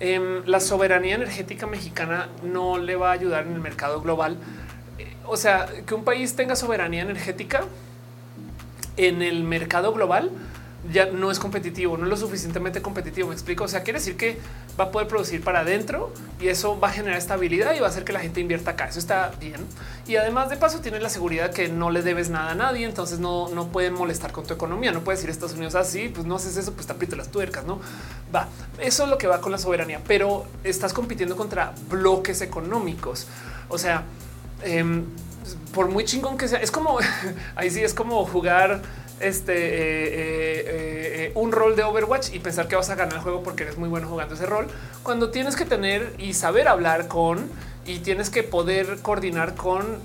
Em, 0.00 0.44
la 0.46 0.60
soberanía 0.60 1.16
energética 1.16 1.66
mexicana 1.66 2.28
no 2.44 2.78
le 2.78 2.94
va 2.94 3.08
a 3.08 3.12
ayudar 3.12 3.46
en 3.46 3.54
el 3.54 3.60
mercado 3.60 4.00
global. 4.00 4.36
Eh, 4.98 5.12
o 5.26 5.36
sea, 5.36 5.66
que 5.86 5.94
un 5.94 6.04
país 6.04 6.36
tenga 6.36 6.54
soberanía 6.54 7.02
energética 7.02 7.64
en 8.98 9.22
el 9.22 9.42
mercado 9.44 9.92
global 9.94 10.30
ya 10.92 11.06
no 11.06 11.30
es 11.30 11.38
competitivo, 11.38 11.96
no 11.96 12.04
es 12.04 12.10
lo 12.10 12.16
suficientemente 12.16 12.80
competitivo. 12.80 13.28
Me 13.28 13.34
explico. 13.34 13.64
O 13.64 13.68
sea, 13.68 13.82
quiere 13.82 13.98
decir 13.98 14.16
que 14.16 14.38
va 14.78 14.84
a 14.84 14.90
poder 14.90 15.08
producir 15.08 15.42
para 15.42 15.60
adentro 15.60 16.12
y 16.40 16.48
eso 16.48 16.78
va 16.78 16.88
a 16.88 16.92
generar 16.92 17.18
estabilidad 17.18 17.74
y 17.74 17.80
va 17.80 17.86
a 17.86 17.90
hacer 17.90 18.04
que 18.04 18.12
la 18.12 18.20
gente 18.20 18.40
invierta 18.40 18.72
acá. 18.72 18.88
Eso 18.88 18.98
está 18.98 19.32
bien. 19.40 19.66
Y 20.06 20.16
además 20.16 20.50
de 20.50 20.56
paso 20.56 20.80
tiene 20.80 21.00
la 21.00 21.08
seguridad 21.08 21.52
que 21.52 21.68
no 21.68 21.90
le 21.90 22.02
debes 22.02 22.30
nada 22.30 22.52
a 22.52 22.54
nadie. 22.54 22.86
Entonces 22.86 23.18
no, 23.18 23.48
no 23.48 23.68
pueden 23.68 23.94
molestar 23.94 24.32
con 24.32 24.46
tu 24.46 24.54
economía. 24.54 24.92
No 24.92 25.00
puedes 25.00 25.20
decir 25.20 25.30
Estados 25.30 25.54
Unidos 25.54 25.74
así, 25.74 26.06
ah, 26.08 26.12
pues 26.14 26.26
no 26.26 26.36
haces 26.36 26.56
eso, 26.56 26.72
pues 26.72 26.86
te 26.86 26.92
aprieto 26.92 27.16
las 27.16 27.28
tuercas. 27.28 27.64
No 27.64 27.80
va. 28.34 28.48
Eso 28.78 29.04
es 29.04 29.10
lo 29.10 29.18
que 29.18 29.26
va 29.26 29.40
con 29.40 29.52
la 29.52 29.58
soberanía, 29.58 30.00
pero 30.06 30.46
estás 30.64 30.92
compitiendo 30.92 31.36
contra 31.36 31.74
bloques 31.90 32.40
económicos. 32.40 33.26
O 33.68 33.78
sea, 33.78 34.04
em, 34.62 35.04
por 35.72 35.88
muy 35.88 36.04
chingón 36.04 36.36
que 36.36 36.48
sea, 36.48 36.60
es 36.60 36.70
como 36.70 36.98
ahí 37.56 37.70
sí 37.70 37.82
es 37.82 37.94
como 37.94 38.24
jugar 38.24 38.82
este 39.20 39.52
eh, 39.52 40.08
eh, 40.08 41.24
eh, 41.26 41.32
un 41.34 41.52
rol 41.52 41.76
de 41.76 41.82
Overwatch 41.82 42.32
y 42.32 42.38
pensar 42.38 42.68
que 42.68 42.76
vas 42.76 42.90
a 42.90 42.94
ganar 42.94 43.14
el 43.14 43.20
juego 43.20 43.42
porque 43.42 43.64
eres 43.64 43.76
muy 43.76 43.88
bueno 43.88 44.08
jugando 44.08 44.34
ese 44.34 44.46
rol, 44.46 44.68
cuando 45.02 45.30
tienes 45.30 45.56
que 45.56 45.64
tener 45.64 46.14
y 46.18 46.34
saber 46.34 46.68
hablar 46.68 47.08
con 47.08 47.50
y 47.86 48.00
tienes 48.00 48.30
que 48.30 48.42
poder 48.42 48.98
coordinar 49.00 49.54
con 49.54 50.02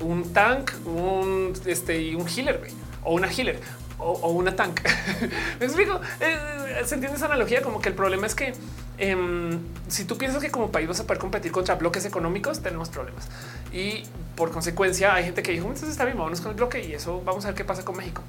un 0.00 0.32
tank, 0.32 0.70
un 0.86 1.52
este 1.66 2.00
y 2.00 2.14
un 2.14 2.28
healer 2.28 2.60
o 3.02 3.14
una 3.14 3.28
healer 3.28 3.60
o, 3.98 4.30
una 4.30 4.54
tank. 4.54 4.80
Me 5.60 5.66
explico. 5.66 6.00
Se 6.84 6.94
entiende 6.94 7.16
esa 7.16 7.26
analogía 7.26 7.62
como 7.62 7.80
que 7.80 7.88
el 7.88 7.94
problema 7.94 8.26
es 8.26 8.34
que 8.34 8.54
em, 8.98 9.58
si 9.88 10.04
tú 10.04 10.16
piensas 10.18 10.42
que 10.42 10.50
como 10.50 10.70
país 10.70 10.88
vas 10.88 11.00
a 11.00 11.04
poder 11.04 11.18
competir 11.18 11.52
contra 11.52 11.74
bloques 11.74 12.04
económicos, 12.04 12.60
tenemos 12.60 12.88
problemas 12.88 13.28
y 13.72 14.04
por 14.36 14.50
consecuencia 14.50 15.14
hay 15.14 15.24
gente 15.24 15.42
que 15.42 15.52
dijo 15.52 15.66
entonces 15.66 15.90
está 15.90 16.04
bien, 16.04 16.16
vámonos 16.16 16.40
con 16.40 16.50
el 16.50 16.56
bloque 16.56 16.84
y 16.84 16.92
eso 16.92 17.22
vamos 17.24 17.44
a 17.44 17.48
ver 17.48 17.56
qué 17.56 17.64
pasa 17.64 17.84
con 17.84 17.96
México. 17.96 18.22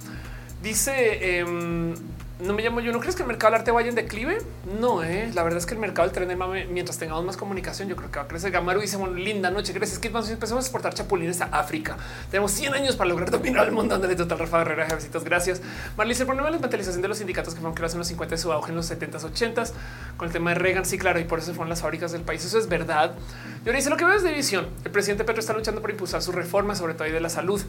Dice 0.62 1.40
em, 1.40 1.94
no 2.40 2.54
me 2.54 2.62
llamo 2.62 2.82
yo. 2.82 2.92
¿No 2.92 3.00
crees 3.00 3.16
que 3.16 3.22
el 3.22 3.28
mercado 3.28 3.52
del 3.52 3.62
arte 3.62 3.72
vaya 3.72 3.88
en 3.88 3.96
declive? 3.96 4.40
No, 4.80 5.04
eh. 5.04 5.32
la 5.34 5.44
verdad 5.44 5.60
es 5.60 5.66
que 5.66 5.74
el 5.74 5.80
mercado 5.80 6.08
del 6.08 6.14
tren 6.14 6.28
de 6.28 6.36
mame, 6.36 6.66
mientras 6.66 6.98
tengamos 6.98 7.24
más 7.24 7.38
comunicación, 7.38 7.88
yo 7.88 7.96
creo 7.96 8.12
que 8.12 8.20
va 8.20 8.26
a 8.26 8.28
crecer. 8.28 8.52
Gamaru 8.52 8.82
dice, 8.82 8.98
bueno, 8.98 9.16
linda 9.16 9.50
noche. 9.52 9.72
Gracias. 9.72 10.00
Que 10.00 10.08
empezamos 10.08 10.52
a 10.54 10.60
exportar 10.60 10.94
chapulines 10.94 11.40
a 11.42 11.46
África. 11.46 11.98
Tenemos 12.30 12.52
100 12.52 12.74
años 12.74 12.96
para 12.96 13.10
lograr 13.10 13.32
dominar 13.32 13.66
el 13.66 13.72
mundo. 13.72 13.98
de 13.98 14.16
total, 14.16 14.40
Rafa 14.40 14.62
Herrera, 14.62 14.88
besitos. 14.94 15.24
Gracias. 15.24 15.62
Marlice, 15.98 16.24
el 16.24 16.28
problema 16.28 16.50
de 16.50 16.56
la 16.56 16.62
mentalización 16.62 17.02
de 17.02 17.08
los 17.08 17.20
sindicatos 17.20 17.54
que 17.54 17.62
fueron 17.62 17.74
creados 17.74 17.94
en 17.94 18.00
los 18.00 18.08
50 18.08 18.36
y 18.36 18.38
su 18.38 18.52
auge 18.52 18.72
en 18.72 18.76
los 18.76 18.92
70s, 18.92 19.22
80s 19.22 19.72
con 20.18 20.28
el 20.28 20.34
tema 20.34 20.50
de 20.52 20.56
Reagan. 20.56 20.86
Sí, 20.86 20.98
claro, 20.98 21.20
y 21.20 21.24
por 21.24 21.40
eso 21.40 21.54
fueron 21.54 21.70
las 21.70 21.82
fábricas 21.82 22.12
del 22.12 22.24
país. 22.24 22.44
Eso 22.44 22.60
es 22.60 22.68
verdad. 22.68 23.16
Yo 23.64 23.72
dice 23.72 23.90
lo 23.90 23.98
que 23.98 24.04
veo 24.04 24.16
es 24.16 24.24
división. 24.24 24.68
El 24.84 24.92
presidente 24.92 25.24
Petro 25.24 25.40
está 25.40 25.54
luchando 25.54 25.82
por 25.82 25.90
impulsar 25.90 26.22
su 26.22 26.32
reforma, 26.32 26.76
sobre 26.76 26.96
todo 26.96 27.06
de 27.06 27.22
la 27.22 27.30
salud. 27.30 27.62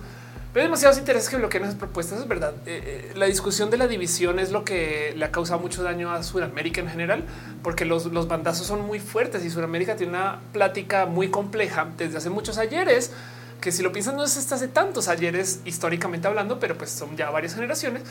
Pero 0.57 0.69
demasiados 0.69 0.97
intereses 0.97 1.29
que 1.29 1.37
bloquean 1.37 1.65
esas 1.65 1.75
propuestas. 1.75 2.19
Es 2.19 2.29
verdad. 2.29 2.55
Eh, 2.65 3.11
eh, 3.11 3.13
la 3.15 3.27
discusión 3.27 3.69
de 3.69 3.77
la 3.77 3.89
división 3.89 4.39
es 4.39 4.53
lo 4.53 4.65
que 4.65 5.13
le 5.15 5.23
ha 5.27 5.31
causado 5.31 5.61
mucho 5.61 5.83
daño 5.83 6.11
a 6.11 6.23
Sudamérica 6.23 6.81
en 6.81 6.89
general, 6.89 7.25
porque 7.63 7.85
los, 7.85 8.07
los 8.07 8.27
bandazos 8.27 8.67
son 8.67 8.81
muy 8.87 8.99
fuertes 8.99 9.45
y 9.45 9.51
Sudamérica 9.51 9.97
tiene 9.97 10.15
una 10.15 10.41
plática 10.55 11.05
muy 11.05 11.29
compleja 11.29 11.89
desde 11.99 12.17
hace 12.17 12.31
muchos 12.31 12.57
ayeres 12.57 13.13
que 13.61 13.71
si 13.71 13.83
lo 13.83 13.93
piensan 13.93 14.17
no 14.17 14.25
es 14.25 14.39
hasta 14.39 14.55
hace 14.55 14.69
tantos 14.69 15.09
ayeres 15.09 15.61
históricamente 15.67 16.27
hablando, 16.27 16.59
pero 16.59 16.75
pues 16.79 16.89
son 16.89 17.15
ya 17.19 17.29
varias 17.29 17.55
generaciones 17.55 18.03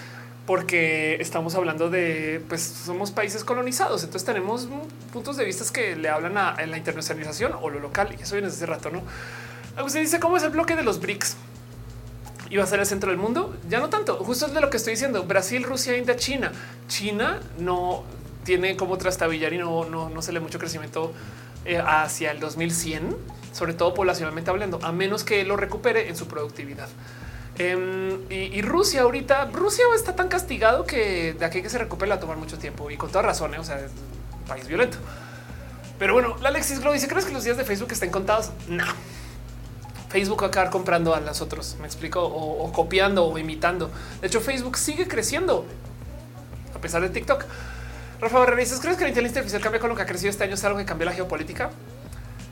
porque 0.46 1.16
estamos 1.20 1.56
hablando 1.56 1.90
de 1.90 2.44
pues 2.48 2.62
somos 2.62 3.10
países 3.10 3.44
colonizados. 3.44 4.04
Entonces 4.04 4.24
tenemos 4.24 4.68
puntos 5.12 5.38
de 5.38 5.46
vista 5.46 5.66
que 5.74 5.96
le 5.96 6.10
hablan 6.10 6.38
a, 6.38 6.64
la 6.64 6.78
internacionalización 6.78 7.54
o 7.60 7.72
lo 7.72 7.80
local 7.80 8.16
y 8.20 8.22
eso 8.22 8.36
viene 8.36 8.50
desde 8.50 8.66
hace 8.66 8.68
rato. 8.68 8.92
No 8.92 9.02
usted 9.84 10.00
dice 10.00 10.20
cómo 10.20 10.38
es 10.38 10.44
el 10.44 10.52
bloque 10.52 10.76
de 10.76 10.84
los 10.84 11.02
BRICS 11.02 11.38
iba 12.50 12.64
a 12.64 12.68
ser 12.68 12.80
el 12.80 12.86
centro 12.86 13.10
del 13.10 13.20
mundo. 13.20 13.56
Ya 13.70 13.80
no 13.80 13.90
tanto. 13.90 14.18
Justo 14.18 14.48
es 14.48 14.54
de 14.54 14.62
lo 14.62 14.70
que 14.70 14.78
estoy 14.78 14.92
diciendo. 14.92 15.24
Brasil, 15.24 15.64
Rusia, 15.64 15.98
India, 15.98 16.16
China. 16.16 16.52
China 16.88 17.40
no 17.58 18.04
tiene 18.44 18.76
como 18.76 18.98
trastabillar 18.98 19.54
y 19.54 19.58
no, 19.58 19.86
no, 19.86 20.22
se 20.22 20.32
le 20.32 20.40
mucho 20.40 20.60
crecimiento 20.60 21.14
eh, 21.66 21.82
hacia 21.84 22.32
el 22.32 22.40
2100, 22.40 23.16
sobre 23.52 23.74
todo 23.74 23.94
poblacionalmente 23.94 24.52
hablando, 24.52 24.80
a 24.84 24.92
menos 24.92 25.24
que 25.24 25.44
lo 25.44 25.58
recupere 25.58 26.10
en 26.10 26.16
su 26.16 26.28
productividad. 26.28 26.88
Em, 27.58 28.20
y, 28.30 28.62
Rusia 28.62 29.02
ahorita, 29.02 29.46
Rusia 29.46 29.86
está 29.96 30.16
tan 30.16 30.28
castigado 30.28 30.86
que 30.86 31.34
de 31.34 31.46
aquí 31.46 31.62
que 31.62 31.70
se 31.70 31.78
recupere 31.78 32.10
va 32.10 32.16
a 32.16 32.20
tomar 32.20 32.38
mucho 32.38 32.58
tiempo 32.58 32.92
y 32.92 32.98
con 32.98 33.10
toda 33.10 33.24
razón. 33.24 33.54
¿eh? 33.56 33.60
O 33.60 33.64
sea, 33.64 33.80
es 33.80 33.92
un 34.34 34.46
país 34.46 34.68
violento. 34.68 34.98
Pero 35.98 36.14
bueno, 36.14 36.36
la 36.42 36.50
Alexis 36.50 36.82
Glow 36.82 36.94
dice: 36.94 37.08
¿Crees 37.08 37.26
que 37.26 37.34
los 37.34 37.46
días 37.46 37.58
de 37.58 37.64
Facebook 37.64 37.92
estén 37.92 38.12
contados? 38.12 38.52
No 38.68 38.84
Facebook 40.16 40.44
va 40.44 40.46
a 40.46 40.48
acabar 40.48 40.70
comprando 40.70 41.14
a 41.14 41.20
las 41.20 41.42
otros, 41.42 41.76
me 41.82 41.86
explico, 41.86 42.24
o, 42.24 42.72
copiando 42.72 43.26
o 43.26 43.38
imitando. 43.38 43.92
De 44.22 44.28
hecho, 44.28 44.40
Facebook 44.40 44.78
sigue 44.78 45.10
creciendo 45.10 45.66
a 46.74 46.80
pesar 46.80 47.02
de 47.02 47.10
TikTok. 47.10 47.44
Rafa 48.22 48.40
Barrera 48.40 48.64
¿crees 48.82 48.96
que 48.96 49.04
la 49.04 49.10
inteligencia 49.10 49.42
artificial 49.42 49.62
cambia 49.62 49.82
con 49.82 49.90
lo 49.90 49.96
que 49.98 50.04
ha 50.04 50.06
crecido 50.06 50.30
este 50.30 50.46
año? 50.46 50.54
¿Es 50.54 50.64
algo 50.64 50.78
que 50.78 50.86
cambia 50.86 51.08
la 51.08 51.12
geopolítica? 51.12 51.72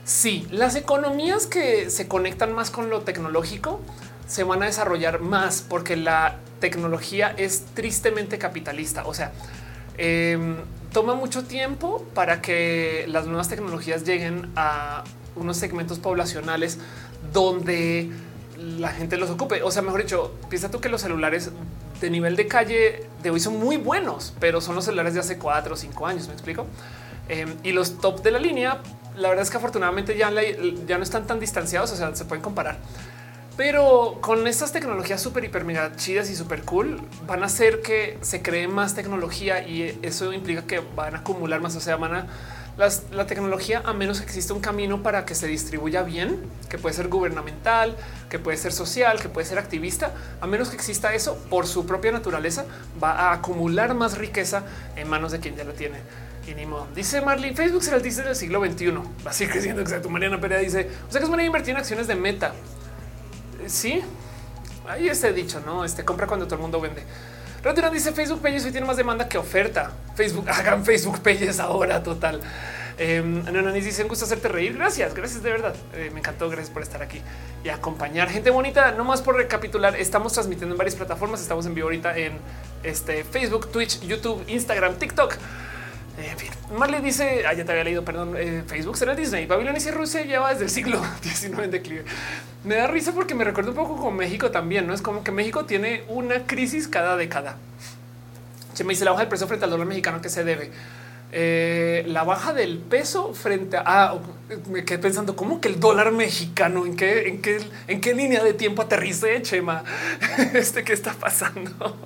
Sí, 0.04 0.46
las 0.50 0.76
economías 0.76 1.46
que 1.46 1.88
se 1.88 2.06
conectan 2.06 2.52
más 2.52 2.70
con 2.70 2.90
lo 2.90 3.00
tecnológico 3.00 3.80
se 4.26 4.44
van 4.44 4.62
a 4.62 4.66
desarrollar 4.66 5.20
más 5.20 5.64
porque 5.66 5.96
la 5.96 6.36
tecnología 6.60 7.32
es 7.38 7.64
tristemente 7.72 8.36
capitalista. 8.36 9.06
O 9.06 9.14
sea, 9.14 9.32
em, 9.96 10.56
toma 10.92 11.14
mucho 11.14 11.44
tiempo 11.44 12.04
para 12.12 12.42
que 12.42 13.06
las 13.08 13.24
nuevas 13.24 13.48
tecnologías 13.48 14.04
lleguen 14.04 14.52
a 14.54 15.04
unos 15.34 15.56
segmentos 15.56 15.98
poblacionales 15.98 16.78
donde 17.34 18.10
la 18.56 18.88
gente 18.88 19.18
los 19.18 19.28
ocupe. 19.28 19.62
O 19.62 19.70
sea, 19.70 19.82
mejor 19.82 20.02
dicho, 20.02 20.32
piensa 20.48 20.70
tú 20.70 20.80
que 20.80 20.88
los 20.88 21.02
celulares 21.02 21.50
de 22.00 22.10
nivel 22.10 22.36
de 22.36 22.46
calle 22.46 23.06
de 23.22 23.30
hoy 23.30 23.40
son 23.40 23.58
muy 23.58 23.76
buenos, 23.76 24.32
pero 24.40 24.62
son 24.62 24.74
los 24.74 24.86
celulares 24.86 25.12
de 25.12 25.20
hace 25.20 25.36
cuatro 25.36 25.74
o 25.74 25.76
cinco 25.76 26.06
años. 26.06 26.26
Me 26.28 26.32
explico. 26.32 26.66
Em, 27.28 27.54
y 27.62 27.72
los 27.72 27.98
top 27.98 28.22
de 28.22 28.30
la 28.30 28.38
línea, 28.38 28.80
la 29.16 29.28
verdad 29.28 29.42
es 29.42 29.50
que 29.50 29.58
afortunadamente 29.58 30.16
ya, 30.16 30.30
ya 30.86 30.96
no 30.96 31.04
están 31.04 31.26
tan 31.26 31.40
distanciados, 31.40 31.92
o 31.92 31.96
sea, 31.96 32.14
se 32.14 32.24
pueden 32.24 32.42
comparar. 32.42 32.78
Pero 33.56 34.18
con 34.20 34.46
estas 34.46 34.72
tecnologías 34.72 35.22
súper, 35.22 35.44
hiper, 35.44 35.64
mega 35.64 35.94
chidas 35.96 36.28
y 36.28 36.34
súper 36.34 36.62
cool, 36.62 37.00
van 37.26 37.42
a 37.42 37.46
hacer 37.46 37.82
que 37.82 38.18
se 38.20 38.42
cree 38.42 38.66
más 38.66 38.94
tecnología 38.94 39.66
y 39.66 39.98
eso 40.02 40.32
implica 40.32 40.62
que 40.62 40.80
van 40.96 41.14
a 41.14 41.18
acumular 41.18 41.60
más. 41.60 41.76
O 41.76 41.80
sea, 41.80 41.96
van 41.96 42.14
a 42.14 42.26
la 42.76 43.26
tecnología, 43.26 43.82
a 43.84 43.92
menos 43.92 44.18
que 44.18 44.24
exista 44.24 44.52
un 44.52 44.60
camino 44.60 45.02
para 45.02 45.24
que 45.24 45.34
se 45.34 45.46
distribuya 45.46 46.02
bien, 46.02 46.40
que 46.68 46.76
puede 46.76 46.94
ser 46.94 47.08
gubernamental, 47.08 47.96
que 48.28 48.38
puede 48.38 48.56
ser 48.56 48.72
social, 48.72 49.20
que 49.20 49.28
puede 49.28 49.46
ser 49.46 49.58
activista, 49.58 50.12
a 50.40 50.46
menos 50.46 50.70
que 50.70 50.76
exista 50.76 51.14
eso 51.14 51.36
por 51.50 51.66
su 51.66 51.86
propia 51.86 52.10
naturaleza, 52.10 52.64
va 53.02 53.12
a 53.12 53.32
acumular 53.32 53.94
más 53.94 54.18
riqueza 54.18 54.64
en 54.96 55.08
manos 55.08 55.30
de 55.30 55.40
quien 55.40 55.54
ya 55.56 55.64
la 55.64 55.72
tiene. 55.72 55.98
Y 56.46 56.54
ni 56.54 56.66
modo. 56.66 56.88
Dice 56.94 57.20
Marlene, 57.20 57.56
Facebook 57.56 57.82
será 57.82 57.96
el 57.96 58.02
Disney 58.02 58.26
del 58.26 58.36
siglo 58.36 58.64
XXI. 58.64 58.90
Va 59.26 59.30
a 59.30 59.32
seguir 59.32 59.52
creciendo. 59.52 59.80
Exacto. 59.80 60.10
Mariana 60.10 60.40
Perea 60.40 60.58
dice, 60.58 60.90
o 61.08 61.10
sea 61.10 61.20
que 61.20 61.24
es 61.24 61.28
buena 61.28 61.44
invertir 61.44 61.70
en 61.70 61.78
acciones 61.78 62.06
de 62.06 62.16
meta. 62.16 62.52
Eh, 63.62 63.68
sí, 63.68 64.02
ahí 64.88 65.08
está 65.08 65.32
dicho, 65.32 65.62
no? 65.64 65.84
Este 65.84 66.04
compra 66.04 66.26
cuando 66.26 66.46
todo 66.46 66.56
el 66.56 66.62
mundo 66.62 66.80
vende. 66.80 67.02
Rodrigo 67.64 67.88
dice 67.88 68.12
Facebook 68.12 68.42
Pages 68.42 68.66
hoy 68.66 68.72
tiene 68.72 68.86
más 68.86 68.98
demanda 68.98 69.26
que 69.26 69.38
oferta. 69.38 69.90
Facebook, 70.14 70.46
hagan 70.50 70.84
Facebook 70.84 71.20
Pages 71.20 71.58
ahora, 71.58 72.02
total. 72.02 72.42
Eh, 72.98 73.22
dice 73.72 74.02
un 74.02 74.08
gusto 74.08 74.26
hacerte 74.26 74.48
reír. 74.48 74.76
Gracias, 74.76 75.14
gracias 75.14 75.42
de 75.42 75.50
verdad. 75.50 75.74
Eh, 75.94 76.10
me 76.12 76.20
encantó. 76.20 76.50
Gracias 76.50 76.68
por 76.68 76.82
estar 76.82 77.02
aquí 77.02 77.22
y 77.64 77.70
acompañar 77.70 78.28
gente 78.28 78.50
bonita. 78.50 78.92
No 78.92 79.04
más 79.04 79.22
por 79.22 79.36
recapitular, 79.36 79.96
estamos 79.96 80.34
transmitiendo 80.34 80.74
en 80.74 80.78
varias 80.78 80.94
plataformas. 80.94 81.40
Estamos 81.40 81.64
en 81.64 81.74
vivo 81.74 81.86
ahorita 81.86 82.14
en 82.18 82.38
este 82.82 83.24
Facebook, 83.24 83.72
Twitch, 83.72 84.00
YouTube, 84.02 84.44
Instagram, 84.46 84.96
TikTok. 84.96 85.34
En 86.16 86.38
fin, 86.38 86.50
Marley 86.76 87.00
dice, 87.00 87.44
ah, 87.46 87.52
ya 87.54 87.64
te 87.64 87.72
había 87.72 87.84
leído, 87.84 88.04
perdón, 88.04 88.34
eh, 88.36 88.62
Facebook 88.66 88.96
será 88.96 89.14
Disney. 89.14 89.46
Babilonia 89.46 89.80
y 89.84 89.90
Rusia 89.90 90.22
lleva 90.22 90.50
desde 90.50 90.64
el 90.64 90.70
siglo 90.70 91.02
XIX 91.22 91.58
en 91.64 91.70
declive. 91.70 92.04
Me 92.62 92.76
da 92.76 92.86
risa 92.86 93.12
porque 93.12 93.34
me 93.34 93.44
recuerda 93.44 93.70
un 93.70 93.76
poco 93.76 93.96
con 93.96 94.16
México 94.16 94.50
también, 94.50 94.86
¿no? 94.86 94.94
Es 94.94 95.02
como 95.02 95.24
que 95.24 95.32
México 95.32 95.64
tiene 95.64 96.04
una 96.08 96.46
crisis 96.46 96.86
cada 96.86 97.16
década. 97.16 97.56
Se 98.74 98.84
me 98.84 98.92
dice 98.92 99.04
la 99.04 99.10
baja 99.10 99.22
del 99.22 99.28
precio 99.28 99.46
frente 99.46 99.64
al 99.64 99.70
dólar 99.70 99.86
mexicano 99.86 100.20
que 100.20 100.28
se 100.28 100.44
debe. 100.44 100.70
Eh, 101.36 102.04
la 102.06 102.22
baja 102.22 102.52
del 102.52 102.78
peso 102.78 103.34
frente 103.34 103.76
a 103.76 103.82
ah, 103.84 104.18
me 104.70 104.84
quedé 104.84 105.00
pensando 105.00 105.34
cómo 105.34 105.60
que 105.60 105.66
el 105.66 105.80
dólar 105.80 106.12
mexicano 106.12 106.86
en 106.86 106.94
qué, 106.94 107.26
en 107.26 107.42
qué, 107.42 107.58
en 107.88 108.00
qué 108.00 108.14
línea 108.14 108.44
de 108.44 108.54
tiempo 108.54 108.82
aterricé, 108.82 109.42
Chema. 109.42 109.82
Este 110.54 110.84
que 110.84 110.92
está 110.92 111.12
pasando. 111.12 111.96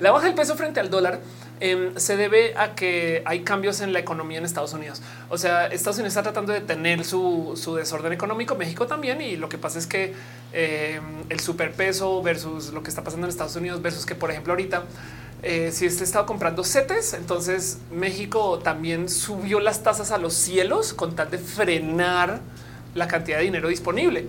La 0.00 0.10
baja 0.10 0.26
del 0.26 0.34
peso 0.34 0.56
frente 0.56 0.78
al 0.78 0.90
dólar 0.90 1.20
Em, 1.58 1.96
se 1.96 2.18
debe 2.18 2.54
a 2.58 2.74
que 2.74 3.22
hay 3.24 3.40
cambios 3.40 3.80
en 3.80 3.94
la 3.94 3.98
economía 3.98 4.36
en 4.36 4.44
Estados 4.44 4.74
Unidos. 4.74 5.00
O 5.30 5.38
sea, 5.38 5.66
Estados 5.66 5.96
Unidos 5.96 6.12
está 6.12 6.22
tratando 6.22 6.52
de 6.52 6.60
tener 6.60 7.02
su, 7.02 7.54
desorden 7.78 8.12
económico, 8.12 8.54
México 8.56 8.86
también, 8.86 9.22
y 9.22 9.36
lo 9.36 9.48
que 9.48 9.56
pasa 9.56 9.78
es 9.78 9.86
que 9.86 10.12
em, 10.52 11.02
el 11.30 11.40
superpeso 11.40 12.22
versus 12.22 12.74
lo 12.74 12.82
que 12.82 12.90
está 12.90 13.02
pasando 13.02 13.26
en 13.26 13.30
Estados 13.30 13.56
Unidos 13.56 13.80
versus 13.80 14.04
que, 14.04 14.14
por 14.14 14.30
ejemplo, 14.30 14.52
ahorita 14.52 14.84
eh, 15.42 15.70
si 15.72 15.86
este 15.86 16.04
estado 16.04 16.26
comprando 16.26 16.62
CETES, 16.62 17.14
entonces 17.14 17.78
México 17.90 18.58
también 18.58 19.08
subió 19.08 19.60
las 19.60 19.82
tasas 19.82 20.10
a 20.10 20.18
los 20.18 20.34
cielos 20.34 20.92
con 20.92 21.14
tal 21.14 21.30
de 21.30 21.38
frenar 21.38 22.40
la 22.94 23.08
cantidad 23.08 23.38
de 23.38 23.44
dinero 23.44 23.68
disponible. 23.68 24.26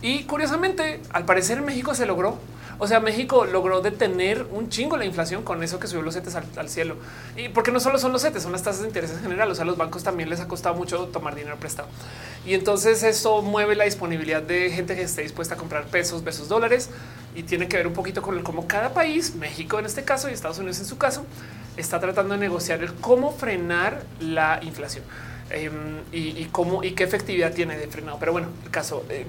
Y 0.00 0.24
curiosamente, 0.24 1.00
al 1.10 1.24
parecer 1.24 1.60
México 1.62 1.94
se 1.94 2.06
logró 2.06 2.38
o 2.82 2.88
sea, 2.88 2.98
México 2.98 3.44
logró 3.44 3.80
detener 3.80 4.44
un 4.50 4.68
chingo 4.68 4.96
la 4.96 5.04
inflación 5.04 5.44
con 5.44 5.62
eso 5.62 5.78
que 5.78 5.86
subió 5.86 6.02
los 6.02 6.14
CETES 6.14 6.34
al, 6.56 6.68
cielo. 6.68 6.96
Y 7.36 7.48
porque 7.48 7.70
no 7.70 7.78
solo 7.78 7.96
son 7.96 8.10
los 8.10 8.22
CETES, 8.22 8.42
son 8.42 8.50
las 8.50 8.64
tasas 8.64 8.82
de 8.82 8.88
interés 8.88 9.12
en 9.12 9.20
general. 9.20 9.48
O 9.52 9.54
sea, 9.54 9.64
los 9.64 9.76
bancos 9.76 10.02
también 10.02 10.28
les 10.28 10.40
ha 10.40 10.48
costado 10.48 10.74
mucho 10.74 11.06
tomar 11.06 11.36
dinero 11.36 11.56
prestado. 11.60 11.88
Y 12.44 12.54
entonces 12.54 13.04
eso 13.04 13.40
mueve 13.40 13.76
la 13.76 13.84
disponibilidad 13.84 14.42
de 14.42 14.68
gente 14.70 14.96
que 14.96 15.02
esté 15.02 15.22
dispuesta 15.22 15.54
a 15.54 15.58
comprar 15.58 15.84
pesos 15.84 16.24
versus 16.24 16.48
dólares. 16.48 16.90
Y 17.36 17.44
tiene 17.44 17.68
que 17.68 17.76
ver 17.76 17.86
un 17.86 17.92
poquito 17.92 18.20
con 18.20 18.36
el 18.36 18.42
cómo 18.42 18.66
cada 18.66 18.92
país, 18.92 19.36
México 19.36 19.78
en 19.78 19.86
este 19.86 20.02
caso 20.02 20.28
y 20.28 20.32
Estados 20.32 20.58
Unidos 20.58 20.80
en 20.80 20.86
su 20.86 20.98
caso, 20.98 21.24
está 21.76 22.00
tratando 22.00 22.34
de 22.34 22.40
negociar 22.40 22.82
el 22.82 22.92
cómo 22.94 23.30
frenar 23.30 24.02
la 24.18 24.58
inflación. 24.60 25.04
Em, 25.50 26.00
y, 26.10 26.46
cómo 26.46 26.82
y 26.82 26.92
qué 26.92 27.04
efectividad 27.04 27.52
tiene 27.52 27.76
de 27.76 27.86
frenado. 27.86 28.18
Pero 28.18 28.32
bueno, 28.32 28.48
el 28.64 28.70
caso 28.72 29.04
eh, 29.08 29.24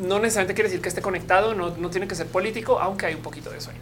no 0.00 0.18
necesariamente 0.18 0.54
quiere 0.54 0.68
decir 0.68 0.82
que 0.82 0.88
esté 0.88 1.02
conectado, 1.02 1.54
no, 1.54 1.90
tiene 1.90 2.08
que 2.08 2.14
ser 2.14 2.26
político, 2.26 2.78
aunque 2.80 3.06
hay 3.06 3.14
un 3.14 3.22
poquito 3.22 3.50
de 3.50 3.58
eso 3.58 3.70
ahí. 3.70 3.76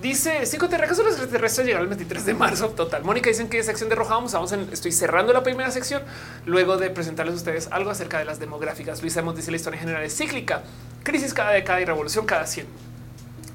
Dice 0.00 0.46
cinco 0.46 0.68
terrestres 0.68 0.98
los 0.98 1.12
extraterrestres 1.12 1.64
llegaron 1.64 1.84
el 1.84 1.90
23 1.90 2.26
de 2.26 2.34
marzo. 2.34 2.70
Total. 2.70 3.04
Mónica 3.04 3.30
dicen 3.30 3.48
que 3.48 3.62
sección 3.62 3.88
de 3.88 3.94
roja 3.94 4.14
vamos. 4.14 4.34
Estoy 4.72 4.90
cerrando 4.90 5.32
la 5.32 5.44
primera 5.44 5.70
sección 5.70 6.02
luego 6.44 6.76
de 6.76 6.90
presentarles 6.90 7.34
a 7.34 7.36
ustedes 7.36 7.68
algo 7.70 7.90
acerca 7.90 8.18
de 8.18 8.24
las 8.24 8.40
demográficas. 8.40 9.00
Luis 9.00 9.16
Hemos 9.16 9.36
dice 9.36 9.52
la 9.52 9.58
historia 9.58 9.76
en 9.76 9.82
general 9.82 10.02
es 10.02 10.16
cíclica, 10.16 10.64
crisis 11.04 11.32
cada 11.32 11.52
década 11.52 11.80
y 11.80 11.84
revolución 11.84 12.26
cada 12.26 12.48
100. 12.48 12.66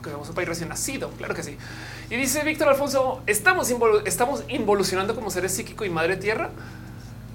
Que 0.02 0.10
somos 0.10 0.30
un 0.30 0.36
país 0.36 0.48
recién 0.48 0.70
nacido. 0.70 1.10
Claro 1.18 1.36
que 1.36 1.44
sí. 1.44 1.58
Y 2.10 2.16
dice 2.16 2.42
Víctor 2.46 2.70
Alfonso, 2.70 3.22
estamos, 3.28 3.70
estamos 4.06 4.46
involucionando 4.48 5.16
como 5.16 5.30
seres 5.30 5.54
psíquico 5.54 5.84
y 5.84 5.90
madre 5.90 6.16
tierra. 6.16 6.52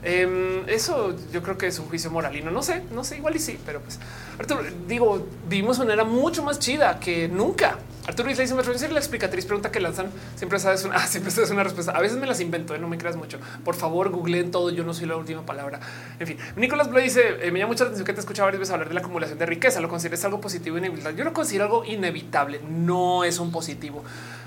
Em, 0.04 0.68
eso 0.68 1.14
yo 1.32 1.42
creo 1.42 1.56
que 1.56 1.68
es 1.68 1.78
un 1.78 1.86
juicio 1.86 2.10
moralino. 2.10 2.50
No 2.50 2.62
sé, 2.62 2.82
no 2.92 3.04
sé, 3.04 3.16
igual 3.16 3.36
y 3.36 3.38
sí, 3.38 3.58
pero 3.64 3.80
pues 3.80 3.98
Arturo, 4.38 4.62
digo, 4.88 5.26
vivimos 5.48 5.78
una 5.78 5.92
era 5.92 6.04
mucho 6.04 6.42
más 6.42 6.58
chida 6.58 6.98
que 6.98 7.28
nunca. 7.28 7.78
Arturo 8.06 8.28
dice: 8.28 8.52
Me 8.52 8.62
la 8.64 8.98
explicatriz 8.98 9.46
pregunta 9.46 9.70
que 9.70 9.78
lanzan. 9.78 10.10
Siempre 10.34 10.58
sabes 10.58 10.84
una, 10.84 10.98
siempre 11.06 11.30
sabes 11.30 11.50
una 11.50 11.62
respuesta. 11.62 11.92
A 11.92 12.00
veces 12.00 12.18
me 12.18 12.26
las 12.26 12.40
invento, 12.40 12.74
¿eh? 12.74 12.78
no 12.78 12.88
me 12.88 12.98
creas 12.98 13.14
mucho. 13.14 13.38
Por 13.64 13.76
favor, 13.76 14.10
googleen 14.10 14.50
todo. 14.50 14.70
Yo 14.70 14.82
no 14.82 14.92
soy 14.92 15.06
la 15.06 15.16
última 15.16 15.46
palabra. 15.46 15.78
En 16.18 16.26
fin, 16.26 16.36
Nicolás 16.56 16.90
Blue 16.90 16.98
dice: 16.98 17.36
eh, 17.40 17.52
Me 17.52 17.60
llama 17.60 17.72
mucha 17.72 17.84
atención 17.84 18.04
que 18.04 18.12
te 18.12 18.20
escuchado 18.20 18.46
varias 18.46 18.58
veces 18.58 18.72
hablar 18.72 18.88
de 18.88 18.94
la 18.94 19.00
acumulación 19.00 19.38
de 19.38 19.46
riqueza. 19.46 19.80
Lo 19.80 19.88
consideras 19.88 20.24
algo 20.24 20.40
positivo 20.40 20.76
y 20.76 20.80
inevitable. 20.80 21.16
Yo 21.16 21.24
lo 21.24 21.32
considero 21.32 21.66
algo 21.66 21.84
inevitable. 21.84 22.60
No 22.68 23.22
es 23.22 23.38
un 23.38 23.52
positivo. 23.52 24.02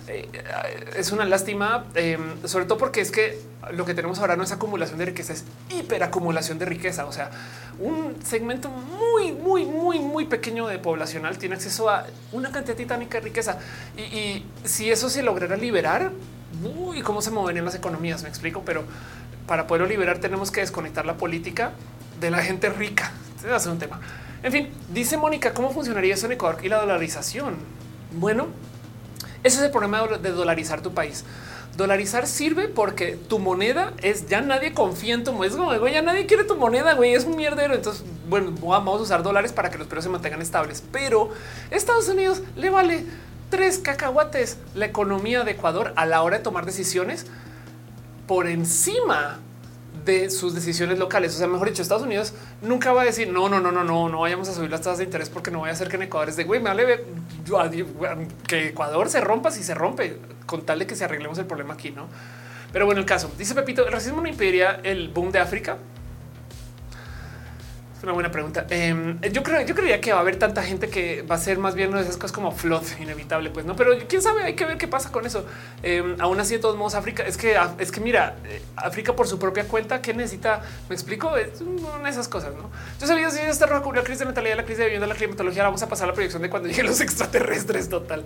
Eh, 0.08 0.30
es 0.96 1.12
una 1.12 1.26
lástima, 1.26 1.86
em, 1.96 2.22
sobre 2.46 2.66
todo 2.66 2.78
porque 2.78 3.02
es 3.02 3.12
que 3.12 3.40
lo 3.72 3.86
que 3.86 3.94
tenemos 3.94 4.20
ahora 4.20 4.36
no 4.36 4.44
es 4.44 4.52
acumulación 4.52 5.00
de 5.00 5.06
riqueza, 5.06 5.34
es 5.34 5.46
hiperacumulación 5.70 6.60
de 6.60 6.66
riqueza. 6.66 7.06
O 7.06 7.12
sea, 7.12 7.32
un 7.80 8.16
segmento 8.24 8.70
muy, 8.70 9.32
muy, 9.32 9.66
muy, 9.66 10.00
muy 10.00 10.26
pequeño 10.26 10.68
de 10.68 10.78
poblacional 10.78 11.38
tiene 11.38 11.56
acceso 11.56 11.90
a 11.90 12.06
una 12.32 12.52
cantidad 12.52 12.76
titánica 12.76 13.20
de 13.20 13.26
riqueza. 13.26 13.58
Y, 13.98 14.46
si 14.64 14.92
eso 14.92 15.10
se 15.10 15.24
lograra 15.24 15.58
liberar, 15.58 16.12
y 16.96 17.02
cómo 17.02 17.22
se 17.22 17.32
moverían 17.32 17.66
las 17.66 17.76
economías, 17.76 18.24
me 18.24 18.30
explico, 18.30 18.62
pero 18.64 18.84
para 19.48 19.68
poderlo 19.68 19.88
liberar 19.88 20.20
tenemos 20.20 20.52
que 20.52 20.62
desconectar 20.62 21.06
la 21.06 21.18
política 21.18 21.74
de 22.20 22.32
la 22.32 22.42
gente 22.42 22.70
rica. 22.70 23.12
Este 23.36 23.50
va 23.50 23.72
un 23.72 23.80
tema. 23.80 24.00
En 24.44 24.52
fin, 24.52 24.70
dice 24.94 25.18
Mónica, 25.18 25.54
¿cómo 25.54 25.72
funcionaría 25.72 26.14
eso 26.14 26.28
en 26.28 26.34
Ecuador 26.34 26.64
y 26.64 26.70
la 26.70 26.78
dolarización? 26.78 27.56
Bueno, 28.18 28.48
ese 29.46 29.60
es 29.60 29.64
el 29.66 29.72
problema 29.72 30.08
de 30.08 30.32
dolarizar 30.32 30.82
tu 30.82 30.96
país. 30.96 31.24
Dolarizar 31.78 32.26
sirve 32.26 32.68
porque 32.68 33.16
tu 33.16 33.38
moneda 33.38 33.94
es 34.02 34.28
ya 34.28 34.42
nadie 34.42 34.74
confía 34.74 35.14
en 35.14 35.24
tu 35.24 35.34
moneda. 35.34 35.78
güey, 35.78 35.94
ya 35.94 36.02
nadie 36.02 36.26
quiere 36.26 36.46
tu 36.46 36.56
moneda, 36.56 36.96
güey, 36.96 37.14
es 37.14 37.26
un 37.26 37.36
mierdero. 37.36 37.76
Entonces, 37.76 38.04
bueno, 38.28 38.52
vamos 38.60 39.00
a 39.00 39.04
usar 39.04 39.22
dólares 39.22 39.54
para 39.54 39.70
que 39.70 39.78
los 39.78 39.86
precios 39.86 40.06
se 40.06 40.10
mantengan 40.10 40.42
estables. 40.42 40.84
Pero 40.92 41.30
Estados 41.70 42.08
Unidos 42.10 42.42
le 42.56 42.72
vale 42.72 43.06
tres 43.52 43.78
cacahuates 43.78 44.58
la 44.74 44.88
economía 44.88 45.44
de 45.44 45.52
Ecuador 45.52 45.94
a 45.96 46.08
la 46.08 46.24
hora 46.24 46.38
de 46.38 46.44
tomar 46.44 46.66
decisiones 46.66 47.28
por 48.26 48.48
encima 48.48 49.38
de 50.06 50.30
sus 50.30 50.54
decisiones 50.54 51.00
locales. 51.00 51.36
O 51.36 51.38
sea, 51.38 51.48
mejor 51.48 51.68
dicho, 51.68 51.82
Estados 51.82 52.04
Unidos 52.04 52.34
nunca 52.62 52.94
va 52.94 53.02
a 53.02 53.06
decir 53.06 53.28
no, 53.28 53.50
no, 53.50 53.60
no, 53.60 53.72
no, 53.72 53.84
no, 53.84 54.08
no 54.10 54.20
vayamos 54.20 54.48
a 54.50 54.54
subir 54.54 54.70
las 54.70 54.82
tasas 54.82 55.00
de 55.00 55.06
interés 55.06 55.30
porque 55.30 55.52
no 55.52 55.60
voy 55.60 55.70
a 55.70 55.74
hacer 55.74 55.90
que 55.90 55.96
en 55.96 56.04
Ecuador 56.04 56.30
es 56.30 56.36
de 56.36 56.44
güey, 56.44 56.62
me 56.62 56.70
vale 56.70 57.06
que 58.48 58.68
Ecuador 58.68 59.10
se 59.10 59.20
rompa 59.22 59.52
si 59.52 59.64
se 59.64 59.74
rompe 59.74 60.20
con 60.46 60.66
tal 60.66 60.80
de 60.80 60.88
que 60.88 60.96
se 60.96 61.04
arreglemos 61.04 61.38
el 61.40 61.46
problema 61.46 61.74
aquí, 61.74 61.92
no? 61.92 62.08
Pero 62.72 62.86
bueno, 62.86 63.00
el 63.00 63.06
caso 63.06 63.32
dice 63.38 63.56
Pepito, 63.56 63.86
el 63.86 63.92
racismo 63.92 64.22
no 64.22 64.28
impediría 64.28 64.80
el 64.84 65.10
boom 65.10 65.32
de 65.32 65.40
África 65.40 65.78
una 68.06 68.14
buena 68.14 68.32
pregunta. 68.32 68.66
Em, 68.70 69.20
yo 69.22 69.44
creo, 69.44 69.62
yo 69.62 69.76
creía 69.76 70.00
que 70.00 70.12
va 70.12 70.20
a 70.20 70.22
haber 70.22 70.38
tanta 70.38 70.64
gente 70.64 70.90
que 70.90 71.24
va 71.24 71.36
a 71.36 71.38
ser 71.38 71.58
más 71.58 71.76
bien 71.76 71.90
una 71.90 71.98
de 71.98 72.04
esas 72.04 72.18
cosas 72.18 72.32
como 72.32 72.52
flood 72.52 72.84
inevitable, 73.00 73.50
pues 73.50 73.66
no, 73.66 73.76
pero 73.76 73.92
quién 74.08 74.22
sabe, 74.22 74.44
hay 74.44 74.54
que 74.54 74.66
ver 74.66 74.78
qué 74.78 74.88
pasa 74.88 75.12
con 75.12 75.26
eso. 75.26 75.46
Em, 75.84 76.16
aún 76.20 76.40
así, 76.40 76.54
de 76.54 76.60
todos 76.60 76.78
modos, 76.78 76.96
África 76.96 77.24
es 77.24 77.38
que 77.38 77.58
es 77.80 77.92
que 77.92 78.00
mira, 78.00 78.36
eh, 78.46 78.62
África 78.76 79.16
por 79.16 79.28
su 79.28 79.40
propia 79.40 79.68
cuenta, 79.68 80.02
que 80.02 80.14
necesita? 80.14 80.62
Me 80.88 80.96
explico, 80.96 81.36
es 81.36 81.62
una 81.62 82.04
de 82.04 82.10
esas 82.10 82.28
cosas. 82.28 82.54
No, 82.56 82.70
yo 83.00 83.08
sabía 83.08 83.30
si 83.32 83.40
esta 83.40 83.66
roja 83.66 83.86
la 83.96 84.04
crisis 84.04 84.20
de 84.20 84.26
natalidad, 84.26 84.56
la 84.56 84.64
crisis 84.64 84.80
de 84.80 84.86
vivienda, 84.86 85.08
la 85.08 85.16
climatología. 85.16 85.64
Vamos 85.64 85.82
a 85.82 85.90
pasar 85.90 86.06
a 86.06 86.08
la 86.08 86.14
proyección 86.14 86.42
de 86.42 86.50
cuando 86.50 86.70
lleguen 86.70 86.86
los 86.86 87.02
extraterrestres. 87.02 87.90
Total. 87.90 88.24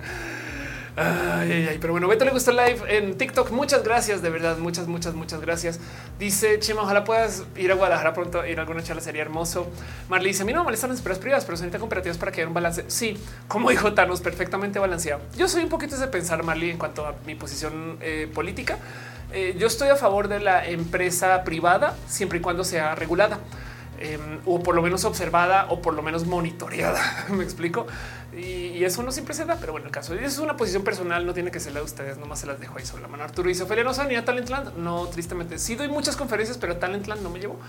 Ay, 0.96 1.68
ay, 1.70 1.78
pero 1.80 1.94
bueno, 1.94 2.08
Beto 2.08 2.26
le 2.26 2.32
gustó 2.32 2.52
live 2.52 2.80
en 2.88 3.18
TikTok. 3.18 3.52
Muchas 3.52 3.84
gracias, 3.84 4.22
de 4.22 4.30
verdad. 4.30 4.58
Muchas, 4.58 4.88
muchas, 4.88 5.14
muchas 5.14 5.40
gracias. 5.40 5.80
Dice 6.18 6.60
Chema, 6.60 6.82
ojalá 6.82 7.04
puedas 7.06 7.44
ir 7.56 7.72
a 7.72 7.76
Guadalajara 7.76 8.14
pronto, 8.14 8.46
ir 8.46 8.58
a 8.58 8.62
alguna 8.64 8.84
charla, 8.84 9.02
sería 9.02 9.22
hermoso. 9.22 9.68
Marley 10.10 10.32
dice: 10.32 10.44
A 10.44 10.46
mí 10.46 10.52
no 10.54 10.64
molestan 10.64 10.90
las 10.90 11.00
esperas 11.00 11.20
privadas, 11.20 11.46
pero 11.46 11.58
son 11.58 11.70
comparativas 11.70 12.18
para 12.18 12.32
que 12.32 12.42
haya 12.42 12.48
un 12.48 12.54
balance. 12.54 12.84
Sí, 12.88 13.18
como 13.48 13.70
dijo 13.70 13.94
Thanos, 13.94 14.20
perfectamente 14.22 14.80
balanceado. 14.80 15.22
Yo 15.38 15.48
soy 15.48 15.64
un 15.64 15.70
poquito 15.70 15.98
de 15.98 16.08
pensar, 16.08 16.44
Marley, 16.44 16.72
en 16.72 16.78
cuanto 16.78 17.06
a 17.06 17.16
mi 17.26 17.36
posición 17.36 17.98
eh, 18.02 18.30
política. 18.34 18.78
Eh, 19.32 19.56
yo 19.60 19.68
estoy 19.68 19.90
a 19.90 19.96
favor 19.96 20.28
de 20.28 20.40
la 20.40 20.68
empresa 20.68 21.44
privada 21.44 21.96
siempre 22.08 22.40
y 22.40 22.42
cuando 22.42 22.64
sea 22.64 22.96
regulada. 22.96 23.40
em, 24.02 24.40
o 24.46 24.64
por 24.64 24.76
lo 24.76 24.82
menos 24.82 25.04
observada 25.04 25.68
o 25.70 25.82
por 25.82 25.94
lo 25.94 26.02
menos 26.02 26.26
monitoreada. 26.26 27.02
Me 27.30 27.44
explico. 27.44 27.86
Y, 28.36 28.84
eso 28.84 29.04
no 29.04 29.12
siempre 29.12 29.34
se 29.34 29.46
da, 29.46 29.58
pero 29.60 29.72
bueno, 29.72 29.88
el 29.88 29.92
caso 29.92 30.14
es 30.14 30.38
una 30.38 30.56
posición 30.56 30.84
personal, 30.84 31.26
no 31.26 31.34
tiene 31.34 31.52
que 31.52 31.60
ser 31.60 31.74
la 31.74 31.80
de 31.80 31.86
ustedes, 31.86 32.18
nomás 32.18 32.40
se 32.40 32.48
las 32.48 32.60
dejo 32.60 32.78
ahí 32.78 32.86
sobre 32.86 33.02
la 33.02 33.08
mano. 33.08 33.24
Arturo 33.24 33.50
dice 33.50 33.64
Ophelia 33.64 33.84
no 33.84 33.92
ni 34.06 34.16
a 34.16 34.24
Talentland. 34.24 34.78
No, 34.78 35.08
tristemente 35.08 35.58
sí 35.58 35.76
doy 35.76 35.88
muchas 35.88 36.16
conferencias, 36.16 36.58
pero 36.58 36.78
Talentland 36.78 37.22
no 37.22 37.30
me 37.30 37.40
llevo. 37.40 37.60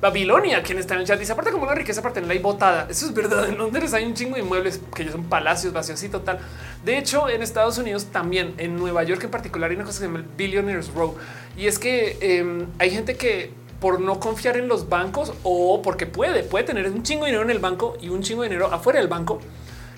Babilonia, 0.00 0.62
quien 0.62 0.78
está 0.78 0.94
en 0.94 1.00
el 1.00 1.06
chat, 1.06 1.18
dice 1.18 1.32
aparte 1.32 1.50
como 1.50 1.64
una 1.64 1.74
riqueza 1.74 2.02
para 2.02 2.14
tenerla 2.14 2.34
ahí 2.34 2.40
botada. 2.40 2.86
Eso 2.90 3.06
es 3.06 3.14
verdad. 3.14 3.48
En 3.48 3.58
Londres 3.58 3.94
hay 3.94 4.04
un 4.04 4.14
chingo 4.14 4.34
de 4.34 4.42
inmuebles 4.42 4.80
que 4.94 5.04
ya 5.04 5.12
son 5.12 5.24
palacios 5.24 5.72
vacíos 5.72 6.02
y 6.02 6.08
total. 6.08 6.40
De 6.84 6.98
hecho, 6.98 7.28
en 7.28 7.42
Estados 7.42 7.78
Unidos 7.78 8.06
también, 8.06 8.54
en 8.58 8.76
Nueva 8.76 9.02
York 9.04 9.22
en 9.24 9.30
particular, 9.30 9.70
hay 9.70 9.76
una 9.76 9.84
cosa 9.84 9.98
que 9.98 10.06
se 10.06 10.06
llama 10.06 10.18
el 10.20 10.24
Billionaires 10.36 10.92
Row. 10.92 11.16
Y 11.56 11.66
es 11.66 11.78
que 11.78 12.18
em, 12.20 12.66
hay 12.78 12.90
gente 12.90 13.16
que 13.16 13.52
por 13.80 14.00
no 14.00 14.20
confiar 14.20 14.56
en 14.56 14.68
los 14.68 14.88
bancos 14.88 15.32
o 15.42 15.80
porque 15.82 16.06
puede, 16.06 16.42
puede 16.42 16.64
tener 16.64 16.90
un 16.90 17.02
chingo 17.02 17.24
de 17.24 17.30
dinero 17.30 17.44
en 17.44 17.50
el 17.50 17.60
banco 17.60 17.96
y 18.00 18.10
un 18.10 18.22
chingo 18.22 18.42
de 18.42 18.48
dinero 18.48 18.72
afuera 18.72 18.98
del 18.98 19.08
banco 19.08 19.40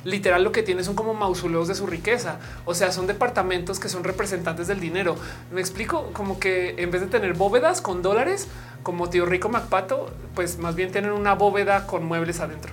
literal 0.05 0.45
lo 0.45 0.53
que 0.53 0.63
tiene 0.63 0.85
son 0.85 0.95
como 0.95 1.15
mausoleos 1.15 1.69
de 1.69 1.75
su 1.75 1.87
riqueza. 1.87 2.39
O 2.65 2.75
sea, 2.75 2.93
son 2.93 3.07
departamentos 3.07 3.81
que 3.81 3.89
son 3.89 4.05
representantes 4.05 4.67
del 4.67 4.81
dinero. 4.81 5.17
Me 5.51 5.61
explico 5.61 6.11
como 6.13 6.39
que 6.39 6.75
en 6.79 6.91
vez 6.91 7.01
de 7.01 7.07
tener 7.07 7.35
bóvedas 7.35 7.81
con 7.81 8.03
dólares, 8.03 8.49
como 8.83 9.11
tío 9.11 9.27
rico 9.27 9.49
Macpato, 9.49 10.11
pues 10.35 10.59
más 10.59 10.75
bien 10.75 10.91
tienen 10.91 11.13
una 11.13 11.35
bóveda 11.35 11.87
con 11.87 12.05
muebles 12.05 12.41
adentro. 12.41 12.73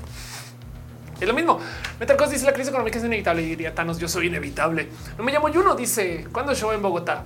Es 1.19 1.27
lo 1.27 1.33
mismo. 1.33 1.59
Metalcos 1.99 2.29
dice 2.29 2.45
la 2.45 2.53
crisis 2.53 2.69
económica 2.69 2.97
es 2.97 3.03
inevitable 3.03 3.41
y 3.41 3.49
diría 3.49 3.75
Thanos, 3.75 3.99
yo 3.99 4.07
soy 4.07 4.27
inevitable. 4.27 4.87
No 5.17 5.23
me 5.23 5.31
llamo 5.31 5.51
Juno, 5.51 5.75
dice 5.75 6.27
cuando 6.31 6.55
show 6.55 6.71
en 6.71 6.81
Bogotá. 6.81 7.25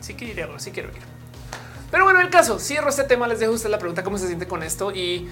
Sí 0.00 0.14
que 0.14 0.26
iré, 0.26 0.48
sí 0.58 0.70
quiero 0.70 0.88
ir. 0.88 1.14
Pero 1.90 2.04
bueno, 2.04 2.20
el 2.20 2.30
caso, 2.30 2.58
cierro 2.58 2.88
este 2.88 3.04
tema, 3.04 3.28
les 3.28 3.38
dejo 3.38 3.52
usted 3.52 3.70
la 3.70 3.78
pregunta 3.78 4.02
cómo 4.02 4.18
se 4.18 4.26
siente 4.26 4.48
con 4.48 4.62
esto 4.62 4.90
y 4.92 5.28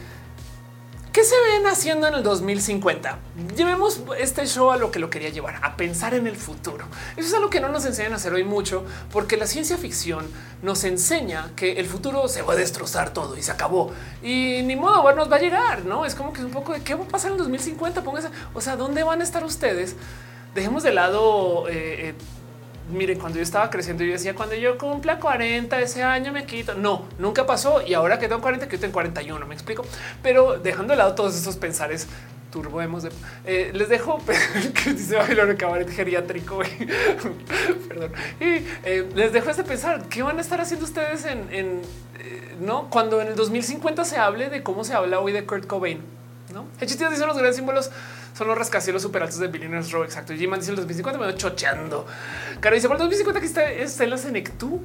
¿Qué 1.13 1.25
se 1.25 1.35
ven 1.43 1.67
haciendo 1.67 2.07
en 2.07 2.15
el 2.15 2.23
2050? 2.23 3.19
Llevemos 3.55 4.01
este 4.19 4.47
show 4.47 4.71
a 4.71 4.79
lo 4.79 4.91
que 4.91 4.99
lo 4.99 5.11
quería 5.11 5.29
llevar, 5.29 5.61
a 5.63 5.77
pensar 5.77 6.15
en 6.15 6.27
el 6.27 6.37
futuro. 6.37 6.87
Eso 7.19 7.29
es 7.29 7.35
algo 7.35 7.51
que 7.51 7.61
no 7.61 7.69
nos 7.69 7.85
enseñan 7.85 8.15
a 8.15 8.17
hacer 8.17 8.33
hoy 8.33 8.45
mucho, 8.45 8.87
porque 9.13 9.37
la 9.37 9.47
ciencia 9.47 9.77
ficción 9.77 10.25
nos 10.63 10.85
enseña 10.85 11.51
que 11.55 11.73
el 11.73 11.87
futuro 11.87 12.29
se 12.29 12.41
va 12.41 12.55
a 12.55 12.57
destrozar 12.57 13.13
todo 13.13 13.37
y 13.37 13.43
se 13.43 13.51
acabó. 13.51 13.93
Y 14.23 14.63
ni 14.63 14.75
modo, 14.75 15.03
bueno, 15.03 15.19
nos 15.19 15.31
va 15.31 15.37
a 15.37 15.41
llegar, 15.41 15.85
¿no? 15.85 16.07
Es 16.07 16.15
como 16.15 16.33
que 16.33 16.41
es 16.41 16.47
un 16.47 16.53
poco 16.53 16.73
de 16.73 16.83
qué 16.83 16.95
va 16.95 17.05
a 17.05 17.09
pasar 17.09 17.33
en 17.33 17.35
el 17.35 17.39
2050, 17.41 18.03
póngase, 18.03 18.29
o 18.55 18.63
sea, 18.63 18.77
¿dónde 18.77 19.03
van 19.03 19.21
a 19.21 19.25
estar 19.25 19.45
ustedes? 19.45 19.97
Dejemos 20.55 20.83
de 20.83 20.95
lado... 20.95 21.69
Eh, 21.69 22.09
eh, 22.09 22.15
miren, 22.93 23.19
cuando 23.19 23.39
yo 23.39 23.43
estaba 23.43 23.71
creciendo, 23.71 24.05
yo 24.05 24.13
decía, 24.13 24.35
cuando 24.35 24.55
yo 24.55 24.79
cumpla 24.79 25.19
40 25.19 25.81
ese 25.81 26.03
año 26.03 26.33
me 26.33 26.45
quito. 26.47 26.75
No, 26.75 27.07
nunca 27.19 27.47
pasó. 27.47 27.83
Y 27.83 27.95
ahora 27.95 28.19
que 28.19 28.29
tengo 28.29 28.41
40, 28.41 28.69
que 28.69 28.77
yo 28.77 28.81
tengo 28.81 28.93
41, 28.93 29.47
me 29.47 29.55
explico. 29.55 29.85
Pero 30.23 30.59
dejando 30.59 30.93
de 30.93 30.99
lado 30.99 31.15
todos 31.15 31.37
esos 31.37 31.57
pensares 31.57 32.07
turbo 32.53 32.83
hemos 32.83 33.03
de 33.03 33.11
eh, 33.47 33.71
les 33.73 33.89
dejo 33.89 34.21
que 34.85 34.93
dice 34.93 35.17
Babilón 35.17 35.57
cabaret 35.57 35.89
geriátrico. 35.91 36.61
Perdón. 37.89 38.13
Y 38.39 38.65
eh, 38.85 39.09
les 39.15 39.33
dejo 39.33 39.51
este 39.51 39.65
pensar 39.65 40.03
qué 40.09 40.23
van 40.23 40.39
a 40.39 40.43
estar 40.43 40.61
haciendo 40.61 40.85
ustedes 40.85 41.25
en, 41.25 41.49
eh, 41.51 42.55
no 42.61 42.91
cuando 42.91 43.21
en 43.21 43.29
el 43.29 43.35
2050 43.35 44.05
se 44.05 44.19
hable 44.19 44.51
de 44.51 44.63
cómo 44.63 44.85
se 44.85 44.93
habla 44.93 45.19
hoy 45.19 45.33
de 45.33 45.45
Kurt 45.45 45.67
Cobain. 45.67 46.01
No, 46.53 46.67
chiste 46.79 47.09
dice 47.09 47.27
los 47.27 47.35
grandes 47.35 47.57
símbolos 47.57 47.91
son 48.35 48.49
los 48.49 48.57
rascacielos 48.57 49.03
super 49.03 49.23
altos 49.23 49.39
de 49.39 49.49
Billionaires 49.49 49.91
Row. 49.93 50.05
Exacto. 50.05 50.33
G-Man 50.33 50.61
dice 50.61 50.71
el 50.71 50.77
2050 50.77 51.19
me 51.19 51.27
voy 51.27 51.35
chocheando. 51.37 52.07
Caro 52.61 52.75
dice 52.75 52.89
por 52.89 52.97
el 52.97 53.03
2050 53.03 53.41
que 53.41 53.47
está, 53.47 53.71
está 53.71 54.05
en 54.05 54.19
Senectú. 54.19 54.83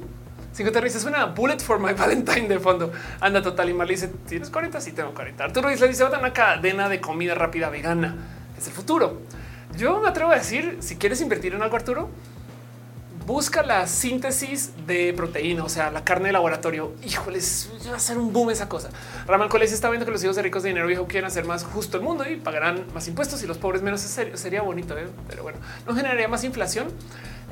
50 0.52 0.80
risas 0.80 1.02
suena 1.02 1.26
bullet 1.26 1.60
for 1.60 1.78
my 1.78 1.92
Valentine 1.96 2.48
de 2.48 2.58
fondo. 2.58 2.92
Anda 3.20 3.42
total 3.42 3.70
y 3.70 3.74
mal 3.74 3.88
dice 3.88 4.08
tienes 4.26 4.50
40. 4.50 4.80
Sí, 4.80 4.92
tengo 4.92 5.14
40. 5.14 5.44
Arturo 5.44 5.68
dice 5.68 5.88
dice 5.88 6.04
una 6.04 6.32
cadena 6.32 6.88
de 6.88 7.00
comida 7.00 7.34
rápida 7.34 7.70
vegana. 7.70 8.16
Es 8.56 8.66
el 8.66 8.72
futuro. 8.72 9.22
Yo 9.76 10.00
me 10.00 10.08
atrevo 10.08 10.32
a 10.32 10.36
decir 10.36 10.78
si 10.80 10.96
quieres 10.96 11.20
invertir 11.20 11.54
en 11.54 11.62
algo, 11.62 11.76
Arturo, 11.76 12.10
busca 13.28 13.62
la 13.62 13.86
síntesis 13.86 14.72
de 14.86 15.12
proteína, 15.12 15.62
o 15.62 15.68
sea, 15.68 15.90
la 15.90 16.02
carne 16.02 16.28
de 16.28 16.32
laboratorio. 16.32 16.94
Híjoles, 17.04 17.70
va 17.90 17.96
a 17.96 18.00
ser 18.00 18.16
un 18.16 18.32
boom 18.32 18.48
esa 18.48 18.70
cosa. 18.70 18.88
Ramal 19.26 19.50
Coles 19.50 19.70
está 19.70 19.90
viendo 19.90 20.06
que 20.06 20.12
los 20.12 20.24
hijos 20.24 20.34
de 20.34 20.40
ricos 20.40 20.62
de 20.62 20.70
dinero 20.70 21.06
quieren 21.06 21.26
hacer 21.26 21.44
más 21.44 21.62
justo 21.62 21.98
el 21.98 22.02
mundo 22.02 22.26
y 22.26 22.36
pagarán 22.36 22.86
más 22.94 23.06
impuestos 23.06 23.42
y 23.42 23.46
los 23.46 23.58
pobres 23.58 23.82
menos. 23.82 24.00
Sería 24.00 24.62
bonito, 24.62 24.96
¿eh? 24.96 25.08
pero 25.28 25.42
bueno, 25.42 25.58
no 25.86 25.94
generaría 25.94 26.26
más 26.26 26.42
inflación. 26.42 26.88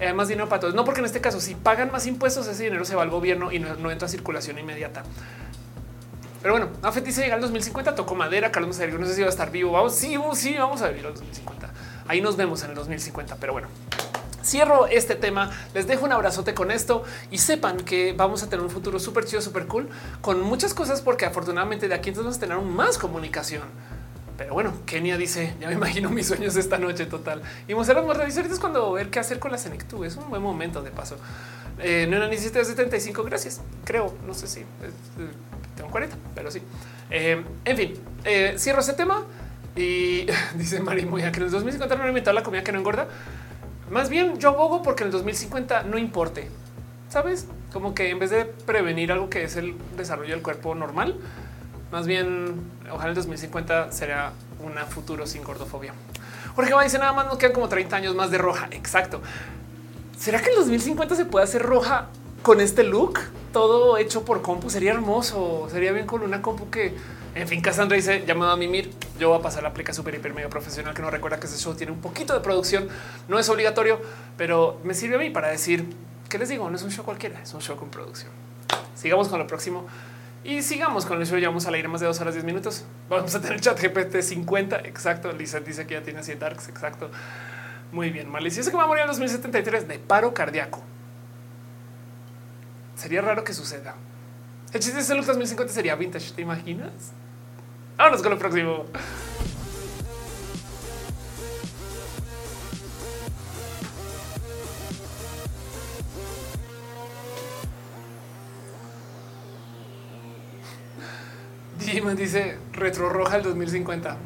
Eh, 0.00 0.14
más 0.14 0.28
dinero 0.28 0.48
para 0.48 0.60
todos. 0.60 0.74
No, 0.74 0.84
porque 0.84 1.00
en 1.00 1.06
este 1.06 1.20
caso, 1.20 1.40
si 1.42 1.54
pagan 1.54 1.92
más 1.92 2.06
impuestos, 2.06 2.46
ese 2.46 2.64
dinero 2.64 2.86
se 2.86 2.96
va 2.96 3.02
al 3.02 3.10
gobierno 3.10 3.52
y 3.52 3.58
no, 3.58 3.90
entra 3.90 4.06
a 4.06 4.08
circulación 4.08 4.58
inmediata. 4.58 5.02
Pero 6.40 6.54
bueno, 6.54 6.70
Afet 6.82 7.04
dice 7.04 7.20
llega 7.22 7.34
al 7.34 7.42
2050, 7.42 7.94
tocó 7.94 8.14
madera, 8.14 8.50
Carlos 8.50 8.78
no 8.78 9.06
sé 9.06 9.14
si 9.14 9.20
va 9.20 9.26
a 9.26 9.30
estar 9.30 9.50
vivo. 9.50 9.72
Vamos, 9.72 9.94
sí, 9.94 10.16
sí, 10.34 10.54
vamos 10.54 10.80
a 10.80 10.88
vivir 10.88 11.04
al 11.04 11.12
2050. 11.12 11.70
Ahí 12.08 12.22
nos 12.22 12.36
vemos 12.36 12.62
en 12.62 12.70
el 12.70 12.76
2050, 12.76 13.36
pero 13.36 13.52
bueno 13.52 13.68
cierro 14.46 14.86
este 14.86 15.14
tema. 15.14 15.50
Les 15.74 15.86
dejo 15.86 16.04
un 16.04 16.12
abrazote 16.12 16.54
con 16.54 16.70
esto 16.70 17.04
y 17.30 17.38
sepan 17.38 17.78
que 17.78 18.12
vamos 18.12 18.42
a 18.42 18.48
tener 18.48 18.64
un 18.64 18.70
futuro 18.70 18.98
súper 18.98 19.24
chido, 19.24 19.42
súper 19.42 19.66
cool 19.66 19.88
con 20.20 20.40
muchas 20.40 20.72
cosas, 20.74 21.02
porque 21.02 21.26
afortunadamente 21.26 21.88
de 21.88 21.94
aquí 21.94 22.10
entonces 22.10 22.24
vamos 22.24 22.36
a 22.36 22.40
tener 22.40 22.58
más 22.58 22.98
comunicación. 22.98 23.64
Pero 24.38 24.54
bueno, 24.54 24.72
Kenia 24.84 25.16
dice: 25.16 25.54
Ya 25.60 25.68
me 25.68 25.74
imagino 25.74 26.10
mis 26.10 26.26
sueños 26.26 26.56
esta 26.56 26.78
noche 26.78 27.06
total. 27.06 27.42
Y 27.66 27.74
Monserrat 27.74 28.04
dice: 28.04 28.38
Ahorita 28.40 28.54
es 28.54 28.60
cuando 28.60 28.92
ver 28.92 29.10
qué 29.10 29.18
hacer 29.18 29.38
con 29.38 29.50
la 29.50 29.58
Senectú. 29.58 30.04
Es 30.04 30.16
un 30.16 30.28
buen 30.28 30.42
momento 30.42 30.82
de 30.82 30.90
paso. 30.90 31.16
Eh, 31.78 32.06
no 32.08 32.18
necesito 32.26 32.62
75. 32.62 33.22
Gracias. 33.24 33.60
Creo, 33.84 34.14
no 34.26 34.34
sé 34.34 34.46
si 34.46 34.60
eh, 34.60 34.64
tengo 35.74 35.90
40, 35.90 36.16
pero 36.34 36.50
sí. 36.50 36.60
Eh, 37.10 37.42
en 37.64 37.76
fin, 37.76 37.94
eh, 38.24 38.54
cierro 38.58 38.80
ese 38.80 38.94
tema 38.94 39.24
y 39.74 40.26
dice 40.56 40.80
Mari 40.80 41.06
Moya 41.06 41.30
que 41.30 41.38
en 41.38 41.46
el 41.46 41.50
2050 41.50 41.96
no 41.96 42.08
inventado 42.08 42.34
la 42.34 42.42
comida 42.42 42.62
que 42.62 42.72
no 42.72 42.78
engorda. 42.78 43.08
Más 43.90 44.08
bien 44.08 44.38
yo 44.38 44.50
abogo 44.50 44.82
porque 44.82 45.04
en 45.04 45.08
el 45.08 45.12
2050 45.12 45.84
no 45.84 45.98
importe. 45.98 46.50
Sabes 47.08 47.46
como 47.72 47.94
que 47.94 48.10
en 48.10 48.18
vez 48.18 48.30
de 48.30 48.44
prevenir 48.44 49.12
algo 49.12 49.30
que 49.30 49.44
es 49.44 49.56
el 49.56 49.76
desarrollo 49.96 50.30
del 50.30 50.42
cuerpo 50.42 50.74
normal, 50.74 51.16
más 51.92 52.06
bien 52.06 52.54
ojalá 52.90 53.10
el 53.10 53.14
2050 53.14 53.92
será 53.92 54.32
un 54.60 54.74
futuro 54.88 55.26
sin 55.26 55.44
gordofobia. 55.44 55.94
Porque 56.56 56.72
va 56.72 56.82
dice 56.82 56.98
nada 56.98 57.12
más 57.12 57.26
nos 57.26 57.38
quedan 57.38 57.52
como 57.52 57.68
30 57.68 57.96
años 57.96 58.14
más 58.14 58.30
de 58.30 58.38
roja. 58.38 58.68
Exacto. 58.72 59.20
¿Será 60.18 60.40
que 60.40 60.46
en 60.46 60.52
el 60.52 60.58
2050 60.60 61.14
se 61.14 61.24
puede 61.26 61.44
hacer 61.44 61.62
roja 61.62 62.08
con 62.46 62.60
este 62.60 62.84
look? 62.84 63.18
Todo 63.52 63.98
hecho 63.98 64.24
por 64.24 64.40
compu 64.40 64.70
sería 64.70 64.92
hermoso. 64.92 65.66
Sería 65.68 65.90
bien 65.90 66.06
con 66.06 66.22
una 66.22 66.42
compu 66.42 66.70
que 66.70 66.94
en 67.34 67.48
fin, 67.48 67.60
Cassandra 67.60 67.96
dice 67.96 68.24
llamado 68.24 68.52
a 68.52 68.56
mimir. 68.56 68.92
Yo 69.18 69.30
voy 69.30 69.40
a 69.40 69.42
pasar 69.42 69.64
la 69.64 69.70
aplica 69.70 69.92
super 69.92 70.14
hiper 70.14 70.32
medio 70.32 70.48
profesional 70.48 70.94
que 70.94 71.02
no 71.02 71.10
recuerda 71.10 71.40
que 71.40 71.48
ese 71.48 71.58
show 71.58 71.74
tiene 71.74 71.90
un 71.90 72.00
poquito 72.00 72.34
de 72.34 72.38
producción. 72.38 72.88
No 73.26 73.40
es 73.40 73.48
obligatorio, 73.48 74.00
pero 74.36 74.78
me 74.84 74.94
sirve 74.94 75.16
a 75.16 75.18
mí 75.18 75.30
para 75.30 75.48
decir 75.48 75.92
que 76.28 76.38
les 76.38 76.48
digo, 76.48 76.70
no 76.70 76.76
es 76.76 76.84
un 76.84 76.92
show 76.92 77.04
cualquiera, 77.04 77.42
es 77.42 77.52
un 77.52 77.62
show 77.62 77.74
con 77.76 77.90
producción. 77.90 78.30
Sigamos 78.94 79.26
con 79.26 79.40
lo 79.40 79.48
próximo 79.48 79.84
y 80.44 80.62
sigamos 80.62 81.04
con 81.04 81.20
el 81.20 81.26
show. 81.26 81.38
Ya 81.38 81.48
vamos 81.48 81.66
a 81.66 81.72
leer 81.72 81.88
más 81.88 82.00
de 82.00 82.06
dos 82.06 82.20
horas, 82.20 82.34
10 82.34 82.44
minutos. 82.44 82.84
Vamos 83.10 83.34
a 83.34 83.40
tener 83.40 83.60
chat 83.60 83.76
GPT 83.76 84.22
50. 84.22 84.82
Exacto. 84.84 85.32
Lisa 85.32 85.58
dice 85.58 85.84
que 85.84 85.94
ya 85.94 86.02
tiene 86.02 86.22
100 86.22 86.38
darks. 86.38 86.68
Exacto. 86.68 87.10
Muy 87.90 88.10
bien. 88.10 88.30
Malicioso 88.30 88.70
que 88.70 88.76
va 88.76 88.84
a 88.84 88.86
morir 88.86 89.00
en 89.02 89.08
2073 89.08 89.88
de 89.88 89.98
paro 89.98 90.32
cardíaco. 90.32 90.80
Sería 92.96 93.20
raro 93.20 93.44
que 93.44 93.52
suceda. 93.52 93.94
El 94.72 94.80
chiste 94.80 94.98
es 95.00 95.10
el 95.10 95.24
2050 95.24 95.72
sería 95.72 95.94
vintage. 95.94 96.32
¿Te 96.32 96.42
imaginas? 96.42 97.12
Vámonos 97.96 98.22
con 98.22 98.32
lo 98.32 98.38
próximo. 98.38 98.84
Dima 111.78 112.14
dice 112.14 112.58
retro 112.72 113.10
roja 113.10 113.36
el 113.36 113.42
2050. 113.42 114.16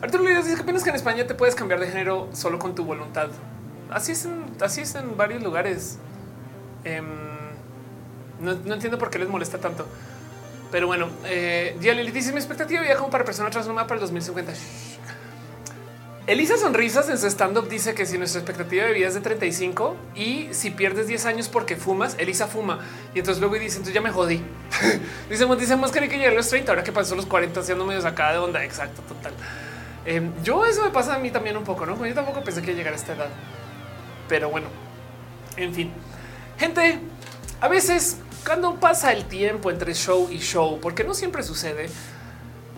Arturo 0.00 0.22
Líderes 0.22 0.44
dice 0.44 0.58
que 0.58 0.64
piensas 0.64 0.84
que 0.84 0.90
en 0.90 0.96
España 0.96 1.26
te 1.26 1.34
puedes 1.34 1.54
cambiar 1.54 1.80
de 1.80 1.88
género 1.88 2.28
solo 2.32 2.58
con 2.58 2.74
tu 2.74 2.84
voluntad. 2.84 3.30
Así 3.90 4.12
es 4.12 4.24
en, 4.24 4.44
así 4.60 4.82
es 4.82 4.94
en 4.94 5.16
varios 5.16 5.42
lugares. 5.42 5.98
Em, 6.84 7.33
no, 8.40 8.54
no, 8.64 8.74
entiendo 8.74 8.98
por 8.98 9.10
qué 9.10 9.18
les 9.18 9.28
molesta 9.28 9.58
tanto. 9.58 9.86
Pero 10.70 10.86
bueno, 10.86 11.08
eh, 11.24 11.76
Lili 11.80 12.10
dice 12.10 12.32
mi 12.32 12.38
expectativa 12.38 12.80
de 12.80 12.88
vida 12.88 12.96
como 12.96 13.10
para 13.10 13.24
persona 13.24 13.50
transformada 13.50 13.86
para 13.86 13.96
el 13.96 14.00
2050. 14.00 14.52
Elisa 16.26 16.56
Sonrisas 16.56 17.10
en 17.10 17.18
su 17.18 17.26
stand-up 17.26 17.68
dice 17.68 17.94
que 17.94 18.06
si 18.06 18.16
nuestra 18.16 18.40
expectativa 18.40 18.84
de 18.84 18.94
vida 18.94 19.08
es 19.08 19.14
de 19.14 19.20
35 19.20 19.94
y 20.14 20.48
si 20.52 20.70
pierdes 20.70 21.06
10 21.06 21.26
años 21.26 21.48
porque 21.50 21.76
fumas, 21.76 22.16
Elisa 22.18 22.46
fuma. 22.46 22.78
Y 23.14 23.18
entonces 23.18 23.42
luego 23.42 23.56
dice, 23.56 23.76
entonces 23.76 23.92
ya 23.92 24.00
me 24.00 24.10
jodí. 24.10 24.42
dice, 25.28 25.46
dice 25.56 25.76
más 25.76 25.90
que 25.90 26.00
llegar 26.00 26.30
a 26.30 26.34
los 26.34 26.48
30, 26.48 26.72
ahora 26.72 26.82
que 26.82 26.92
pasó 26.92 27.14
los 27.14 27.26
40 27.26 27.60
haciendo 27.60 27.84
medio 27.84 28.00
sacada 28.00 28.32
de 28.32 28.38
onda. 28.38 28.64
Exacto, 28.64 29.02
total. 29.02 29.34
Em, 30.06 30.32
yo 30.42 30.64
eso 30.64 30.82
me 30.82 30.90
pasa 30.90 31.14
a 31.14 31.18
mí 31.18 31.30
también 31.30 31.58
un 31.58 31.64
poco, 31.64 31.84
¿no? 31.84 32.06
Yo 32.06 32.14
tampoco 32.14 32.42
pensé 32.42 32.62
que 32.62 32.74
llegar 32.74 32.94
a 32.94 32.96
esta 32.96 33.12
edad. 33.12 33.28
Pero 34.26 34.48
bueno, 34.48 34.68
en 35.58 35.74
fin. 35.74 35.92
Gente, 36.58 37.00
a 37.60 37.68
veces 37.68 38.16
cuando 38.44 38.74
pasa 38.78 39.12
el 39.12 39.24
tiempo 39.24 39.70
entre 39.70 39.94
show 39.94 40.28
y 40.30 40.38
show, 40.38 40.78
porque 40.80 41.02
no 41.02 41.14
siempre 41.14 41.42
sucede, 41.42 41.88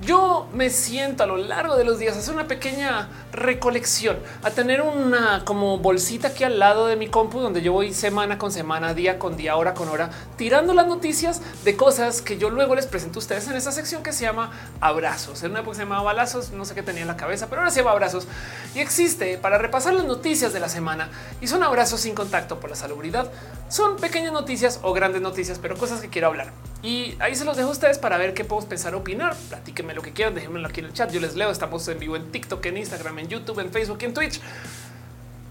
yo 0.02 0.46
me 0.52 0.68
siento 0.68 1.22
a 1.22 1.26
lo 1.26 1.38
largo 1.38 1.76
de 1.76 1.84
los 1.84 1.98
días 1.98 2.16
a 2.16 2.18
hacer 2.18 2.34
una 2.34 2.46
pequeña 2.46 3.08
recolección, 3.32 4.18
a 4.42 4.50
tener 4.50 4.82
una 4.82 5.42
como 5.44 5.78
bolsita 5.78 6.28
aquí 6.28 6.44
al 6.44 6.58
lado 6.58 6.86
de 6.86 6.96
mi 6.96 7.08
compu 7.08 7.40
donde 7.40 7.62
yo 7.62 7.72
voy 7.72 7.94
semana 7.94 8.36
con 8.36 8.52
semana, 8.52 8.92
día 8.92 9.18
con 9.18 9.36
día, 9.36 9.56
hora 9.56 9.72
con 9.72 9.88
hora, 9.88 10.10
tirando 10.36 10.74
las 10.74 10.86
noticias 10.86 11.40
de 11.64 11.76
cosas 11.76 12.20
que 12.20 12.36
yo 12.36 12.50
luego 12.50 12.74
les 12.74 12.86
presento 12.86 13.18
a 13.18 13.20
ustedes 13.20 13.48
en 13.48 13.56
esa 13.56 13.72
sección 13.72 14.02
que 14.02 14.12
se 14.12 14.24
llama 14.24 14.52
abrazos. 14.80 15.42
En 15.42 15.52
una 15.52 15.60
época 15.60 15.76
se 15.76 15.82
llamaba 15.82 16.02
balazos, 16.02 16.50
no 16.50 16.64
sé 16.66 16.74
qué 16.74 16.82
tenía 16.82 17.02
en 17.02 17.08
la 17.08 17.16
cabeza, 17.16 17.46
pero 17.48 17.62
ahora 17.62 17.70
se 17.70 17.80
llama 17.80 17.92
abrazos 17.92 18.26
y 18.74 18.80
existe 18.80 19.38
para 19.38 19.56
repasar 19.56 19.94
las 19.94 20.04
noticias 20.04 20.52
de 20.52 20.60
la 20.60 20.68
semana 20.68 21.08
y 21.40 21.46
son 21.46 21.62
abrazos 21.62 22.00
sin 22.00 22.14
contacto 22.14 22.60
por 22.60 22.68
la 22.68 22.76
salubridad. 22.76 23.30
Son 23.68 23.96
pequeñas 23.96 24.32
noticias 24.32 24.78
o 24.82 24.92
grandes 24.92 25.22
noticias, 25.22 25.58
pero 25.58 25.76
cosas 25.76 26.00
que 26.00 26.08
quiero 26.08 26.28
hablar. 26.28 26.52
Y 26.86 27.16
ahí 27.18 27.34
se 27.34 27.44
los 27.44 27.56
dejo 27.56 27.70
a 27.70 27.72
ustedes 27.72 27.98
para 27.98 28.16
ver 28.16 28.32
qué 28.32 28.44
podemos 28.44 28.66
pensar, 28.66 28.94
opinar. 28.94 29.34
Platíquenme 29.48 29.92
lo 29.92 30.02
que 30.02 30.12
quieran, 30.12 30.36
déjenmelo 30.36 30.68
aquí 30.68 30.78
en 30.78 30.86
el 30.86 30.92
chat. 30.92 31.10
Yo 31.10 31.18
les 31.18 31.34
leo. 31.34 31.50
Estamos 31.50 31.88
en 31.88 31.98
vivo 31.98 32.14
en 32.14 32.30
TikTok, 32.30 32.64
en 32.64 32.76
Instagram, 32.76 33.18
en 33.18 33.26
YouTube, 33.26 33.58
en 33.58 33.72
Facebook 33.72 33.98
y 34.02 34.04
en 34.04 34.14
Twitch. 34.14 34.40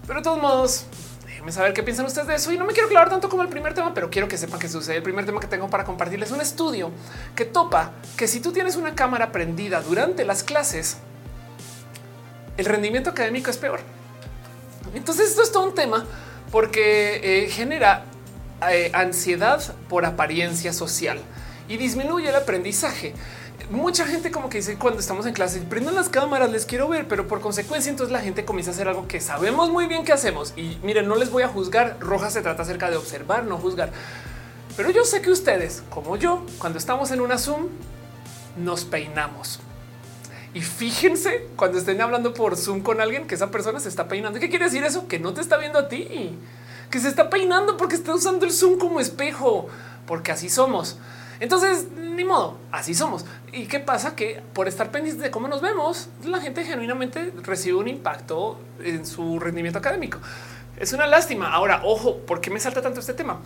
Pero 0.06 0.20
de 0.20 0.24
todos 0.24 0.40
modos, 0.40 0.86
déjenme 1.26 1.52
saber 1.52 1.74
qué 1.74 1.82
piensan 1.82 2.06
ustedes 2.06 2.26
de 2.26 2.36
eso. 2.36 2.52
Y 2.52 2.56
no 2.56 2.64
me 2.64 2.72
quiero 2.72 2.88
clavar 2.88 3.10
tanto 3.10 3.28
como 3.28 3.42
el 3.42 3.50
primer 3.50 3.74
tema, 3.74 3.92
pero 3.92 4.08
quiero 4.08 4.28
que 4.28 4.38
sepan 4.38 4.58
que 4.58 4.70
sucede. 4.70 4.96
El 4.96 5.02
primer 5.02 5.26
tema 5.26 5.38
que 5.38 5.46
tengo 5.46 5.68
para 5.68 5.84
compartirles 5.84 6.30
es 6.30 6.34
un 6.34 6.40
estudio 6.40 6.90
que 7.34 7.44
topa 7.44 7.92
que 8.16 8.28
si 8.28 8.40
tú 8.40 8.50
tienes 8.50 8.76
una 8.76 8.94
cámara 8.94 9.30
prendida 9.30 9.82
durante 9.82 10.24
las 10.24 10.42
clases, 10.42 10.96
el 12.56 12.64
rendimiento 12.64 13.10
académico 13.10 13.50
es 13.50 13.58
peor. 13.58 13.80
Entonces 14.94 15.28
esto 15.28 15.42
es 15.42 15.52
todo 15.52 15.64
un 15.64 15.74
tema 15.74 16.06
porque 16.50 17.44
eh, 17.44 17.50
genera 17.50 18.06
eh, 18.70 18.90
ansiedad 18.94 19.62
por 19.88 20.06
apariencia 20.06 20.72
social 20.72 21.18
y 21.68 21.76
disminuye 21.76 22.28
el 22.28 22.36
aprendizaje. 22.36 23.12
Mucha 23.70 24.06
gente 24.06 24.30
como 24.30 24.48
que 24.48 24.58
dice 24.58 24.76
cuando 24.76 25.00
estamos 25.00 25.26
en 25.26 25.32
clase, 25.32 25.60
prendan 25.60 25.94
las 25.94 26.08
cámaras, 26.08 26.50
les 26.50 26.66
quiero 26.66 26.88
ver, 26.88 27.08
pero 27.08 27.26
por 27.26 27.40
consecuencia 27.40 27.90
entonces 27.90 28.12
la 28.12 28.20
gente 28.20 28.44
comienza 28.44 28.70
a 28.70 28.74
hacer 28.74 28.88
algo 28.88 29.08
que 29.08 29.20
sabemos 29.20 29.70
muy 29.70 29.86
bien 29.86 30.04
que 30.04 30.12
hacemos. 30.12 30.54
Y 30.56 30.78
miren, 30.82 31.08
no 31.08 31.16
les 31.16 31.30
voy 31.30 31.42
a 31.42 31.48
juzgar, 31.48 31.96
Roja 32.00 32.30
se 32.30 32.42
trata 32.42 32.62
acerca 32.62 32.90
de 32.90 32.96
observar, 32.96 33.44
no 33.44 33.58
juzgar. 33.58 33.90
Pero 34.76 34.90
yo 34.90 35.04
sé 35.04 35.20
que 35.20 35.30
ustedes, 35.30 35.82
como 35.90 36.16
yo, 36.16 36.44
cuando 36.58 36.78
estamos 36.78 37.10
en 37.10 37.20
una 37.20 37.38
Zoom, 37.38 37.68
nos 38.56 38.84
peinamos. 38.84 39.60
Y 40.54 40.60
fíjense 40.62 41.48
cuando 41.56 41.78
estén 41.78 42.00
hablando 42.00 42.32
por 42.32 42.56
Zoom 42.56 42.80
con 42.80 43.00
alguien 43.00 43.26
que 43.26 43.34
esa 43.34 43.50
persona 43.50 43.80
se 43.80 43.88
está 43.88 44.08
peinando. 44.08 44.38
¿Qué 44.38 44.48
quiere 44.48 44.66
decir 44.66 44.84
eso? 44.84 45.08
Que 45.08 45.18
no 45.18 45.34
te 45.34 45.40
está 45.40 45.56
viendo 45.58 45.78
a 45.78 45.88
ti 45.88 46.38
que 46.90 47.00
se 47.00 47.08
está 47.08 47.30
peinando 47.30 47.76
porque 47.76 47.96
está 47.96 48.14
usando 48.14 48.46
el 48.46 48.52
Zoom 48.52 48.78
como 48.78 49.00
espejo, 49.00 49.68
porque 50.06 50.32
así 50.32 50.48
somos. 50.48 50.98
Entonces, 51.38 51.86
ni 51.96 52.24
modo, 52.24 52.58
así 52.72 52.94
somos. 52.94 53.24
¿Y 53.52 53.66
qué 53.66 53.80
pasa? 53.80 54.16
Que 54.16 54.42
por 54.54 54.68
estar 54.68 54.90
pendientes 54.90 55.22
de 55.22 55.30
cómo 55.30 55.48
nos 55.48 55.60
vemos, 55.60 56.08
la 56.24 56.40
gente 56.40 56.64
genuinamente 56.64 57.32
recibe 57.42 57.76
un 57.76 57.88
impacto 57.88 58.58
en 58.82 59.04
su 59.04 59.38
rendimiento 59.38 59.78
académico. 59.78 60.18
Es 60.78 60.92
una 60.92 61.06
lástima. 61.06 61.52
Ahora, 61.52 61.82
ojo, 61.84 62.18
¿por 62.18 62.40
qué 62.40 62.50
me 62.50 62.60
salta 62.60 62.80
tanto 62.80 63.00
este 63.00 63.14
tema? 63.14 63.40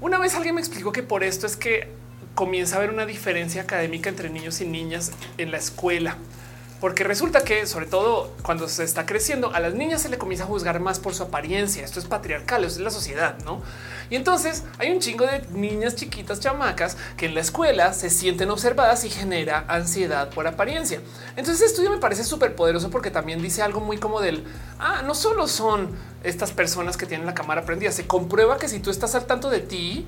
Una 0.00 0.18
vez 0.18 0.34
alguien 0.34 0.54
me 0.54 0.60
explicó 0.60 0.92
que 0.92 1.02
por 1.02 1.22
esto 1.22 1.46
es 1.46 1.56
que 1.56 1.88
comienza 2.34 2.76
a 2.76 2.78
haber 2.78 2.90
una 2.90 3.06
diferencia 3.06 3.62
académica 3.62 4.08
entre 4.08 4.30
niños 4.30 4.60
y 4.60 4.66
niñas 4.66 5.12
en 5.36 5.50
la 5.50 5.58
escuela 5.58 6.16
porque 6.80 7.04
resulta 7.04 7.44
que 7.44 7.66
sobre 7.66 7.86
todo 7.86 8.32
cuando 8.42 8.68
se 8.68 8.84
está 8.84 9.04
creciendo 9.04 9.52
a 9.52 9.60
las 9.60 9.74
niñas 9.74 10.02
se 10.02 10.08
le 10.08 10.16
comienza 10.16 10.44
a 10.44 10.46
juzgar 10.46 10.80
más 10.80 10.98
por 10.98 11.14
su 11.14 11.22
apariencia. 11.22 11.84
Esto 11.84 12.00
es 12.00 12.06
patriarcal, 12.06 12.64
es 12.64 12.78
la 12.78 12.90
sociedad, 12.90 13.36
no? 13.44 13.60
Y 14.08 14.16
entonces 14.16 14.64
hay 14.78 14.90
un 14.90 14.98
chingo 14.98 15.26
de 15.26 15.42
niñas 15.52 15.94
chiquitas, 15.94 16.40
chamacas 16.40 16.96
que 17.16 17.26
en 17.26 17.34
la 17.34 17.40
escuela 17.40 17.92
se 17.92 18.08
sienten 18.10 18.50
observadas 18.50 19.04
y 19.04 19.10
genera 19.10 19.64
ansiedad 19.68 20.30
por 20.30 20.46
apariencia. 20.46 21.00
Entonces, 21.36 21.60
este 21.60 21.66
estudio 21.66 21.90
me 21.90 21.98
parece 21.98 22.24
súper 22.24 22.56
poderoso 22.56 22.90
porque 22.90 23.10
también 23.10 23.42
dice 23.42 23.62
algo 23.62 23.80
muy 23.80 23.98
como 23.98 24.20
del 24.20 24.44
ah, 24.78 25.02
no 25.02 25.14
solo 25.14 25.46
son 25.46 25.90
estas 26.24 26.50
personas 26.50 26.96
que 26.96 27.06
tienen 27.06 27.26
la 27.26 27.34
cámara 27.34 27.64
prendida, 27.64 27.92
se 27.92 28.06
comprueba 28.06 28.58
que 28.58 28.68
si 28.68 28.80
tú 28.80 28.90
estás 28.90 29.14
al 29.14 29.26
tanto 29.26 29.50
de 29.50 29.60
ti, 29.60 30.06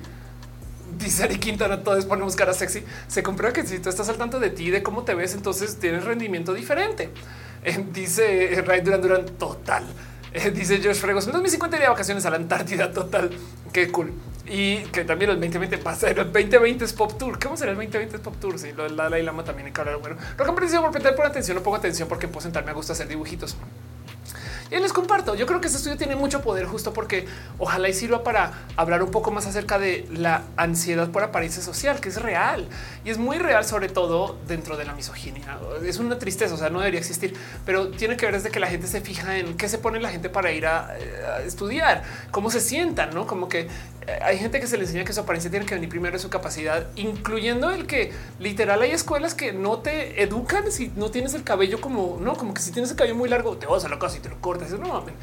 dice 1.02 1.24
Ari 1.24 1.38
Quintana, 1.38 1.82
todos 1.82 2.04
ponemos 2.06 2.36
cara 2.36 2.54
sexy. 2.54 2.84
Se 3.08 3.22
comprueba 3.22 3.52
que 3.52 3.66
si 3.66 3.78
tú 3.78 3.88
estás 3.88 4.08
al 4.08 4.16
tanto 4.16 4.40
de 4.40 4.50
ti, 4.50 4.70
de 4.70 4.82
cómo 4.82 5.02
te 5.02 5.14
ves, 5.14 5.34
entonces 5.34 5.78
tienes 5.78 6.04
rendimiento 6.04 6.54
diferente. 6.54 7.10
Eh, 7.64 7.86
dice 7.92 8.60
Ray 8.66 8.80
Duran 8.80 9.00
Duran, 9.00 9.24
total. 9.38 9.84
Eh, 10.34 10.50
dice 10.50 10.80
Josh 10.82 10.96
Fregos, 10.96 11.26
en 11.26 11.32
2050 11.32 11.76
iría 11.76 11.88
de 11.88 11.90
vacaciones 11.90 12.24
a 12.24 12.30
la 12.30 12.36
Antártida, 12.36 12.90
total. 12.90 13.30
Qué 13.70 13.92
cool. 13.92 14.12
Y 14.46 14.78
que 14.84 15.04
también 15.04 15.30
el 15.30 15.36
2020 15.38 15.76
pasa, 15.78 16.08
el 16.08 16.16
2020 16.16 16.86
es 16.86 16.92
Pop 16.94 17.18
Tour. 17.18 17.38
¿Cómo 17.38 17.56
será 17.56 17.72
el 17.72 17.76
2020 17.76 18.16
es 18.16 18.22
Pop 18.22 18.34
Tour? 18.40 18.58
Sí, 18.58 18.72
lo 18.72 18.84
del 18.84 18.96
Dalai 18.96 19.22
Lama 19.22 19.44
también 19.44 19.66
hay 19.66 19.72
que 19.72 19.80
hablar. 19.82 19.98
Bueno, 19.98 20.16
lo 20.38 20.44
que 20.44 20.52
me 20.52 20.80
por 20.80 20.90
prestar 20.90 21.14
por 21.14 21.26
atención, 21.26 21.56
no 21.56 21.62
pongo 21.62 21.76
atención 21.76 22.08
porque 22.08 22.28
puedo 22.28 22.40
sentarme 22.40 22.70
a 22.70 22.74
gusto 22.74 22.94
hacer 22.94 23.06
dibujitos. 23.08 23.54
Y 24.70 24.76
les 24.76 24.92
comparto. 24.94 25.34
Yo 25.34 25.46
creo 25.46 25.60
que 25.60 25.66
este 25.66 25.76
estudio 25.76 25.98
tiene 25.98 26.16
mucho 26.16 26.40
poder 26.40 26.64
justo 26.64 26.94
porque 26.94 27.26
ojalá 27.58 27.90
y 27.90 27.92
sirva 27.92 28.24
para 28.24 28.52
hablar 28.76 29.02
un 29.02 29.10
poco 29.10 29.30
más 29.30 29.46
acerca 29.46 29.78
de 29.78 30.08
la 30.10 30.44
ansiedad 30.56 31.10
por 31.10 31.22
apariencia 31.22 31.62
social, 31.62 32.00
que 32.00 32.08
es 32.08 32.20
real 32.20 32.66
y 33.04 33.10
es 33.10 33.18
muy 33.18 33.38
real, 33.38 33.66
sobre 33.66 33.90
todo 33.90 34.38
dentro 34.48 34.78
de 34.78 34.86
la 34.86 34.94
misoginia. 34.94 35.58
Es 35.84 35.98
una 35.98 36.18
tristeza, 36.18 36.54
o 36.54 36.56
sea, 36.56 36.70
no 36.70 36.78
debería 36.78 37.00
existir, 37.00 37.34
pero 37.66 37.90
tiene 37.90 38.16
que 38.16 38.24
ver 38.24 38.34
desde 38.34 38.50
que 38.50 38.60
la 38.60 38.68
gente 38.68 38.86
se 38.86 39.02
fija 39.02 39.36
en 39.36 39.58
qué 39.58 39.68
se 39.68 39.76
pone 39.76 40.00
la 40.00 40.08
gente 40.08 40.30
para 40.30 40.52
ir 40.52 40.64
a, 40.64 40.86
a 40.86 41.42
estudiar, 41.42 42.02
cómo 42.30 42.50
se 42.50 42.60
sientan, 42.60 43.14
no 43.14 43.26
como 43.26 43.50
que 43.50 43.60
eh, 43.60 44.01
hay 44.22 44.38
gente 44.38 44.60
que 44.60 44.66
se 44.66 44.76
le 44.76 44.84
enseña 44.84 45.04
que 45.04 45.12
su 45.12 45.20
apariencia 45.20 45.50
tiene 45.50 45.66
que 45.66 45.74
venir 45.74 45.88
primero 45.88 46.14
de 46.14 46.18
su 46.18 46.28
capacidad, 46.28 46.86
incluyendo 46.96 47.70
el 47.70 47.86
que 47.86 48.12
literal 48.38 48.82
hay 48.82 48.90
escuelas 48.90 49.34
que 49.34 49.52
no 49.52 49.78
te 49.78 50.22
educan 50.22 50.70
si 50.72 50.92
no 50.96 51.10
tienes 51.10 51.34
el 51.34 51.44
cabello 51.44 51.80
como 51.80 52.18
no, 52.20 52.34
como 52.34 52.54
que 52.54 52.62
si 52.62 52.72
tienes 52.72 52.90
el 52.90 52.96
cabello 52.96 53.14
muy 53.14 53.28
largo, 53.28 53.56
te 53.56 53.66
vas 53.66 53.84
a 53.84 53.88
la 53.88 53.98
casa 53.98 54.16
y 54.18 54.20
te 54.20 54.28
lo 54.28 54.40
cortas. 54.40 54.70
No 54.72 54.88
mames. 54.88 55.14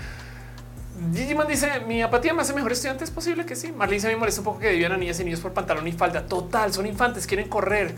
Gigiman 1.14 1.48
dice 1.48 1.80
mi 1.88 2.02
apatía 2.02 2.34
me 2.34 2.42
hace 2.42 2.54
mejor 2.54 2.72
estudiante. 2.72 3.04
Es 3.04 3.12
posible 3.12 3.46
que 3.46 3.56
sí. 3.56 3.72
Marlene 3.72 4.02
se 4.02 4.08
me 4.08 4.16
molesta 4.16 4.42
un 4.42 4.46
poco 4.46 4.60
que 4.60 4.72
vivan 4.72 4.94
a 4.94 4.98
niñas 4.98 5.20
y 5.20 5.24
niños 5.24 5.40
por 5.40 5.54
pantalón 5.54 5.88
y 5.88 5.92
falda. 5.92 6.26
Total, 6.26 6.74
son 6.74 6.86
infantes, 6.86 7.28
quieren 7.28 7.48
correr. 7.48 7.96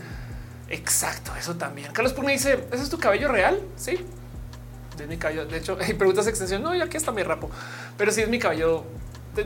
Exacto, 0.68 1.32
eso 1.38 1.56
también. 1.56 1.92
Carlos 1.92 2.12
Pugna 2.12 2.32
dice: 2.32 2.64
¿Ese 2.72 2.82
es 2.82 2.90
tu 2.90 2.98
cabello 2.98 3.28
real? 3.28 3.60
Sí, 3.76 3.98
de 4.96 5.06
mi 5.06 5.16
cabello. 5.16 5.46
De 5.46 5.58
hecho, 5.58 5.76
hay 5.80 5.94
preguntas 5.94 6.24
de 6.24 6.30
extensión. 6.30 6.62
No, 6.62 6.74
y 6.74 6.80
aquí 6.80 6.96
está 6.96 7.12
mi 7.12 7.22
rapo, 7.22 7.50
pero 7.96 8.12
sí 8.12 8.22
es 8.22 8.28
mi 8.28 8.38
cabello 8.38 8.84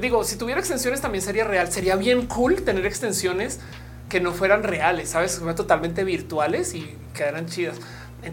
digo, 0.01 0.25
si 0.25 0.37
tuviera 0.37 0.61
extensiones 0.61 1.01
también 1.01 1.23
sería 1.23 1.45
real. 1.45 1.71
Sería 1.71 1.97
bien 1.97 2.27
cool 2.27 2.63
tener 2.63 2.87
extensiones 2.87 3.61
que 4.09 4.21
no 4.21 4.33
fueran 4.33 4.63
reales, 4.63 5.11
sabes, 5.11 5.41
totalmente 5.57 6.05
virtuales 6.05 6.75
y 6.75 6.97
quedaran 7.15 7.47
chidas. 7.47 7.77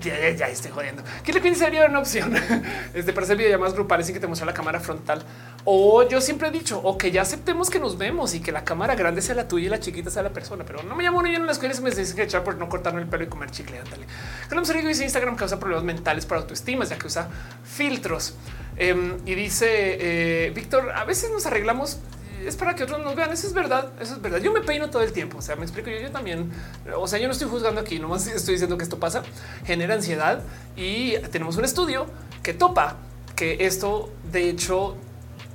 Ya, 0.01 0.29
ya, 0.31 0.47
estoy 0.47 0.71
jodiendo. 0.71 1.03
¿Qué 1.23 1.33
le 1.33 1.41
piensa 1.41 1.65
sería 1.65 1.85
una 1.85 1.99
opción? 1.99 2.33
Este 2.95 3.13
para 3.13 3.25
hacer 3.25 3.37
videollamadas 3.37 3.75
grupales 3.75 4.07
sin 4.07 4.15
que 4.15 4.19
te 4.19 4.25
muestre 4.25 4.45
la 4.45 4.53
cámara 4.53 4.79
frontal. 4.79 5.23
O 5.65 6.07
yo 6.07 6.19
siempre 6.19 6.47
he 6.47 6.51
dicho, 6.51 6.79
o 6.83 6.97
que 6.97 7.11
ya 7.11 7.21
aceptemos 7.21 7.69
que 7.69 7.79
nos 7.79 7.97
vemos 7.97 8.33
y 8.33 8.39
que 8.39 8.51
la 8.51 8.63
cámara 8.63 8.95
grande 8.95 9.21
sea 9.21 9.35
la 9.35 9.47
tuya 9.47 9.67
y 9.67 9.69
la 9.69 9.79
chiquita 9.79 10.09
sea 10.09 10.23
la 10.23 10.31
persona. 10.31 10.63
Pero 10.65 10.81
no 10.83 10.95
me 10.95 11.03
llamo 11.03 11.21
ni 11.21 11.35
en 11.35 11.45
la 11.45 11.51
escuela 11.51 11.75
y 11.77 11.81
me 11.81 11.91
dicen 11.91 12.15
que 12.15 12.23
echar 12.23 12.43
por 12.43 12.57
no 12.57 12.69
cortarme 12.69 13.01
el 13.01 13.07
pelo 13.07 13.25
y 13.25 13.27
comer 13.27 13.51
chicle. 13.51 13.77
Ándale. 13.77 14.05
Carlos 14.49 14.67
dice 14.67 15.03
Instagram 15.03 15.35
causa 15.35 15.59
problemas 15.59 15.85
mentales 15.85 16.25
para 16.25 16.41
autoestima, 16.41 16.85
ya 16.85 16.97
que 16.97 17.05
usa 17.05 17.27
filtros. 17.63 18.35
Em, 18.83 19.17
y 19.25 19.33
dice 19.35 19.67
eh, 19.69 20.51
Víctor, 20.53 20.91
a 20.91 21.05
veces 21.05 21.31
nos 21.31 21.45
arreglamos 21.45 21.99
es 22.45 22.57
para 22.57 22.75
que 22.75 22.83
otros 22.83 22.99
nos 22.99 23.15
vean. 23.15 23.31
Eso 23.31 23.47
es 23.47 23.53
verdad. 23.53 23.93
Eso 24.01 24.15
es 24.15 24.21
verdad. 24.21 24.39
Yo 24.39 24.51
me 24.51 24.59
peino 24.59 24.89
todo 24.89 25.01
el 25.01 25.13
tiempo. 25.13 25.37
O 25.37 25.41
sea, 25.41 25.55
me 25.55 25.63
explico. 25.63 25.89
Yo, 25.89 25.99
yo 25.99 26.11
también. 26.11 26.51
O 26.97 27.07
sea, 27.07 27.17
yo 27.17 27.27
no 27.27 27.31
estoy 27.31 27.47
juzgando 27.47 27.79
aquí. 27.79 27.99
Nomás 27.99 28.27
estoy 28.27 28.55
diciendo 28.55 28.77
que 28.77 28.83
esto 28.83 28.99
pasa, 28.99 29.23
genera 29.65 29.93
ansiedad 29.93 30.43
y 30.75 31.17
tenemos 31.31 31.55
un 31.55 31.63
estudio 31.63 32.07
que 32.41 32.53
topa 32.53 32.97
que 33.37 33.65
esto 33.65 34.11
de 34.31 34.49
hecho 34.49 34.97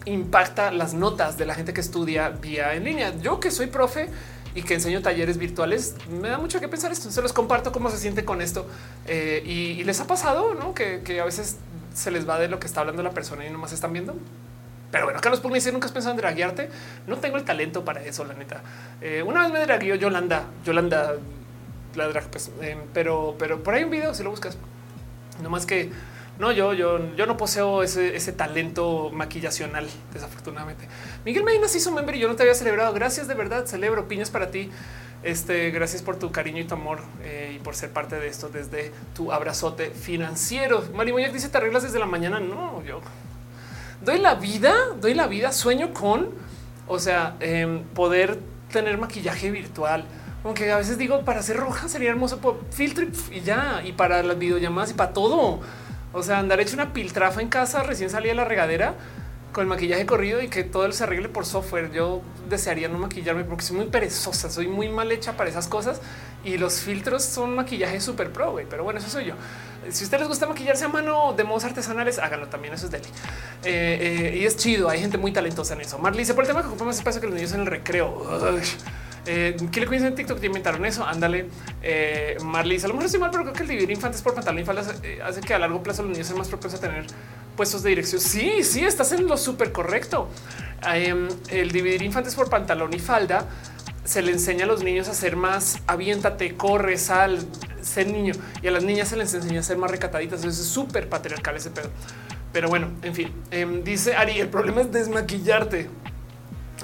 impacta 0.07 0.73
las 0.73 0.95
notas 0.95 1.37
de 1.37 1.45
la 1.45 1.55
gente 1.55 1.75
que 1.75 1.83
estudia 1.83 2.31
vía 2.31 2.75
en 2.75 2.85
línea. 2.85 3.15
Yo 3.21 3.41
que 3.41 3.51
soy 3.51 3.67
profe 3.67 4.09
y 4.55 4.63
que 4.63 4.73
enseño 4.73 5.03
talleres 5.03 5.37
virtuales, 5.37 5.95
me 6.09 6.31
da 6.31 6.39
mucho 6.39 6.59
que 6.59 6.69
pensar 6.69 6.91
esto. 6.91 7.11
Se 7.11 7.21
los 7.21 7.35
comparto 7.35 7.71
cómo 7.73 7.91
se 7.91 7.99
siente 7.99 8.25
con 8.25 8.41
esto 8.41 8.67
eh, 9.07 9.43
y, 9.45 9.85
les 9.85 10.01
ha 10.01 10.07
pasado 10.07 10.55
¿no? 10.55 10.73
que 10.73 11.21
a 11.21 11.25
veces 11.27 11.59
se 11.99 12.11
les 12.13 12.29
va 12.29 12.39
de 12.39 12.49
lo 12.49 12.61
que 12.61 12.67
está 12.67 12.81
hablando 12.81 13.03
la 13.03 13.11
persona 13.11 13.45
y 13.45 13.51
nomás 13.51 13.73
están 13.73 13.93
viendo. 13.93 14.15
Pero 14.91 15.05
bueno, 15.05 15.21
Carlos 15.21 15.41
Pugna 15.41 15.57
dice, 15.57 15.73
¿nunca 15.73 15.87
has 15.87 15.93
pensado 15.93 16.15
en 16.15 16.19
draguearte? 16.19 16.71
No 17.07 17.17
tengo 17.19 17.37
el 17.37 17.45
talento 17.45 17.85
para 17.85 18.03
eso, 18.05 18.25
la 18.25 18.35
neta. 18.35 18.63
Eh, 19.01 19.23
una 19.23 19.43
vez 19.43 19.53
me 19.53 19.61
dragueó 19.61 19.97
Yolanda, 19.97 20.45
Yolanda, 20.65 21.15
la 21.95 22.09
drag, 22.09 22.31
pues, 22.31 22.51
eh, 22.63 22.79
pero, 22.95 23.35
pero 23.39 23.63
por 23.63 23.75
ahí 23.75 23.85
un 23.85 23.91
video, 23.91 24.15
si 24.15 24.23
lo 24.23 24.31
buscas. 24.31 24.57
No 25.43 25.51
más 25.51 25.67
que, 25.67 25.91
no, 26.39 26.53
yo, 26.53 26.73
yo, 26.73 27.15
yo 27.17 27.27
no 27.27 27.37
poseo 27.37 27.83
ese, 27.83 28.17
ese 28.17 28.33
talento 28.33 29.11
maquillacional, 29.13 29.89
desafortunadamente. 30.13 30.89
Miguel 31.25 31.43
Medina 31.43 31.67
se 31.67 31.79
hizo 31.79 31.91
member 31.91 32.15
y 32.15 32.21
yo 32.21 32.29
no 32.29 32.37
te 32.37 32.45
había 32.45 32.55
celebrado. 32.55 32.95
Gracias, 32.95 33.27
de 33.27 33.35
verdad, 33.35 33.67
celebro, 33.67 34.07
piñas 34.07 34.31
para 34.31 34.51
ti. 34.51 34.71
Este, 35.29 35.71
gracias 35.71 36.01
por 36.01 36.19
tu 36.19 36.33
cariño 36.33 36.63
y 36.63 36.65
tu 36.65 36.73
amor 36.73 37.01
eh, 37.23 37.53
y 37.55 37.59
por 37.59 37.77
ser 37.77 37.91
parte 37.91 38.17
de 38.17 38.29
esto 38.29 38.49
desde 38.49 38.93
tu 39.15 39.31
abrazote 39.31 39.91
financiero. 39.91 40.83
Mari 40.95 41.13
dice: 41.31 41.51
¿Te 41.51 41.59
arreglas 41.59 41.83
desde 41.83 41.99
la 41.99 42.07
mañana? 42.07 42.41
No, 42.41 42.83
yo 42.83 43.03
doy 44.03 44.21
la 44.21 44.37
vida, 44.37 44.73
doy 44.99 45.13
la 45.13 45.27
vida, 45.27 45.53
sueño 45.53 45.93
con, 45.93 46.31
o 46.87 46.99
sea, 46.99 47.37
em, 47.41 47.83
poder 47.85 48.39
tener 48.73 48.97
maquillaje 48.97 49.51
virtual. 49.51 50.07
Aunque 50.45 50.73
a 50.73 50.79
veces 50.79 50.97
digo 50.97 51.23
para 51.27 51.43
ser 51.43 51.59
roja 51.59 51.91
sería 51.91 52.09
hermoso 52.09 52.39
por 52.39 52.65
filtro 52.71 53.05
y 53.31 53.43
ya, 53.43 53.83
y 53.85 53.93
para 53.93 54.23
las 54.23 54.39
videollamadas 54.39 54.93
y 54.93 54.95
para 54.95 55.13
todo. 55.13 55.61
O 56.15 56.23
sea, 56.23 56.39
andar 56.39 56.59
hecho 56.59 56.73
una 56.73 56.95
piltrafa 56.95 57.43
en 57.43 57.49
casa 57.49 57.83
recién 57.83 58.09
salí 58.09 58.29
de 58.29 58.35
la 58.35 58.47
regadera 58.47 58.95
con 59.59 59.65
el 59.65 59.69
maquillaje 59.69 60.07
corrido 60.07 60.41
y 60.41 60.47
que 60.47 60.63
todo 60.63 60.93
se 60.93 61.03
arregle 61.03 61.29
por 61.29 61.45
software. 61.45 61.91
Yo 61.91 62.23
desearía 62.49 62.87
no 62.87 62.97
maquillarme 62.97 63.43
porque 63.43 63.65
soy 63.65 63.77
muy 63.79 63.87
perezosa, 63.87 64.49
soy 64.51 64.69
muy 64.69 64.89
mal 64.89 65.11
hecha 65.11 65.37
para 65.37 65.51
esas 65.51 65.67
cosas 65.67 66.01
y 66.45 66.59
los 66.59 66.79
filtros 66.79 67.25
son 67.25 67.57
maquillaje 67.57 68.01
súper 68.01 68.33
pro, 68.33 68.53
güey. 68.53 68.67
Pero 68.71 68.85
bueno, 68.85 69.01
eso 69.01 69.11
soy 69.11 69.25
yo. 69.25 69.35
Si 69.91 70.05
a 70.05 70.07
ustedes 70.07 70.21
les 70.21 70.29
gusta 70.29 70.47
maquillarse 70.47 70.85
a 70.85 70.89
mano 70.89 71.33
de 71.33 71.43
modos 71.43 71.65
artesanales, 71.65 72.21
háganlo 72.21 72.47
también. 72.47 72.73
Eso 72.73 72.87
es 72.87 72.93
deli. 72.93 73.09
Eh, 73.65 74.31
eh, 74.33 74.39
y 74.39 74.47
es 74.47 74.57
chido. 74.57 74.89
Hay 74.89 75.01
gente 75.01 75.19
muy 75.19 75.33
talentosa 75.33 75.75
en 75.75 75.81
eso. 75.81 75.99
Marley 75.99 76.21
dice 76.21 76.35
por 76.35 76.45
el 76.45 76.49
tema 76.49 76.63
que 76.63 76.69
ocupa 76.69 76.85
más 76.85 76.97
espacio 76.97 77.21
que 77.21 77.27
los 77.27 77.35
niños 77.35 77.53
en 77.53 77.63
el 77.63 77.67
recreo. 77.67 78.29
Eh, 79.31 79.57
¿Qué 79.71 79.81
le 79.81 79.87
cuentan 79.87 80.09
en 80.09 80.15
TikTok? 80.15 80.43
inventaron 80.43 80.85
eso. 80.87 81.05
Ándale, 81.05 81.49
eh, 81.83 82.37
Marley. 82.43 82.79
A 82.79 82.89
lo 82.89 82.95
mejor 82.95 83.05
estoy 83.05 83.21
mal, 83.21 83.31
pero 83.31 83.43
creo 83.43 83.55
que 83.55 83.63
el 83.63 83.69
dividir 83.69 83.91
infantes 83.91 84.23
por 84.23 84.35
pantalón 84.35 84.65
eh, 85.03 85.19
hace 85.23 85.41
que 85.43 85.53
a 85.53 85.59
largo 85.59 85.83
plazo 85.83 86.03
los 86.03 86.13
niños 86.13 86.27
sean 86.27 86.39
más 86.39 86.49
propensos 86.49 86.81
a 86.81 86.87
tener 86.87 87.07
puestos 87.59 87.83
de 87.83 87.89
dirección. 87.89 88.21
Sí, 88.21 88.63
sí, 88.63 88.85
estás 88.85 89.11
en 89.11 89.27
lo 89.27 89.37
súper 89.37 89.73
correcto. 89.73 90.29
Em, 90.87 91.27
el 91.51 91.73
dividir 91.73 92.03
infantes 92.03 92.37
por 92.37 92.49
pantalón 92.49 92.95
y 92.95 93.01
falda 93.01 93.47
se 94.05 94.23
le 94.23 94.31
enseña 94.31 94.65
a 94.65 94.69
los 94.69 94.85
niños 94.85 95.09
a 95.09 95.13
ser 95.13 95.35
más 95.35 95.81
aviéntate, 95.89 96.55
corre, 96.55 96.97
sal, 96.97 97.45
ser 97.83 98.07
niño. 98.07 98.33
Y 98.63 98.69
a 98.69 98.71
las 98.71 98.85
niñas 98.85 99.09
se 99.09 99.17
les 99.17 99.35
enseña 99.35 99.59
a 99.59 99.63
ser 99.65 99.77
más 99.77 99.91
recataditas. 99.91 100.39
Eso 100.39 100.49
es 100.49 100.57
súper 100.57 101.09
patriarcal 101.09 101.57
ese 101.57 101.71
pedo. 101.71 101.91
Pero 102.53 102.69
bueno, 102.69 102.91
en 103.03 103.15
fin, 103.15 103.33
em, 103.51 103.83
dice 103.83 104.15
Ari, 104.15 104.39
el 104.39 104.49
problema 104.49 104.83
es 104.83 104.93
desmaquillarte. 104.93 105.91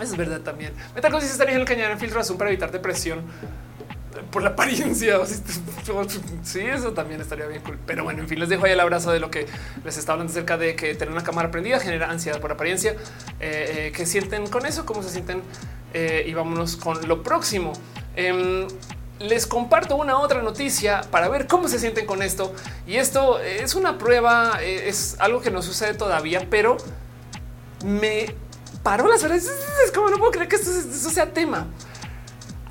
Es 0.02 0.16
verdad 0.16 0.40
también. 0.40 0.72
Meta 0.92 1.08
si 1.20 1.26
estaría 1.26 1.54
en 1.54 1.60
el 1.60 1.66
cañón 1.66 1.92
en 1.92 2.00
filtro 2.00 2.20
azul 2.20 2.36
para 2.36 2.50
evitar 2.50 2.72
depresión 2.72 3.20
por 4.30 4.42
la 4.42 4.50
apariencia. 4.50 5.18
Sí, 6.42 6.60
eso 6.60 6.92
también 6.92 7.20
estaría 7.20 7.46
bien 7.46 7.62
cool. 7.62 7.78
Pero 7.86 8.04
bueno, 8.04 8.22
en 8.22 8.28
fin, 8.28 8.38
les 8.38 8.48
dejo 8.48 8.64
ahí 8.64 8.72
el 8.72 8.80
abrazo 8.80 9.12
de 9.12 9.20
lo 9.20 9.30
que 9.30 9.46
les 9.84 9.96
está 9.96 10.12
hablando 10.12 10.30
acerca 10.30 10.56
de 10.56 10.76
que 10.76 10.94
tener 10.94 11.12
una 11.12 11.22
cámara 11.22 11.50
prendida 11.50 11.78
genera 11.80 12.10
ansiedad 12.10 12.40
por 12.40 12.52
apariencia. 12.52 12.92
Eh, 13.40 13.86
eh, 13.88 13.92
¿Qué 13.94 14.06
sienten 14.06 14.46
con 14.46 14.66
eso? 14.66 14.86
¿Cómo 14.86 15.02
se 15.02 15.10
sienten? 15.10 15.42
Eh, 15.92 16.24
y 16.26 16.34
vámonos 16.34 16.76
con 16.76 17.06
lo 17.06 17.22
próximo. 17.22 17.72
Em, 18.16 18.66
les 19.20 19.46
comparto 19.46 19.96
una 19.96 20.18
otra 20.18 20.42
noticia 20.42 21.02
para 21.10 21.28
ver 21.28 21.46
cómo 21.46 21.68
se 21.68 21.78
sienten 21.78 22.06
con 22.06 22.22
esto. 22.22 22.54
Y 22.86 22.96
esto 22.96 23.38
es 23.40 23.74
una 23.74 23.98
prueba, 23.98 24.60
es 24.62 25.16
algo 25.20 25.40
que 25.40 25.50
no 25.50 25.62
sucede 25.62 25.94
todavía, 25.94 26.46
pero 26.50 26.76
me 27.84 28.34
paró 28.82 29.08
las 29.08 29.24
horas. 29.24 29.44
Es 29.84 29.92
como 29.92 30.10
no 30.10 30.18
puedo 30.18 30.30
creer 30.30 30.48
que 30.48 30.56
esto, 30.56 30.70
sea 31.10 31.32
tema. 31.32 31.66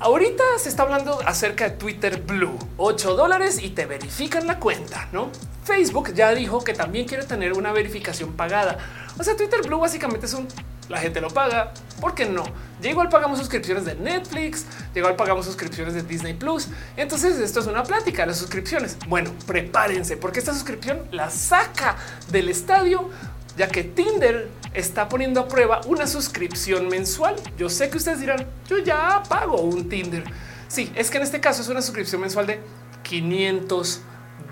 Ahorita 0.00 0.42
se 0.58 0.68
está 0.68 0.82
hablando 0.82 1.20
acerca 1.24 1.68
de 1.68 1.76
Twitter 1.76 2.20
Blue, 2.20 2.58
8 2.76 3.14
dólares 3.14 3.62
y 3.62 3.70
te 3.70 3.86
verifican 3.86 4.46
la 4.46 4.58
cuenta, 4.58 5.08
¿no? 5.12 5.30
Facebook 5.64 6.12
ya 6.12 6.34
dijo 6.34 6.62
que 6.62 6.74
también 6.74 7.06
quiere 7.06 7.24
tener 7.24 7.52
una 7.52 7.72
verificación 7.72 8.32
pagada. 8.32 8.78
O 9.18 9.22
sea, 9.22 9.36
Twitter 9.36 9.62
Blue 9.62 9.78
básicamente 9.78 10.26
es 10.26 10.34
un 10.34 10.48
la 10.88 10.98
gente 10.98 11.20
lo 11.20 11.28
paga. 11.28 11.72
¿Por 12.00 12.14
qué 12.14 12.26
no? 12.26 12.44
Ya 12.80 12.90
igual 12.90 13.08
pagamos 13.08 13.38
suscripciones 13.38 13.84
de 13.84 13.94
Netflix, 13.94 14.66
ya 14.94 15.00
igual 15.00 15.16
pagamos 15.16 15.46
suscripciones 15.46 15.94
de 15.94 16.02
Disney 16.02 16.34
Plus. 16.34 16.68
Entonces 16.96 17.38
esto 17.38 17.60
es 17.60 17.66
una 17.66 17.82
plática, 17.84 18.26
las 18.26 18.38
suscripciones. 18.38 18.98
Bueno, 19.08 19.32
prepárense 19.46 20.16
porque 20.16 20.40
esta 20.40 20.52
suscripción 20.52 21.08
la 21.10 21.30
saca 21.30 21.96
del 22.30 22.48
estadio 22.48 23.10
ya 23.56 23.68
que 23.68 23.84
Tinder 23.84 24.48
está 24.74 25.08
poniendo 25.08 25.40
a 25.40 25.48
prueba 25.48 25.80
una 25.86 26.06
suscripción 26.06 26.88
mensual. 26.88 27.36
Yo 27.56 27.70
sé 27.70 27.88
que 27.88 27.96
ustedes 27.96 28.20
dirán, 28.20 28.46
yo 28.68 28.78
ya 28.78 29.22
pago 29.28 29.60
un 29.60 29.88
Tinder. 29.88 30.24
Sí, 30.68 30.92
es 30.94 31.10
que 31.10 31.18
en 31.18 31.22
este 31.22 31.40
caso 31.40 31.62
es 31.62 31.68
una 31.68 31.80
suscripción 31.80 32.20
mensual 32.20 32.46
de 32.46 32.60
500 33.04 34.00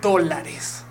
dólares. 0.01 0.85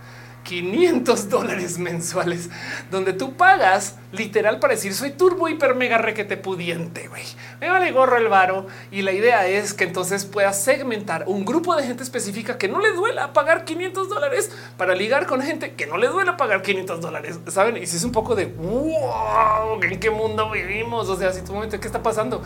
500 0.51 1.29
dólares 1.29 1.77
mensuales, 1.77 2.49
donde 2.89 3.13
tú 3.13 3.37
pagas 3.37 3.95
literal 4.11 4.59
para 4.59 4.73
decir 4.73 4.93
soy 4.93 5.11
turbo 5.11 5.47
hiper 5.47 5.75
mega 5.75 5.97
requete 5.97 6.35
pudiente. 6.35 7.07
güey. 7.07 7.23
Me 7.61 7.69
vale 7.69 7.89
gorro 7.93 8.17
el 8.17 8.27
varo. 8.27 8.67
Y 8.91 9.03
la 9.03 9.13
idea 9.13 9.47
es 9.47 9.73
que 9.73 9.85
entonces 9.85 10.25
puedas 10.25 10.61
segmentar 10.61 11.23
un 11.27 11.45
grupo 11.45 11.73
de 11.77 11.83
gente 11.83 12.03
específica 12.03 12.57
que 12.57 12.67
no 12.67 12.81
le 12.81 12.91
duela 12.91 13.31
pagar 13.31 13.63
500 13.63 14.09
dólares 14.09 14.51
para 14.75 14.93
ligar 14.93 15.25
con 15.25 15.41
gente 15.41 15.75
que 15.75 15.87
no 15.87 15.95
le 15.95 16.09
duela 16.09 16.35
pagar 16.35 16.61
500 16.63 16.99
dólares. 16.99 17.39
Saben? 17.47 17.77
Y 17.77 17.87
si 17.87 17.95
es 17.95 18.03
un 18.03 18.11
poco 18.11 18.35
de 18.35 18.47
wow, 18.47 19.81
en 19.81 20.01
qué 20.01 20.09
mundo 20.09 20.51
vivimos. 20.51 21.07
O 21.07 21.15
sea, 21.15 21.31
si 21.31 21.43
tu 21.43 21.53
momento, 21.53 21.79
¿qué 21.79 21.87
está 21.87 22.03
pasando? 22.03 22.43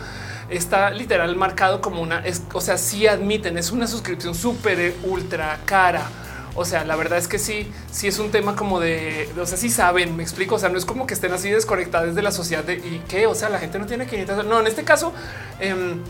Está 0.48 0.90
literal 0.90 1.34
marcado 1.34 1.80
como 1.80 2.02
una, 2.02 2.22
o 2.52 2.60
sea, 2.60 2.78
si 2.78 3.08
admiten, 3.08 3.58
es 3.58 3.72
una 3.72 3.88
suscripción 3.88 4.36
súper 4.36 4.94
ultra 5.02 5.58
cara 5.64 6.08
o 6.56 6.64
sea, 6.64 6.84
la 6.84 6.96
verdad 6.96 7.18
es 7.18 7.28
que 7.28 7.38
sí, 7.38 7.70
sí 7.92 8.08
es 8.08 8.18
un 8.18 8.30
tema 8.30 8.56
como 8.56 8.80
de, 8.80 9.28
o 9.40 9.46
sea, 9.46 9.58
sí 9.58 9.68
saben, 9.68 10.16
me 10.16 10.22
explico. 10.22 10.56
O 10.56 10.58
sea, 10.58 10.68
no 10.68 10.78
es 10.78 10.84
como 10.84 11.06
que 11.06 11.14
estén 11.14 11.32
así 11.32 11.50
desconectados 11.50 12.14
de 12.14 12.22
la 12.22 12.32
sociedad 12.32 12.64
de 12.64 12.74
y 12.74 13.02
qué, 13.08 13.26
o 13.26 13.34
sea, 13.34 13.48
la 13.50 13.58
gente 13.58 13.78
no 13.78 13.86
tiene 13.86 14.06
500. 14.06 14.46
No, 14.46 14.60
en 14.60 14.66
este 14.66 14.82
caso, 14.82 15.12
em, 15.60 16.00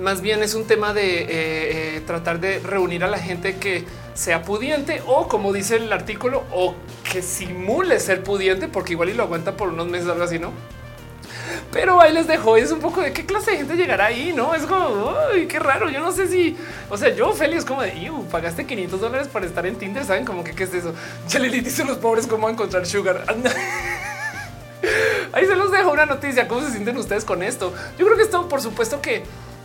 más 0.00 0.20
bien 0.20 0.42
es 0.42 0.54
un 0.54 0.66
tema 0.66 0.92
de 0.92 1.22
eh, 1.22 1.26
eh, 1.28 2.02
tratar 2.06 2.40
de 2.40 2.58
reunir 2.58 3.04
a 3.04 3.08
la 3.08 3.18
gente 3.18 3.56
que 3.56 3.84
sea 4.14 4.42
pudiente 4.42 5.02
o 5.06 5.28
como 5.28 5.52
dice 5.52 5.76
el 5.76 5.92
artículo 5.92 6.44
o 6.52 6.74
que 7.10 7.22
simule 7.22 7.98
ser 8.00 8.22
pudiente 8.22 8.68
porque 8.68 8.92
igual 8.92 9.08
y 9.10 9.14
lo 9.14 9.22
aguanta 9.22 9.56
por 9.56 9.68
unos 9.68 9.88
meses 9.88 10.08
algo 10.08 10.24
así, 10.24 10.38
¿no? 10.38 10.52
Pero 11.70 12.00
ahí 12.00 12.12
les 12.12 12.26
dejo. 12.26 12.56
Es 12.56 12.70
un 12.70 12.80
poco 12.80 13.00
de 13.00 13.12
qué 13.12 13.24
clase 13.26 13.52
de 13.52 13.58
gente 13.58 13.76
llegará 13.76 14.06
ahí, 14.06 14.32
no 14.34 14.54
es 14.54 14.64
como 14.64 15.14
qué 15.48 15.58
raro. 15.58 15.90
Yo 15.90 16.00
no 16.00 16.12
sé 16.12 16.28
si, 16.28 16.56
o 16.88 16.96
sea, 16.96 17.14
yo 17.14 17.32
feliz 17.32 17.64
como 17.64 17.82
de 17.82 18.10
pagaste 18.30 18.66
500 18.66 19.00
dólares 19.00 19.28
para 19.28 19.46
estar 19.46 19.66
en 19.66 19.76
Tinder. 19.76 20.04
Saben 20.04 20.24
como 20.24 20.44
que 20.44 20.52
qué 20.54 20.64
es 20.64 20.74
eso. 20.74 20.94
Ya 21.28 21.38
le 21.38 21.48
dice 21.48 21.84
los 21.84 21.98
pobres 21.98 22.26
cómo 22.26 22.48
encontrar 22.48 22.86
sugar. 22.86 23.24
Ahí 25.32 25.46
se 25.46 25.54
los 25.56 25.70
dejo 25.70 25.92
una 25.92 26.06
noticia. 26.06 26.48
¿Cómo 26.48 26.62
se 26.62 26.70
sienten 26.70 26.96
ustedes 26.96 27.24
con 27.24 27.42
esto? 27.42 27.72
Yo 27.98 28.04
creo 28.04 28.16
que 28.16 28.24
esto, 28.24 28.48
por 28.48 28.60
supuesto 28.60 29.00
que 29.00 29.22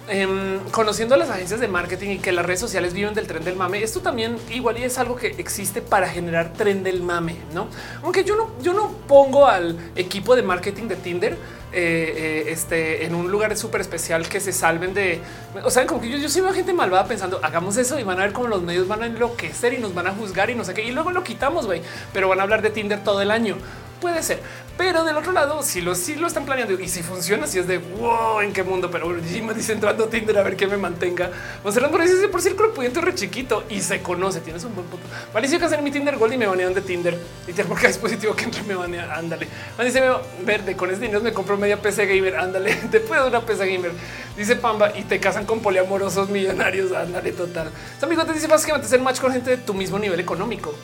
Em, 0.09 0.59
conociendo 0.71 1.17
las 1.17 1.29
agencias 1.29 1.59
de 1.59 1.67
marketing 1.67 2.11
y 2.11 2.19
que 2.19 2.31
las 2.31 2.45
redes 2.45 2.61
sociales 2.61 2.93
viven 2.93 3.13
del 3.13 3.27
tren 3.27 3.43
del 3.43 3.57
mame, 3.57 3.83
esto 3.83 3.99
también 3.99 4.37
igual 4.49 4.79
y 4.79 4.83
es 4.83 4.97
algo 4.97 5.17
que 5.17 5.27
existe 5.37 5.81
para 5.81 6.07
generar 6.07 6.53
tren 6.53 6.81
del 6.81 7.01
mame, 7.01 7.35
no? 7.53 7.67
Aunque 8.03 8.23
yo 8.23 8.37
no, 8.37 8.49
yo 8.61 8.73
no 8.73 8.89
pongo 9.05 9.47
al 9.47 9.77
equipo 9.97 10.37
de 10.37 10.43
marketing 10.43 10.87
de 10.87 10.95
Tinder 10.95 11.37
eh, 11.73 12.45
eh, 12.47 12.51
este, 12.51 13.05
en 13.05 13.13
un 13.13 13.29
lugar 13.29 13.55
súper 13.57 13.81
especial 13.81 14.27
que 14.29 14.39
se 14.39 14.53
salven 14.53 14.93
de, 14.93 15.19
o 15.63 15.69
sea, 15.69 15.85
como 15.85 15.99
que 15.99 16.09
yo, 16.09 16.17
yo 16.17 16.29
sí 16.29 16.39
veo 16.39 16.53
gente 16.53 16.73
malvada 16.73 17.05
pensando 17.05 17.39
hagamos 17.43 17.75
eso 17.77 17.99
y 17.99 18.03
van 18.03 18.19
a 18.19 18.23
ver 18.23 18.33
cómo 18.33 18.47
los 18.47 18.61
medios 18.61 18.87
van 18.87 19.03
a 19.03 19.05
enloquecer 19.07 19.73
y 19.73 19.77
nos 19.77 19.93
van 19.93 20.07
a 20.07 20.11
juzgar 20.13 20.49
y 20.49 20.55
no 20.55 20.63
sé 20.63 20.73
qué, 20.73 20.83
y 20.83 20.91
luego 20.91 21.11
lo 21.11 21.23
quitamos, 21.23 21.65
güey, 21.65 21.81
pero 22.13 22.29
van 22.29 22.39
a 22.39 22.43
hablar 22.43 22.61
de 22.61 22.69
Tinder 22.69 23.03
todo 23.03 23.21
el 23.21 23.31
año. 23.31 23.57
Puede 23.99 24.21
ser, 24.21 24.39
pero 24.77 25.03
del 25.03 25.17
otro 25.17 25.31
lado, 25.31 25.63
si 25.63 25.81
lo, 25.81 25.95
si 25.95 26.15
lo 26.15 26.27
están 26.27 26.45
planeando 26.45 26.79
y 26.79 26.87
si 26.87 27.01
funciona, 27.01 27.47
si 27.47 27.57
es 27.57 27.67
de 27.67 27.79
wow, 27.79 28.41
en 28.41 28.53
qué 28.53 28.61
mundo, 28.61 28.91
pero 28.91 29.07
me 29.07 29.53
dice 29.55 29.73
entrando 29.73 30.03
a 30.03 30.09
Tinder 30.09 30.37
a 30.37 30.43
ver 30.43 30.55
qué 30.55 30.67
me 30.67 30.77
mantenga. 30.77 31.31
Monserrat 31.63 31.89
por 31.89 32.03
dice 32.03 32.27
por 32.27 32.39
círculo 32.39 32.73
pudiente 32.75 33.01
re 33.01 33.15
chiquito 33.15 33.63
y 33.69 33.81
se 33.81 34.03
conoce. 34.03 34.39
Tienes 34.41 34.63
un 34.65 34.75
buen 34.75 34.85
punto. 34.85 35.07
Malicia 35.33 35.57
que 35.57 35.65
hacer 35.65 35.81
mi 35.81 35.89
Tinder 35.89 36.15
Gold 36.17 36.33
y 36.33 36.37
me 36.37 36.45
banean 36.45 36.75
de 36.75 36.81
Tinder 36.81 37.17
y 37.47 37.53
te 37.53 37.65
porque 37.65 37.87
es 37.87 37.97
positivo 37.97 38.35
que 38.35 38.43
entre 38.43 38.61
me 38.63 38.75
banean. 38.75 39.09
Ándale. 39.09 39.47
Dice 39.83 40.03
verde 40.45 40.75
con 40.75 40.91
ese 40.91 41.01
dinero 41.01 41.21
me 41.21 41.33
compro 41.33 41.57
media 41.57 41.81
PC 41.81 42.05
gamer. 42.05 42.35
Ándale, 42.35 42.75
te 42.91 42.99
puedo 42.99 43.27
una 43.27 43.41
PC 43.41 43.65
gamer. 43.65 43.91
Dice 44.37 44.55
Pamba 44.57 44.95
y 44.95 45.03
te 45.03 45.19
casan 45.19 45.45
con 45.45 45.59
poliamorosos 45.59 46.29
millonarios. 46.29 46.91
Ándale, 46.91 47.31
total. 47.31 47.71
amigo 47.99 48.25
te 48.25 48.33
dice 48.33 48.45
básicamente 48.45 48.85
hacer 48.85 49.01
match 49.01 49.19
con 49.19 49.31
gente 49.31 49.49
de 49.49 49.57
tu 49.57 49.73
mismo 49.73 49.97
nivel 49.97 50.19
económico. 50.19 50.75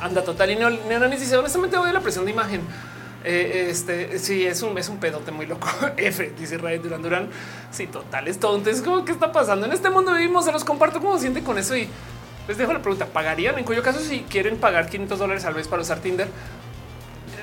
Anda 0.00 0.22
total. 0.22 0.50
Y 0.50 0.56
Neonanis 0.56 1.20
dice 1.20 1.36
honestamente 1.36 1.76
odio 1.76 1.92
la 1.92 2.00
presión 2.00 2.24
de 2.24 2.30
imagen. 2.30 2.62
Eh, 3.24 3.66
este 3.68 4.18
sí 4.18 4.46
es 4.46 4.62
un, 4.62 4.78
es 4.78 4.88
un 4.88 4.98
pedote 4.98 5.30
muy 5.30 5.46
loco. 5.46 5.68
F 5.96 6.32
dice 6.38 6.58
Ray 6.58 6.78
Durán 6.78 7.02
Durán. 7.02 7.28
Sí, 7.70 7.86
total 7.86 8.28
es 8.28 8.38
todo. 8.38 8.56
Entonces, 8.56 8.82
¿cómo 8.82 9.04
qué 9.04 9.12
está 9.12 9.32
pasando? 9.32 9.66
En 9.66 9.72
este 9.72 9.90
mundo 9.90 10.12
vivimos, 10.12 10.44
se 10.44 10.52
los 10.52 10.64
comparto 10.64 11.00
cómo 11.00 11.14
se 11.16 11.22
siente 11.22 11.42
con 11.42 11.58
eso 11.58 11.76
y 11.76 11.88
les 12.46 12.56
dejo 12.56 12.72
la 12.72 12.80
pregunta. 12.80 13.06
¿Pagarían? 13.06 13.58
En 13.58 13.64
cuyo 13.64 13.82
caso, 13.82 13.98
si 14.00 14.20
quieren 14.20 14.56
pagar 14.58 14.88
500 14.88 15.18
dólares 15.18 15.44
al 15.44 15.54
mes 15.54 15.68
para 15.68 15.82
usar 15.82 15.98
Tinder, 15.98 16.28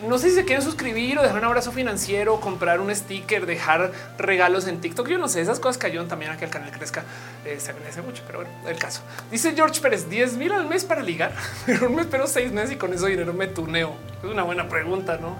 no 0.07 0.17
sé 0.17 0.29
si 0.29 0.35
se 0.35 0.45
quieren 0.45 0.63
suscribir 0.63 1.19
o 1.19 1.21
dejar 1.21 1.39
un 1.39 1.45
abrazo 1.45 1.71
financiero, 1.71 2.39
comprar 2.39 2.79
un 2.79 2.93
sticker, 2.93 3.45
dejar 3.45 3.91
regalos 4.17 4.67
en 4.67 4.79
TikTok. 4.79 5.07
Yo 5.07 5.17
no 5.17 5.27
sé, 5.27 5.41
esas 5.41 5.59
cosas 5.59 5.77
que 5.77 5.87
ayudan 5.87 6.07
también 6.07 6.31
a 6.31 6.37
que 6.37 6.45
el 6.45 6.51
canal 6.51 6.71
crezca. 6.71 7.03
Eh, 7.45 7.59
se 7.59 7.71
agradece 7.71 8.01
mucho, 8.01 8.23
pero 8.25 8.39
bueno, 8.39 8.53
el 8.67 8.77
caso. 8.77 9.01
Dice 9.31 9.53
George 9.55 9.81
Pérez, 9.81 10.09
10 10.09 10.37
mil 10.37 10.51
al 10.51 10.67
mes 10.67 10.85
para 10.85 11.01
ligar, 11.01 11.33
pero 11.65 11.89
me 11.89 12.01
espero 12.01 12.27
seis 12.27 12.51
meses 12.51 12.71
y 12.71 12.75
con 12.75 12.93
eso 12.93 13.07
dinero 13.07 13.33
me 13.33 13.47
tuneo. 13.47 13.95
Es 14.23 14.29
una 14.29 14.43
buena 14.43 14.67
pregunta, 14.69 15.17
¿no? 15.17 15.37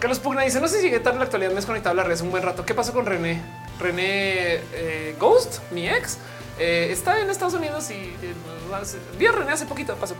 Carlos 0.00 0.18
Pugna 0.18 0.42
dice, 0.42 0.60
no 0.60 0.68
sé 0.68 0.78
si 0.78 0.84
llegué 0.84 0.98
tarde 1.00 1.18
la 1.18 1.24
actualidad, 1.24 1.50
me 1.50 1.54
he 1.54 1.56
desconectado 1.56 1.94
la 1.94 2.04
red 2.04 2.18
un 2.22 2.30
buen 2.30 2.42
rato. 2.42 2.64
¿Qué 2.64 2.74
pasó 2.74 2.94
con 2.94 3.04
René? 3.04 3.42
René 3.78 4.60
eh, 4.72 5.14
Ghost, 5.18 5.58
mi 5.72 5.88
ex, 5.88 6.16
eh, 6.60 6.92
está 6.92 7.20
en 7.20 7.30
Estados 7.30 7.54
Unidos 7.54 7.90
y 7.90 7.94
eh, 7.94 8.34
vi 9.18 9.26
a 9.26 9.32
René 9.32 9.52
hace 9.52 9.66
poquito, 9.66 9.96
pasó. 9.96 10.14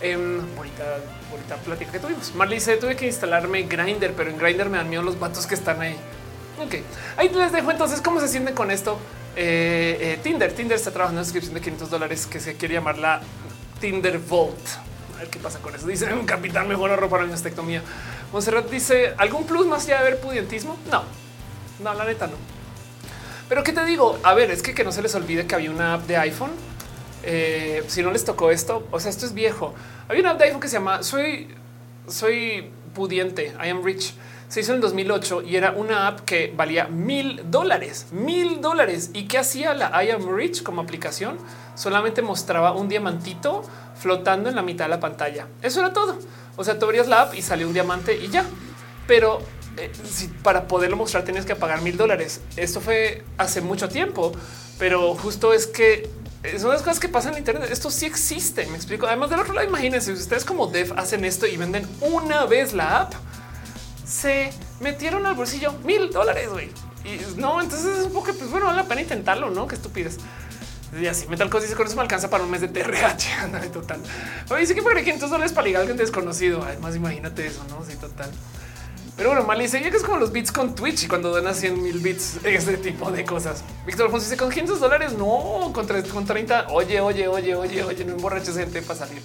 Em, 0.00 0.40
bonita, 0.54 0.84
bonita 1.30 1.56
plática 1.56 1.90
que 1.90 1.98
tuvimos. 1.98 2.34
Marley 2.34 2.58
dice, 2.58 2.76
tuve 2.76 2.94
que 2.96 3.06
instalarme 3.06 3.62
Grinder, 3.62 4.12
pero 4.12 4.30
en 4.30 4.38
Grinder 4.38 4.68
me 4.68 4.76
dan 4.76 4.88
miedo 4.88 5.02
los 5.02 5.18
vatos 5.18 5.46
que 5.46 5.54
están 5.54 5.80
ahí. 5.80 5.96
Ok, 6.58 6.74
ahí 7.16 7.28
les 7.30 7.52
dejo 7.52 7.70
entonces 7.70 8.00
cómo 8.00 8.20
se 8.20 8.28
sienten 8.28 8.54
con 8.54 8.70
esto. 8.70 8.98
Eh, 9.36 9.98
eh, 10.00 10.20
Tinder, 10.22 10.52
Tinder 10.52 10.76
está 10.76 10.90
trabajando 10.90 11.18
en 11.18 11.22
una 11.22 11.24
suscripción 11.24 11.54
de 11.54 11.60
500 11.60 11.90
dólares 11.90 12.26
que 12.26 12.40
se 12.40 12.56
quiere 12.56 12.74
llamar 12.74 12.96
la 12.96 13.20
Tinder 13.80 14.18
Vault. 14.18 14.66
A 15.14 15.18
ver 15.20 15.28
qué 15.28 15.38
pasa 15.38 15.58
con 15.58 15.74
eso. 15.74 15.86
Dice 15.86 16.12
un 16.14 16.24
capitán 16.24 16.66
mejor 16.68 16.90
ahorro 16.90 17.10
para 17.10 17.24
la 17.24 17.30
mastectomía. 17.30 17.82
Monserrat 18.32 18.70
dice 18.70 19.14
algún 19.18 19.44
plus 19.44 19.66
más 19.66 19.84
allá 19.84 20.02
de 20.02 20.10
ver 20.10 20.20
pudientismo. 20.20 20.76
No, 20.90 21.04
no, 21.80 21.94
la 21.94 22.04
neta 22.04 22.26
no. 22.26 22.55
Pero 23.48 23.62
qué 23.62 23.72
te 23.72 23.84
digo? 23.84 24.18
A 24.22 24.34
ver, 24.34 24.50
es 24.50 24.62
que 24.62 24.74
que 24.74 24.84
no 24.84 24.92
se 24.92 25.02
les 25.02 25.14
olvide 25.14 25.46
que 25.46 25.54
había 25.54 25.70
una 25.70 25.94
app 25.94 26.06
de 26.06 26.16
iPhone. 26.16 26.50
Eh, 27.22 27.84
si 27.88 28.02
no 28.02 28.10
les 28.10 28.24
tocó 28.24 28.50
esto, 28.50 28.86
o 28.90 29.00
sea, 29.00 29.10
esto 29.10 29.26
es 29.26 29.34
viejo. 29.34 29.74
Había 30.08 30.22
una 30.22 30.30
app 30.32 30.38
de 30.38 30.44
iPhone 30.44 30.60
que 30.60 30.68
se 30.68 30.74
llama 30.74 31.02
Soy, 31.02 31.48
soy 32.08 32.70
pudiente. 32.94 33.52
I 33.62 33.68
am 33.70 33.84
rich 33.84 34.14
se 34.48 34.60
hizo 34.60 34.72
en 34.72 34.76
el 34.76 34.82
2008 34.82 35.42
y 35.42 35.56
era 35.56 35.72
una 35.72 36.06
app 36.06 36.20
que 36.20 36.52
valía 36.56 36.86
mil 36.86 37.42
dólares, 37.50 38.06
mil 38.12 38.60
dólares. 38.60 39.10
¿Y 39.12 39.26
qué 39.26 39.38
hacía 39.38 39.74
la 39.74 40.04
I 40.04 40.10
Am 40.10 40.34
Rich 40.34 40.62
como 40.62 40.80
aplicación? 40.80 41.36
Solamente 41.74 42.22
mostraba 42.22 42.72
un 42.72 42.88
diamantito 42.88 43.64
flotando 43.96 44.48
en 44.48 44.54
la 44.54 44.62
mitad 44.62 44.84
de 44.84 44.90
la 44.90 45.00
pantalla. 45.00 45.48
Eso 45.62 45.80
era 45.80 45.92
todo. 45.92 46.18
O 46.56 46.64
sea, 46.64 46.78
tú 46.78 46.86
abrías 46.86 47.08
la 47.08 47.22
app 47.22 47.34
y 47.34 47.42
salió 47.42 47.66
un 47.66 47.72
diamante 47.72 48.16
y 48.16 48.28
ya. 48.28 48.44
Pero 49.08 49.40
eh, 49.76 49.90
si 50.08 50.28
para 50.28 50.68
poderlo 50.68 50.96
mostrar 50.96 51.24
tenías 51.24 51.44
que 51.44 51.56
pagar 51.56 51.82
mil 51.82 51.96
dólares. 51.96 52.40
Esto 52.56 52.80
fue 52.80 53.24
hace 53.38 53.60
mucho 53.60 53.88
tiempo, 53.88 54.32
pero 54.78 55.14
justo 55.14 55.52
es 55.52 55.66
que 55.66 56.08
son 56.58 56.70
las 56.70 56.82
cosas 56.82 57.00
que 57.00 57.08
pasan 57.08 57.32
en 57.32 57.38
Internet. 57.38 57.68
Esto 57.70 57.90
sí 57.90 58.06
existe. 58.06 58.66
Me 58.66 58.76
explico. 58.76 59.06
Además 59.06 59.30
del 59.30 59.40
otro 59.40 59.54
lado, 59.54 59.66
imagínense 59.66 60.14
si 60.14 60.22
ustedes 60.22 60.44
como 60.44 60.66
dev 60.68 60.92
hacen 60.96 61.24
esto 61.24 61.46
y 61.46 61.56
venden 61.56 61.86
una 62.00 62.44
vez 62.46 62.72
la 62.72 63.00
app 63.00 63.14
se 64.06 64.50
metieron 64.80 65.26
al 65.26 65.34
bolsillo 65.34 65.72
mil 65.84 66.10
dólares. 66.10 66.48
Y 67.04 67.40
no, 67.40 67.60
entonces 67.60 67.98
es 67.98 68.04
un 68.04 68.12
poco, 68.12 68.32
pues 68.32 68.50
bueno, 68.50 68.66
vale 68.66 68.78
la 68.78 68.88
pena 68.88 69.00
intentarlo, 69.00 69.50
¿no? 69.50 69.66
Qué 69.66 69.74
estúpides. 69.74 70.18
Y 70.98 71.06
así 71.06 71.26
Metal 71.26 71.50
Cos 71.50 71.62
dice 71.62 71.74
con 71.74 71.86
eso 71.86 71.96
me 71.96 72.02
alcanza 72.02 72.30
para 72.30 72.44
un 72.44 72.50
mes 72.50 72.60
de 72.60 72.68
TRH. 72.68 73.70
Total. 73.72 74.00
Oye, 74.50 74.60
dice 74.60 74.74
que 74.74 74.82
pagaré 74.82 75.02
500 75.02 75.30
dólares 75.30 75.52
para 75.52 75.66
ligar 75.66 75.80
a 75.80 75.82
alguien 75.82 75.96
desconocido. 75.96 76.62
Además, 76.62 76.94
imagínate 76.96 77.46
eso, 77.46 77.64
no? 77.68 77.84
Sí, 77.84 77.96
total. 77.96 78.30
Pero 79.16 79.30
bueno, 79.30 79.44
mal 79.44 79.58
dice 79.58 79.80
que 79.80 79.88
es 79.88 80.02
como 80.02 80.18
los 80.18 80.30
bits 80.30 80.52
con 80.52 80.74
Twitch 80.74 81.04
y 81.04 81.08
cuando 81.08 81.30
donas 81.30 81.58
100 81.58 81.82
mil 81.82 81.98
bits, 82.00 82.38
este 82.44 82.76
tipo 82.76 83.10
de 83.10 83.24
cosas. 83.24 83.64
Víctor 83.86 84.06
Alfonso 84.06 84.26
dice 84.26 84.36
con 84.36 84.50
500 84.50 84.78
dólares, 84.78 85.12
no, 85.14 85.72
con, 85.72 85.86
con 85.86 86.26
30. 86.26 86.66
Oye, 86.70 87.00
oye, 87.00 87.26
oye, 87.26 87.54
oye, 87.54 87.82
oye, 87.82 88.04
no 88.04 88.12
emborraches 88.12 88.56
gente 88.56 88.82
para 88.82 88.98
salir. 88.98 89.22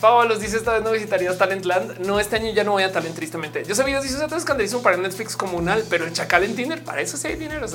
Pablo 0.00 0.38
dice 0.38 0.58
esta 0.58 0.74
vez 0.74 0.82
no 0.82 0.92
visitarías 0.92 1.38
Talentland. 1.38 2.00
No, 2.06 2.20
este 2.20 2.36
año 2.36 2.52
ya 2.52 2.62
no 2.62 2.72
voy 2.72 2.84
a 2.84 2.92
Talent, 2.92 3.16
tristemente. 3.16 3.64
Yo 3.64 3.74
sabía, 3.74 4.00
dice 4.00 4.16
sea, 4.16 4.26
escandalizó 4.36 4.82
para 4.82 4.96
Netflix 4.96 5.36
comunal, 5.36 5.82
pero 5.88 6.04
el 6.04 6.12
chacal 6.12 6.44
en 6.44 6.54
Tinder 6.54 6.84
para 6.84 7.00
eso 7.00 7.16
sí 7.16 7.26
hay 7.28 7.36
dinero. 7.36 7.66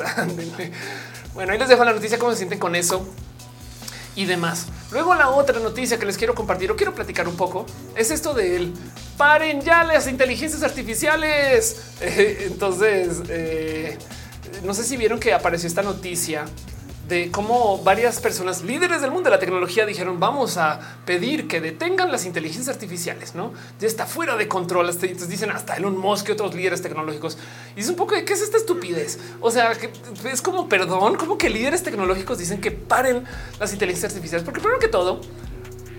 bueno, 1.33 1.51
ahí 1.51 1.59
les 1.59 1.67
dejo 1.67 1.83
la 1.83 1.93
noticia 1.93 2.17
cómo 2.17 2.31
se 2.31 2.37
sienten 2.37 2.59
con 2.59 2.75
eso 2.75 3.05
y 4.15 4.25
demás. 4.25 4.67
Luego 4.91 5.15
la 5.15 5.29
otra 5.29 5.59
noticia 5.59 5.97
que 5.97 6.05
les 6.05 6.17
quiero 6.17 6.35
compartir 6.35 6.71
o 6.71 6.75
quiero 6.75 6.93
platicar 6.93 7.27
un 7.27 7.35
poco 7.35 7.65
es 7.95 8.11
esto 8.11 8.33
de 8.33 8.57
él. 8.57 8.73
Paren 9.17 9.61
ya 9.61 9.83
las 9.83 10.07
inteligencias 10.07 10.63
artificiales. 10.63 11.81
entonces, 12.01 13.21
eh, 13.29 13.97
no 14.63 14.73
sé 14.73 14.83
si 14.83 14.97
vieron 14.97 15.19
que 15.19 15.33
apareció 15.33 15.67
esta 15.67 15.81
noticia 15.81 16.45
de 17.11 17.29
cómo 17.29 17.77
varias 17.83 18.21
personas 18.21 18.63
líderes 18.63 19.01
del 19.01 19.11
mundo 19.11 19.29
de 19.29 19.35
la 19.35 19.39
tecnología 19.39 19.85
dijeron 19.85 20.21
vamos 20.21 20.55
a 20.55 20.79
pedir 21.05 21.45
que 21.45 21.59
detengan 21.59 22.09
las 22.09 22.25
inteligencias 22.25 22.73
artificiales, 22.73 23.35
no? 23.35 23.51
Ya 23.81 23.87
está 23.87 24.05
fuera 24.05 24.37
de 24.37 24.47
control. 24.47 24.89
Entonces 24.89 25.27
dicen 25.27 25.51
hasta 25.51 25.75
Elon 25.75 25.97
Musk 25.97 26.29
y 26.29 26.31
otros 26.31 26.55
líderes 26.55 26.81
tecnológicos. 26.81 27.37
Y 27.75 27.81
es 27.81 27.89
un 27.89 27.97
poco 27.97 28.15
de 28.15 28.23
qué 28.23 28.31
es 28.31 28.41
esta 28.41 28.55
estupidez. 28.55 29.19
O 29.41 29.51
sea, 29.51 29.73
es 30.23 30.41
como 30.41 30.69
perdón, 30.69 31.17
como 31.17 31.37
que 31.37 31.49
líderes 31.49 31.83
tecnológicos 31.83 32.37
dicen 32.37 32.61
que 32.61 32.71
paren 32.71 33.25
las 33.59 33.73
inteligencias 33.73 34.13
artificiales, 34.13 34.45
porque 34.45 34.61
primero 34.61 34.79
que 34.79 34.87
todo, 34.87 35.19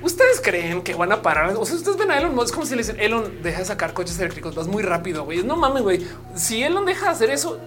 Ustedes 0.02 0.40
creen 0.40 0.82
que 0.82 0.94
van 0.94 1.12
a 1.12 1.22
parar? 1.22 1.54
O 1.56 1.64
sea, 1.64 1.76
ustedes 1.76 1.96
ven 1.96 2.10
a 2.10 2.18
Elon 2.18 2.34
Musk 2.34 2.54
como 2.54 2.66
si 2.66 2.74
le 2.74 2.78
dicen 2.78 2.98
Elon 2.98 3.40
deja 3.40 3.60
de 3.60 3.64
sacar 3.64 3.92
coches 3.92 4.18
eléctricos, 4.18 4.52
vas 4.52 4.66
muy 4.66 4.82
rápido. 4.82 5.24
Güey, 5.24 5.44
no 5.44 5.56
mames, 5.56 5.84
güey. 5.84 6.04
Si 6.34 6.60
Elon 6.60 6.84
deja 6.84 7.06
de 7.06 7.12
hacer 7.12 7.30
eso, 7.30 7.60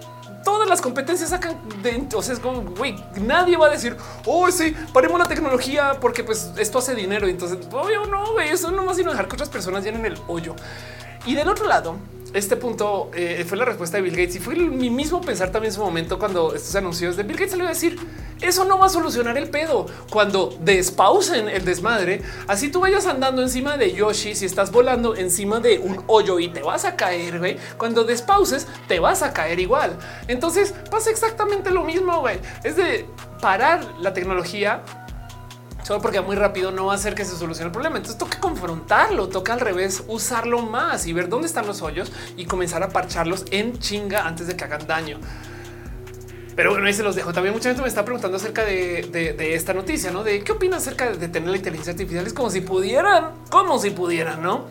todas 0.45 0.69
las 0.69 0.80
competencias 0.80 1.32
sacan 1.32 1.59
de, 1.82 2.07
o 2.15 2.22
sea, 2.22 2.35
como, 2.38 2.61
güey, 2.61 2.95
nadie 3.17 3.57
va 3.57 3.67
a 3.67 3.72
decir, 3.72 3.98
oh, 4.25 4.49
sí, 4.51 4.74
paremos 4.93 5.19
la 5.19 5.25
tecnología 5.25 5.98
porque 5.99 6.24
pues 6.24 6.51
esto 6.56 6.77
hace 6.77 6.95
dinero. 6.95 7.27
Entonces, 7.27 7.57
obvio, 7.72 8.06
no, 8.06 8.32
güey, 8.32 8.49
eso 8.49 8.72
no 8.72 8.85
más 8.85 8.95
sino 8.95 9.09
dejar 9.11 9.27
que 9.27 9.33
otras 9.33 9.49
personas 9.49 9.83
llenen 9.83 10.06
el 10.06 10.17
hoyo. 10.27 10.56
Y 11.25 11.35
del 11.35 11.47
otro 11.47 11.67
lado, 11.67 11.95
este 12.33 12.55
punto 12.55 13.09
eh, 13.15 13.45
fue 13.47 13.57
la 13.57 13.65
respuesta 13.65 13.97
de 13.97 14.03
Bill 14.03 14.15
Gates 14.15 14.35
y 14.35 14.39
fue 14.39 14.55
mi 14.55 14.89
mismo 14.89 15.21
pensar 15.21 15.51
también 15.51 15.71
en 15.71 15.75
su 15.75 15.81
momento 15.81 16.19
cuando 16.19 16.53
estos 16.53 16.75
anuncios 16.75 17.15
de 17.15 17.23
Bill 17.23 17.37
Gates 17.37 17.51
salió 17.51 17.65
a 17.65 17.69
decir 17.69 17.97
eso 18.41 18.65
no 18.65 18.77
va 18.77 18.87
a 18.87 18.89
solucionar 18.89 19.37
el 19.37 19.49
pedo 19.49 19.85
cuando 20.11 20.55
despausen 20.59 21.47
el 21.47 21.63
desmadre. 21.63 22.21
Así 22.47 22.69
tú 22.69 22.81
vayas 22.81 23.05
andando 23.05 23.41
encima 23.41 23.77
de 23.77 23.93
Yoshi, 23.93 24.35
si 24.35 24.45
estás 24.45 24.71
volando 24.71 25.15
encima 25.15 25.59
de 25.59 25.79
un 25.79 26.03
hoyo 26.07 26.39
y 26.39 26.49
te 26.49 26.61
vas 26.61 26.83
a 26.83 26.95
caer, 26.97 27.39
güey. 27.39 27.57
Cuando 27.77 28.03
despauses, 28.03 28.67
te 28.87 28.99
vas 28.99 29.23
a 29.23 29.31
caer 29.31 29.59
igual. 29.59 29.97
Entonces 30.27 30.73
pasa 30.91 31.09
exactamente 31.09 31.71
lo 31.71 31.83
mismo, 31.83 32.19
güey. 32.19 32.37
Es 32.63 32.75
de 32.75 33.05
parar 33.41 33.83
la 33.99 34.13
tecnología 34.13 34.83
solo 35.85 36.01
porque 36.01 36.19
muy 36.19 36.35
rápido 36.35 36.72
no 36.72 36.88
va 36.88 36.93
a 36.93 36.95
hacer 36.95 37.14
que 37.14 37.23
se 37.23 37.38
solucione 37.38 37.67
el 37.67 37.72
problema. 37.72 37.97
Entonces 37.97 38.17
toca 38.17 38.39
confrontarlo, 38.39 39.30
toca 39.30 39.53
al 39.53 39.59
revés, 39.59 40.03
usarlo 40.07 40.64
más 40.64 41.05
y 41.05 41.14
ver 41.14 41.30
dónde 41.30 41.45
están 41.45 41.67
los 41.67 41.83
hoyos 41.83 42.11
y 42.35 42.45
comenzar 42.45 42.81
a 42.81 42.89
parcharlos 42.89 43.45
en 43.51 43.77
chinga 43.77 44.25
antes 44.25 44.47
de 44.47 44.55
que 44.55 44.64
hagan 44.64 44.88
daño. 44.88 45.19
Pero 46.55 46.72
bueno, 46.72 46.88
ahí 46.88 46.93
se 46.93 47.03
los 47.03 47.15
dejo. 47.15 47.33
También 47.33 47.53
mucha 47.53 47.69
gente 47.69 47.83
me 47.83 47.88
está 47.88 48.03
preguntando 48.03 48.38
acerca 48.38 48.65
de, 48.65 49.53
esta 49.53 49.75
noticia, 49.75 50.09
¿no? 50.09 50.23
De 50.23 50.43
qué 50.43 50.53
opinas 50.53 50.81
acerca 50.81 51.11
de 51.11 51.27
tener 51.27 51.49
la 51.49 51.57
inteligencia 51.57 51.91
artificial. 51.91 52.25
Es 52.25 52.33
como 52.33 52.49
si 52.49 52.61
pudieran, 52.61 53.33
como 53.51 53.77
si 53.77 53.91
pudieran, 53.91 54.41
¿no? 54.41 54.65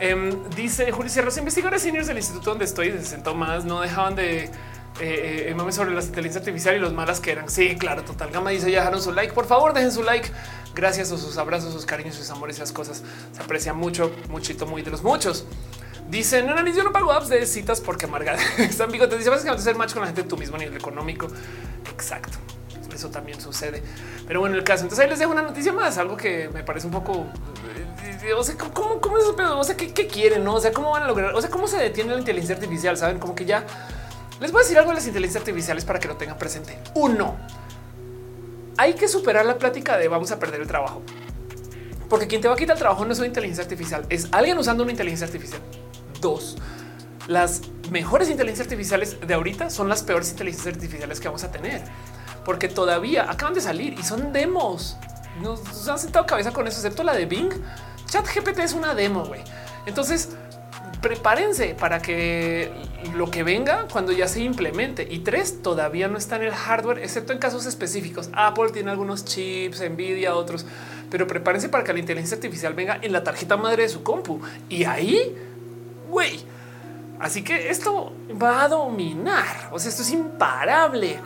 Em, 0.00 0.50
dice 0.56 0.90
Julio 0.90 1.08
Sierra, 1.08 1.26
los 1.26 1.38
investigadores 1.38 1.82
seniors 1.82 2.08
del 2.08 2.16
instituto 2.16 2.50
donde 2.50 2.64
estoy 2.64 2.90
desde 2.90 3.04
sentó 3.04 3.34
más 3.34 3.64
no 3.64 3.80
dejaban 3.80 4.16
de 4.16 4.50
eh, 5.00 5.54
eh 5.56 5.72
sobre 5.72 5.94
las 5.94 6.06
inteligencias 6.06 6.42
artificial 6.42 6.76
y 6.76 6.78
los 6.78 6.92
malas 6.92 7.20
que 7.20 7.32
eran. 7.32 7.48
Sí, 7.48 7.76
claro, 7.76 8.02
total. 8.02 8.30
Gama 8.30 8.50
dice 8.50 8.70
ya 8.70 8.80
dejaron 8.80 9.02
su 9.02 9.12
like. 9.12 9.32
Por 9.32 9.46
favor, 9.46 9.72
dejen 9.72 9.92
su 9.92 10.02
like. 10.02 10.30
Gracias 10.74 11.12
a 11.12 11.18
sus 11.18 11.36
abrazos, 11.36 11.72
sus 11.72 11.84
cariños, 11.84 12.14
sus 12.14 12.30
amores, 12.30 12.56
esas 12.56 12.72
cosas. 12.72 13.02
Se 13.32 13.42
aprecia 13.42 13.72
mucho, 13.72 14.10
muchito, 14.28 14.66
muy 14.66 14.82
de 14.82 14.90
los 14.90 15.02
muchos. 15.02 15.44
Dicen, 16.08 16.46
no, 16.46 16.66
yo 16.66 16.84
no 16.84 16.92
pago 16.92 17.12
apps 17.12 17.28
de 17.28 17.44
citas 17.46 17.80
porque 17.80 18.06
amarga. 18.06 18.34
Están 18.58 18.90
te 18.90 19.16
dice 19.16 19.30
básicamente 19.30 19.60
hacer 19.60 19.76
match 19.76 19.92
con 19.92 20.00
la 20.00 20.06
gente 20.06 20.22
de 20.22 20.28
tu 20.28 20.36
mismo 20.36 20.56
nivel 20.56 20.76
económico. 20.76 21.28
Exacto. 21.92 22.38
Eso 22.92 23.10
también 23.10 23.40
sucede. 23.40 23.82
Pero 24.26 24.40
bueno, 24.40 24.56
el 24.56 24.64
caso. 24.64 24.84
Entonces 24.84 25.04
ahí 25.04 25.10
les 25.10 25.18
dejo 25.18 25.30
una 25.30 25.42
noticia 25.42 25.72
más, 25.72 25.98
algo 25.98 26.16
que 26.16 26.48
me 26.48 26.64
parece 26.64 26.86
un 26.86 26.92
poco. 26.92 27.26
Eh, 28.24 28.32
o 28.32 28.42
sea, 28.42 28.56
¿cómo, 28.56 29.00
cómo 29.00 29.18
es 29.18 29.24
eso? 29.24 29.58
O 29.58 29.64
sea, 29.64 29.76
¿qué, 29.76 29.92
¿qué, 29.92 30.06
quieren? 30.06 30.42
No? 30.42 30.54
O 30.54 30.60
sea, 30.60 30.72
¿cómo 30.72 30.90
van 30.90 31.02
a 31.04 31.06
lograr? 31.06 31.34
O 31.34 31.40
sea, 31.40 31.50
¿cómo 31.50 31.68
se 31.68 31.76
detiene 31.76 32.12
la 32.12 32.18
inteligencia 32.18 32.56
artificial? 32.56 32.96
Saben, 32.96 33.18
como 33.18 33.34
que 33.34 33.44
ya 33.44 33.64
les 34.40 34.52
voy 34.52 34.60
a 34.60 34.62
decir 34.62 34.78
algo 34.78 34.90
de 34.90 34.96
las 34.96 35.06
inteligencias 35.06 35.42
artificiales 35.42 35.84
para 35.84 35.98
que 35.98 36.08
lo 36.08 36.16
tengan 36.16 36.38
presente. 36.38 36.78
Uno, 36.94 37.36
hay 38.76 38.94
que 38.94 39.08
superar 39.08 39.44
la 39.44 39.58
plática 39.58 39.96
de 39.96 40.08
vamos 40.08 40.30
a 40.30 40.38
perder 40.38 40.60
el 40.60 40.68
trabajo. 40.68 41.02
Porque 42.08 42.26
quien 42.26 42.40
te 42.40 42.48
va 42.48 42.54
a 42.54 42.56
quitar 42.56 42.76
el 42.76 42.80
trabajo 42.80 43.04
no 43.04 43.12
es 43.12 43.18
una 43.18 43.26
inteligencia 43.26 43.62
artificial, 43.62 44.06
es 44.08 44.28
alguien 44.32 44.56
usando 44.56 44.82
una 44.82 44.92
inteligencia 44.92 45.26
artificial. 45.26 45.60
Dos, 46.20 46.56
las 47.26 47.62
mejores 47.90 48.30
inteligencias 48.30 48.66
artificiales 48.66 49.18
de 49.20 49.34
ahorita 49.34 49.70
son 49.70 49.88
las 49.88 50.02
peores 50.02 50.30
inteligencias 50.30 50.74
artificiales 50.74 51.20
que 51.20 51.28
vamos 51.28 51.44
a 51.44 51.50
tener, 51.50 51.82
porque 52.44 52.68
todavía 52.68 53.30
acaban 53.30 53.54
de 53.54 53.60
salir 53.60 53.98
y 53.98 54.02
son 54.02 54.32
demos. 54.32 54.96
Nos 55.42 55.88
han 55.88 55.98
sentado 55.98 56.26
cabeza 56.26 56.52
con 56.52 56.66
eso, 56.66 56.78
excepto 56.78 57.02
la 57.02 57.14
de 57.14 57.26
Bing. 57.26 57.52
Chat 58.06 58.26
GPT 58.26 58.60
es 58.60 58.72
una 58.72 58.94
demo, 58.94 59.24
güey. 59.24 59.42
Entonces, 59.84 60.30
prepárense 61.00 61.74
para 61.78 62.00
que 62.00 62.70
lo 63.14 63.30
que 63.30 63.42
venga 63.42 63.86
cuando 63.92 64.12
ya 64.12 64.28
se 64.28 64.40
implemente. 64.40 65.06
Y 65.10 65.20
tres, 65.20 65.62
todavía 65.62 66.08
no 66.08 66.18
está 66.18 66.36
en 66.36 66.42
el 66.42 66.52
hardware, 66.54 66.98
excepto 66.98 67.32
en 67.32 67.38
casos 67.38 67.66
específicos. 67.66 68.30
Apple 68.32 68.70
tiene 68.72 68.90
algunos 68.90 69.24
chips, 69.24 69.80
Nvidia, 69.80 70.34
otros, 70.34 70.66
pero 71.10 71.26
prepárense 71.26 71.68
para 71.68 71.84
que 71.84 71.92
la 71.92 71.98
inteligencia 71.98 72.36
artificial 72.36 72.74
venga 72.74 72.98
en 73.00 73.12
la 73.12 73.22
tarjeta 73.24 73.56
madre 73.56 73.84
de 73.84 73.88
su 73.88 74.02
compu. 74.02 74.40
Y 74.68 74.84
ahí 74.84 75.36
güey. 76.08 76.40
Así 77.20 77.42
que 77.42 77.70
esto 77.70 78.12
va 78.40 78.64
a 78.64 78.68
dominar. 78.68 79.70
O 79.72 79.78
sea, 79.78 79.90
esto 79.90 80.02
es 80.02 80.10
imparable. 80.10 81.18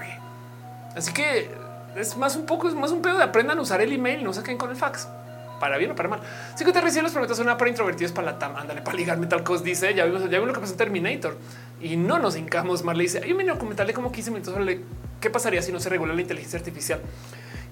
Así 0.96 1.12
que 1.12 1.50
es 1.96 2.16
más 2.16 2.36
un 2.36 2.46
poco, 2.46 2.68
es 2.68 2.74
más 2.74 2.90
un 2.90 3.02
pedo 3.02 3.18
de 3.18 3.24
aprendan 3.24 3.58
a 3.58 3.62
usar 3.62 3.80
el 3.80 3.92
email, 3.92 4.24
no 4.24 4.32
saquen 4.32 4.58
con 4.58 4.70
el 4.70 4.76
fax. 4.76 5.08
Para 5.62 5.78
bien 5.78 5.92
o 5.92 5.94
para 5.94 6.08
mal. 6.08 6.20
Si 6.56 6.64
que 6.64 6.72
te 6.72 6.80
reciben 6.80 7.04
los 7.04 7.12
prometos 7.12 7.38
una 7.38 7.56
para 7.56 7.70
introvertidos 7.70 8.10
para 8.10 8.32
la 8.32 8.38
TAM. 8.40 8.56
Ándale, 8.56 8.82
para 8.82 8.96
ligar 8.96 9.16
metal 9.16 9.44
cos 9.44 9.62
dice 9.62 9.94
ya 9.94 10.04
vimos, 10.04 10.22
ya 10.22 10.30
vimos 10.30 10.48
lo 10.48 10.54
que 10.54 10.58
pasó 10.58 10.72
en 10.72 10.78
Terminator 10.78 11.38
y 11.80 11.96
no 11.96 12.18
nos 12.18 12.36
hincamos. 12.36 12.84
Le 12.84 13.02
dice 13.04 13.20
hay 13.22 13.32
un 13.32 13.48
a 13.48 13.56
comentarle 13.56 13.92
como 13.92 14.10
15 14.10 14.32
minutos 14.32 14.54
sobre 14.54 14.80
qué 15.20 15.30
pasaría 15.30 15.62
si 15.62 15.70
no 15.70 15.78
se 15.78 15.88
regula 15.88 16.14
la 16.14 16.20
inteligencia 16.20 16.58
artificial 16.58 17.00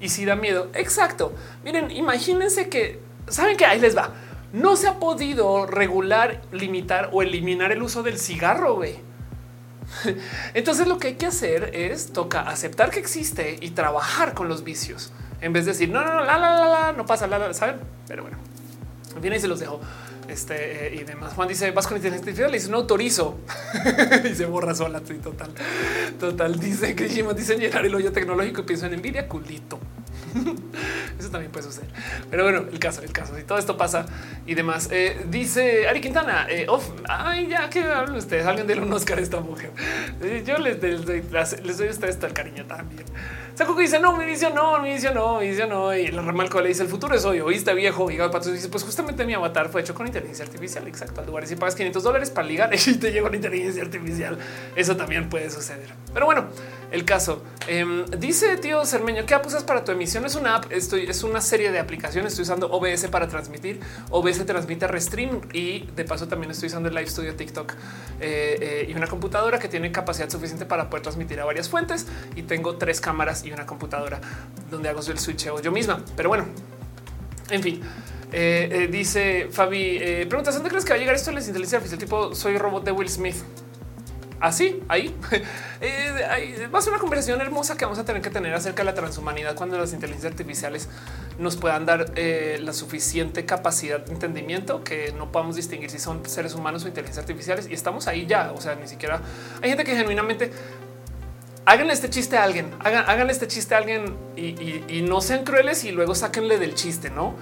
y 0.00 0.08
si 0.08 0.24
da 0.24 0.36
miedo. 0.36 0.70
Exacto. 0.72 1.32
Miren, 1.64 1.90
imagínense 1.90 2.68
que 2.68 3.00
saben 3.26 3.56
que 3.56 3.64
ahí 3.64 3.80
les 3.80 3.96
va 3.96 4.12
no 4.52 4.76
se 4.76 4.86
ha 4.86 5.00
podido 5.00 5.66
regular, 5.66 6.42
limitar 6.52 7.10
o 7.12 7.22
eliminar 7.22 7.72
el 7.72 7.82
uso 7.82 8.04
del 8.04 8.18
cigarro. 8.18 8.80
Entonces 10.54 10.86
lo 10.86 10.98
que 10.98 11.08
hay 11.08 11.14
que 11.14 11.26
hacer 11.26 11.72
es 11.74 12.12
toca 12.12 12.42
aceptar 12.42 12.90
que 12.90 13.00
existe 13.00 13.58
y 13.60 13.70
trabajar 13.70 14.32
con 14.34 14.48
los 14.48 14.62
vicios 14.62 15.12
en 15.40 15.52
vez 15.52 15.64
de 15.64 15.72
decir 15.72 15.88
no, 15.88 16.04
no, 16.04 16.12
no, 16.14 16.24
la, 16.24 16.38
la, 16.38 16.68
la, 16.68 16.92
no 16.92 17.06
pasa, 17.06 17.26
la, 17.26 17.38
la, 17.38 17.54
saben? 17.54 17.76
Pero 18.06 18.22
bueno, 18.22 18.36
viene 19.20 19.36
y 19.36 19.40
se 19.40 19.48
los 19.48 19.60
dejo. 19.60 19.80
Este 20.30 20.86
eh, 20.86 21.00
y 21.00 21.04
demás. 21.04 21.34
Juan 21.34 21.48
dice 21.48 21.70
vas 21.72 21.86
con 21.86 21.96
inteligencia 21.96 22.30
artificial. 22.30 22.50
Le 22.50 22.58
dice 22.58 22.70
no 22.70 22.78
autorizo 22.78 23.38
y 24.30 24.34
se 24.34 24.46
borra 24.46 24.74
sola. 24.74 25.00
Total, 25.00 25.50
total. 26.18 26.58
Dice 26.58 26.94
que 26.94 27.08
dice 27.08 27.56
llenar 27.56 27.84
el 27.84 27.94
hoyo 27.94 28.12
tecnológico 28.12 28.64
pienso 28.64 28.86
en 28.86 28.94
envidia, 28.94 29.26
culito. 29.28 29.78
Eso 31.18 31.30
también 31.30 31.50
puede 31.50 31.66
suceder. 31.66 31.88
Pero 32.30 32.44
bueno, 32.44 32.64
el 32.70 32.78
caso, 32.78 33.02
el 33.02 33.12
caso. 33.12 33.38
Y 33.38 33.42
todo 33.42 33.58
esto 33.58 33.76
pasa 33.76 34.06
y 34.46 34.54
demás. 34.54 34.88
Eh, 34.90 35.26
dice 35.28 35.88
Ari 35.88 36.00
Quintana, 36.00 36.46
eh, 36.48 36.66
ay, 37.08 37.48
ya 37.48 37.68
que 37.68 37.82
hablan 37.82 38.16
ustedes, 38.16 38.46
alguien 38.46 38.66
de 38.66 38.74
un 38.74 38.92
Oscar 38.92 39.18
esta 39.18 39.40
mujer. 39.40 39.72
Eh, 40.22 40.42
yo 40.46 40.58
les, 40.58 40.82
les, 40.82 41.04
les, 41.06 41.78
doy 41.78 41.88
a 41.88 41.90
ustedes 41.90 42.18
el 42.22 42.32
cariño 42.32 42.64
también. 42.66 43.04
Saco 43.54 43.76
que 43.76 43.82
dice 43.82 43.98
no, 43.98 44.16
mi 44.16 44.24
vicio 44.24 44.50
no, 44.50 44.80
mi 44.80 44.90
vicio 44.90 45.12
no, 45.12 45.40
mi 45.40 45.48
vicio 45.48 45.66
no. 45.66 45.94
Y 45.94 46.06
el 46.06 46.16
Ramalco 46.16 46.60
le 46.60 46.68
dice 46.68 46.82
el 46.82 46.88
futuro 46.88 47.14
es 47.14 47.24
hoy, 47.24 47.40
oíste 47.40 47.74
viejo. 47.74 48.10
Y 48.10 48.16
Pato 48.16 48.50
dice 48.50 48.68
pues 48.68 48.84
justamente 48.84 49.24
mi 49.24 49.34
avatar 49.34 49.68
fue 49.68 49.80
hecho 49.82 49.94
con 49.94 50.06
inteligencia 50.06 50.19
artificial. 50.40 50.86
Exacto. 50.86 51.20
Al 51.20 51.26
lugar 51.26 51.46
si 51.46 51.56
pagas 51.56 51.74
500 51.74 52.02
dólares 52.02 52.30
para 52.30 52.46
ligar 52.46 52.70
y 52.74 52.94
te 52.94 53.10
llega 53.10 53.28
la 53.28 53.36
inteligencia 53.36 53.82
artificial. 53.82 54.38
Eso 54.76 54.96
también 54.96 55.28
puede 55.28 55.50
suceder. 55.50 55.88
Pero 56.12 56.26
bueno, 56.26 56.48
el 56.90 57.04
caso 57.04 57.42
em, 57.66 58.04
dice 58.06 58.56
tío 58.56 58.84
Cermeño 58.84 59.26
que 59.26 59.34
apusas 59.34 59.64
para 59.64 59.84
tu 59.84 59.92
emisión 59.92 60.24
es 60.24 60.34
una 60.34 60.56
app. 60.56 60.72
Estoy 60.72 61.06
es 61.06 61.22
una 61.22 61.40
serie 61.40 61.72
de 61.72 61.78
aplicaciones. 61.78 62.32
Estoy 62.32 62.44
usando 62.44 62.70
OBS 62.70 63.06
para 63.08 63.28
transmitir. 63.28 63.80
OBS 64.10 64.44
transmite 64.46 64.86
Restream 64.86 65.40
y 65.52 65.86
de 65.96 66.04
paso 66.04 66.28
también 66.28 66.50
estoy 66.50 66.68
usando 66.68 66.88
el 66.88 66.94
Live 66.94 67.08
Studio 67.08 67.34
TikTok 67.34 67.72
eh, 68.20 68.58
eh, 68.60 68.86
y 68.88 68.94
una 68.94 69.06
computadora 69.06 69.58
que 69.58 69.68
tiene 69.68 69.92
capacidad 69.92 70.28
suficiente 70.28 70.66
para 70.66 70.90
poder 70.90 71.02
transmitir 71.02 71.40
a 71.40 71.44
varias 71.44 71.68
fuentes. 71.68 72.06
Y 72.36 72.42
tengo 72.42 72.76
tres 72.76 73.00
cámaras 73.00 73.44
y 73.44 73.52
una 73.52 73.66
computadora 73.66 74.20
donde 74.70 74.88
hago 74.88 75.00
el 75.00 75.18
switcheo 75.18 75.60
yo 75.60 75.72
misma. 75.72 76.02
Pero 76.16 76.28
bueno, 76.28 76.46
en 77.50 77.62
fin. 77.62 77.80
Eh, 78.32 78.88
dice 78.90 79.48
Fabi, 79.50 80.26
preguntas, 80.28 80.54
¿dónde 80.54 80.70
crees 80.70 80.84
que 80.84 80.90
va 80.90 80.96
a 80.96 80.98
llegar 80.98 81.14
esto 81.14 81.30
en 81.30 81.36
la 81.36 81.40
inteligencia 81.40 81.78
artificial? 81.78 81.98
Tipo, 81.98 82.34
soy 82.34 82.58
robot 82.58 82.84
de 82.84 82.92
Will 82.92 83.08
Smith 83.08 83.36
así 84.40 84.82
ahí 84.88 85.14
eh, 85.80 86.68
va 86.72 86.78
a 86.78 86.82
ser 86.82 86.92
una 86.92 87.00
conversación 87.00 87.40
hermosa 87.40 87.76
que 87.76 87.84
vamos 87.84 87.98
a 87.98 88.04
tener 88.04 88.22
que 88.22 88.30
tener 88.30 88.54
acerca 88.54 88.82
de 88.82 88.86
la 88.86 88.94
transhumanidad 88.94 89.54
cuando 89.54 89.78
las 89.78 89.92
inteligencias 89.92 90.32
artificiales 90.32 90.88
nos 91.38 91.56
puedan 91.56 91.86
dar 91.86 92.12
eh, 92.16 92.58
la 92.62 92.72
suficiente 92.72 93.44
capacidad 93.44 94.00
de 94.00 94.12
entendimiento 94.12 94.82
que 94.82 95.12
no 95.16 95.30
podamos 95.30 95.56
distinguir 95.56 95.90
si 95.90 95.98
son 95.98 96.26
seres 96.26 96.54
humanos 96.54 96.84
o 96.84 96.88
inteligencias 96.88 97.22
artificiales 97.22 97.68
y 97.68 97.74
estamos 97.74 98.08
ahí 98.08 98.26
ya. 98.26 98.52
O 98.52 98.60
sea, 98.60 98.74
ni 98.74 98.88
siquiera 98.88 99.20
hay 99.62 99.68
gente 99.68 99.84
que 99.84 99.94
genuinamente 99.94 100.50
hagan 101.66 101.90
este 101.90 102.10
chiste 102.10 102.36
a 102.36 102.44
alguien, 102.44 102.70
hagan, 102.80 103.30
este 103.30 103.46
chiste 103.46 103.74
a 103.74 103.78
alguien 103.78 104.16
y, 104.36 104.82
y, 104.88 105.02
no 105.02 105.20
sean 105.20 105.44
crueles 105.44 105.84
y 105.84 105.92
luego 105.92 106.14
sáquenle 106.14 106.58
del 106.58 106.74
chiste, 106.74 107.10
no? 107.10 107.34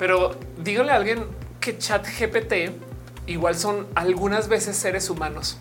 Pero 0.00 0.34
díganle 0.58 0.92
a 0.92 0.96
alguien 0.96 1.26
que 1.60 1.78
chat 1.78 2.04
GPT 2.04 2.72
igual 3.26 3.54
son 3.54 3.86
algunas 3.94 4.48
veces 4.48 4.76
seres 4.76 5.10
humanos 5.10 5.60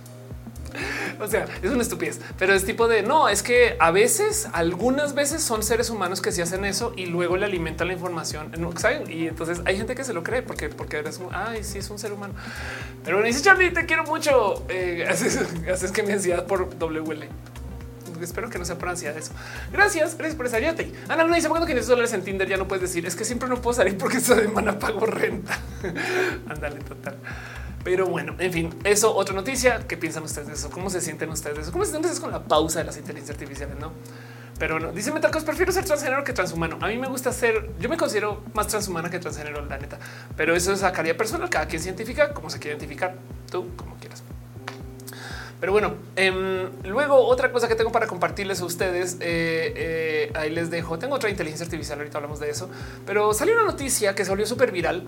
o 1.19 1.27
sea, 1.27 1.45
es 1.61 1.71
una 1.71 1.81
estupidez, 1.81 2.19
pero 2.37 2.53
es 2.53 2.63
tipo 2.65 2.87
de 2.87 3.03
no, 3.03 3.29
es 3.29 3.43
que 3.43 3.75
a 3.79 3.91
veces, 3.91 4.47
algunas 4.53 5.13
veces 5.13 5.41
son 5.41 5.63
seres 5.63 5.89
humanos 5.89 6.21
que 6.21 6.31
se 6.31 6.41
hacen 6.41 6.65
eso 6.65 6.93
y 6.95 7.07
luego 7.07 7.37
le 7.37 7.45
alimentan 7.45 7.87
la 7.87 7.93
información. 7.93 8.51
¿saben? 8.77 9.11
Y 9.11 9.27
entonces 9.27 9.61
hay 9.65 9.77
gente 9.77 9.95
que 9.95 10.03
se 10.03 10.13
lo 10.13 10.23
cree 10.23 10.41
porque, 10.41 10.69
porque 10.69 10.97
eres 10.97 11.17
un 11.17 11.27
ay, 11.33 11.63
sí, 11.63 11.79
es 11.79 11.89
un 11.89 11.99
ser 11.99 12.13
humano. 12.13 12.33
Pero 13.03 13.17
bueno, 13.17 13.27
dice 13.27 13.41
Charlie, 13.41 13.71
te 13.71 13.85
quiero 13.85 14.03
mucho. 14.03 14.65
Eh, 14.69 15.05
haces, 15.09 15.91
que 15.91 16.03
me 16.03 16.13
ansiedad 16.13 16.45
por 16.45 16.69
WL 16.77 17.27
espero 18.25 18.49
que 18.49 18.59
no 18.59 18.65
sea 18.65 18.77
por 18.77 18.89
ansiedad 18.89 19.17
eso. 19.17 19.31
Gracias, 19.71 20.15
gracias 20.17 20.35
por 20.35 20.45
esa 20.45 20.57
ayate. 20.57 20.91
Ana 21.07 21.23
no 21.23 21.33
dice 21.33 21.49
cuando 21.49 21.65
500 21.65 21.87
dólares 21.87 22.13
en 22.13 22.23
Tinder 22.23 22.47
ya 22.47 22.57
no 22.57 22.67
puedes 22.67 22.81
decir 22.81 23.05
es 23.05 23.15
que 23.15 23.25
siempre 23.25 23.47
no 23.49 23.61
puedo 23.61 23.75
salir 23.75 23.97
porque 23.97 24.17
esta 24.17 24.35
semana 24.35 24.77
pago 24.77 25.05
renta. 25.05 25.59
Ándale, 26.49 26.79
total. 26.81 27.17
Pero 27.83 28.07
bueno, 28.07 28.35
en 28.39 28.51
fin, 28.51 28.75
eso 28.83 29.15
otra 29.15 29.33
noticia. 29.33 29.87
¿Qué 29.87 29.97
piensan 29.97 30.23
ustedes 30.23 30.47
de 30.47 30.53
eso? 30.53 30.69
¿Cómo 30.69 30.89
se 30.89 31.01
sienten 31.01 31.29
ustedes 31.29 31.55
de 31.55 31.61
eso? 31.63 31.71
¿Cómo 31.71 31.85
se 31.85 31.91
sienten 31.91 32.11
ustedes 32.11 32.21
con 32.21 32.31
la 32.31 32.43
pausa 32.43 32.79
de 32.79 32.85
las 32.85 32.97
inteligencias 32.97 33.35
artificiales? 33.35 33.77
No, 33.79 33.93
pero 34.59 34.75
bueno, 34.77 34.91
dice 34.91 35.11
Metalcos, 35.13 35.45
prefiero 35.45 35.71
ser 35.71 35.85
transgénero 35.85 36.23
que 36.25 36.33
transhumano. 36.33 36.77
A 36.81 36.87
mí 36.87 36.97
me 36.97 37.07
gusta 37.07 37.31
ser, 37.31 37.71
yo 37.79 37.87
me 37.87 37.95
considero 37.95 38.43
más 38.53 38.67
transhumana 38.67 39.09
que 39.09 39.17
transgénero, 39.17 39.65
la 39.65 39.77
neta, 39.77 39.97
pero 40.35 40.53
eso 40.53 40.73
es 40.73 40.81
sacaría 40.81 41.15
personal. 41.15 41.49
Cada 41.49 41.65
quien 41.65 41.81
científica 41.81 42.33
como 42.33 42.49
se 42.49 42.59
quiere 42.59 42.75
identificar, 42.75 43.15
tú 43.49 43.69
como 43.77 43.95
quieras. 43.95 44.21
Pero 45.59 45.73
bueno, 45.73 45.95
em, 46.15 46.69
luego 46.85 47.15
otra 47.25 47.51
cosa 47.51 47.67
que 47.67 47.75
tengo 47.75 47.91
para 47.91 48.07
compartirles 48.07 48.61
a 48.61 48.65
ustedes, 48.65 49.15
eh, 49.19 49.73
eh, 49.75 50.31
ahí 50.33 50.49
les 50.49 50.69
dejo. 50.69 50.97
Tengo 50.97 51.15
otra 51.15 51.29
inteligencia 51.29 51.65
artificial, 51.65 51.99
ahorita 51.99 52.17
hablamos 52.17 52.39
de 52.39 52.49
eso, 52.49 52.69
pero 53.05 53.33
salió 53.33 53.55
una 53.55 53.65
noticia 53.65 54.15
que 54.15 54.23
se 54.23 54.29
volvió 54.29 54.45
súper 54.45 54.71
viral 54.71 55.03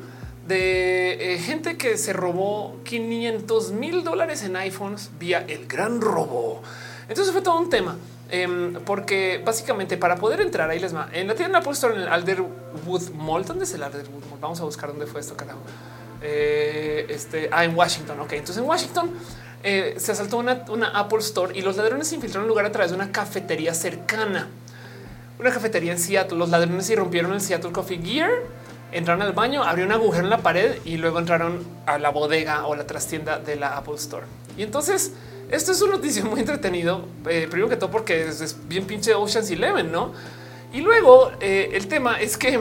de 0.47 1.35
eh, 1.35 1.37
gente 1.37 1.77
que 1.77 1.97
se 1.97 2.11
robó 2.11 2.79
500 2.83 3.71
mil 3.71 4.03
dólares 4.03 4.43
en 4.43 4.57
iPhones 4.57 5.11
vía 5.17 5.45
el 5.47 5.67
gran 5.67 6.01
robo. 6.01 6.61
Entonces 7.07 7.31
fue 7.31 7.41
todo 7.41 7.57
un 7.57 7.69
tema. 7.69 7.95
Em, 8.33 8.75
porque 8.85 9.41
básicamente 9.45 9.97
para 9.97 10.15
poder 10.15 10.39
entrar 10.39 10.69
ahí 10.69 10.79
les 10.79 10.95
va 10.95 11.09
en 11.11 11.27
la 11.27 11.35
tienda 11.35 11.59
Apple 11.59 11.73
Store 11.73 11.93
en 11.93 12.01
el 12.01 12.07
Alderwood 12.07 13.09
Mall. 13.13 13.45
¿Dónde 13.45 13.65
es 13.65 13.73
el 13.73 13.83
Alderwood 13.83 14.23
Mall? 14.29 14.39
Vamos 14.39 14.59
a 14.61 14.63
buscar 14.63 14.89
dónde 14.89 15.05
fue 15.05 15.21
esto, 15.21 15.35
carajo. 15.35 15.59
Este, 16.21 17.49
ah, 17.51 17.65
en 17.65 17.75
Washington. 17.75 18.19
Ok, 18.21 18.33
entonces 18.33 18.57
en 18.57 18.69
Washington 18.69 19.11
eh, 19.63 19.95
se 19.97 20.11
asaltó 20.11 20.37
una, 20.37 20.65
una, 20.69 20.87
Apple 20.89 21.19
Store 21.19 21.57
y 21.57 21.61
los 21.61 21.77
ladrones 21.77 22.07
se 22.07 22.15
infiltraron 22.15 22.45
en 22.45 22.49
lugar 22.49 22.65
a 22.65 22.71
través 22.71 22.91
de 22.91 22.95
una 22.95 23.11
cafetería 23.11 23.73
cercana. 23.73 24.47
Una 25.39 25.51
cafetería 25.51 25.91
en 25.91 25.99
Seattle. 25.99 26.37
Los 26.37 26.49
ladrones 26.49 26.89
irrumpieron 26.89 27.33
el 27.33 27.41
Seattle 27.41 27.71
Coffee 27.71 27.99
Gear 28.01 28.31
entraron 28.91 29.21
al 29.21 29.33
baño, 29.33 29.63
abrió 29.63 29.85
un 29.85 29.91
agujero 29.91 30.25
en 30.25 30.29
la 30.29 30.39
pared 30.39 30.77
y 30.85 30.97
luego 30.97 31.19
entraron 31.19 31.63
a 31.85 31.97
la 31.97 32.09
bodega 32.09 32.65
o 32.65 32.75
la 32.75 32.85
trastienda 32.85 33.39
de 33.39 33.55
la 33.55 33.77
Apple 33.77 33.95
Store. 33.95 34.25
Y 34.57 34.63
entonces 34.63 35.13
esto 35.49 35.71
es 35.71 35.81
un 35.81 35.91
noticia 35.91 36.23
muy 36.25 36.41
entretenido, 36.41 37.05
eh, 37.27 37.47
primero 37.49 37.69
que 37.69 37.77
todo 37.77 37.91
porque 37.91 38.27
es, 38.27 38.55
bien 38.67 38.85
pinche 38.85 39.13
Ocean's 39.13 39.49
Eleven, 39.49 39.91
¿no? 39.91 40.13
Y 40.73 40.81
luego 40.81 41.31
eh, 41.39 41.69
el 41.73 41.87
tema 41.87 42.19
es 42.19 42.37
que 42.37 42.59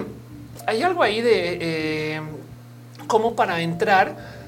hay 0.67 0.83
algo 0.83 1.03
ahí 1.03 1.20
de 1.20 2.20
cómo 3.07 3.35
para 3.35 3.61
entrar 3.61 4.40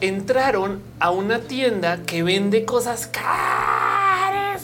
entraron 0.00 0.82
a 0.98 1.10
una 1.10 1.40
tienda 1.40 2.00
que 2.06 2.22
vende 2.22 2.64
cosas 2.64 3.06
caras. 3.06 4.62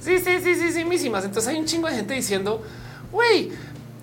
Sí, 0.00 0.18
sí, 0.18 0.40
sí, 0.42 0.54
sí, 0.54 0.72
sí, 0.72 0.84
mísimas. 0.84 1.24
Entonces 1.24 1.50
hay 1.50 1.58
un 1.58 1.64
chingo 1.64 1.88
de 1.88 1.94
gente 1.94 2.14
diciendo, 2.14 2.62
güey, 3.10 3.52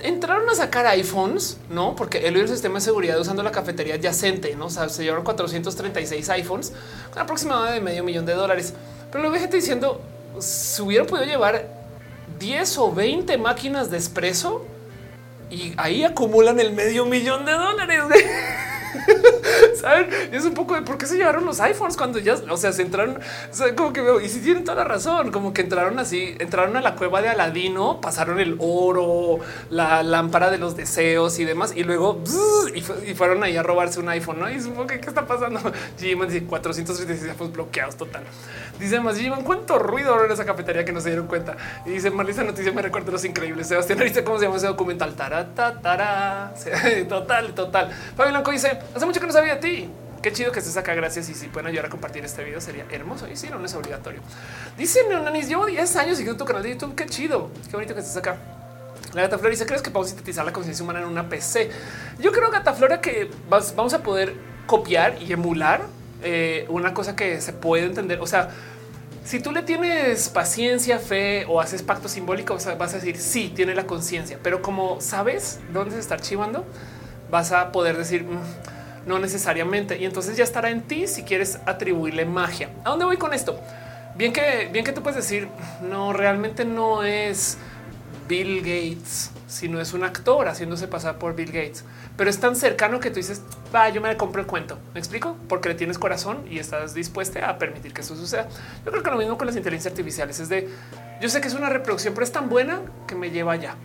entraron 0.01 0.49
a 0.49 0.55
sacar 0.55 0.85
iPhones, 0.87 1.57
no? 1.69 1.95
Porque 1.95 2.27
él 2.27 2.37
y 2.37 2.39
el 2.39 2.47
sistema 2.47 2.75
de 2.75 2.81
seguridad 2.81 3.19
usando 3.19 3.43
la 3.43 3.51
cafetería 3.51 3.95
adyacente, 3.95 4.55
no? 4.55 4.65
O 4.65 4.69
sea, 4.69 4.89
se 4.89 5.03
llevaron 5.03 5.23
436 5.23 6.29
iPhones, 6.29 6.73
aproximadamente 7.15 7.75
de 7.75 7.81
medio 7.81 8.03
millón 8.03 8.25
de 8.25 8.33
dólares. 8.33 8.73
Pero 9.11 9.21
luego 9.21 9.35
hay 9.35 9.41
gente 9.41 9.57
diciendo, 9.57 10.01
se 10.39 10.81
hubieran 10.81 11.07
podido 11.07 11.25
llevar 11.27 11.67
10 12.39 12.77
o 12.79 12.91
20 12.93 13.37
máquinas 13.37 13.91
de 13.91 13.97
espresso 13.97 14.65
y 15.49 15.73
ahí 15.77 16.03
acumulan 16.03 16.59
el 16.59 16.73
medio 16.73 17.05
millón 17.05 17.45
de 17.45 17.51
dólares. 17.51 18.03
Saben? 19.75 20.09
es 20.31 20.45
un 20.45 20.53
poco 20.53 20.75
de 20.75 20.81
por 20.81 20.97
qué 20.97 21.05
se 21.05 21.17
llevaron 21.17 21.45
los 21.45 21.59
iPhones 21.59 21.97
cuando 21.97 22.19
ya, 22.19 22.35
o 22.49 22.57
sea, 22.57 22.71
se 22.71 22.81
entraron, 22.81 23.19
como 23.75 23.93
que 23.93 24.01
veo, 24.01 24.21
y 24.21 24.29
si 24.29 24.39
tienen 24.39 24.63
toda 24.63 24.77
la 24.77 24.83
razón, 24.83 25.31
como 25.31 25.53
que 25.53 25.61
entraron 25.61 25.99
así, 25.99 26.35
entraron 26.39 26.75
a 26.77 26.81
la 26.81 26.95
cueva 26.95 27.21
de 27.21 27.29
Aladino, 27.29 27.99
pasaron 28.01 28.39
el 28.39 28.55
oro, 28.59 29.39
la 29.69 30.03
lámpara 30.03 30.51
de 30.51 30.57
los 30.57 30.75
deseos 30.75 31.39
y 31.39 31.45
demás, 31.45 31.73
y 31.75 31.83
luego 31.83 32.21
y, 32.73 32.81
fueron 33.13 33.43
ahí 33.43 33.57
a 33.57 33.63
robarse 33.63 33.99
un 33.99 34.09
iPhone, 34.09 34.39
¿no? 34.39 34.49
Y 34.49 34.57
un 34.57 34.73
poco, 34.73 34.87
¿qué 34.87 34.95
está 34.95 35.25
pasando? 35.25 35.59
Jimmy 35.99 36.27
dice 36.27 36.45
436 36.45 37.31
iPhones 37.31 37.53
bloqueados 37.53 37.95
total. 37.97 38.23
Dice 38.79 38.99
más, 38.99 39.17
Jimmy, 39.17 39.43
¿cuánto 39.43 39.77
ruido 39.77 40.25
en 40.25 40.31
esa 40.31 40.45
cafetería 40.45 40.83
que 40.85 40.91
no 40.91 41.01
se 41.01 41.09
dieron 41.09 41.27
cuenta? 41.27 41.55
Y 41.85 41.91
dice, 41.91 42.09
Marisa 42.09 42.43
Noticia 42.43 42.71
me 42.71 42.81
recuerda 42.81 43.11
los 43.11 43.23
increíbles. 43.25 43.67
Sebastián, 43.67 43.99
¿viste 43.99 44.23
cómo 44.23 44.39
se 44.39 44.45
llama 44.45 44.57
ese 44.57 44.67
documental? 44.67 45.13
Tarata, 45.13 45.79
total, 47.09 47.53
total. 47.53 47.91
Fabio 48.15 48.31
Blanco 48.31 48.51
dice, 48.51 48.79
hace 48.95 49.05
mucho 49.11 49.19
que 49.19 49.27
no 49.27 49.33
sabía 49.33 49.55
de 49.55 49.61
ti. 49.61 49.89
Qué 50.21 50.31
chido 50.31 50.53
que 50.53 50.59
estés 50.59 50.77
acá. 50.77 50.93
Gracias. 50.93 51.27
Y 51.27 51.33
si 51.33 51.47
pueden 51.47 51.67
ayudar 51.67 51.87
a 51.87 51.89
compartir 51.89 52.23
este 52.23 52.45
video, 52.45 52.61
sería 52.61 52.85
hermoso. 52.89 53.27
Y 53.27 53.35
si 53.35 53.49
no, 53.49 53.63
es 53.63 53.75
obligatorio. 53.75 54.21
Dice 54.77 55.01
Neonanis, 55.09 55.49
llevo 55.49 55.65
10 55.65 55.95
años 55.97 56.17
siguiendo 56.17 56.41
tu 56.41 56.45
canal 56.45 56.63
de 56.63 56.69
YouTube. 56.69 56.95
Qué 56.95 57.05
chido. 57.07 57.49
Qué 57.69 57.73
bonito 57.73 57.93
que 57.93 57.99
estés 57.99 58.15
acá. 58.15 58.37
La 59.13 59.23
Gata 59.23 59.37
Flora 59.37 59.51
dice: 59.51 59.65
¿Crees 59.65 59.81
que 59.81 59.91
podemos 59.91 60.09
sintetizar 60.09 60.45
la 60.45 60.53
conciencia 60.53 60.81
humana 60.81 61.01
en 61.01 61.07
una 61.07 61.27
PC? 61.27 61.71
Yo 62.19 62.31
creo, 62.31 62.49
Gata 62.51 62.73
Flora, 62.73 63.01
que 63.01 63.29
vamos 63.49 63.93
a 63.93 64.01
poder 64.01 64.33
copiar 64.65 65.21
y 65.21 65.33
emular 65.33 65.81
eh, 66.23 66.65
una 66.69 66.93
cosa 66.93 67.13
que 67.13 67.41
se 67.41 67.51
puede 67.51 67.83
entender. 67.83 68.21
O 68.21 68.27
sea, 68.27 68.51
si 69.25 69.41
tú 69.41 69.51
le 69.51 69.63
tienes 69.63 70.29
paciencia, 70.29 70.99
fe 70.99 71.45
o 71.49 71.59
haces 71.59 71.83
pacto 71.83 72.07
simbólico, 72.07 72.57
vas 72.77 72.93
a 72.93 72.97
decir 72.97 73.17
sí, 73.17 73.51
tiene 73.53 73.75
la 73.75 73.85
conciencia, 73.85 74.39
pero 74.41 74.61
como 74.61 75.01
sabes 75.01 75.59
dónde 75.73 75.95
se 75.95 75.99
está 75.99 76.13
archivando, 76.13 76.65
vas 77.29 77.51
a 77.51 77.71
poder 77.71 77.97
decir 77.97 78.23
mm, 78.23 78.39
no 79.05 79.19
necesariamente. 79.19 79.97
Y 79.97 80.05
entonces 80.05 80.37
ya 80.37 80.43
estará 80.43 80.69
en 80.69 80.81
ti 80.81 81.07
si 81.07 81.23
quieres 81.23 81.59
atribuirle 81.65 82.25
magia. 82.25 82.69
¿A 82.83 82.89
dónde 82.89 83.05
voy 83.05 83.17
con 83.17 83.33
esto? 83.33 83.59
Bien 84.15 84.33
que, 84.33 84.69
bien 84.71 84.83
que 84.85 84.91
tú 84.91 85.01
puedes 85.01 85.15
decir, 85.15 85.47
no, 85.81 86.13
realmente 86.13 86.65
no 86.65 87.03
es 87.03 87.57
Bill 88.27 88.59
Gates, 88.59 89.31
sino 89.47 89.81
es 89.81 89.93
un 89.93 90.03
actor 90.03 90.47
haciéndose 90.47 90.87
pasar 90.87 91.17
por 91.17 91.35
Bill 91.35 91.51
Gates. 91.51 91.83
Pero 92.17 92.29
es 92.29 92.39
tan 92.39 92.55
cercano 92.55 92.99
que 92.99 93.09
tú 93.09 93.15
dices, 93.15 93.41
va, 93.73 93.89
yo 93.89 94.01
me 94.01 94.15
compro 94.17 94.41
el 94.41 94.47
cuento. 94.47 94.77
¿Me 94.93 94.99
explico? 94.99 95.37
Porque 95.47 95.69
le 95.69 95.75
tienes 95.75 95.97
corazón 95.97 96.45
y 96.49 96.59
estás 96.59 96.93
dispuesta 96.93 97.49
a 97.49 97.57
permitir 97.57 97.93
que 97.93 98.01
eso 98.01 98.15
suceda. 98.15 98.47
Yo 98.85 98.91
creo 98.91 99.03
que 99.03 99.11
lo 99.11 99.17
mismo 99.17 99.37
con 99.37 99.47
las 99.47 99.55
inteligencias 99.55 99.93
artificiales 99.93 100.39
es 100.39 100.49
de, 100.49 100.69
yo 101.21 101.29
sé 101.29 101.41
que 101.41 101.47
es 101.47 101.53
una 101.53 101.69
reproducción, 101.69 102.13
pero 102.13 102.25
es 102.25 102.31
tan 102.31 102.49
buena 102.49 102.81
que 103.07 103.15
me 103.15 103.31
lleva 103.31 103.53
allá. 103.53 103.75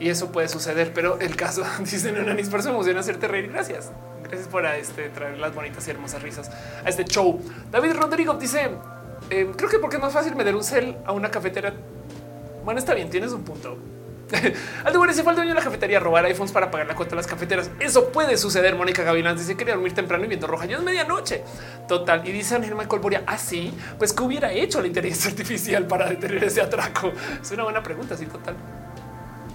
Y 0.00 0.08
eso 0.08 0.32
puede 0.32 0.48
suceder, 0.48 0.92
pero 0.92 1.20
el 1.20 1.36
caso, 1.36 1.64
dice 1.78 2.10
Nenanis, 2.12 2.48
por 2.48 2.60
eso 2.60 2.70
emociona 2.70 3.00
hacerte 3.00 3.28
reír. 3.28 3.50
Gracias. 3.52 3.90
Gracias 4.32 4.48
por 4.48 4.64
este, 4.64 5.10
traer 5.10 5.38
las 5.38 5.54
bonitas 5.54 5.86
y 5.86 5.90
hermosas 5.90 6.22
risas 6.22 6.50
a 6.82 6.88
este 6.88 7.04
show. 7.04 7.38
David 7.70 7.92
Rodrigo 7.92 8.32
dice, 8.32 8.70
eh, 9.28 9.52
creo 9.54 9.68
que 9.68 9.78
porque 9.78 9.96
es 9.96 10.02
más 10.02 10.14
fácil 10.14 10.34
meter 10.34 10.56
un 10.56 10.64
cel 10.64 10.96
a 11.04 11.12
una 11.12 11.30
cafetera. 11.30 11.74
Bueno, 12.64 12.80
está 12.80 12.94
bien, 12.94 13.10
tienes 13.10 13.32
un 13.32 13.44
punto. 13.44 13.76
Al 14.84 14.94
lugar 14.94 15.12
se 15.12 15.22
fue 15.22 15.32
el 15.32 15.36
dueño 15.36 15.50
de 15.50 15.56
la 15.56 15.62
cafetería 15.62 15.98
a 15.98 16.00
robar 16.00 16.24
iPhones 16.24 16.50
para 16.50 16.70
pagar 16.70 16.86
la 16.86 16.94
cuenta 16.94 17.14
de 17.14 17.16
las 17.16 17.26
cafeteras. 17.26 17.70
Eso 17.78 18.08
puede 18.08 18.38
suceder. 18.38 18.74
Mónica 18.74 19.02
Gavilán 19.02 19.36
dice 19.36 19.52
que 19.52 19.58
quería 19.58 19.74
dormir 19.74 19.92
temprano 19.92 20.24
y 20.24 20.28
viendo 20.28 20.46
roja. 20.46 20.64
Yo 20.64 20.78
es 20.78 20.82
medianoche. 20.82 21.44
Total. 21.86 22.26
Y 22.26 22.32
dice 22.32 22.54
Ángel 22.54 22.74
Michael 22.74 23.02
Boria 23.02 23.24
así, 23.26 23.70
ah, 23.76 23.96
pues 23.98 24.14
que 24.14 24.22
hubiera 24.22 24.50
hecho 24.50 24.80
la 24.80 24.86
inteligencia 24.86 25.30
artificial 25.30 25.86
para 25.86 26.08
detener 26.08 26.42
ese 26.42 26.62
atraco. 26.62 27.12
Es 27.42 27.50
una 27.50 27.64
buena 27.64 27.82
pregunta. 27.82 28.16
Sí, 28.16 28.24
total. 28.24 28.56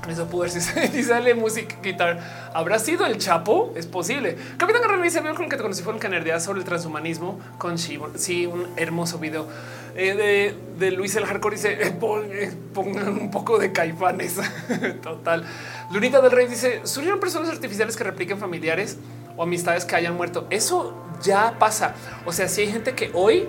Eso 0.10 0.28
pudo 0.28 0.48
ser. 0.48 0.92
Dice 0.92 1.14
Ale 1.14 1.36
Music 1.36 1.78
Guitar. 1.82 2.52
¿Habrá 2.54 2.80
sido 2.80 3.06
el 3.06 3.18
Chapo? 3.18 3.74
Es 3.76 3.86
posible. 3.86 4.38
Capitán 4.58 4.82
Garrett 4.82 5.04
dice: 5.04 5.22
Veo 5.22 5.36
con 5.36 5.50
que 5.50 5.58
te 5.58 5.62
conocí 5.62 5.84
fue 5.84 5.94
el 5.94 6.10
nerdea 6.10 6.40
sobre 6.40 6.60
el 6.60 6.66
transhumanismo 6.66 7.40
con 7.58 7.76
Shibon. 7.76 8.18
Sí, 8.18 8.46
un 8.46 8.68
hermoso 8.78 9.20
video 9.20 9.48
eh, 9.96 10.54
de, 10.78 10.92
Luis 10.92 11.16
el 11.16 11.26
Hardcore. 11.26 11.56
Dice: 11.56 11.74
eh, 11.74 11.98
eh, 12.32 12.54
pongan 12.74 13.10
un 13.10 13.32
poco 13.32 13.60
de 13.60 13.72
caifanes. 13.72 14.38
Total. 15.04 15.44
Lunita 15.92 16.22
del 16.22 16.32
Rey 16.32 16.48
dice: 16.48 16.82
¿Surgieron 16.84 17.20
personas 17.20 17.50
artificiales 17.50 17.98
que 17.98 18.04
repliquen 18.04 18.38
familiares 18.38 18.98
o 19.36 19.44
amistades 19.44 19.86
que 19.86 19.96
hayan 19.96 20.16
muerto? 20.16 20.48
Eso 20.50 20.96
ya 21.22 21.58
pasa. 21.60 21.96
O 22.26 22.32
sea, 22.32 22.48
si 22.48 22.62
hay 22.62 22.72
gente 22.72 22.94
que 22.94 23.12
hoy 23.14 23.48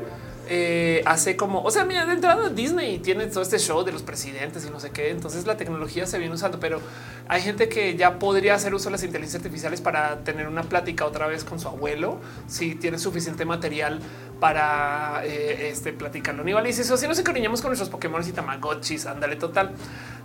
eh, 0.49 1.03
hace 1.05 1.37
como, 1.37 1.63
o 1.63 1.71
sea, 1.71 1.85
mira, 1.85 2.07
de 2.07 2.15
entrada 2.15 2.49
Disney 2.49 2.99
tiene 2.99 3.27
todo 3.27 3.43
este 3.43 3.59
show 3.59 3.85
de 3.85 3.93
los 3.93 4.03
presidentes 4.03 4.67
y 4.67 4.71
no 4.71 4.81
sé 4.81 4.91
qué, 4.91 5.11
entonces 5.11 5.47
la 5.47 5.57
tecnología 5.57 6.07
se 6.07 6.19
viene 6.19 6.35
usando, 6.35 6.59
pero 6.59 6.81
hay 7.29 7.43
gente 7.43 7.69
que 7.69 7.97
ya 7.97 8.19
podría 8.19 8.55
hacer 8.55 8.75
uso 8.75 8.87
de 8.87 8.93
las 8.93 9.03
inteligencias 9.03 9.43
artificiales 9.43 9.81
para 9.81 10.25
tener 10.25 10.49
una 10.49 10.63
plática 10.63 11.05
otra 11.05 11.27
vez 11.27 11.45
con 11.45 11.61
su 11.61 11.69
abuelo, 11.69 12.19
si 12.47 12.75
tiene 12.75 12.99
suficiente 12.99 13.45
material 13.45 14.01
para 14.41 15.23
eh, 15.25 15.71
este, 15.71 15.93
platicarlo. 15.93 16.45
Nival 16.45 16.65
dice 16.65 16.83
eso, 16.83 16.97
si 16.97 17.09
nos 17.09 17.19
encariñamos 17.19 17.61
con 17.61 17.71
nuestros 17.71 17.89
Pokémon 17.89 18.23
y 18.27 18.33
Tamagotchis, 18.33 19.07
ándale 19.07 19.37
total. 19.37 19.73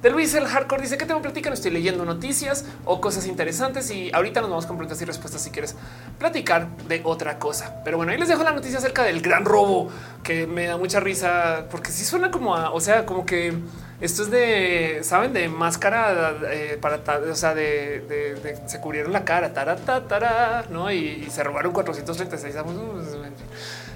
De 0.01 0.09
Luis 0.09 0.33
el 0.33 0.45
Hardcore 0.45 0.81
dice 0.81 0.97
que 0.97 1.05
tengo 1.05 1.21
platican, 1.21 1.53
estoy 1.53 1.71
leyendo 1.71 2.05
noticias 2.05 2.65
o 2.85 2.99
cosas 2.99 3.25
interesantes 3.25 3.89
y 3.89 4.11
ahorita 4.13 4.41
nos 4.41 4.49
vamos 4.49 4.65
con 4.65 4.77
preguntas 4.77 5.01
y 5.01 5.05
respuestas 5.05 5.41
si 5.41 5.49
quieres 5.49 5.75
platicar 6.19 6.67
de 6.87 7.01
otra 7.03 7.39
cosa. 7.39 7.81
Pero 7.83 7.97
bueno, 7.97 8.11
ahí 8.11 8.17
les 8.17 8.27
dejo 8.27 8.43
la 8.43 8.51
noticia 8.51 8.79
acerca 8.79 9.03
del 9.03 9.21
gran 9.21 9.45
robo 9.45 9.89
que 10.23 10.45
me 10.45 10.65
da 10.65 10.77
mucha 10.77 10.99
risa 10.99 11.67
porque 11.71 11.91
si 11.91 12.05
suena 12.05 12.31
como 12.31 12.55
a, 12.55 12.71
o 12.71 12.81
sea, 12.81 13.05
como 13.05 13.25
que 13.25 13.53
esto 14.01 14.23
es 14.23 14.31
de, 14.31 14.99
saben, 15.03 15.31
de 15.31 15.47
máscara 15.47 16.35
eh, 16.51 16.77
para, 16.81 16.97
o 17.31 17.35
sea, 17.35 17.55
de, 17.55 18.59
se 18.65 18.81
cubrieron 18.81 19.13
la 19.13 19.23
cara, 19.23 19.53
tara, 19.53 20.65
no? 20.69 20.91
Y, 20.91 21.25
se 21.31 21.41
robaron 21.41 21.71
436. 21.71 22.55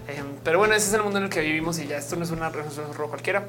Eh, 0.07 0.23
pero 0.43 0.59
bueno, 0.59 0.73
ese 0.73 0.87
es 0.87 0.93
el 0.93 1.03
mundo 1.03 1.17
en 1.19 1.25
el 1.25 1.29
que 1.29 1.41
vivimos 1.41 1.79
y 1.79 1.87
ya 1.87 1.97
esto 1.97 2.15
no 2.15 2.23
es 2.23 2.31
una 2.31 2.49
robo 2.49 3.09
cualquiera. 3.09 3.47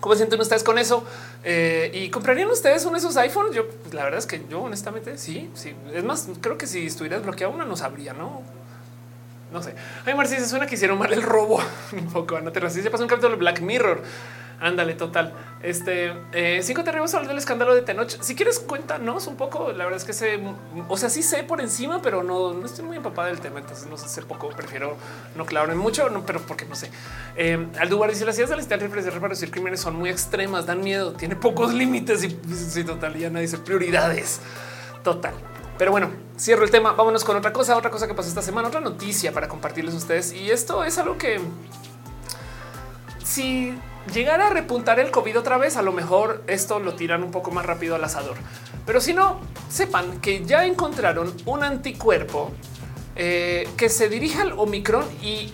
¿Cómo 0.00 0.14
sienten 0.14 0.40
ustedes 0.40 0.62
con 0.62 0.78
eso? 0.78 1.04
Eh, 1.42 1.90
¿Y 1.94 2.10
comprarían 2.10 2.50
ustedes 2.50 2.84
uno 2.84 2.92
de 2.92 2.98
esos 2.98 3.16
iPhones? 3.16 3.54
Yo, 3.54 3.66
la 3.92 4.04
verdad 4.04 4.18
es 4.18 4.26
que 4.26 4.42
yo 4.48 4.62
honestamente 4.62 5.16
sí, 5.18 5.50
sí. 5.54 5.74
Es 5.92 6.04
más, 6.04 6.28
creo 6.40 6.58
que 6.58 6.66
si 6.66 6.86
estuviera 6.86 7.16
desbloqueado 7.16 7.52
una 7.52 7.64
no 7.64 7.76
sabría, 7.76 8.12
¿no? 8.12 8.42
No 9.52 9.62
sé. 9.62 9.74
Ay, 10.04 10.14
Marcia, 10.14 10.38
se 10.38 10.48
suena 10.48 10.66
que 10.66 10.74
hicieron 10.74 10.98
mal 10.98 11.12
el 11.12 11.22
robo. 11.22 11.60
Un 11.92 12.08
poco, 12.12 12.40
no 12.40 12.52
te 12.52 12.70
se 12.70 12.90
pasó 12.90 13.04
un 13.04 13.08
capítulo 13.08 13.34
de 13.34 13.38
Black 13.38 13.60
Mirror. 13.60 14.02
Ándale, 14.60 14.94
total. 14.94 15.34
Este 15.62 16.12
eh, 16.32 16.60
cinco 16.62 16.82
te 16.82 16.90
arribos 16.90 17.12
del 17.12 17.36
escándalo 17.36 17.74
de 17.74 17.82
Tenoch. 17.82 18.08
Si 18.08 18.34
quieres, 18.34 18.58
cuéntanos 18.58 19.26
un 19.26 19.36
poco. 19.36 19.72
La 19.72 19.84
verdad 19.84 19.98
es 19.98 20.04
que 20.04 20.12
sé, 20.12 20.40
o 20.88 20.96
sea, 20.96 21.10
sí 21.10 21.22
sé 21.22 21.42
por 21.42 21.60
encima, 21.60 22.00
pero 22.00 22.22
no, 22.22 22.54
no 22.54 22.64
estoy 22.64 22.84
muy 22.84 22.96
empapada 22.96 23.28
del 23.28 23.40
tema. 23.40 23.60
Entonces, 23.60 23.86
no 23.86 23.96
sé 23.96 24.06
hacer 24.06 24.24
poco. 24.24 24.48
Prefiero 24.48 24.96
no 25.34 25.44
clavarme 25.44 25.74
mucho, 25.74 26.08
no, 26.08 26.24
pero 26.24 26.40
porque 26.40 26.64
no 26.64 26.74
sé. 26.74 26.90
Eh, 27.36 27.66
Aldubar 27.78 28.10
dice 28.10 28.24
las 28.24 28.36
ideas 28.36 28.50
de 28.50 28.56
la 28.56 28.62
historia 28.62 28.88
de 28.88 29.10
reproducir 29.10 29.50
crímenes 29.50 29.80
son 29.80 29.96
muy 29.96 30.08
extremas, 30.08 30.64
dan 30.66 30.80
miedo, 30.80 31.12
tiene 31.12 31.36
pocos 31.36 31.74
límites 31.74 32.24
y 32.24 32.30
sí, 32.54 32.84
total. 32.84 33.14
Ya 33.16 33.28
nadie 33.28 33.42
dice 33.46 33.58
prioridades. 33.58 34.40
Total. 35.02 35.34
Pero 35.76 35.90
bueno, 35.90 36.10
cierro 36.38 36.64
el 36.64 36.70
tema. 36.70 36.92
Vámonos 36.92 37.24
con 37.24 37.36
otra 37.36 37.52
cosa, 37.52 37.76
otra 37.76 37.90
cosa 37.90 38.06
que 38.06 38.14
pasó 38.14 38.28
esta 38.30 38.42
semana, 38.42 38.68
otra 38.68 38.80
noticia 38.80 39.32
para 39.32 39.48
compartirles 39.48 39.94
a 39.94 39.98
ustedes. 39.98 40.32
Y 40.32 40.50
esto 40.50 40.82
es 40.84 40.96
algo 40.96 41.18
que 41.18 41.40
si 43.22 43.74
llegara 44.12 44.48
a 44.48 44.50
repuntar 44.50 45.00
el 45.00 45.10
COVID 45.10 45.38
otra 45.38 45.58
vez, 45.58 45.76
a 45.76 45.82
lo 45.82 45.92
mejor 45.92 46.42
esto 46.46 46.78
lo 46.78 46.94
tiran 46.94 47.22
un 47.22 47.30
poco 47.30 47.50
más 47.50 47.66
rápido 47.66 47.94
al 47.94 48.04
asador. 48.04 48.36
Pero 48.84 49.00
si 49.00 49.14
no, 49.14 49.40
sepan 49.68 50.20
que 50.20 50.44
ya 50.44 50.64
encontraron 50.64 51.34
un 51.44 51.64
anticuerpo 51.64 52.52
eh, 53.16 53.68
que 53.76 53.88
se 53.88 54.08
dirige 54.08 54.40
al 54.40 54.52
Omicron 54.52 55.04
y 55.22 55.50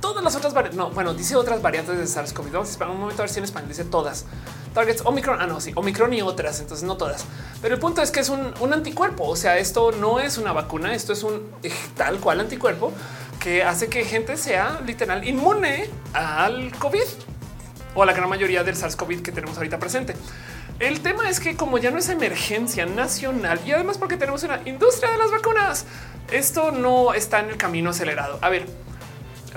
todas 0.00 0.22
las 0.22 0.36
otras 0.36 0.54
variantes. 0.54 0.78
No, 0.78 0.90
bueno, 0.90 1.14
dice 1.14 1.34
otras 1.34 1.60
variantes 1.62 1.98
de 1.98 2.04
SARS-CoV. 2.04 2.50
Vamos 2.52 2.80
a 2.80 2.88
un 2.88 3.00
momento 3.00 3.22
a 3.22 3.24
ver 3.24 3.30
si 3.30 3.38
en 3.38 3.44
español 3.44 3.68
dice 3.68 3.84
todas. 3.84 4.26
Targets 4.72 5.02
Omicron. 5.04 5.40
Ah, 5.40 5.46
no, 5.46 5.60
sí, 5.60 5.72
Omicron 5.74 6.12
y 6.12 6.22
otras. 6.22 6.60
Entonces 6.60 6.86
no 6.86 6.96
todas. 6.96 7.24
Pero 7.62 7.74
el 7.74 7.80
punto 7.80 8.02
es 8.02 8.10
que 8.10 8.20
es 8.20 8.28
un, 8.28 8.52
un 8.60 8.72
anticuerpo. 8.72 9.24
O 9.24 9.34
sea, 9.34 9.58
esto 9.58 9.92
no 9.92 10.20
es 10.20 10.38
una 10.38 10.52
vacuna. 10.52 10.94
Esto 10.94 11.12
es 11.12 11.22
un 11.22 11.50
tal 11.96 12.20
cual 12.20 12.40
anticuerpo 12.40 12.92
que 13.40 13.64
hace 13.64 13.88
que 13.88 14.04
gente 14.04 14.36
sea 14.36 14.80
literal 14.84 15.26
inmune 15.26 15.88
al 16.12 16.72
COVID 16.78 17.04
o 17.96 18.04
la 18.04 18.12
gran 18.12 18.28
mayoría 18.28 18.62
del 18.62 18.76
SARS-CoV 18.76 19.22
que 19.22 19.32
tenemos 19.32 19.56
ahorita 19.56 19.78
presente. 19.78 20.14
El 20.78 21.00
tema 21.00 21.28
es 21.28 21.40
que 21.40 21.56
como 21.56 21.78
ya 21.78 21.90
no 21.90 21.98
es 21.98 22.08
emergencia 22.10 22.84
nacional 22.84 23.58
y 23.66 23.72
además 23.72 23.96
porque 23.96 24.16
tenemos 24.16 24.42
una 24.44 24.60
industria 24.66 25.10
de 25.10 25.18
las 25.18 25.30
vacunas, 25.30 25.86
esto 26.30 26.70
no 26.70 27.14
está 27.14 27.40
en 27.40 27.48
el 27.48 27.56
camino 27.56 27.90
acelerado. 27.90 28.38
A 28.42 28.50
ver, 28.50 28.66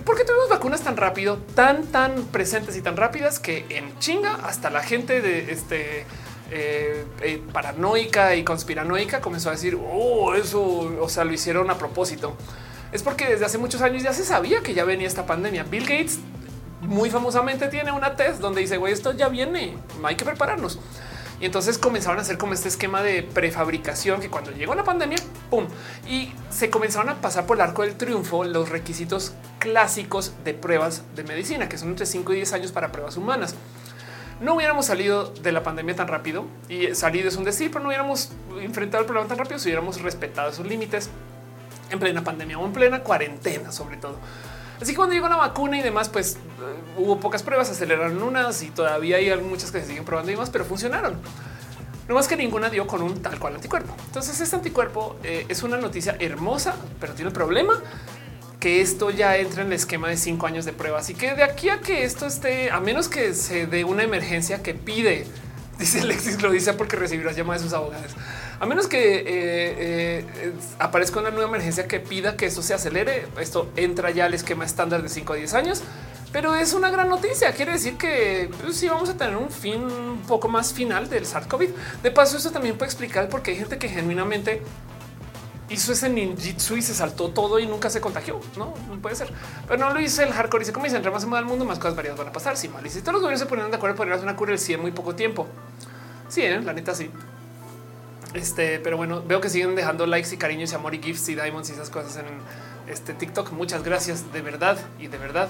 ¿por 0.05 0.17
qué 0.17 0.23
tenemos 0.23 0.47
vacunas 0.49 0.81
tan 0.81 0.95
rápido, 0.95 1.37
tan, 1.55 1.87
tan 1.87 2.23
presentes 2.27 2.77
y 2.77 2.81
tan 2.81 2.95
rápidas 2.95 3.39
que 3.39 3.65
en 3.69 3.99
chinga 3.99 4.35
hasta 4.45 4.69
la 4.69 4.81
gente 4.81 5.21
de 5.21 5.51
este 5.51 6.05
eh, 6.51 7.05
eh, 7.21 7.43
paranoica 7.51 8.35
y 8.35 8.45
conspiranoica 8.45 9.19
comenzó 9.19 9.49
a 9.49 9.51
decir, 9.51 9.77
oh, 9.77 10.33
eso, 10.35 10.61
o 11.01 11.09
sea, 11.09 11.25
lo 11.25 11.33
hicieron 11.33 11.69
a 11.69 11.77
propósito? 11.77 12.37
Es 12.93 13.03
porque 13.03 13.27
desde 13.27 13.45
hace 13.45 13.57
muchos 13.57 13.81
años 13.81 14.03
ya 14.03 14.13
se 14.13 14.23
sabía 14.23 14.61
que 14.61 14.73
ya 14.73 14.85
venía 14.85 15.07
esta 15.07 15.25
pandemia. 15.25 15.63
Bill 15.63 15.83
Gates 15.83 16.19
muy 16.81 17.09
famosamente 17.09 17.67
tiene 17.67 17.91
una 17.91 18.15
test 18.15 18.39
donde 18.39 18.61
dice, 18.61 18.77
güey, 18.77 18.93
esto 18.93 19.11
ya 19.13 19.27
viene, 19.27 19.75
hay 20.03 20.15
que 20.15 20.25
prepararnos. 20.25 20.79
Y 21.41 21.45
entonces 21.45 21.77
comenzaron 21.77 22.19
a 22.19 22.21
hacer 22.21 22.37
como 22.37 22.53
este 22.53 22.67
esquema 22.67 23.01
de 23.01 23.23
prefabricación 23.23 24.19
que 24.19 24.29
cuando 24.29 24.51
llegó 24.51 24.75
la 24.75 24.83
pandemia, 24.83 25.17
pum, 25.49 25.67
y 26.07 26.33
se 26.49 26.69
comenzaron 26.69 27.09
a 27.09 27.15
pasar 27.15 27.45
por 27.45 27.57
el 27.57 27.61
arco 27.61 27.83
del 27.83 27.95
triunfo 27.95 28.43
los 28.43 28.69
requisitos 28.69 29.33
clásicos 29.57 30.33
de 30.43 30.53
pruebas 30.53 31.03
de 31.15 31.23
medicina, 31.23 31.69
que 31.69 31.77
son 31.77 31.89
entre 31.89 32.05
5 32.05 32.33
y 32.33 32.35
10 32.37 32.53
años 32.53 32.71
para 32.73 32.91
pruebas 32.91 33.15
humanas. 33.15 33.55
No 34.41 34.55
hubiéramos 34.55 34.85
salido 34.85 35.25
de 35.25 35.51
la 35.51 35.63
pandemia 35.63 35.95
tan 35.95 36.07
rápido 36.07 36.45
y 36.67 36.93
salido 36.95 37.27
es 37.29 37.35
un 37.35 37.43
decir, 37.45 37.71
pero 37.71 37.81
no 37.81 37.89
hubiéramos 37.89 38.31
enfrentado 38.61 39.01
el 39.01 39.05
problema 39.05 39.27
tan 39.27 39.37
rápido 39.37 39.59
si 39.59 39.67
hubiéramos 39.67 40.01
respetado 40.01 40.51
sus 40.53 40.65
límites 40.65 41.09
en 41.89 41.99
plena 41.99 42.23
pandemia 42.23 42.57
o 42.57 42.65
en 42.65 42.73
plena 42.73 43.01
cuarentena, 43.01 43.71
sobre 43.71 43.97
todo. 43.97 44.17
Así 44.81 44.91
que 44.91 44.97
cuando 44.97 45.13
llegó 45.13 45.27
la 45.27 45.35
vacuna 45.35 45.77
y 45.77 45.81
demás, 45.81 46.09
pues 46.09 46.35
eh, 46.35 46.37
hubo 46.97 47.19
pocas 47.19 47.43
pruebas, 47.43 47.69
aceleraron 47.69 48.21
unas 48.21 48.61
y 48.63 48.69
todavía 48.69 49.17
hay 49.17 49.35
muchas 49.41 49.71
que 49.71 49.81
se 49.81 49.87
siguen 49.87 50.05
probando 50.05 50.31
y 50.31 50.35
demás, 50.35 50.49
pero 50.49 50.63
funcionaron. 50.65 51.15
No 52.07 52.15
más 52.15 52.27
que 52.27 52.35
ninguna 52.35 52.69
dio 52.69 52.87
con 52.87 53.01
un 53.01 53.21
tal 53.21 53.37
cual 53.39 53.55
anticuerpo. 53.55 53.93
Entonces 54.07 54.39
este 54.39 54.55
anticuerpo 54.55 55.17
eh, 55.23 55.45
es 55.49 55.63
una 55.63 55.77
noticia 55.77 56.15
hermosa, 56.19 56.75
pero 56.99 57.13
tiene 57.13 57.29
el 57.29 57.33
problema 57.33 57.81
que 58.59 58.81
esto 58.81 59.09
ya 59.09 59.37
entra 59.37 59.61
en 59.61 59.67
el 59.67 59.73
esquema 59.73 60.09
de 60.09 60.17
cinco 60.17 60.45
años 60.47 60.65
de 60.65 60.73
pruebas 60.73 61.09
y 61.09 61.13
que 61.13 61.33
de 61.33 61.43
aquí 61.43 61.69
a 61.69 61.79
que 61.79 62.03
esto 62.03 62.25
esté, 62.25 62.71
a 62.71 62.79
menos 62.79 63.07
que 63.07 63.33
se 63.33 63.67
dé 63.67 63.85
una 63.85 64.03
emergencia 64.03 64.61
que 64.63 64.73
pide, 64.73 65.27
dice 65.79 66.01
Alexis, 66.01 66.41
lo 66.41 66.51
dice 66.51 66.73
porque 66.73 66.95
recibirá 66.95 67.31
llamadas 67.31 67.61
de 67.61 67.69
sus 67.69 67.77
abogados 67.77 68.11
a 68.59 68.65
menos 68.65 68.87
que 68.87 69.17
eh, 69.17 69.23
eh, 69.27 70.53
aparezca 70.79 71.19
una 71.19 71.31
nueva 71.31 71.47
emergencia 71.47 71.87
que 71.87 71.99
pida 71.99 72.35
que 72.35 72.47
eso 72.47 72.61
se 72.61 72.73
acelere, 72.73 73.25
esto 73.39 73.69
entra 73.75 74.11
ya 74.11 74.25
al 74.25 74.33
esquema 74.33 74.65
estándar 74.65 75.01
de 75.01 75.09
5 75.09 75.33
a 75.33 75.35
10 75.37 75.53
años. 75.53 75.81
Pero 76.31 76.53
es 76.53 76.73
una 76.73 76.91
gran 76.91 77.09
noticia. 77.09 77.51
Quiere 77.53 77.71
decir 77.71 77.97
que 77.97 78.51
pues, 78.61 78.77
sí 78.77 78.87
vamos 78.87 79.09
a 79.09 79.17
tener 79.17 79.35
un 79.35 79.49
fin 79.49 79.81
un 79.83 80.21
poco 80.27 80.47
más 80.47 80.73
final 80.73 81.09
del 81.09 81.25
SARS-CoV. 81.25 81.69
De 82.03 82.11
paso, 82.11 82.37
eso 82.37 82.51
también 82.51 82.77
puede 82.77 82.89
explicar 82.89 83.29
por 83.29 83.41
qué 83.41 83.51
hay 83.51 83.57
gente 83.57 83.79
que 83.79 83.89
genuinamente 83.89 84.61
hizo 85.69 85.91
ese 85.91 86.09
ninjitsu 86.09 86.77
y 86.77 86.81
se 86.81 86.93
saltó 86.93 87.29
todo 87.29 87.59
y 87.59 87.65
nunca 87.65 87.89
se 87.89 87.99
contagió. 87.99 88.39
No, 88.57 88.75
no 88.87 88.99
puede 89.01 89.15
ser. 89.15 89.31
Pero 89.67 89.79
no 89.79 89.91
lo 89.91 89.99
hizo 89.99 90.21
el 90.21 90.31
hardcore. 90.31 90.61
Dice, 90.61 90.73
como 90.73 90.85
dice, 90.85 90.97
entre 90.97 91.09
más 91.09 91.21
se 91.21 91.27
mueva 91.27 91.39
el 91.39 91.47
mundo, 91.47 91.65
más 91.65 91.79
cosas 91.79 91.95
variadas 91.95 92.19
van 92.19 92.27
a 92.27 92.31
pasar. 92.31 92.57
Sí, 92.57 92.69
mal. 92.69 92.85
Y 92.85 92.89
si 92.91 92.99
todos 92.99 93.13
los 93.13 93.21
gobiernos 93.21 93.39
se 93.39 93.47
ponen 93.47 93.71
de 93.71 93.77
acuerdo, 93.77 93.95
podrían 93.95 94.17
hacer 94.17 94.27
una 94.27 94.35
cura 94.35 94.51
el 94.51 94.59
100 94.59 94.75
en 94.75 94.81
muy 94.81 94.91
poco 94.91 95.15
tiempo. 95.15 95.47
Sí, 96.27 96.41
¿eh? 96.41 96.61
la 96.61 96.73
neta 96.73 96.93
sí. 96.93 97.09
Este, 98.33 98.79
pero 98.79 98.95
bueno, 98.97 99.23
veo 99.25 99.41
que 99.41 99.49
siguen 99.49 99.75
dejando 99.75 100.05
likes 100.05 100.33
y 100.33 100.37
cariños 100.37 100.71
y 100.71 100.75
amor 100.75 100.93
y 100.93 101.01
gifts 101.01 101.29
y 101.29 101.35
diamonds 101.35 101.69
y 101.69 101.73
esas 101.73 101.89
cosas 101.89 102.17
en 102.17 102.25
este 102.87 103.13
TikTok. 103.13 103.51
Muchas 103.51 103.83
gracias 103.83 104.31
de 104.31 104.41
verdad 104.41 104.77
y 104.99 105.07
de 105.07 105.17
verdad. 105.17 105.49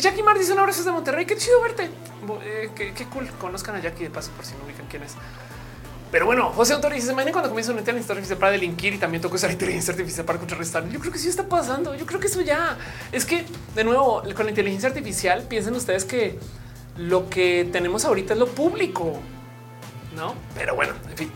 Jackie 0.00 0.22
Mar 0.22 0.38
dice 0.38 0.52
un 0.52 0.58
abrazo 0.58 0.80
desde 0.80 0.92
Monterrey. 0.92 1.26
Qué 1.26 1.36
chido 1.36 1.60
verte. 1.60 1.90
Eh, 2.44 2.70
qué, 2.74 3.04
cool. 3.06 3.28
Conozcan 3.38 3.76
a 3.76 3.80
Jackie 3.80 4.04
de 4.04 4.10
paso 4.10 4.30
por 4.32 4.44
si 4.44 4.54
no 4.54 4.64
ubican 4.64 4.86
quién 4.88 5.02
es. 5.02 5.14
Pero 6.10 6.24
bueno, 6.24 6.50
José 6.50 6.72
Autor 6.72 6.94
dice: 6.94 7.12
Imaginen 7.12 7.32
cuando 7.32 7.50
comienza 7.50 7.72
una 7.72 7.80
inteligencia 7.80 8.12
artificial 8.12 8.38
para 8.38 8.52
delinquir 8.52 8.94
y 8.94 8.98
también 8.98 9.20
toca 9.20 9.34
usar 9.34 9.50
inteligencia 9.50 9.92
artificial 9.92 10.24
para 10.24 10.38
contrarrestar. 10.38 10.88
Yo 10.88 10.98
creo 10.98 11.12
que 11.12 11.18
sí 11.18 11.28
está 11.28 11.46
pasando. 11.46 11.94
Yo 11.94 12.06
creo 12.06 12.20
que 12.20 12.28
eso 12.28 12.40
ya 12.40 12.78
es 13.12 13.26
que, 13.26 13.44
de 13.74 13.84
nuevo, 13.84 14.22
con 14.34 14.46
la 14.46 14.50
inteligencia 14.50 14.88
artificial, 14.88 15.42
piensen 15.42 15.74
ustedes 15.74 16.04
que 16.04 16.38
lo 16.96 17.28
que 17.28 17.68
tenemos 17.70 18.04
ahorita 18.04 18.32
es 18.32 18.38
lo 18.38 18.46
público, 18.46 19.20
no? 20.14 20.34
Pero 20.54 20.74
bueno, 20.74 20.94
en 21.10 21.16
fin, 21.16 21.32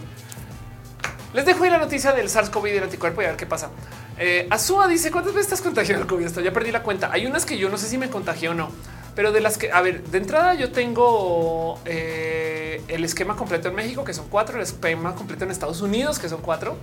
les 1.32 1.44
dejo 1.44 1.64
ahí 1.64 1.70
la 1.70 1.78
noticia 1.78 2.12
del 2.12 2.28
SARS-CoV 2.28 2.68
y 2.68 2.72
del 2.72 2.84
anticuerpo 2.84 3.22
y 3.22 3.24
a 3.24 3.28
ver 3.28 3.36
qué 3.36 3.46
pasa. 3.46 3.70
Eh, 4.18 4.46
Azúa 4.50 4.88
dice 4.88 5.10
cuántas 5.10 5.32
veces 5.32 5.52
estás 5.52 5.62
contagiado 5.62 6.02
el 6.02 6.06
COVID. 6.06 6.26
Esto 6.26 6.40
ya 6.40 6.52
perdí 6.52 6.72
la 6.72 6.82
cuenta. 6.82 7.10
Hay 7.12 7.26
unas 7.26 7.46
que 7.46 7.56
yo 7.56 7.68
no 7.68 7.78
sé 7.78 7.88
si 7.88 7.98
me 7.98 8.10
contagié 8.10 8.48
o 8.48 8.54
no, 8.54 8.70
pero 9.14 9.32
de 9.32 9.40
las 9.40 9.56
que, 9.56 9.70
a 9.72 9.80
ver, 9.80 10.02
de 10.04 10.18
entrada 10.18 10.54
yo 10.54 10.72
tengo 10.72 11.78
eh, 11.84 12.82
el 12.88 13.04
esquema 13.04 13.36
completo 13.36 13.68
en 13.68 13.74
México, 13.74 14.04
que 14.04 14.14
son 14.14 14.28
cuatro, 14.28 14.56
el 14.56 14.62
esquema 14.62 15.14
completo 15.14 15.44
en 15.44 15.50
Estados 15.50 15.80
Unidos, 15.80 16.18
que 16.18 16.28
son 16.28 16.40
cuatro, 16.40 16.76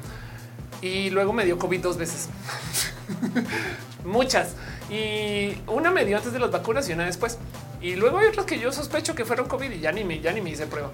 y 0.82 1.10
luego 1.10 1.34
me 1.34 1.46
dio 1.46 1.58
COVID 1.58 1.82
dos 1.82 1.98
veces. 1.98 2.30
Muchas. 4.06 4.56
Y 4.90 5.58
una 5.68 5.92
me 5.92 6.06
dio 6.06 6.18
antes 6.18 6.32
de 6.32 6.40
las 6.40 6.52
vacunas 6.52 6.88
y 6.90 6.94
una 6.94 7.06
después. 7.06 7.38
Y 7.82 7.96
luego 7.96 8.18
hay 8.18 8.28
otras 8.28 8.46
que 8.46 8.58
yo 8.60 8.72
sospecho 8.72 9.14
que 9.14 9.26
fueron 9.26 9.48
COVID 9.48 9.72
y 9.72 9.80
ya 9.80 9.92
ni 9.92 10.04
me, 10.04 10.20
ya 10.20 10.32
ni 10.32 10.42
me 10.42 10.50
hice 10.50 10.66
prueba. 10.66 10.92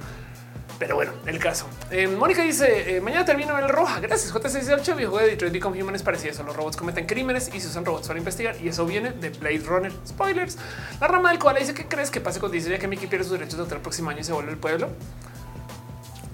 Pero 0.79 0.95
bueno, 0.95 1.11
el 1.25 1.39
caso. 1.39 1.67
Eh, 1.91 2.07
Mónica 2.07 2.43
dice: 2.43 2.97
eh, 2.97 3.01
Mañana 3.01 3.25
termino 3.25 3.57
el 3.57 3.69
roja. 3.69 3.99
Gracias. 3.99 4.33
JC18, 4.33 4.95
viejo 4.95 5.17
de 5.17 5.27
Detroit 5.27 5.53
Become 5.53 5.81
Human 5.81 5.95
es 5.95 6.03
parecido 6.03 6.31
eso. 6.31 6.43
Los 6.43 6.55
robots 6.55 6.77
cometen 6.77 7.05
crímenes 7.05 7.49
y 7.53 7.59
se 7.59 7.67
usan 7.67 7.85
robots 7.85 8.07
para 8.07 8.19
investigar. 8.19 8.55
Y 8.61 8.67
eso 8.67 8.85
viene 8.85 9.11
de 9.11 9.29
Blade 9.29 9.63
Runner. 9.65 9.91
Spoilers. 10.07 10.57
La 10.99 11.07
rama 11.07 11.29
del 11.29 11.39
cual 11.39 11.57
dice: 11.59 11.73
¿Qué 11.73 11.85
crees 11.85 12.09
que 12.09 12.21
pase 12.21 12.39
con 12.39 12.51
Disney? 12.51 12.79
Que 12.79 12.87
Mickey 12.87 13.07
pierde 13.07 13.23
sus 13.25 13.33
derechos 13.33 13.57
de 13.67 13.75
el 13.75 13.81
próximo 13.81 14.09
año 14.09 14.19
y 14.19 14.23
se 14.23 14.33
vuelve 14.33 14.51
el 14.51 14.57
pueblo. 14.57 14.89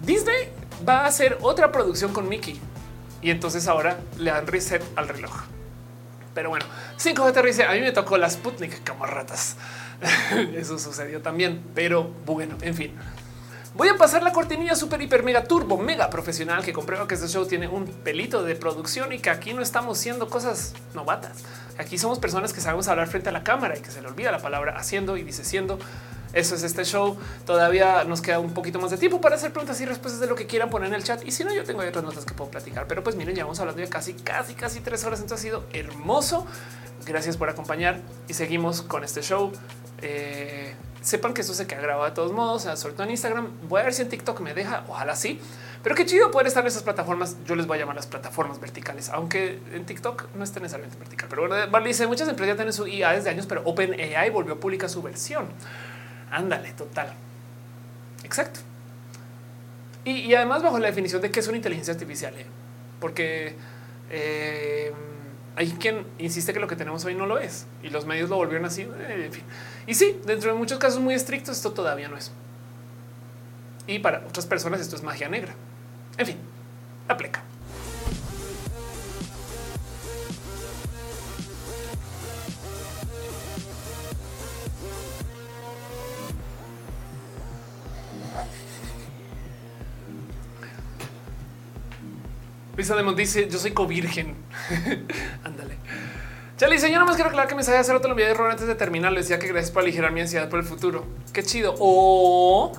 Disney 0.06 0.50
va 0.88 1.02
a 1.02 1.08
hacer 1.08 1.38
otra 1.42 1.72
producción 1.72 2.14
con 2.14 2.30
Mickey 2.30 2.60
y 3.22 3.32
entonces 3.32 3.68
ahora 3.68 4.00
le 4.18 4.32
dan 4.32 4.48
reset 4.48 4.84
al 4.96 5.08
reloj. 5.10 5.44
Pero 6.34 6.50
bueno, 6.50 6.66
5G 6.98 7.44
dice: 7.44 7.66
A 7.66 7.74
mí 7.74 7.82
me 7.82 7.92
tocó 7.92 8.18
la 8.18 8.30
Sputnik 8.30 8.88
como 8.88 9.06
ratas. 9.06 9.58
eso 10.56 10.80
sucedió 10.80 11.22
también, 11.22 11.62
pero 11.76 12.10
bueno, 12.26 12.58
en 12.62 12.74
fin. 12.74 12.96
Voy 13.76 13.88
a 13.88 13.98
pasar 13.98 14.24
la 14.24 14.34
cortinilla 14.34 14.76
super, 14.76 15.00
hiper, 15.00 15.22
mega 15.22 15.44
turbo, 15.44 15.78
mega 15.78 16.10
profesional 16.10 16.64
que 16.64 16.74
comprueba 16.74 17.08
que 17.08 17.14
este 17.14 17.28
show 17.28 17.46
tiene 17.46 17.68
un 17.68 17.86
pelito 17.86 18.44
de 18.44 18.56
producción 18.56 19.14
y 19.14 19.20
que 19.20 19.30
aquí 19.30 19.54
no 19.54 19.62
estamos 19.62 20.00
haciendo 20.00 20.28
cosas 20.28 20.74
novatas. 20.96 21.44
Aquí 21.78 22.00
somos 22.00 22.18
personas 22.18 22.52
que 22.52 22.62
sabemos 22.62 22.88
hablar 22.88 23.08
frente 23.08 23.30
a 23.30 23.32
la 23.32 23.44
cámara 23.44 23.78
y 23.78 23.82
que 23.82 23.92
se 23.92 24.02
le 24.02 24.08
olvida 24.08 24.32
la 24.32 24.40
palabra 24.40 24.76
haciendo 24.76 25.18
y 25.18 25.24
dice 25.24 25.44
siendo. 25.44 25.78
Eso 26.34 26.56
es 26.56 26.64
este 26.64 26.84
show. 26.84 27.18
Todavía 27.46 28.04
nos 28.04 28.22
queda 28.22 28.40
un 28.40 28.54
poquito 28.54 28.80
más 28.80 28.92
de 28.92 28.98
tiempo 28.98 29.20
para 29.22 29.36
hacer 29.36 29.52
preguntas 29.52 29.80
y 29.82 29.86
respuestas 29.86 30.20
de 30.20 30.28
lo 30.28 30.36
que 30.36 30.46
quieran 30.46 30.70
poner 30.70 30.90
en 30.90 30.96
el 30.96 31.04
chat. 31.04 31.26
Y 31.26 31.32
si 31.32 31.44
no, 31.44 31.54
yo 31.54 31.64
tengo 31.64 31.82
otras 31.82 32.04
notas 32.04 32.26
que 32.26 32.34
puedo 32.34 32.52
platicar. 32.52 32.88
Pero 32.88 33.04
pues 33.04 33.16
miren, 33.16 33.36
ya 33.36 33.44
vamos 33.44 33.60
hablando 33.60 33.82
de 33.82 33.90
casi, 33.90 34.14
casi, 34.14 34.54
casi 34.54 34.80
tres 34.82 35.04
horas. 35.06 35.20
Entonces 35.22 35.46
ha 35.46 35.50
sido 35.50 35.66
hermoso. 35.74 36.46
Gracias 37.06 37.38
por 37.38 37.50
acompañar 37.50 38.02
y 38.28 38.34
seguimos 38.34 38.82
con 38.82 39.04
este 39.04 39.22
show. 39.22 39.52
Eh, 40.02 40.76
sepan 41.02 41.34
que 41.34 41.42
eso 41.42 41.54
se 41.54 41.66
queda 41.66 41.82
grabado 41.82 42.06
de 42.06 42.12
todos 42.12 42.32
modos, 42.32 42.64
sobre 42.80 42.94
todo 42.94 43.04
en 43.04 43.12
Instagram. 43.12 43.50
Voy 43.68 43.82
a 43.82 43.84
ver 43.84 43.94
si 43.94 44.02
en 44.02 44.10
TikTok 44.10 44.40
me 44.42 44.54
deja, 44.54 44.84
ojalá 44.88 45.16
sí. 45.16 45.40
Pero 45.82 45.96
qué 45.96 46.06
chido 46.06 46.30
poder 46.30 46.48
estar 46.48 46.62
en 46.62 46.68
esas 46.68 46.84
plataformas. 46.84 47.38
Yo 47.46 47.56
les 47.56 47.66
voy 47.66 47.78
a 47.78 47.82
llamar 47.82 47.96
las 47.96 48.08
plataformas 48.08 48.60
verticales, 48.60 49.10
aunque 49.10 49.60
en 49.74 49.86
TikTok 49.86 50.26
no 50.36 50.44
esté 50.44 50.60
necesariamente 50.60 50.98
vertical. 51.00 51.28
Pero 51.30 51.48
bueno, 51.48 51.72
vale, 51.72 51.88
dice 51.88 52.06
muchas 52.06 52.28
empresas 52.28 52.54
ya 52.54 52.56
tienen 52.58 52.74
su 52.74 52.86
IA 52.86 53.14
desde 53.14 53.30
años, 53.30 53.46
pero 53.46 53.62
OpenAI 53.64 54.30
volvió 54.30 54.56
a 54.56 54.60
publicar 54.60 54.90
su 54.90 55.02
versión. 55.02 55.48
Ándale, 56.32 56.74
total. 56.74 57.14
Exacto. 58.24 58.60
Y, 60.06 60.34
además 60.34 60.64
bajo 60.64 60.80
la 60.80 60.88
definición 60.88 61.22
de 61.22 61.30
qué 61.30 61.40
es 61.40 61.48
una 61.48 61.58
inteligencia 61.58 61.94
artificial, 61.94 62.34
¿eh? 62.36 62.46
porque 63.00 63.56
eh, 64.10 64.92
hay 65.56 65.72
quien 65.72 66.06
insiste 66.18 66.54
que 66.54 66.60
lo 66.60 66.68
que 66.68 66.76
tenemos 66.76 67.04
hoy 67.06 67.16
no 67.16 67.26
lo 67.26 67.38
es 67.38 67.68
y 67.84 67.90
los 67.90 68.06
medios 68.06 68.30
lo 68.30 68.38
volvieron 68.38 68.66
así. 68.66 68.84
Eh, 68.84 69.26
en 69.26 69.34
fin. 69.34 69.44
Y 69.88 69.94
sí, 69.94 70.20
dentro 70.26 70.52
de 70.52 70.58
muchos 70.58 70.80
casos 70.80 71.00
muy 71.00 71.14
estrictos, 71.14 71.58
esto 71.58 71.74
todavía 71.74 72.08
no 72.08 72.18
es. 72.18 72.32
Y 73.88 74.00
para 74.00 74.20
otras 74.20 74.46
personas 74.46 74.80
esto 74.80 74.96
es 74.96 75.04
magia 75.04 75.30
negra. 75.30 75.54
En 76.18 76.26
fin, 76.26 76.38
aplica. 77.08 77.44
Luisa 92.80 92.96
Demont 92.96 93.18
dice: 93.18 93.50
Yo 93.50 93.60
soy 93.60 93.72
covirgen. 93.72 94.36
Ándale. 95.44 95.76
Charlie 96.56 96.78
dice, 96.78 96.90
yo 96.90 97.06
más 97.06 97.16
quiero 97.16 97.28
aclarar 97.30 97.50
que 97.50 97.56
me 97.56 97.62
sabía 97.62 97.82
hacer 97.82 97.94
otro 97.94 98.12
envío 98.12 98.26
de 98.26 98.32
error 98.32 98.50
antes 98.50 98.68
de 98.68 98.76
terminar. 98.76 99.12
Le 99.12 99.20
decía 99.20 99.38
que 99.38 99.48
gracias 99.50 99.70
por 99.70 99.84
aligerar 99.84 100.14
mi 100.14 100.22
ansiedad 100.22 100.48
por 100.48 100.60
el 100.60 100.66
futuro. 100.66 101.06
Qué 101.34 101.44
chido. 101.44 101.76
O 101.78 102.72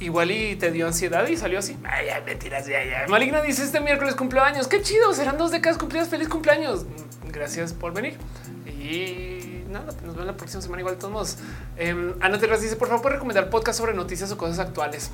igual 0.00 0.32
y 0.32 0.56
te 0.56 0.72
dio 0.72 0.88
ansiedad 0.88 1.24
y 1.28 1.36
salió 1.36 1.60
así. 1.60 1.78
Ay, 1.84 2.08
ay 2.08 2.22
mentiras, 2.26 2.66
ya. 2.66 3.06
Maligna 3.08 3.42
dice 3.42 3.62
este 3.62 3.78
miércoles 3.78 4.16
cumpleaños. 4.16 4.66
Qué 4.66 4.82
chido. 4.82 5.14
Serán 5.14 5.38
dos 5.38 5.52
décadas 5.52 5.78
cumplidas. 5.78 6.08
Feliz 6.08 6.28
cumpleaños. 6.28 6.84
Gracias 7.30 7.72
por 7.72 7.92
venir. 7.92 8.18
Y 8.66 9.62
nada, 9.70 9.92
nos 10.04 10.14
vemos 10.14 10.26
la 10.26 10.36
próxima 10.36 10.60
semana 10.62 10.80
igual 10.80 10.96
de 10.96 11.00
todos 11.00 11.12
modos. 11.12 11.38
Eh, 11.76 12.14
Ana 12.20 12.40
Terras 12.40 12.60
dice, 12.60 12.74
por 12.74 12.88
favor, 12.88 13.02
¿puede 13.02 13.14
recomendar 13.14 13.50
podcast 13.50 13.78
sobre 13.78 13.94
noticias 13.94 14.32
o 14.32 14.36
cosas 14.36 14.58
actuales? 14.58 15.12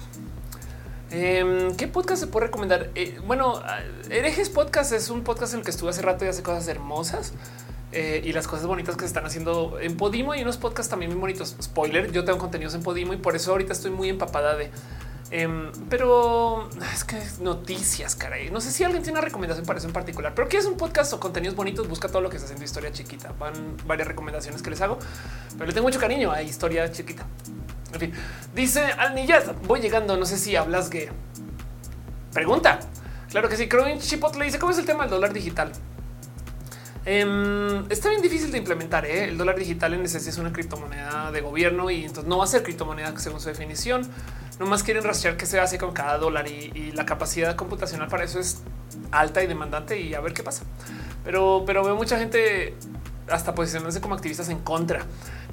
Em, 1.11 1.75
¿Qué 1.75 1.89
podcast 1.89 2.21
se 2.21 2.29
puede 2.29 2.47
recomendar? 2.47 2.91
Eh, 2.95 3.19
bueno, 3.27 3.61
Herejes 4.11 4.49
Podcast 4.49 4.93
es 4.93 5.11
un 5.11 5.25
podcast 5.25 5.55
en 5.55 5.61
el 5.61 5.65
que 5.65 5.73
estuve 5.73 5.91
hace 5.91 6.03
rato 6.03 6.25
y 6.25 6.29
hace 6.29 6.45
cosas 6.45 6.69
hermosas 6.69 7.33
eh, 7.91 8.23
y 8.25 8.33
las 8.33 8.47
cosas 8.47 8.67
bonitas 8.67 8.95
que 8.95 9.01
se 9.01 9.07
están 9.07 9.27
haciendo 9.27 9.81
en 9.81 9.97
Podimo 9.97 10.37
y 10.37 10.43
unos 10.43 10.57
podcasts 10.57 10.89
también 10.89 11.11
muy 11.11 11.21
bonitos. 11.21 11.57
Spoiler, 11.61 12.13
yo 12.13 12.25
tengo 12.25 12.39
contenidos 12.39 12.75
en 12.75 12.85
Podimo 12.85 13.13
y 13.13 13.17
por 13.17 13.35
eso 13.35 13.51
ahorita 13.51 13.73
estoy 13.73 13.91
muy 13.91 14.09
empapada 14.09 14.55
de... 14.55 14.71
Em, 15.33 15.71
pero 15.89 16.69
es 16.93 17.05
que 17.05 17.23
noticias, 17.41 18.17
caray. 18.17 18.51
No 18.51 18.61
sé 18.61 18.73
si 18.73 18.83
alguien 18.83 19.03
tiene 19.03 19.19
una 19.19 19.25
recomendación 19.25 19.65
para 19.65 19.79
eso 19.79 19.87
en 19.87 19.93
particular, 19.93 20.35
pero 20.35 20.49
que 20.49 20.57
es 20.57 20.67
un 20.67 20.77
podcast 20.77 21.13
o 21.13 21.21
contenidos 21.21 21.55
bonitos. 21.55 21.89
Busca 21.89 22.09
todo 22.09 22.21
lo 22.21 22.31
que 22.31 22.37
está 22.37 22.47
haciendo 22.47 22.65
historia 22.65 22.91
chiquita. 22.91 23.33
Van 23.39 23.77
varias 23.87 24.09
recomendaciones 24.09 24.61
que 24.61 24.71
les 24.71 24.81
hago, 24.81 24.99
pero 25.53 25.67
le 25.67 25.73
tengo 25.73 25.87
mucho 25.87 26.01
cariño 26.01 26.33
a 26.33 26.43
historia 26.43 26.91
chiquita. 26.91 27.27
En 27.93 28.01
fin, 28.01 28.13
dice 28.55 28.83
Alniyat, 28.83 29.67
voy 29.67 29.81
llegando, 29.81 30.17
no 30.17 30.27
sé 30.27 30.37
si 30.37 30.57
hablas 30.57 30.89
que 30.89 31.11
pregunta. 32.33 32.81
Claro 33.31 33.49
que 33.49 33.57
sí, 33.57 33.69
creo 33.69 33.85
que 33.85 33.99
Chipotle 33.99 34.45
dice 34.45 34.59
cómo 34.59 34.73
es 34.73 34.79
el 34.79 34.85
tema 34.85 35.05
del 35.05 35.11
dólar 35.11 35.33
digital. 35.33 35.71
Em, 37.05 37.91
está 37.91 38.11
bien 38.11 38.21
difícil 38.21 38.51
de 38.53 38.59
implementar. 38.59 39.07
¿eh? 39.07 39.25
El 39.25 39.39
dólar 39.39 39.57
digital 39.57 39.95
en 39.95 40.05
esencia 40.05 40.31
es 40.31 40.39
una 40.39 40.53
criptomoneda 40.53 41.31
de 41.33 41.41
gobierno 41.41 41.91
y 41.91 42.05
entonces 42.05 42.27
no 42.27 42.39
va 42.39 42.45
a 42.45 42.47
ser 42.47 42.63
criptomoneda 42.63 43.17
según 43.19 43.41
su 43.41 43.49
definición. 43.49 44.09
No 44.61 44.67
más 44.67 44.83
quieren 44.83 45.03
rastrear 45.03 45.39
qué 45.39 45.47
se 45.47 45.59
hace 45.59 45.79
con 45.79 45.93
cada 45.93 46.19
dólar 46.19 46.47
y, 46.47 46.93
la 46.93 47.07
capacidad 47.07 47.57
computacional 47.57 48.09
para 48.09 48.25
eso 48.25 48.39
es 48.39 48.63
alta 49.11 49.43
y 49.43 49.47
demandante 49.47 49.99
y 49.99 50.13
a 50.13 50.21
ver 50.21 50.35
qué 50.35 50.43
pasa. 50.43 50.65
Pero, 51.25 51.65
pero 51.67 51.83
veo 51.83 51.97
mucha 51.97 52.19
gente 52.19 52.75
hasta 53.31 53.55
posicionándose 53.55 54.03
como 54.03 54.15
activistas 54.15 54.51
en 54.51 54.59
contra. 54.59 55.01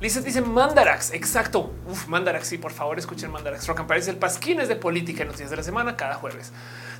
Lizeth 0.02 0.26
dice 0.26 0.42
Mandarax. 0.42 1.14
Exacto. 1.14 1.72
Uf, 1.90 2.08
Mandarax. 2.08 2.48
Sí, 2.48 2.58
por 2.58 2.74
favor, 2.74 3.00
escuchen 3.00 3.32
Mandarax. 3.32 3.66
Rock 3.68 3.80
and 3.80 4.10
el 4.10 4.18
pasquín 4.18 4.60
es 4.60 4.68
de 4.68 4.76
política 4.76 5.24
en 5.24 5.30
los 5.30 5.38
días 5.38 5.52
de 5.52 5.56
la 5.56 5.64
semana, 5.64 5.95
cada 5.95 6.16
jueves. 6.16 6.52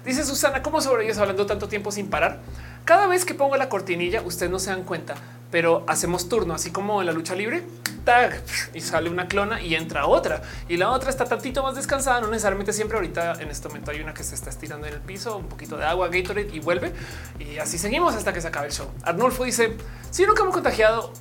Dice 0.06 0.24
Susana, 0.24 0.62
¿cómo 0.62 0.80
sobrevives 0.80 1.18
hablando 1.18 1.46
tanto 1.46 1.68
tiempo 1.68 1.92
sin 1.92 2.10
parar? 2.10 2.40
Cada 2.86 3.08
vez 3.08 3.26
que 3.26 3.34
pongo 3.34 3.58
la 3.58 3.68
cortinilla, 3.68 4.22
ustedes 4.22 4.50
no 4.50 4.60
se 4.60 4.70
dan 4.70 4.84
cuenta, 4.84 5.16
pero 5.52 5.84
hacemos 5.88 6.30
turno, 6.30 6.54
así 6.54 6.72
como 6.72 7.02
en 7.02 7.08
la 7.08 7.14
lucha 7.14 7.36
libre, 7.36 7.64
tag 8.04 8.42
y 8.74 8.82
sale 8.82 9.10
una 9.10 9.28
clona 9.28 9.62
y 9.62 9.76
entra 9.76 10.08
otra 10.08 10.42
y 10.70 10.78
la 10.78 10.92
otra 10.92 11.10
está 11.10 11.26
tantito 11.26 11.62
más 11.62 11.76
descansada. 11.76 12.22
No 12.22 12.28
necesariamente 12.28 12.74
siempre. 12.74 12.98
Ahorita 12.98 13.34
en 13.40 13.50
este 13.50 13.68
momento 13.68 13.92
hay 13.92 14.00
una 14.00 14.14
que 14.14 14.24
se 14.24 14.34
está 14.36 14.50
estirando 14.50 14.88
en 14.88 14.94
el 14.94 15.02
piso, 15.02 15.38
un 15.38 15.48
poquito 15.48 15.78
de 15.78 15.86
agua, 15.86 16.08
Gatorade 16.10 16.50
y 16.54 16.60
vuelve. 16.60 16.94
Y 17.40 17.58
así 17.58 17.78
seguimos 17.78 18.16
hasta 18.16 18.34
que 18.34 18.42
se 18.42 18.48
acabe 18.48 18.68
el 18.68 18.74
show. 18.74 18.90
Arnulfo 19.04 19.44
dice: 19.44 19.76
Si 20.10 20.26
nunca 20.26 20.42
hemos 20.44 20.54
contagiado 20.54 21.12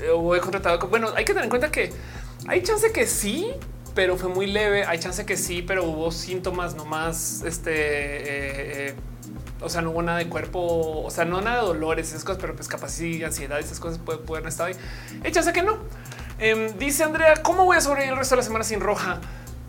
eh, 0.00 0.10
o 0.14 0.34
he 0.34 0.40
contratado. 0.40 0.78
Bueno, 0.88 1.08
hay 1.16 1.24
que 1.24 1.32
tener 1.32 1.44
en 1.44 1.50
cuenta 1.50 1.70
que 1.70 1.92
hay 2.46 2.62
chance 2.62 2.92
que 2.92 3.06
sí, 3.06 3.50
pero 3.94 4.16
fue 4.16 4.28
muy 4.28 4.46
leve. 4.46 4.84
Hay 4.84 4.98
chance 4.98 5.24
que 5.24 5.36
sí, 5.36 5.62
pero 5.62 5.84
hubo 5.84 6.10
síntomas 6.10 6.74
nomás. 6.74 7.42
Este, 7.42 7.72
eh, 7.72 8.88
eh, 8.88 8.94
o 9.64 9.68
sea, 9.68 9.82
no 9.82 9.90
hubo 9.90 10.02
nada 10.02 10.18
de 10.18 10.28
cuerpo, 10.28 11.02
o 11.02 11.10
sea, 11.10 11.24
no 11.24 11.40
nada 11.40 11.62
de 11.62 11.66
dolores, 11.66 12.08
esas 12.08 12.24
cosas, 12.24 12.40
pero 12.40 12.54
pues 12.54 12.68
capaz 12.68 12.90
sí, 12.90 13.24
ansiedad, 13.24 13.58
esas 13.58 13.80
cosas 13.80 13.98
pueden, 13.98 14.24
pueden 14.24 14.46
estar 14.46 14.68
ahí. 14.68 14.76
Chance 15.30 15.52
que 15.52 15.62
no. 15.62 15.78
Em, 16.38 16.76
dice 16.78 17.04
Andrea, 17.04 17.42
¿cómo 17.42 17.64
voy 17.64 17.76
a 17.76 17.80
sobrevivir 17.80 18.12
el 18.12 18.18
resto 18.18 18.34
de 18.34 18.40
la 18.40 18.44
semana 18.44 18.64
sin 18.64 18.80
roja? 18.80 19.20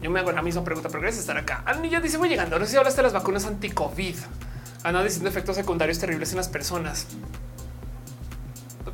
Yo 0.01 0.11
me 0.11 0.19
hago 0.19 0.31
la 0.31 0.41
misma 0.41 0.63
pregunta, 0.63 0.89
pero 0.89 1.01
gracias 1.01 1.21
estar 1.21 1.37
acá. 1.37 1.63
ya 1.89 1.99
dice, 1.99 2.17
voy 2.17 2.29
llegando. 2.29 2.59
No 2.59 2.65
sé 2.65 2.71
si 2.71 2.77
hablaste 2.77 2.97
de 2.97 3.03
las 3.03 3.13
vacunas 3.13 3.45
anti-COVID. 3.45 4.15
Anda 4.83 5.03
diciendo 5.03 5.29
efectos 5.29 5.55
secundarios 5.55 5.99
terribles 5.99 6.31
en 6.31 6.37
las 6.37 6.47
personas. 6.47 7.07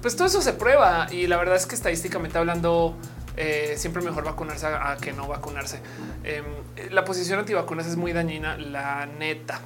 Pues 0.02 0.16
todo 0.16 0.28
eso 0.28 0.42
se 0.42 0.54
prueba 0.54 1.08
y 1.12 1.28
la 1.28 1.38
verdad 1.38 1.56
es 1.56 1.66
que 1.66 1.76
estadísticamente 1.76 2.38
hablando, 2.38 2.96
eh, 3.36 3.74
siempre 3.78 4.02
mejor 4.02 4.24
vacunarse 4.24 4.68
a, 4.68 4.98
que 5.02 5.12
no 5.12 5.28
vacunarse. 5.28 5.80
Em, 6.24 6.46
la 6.92 7.04
posición 7.04 7.40
antivacunas 7.40 7.88
es 7.88 7.98
muy 7.98 8.14
dañina, 8.14 8.58
la 8.58 9.06
neta. 9.06 9.60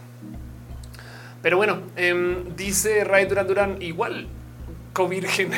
Pero 1.46 1.58
bueno, 1.58 1.78
em, 1.96 2.56
dice 2.56 3.04
Ray 3.04 3.26
Duran 3.28 3.46
Duran, 3.46 3.80
igual, 3.80 4.28
covirgen. 4.94 5.52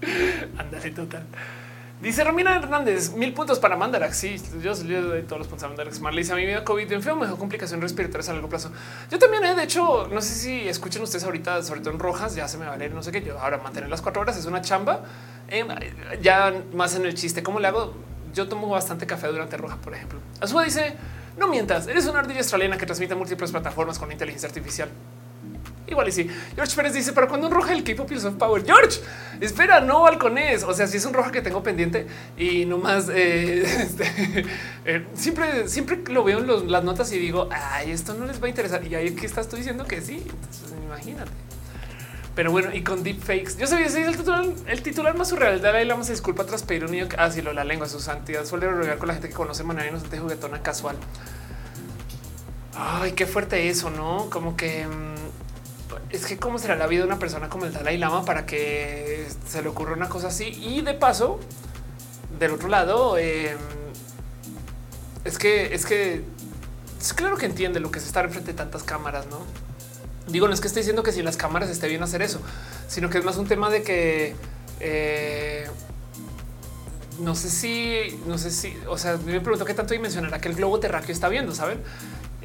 Ándale, 0.56 0.90
total. 0.90 1.26
Dice 2.00 2.24
Romina 2.24 2.56
Hernández, 2.56 3.12
mil 3.12 3.34
puntos 3.34 3.58
para 3.58 3.76
Mandarax. 3.76 4.16
Sí, 4.16 4.36
yo, 4.62 4.72
yo 4.72 5.02
doy 5.02 5.22
todos 5.24 5.40
los 5.40 5.46
puntos 5.46 5.64
a 5.64 5.68
Mandarax. 5.68 6.00
Marlisa, 6.00 6.32
a 6.32 6.36
mí 6.36 6.44
me 6.44 6.52
dio 6.52 6.64
COVID 6.64 6.90
enfermo, 6.92 7.20
mejor 7.20 7.36
complicación 7.36 7.82
respiratoria 7.82 8.30
a 8.30 8.32
largo 8.32 8.48
plazo. 8.48 8.72
Yo 9.10 9.18
también, 9.18 9.44
eh, 9.44 9.54
de 9.54 9.64
hecho, 9.64 10.08
no 10.10 10.22
sé 10.22 10.32
si 10.32 10.66
escuchen 10.66 11.02
ustedes 11.02 11.24
ahorita, 11.24 11.62
sobre 11.62 11.82
todo 11.82 11.92
en 11.92 11.98
rojas, 11.98 12.34
ya 12.34 12.48
se 12.48 12.56
me 12.56 12.64
va 12.64 12.72
a 12.72 12.76
leer, 12.78 12.92
no 12.94 13.02
sé 13.02 13.12
qué. 13.12 13.20
Yo 13.20 13.38
ahora 13.38 13.58
mantener 13.58 13.90
las 13.90 14.00
cuatro 14.00 14.22
horas 14.22 14.38
es 14.38 14.46
una 14.46 14.62
chamba. 14.62 15.02
Eh, 15.48 15.62
ya 16.22 16.54
más 16.72 16.96
en 16.96 17.04
el 17.04 17.12
chiste, 17.12 17.42
¿cómo 17.42 17.60
le 17.60 17.68
hago? 17.68 17.92
Yo 18.32 18.48
tomo 18.48 18.66
bastante 18.70 19.06
café 19.06 19.26
durante 19.26 19.58
roja, 19.58 19.76
por 19.76 19.92
ejemplo. 19.92 20.20
Azúa 20.40 20.64
dice, 20.64 20.96
no 21.36 21.48
mientas, 21.48 21.86
eres 21.86 22.06
una 22.06 22.20
ardilla 22.20 22.38
australiana 22.38 22.78
que 22.78 22.86
transmite 22.86 23.14
múltiples 23.14 23.50
plataformas 23.50 23.98
con 23.98 24.10
inteligencia 24.10 24.48
artificial. 24.48 24.88
Igual 25.86 26.08
y 26.08 26.12
sí. 26.12 26.30
George 26.54 26.74
Pérez 26.74 26.94
dice, 26.94 27.12
pero 27.12 27.28
cuando 27.28 27.48
un 27.48 27.52
roja 27.52 27.72
el 27.72 27.84
K-pop 27.84 28.10
of 28.10 28.34
Power. 28.36 28.64
George, 28.64 29.00
espera, 29.40 29.80
no 29.80 30.02
balcones. 30.02 30.62
O 30.62 30.72
sea, 30.72 30.86
si 30.86 30.96
es 30.96 31.04
un 31.04 31.12
roja 31.12 31.30
que 31.30 31.42
tengo 31.42 31.62
pendiente 31.62 32.06
y 32.38 32.64
nomás 32.64 33.08
eh, 33.12 33.62
este, 33.82 34.46
eh, 34.86 35.06
siempre, 35.14 35.68
siempre 35.68 35.98
lo 36.08 36.24
veo 36.24 36.38
en 36.38 36.70
las 36.70 36.84
notas 36.84 37.12
y 37.12 37.18
digo, 37.18 37.48
ay, 37.50 37.90
esto 37.90 38.14
no 38.14 38.24
les 38.26 38.42
va 38.42 38.46
a 38.46 38.48
interesar. 38.48 38.86
Y 38.86 38.94
ahí 38.94 39.10
que 39.14 39.26
estás 39.26 39.48
tú 39.48 39.56
diciendo 39.56 39.84
que 39.84 40.00
sí. 40.00 40.22
Imagínate. 40.86 41.30
Pero 42.34 42.50
bueno, 42.50 42.74
y 42.74 42.82
con 42.82 43.04
deepfakes, 43.04 43.58
yo 43.58 43.66
sabía 43.66 43.88
si 43.88 44.00
el 44.00 44.16
titular, 44.16 44.44
el 44.66 44.82
titular 44.82 45.16
más 45.16 45.28
surreal 45.28 45.60
de 45.62 45.72
la 45.72 45.84
Lama 45.84 46.02
se 46.02 46.12
disculpa 46.12 46.44
tras 46.44 46.64
pedir 46.64 46.84
un 46.84 46.90
niño 46.90 47.08
que 47.08 47.16
así 47.16 47.40
ah, 47.40 47.44
lo 47.44 47.52
la 47.52 47.62
lengua, 47.62 47.88
su 47.88 48.00
santidad 48.00 48.44
suele 48.44 48.68
rodear 48.68 48.98
con 48.98 49.06
la 49.06 49.14
gente 49.14 49.28
que 49.28 49.34
conoce 49.34 49.62
manera 49.62 49.88
inocente 49.88 50.18
juguetona 50.18 50.60
casual. 50.60 50.96
Ay, 52.76 53.12
qué 53.12 53.26
fuerte 53.26 53.68
eso, 53.68 53.88
no? 53.90 54.28
Como 54.30 54.56
que 54.56 54.84
mm, 54.84 55.14
es 56.10 56.26
que 56.26 56.38
cómo 56.38 56.58
será 56.58 56.76
la 56.76 56.86
vida 56.86 57.00
de 57.00 57.06
una 57.06 57.18
persona 57.18 57.48
como 57.48 57.64
el 57.66 57.72
Dalai 57.72 57.98
Lama 57.98 58.24
para 58.24 58.46
que 58.46 59.26
se 59.46 59.62
le 59.62 59.68
ocurra 59.68 59.92
una 59.92 60.08
cosa 60.08 60.28
así. 60.28 60.44
Y 60.44 60.80
de 60.82 60.94
paso, 60.94 61.40
del 62.38 62.52
otro 62.52 62.68
lado, 62.68 63.18
em, 63.18 63.56
es 65.24 65.38
que 65.38 65.74
es 65.74 65.86
que 65.86 66.22
es 67.00 67.12
claro 67.12 67.36
que 67.36 67.46
entiende 67.46 67.80
lo 67.80 67.90
que 67.90 67.98
es 67.98 68.06
estar 68.06 68.24
enfrente 68.24 68.52
de 68.52 68.56
tantas 68.56 68.82
cámaras, 68.82 69.26
no? 69.26 69.40
Digo, 70.26 70.48
no 70.48 70.54
es 70.54 70.60
que 70.60 70.68
esté 70.68 70.80
diciendo 70.80 71.02
que 71.02 71.12
si 71.12 71.22
las 71.22 71.36
cámaras 71.36 71.68
esté 71.68 71.88
bien 71.88 72.02
hacer 72.02 72.22
eso, 72.22 72.40
sino 72.88 73.10
que 73.10 73.18
es 73.18 73.24
más 73.24 73.36
un 73.36 73.46
tema 73.46 73.68
de 73.68 73.82
que 73.82 74.34
eh, 74.80 75.66
no 77.20 77.34
sé 77.34 77.50
si, 77.50 78.20
no 78.26 78.38
sé 78.38 78.50
si, 78.50 78.76
o 78.88 78.98
sea, 78.98 79.16
me 79.18 79.40
pregunto 79.40 79.64
qué 79.64 79.74
tanto 79.74 79.94
dimensionará 79.94 80.40
que 80.40 80.48
el 80.48 80.54
globo 80.54 80.80
terráqueo 80.80 81.12
está 81.12 81.28
viendo, 81.28 81.54
saben? 81.54 81.80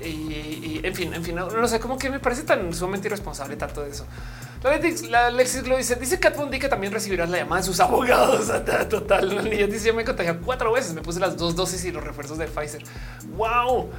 Y, 0.03 0.81
en 0.83 0.95
fin, 0.95 1.13
en 1.13 1.23
fin, 1.23 1.35
no, 1.35 1.67
sé 1.67 1.79
cómo 1.79 1.97
que 1.97 2.09
me 2.09 2.19
parece 2.19 2.43
tan 2.43 2.73
sumamente 2.73 3.07
irresponsable 3.07 3.55
tanto 3.55 3.81
de 3.81 3.91
eso. 3.91 4.05
La, 5.09 5.27
Alexis 5.27 5.67
lo 5.67 5.77
dice, 5.77 5.95
dice 5.95 6.19
Kat 6.19 6.35
Von 6.35 6.49
que 6.49 6.67
también 6.67 6.91
recibirás 6.91 7.29
la 7.29 7.37
llamada 7.37 7.61
de 7.61 7.67
sus 7.67 7.79
abogados. 7.79 8.51
Total, 8.89 9.35
la 9.35 9.41
niña 9.41 9.67
dice, 9.67 9.87
yo 9.87 9.93
me 9.93 10.03
contagié 10.03 10.35
cuatro 10.37 10.71
veces, 10.71 10.93
me 10.93 11.01
puse 11.01 11.19
las 11.19 11.37
dos 11.37 11.55
dosis 11.55 11.83
y 11.85 11.91
los 11.91 12.03
refuerzos 12.03 12.37
de 12.37 12.47
Pfizer. 12.47 12.83
Wow, 13.37 13.89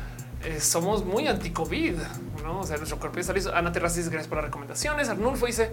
eh, 0.44 0.60
somos 0.60 1.04
muy 1.04 1.26
anti-COVID, 1.28 1.94
¿no? 2.42 2.60
O 2.60 2.66
sea, 2.66 2.76
nuestro 2.76 2.98
cuerpo 2.98 3.18
está 3.18 3.32
listo. 3.32 3.54
Ana 3.54 3.72
Terracis, 3.72 4.08
gracias 4.08 4.28
por 4.28 4.36
las 4.36 4.46
recomendaciones. 4.46 5.08
Arnulfo 5.08 5.46
dice, 5.46 5.70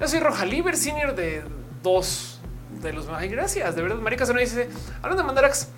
yo 0.00 0.08
soy 0.08 0.20
Roja 0.20 0.44
Liber 0.44 0.76
Senior 0.76 1.14
de 1.14 1.42
dos 1.82 2.40
de 2.82 2.92
los... 2.92 3.08
Ay, 3.08 3.28
gracias, 3.28 3.74
de 3.74 3.82
verdad. 3.82 3.96
Marica 3.98 4.26
se 4.26 4.34
dice, 4.34 4.68
hablando 5.02 5.22
de 5.22 5.26
Mandarax, 5.26 5.68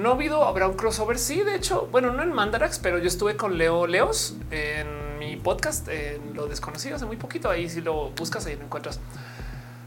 no 0.00 0.10
ha 0.10 0.14
habido, 0.14 0.44
habrá 0.44 0.66
un 0.66 0.74
crossover. 0.74 1.18
Sí, 1.18 1.42
de 1.42 1.54
hecho, 1.54 1.88
bueno, 1.92 2.12
no 2.12 2.22
en 2.22 2.32
Mandarax, 2.32 2.78
pero 2.78 2.98
yo 2.98 3.06
estuve 3.06 3.36
con 3.36 3.58
Leo 3.58 3.86
Leos 3.86 4.34
en 4.50 5.18
mi 5.18 5.36
podcast, 5.36 5.88
en 5.88 6.34
lo 6.34 6.46
desconocido 6.46 6.96
hace 6.96 7.04
muy 7.04 7.16
poquito. 7.16 7.50
Ahí 7.50 7.68
si 7.68 7.80
lo 7.80 8.10
buscas, 8.10 8.46
ahí 8.46 8.56
lo 8.56 8.64
encuentras. 8.64 8.98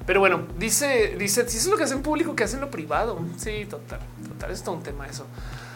Pero 0.05 0.19
bueno, 0.19 0.47
dice, 0.57 1.15
dice, 1.17 1.49
si 1.49 1.57
es 1.57 1.67
lo 1.67 1.77
que 1.77 1.83
hacen 1.83 2.01
público, 2.01 2.35
que 2.35 2.43
hacen 2.43 2.61
lo 2.61 2.69
privado. 2.69 3.19
Sí, 3.37 3.65
total, 3.69 3.99
total. 4.27 4.51
Es 4.51 4.63
todo 4.63 4.75
un 4.75 4.83
tema 4.83 5.07
eso. 5.07 5.25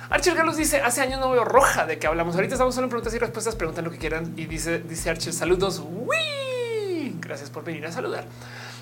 Archie 0.09 0.33
Carlos 0.35 0.55
dice 0.55 0.81
hace 0.81 1.01
años 1.01 1.19
no 1.19 1.31
veo 1.31 1.43
roja 1.43 1.85
de 1.85 1.97
que 1.97 2.07
hablamos. 2.07 2.35
Ahorita 2.35 2.55
estamos 2.55 2.75
solo 2.75 2.85
en 2.85 2.89
preguntas 2.89 3.13
y 3.13 3.19
respuestas. 3.19 3.55
Preguntan 3.55 3.85
lo 3.85 3.91
que 3.91 3.97
quieran 3.97 4.33
y 4.37 4.45
dice, 4.45 4.79
dice 4.79 5.09
Archie, 5.09 5.31
saludos. 5.31 5.81
Uy, 5.83 7.15
gracias 7.19 7.49
por 7.49 7.63
venir 7.63 7.85
a 7.85 7.91
saludar. 7.91 8.25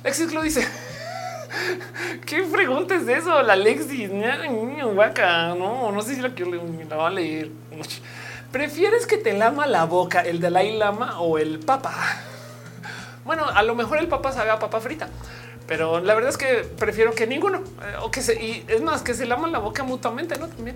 Lexis 0.03 0.33
lo 0.33 0.41
dice. 0.41 0.67
¿Qué 2.25 2.43
pregunta 2.43 2.95
es 2.95 3.07
eso? 3.07 3.41
La 3.41 3.55
Lexi, 3.55 4.09
vaca. 4.95 5.55
No, 5.55 5.91
no 5.91 6.01
sé 6.01 6.15
si 6.15 6.21
la 6.21 6.33
quiero 6.33 6.51
la 6.89 6.95
va 6.95 7.07
a 7.07 7.11
leer. 7.11 7.49
¿Prefieres 8.51 9.05
que 9.05 9.17
te 9.17 9.33
lama 9.33 9.67
la 9.67 9.85
boca 9.85 10.21
el 10.21 10.39
Dalai 10.39 10.77
Lama 10.77 11.19
o 11.19 11.37
el 11.37 11.59
Papa? 11.59 11.93
Bueno, 13.25 13.43
a 13.43 13.63
lo 13.63 13.73
mejor 13.73 13.97
el 13.97 14.07
Papa 14.07 14.31
sabe 14.31 14.51
a 14.51 14.59
papa 14.59 14.79
frita, 14.79 15.09
pero 15.65 15.99
la 15.99 16.13
verdad 16.13 16.29
es 16.29 16.37
que 16.37 16.63
prefiero 16.77 17.15
que 17.15 17.25
ninguno 17.25 17.57
eh, 17.57 17.95
o 18.03 18.11
que 18.11 18.21
se 18.21 18.35
y 18.35 18.63
es 18.67 18.81
más 18.83 19.01
que 19.01 19.15
se 19.15 19.25
lama 19.25 19.47
la 19.47 19.57
boca 19.57 19.81
mutuamente, 19.81 20.37
no 20.37 20.47
también. 20.47 20.75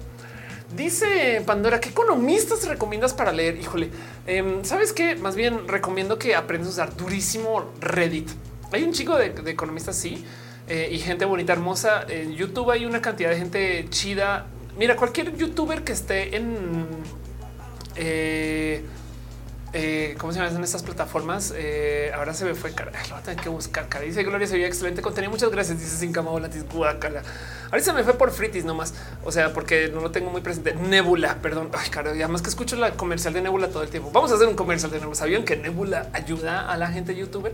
Dice 0.75 1.43
Pandora, 1.45 1.79
¿qué 1.79 1.89
economistas 1.89 2.67
recomiendas 2.67 3.13
para 3.13 3.31
leer? 3.31 3.57
Híjole, 3.57 3.91
em, 4.25 4.65
sabes 4.65 4.93
qué? 4.93 5.15
Más 5.15 5.35
bien 5.35 5.67
recomiendo 5.67 6.17
que 6.17 6.35
aprendas 6.35 6.69
a 6.69 6.71
usar 6.71 6.97
durísimo 6.97 7.69
Reddit. 7.81 8.31
Hay 8.71 8.81
un 8.81 8.93
chico 8.93 9.15
de, 9.15 9.29
de 9.29 9.51
economistas, 9.51 9.95
sí, 9.95 10.25
eh, 10.69 10.87
y 10.91 10.99
gente 10.99 11.25
bonita, 11.25 11.51
hermosa. 11.53 12.05
En 12.07 12.35
YouTube 12.35 12.69
hay 12.69 12.85
una 12.85 13.01
cantidad 13.01 13.31
de 13.31 13.37
gente 13.37 13.87
chida. 13.89 14.45
Mira, 14.77 14.95
cualquier 14.95 15.35
youtuber 15.35 15.83
que 15.83 15.93
esté 15.93 16.35
en 16.35 16.85
eh, 17.95 18.85
eh, 19.73 20.15
¿cómo 20.19 20.31
se 20.31 20.39
llaman 20.39 20.63
estas 20.63 20.83
plataformas? 20.83 21.55
ahora 22.13 22.35
se 22.35 22.45
me 22.45 22.53
fue 22.53 22.71
cara. 22.73 22.91
Lo 22.91 23.15
voy 23.15 23.19
a 23.19 23.23
tener 23.23 23.43
que 23.43 23.49
buscar. 23.49 23.89
Cara. 23.89 24.05
Dice 24.05 24.23
Gloria, 24.23 24.45
se 24.45 24.53
veía 24.53 24.67
excelente 24.67 25.01
contenido. 25.01 25.31
Muchas 25.31 25.49
gracias. 25.49 25.79
Dice 25.79 25.97
sin 25.97 26.13
cama 26.13 26.39
latis 26.39 26.63
guacala. 26.71 27.23
Ahorita 27.71 27.85
se 27.85 27.93
me 27.93 28.03
fue 28.03 28.13
por 28.13 28.29
fritis 28.31 28.63
nomás. 28.63 28.93
O 29.25 29.31
sea, 29.31 29.53
porque 29.53 29.89
no 29.91 30.01
lo 30.01 30.11
tengo 30.11 30.29
muy 30.29 30.41
presente. 30.41 30.75
Nebula, 30.75 31.39
perdón. 31.41 31.69
Ay, 31.73 31.89
cara, 31.89 32.15
y 32.15 32.21
además 32.21 32.43
que 32.43 32.49
escucho 32.49 32.75
la 32.75 32.91
comercial 32.91 33.33
de 33.33 33.41
Nebula 33.41 33.69
todo 33.69 33.81
el 33.81 33.89
tiempo. 33.89 34.11
Vamos 34.13 34.31
a 34.31 34.35
hacer 34.35 34.47
un 34.47 34.55
comercial 34.55 34.91
de 34.91 34.99
Nebula. 34.99 35.15
¿Sabían 35.15 35.45
que 35.45 35.55
Nebula 35.55 36.09
ayuda 36.13 36.71
a 36.71 36.77
la 36.77 36.89
gente 36.89 37.15
youtuber? 37.15 37.53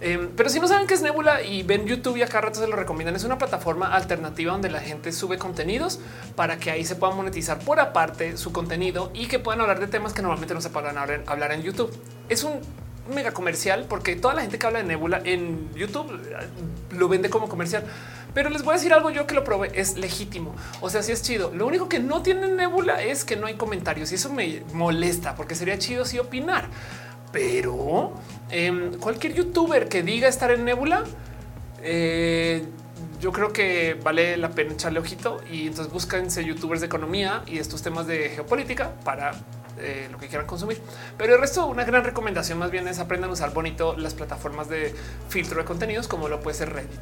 Em, 0.00 0.28
pero 0.36 0.48
si 0.48 0.60
no 0.60 0.68
saben 0.68 0.86
qué 0.86 0.94
es 0.94 1.02
Nebula 1.02 1.42
y 1.42 1.64
ven 1.64 1.86
YouTube 1.86 2.16
y 2.16 2.22
acá 2.22 2.40
rato 2.40 2.60
se 2.60 2.68
lo 2.68 2.76
recomiendan, 2.76 3.16
es 3.16 3.24
una 3.24 3.36
plataforma 3.36 3.88
alternativa 3.94 4.52
donde 4.52 4.70
la 4.70 4.80
gente 4.80 5.10
sube 5.12 5.38
contenidos 5.38 5.98
para 6.36 6.58
que 6.58 6.70
ahí 6.70 6.84
se 6.84 6.94
pueda 6.94 7.12
monetizar 7.14 7.58
por 7.58 7.80
aparte 7.80 8.36
su 8.36 8.52
contenido 8.52 9.10
y 9.12 9.26
que 9.26 9.38
puedan 9.38 9.60
hablar 9.60 9.80
de 9.80 9.88
temas 9.88 10.12
que 10.12 10.22
normalmente 10.22 10.54
no 10.54 10.60
se 10.60 10.70
puedan 10.70 10.96
hablar 10.98 11.52
en 11.52 11.62
YouTube. 11.62 11.90
Es 12.28 12.44
un 12.44 12.60
mega 13.12 13.32
comercial 13.32 13.86
porque 13.88 14.16
toda 14.16 14.34
la 14.34 14.42
gente 14.42 14.58
que 14.58 14.66
habla 14.66 14.80
de 14.80 14.84
Nebula 14.84 15.20
en 15.24 15.74
YouTube 15.74 16.12
eh, 16.12 16.46
lo 16.96 17.08
vende 17.08 17.28
como 17.30 17.48
comercial. 17.48 17.84
Pero 18.34 18.50
les 18.50 18.62
voy 18.62 18.74
a 18.74 18.76
decir 18.76 18.92
algo 18.92 19.10
yo 19.10 19.26
que 19.26 19.34
lo 19.34 19.42
probé, 19.42 19.72
es 19.74 19.96
legítimo. 19.96 20.54
O 20.80 20.90
sea, 20.90 21.02
sí 21.02 21.10
es 21.10 21.22
chido. 21.22 21.50
Lo 21.52 21.66
único 21.66 21.88
que 21.88 21.98
no 21.98 22.22
tiene 22.22 22.46
Nebula 22.46 23.02
es 23.02 23.24
que 23.24 23.34
no 23.34 23.46
hay 23.46 23.54
comentarios 23.54 24.12
y 24.12 24.16
eso 24.16 24.30
me 24.32 24.62
molesta 24.74 25.34
porque 25.34 25.56
sería 25.56 25.78
chido 25.78 26.04
si 26.04 26.18
opinar 26.18 26.68
pero 27.32 28.12
em, 28.50 28.98
cualquier 28.98 29.34
youtuber 29.34 29.88
que 29.88 30.02
diga 30.02 30.28
estar 30.28 30.50
en 30.50 30.64
Nebula, 30.64 31.04
eh, 31.82 32.64
yo 33.20 33.32
creo 33.32 33.52
que 33.52 33.98
vale 34.02 34.36
la 34.36 34.50
pena 34.50 34.72
echarle 34.72 35.00
ojito 35.00 35.40
y 35.50 35.66
entonces 35.66 35.92
búsquense 35.92 36.44
youtubers 36.44 36.80
de 36.80 36.86
economía 36.86 37.42
y 37.46 37.58
estos 37.58 37.82
temas 37.82 38.06
de 38.06 38.30
geopolítica 38.30 38.92
para 39.04 39.32
eh, 39.78 40.08
lo 40.10 40.18
que 40.18 40.28
quieran 40.28 40.46
consumir. 40.46 40.80
Pero 41.16 41.34
el 41.34 41.40
resto, 41.40 41.66
una 41.66 41.84
gran 41.84 42.04
recomendación 42.04 42.58
más 42.58 42.70
bien 42.70 42.86
es 42.88 42.98
aprendan 42.98 43.30
a 43.30 43.32
usar 43.32 43.52
bonito 43.52 43.96
las 43.96 44.14
plataformas 44.14 44.68
de 44.68 44.94
filtro 45.28 45.58
de 45.58 45.64
contenidos 45.64 46.08
como 46.08 46.28
lo 46.28 46.40
puede 46.40 46.56
ser 46.56 46.72
Reddit. 46.72 47.00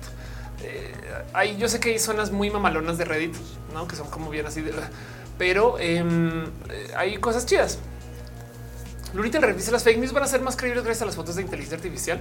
Eh, 0.63 1.57
yo 1.59 1.69
sé 1.69 1.81
que 1.81 1.91
hay 1.91 1.99
zonas 1.99 2.33
muy 2.33 2.51
mamalonas 2.51 2.99
de 2.99 3.05
Reddit, 3.05 3.35
¿no? 3.75 3.87
que 3.87 3.97
son 3.97 4.09
como 4.09 4.31
bien 4.31 4.47
así, 4.47 4.63
de, 4.63 4.73
pero 5.39 5.79
em, 5.79 6.45
hay 6.97 7.19
cosas 7.19 7.47
chidas. 7.47 7.79
Lurita 9.17 9.41
revisa 9.41 9.71
las 9.73 9.83
fake 9.83 9.99
news 9.99 10.13
van 10.13 10.25
a 10.25 10.27
ser 10.27 10.43
más 10.43 10.57
creíbles 10.57 10.85
gracias 10.85 11.03
a 11.03 11.07
las 11.07 11.17
fotos 11.17 11.37
de 11.37 11.43
inteligencia 11.43 11.77
artificial. 11.77 12.21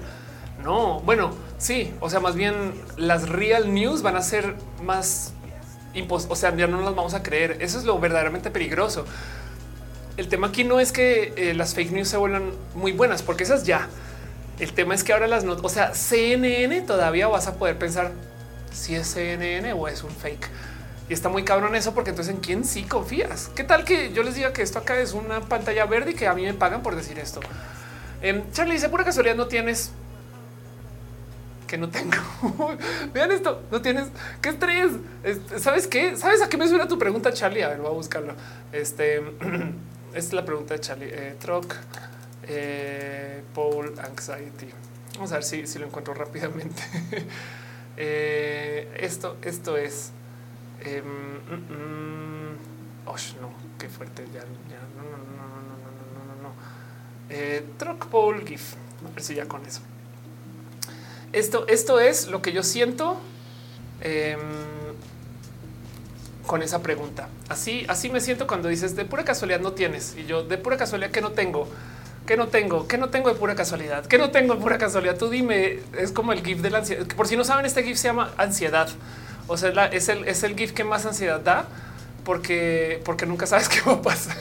No, 0.63 1.01
bueno, 1.01 1.31
sí, 1.57 1.93
o 1.99 2.09
sea, 2.09 2.21
más 2.21 2.35
bien 2.35 2.73
las 2.95 3.27
real 3.27 3.73
news 3.73 4.01
van 4.01 4.15
a 4.15 4.21
ser 4.21 4.55
más 4.81 5.33
o 6.07 6.35
sea, 6.35 6.55
ya 6.55 6.67
no 6.67 6.81
las 6.81 6.95
vamos 6.95 7.13
a 7.13 7.23
creer. 7.23 7.57
Eso 7.61 7.77
es 7.77 7.85
lo 7.85 7.99
verdaderamente 7.99 8.49
peligroso. 8.51 9.05
El 10.17 10.27
tema 10.27 10.47
aquí 10.47 10.63
no 10.63 10.79
es 10.79 10.91
que 10.91 11.33
eh, 11.35 11.53
las 11.53 11.73
fake 11.73 11.91
news 11.91 12.07
se 12.07 12.17
vuelvan 12.17 12.51
muy 12.73 12.91
buenas, 12.91 13.21
porque 13.21 13.43
esas 13.43 13.65
ya. 13.65 13.87
El 14.59 14.73
tema 14.73 14.95
es 14.95 15.03
que 15.03 15.13
ahora 15.13 15.27
las 15.27 15.43
notas, 15.43 15.65
o 15.65 15.69
sea, 15.69 15.93
CNN 15.93 16.81
todavía 16.81 17.27
vas 17.27 17.47
a 17.47 17.55
poder 17.55 17.77
pensar 17.77 18.11
si 18.71 18.95
es 18.95 19.07
CNN 19.07 19.73
o 19.73 19.87
es 19.87 20.03
un 20.03 20.11
fake. 20.11 20.49
Y 21.07 21.13
está 21.13 21.29
muy 21.29 21.43
cabrón 21.43 21.75
eso, 21.75 21.93
porque 21.93 22.09
entonces 22.09 22.33
en 22.33 22.41
quién 22.41 22.65
sí 22.65 22.83
confías. 22.83 23.51
¿Qué 23.55 23.63
tal 23.63 23.85
que 23.85 24.11
yo 24.11 24.23
les 24.23 24.35
diga 24.35 24.53
que 24.53 24.61
esto 24.61 24.79
acá 24.79 24.99
es 24.99 25.13
una 25.13 25.41
pantalla 25.41 25.85
verde 25.85 26.11
y 26.11 26.13
que 26.15 26.27
a 26.27 26.33
mí 26.33 26.43
me 26.43 26.53
pagan 26.53 26.81
por 26.81 26.95
decir 26.95 27.19
esto? 27.19 27.41
Eh, 28.21 28.43
Charlie 28.53 28.73
dice, 28.73 28.89
pura 28.89 29.03
casualidad 29.03 29.35
no 29.35 29.47
tienes 29.47 29.91
que 31.65 31.77
no 31.77 31.89
tengo. 31.89 32.17
Vean 33.13 33.31
esto, 33.31 33.63
no 33.71 33.81
tienes. 33.81 34.07
¿Qué 34.41 34.49
estrés? 34.49 34.91
¿Sabes 35.57 35.87
qué? 35.87 36.15
¿Sabes 36.15 36.41
a 36.41 36.49
qué 36.49 36.57
me 36.57 36.67
suena 36.67 36.87
tu 36.87 36.97
pregunta, 36.97 37.33
Charlie? 37.33 37.63
A 37.63 37.69
ver, 37.69 37.79
voy 37.79 37.87
a 37.87 37.93
buscarlo. 37.93 38.33
Este 38.71 39.21
es 40.13 40.33
la 40.33 40.45
pregunta 40.45 40.73
de 40.73 40.79
Charlie. 40.79 41.09
Eh, 41.11 41.35
eh, 42.47 43.43
Paul, 43.53 43.93
Anxiety. 43.99 44.69
Vamos 45.15 45.31
a 45.31 45.35
ver 45.35 45.43
si, 45.43 45.67
si 45.67 45.79
lo 45.79 45.87
encuentro 45.87 46.13
rápidamente. 46.13 46.81
eh, 47.97 48.89
esto, 48.99 49.37
esto 49.41 49.77
es. 49.77 50.11
Eh, 50.81 51.03
oh, 53.05 53.15
no, 53.41 53.53
qué 53.79 53.89
fuerte. 53.89 54.25
Ya, 54.33 54.41
ya, 54.41 54.81
no, 54.95 55.03
no, 55.03 55.17
no, 55.17 55.47
no, 55.61 55.71
no, 55.71 55.91
no, 56.13 56.35
no, 56.35 56.41
no. 56.43 56.55
Eh, 57.29 57.65
Troc, 57.77 58.07
Paul, 58.07 58.45
GIF. 58.45 58.75
A 59.05 59.13
ver 59.13 59.21
si 59.21 59.35
ya 59.35 59.47
con 59.47 59.65
eso. 59.65 59.81
Esto, 61.33 61.67
esto 61.67 61.99
es 61.99 62.27
lo 62.27 62.41
que 62.41 62.53
yo 62.53 62.63
siento 62.63 63.19
eh, 64.01 64.37
con 66.45 66.61
esa 66.61 66.81
pregunta. 66.81 67.27
Así, 67.49 67.85
así 67.89 68.09
me 68.09 68.21
siento 68.21 68.47
cuando 68.47 68.69
dices 68.69 68.95
de 68.95 69.05
pura 69.05 69.23
casualidad 69.23 69.59
no 69.59 69.73
tienes 69.73 70.15
y 70.17 70.25
yo 70.25 70.43
de 70.43 70.57
pura 70.57 70.77
casualidad 70.77 71.11
que 71.11 71.21
no 71.21 71.31
tengo, 71.31 71.67
que 72.25 72.37
no 72.37 72.47
tengo, 72.47 72.87
que 72.87 72.97
no 72.97 73.09
tengo 73.09 73.29
de 73.29 73.35
pura 73.35 73.55
casualidad, 73.55 74.05
que 74.05 74.17
no 74.17 74.31
tengo 74.31 74.55
de 74.55 74.61
pura 74.61 74.77
casualidad. 74.77 75.17
Tú 75.17 75.29
dime, 75.29 75.79
es 75.97 76.11
como 76.11 76.31
el 76.31 76.43
GIF 76.43 76.61
de 76.61 76.69
la 76.69 76.79
ansiedad. 76.79 77.05
Por 77.07 77.27
si 77.27 77.35
no 77.35 77.43
saben, 77.43 77.65
este 77.65 77.83
GIF 77.83 77.97
se 77.97 78.07
llama 78.07 78.33
ansiedad. 78.37 78.87
O 79.47 79.57
sea, 79.57 79.85
es, 79.87 80.09
el, 80.09 80.27
es 80.27 80.43
el 80.43 80.55
GIF 80.55 80.71
que 80.73 80.83
más 80.83 81.05
ansiedad 81.05 81.39
da 81.39 81.67
porque, 82.23 83.01
porque 83.05 83.25
nunca 83.25 83.45
sabes 83.45 83.69
qué 83.69 83.81
va 83.81 83.93
a 83.93 84.01
pasar. 84.01 84.35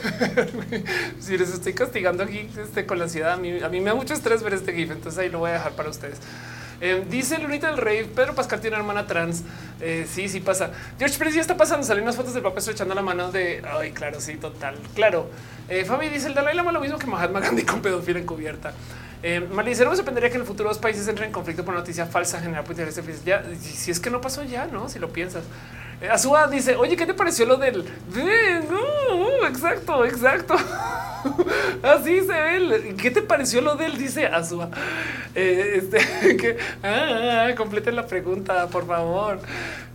si 1.19 1.37
les 1.37 1.53
estoy 1.53 1.73
castigando 1.73 2.23
aquí 2.23 2.49
este, 2.61 2.85
con 2.85 2.97
la 2.97 3.05
ansiedad, 3.05 3.33
a 3.33 3.37
mí, 3.37 3.61
a 3.61 3.69
mí 3.69 3.79
me 3.79 3.91
da 3.91 3.95
mucho 3.95 4.13
estrés 4.13 4.43
ver 4.43 4.53
este 4.53 4.73
GIF, 4.73 4.91
entonces 4.91 5.19
ahí 5.19 5.29
lo 5.29 5.39
voy 5.39 5.51
a 5.51 5.53
dejar 5.53 5.73
para 5.73 5.89
ustedes. 5.89 6.17
Eh, 6.81 7.05
dice 7.09 7.37
Lunita 7.39 7.67
del 7.67 7.77
Rey, 7.77 8.03
Pedro 8.03 8.35
Pascal 8.35 8.59
tiene 8.59 8.75
una 8.75 8.83
hermana 8.83 9.07
trans. 9.07 9.43
Eh, 9.79 10.05
sí, 10.11 10.27
sí 10.27 10.39
pasa. 10.39 10.71
George 10.99 11.17
Pérez 11.17 11.35
ya 11.35 11.41
está 11.41 11.55
pasando. 11.55 11.85
Salen 11.85 12.03
unas 12.03 12.15
fotos 12.15 12.33
del 12.33 12.43
papá 12.43 12.59
echando 12.59 12.93
la 12.93 13.01
mano 13.01 13.31
de. 13.31 13.63
Ay, 13.79 13.91
claro, 13.91 14.19
sí, 14.19 14.35
total. 14.35 14.75
Claro. 14.93 15.29
Eh, 15.69 15.85
Fabi 15.85 16.09
dice 16.09 16.27
el 16.27 16.33
Dalai 16.33 16.55
Lama 16.55 16.71
lo 16.71 16.79
mismo 16.79 16.97
que 16.97 17.07
Mahatma 17.07 17.39
Gandhi 17.39 17.63
con 17.63 17.81
pedofilia 17.81 18.21
encubierta. 18.21 18.73
Eh, 19.27 19.39
Malicero 19.39 19.89
me 19.89 19.95
sorprendería 19.95 20.29
que 20.29 20.35
en 20.35 20.41
el 20.41 20.47
futuro 20.47 20.69
los 20.69 20.77
países 20.77 21.07
entren 21.07 21.29
en 21.29 21.33
conflicto 21.33 21.65
por 21.65 21.73
noticia 21.73 22.05
falsa 22.05 22.39
general. 22.39 22.63
Pues 22.63 23.25
ya, 23.25 23.43
si 23.59 23.89
es 23.89 23.99
que 23.99 24.11
no 24.11 24.21
pasó 24.21 24.43
ya, 24.43 24.67
no? 24.67 24.87
Si 24.87 24.99
lo 24.99 25.11
piensas. 25.11 25.43
Eh, 26.01 26.09
Azúa 26.09 26.47
dice, 26.47 26.75
oye, 26.75 26.95
¿qué 26.95 27.05
te 27.05 27.13
pareció 27.13 27.45
lo 27.45 27.57
del? 27.57 27.85
Exacto, 29.47 30.05
exacto. 30.05 30.55
Así 31.83 32.21
se 32.21 32.33
ve. 32.33 32.95
¿Qué 33.01 33.11
te 33.11 33.21
pareció 33.21 33.61
lo 33.61 33.75
del? 33.75 33.97
Dice 33.97 34.25
Azúa. 34.27 34.69
Eh, 35.33 35.81
este, 35.81 36.57
ah, 36.83 37.49
completen 37.55 37.95
la 37.95 38.05
pregunta, 38.05 38.67
por 38.67 38.85
favor. 38.85 39.39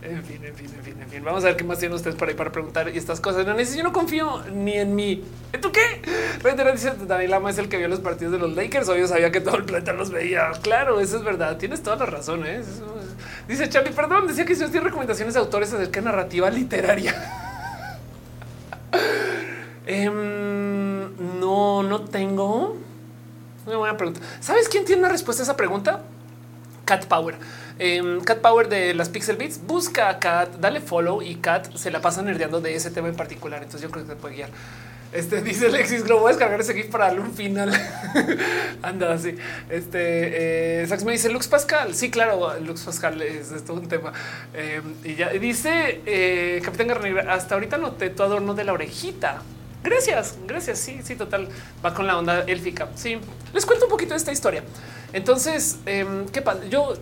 En 0.01 0.23
fin, 0.23 0.43
en 0.43 0.55
fin, 0.55 0.69
en 0.75 0.83
fin, 0.83 1.01
en 1.01 1.09
fin. 1.09 1.23
Vamos 1.23 1.43
a 1.43 1.47
ver 1.47 1.55
qué 1.55 1.63
más 1.63 1.79
tienen 1.79 1.95
ustedes 1.95 2.15
por 2.15 2.27
ahí 2.27 2.33
para 2.35 2.51
preguntar 2.51 2.89
y 2.89 2.97
estas 2.97 3.19
cosas. 3.19 3.45
No, 3.45 3.59
yo 3.59 3.83
no 3.83 3.93
confío 3.93 4.43
ni 4.53 4.73
en 4.73 4.95
mí. 4.95 5.23
¿Tú 5.61 5.71
qué? 5.71 6.01
Reitera 6.41 6.71
dice 6.71 6.93
David 7.07 7.29
Lama 7.29 7.51
es 7.51 7.57
el 7.57 7.69
que 7.69 7.77
vio 7.77 7.87
los 7.87 7.99
partidos 7.99 8.33
de 8.33 8.39
los 8.39 8.55
Lakers. 8.55 8.89
Obvio 8.89 9.07
sabía 9.07 9.31
que 9.31 9.41
todo 9.41 9.57
el 9.57 9.65
planeta 9.65 9.93
los 9.93 10.09
veía. 10.09 10.51
Claro, 10.61 10.99
eso 10.99 11.17
es 11.17 11.23
verdad. 11.23 11.57
Tienes 11.57 11.83
toda 11.83 11.97
la 11.97 12.05
razón. 12.05 12.45
¿eh? 12.45 12.61
Dice 13.47 13.69
Charlie, 13.69 13.91
perdón, 13.91 14.27
decía 14.27 14.45
que 14.45 14.55
si 14.55 14.61
usted 14.61 14.71
tiene 14.71 14.85
recomendaciones 14.85 15.33
de 15.33 15.39
autores 15.39 15.73
acerca 15.73 15.99
de 15.99 16.05
narrativa 16.05 16.49
literaria. 16.49 17.15
um, 19.87 21.39
no, 21.39 21.83
no 21.83 22.01
tengo. 22.01 22.77
Una 23.65 23.77
buena 23.77 23.97
pregunta. 23.97 24.21
¿Sabes 24.39 24.67
quién 24.67 24.85
tiene 24.85 25.01
una 25.01 25.09
respuesta 25.09 25.43
a 25.43 25.45
esa 25.45 25.57
pregunta? 25.57 26.01
Cat 26.85 27.05
Power. 27.05 27.37
Eh, 27.79 28.19
Cat 28.25 28.39
Power 28.39 28.67
de 28.69 28.93
las 28.93 29.09
Pixel 29.09 29.37
Beats. 29.37 29.61
Busca 29.65 30.09
a 30.09 30.19
Cat, 30.19 30.55
dale 30.59 30.81
follow 30.81 31.21
y 31.21 31.35
Cat 31.35 31.75
se 31.75 31.91
la 31.91 32.01
pasa 32.01 32.21
nerdeando 32.21 32.59
de 32.59 32.75
ese 32.75 32.91
tema 32.91 33.07
en 33.07 33.15
particular. 33.15 33.61
Entonces 33.61 33.81
yo 33.81 33.91
creo 33.91 34.05
que 34.05 34.13
te 34.13 34.19
puede 34.19 34.35
guiar. 34.35 34.49
Este 35.11 35.41
dice 35.43 35.67
Alexis 35.67 36.03
Globo, 36.03 36.21
voy 36.21 36.29
a 36.29 36.33
descargar 36.33 36.61
ese 36.61 36.73
GIF 36.73 36.87
para 36.87 37.05
darle 37.05 37.21
un 37.21 37.33
final. 37.33 37.71
Anda 38.81 39.13
así. 39.13 39.35
Este 39.69 40.81
eh, 40.83 40.87
Sax 40.87 41.03
me 41.03 41.11
dice 41.11 41.29
Lux 41.29 41.47
Pascal. 41.47 41.93
Sí, 41.93 42.09
claro, 42.09 42.57
Lux 42.59 42.83
Pascal 42.83 43.21
es, 43.21 43.49
todo 43.65 43.77
un 43.77 43.87
tema. 43.87 44.13
Eh, 44.53 44.81
y 45.03 45.15
ya 45.15 45.29
dice 45.29 46.01
eh, 46.05 46.61
Capitán 46.63 46.87
Garnegra, 46.87 47.33
hasta 47.33 47.55
ahorita 47.55 47.77
noté 47.77 48.09
tu 48.09 48.23
adorno 48.23 48.53
de 48.53 48.63
la 48.63 48.73
orejita. 48.73 49.41
Gracias, 49.83 50.37
gracias. 50.47 50.79
Sí, 50.79 51.01
sí, 51.03 51.15
total. 51.15 51.49
Va 51.83 51.93
con 51.93 52.07
la 52.07 52.17
onda 52.17 52.41
élfica. 52.41 52.89
Sí, 52.95 53.19
les 53.53 53.65
cuento 53.65 53.85
un 53.85 53.91
poquito 53.91 54.11
de 54.11 54.17
esta 54.17 54.31
historia. 54.31 54.63
Entonces, 55.11 55.79
eh, 55.85 56.25
qué 56.31 56.41
pasa. 56.41 56.63
Yo 56.69 56.93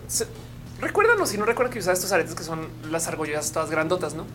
recuérdanos 0.80 1.28
si 1.28 1.38
no 1.38 1.44
recuerdan 1.44 1.72
que 1.72 1.78
usaba 1.78 1.92
estos 1.92 2.10
aretes 2.10 2.34
que 2.34 2.42
son 2.42 2.66
las 2.90 3.06
argollas 3.06 3.52
todas 3.52 3.70
grandotas, 3.70 4.14
no? 4.14 4.26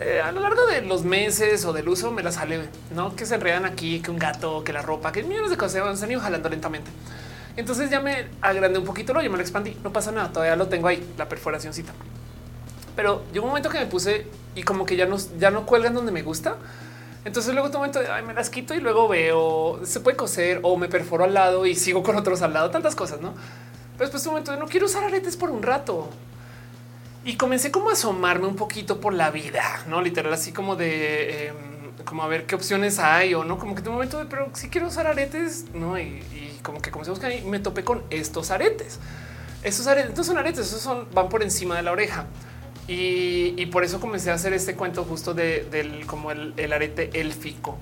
Eh, 0.00 0.20
a 0.20 0.32
lo 0.32 0.40
largo 0.40 0.66
de 0.66 0.82
los 0.82 1.04
meses 1.04 1.64
o 1.64 1.72
del 1.72 1.88
uso 1.88 2.10
me 2.10 2.22
las 2.22 2.36
jalé, 2.36 2.68
no 2.94 3.14
que 3.14 3.26
se 3.26 3.36
enredan 3.36 3.64
aquí, 3.64 4.00
que 4.00 4.10
un 4.10 4.18
gato, 4.18 4.64
que 4.64 4.72
la 4.72 4.82
ropa, 4.82 5.12
que 5.12 5.22
millones 5.22 5.50
de 5.50 5.56
cosas 5.56 5.98
se 5.98 6.04
han 6.04 6.10
ido 6.10 6.20
jalando 6.20 6.48
lentamente. 6.48 6.90
Entonces 7.56 7.90
ya 7.90 8.00
me 8.00 8.26
agrandé 8.40 8.78
un 8.80 8.84
poquito, 8.84 9.12
lo 9.12 9.22
ya 9.22 9.28
me 9.28 9.36
lo 9.36 9.42
expandí. 9.42 9.76
No 9.84 9.92
pasa 9.92 10.10
nada, 10.10 10.32
todavía 10.32 10.56
lo 10.56 10.66
tengo 10.66 10.88
ahí, 10.88 11.06
la 11.16 11.28
perforacióncita. 11.28 11.92
Pero 12.96 13.22
llegó 13.32 13.44
un 13.44 13.50
momento 13.50 13.70
que 13.70 13.78
me 13.78 13.86
puse 13.86 14.26
y 14.54 14.62
como 14.64 14.84
que 14.84 14.96
ya 14.96 15.06
no, 15.06 15.16
ya 15.38 15.50
no 15.50 15.64
cuelgan 15.64 15.94
donde 15.94 16.10
me 16.10 16.22
gusta. 16.22 16.56
Entonces 17.24 17.54
luego 17.54 17.68
un 17.68 17.74
momento 17.74 18.00
de 18.00 18.08
ay, 18.08 18.24
me 18.24 18.34
las 18.34 18.50
quito 18.50 18.74
y 18.74 18.80
luego 18.80 19.08
veo 19.08 19.80
se 19.84 20.00
puede 20.00 20.16
coser 20.16 20.60
o 20.62 20.76
me 20.76 20.88
perforo 20.88 21.24
al 21.24 21.32
lado 21.32 21.66
y 21.66 21.74
sigo 21.74 22.02
con 22.02 22.16
otros 22.16 22.42
al 22.42 22.52
lado, 22.52 22.70
tantas 22.70 22.94
cosas, 22.94 23.20
no? 23.20 23.34
Pero 23.96 24.10
después 24.10 24.26
un 24.26 24.32
momento 24.32 24.52
de 24.52 24.58
no 24.58 24.66
quiero 24.66 24.86
usar 24.86 25.04
aretes 25.04 25.36
por 25.36 25.50
un 25.50 25.62
rato 25.62 26.10
y 27.24 27.36
comencé 27.36 27.70
como 27.70 27.90
a 27.90 27.94
asomarme 27.94 28.46
un 28.46 28.56
poquito 28.56 29.00
por 29.00 29.14
la 29.14 29.30
vida, 29.30 29.84
no 29.88 30.02
literal, 30.02 30.32
así 30.32 30.52
como 30.52 30.76
de 30.76 31.48
eh, 31.48 31.52
como 32.04 32.22
a 32.22 32.28
ver 32.28 32.46
qué 32.46 32.54
opciones 32.54 32.98
hay 32.98 33.34
o 33.34 33.44
no, 33.44 33.58
como 33.58 33.74
que 33.74 33.82
de 33.82 33.90
momento 33.90 34.18
de 34.18 34.26
pero 34.26 34.50
si 34.54 34.68
quiero 34.68 34.88
usar 34.88 35.06
aretes, 35.06 35.66
no? 35.74 35.98
Y, 35.98 36.22
como 36.62 36.80
que 36.80 36.90
comencé 36.90 37.10
a 37.10 37.12
buscar 37.12 37.30
y 37.30 37.42
me 37.42 37.58
topé 37.58 37.84
con 37.84 38.02
estos 38.08 38.50
aretes. 38.50 38.98
Estos 39.62 39.86
aretes, 39.86 40.10
estos 40.10 40.26
son 40.26 40.38
aretes, 40.38 40.66
esos 40.66 40.80
son 40.80 41.08
van 41.12 41.28
por 41.28 41.42
encima 41.42 41.76
de 41.76 41.82
la 41.82 41.92
oreja. 41.92 42.26
Y, 42.88 43.66
por 43.66 43.84
eso 43.84 44.00
comencé 44.00 44.30
a 44.30 44.34
hacer 44.34 44.54
este 44.54 44.74
cuento 44.74 45.04
justo 45.04 45.34
de, 45.34 45.64
del 45.70 46.06
como 46.06 46.30
el, 46.30 46.72
arete 46.72 47.10
élfico. 47.20 47.76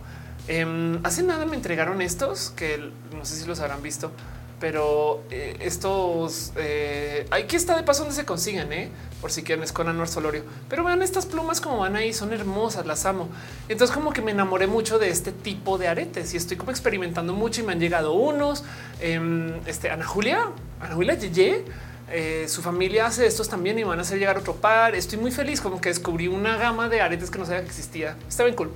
Eh, 0.49 0.99
hace 1.05 1.23
nada 1.23 1.47
me 1.47 1.55
entregaron 1.55 2.03
estos 2.03 2.51
que 2.51 2.91
no 3.17 3.25
sé 3.25 3.37
si 3.37 3.47
los 3.47 3.61
habrán 3.61 3.83
visto, 3.83 4.11
pero 4.63 5.25
eh, 5.29 5.57
estos 5.59 6.53
eh, 6.55 7.27
aquí 7.33 7.57
está 7.57 7.77
de 7.77 7.83
paso 7.83 8.05
donde 8.05 8.15
se 8.15 8.25
consiguen, 8.25 8.73
eh, 8.73 8.91
por 9.21 9.33
si 9.33 9.43
quieren 9.43 9.65
es 9.65 9.73
con 9.73 9.89
Anuar 9.89 10.07
Solorio. 10.07 10.45
Pero 10.69 10.85
vean 10.85 11.03
estas 11.03 11.27
plumas 11.27 11.61
como 11.61 11.79
van 11.79 11.97
ahí, 11.97 12.13
son 12.13 12.33
hermosas, 12.33 12.87
las 12.87 13.05
amo. 13.05 13.29
Entonces, 13.69 13.93
como 13.93 14.13
que 14.13 14.23
me 14.23 14.31
enamoré 14.31 14.69
mucho 14.69 15.01
de 15.01 15.11
este 15.11 15.33
tipo 15.33 15.79
de 15.79 15.89
aretes 15.89 16.33
y 16.33 16.37
estoy 16.37 16.57
como 16.57 16.71
experimentando 16.71 17.33
mucho 17.33 17.61
y 17.61 17.65
me 17.65 17.73
han 17.73 17.81
llegado 17.81 18.13
unos. 18.13 18.63
Eh, 19.01 19.61
este 19.67 19.91
Ana 19.91 20.07
Julia, 20.07 20.53
Ana 20.81 20.95
Julia 20.95 21.15
Yeye 21.19 21.65
eh, 22.13 22.45
su 22.47 22.63
familia 22.63 23.07
hace 23.07 23.27
estos 23.27 23.49
también 23.49 23.81
y 23.81 23.83
van 23.83 23.99
a 23.99 24.03
hacer 24.03 24.21
llegar 24.21 24.39
otro 24.39 24.55
par. 24.55 24.95
Estoy 24.95 25.19
muy 25.19 25.33
feliz 25.33 25.61
como 25.61 25.81
que 25.81 25.89
descubrí 25.89 26.29
una 26.29 26.57
gama 26.57 26.89
de 26.89 27.01
aretes 27.01 27.33
que 27.33 27.39
no 27.41 27.47
sabía 27.47 27.63
que 27.63 27.69
existía. 27.69 28.17
Está 28.29 28.45
bien 28.45 28.55
cool. 28.55 28.71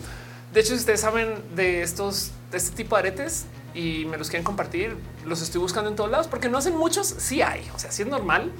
De 0.53 0.61
hecho, 0.61 0.71
si 0.71 0.81
ustedes 0.81 1.01
saben 1.01 1.35
de 1.55 1.83
estos, 1.83 2.33
de 2.51 2.57
este 2.57 2.75
tipo 2.75 2.97
de 2.97 3.01
aretes 3.03 3.47
y 3.77 4.07
me 4.07 4.17
los 4.17 4.31
quieren 4.31 4.45
compartir, 4.45 4.97
los 5.25 5.43
estoy 5.43 5.61
buscando 5.61 5.91
en 5.91 5.97
todos 5.97 6.11
lados 6.11 6.27
porque 6.27 6.49
no 6.49 6.59
hacen 6.59 6.77
muchos. 6.77 7.07
Sí 7.07 7.43
hay, 7.43 7.69
o 7.75 7.79
sea, 7.79 7.93
sí 7.93 8.03
es 8.03 8.09
normal, 8.09 8.51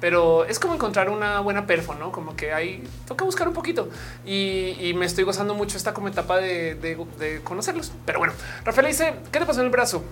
pero 0.00 0.44
es 0.44 0.58
como 0.58 0.74
encontrar 0.74 1.10
una 1.10 1.40
buena 1.40 1.66
perfo, 1.66 1.94
no 1.94 2.12
como 2.12 2.36
que 2.36 2.52
hay 2.52 2.84
toca 3.06 3.24
buscar 3.24 3.48
un 3.48 3.54
poquito 3.54 3.88
y, 4.24 4.92
me 4.96 5.06
estoy 5.06 5.24
gozando 5.24 5.54
mucho 5.54 5.76
esta 5.76 5.92
como 5.92 6.08
etapa 6.08 6.38
de 6.38 7.40
conocerlos. 7.44 7.92
Pero 8.06 8.20
bueno, 8.20 8.34
Rafael 8.64 8.86
dice 8.86 9.14
qué 9.32 9.40
te 9.40 9.46
pasó 9.46 9.60
en 9.60 9.66
el 9.66 9.72
brazo? 9.72 10.04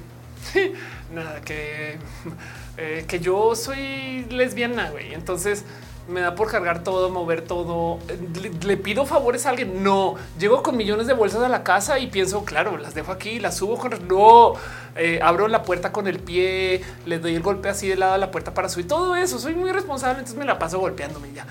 Nada 1.15 1.41
que 1.41 1.99
eh, 2.77 3.05
que 3.07 3.21
yo 3.21 3.55
soy 3.55 4.25
lesbiana, 4.31 4.91
güey. 4.91 5.13
Entonces 5.15 5.65
me 6.11 6.21
da 6.21 6.35
por 6.35 6.51
cargar 6.51 6.83
todo, 6.83 7.09
mover 7.11 7.43
todo. 7.43 7.99
Le, 8.63 8.77
pido 8.77 9.07
favores 9.07 9.47
a 9.47 9.51
alguien. 9.51 9.83
No 9.83 10.17
llego 10.39 10.63
con 10.63 10.77
millones 10.77 11.07
de 11.07 11.13
bolsas 11.13 11.43
a 11.43 11.49
la 11.49 11.63
casa 11.63 11.99
y 11.99 12.09
pienso, 12.09 12.45
claro, 12.45 12.77
las 12.77 12.95
dejo 12.95 13.13
aquí, 13.13 13.39
las 13.39 13.57
subo 13.57 13.79
con 13.79 13.91
no 14.09 14.55
eh, 14.97 15.21
abro 15.23 15.49
la 15.49 15.63
puerta 15.63 15.93
con 15.93 16.09
el 16.09 16.19
pie, 16.19 16.83
le 17.07 17.19
doy 17.19 17.35
el 17.35 17.43
golpe 17.43 17.69
así 17.69 17.89
de 17.89 17.97
lado 17.97 18.15
a 18.15 18.19
la 18.19 18.31
puerta 18.31 18.53
para 18.53 18.69
subir 18.69 18.89
todo 18.89 19.17
eso. 19.17 19.39
Soy 19.39 19.55
muy 19.55 19.73
responsable. 19.73 20.19
Entonces 20.19 20.39
me 20.39 20.45
la 20.45 20.59
paso 20.59 20.79
golpeándome 20.79 21.33
ya. 21.33 21.47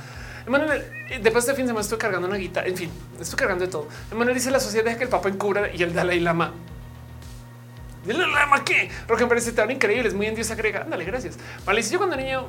Eh, 1.09 1.19
después 1.21 1.45
de 1.45 1.53
fin 1.53 1.65
de 1.65 1.69
semana 1.69 1.81
estoy 1.81 1.97
cargando 1.97 2.27
una 2.27 2.37
guitarra. 2.37 2.67
En 2.67 2.75
fin, 2.75 2.89
estoy 3.19 3.37
cargando 3.37 3.65
de 3.65 3.71
todo. 3.71 3.87
Emanuel 4.11 4.35
dice 4.35 4.51
la 4.51 4.59
sociedad 4.59 4.85
deja 4.85 4.97
que 4.97 5.03
el 5.03 5.09
Papa 5.09 5.29
encubra 5.29 5.73
y 5.73 5.83
el 5.83 5.93
Dalai 5.93 6.19
Lama. 6.19 6.53
¿El 8.07 8.17
Dalai 8.17 8.33
Lama 8.33 8.63
qué? 8.63 8.89
Porque 9.07 9.23
me 9.23 9.29
parece 9.29 9.51
tan 9.51 9.69
increíble. 9.69 10.07
Es 10.07 10.13
muy 10.13 10.25
en 10.25 10.35
Dios 10.35 10.49
agrega. 10.51 10.81
Ándale, 10.81 11.05
gracias. 11.05 11.37
Vale, 11.65 11.83
si 11.83 11.93
yo 11.93 11.99
cuando 11.99 12.15
niño 12.15 12.47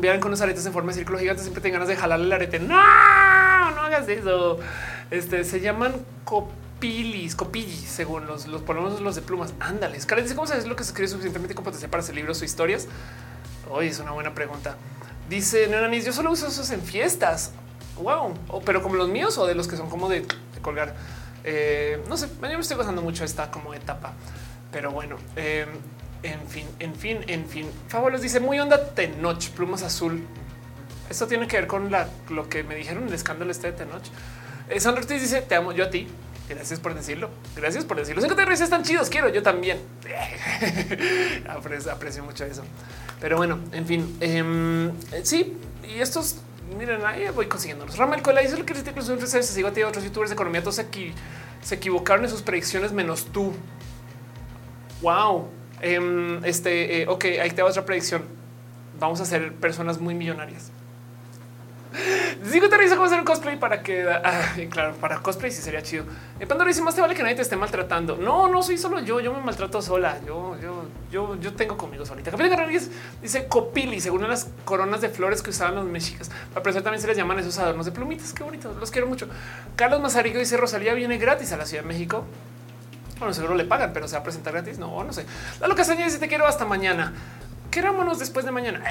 vean 0.00 0.20
con 0.20 0.28
unos 0.28 0.40
aretes 0.40 0.64
en 0.66 0.72
forma 0.72 0.92
de 0.92 0.98
círculo 0.98 1.18
gigante, 1.18 1.42
siempre 1.42 1.62
tengo 1.62 1.74
ganas 1.74 1.88
de 1.88 1.96
jalarle 1.96 2.26
el 2.26 2.32
arete. 2.32 2.58
No, 2.58 3.70
no 3.70 3.82
hagas 3.82 4.08
eso. 4.08 4.58
Este 5.10 5.44
se 5.44 5.60
llaman 5.60 5.94
copilis, 6.24 7.34
copillis, 7.34 7.88
según 7.88 8.26
los, 8.26 8.46
los 8.46 8.62
por 8.62 8.76
los 8.76 9.14
de 9.14 9.22
plumas. 9.22 9.54
Ándale. 9.60 9.98
Karen 9.98 10.24
dice 10.24 10.34
cómo 10.34 10.46
sabes 10.46 10.66
lo 10.66 10.76
que 10.76 10.84
se 10.84 10.90
escribe 10.90 11.08
suficientemente 11.08 11.54
con 11.54 11.64
potencial 11.64 11.90
para 11.90 12.02
hacer 12.02 12.14
libros 12.14 12.40
o 12.40 12.44
historias. 12.44 12.86
Hoy 13.70 13.88
es 13.88 13.98
una 13.98 14.12
buena 14.12 14.34
pregunta. 14.34 14.76
Dice 15.28 15.66
Nenanis, 15.68 16.06
yo 16.06 16.12
solo 16.12 16.30
uso 16.30 16.46
esos 16.46 16.70
en 16.70 16.80
fiestas. 16.80 17.52
Wow, 17.96 18.34
pero 18.64 18.82
como 18.82 18.94
los 18.94 19.08
míos 19.08 19.36
o 19.38 19.46
de 19.46 19.54
los 19.54 19.68
que 19.68 19.76
son 19.76 19.90
como 19.90 20.08
de, 20.08 20.24
colgar. 20.62 20.94
Eh, 21.44 22.02
no 22.08 22.16
sé, 22.16 22.28
yo 22.28 22.48
me 22.48 22.60
estoy 22.60 22.76
gozando 22.76 23.02
mucho 23.02 23.24
esta 23.24 23.50
como 23.50 23.74
etapa, 23.74 24.12
pero 24.70 24.90
bueno, 24.90 25.16
eh, 25.36 25.66
en 26.22 26.48
fin, 26.48 26.66
en 26.78 26.94
fin, 26.94 27.18
en 27.26 27.46
fin. 27.46 27.70
Fabulos 27.88 28.22
dice 28.22 28.40
muy 28.40 28.58
onda 28.58 28.94
Tenoch, 28.94 29.48
plumas 29.50 29.82
azul. 29.82 30.22
Esto 31.10 31.26
tiene 31.26 31.46
que 31.46 31.56
ver 31.56 31.66
con 31.66 31.90
lo 32.30 32.48
que 32.48 32.62
me 32.62 32.74
dijeron 32.74 33.08
el 33.08 33.14
escándalo 33.14 33.50
este 33.50 33.68
de 33.68 33.78
Tenoch. 33.78 34.04
Eh, 34.68 34.86
Ortiz 34.86 35.20
dice 35.20 35.42
te 35.42 35.54
amo 35.54 35.72
yo 35.72 35.84
a 35.84 35.90
ti. 35.90 36.08
Gracias 36.48 36.80
por 36.80 36.94
decirlo. 36.94 37.30
Gracias 37.54 37.84
por 37.84 37.96
decirlo. 37.98 38.22
Sé 38.22 38.28
que 38.28 38.34
te 38.34 38.52
están 38.52 38.82
chidos. 38.82 39.10
Quiero 39.10 39.28
yo 39.28 39.42
también. 39.42 39.78
aprecio 41.90 42.24
mucho 42.24 42.44
eso. 42.44 42.62
Pero 43.20 43.36
bueno, 43.36 43.58
en 43.72 43.86
fin, 43.86 44.16
eh, 44.20 44.90
sí, 45.24 45.56
y 45.82 46.00
estos, 46.00 46.36
miren, 46.76 47.04
ahí 47.04 47.26
voy 47.34 47.46
consiguiéndolos. 47.46 47.96
Ramel 47.96 48.22
Cola 48.22 48.40
dice 48.40 48.56
lo 48.56 48.64
que 48.64 48.74
incluso 48.74 49.16
se 49.26 49.42
sigo 49.42 49.68
a 49.68 49.72
ti 49.72 49.82
otros 49.82 50.04
youtubers 50.04 50.30
de 50.30 50.34
economía, 50.34 50.60
todos 50.62 50.78
aquí 50.78 51.12
se 51.62 51.74
equivocaron 51.74 52.24
en 52.24 52.30
sus 52.30 52.42
predicciones 52.42 52.92
menos 52.92 53.26
tú. 53.26 53.52
Wow. 55.02 55.48
Eh, 55.80 56.40
este, 56.44 57.02
eh, 57.02 57.06
ok, 57.08 57.24
ahí 57.42 57.50
te 57.50 57.62
va 57.62 57.68
otra 57.68 57.84
predicción. 57.84 58.22
Vamos 58.98 59.20
a 59.20 59.24
ser 59.24 59.52
personas 59.54 60.00
muy 60.00 60.14
millonarias. 60.14 60.72
Digo, 62.52 62.68
te 62.68 62.76
risa 62.76 62.94
cómo 62.94 63.06
hacer 63.06 63.18
un 63.18 63.24
cosplay 63.24 63.58
para 63.58 63.82
que, 63.82 64.06
ah, 64.08 64.54
claro, 64.70 64.94
para 64.96 65.18
cosplay 65.20 65.50
sí 65.50 65.62
sería 65.62 65.82
chido. 65.82 66.04
El 66.38 66.46
Pandora 66.46 66.68
dice 66.68 66.82
más 66.82 66.94
te 66.94 67.00
vale 67.00 67.14
que 67.14 67.22
nadie 67.22 67.34
te 67.34 67.42
esté 67.42 67.56
maltratando. 67.56 68.16
No, 68.16 68.48
no 68.48 68.62
soy 68.62 68.78
solo 68.78 69.00
yo. 69.00 69.20
Yo 69.20 69.32
me 69.32 69.40
maltrato 69.40 69.80
sola. 69.82 70.18
Yo, 70.26 70.56
yo, 70.60 70.84
yo, 71.10 71.40
yo 71.40 71.54
tengo 71.54 71.76
conmigo 71.76 72.04
solita. 72.06 72.30
Capitán 72.30 72.56
Garrigues 72.56 72.90
dice 73.22 73.46
copili, 73.48 74.00
según 74.00 74.28
las 74.28 74.48
coronas 74.64 75.00
de 75.00 75.08
flores 75.08 75.42
que 75.42 75.50
usaban 75.50 75.74
los 75.74 75.86
mexicas. 75.86 76.30
Para 76.50 76.62
presentar 76.62 76.84
también 76.84 77.00
se 77.00 77.08
les 77.08 77.16
llaman 77.16 77.38
esos 77.38 77.58
adornos 77.58 77.86
de 77.86 77.92
plumitas. 77.92 78.32
Qué 78.32 78.44
bonito. 78.44 78.74
Los 78.78 78.90
quiero 78.90 79.06
mucho. 79.06 79.28
Carlos 79.74 80.00
Mazarigo 80.00 80.38
dice 80.38 80.56
Rosalía 80.56 80.94
viene 80.94 81.18
gratis 81.18 81.52
a 81.52 81.56
la 81.56 81.66
Ciudad 81.66 81.82
de 81.82 81.88
México. 81.88 82.24
Bueno, 83.18 83.34
seguro 83.34 83.54
le 83.54 83.64
pagan, 83.64 83.92
pero 83.92 84.06
se 84.08 84.14
va 84.14 84.20
a 84.20 84.22
presentar 84.22 84.52
gratis. 84.52 84.78
No, 84.78 85.02
no 85.04 85.12
sé. 85.12 85.26
La 85.60 85.68
loca 85.68 85.82
dice 85.82 86.18
te 86.18 86.28
quiero 86.28 86.46
hasta 86.46 86.64
mañana 86.64 87.12
querámonos 87.70 88.18
después 88.18 88.44
de 88.44 88.52
mañana. 88.52 88.82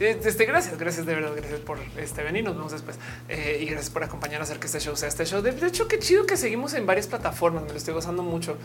Eh, 0.00 0.20
este, 0.24 0.44
gracias, 0.44 0.78
gracias 0.78 1.06
de 1.06 1.14
verdad, 1.14 1.32
gracias 1.34 1.60
por 1.60 1.78
este 1.96 2.22
venir. 2.22 2.44
Nos 2.44 2.54
vemos 2.54 2.72
después 2.72 2.98
eh, 3.28 3.58
y 3.60 3.66
gracias 3.66 3.90
por 3.90 4.04
acompañar 4.04 4.40
a 4.40 4.44
hacer 4.44 4.58
que 4.58 4.66
este 4.66 4.80
show 4.80 4.96
sea 4.96 5.08
este 5.08 5.24
show. 5.24 5.42
De, 5.42 5.50
hecho, 5.66 5.88
qué 5.88 5.98
chido 5.98 6.26
que 6.26 6.36
seguimos 6.36 6.74
en 6.74 6.86
varias 6.86 7.06
plataformas. 7.06 7.64
Me 7.64 7.70
lo 7.70 7.76
estoy 7.76 7.94
gozando 7.94 8.22
mucho. 8.22 8.56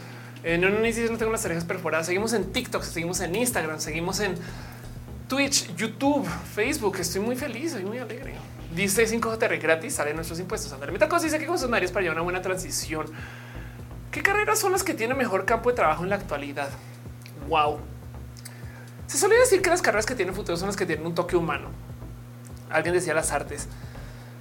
Eh, 0.43 0.57
no, 0.57 0.69
no, 0.69 0.79
no 0.79 1.17
tengo 1.17 1.31
las 1.31 1.45
orejas 1.45 1.65
perforadas. 1.65 2.05
Seguimos 2.05 2.33
en 2.33 2.51
TikTok, 2.51 2.83
seguimos 2.83 3.19
en 3.21 3.35
Instagram, 3.35 3.79
seguimos 3.79 4.19
en 4.19 4.35
Twitch, 5.27 5.75
YouTube, 5.75 6.27
Facebook. 6.53 6.97
Estoy 6.99 7.21
muy 7.21 7.35
feliz, 7.35 7.75
y 7.79 7.83
muy 7.83 7.97
alegre. 7.97 8.35
Dice 8.75 9.07
5JR 9.07 9.61
gratis, 9.61 9.95
salen 9.95 10.15
nuestros 10.15 10.39
impuestos. 10.39 10.71
Andale, 10.73 10.97
cosa 11.07 11.25
dice 11.25 11.39
que 11.39 11.45
funcionarios 11.45 11.91
para 11.91 12.03
llevar 12.03 12.17
una 12.17 12.23
buena 12.23 12.41
transición. 12.41 13.07
¿Qué 14.13 14.21
carreras 14.21 14.59
son 14.59 14.71
las 14.71 14.83
que 14.83 14.93
tienen 14.93 15.17
mejor 15.17 15.43
campo 15.43 15.71
de 15.71 15.75
trabajo 15.75 16.03
en 16.03 16.11
la 16.11 16.17
actualidad? 16.17 16.69
Wow. 17.49 17.79
Se 19.07 19.17
solía 19.17 19.39
decir 19.39 19.63
que 19.63 19.71
las 19.71 19.81
carreras 19.81 20.05
que 20.05 20.13
tienen 20.13 20.35
futuro 20.35 20.55
son 20.55 20.67
las 20.67 20.77
que 20.77 20.85
tienen 20.85 21.03
un 21.03 21.15
toque 21.15 21.35
humano. 21.35 21.69
Alguien 22.69 22.93
decía 22.93 23.15
las 23.15 23.31
artes. 23.31 23.67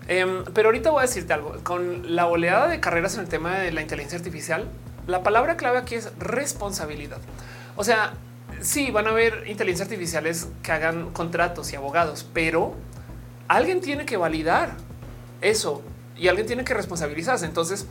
Em, 0.09 0.44
pero 0.52 0.68
ahorita 0.68 0.91
voy 0.91 0.99
a 0.99 1.02
decirte 1.07 1.33
algo. 1.33 1.57
Con 1.65 2.15
la 2.15 2.26
oleada 2.26 2.68
de 2.68 2.81
carreras 2.81 3.15
en 3.15 3.20
el 3.20 3.28
tema 3.28 3.60
de 3.60 3.73
la 3.73 3.81
inteligencia 3.81 4.18
artificial, 4.18 4.68
la 5.07 5.23
palabra 5.23 5.57
clave 5.57 5.78
aquí 5.78 5.94
es 5.94 6.12
responsabilidad. 6.18 7.23
O 7.75 7.83
sea, 7.83 8.12
sí, 8.60 8.91
van 8.91 9.07
a 9.07 9.10
haber 9.10 9.44
inteligencias 9.47 9.89
artificiales 9.89 10.49
que 10.62 10.70
hagan 10.73 11.12
contratos 11.12 11.73
y 11.73 11.76
abogados, 11.76 12.28
pero 12.34 12.75
alguien 13.49 13.81
tiene 13.81 14.05
que 14.05 14.18
validar 14.18 14.76
eso 15.41 15.83
y 16.15 16.28
alguien 16.28 16.47
tiene 16.47 16.62
que 16.62 16.75
responsabilizarse. 16.75 17.47
Entonces, 17.47 17.86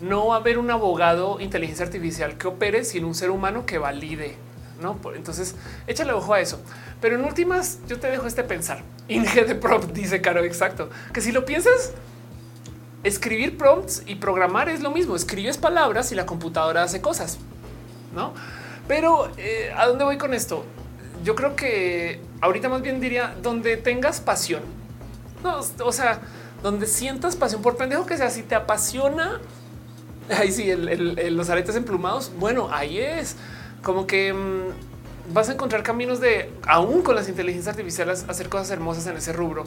no 0.00 0.28
va 0.28 0.36
a 0.36 0.38
haber 0.38 0.58
un 0.58 0.70
abogado 0.70 1.40
inteligencia 1.40 1.84
artificial 1.84 2.36
que 2.36 2.48
opere 2.48 2.84
sin 2.84 3.04
un 3.04 3.14
ser 3.14 3.30
humano 3.30 3.66
que 3.66 3.78
valide 3.78 4.36
no? 4.80 4.98
Entonces 5.14 5.54
échale 5.86 6.12
ojo 6.12 6.34
a 6.34 6.40
eso. 6.40 6.60
Pero 7.00 7.16
en 7.16 7.24
últimas, 7.24 7.78
yo 7.86 7.98
te 7.98 8.08
dejo 8.08 8.26
este 8.26 8.44
pensar. 8.44 8.82
Inge 9.08 9.44
de 9.44 9.54
prompt 9.54 9.92
dice 9.92 10.20
Caro. 10.20 10.42
Exacto. 10.44 10.90
Que 11.12 11.20
si 11.20 11.32
lo 11.32 11.44
piensas, 11.44 11.92
escribir 13.02 13.56
prompts 13.56 14.02
y 14.06 14.16
programar 14.16 14.68
es 14.68 14.82
lo 14.82 14.90
mismo. 14.90 15.16
Escribes 15.16 15.58
palabras 15.58 16.12
y 16.12 16.14
la 16.14 16.26
computadora 16.26 16.82
hace 16.82 17.00
cosas, 17.00 17.38
no? 18.14 18.34
Pero 18.88 19.30
eh, 19.36 19.72
a 19.76 19.86
dónde 19.86 20.04
voy 20.04 20.18
con 20.18 20.34
esto? 20.34 20.64
Yo 21.22 21.34
creo 21.34 21.56
que 21.56 22.20
ahorita 22.40 22.68
más 22.68 22.82
bien 22.82 23.00
diría 23.00 23.34
donde 23.42 23.76
tengas 23.76 24.20
pasión. 24.20 24.62
No, 25.42 25.60
o 25.84 25.92
sea, 25.92 26.20
donde 26.62 26.86
sientas 26.86 27.36
pasión 27.36 27.62
por 27.62 27.76
pendejo 27.76 28.06
que 28.06 28.16
sea, 28.16 28.30
si 28.30 28.42
te 28.42 28.54
apasiona, 28.54 29.40
ahí 30.38 30.50
sí, 30.52 30.72
los 30.74 31.50
aretes 31.50 31.76
emplumados. 31.76 32.32
Bueno, 32.38 32.68
ahí 32.72 32.98
es 32.98 33.36
como 33.82 34.06
que 34.06 34.32
mm, 34.32 35.32
vas 35.32 35.48
a 35.48 35.52
encontrar 35.52 35.82
caminos 35.82 36.20
de 36.20 36.50
aún 36.66 37.02
con 37.02 37.14
las 37.14 37.28
inteligencias 37.28 37.74
artificiales 37.74 38.24
hacer 38.28 38.48
cosas 38.48 38.70
hermosas 38.70 39.06
en 39.06 39.16
ese 39.16 39.32
rubro. 39.32 39.64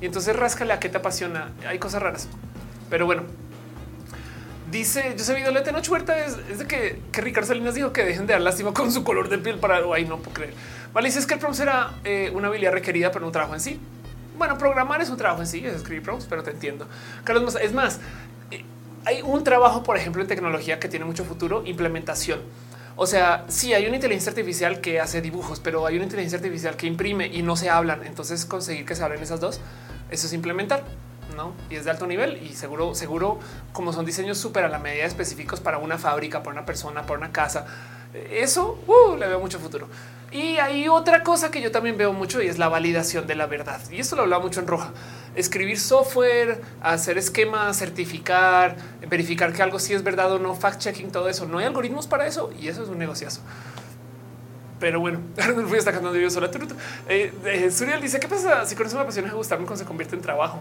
Y 0.00 0.06
entonces 0.06 0.34
ráscale 0.34 0.72
a 0.72 0.80
qué 0.80 0.88
te 0.88 0.98
apasiona. 0.98 1.52
Hay 1.66 1.78
cosas 1.78 2.02
raras, 2.02 2.28
pero 2.88 3.06
bueno. 3.06 3.22
Dice 4.70 5.14
yo 5.18 5.24
sé 5.24 5.34
de 5.34 5.60
Tenoch 5.62 5.88
Huerta 5.88 6.24
es, 6.24 6.58
de 6.58 6.64
que, 6.64 7.00
Ricardo 7.12 7.48
Salinas 7.48 7.74
dijo 7.74 7.92
que 7.92 8.04
dejen 8.04 8.28
de 8.28 8.34
dar 8.34 8.42
lástima 8.42 8.72
con 8.72 8.92
su 8.92 9.02
color 9.02 9.28
de 9.28 9.38
piel 9.38 9.58
para 9.58 9.78
ahí 9.92 10.04
no 10.04 10.18
puedo 10.18 10.32
creer. 10.32 10.54
Vale, 10.92 11.08
dice 11.08 11.18
es 11.18 11.26
que 11.26 11.34
el 11.34 11.40
prompt 11.40 11.56
será 11.56 11.94
eh, 12.04 12.30
una 12.34 12.48
habilidad 12.48 12.72
requerida, 12.72 13.10
pero 13.10 13.26
un 13.26 13.32
trabajo 13.32 13.54
en 13.54 13.60
sí. 13.60 13.80
Bueno, 14.38 14.56
programar 14.56 15.02
es 15.02 15.10
un 15.10 15.16
trabajo 15.16 15.42
en 15.42 15.46
sí, 15.46 15.66
es 15.66 15.74
escribir 15.74 16.02
prompts, 16.02 16.26
pero 16.26 16.42
te 16.42 16.52
entiendo. 16.52 16.86
Carlos, 17.24 17.58
es 17.60 17.74
más, 17.74 18.00
hay 19.04 19.22
un 19.22 19.44
trabajo, 19.44 19.82
por 19.82 19.96
ejemplo, 19.96 20.22
en 20.22 20.28
tecnología 20.28 20.78
que 20.78 20.88
tiene 20.88 21.04
mucho 21.04 21.24
futuro, 21.24 21.62
implementación 21.64 22.40
o 23.02 23.06
sea, 23.06 23.46
sí 23.48 23.72
hay 23.72 23.86
una 23.86 23.94
inteligencia 23.94 24.28
artificial 24.28 24.82
que 24.82 25.00
hace 25.00 25.22
dibujos, 25.22 25.58
pero 25.58 25.86
hay 25.86 25.96
una 25.96 26.04
inteligencia 26.04 26.36
artificial 26.36 26.76
que 26.76 26.86
imprime 26.86 27.28
y 27.28 27.40
no 27.40 27.56
se 27.56 27.70
hablan. 27.70 28.04
Entonces 28.04 28.44
conseguir 28.44 28.84
que 28.84 28.94
se 28.94 29.02
hablen 29.02 29.22
esas 29.22 29.40
dos, 29.40 29.58
eso 30.10 30.26
es 30.26 30.34
implementar. 30.34 30.84
¿no? 31.34 31.54
Y 31.70 31.76
es 31.76 31.86
de 31.86 31.92
alto 31.92 32.06
nivel 32.06 32.42
y 32.42 32.52
seguro, 32.52 32.94
seguro, 32.94 33.38
como 33.72 33.94
son 33.94 34.04
diseños 34.04 34.36
súper 34.36 34.64
a 34.64 34.68
la 34.68 34.78
medida 34.78 35.06
específicos 35.06 35.60
para 35.60 35.78
una 35.78 35.96
fábrica, 35.96 36.42
para 36.42 36.58
una 36.58 36.66
persona, 36.66 37.06
para 37.06 37.20
una 37.20 37.32
casa, 37.32 37.64
eso 38.30 38.78
uh, 38.86 39.16
le 39.16 39.28
veo 39.28 39.40
mucho 39.40 39.58
futuro. 39.58 39.88
Y 40.32 40.58
hay 40.58 40.86
otra 40.88 41.24
cosa 41.24 41.50
que 41.50 41.60
yo 41.60 41.72
también 41.72 41.96
veo 41.96 42.12
mucho 42.12 42.40
y 42.40 42.46
es 42.46 42.58
la 42.58 42.68
validación 42.68 43.26
de 43.26 43.34
la 43.34 43.46
verdad. 43.46 43.80
Y 43.90 43.98
esto 43.98 44.14
lo 44.14 44.22
hablaba 44.22 44.44
mucho 44.44 44.60
en 44.60 44.68
roja. 44.68 44.92
Escribir 45.34 45.78
software, 45.78 46.60
hacer 46.80 47.18
esquemas, 47.18 47.78
certificar, 47.78 48.76
verificar 49.08 49.52
que 49.52 49.62
algo 49.62 49.80
sí 49.80 49.92
es 49.92 50.04
verdad 50.04 50.32
o 50.32 50.38
no, 50.38 50.54
fact 50.54 50.80
checking, 50.80 51.10
todo 51.10 51.28
eso. 51.28 51.46
No 51.46 51.58
hay 51.58 51.66
algoritmos 51.66 52.06
para 52.06 52.26
eso 52.28 52.52
y 52.60 52.68
eso 52.68 52.84
es 52.84 52.88
un 52.88 52.98
negociazo. 52.98 53.40
Pero 54.78 55.00
bueno, 55.00 55.20
no 55.56 55.66
fui 55.66 55.76
destacando 55.76 56.14
yo 56.14 56.30
sola. 56.30 56.48
Eh, 57.08 57.32
eh, 57.44 57.70
Suriel 57.70 58.00
dice: 58.00 58.20
¿Qué 58.20 58.28
pasa 58.28 58.64
si 58.64 58.76
con 58.76 58.86
eso 58.86 58.96
me 58.96 59.02
apasiona 59.02 59.32
gustarme 59.32 59.66
cuando 59.66 59.82
se 59.82 59.86
convierte 59.86 60.14
en 60.14 60.22
trabajo? 60.22 60.60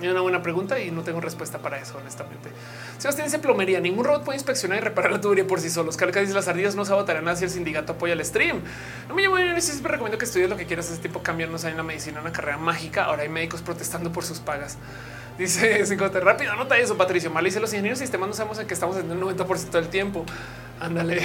Es 0.00 0.08
una 0.08 0.20
buena 0.20 0.42
pregunta 0.42 0.78
y 0.78 0.92
no 0.92 1.02
tengo 1.02 1.20
respuesta 1.20 1.58
para 1.58 1.80
eso, 1.80 1.98
honestamente. 1.98 2.50
Sebastián 2.98 3.26
dice 3.26 3.40
plomería. 3.40 3.80
Ningún 3.80 4.04
robot 4.04 4.24
puede 4.24 4.36
inspeccionar 4.36 4.78
y 4.78 4.80
reparar 4.80 5.10
la 5.10 5.20
tubería 5.20 5.44
por 5.44 5.60
sí 5.60 5.70
solos. 5.70 5.96
Carca 5.96 6.20
dice 6.20 6.34
las 6.34 6.46
ardillas 6.46 6.76
no 6.76 6.84
sabotarán 6.84 7.36
si 7.36 7.44
el 7.44 7.50
sindicato 7.50 7.94
apoya 7.94 8.12
el 8.12 8.24
stream. 8.24 8.62
No 9.08 9.14
me 9.14 9.22
llamo 9.22 9.36
bien. 9.36 9.60
Siempre 9.60 9.90
recomiendo 9.90 10.16
que 10.16 10.24
estudies 10.24 10.48
lo 10.48 10.56
que 10.56 10.66
quieras. 10.66 10.88
Ese 10.88 11.02
tipo 11.02 11.20
cambiarnos 11.20 11.64
en 11.64 11.76
la 11.76 11.82
medicina, 11.82 12.20
una 12.20 12.30
carrera 12.30 12.58
mágica. 12.58 13.04
Ahora 13.04 13.22
hay 13.22 13.28
médicos 13.28 13.60
protestando 13.60 14.12
por 14.12 14.24
sus 14.24 14.38
pagas. 14.38 14.78
Dice 15.38 15.86
5 15.86 16.08
rápido, 16.20 16.52
anota 16.52 16.76
eso, 16.76 16.96
Patricio. 16.96 17.30
Mal 17.30 17.44
dice 17.44 17.60
los 17.60 17.72
ingenieros 17.72 18.00
de 18.00 18.06
sistemas 18.06 18.28
no 18.28 18.34
sabemos 18.34 18.58
en 18.58 18.66
que 18.66 18.74
estamos 18.74 18.96
en 18.96 19.10
el 19.10 19.20
90% 19.20 19.70
del 19.70 19.88
tiempo. 19.88 20.26
Ándale. 20.80 21.22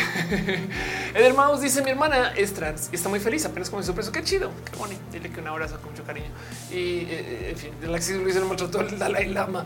Eder 1.14 1.34
Maus 1.34 1.62
dice 1.62 1.84
mi 1.84 1.92
hermana 1.92 2.34
es 2.36 2.54
trans 2.54 2.90
y 2.92 2.96
está 2.96 3.10
muy 3.10 3.20
feliz. 3.20 3.46
Apenas 3.46 3.70
comenzó 3.70 3.94
preso. 3.94 4.12
Qué 4.12 4.24
chido. 4.24 4.52
Qué 4.72 4.78
bonito. 4.78 5.02
Dile 5.12 5.32
que 5.32 5.40
un 5.40 5.48
abrazo 5.48 5.80
con 5.80 5.92
mucho 5.92 6.04
cariño. 6.04 6.30
Y 6.72 6.76
eh, 6.76 7.08
eh, 7.10 7.50
en 7.52 7.58
fin, 7.58 7.72
la 7.82 7.98
acción 7.98 8.24
Luis 8.24 8.40
mostró 8.42 8.70
todo 8.70 8.84
el 8.84 8.98
Dalai 8.98 9.28
Lama. 9.28 9.66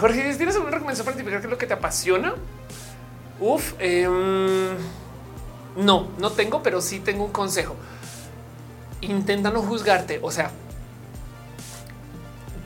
Jorge, 0.00 0.34
¿tienes 0.34 0.54
alguna 0.56 0.72
recomendación 0.72 1.04
para 1.04 1.14
identificar 1.14 1.40
qué 1.40 1.46
es 1.46 1.50
lo 1.50 1.58
que 1.58 1.66
te 1.66 1.74
apasiona? 1.74 2.34
Uf, 3.38 3.74
em, 3.78 4.70
no, 5.76 6.08
no 6.18 6.30
tengo, 6.32 6.62
pero 6.62 6.80
sí 6.80 7.00
tengo 7.00 7.24
un 7.24 7.32
consejo. 7.32 7.76
Intenta 9.00 9.50
no 9.50 9.62
juzgarte. 9.62 10.18
O 10.22 10.30
sea, 10.30 10.50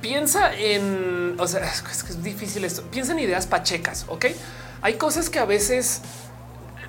piensa 0.04 0.54
en, 0.54 1.34
o 1.38 1.48
sea, 1.48 1.64
es, 1.64 2.02
que 2.02 2.12
difícil 2.16 2.62
esto. 2.66 2.82
Piensa 2.82 3.12
en 3.12 3.20
ideas 3.20 3.46
pachecas, 3.46 4.04
¿ok? 4.08 4.26
Hay 4.82 4.94
cosas 4.94 5.30
que 5.30 5.38
a 5.38 5.46
veces 5.46 6.02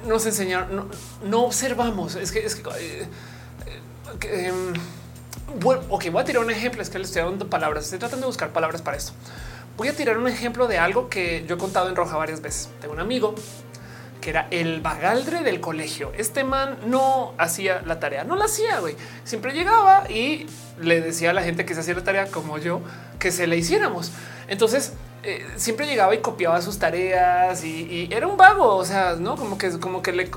nos 0.06 0.26
enseñaron, 0.26 0.90
no, 1.24 1.44
observamos. 1.44 2.16
Es 2.16 2.34
que, 2.34 2.46
es 2.46 2.56
que, 2.56 2.70
eh, 2.78 3.08
eh, 4.22 4.48
em, 4.48 4.74
ok, 5.64 6.12
voy 6.12 6.22
a 6.22 6.26
tirar 6.26 6.44
un 6.44 6.52
ejemplo. 6.52 6.82
Es 6.82 6.90
que 6.90 7.00
le 7.00 7.06
estoy 7.06 7.22
dando 7.22 7.50
palabras. 7.50 7.86
Estoy 7.86 8.00
tratando 8.00 8.26
de 8.26 8.28
buscar 8.28 8.50
palabras 8.50 8.82
para 8.82 8.98
esto. 8.98 9.14
Voy 9.78 9.88
a 9.88 9.96
tirar 9.96 10.18
un 10.18 10.28
ejemplo 10.28 10.68
de 10.68 10.78
algo 10.78 11.08
que 11.08 11.46
yo 11.48 11.56
he 11.56 11.58
contado 11.58 11.88
en 11.88 11.96
Roja 11.96 12.18
varias 12.18 12.42
veces. 12.42 12.70
Tengo 12.82 12.96
un 12.96 13.00
amigo 13.00 13.34
que 14.26 14.32
era 14.32 14.48
el 14.50 14.82
bagaldre 14.82 15.44
del 15.44 15.62
colegio. 15.62 16.12
Este 16.18 16.44
man 16.44 16.80
no 16.88 17.36
hacía 17.38 17.84
la 17.86 18.00
tarea, 18.00 18.24
no 18.24 18.36
la 18.36 18.46
hacía, 18.46 18.80
güey. 18.80 18.96
Siempre 19.24 19.54
llegaba 19.54 20.10
y 20.10 20.48
le 20.82 21.00
decía 21.00 21.30
a 21.30 21.34
la 21.34 21.44
gente 21.44 21.64
que 21.64 21.76
se 21.76 21.82
hacía 21.82 21.94
la 21.94 22.04
tarea 22.04 22.26
como 22.26 22.58
yo 22.58 22.82
que 23.20 23.32
se 23.32 23.46
le 23.46 23.56
hiciéramos. 23.56 24.12
Entonces 24.48 24.94
eh, 25.22 25.46
siempre 25.58 25.86
llegaba 25.86 26.16
y 26.16 26.22
copiaba 26.22 26.60
sus 26.64 26.80
tareas 26.80 27.64
y, 27.64 27.84
y, 27.84 28.10
era 28.12 28.26
un 28.26 28.36
vago, 28.36 28.76
o 28.76 28.84
sea, 28.84 29.16
no 29.16 29.36
como 29.36 29.60
que 29.60 29.70
como 29.78 30.02
que 30.02 30.12
le, 30.12 30.32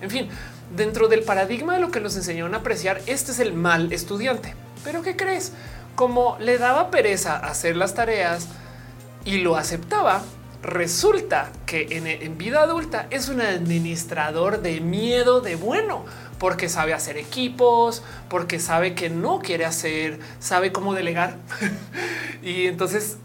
en 0.00 0.10
fin, 0.10 0.28
dentro 0.76 1.08
del 1.08 1.24
paradigma 1.24 1.74
de 1.74 1.80
lo 1.80 1.90
que 1.90 1.98
nos 1.98 2.14
enseñaron 2.14 2.54
a 2.54 2.58
apreciar, 2.58 3.00
este 3.06 3.32
es 3.32 3.40
el 3.40 3.52
mal 3.52 3.92
estudiante. 3.92 4.54
Pero 4.84 5.02
¿qué 5.02 5.16
crees? 5.16 5.50
Como 5.96 6.36
le 6.38 6.58
daba 6.58 6.92
pereza 6.92 7.36
hacer 7.36 7.74
las 7.74 7.94
tareas 7.94 8.46
y 9.24 9.38
lo 9.38 9.56
aceptaba, 9.56 10.22
resulta 10.64 11.52
que 11.66 11.86
en, 11.90 12.38
vida 12.38 12.62
adulta 12.62 13.06
es 13.10 13.28
un 13.28 13.42
administrador 13.42 14.62
de 14.62 14.80
miedo 14.80 15.40
de 15.40 15.56
bueno, 15.56 16.06
porque 16.38 16.68
sabe 16.68 16.94
hacer 16.94 17.18
equipos, 17.18 18.02
porque 18.30 18.58
sabe 18.58 18.94
que 18.94 19.10
no 19.10 19.40
quiere 19.40 19.66
hacer, 19.66 20.18
sabe 20.40 20.72
cómo 20.72 20.94
delegar. 20.94 21.36
y 22.42 22.66
entonces 22.66 23.18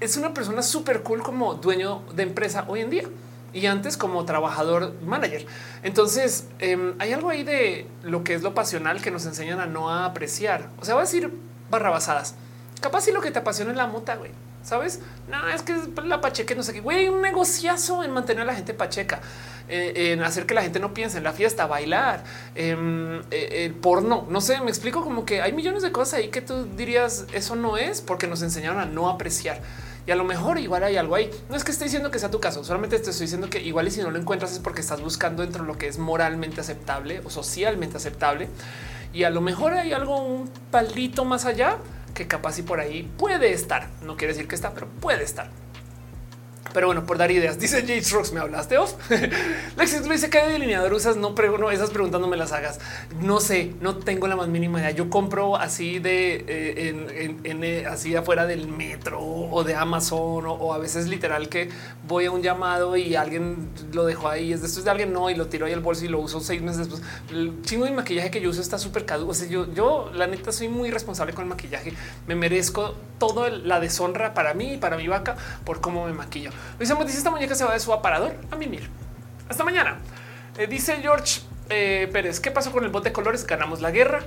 es 0.00 0.16
una 0.16 0.34
persona 0.34 0.62
súper 0.62 1.02
cool 1.02 1.22
como 1.22 1.54
dueño 1.54 2.02
de 2.14 2.24
empresa 2.24 2.64
hoy 2.66 2.80
en 2.80 2.90
día 2.90 3.04
y 3.52 3.66
antes 3.66 3.96
como 3.96 4.24
trabajador 4.24 4.94
manager. 5.02 5.46
Entonces 5.84 6.48
em, 6.58 6.94
hay 6.98 7.12
algo 7.12 7.30
ahí 7.30 7.44
de 7.44 7.86
lo 8.02 8.24
que 8.24 8.34
es 8.34 8.42
lo 8.42 8.52
pasional 8.52 9.00
que 9.00 9.12
nos 9.12 9.26
enseñan 9.26 9.60
a 9.60 9.66
no 9.66 9.90
apreciar. 9.90 10.70
O 10.80 10.84
sea, 10.84 10.94
va 10.94 11.02
a 11.02 11.04
decir 11.04 11.32
barrabasadas. 11.70 12.34
Capaz 12.80 13.02
si 13.02 13.12
lo 13.12 13.20
que 13.20 13.30
te 13.30 13.38
apasiona 13.38 13.70
es 13.70 13.76
la 13.76 13.86
mota, 13.86 14.16
güey. 14.16 14.32
Sabes? 14.62 15.00
No, 15.28 15.48
es 15.48 15.62
que 15.62 15.74
la 16.04 16.20
pacheca 16.20 16.54
no 16.54 16.62
sé 16.62 16.72
qué. 16.72 16.80
Güey, 16.80 17.08
un 17.08 17.22
negociazo 17.22 18.04
en 18.04 18.10
mantener 18.10 18.42
a 18.42 18.44
la 18.46 18.54
gente 18.54 18.74
pacheca, 18.74 19.20
eh, 19.68 20.12
en 20.12 20.22
hacer 20.22 20.44
que 20.46 20.54
la 20.54 20.62
gente 20.62 20.80
no 20.80 20.92
piense 20.92 21.18
en 21.18 21.24
la 21.24 21.32
fiesta, 21.32 21.66
bailar, 21.66 22.24
em, 22.54 23.20
eh, 23.30 23.64
el 23.64 23.74
porno. 23.74 24.26
No 24.28 24.40
sé, 24.40 24.60
me 24.60 24.68
explico 24.68 25.02
como 25.02 25.24
que 25.24 25.40
hay 25.40 25.52
millones 25.52 25.82
de 25.82 25.92
cosas 25.92 26.14
ahí 26.14 26.28
que 26.28 26.42
tú 26.42 26.66
dirías 26.76 27.26
eso 27.32 27.56
no 27.56 27.78
es 27.78 28.00
porque 28.00 28.26
nos 28.26 28.42
enseñaron 28.42 28.80
a 28.80 28.84
no 28.84 29.08
apreciar. 29.08 29.60
Y 30.06 30.10
a 30.10 30.16
lo 30.16 30.24
mejor 30.24 30.58
igual 30.58 30.82
hay 30.82 30.96
algo 30.96 31.14
ahí. 31.14 31.30
No 31.48 31.56
es 31.56 31.64
que 31.64 31.72
esté 31.72 31.84
diciendo 31.84 32.10
que 32.10 32.18
sea 32.18 32.30
tu 32.30 32.40
caso, 32.40 32.64
solamente 32.64 32.98
te 32.98 33.10
estoy 33.10 33.26
diciendo 33.26 33.48
que 33.48 33.60
igual 33.62 33.86
y 33.88 33.90
si 33.90 34.00
no 34.00 34.10
lo 34.10 34.18
encuentras 34.18 34.52
es 34.52 34.58
porque 34.58 34.80
estás 34.80 35.00
buscando 35.00 35.42
dentro 35.42 35.62
de 35.62 35.68
lo 35.68 35.78
que 35.78 35.88
es 35.88 35.98
moralmente 35.98 36.60
aceptable 36.60 37.20
o 37.24 37.30
socialmente 37.30 37.96
aceptable. 37.96 38.48
Y 39.12 39.24
a 39.24 39.30
lo 39.30 39.40
mejor 39.40 39.74
hay 39.74 39.92
algo 39.92 40.22
un 40.22 40.50
palito 40.70 41.24
más 41.24 41.44
allá 41.44 41.78
que 42.20 42.26
capaz 42.26 42.58
y 42.58 42.62
por 42.62 42.80
ahí 42.80 43.10
puede 43.16 43.50
estar. 43.50 43.88
No 44.02 44.18
quiere 44.18 44.34
decir 44.34 44.46
que 44.46 44.54
está, 44.54 44.74
pero 44.74 44.86
puede 44.86 45.24
estar. 45.24 45.48
Pero 46.72 46.86
bueno, 46.86 47.04
por 47.04 47.18
dar 47.18 47.30
ideas, 47.30 47.58
dice 47.58 47.84
Jay 47.86 48.02
Strokes, 48.02 48.32
¿me 48.32 48.40
hablaste 48.40 48.78
off? 48.78 48.94
Lexis 49.76 50.06
lo 50.06 50.12
dice 50.12 50.30
que 50.30 50.38
de 50.40 50.52
delineador 50.52 50.92
usas, 50.92 51.16
no, 51.16 51.30
no 51.30 51.70
esas 51.70 51.90
preguntas 51.90 52.20
no 52.20 52.28
me 52.28 52.36
las 52.36 52.52
hagas. 52.52 52.78
No 53.20 53.40
sé, 53.40 53.72
no 53.80 53.96
tengo 53.96 54.28
la 54.28 54.36
más 54.36 54.48
mínima 54.48 54.80
idea. 54.80 54.90
Yo 54.92 55.10
compro 55.10 55.56
así 55.56 55.98
de 55.98 56.44
eh, 56.46 57.40
en, 57.44 57.64
eh, 57.64 57.86
así 57.86 58.14
afuera 58.14 58.46
del 58.46 58.68
metro 58.68 59.20
o 59.20 59.64
de 59.64 59.74
Amazon 59.74 60.44
o, 60.46 60.72
a 60.72 60.78
veces 60.78 61.08
literal 61.08 61.48
que 61.48 61.68
voy 62.06 62.26
a 62.26 62.30
un 62.30 62.42
llamado 62.42 62.96
y 62.96 63.16
alguien 63.16 63.70
lo 63.92 64.04
dejó 64.04 64.28
ahí. 64.28 64.52
Es 64.52 64.60
de 64.60 64.68
esto 64.68 64.78
es 64.80 64.84
de 64.84 64.90
alguien 64.90 65.12
no 65.12 65.28
y 65.28 65.34
lo 65.34 65.46
tiro 65.46 65.66
ahí 65.66 65.72
al 65.72 65.80
bolso 65.80 66.04
y 66.04 66.08
lo 66.08 66.20
uso 66.20 66.40
seis 66.40 66.62
meses 66.62 66.78
después. 66.78 67.02
El 67.30 67.62
chingo 67.62 67.84
de 67.84 67.90
maquillaje 67.90 68.30
que 68.30 68.40
yo 68.40 68.50
uso 68.50 68.60
está 68.60 68.78
súper 68.78 69.04
caduco. 69.04 69.34
Sea, 69.34 69.48
yo, 69.48 69.72
yo 69.74 70.10
la 70.14 70.26
neta 70.26 70.52
soy 70.52 70.68
muy 70.68 70.90
responsable 70.90 71.32
con 71.32 71.44
el 71.44 71.50
maquillaje. 71.50 71.92
Me 72.26 72.36
merezco 72.36 72.94
toda 73.18 73.50
la 73.50 73.80
deshonra 73.80 74.34
para 74.34 74.54
mí 74.54 74.74
y 74.74 74.76
para 74.76 74.96
mi 74.96 75.08
vaca 75.08 75.36
por 75.64 75.80
cómo 75.80 76.06
me 76.06 76.12
maquillo. 76.12 76.50
Dice, 76.78 76.94
esta 77.08 77.30
muñeca 77.30 77.54
se 77.54 77.64
va 77.64 77.72
de 77.72 77.80
su 77.80 77.92
aparador 77.92 78.34
a 78.50 78.56
mimir. 78.56 78.88
Hasta 79.48 79.64
mañana. 79.64 79.98
Eh, 80.56 80.66
dice 80.66 80.96
George 81.00 81.40
eh, 81.68 82.08
Pérez, 82.12 82.40
¿qué 82.40 82.50
pasó 82.50 82.72
con 82.72 82.84
el 82.84 82.90
bot 82.90 83.04
de 83.04 83.12
colores? 83.12 83.46
Ganamos 83.46 83.80
la 83.80 83.90
guerra. 83.90 84.20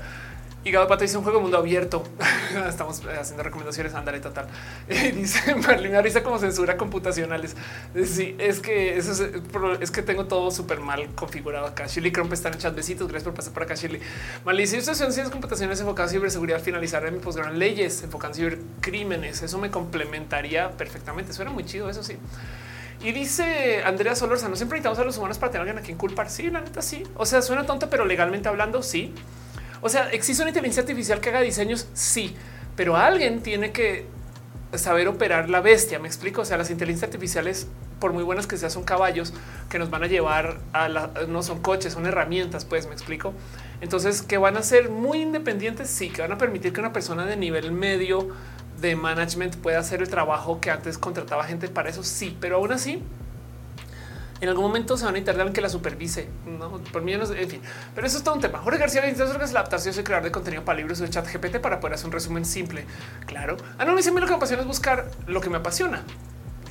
Y 0.66 0.72
Gabo 0.72 0.88
Pato 0.88 1.04
dice 1.04 1.18
un 1.18 1.24
juego 1.24 1.42
mundo 1.42 1.58
abierto. 1.58 2.04
Estamos 2.70 3.02
eh, 3.04 3.18
haciendo 3.20 3.44
recomendaciones. 3.44 3.94
Ándale, 3.94 4.22
total. 4.22 4.48
dice 4.88 5.56
Marlene 5.56 6.02
risa 6.02 6.24
como 6.24 6.40
censura 6.40 6.78
computacionales. 6.78 7.56
Sí, 8.06 8.36
es 8.40 8.62
que 8.62 8.98
eso 8.98 9.12
es, 9.82 9.92
que 9.92 10.02
tengo 10.02 10.26
todo 10.26 10.52
súper 10.52 10.80
mal 10.80 11.10
configurado 11.16 11.68
acá. 11.68 11.88
Shirley 11.88 12.14
Crump 12.14 12.32
está 12.32 12.48
en 12.48 12.56
el 12.56 12.60
chat. 12.62 12.74
Besitos. 12.74 13.10
Gracias 13.10 13.26
por 13.26 13.34
pasar 13.34 13.52
por 13.52 13.64
acá, 13.64 13.76
Shirley. 13.76 14.00
Marlene 14.46 14.70
dice: 14.70 14.82
Yo 14.82 14.96
ciencias 14.96 15.30
computacionales 15.30 15.82
enfocadas 15.82 16.14
en 16.14 16.20
ciberseguridad. 16.20 16.62
Finalizar 16.62 17.06
en 17.06 17.16
mi 17.16 17.20
posgrado 17.20 17.52
leyes 17.52 18.02
enfocadas 18.02 18.38
en 18.38 18.44
cibercrímenes. 18.46 19.44
Eso 19.44 19.58
me 19.58 19.70
complementaría 19.70 20.72
perfectamente. 20.72 21.34
Suena 21.34 21.52
muy 21.52 21.66
chido. 21.66 21.90
Eso 21.90 22.04
sí. 22.04 22.18
Y 23.04 23.12
dice 23.12 23.84
Andrea 23.84 24.14
no 24.14 24.38
siempre 24.38 24.56
necesitamos 24.56 25.00
a 25.00 25.04
los 25.04 25.18
humanos 25.18 25.38
para 25.38 25.52
tener 25.52 25.68
alguien 25.68 25.84
a 25.84 25.86
quien 25.86 25.98
culpar. 25.98 26.30
Sí, 26.30 26.50
la 26.50 26.62
neta, 26.62 26.82
sí. 26.82 27.04
O 27.16 27.26
sea, 27.26 27.42
suena 27.42 27.66
tonto, 27.66 27.90
pero 27.90 28.06
legalmente 28.06 28.48
hablando, 28.48 28.82
sí. 28.82 29.14
O 29.84 29.90
sea, 29.90 30.10
existe 30.12 30.42
una 30.42 30.50
inteligencia 30.50 30.82
artificial 30.82 31.20
que 31.20 31.28
haga 31.28 31.42
diseños, 31.42 31.88
sí, 31.94 32.36
pero 32.78 32.96
alguien 32.96 33.42
tiene 33.44 33.74
que 33.74 34.06
saber 34.76 35.10
operar 35.10 35.50
la 35.50 35.60
bestia. 35.60 36.00
Me 36.00 36.08
explico. 36.08 36.42
O 36.42 36.46
sea, 36.46 36.58
las 36.58 36.72
inteligencias 36.72 37.10
artificiales, 37.10 37.68
por 38.00 38.14
muy 38.14 38.24
buenas 38.24 38.48
que 38.48 38.58
sean, 38.58 38.72
son 38.72 38.84
caballos 38.84 39.34
que 39.70 39.80
nos 39.80 39.90
van 39.90 40.04
a 40.04 40.08
llevar 40.08 40.60
a 40.72 40.88
la, 40.88 41.12
no 41.28 41.44
son 41.44 41.62
coches, 41.62 41.92
son 41.92 42.06
herramientas. 42.06 42.64
Pues 42.64 42.88
me 42.88 42.94
explico. 42.94 43.34
Entonces, 43.82 44.22
que 44.22 44.38
van 44.38 44.56
a 44.56 44.64
ser 44.64 44.90
muy 44.90 45.22
independientes. 45.22 45.90
Sí, 45.90 46.10
que 46.10 46.22
van 46.22 46.32
a 46.32 46.38
permitir 46.38 46.72
que 46.72 46.80
una 46.80 46.94
persona 46.94 47.26
de 47.26 47.36
nivel 47.36 47.74
medio 47.74 48.30
de 48.80 48.96
management 48.96 49.58
pueda 49.58 49.80
hacer 49.80 50.02
el 50.02 50.08
trabajo 50.08 50.62
que 50.62 50.72
antes 50.72 50.98
contrataba 50.98 51.44
gente 51.44 51.68
para 51.68 51.90
eso. 51.90 52.04
Sí, 52.04 52.38
pero 52.40 52.56
aún 52.56 52.72
así 52.72 53.04
en 54.44 54.50
algún 54.50 54.66
momento 54.66 54.98
se 54.98 55.06
van 55.06 55.16
a 55.16 55.18
intentar 55.18 55.52
que 55.52 55.62
la 55.62 55.70
supervise, 55.70 56.28
no 56.46 56.70
por 56.92 57.02
mí, 57.02 57.16
no, 57.16 57.24
en 57.24 57.50
fin, 57.50 57.62
pero 57.96 58.08
eso 58.08 58.18
es 58.18 58.24
todo 58.24 58.36
un 58.36 58.42
tema. 58.42 58.60
Jorge 58.60 58.80
García, 58.80 59.06
entonces 59.08 59.36
es 59.42 59.54
la 59.54 59.62
adaptación 59.62 59.96
y 59.98 60.04
crear 60.04 60.24
de 60.24 60.32
contenido 60.32 60.64
para 60.64 60.78
libros 60.78 61.00
de 61.00 61.10
chat 61.10 61.26
GPT 61.26 61.58
para 61.58 61.80
poder 61.80 61.96
hacer 61.96 62.08
un 62.08 62.12
resumen 62.12 62.46
simple. 62.46 62.86
Claro. 63.26 63.58
Ah, 63.78 63.86
no, 63.86 63.94
me 63.94 64.02
lo 64.02 64.28
que 64.28 64.32
me 64.32 64.36
apasiona 64.36 64.62
es 64.62 64.68
buscar 64.68 65.10
lo 65.28 65.42
que 65.42 65.50
me 65.50 65.58
apasiona 65.58 66.04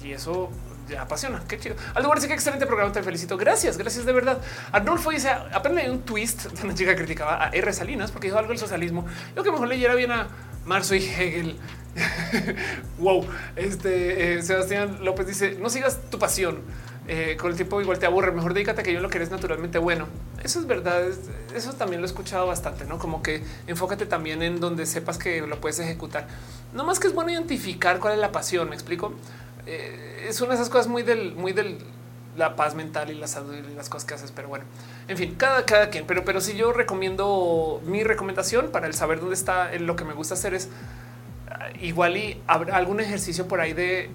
y 0.04 0.12
eso 0.12 0.50
ya 0.88 1.02
apasiona. 1.02 1.42
Qué 1.48 1.58
chido. 1.58 1.76
Aldo 1.94 2.08
parece 2.08 2.28
que 2.28 2.34
excelente 2.34 2.66
programa. 2.66 2.92
Te 2.92 3.02
felicito. 3.02 3.36
Gracias, 3.36 3.78
gracias 3.78 4.04
de 4.04 4.12
verdad. 4.12 4.38
Arnulfo 4.72 5.10
dice 5.10 5.30
apenas 5.30 5.88
un 5.88 6.02
twist 6.02 6.44
donde 6.44 6.62
una 6.64 6.74
chica 6.74 6.94
criticaba 6.94 7.44
a 7.44 7.48
R. 7.50 7.72
Salinas 7.72 8.10
porque 8.10 8.28
dijo 8.28 8.38
algo 8.38 8.50
del 8.50 8.58
socialismo. 8.58 9.06
Yo 9.36 9.42
que 9.42 9.50
mejor 9.50 9.68
leyera 9.68 9.94
bien 9.94 10.12
a 10.12 10.28
Marzo 10.64 10.94
y 10.94 10.98
Hegel. 10.98 11.56
wow. 12.98 13.26
Este 13.56 14.34
eh, 14.34 14.42
Sebastián 14.42 14.98
López 15.02 15.26
dice 15.26 15.56
no 15.60 15.68
sigas 15.68 15.98
tu 16.10 16.18
pasión 16.18 16.60
eh, 17.08 17.36
con 17.38 17.50
el 17.50 17.56
tiempo 17.56 17.80
igual 17.80 17.98
te 17.98 18.06
aburre, 18.06 18.30
mejor 18.30 18.54
dedícate 18.54 18.82
que 18.82 18.92
yo 18.92 19.00
lo 19.00 19.08
que 19.08 19.18
eres 19.18 19.30
naturalmente 19.30 19.78
bueno. 19.78 20.06
Eso 20.42 20.60
es 20.60 20.66
verdad, 20.66 21.02
eso 21.54 21.72
también 21.74 22.00
lo 22.00 22.06
he 22.06 22.10
escuchado 22.10 22.46
bastante, 22.46 22.84
¿no? 22.84 22.98
Como 22.98 23.22
que 23.22 23.42
enfócate 23.66 24.06
también 24.06 24.42
en 24.42 24.60
donde 24.60 24.86
sepas 24.86 25.18
que 25.18 25.40
lo 25.40 25.60
puedes 25.60 25.78
ejecutar. 25.80 26.26
No 26.72 26.84
más 26.84 27.00
que 27.00 27.08
es 27.08 27.14
bueno 27.14 27.30
identificar 27.30 27.98
cuál 27.98 28.14
es 28.14 28.20
la 28.20 28.30
pasión, 28.30 28.68
me 28.68 28.74
explico. 28.74 29.12
Eh, 29.66 30.26
es 30.28 30.40
una 30.40 30.50
de 30.50 30.56
esas 30.56 30.70
cosas 30.70 30.86
muy 30.86 31.02
del, 31.02 31.34
muy 31.34 31.52
del 31.52 31.78
la 32.36 32.56
paz 32.56 32.74
mental 32.74 33.10
y 33.10 33.14
la 33.14 33.26
salud 33.26 33.54
y 33.54 33.74
las 33.74 33.88
cosas 33.88 34.06
que 34.06 34.14
haces, 34.14 34.32
pero 34.32 34.48
bueno, 34.48 34.64
en 35.08 35.16
fin, 35.18 35.34
cada, 35.36 35.66
cada 35.66 35.90
quien, 35.90 36.06
pero, 36.06 36.24
pero 36.24 36.40
si 36.40 36.56
yo 36.56 36.72
recomiendo 36.72 37.80
mi 37.84 38.04
recomendación 38.04 38.70
para 38.70 38.86
el 38.86 38.94
saber 38.94 39.20
dónde 39.20 39.34
está 39.34 39.70
lo 39.76 39.96
que 39.96 40.04
me 40.04 40.14
gusta 40.14 40.34
hacer 40.34 40.54
es 40.54 40.70
igual 41.80 42.16
y 42.16 42.40
habrá 42.46 42.76
algún 42.76 43.00
ejercicio 43.00 43.48
por 43.48 43.60
ahí 43.60 43.72
de, 43.72 44.10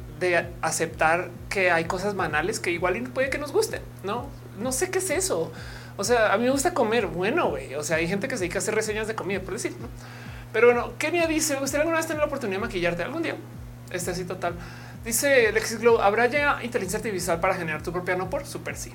aceptar 0.62 1.30
que 1.50 1.72
hay 1.72 1.86
cosas 1.86 2.16
banales 2.16 2.60
que 2.60 2.72
igual 2.72 2.98
y 2.98 3.02
puede 3.02 3.30
que 3.30 3.38
nos 3.38 3.52
gusten. 3.52 3.82
No, 4.04 4.28
no 4.60 4.72
sé 4.72 4.90
qué 4.90 5.00
es 5.00 5.10
eso. 5.10 5.52
O 5.98 6.04
sea, 6.04 6.34
a 6.34 6.38
mí 6.38 6.46
me 6.46 6.52
gusta 6.52 6.74
comer. 6.74 7.08
Bueno, 7.08 7.50
güey. 7.50 7.76
O 7.76 7.84
sea, 7.84 7.98
hay 7.98 8.08
gente 8.08 8.28
que 8.28 8.36
se 8.36 8.42
dedica 8.42 8.60
a 8.60 8.62
hacer 8.62 8.76
reseñas 8.76 9.08
de 9.08 9.16
comida, 9.16 9.40
por 9.40 9.54
decir. 9.54 9.72
¿no? 9.80 9.88
Pero 10.54 10.68
bueno, 10.68 10.94
Kenia 10.98 11.28
dice: 11.28 11.56
¿Me 11.56 11.62
gustaría 11.62 11.82
alguna 11.82 11.98
vez 11.98 12.08
tener 12.08 12.20
la 12.20 12.28
oportunidad 12.28 12.60
de 12.60 12.66
maquillarte 12.66 13.04
algún 13.04 13.24
día? 13.24 13.36
Este 13.90 14.12
así 14.12 14.24
total. 14.26 14.54
Dice 15.04 15.52
Lexis 15.52 15.80
Glow: 15.80 16.00
¿Habrá 16.00 16.28
ya 16.28 16.60
inteligencia 16.64 16.98
artificial 16.98 17.40
para 17.40 17.56
generar 17.56 17.82
tu 17.82 17.92
propia 17.92 18.16
no 18.16 18.30
por? 18.30 18.46
Super 18.46 18.76
sí. 18.76 18.94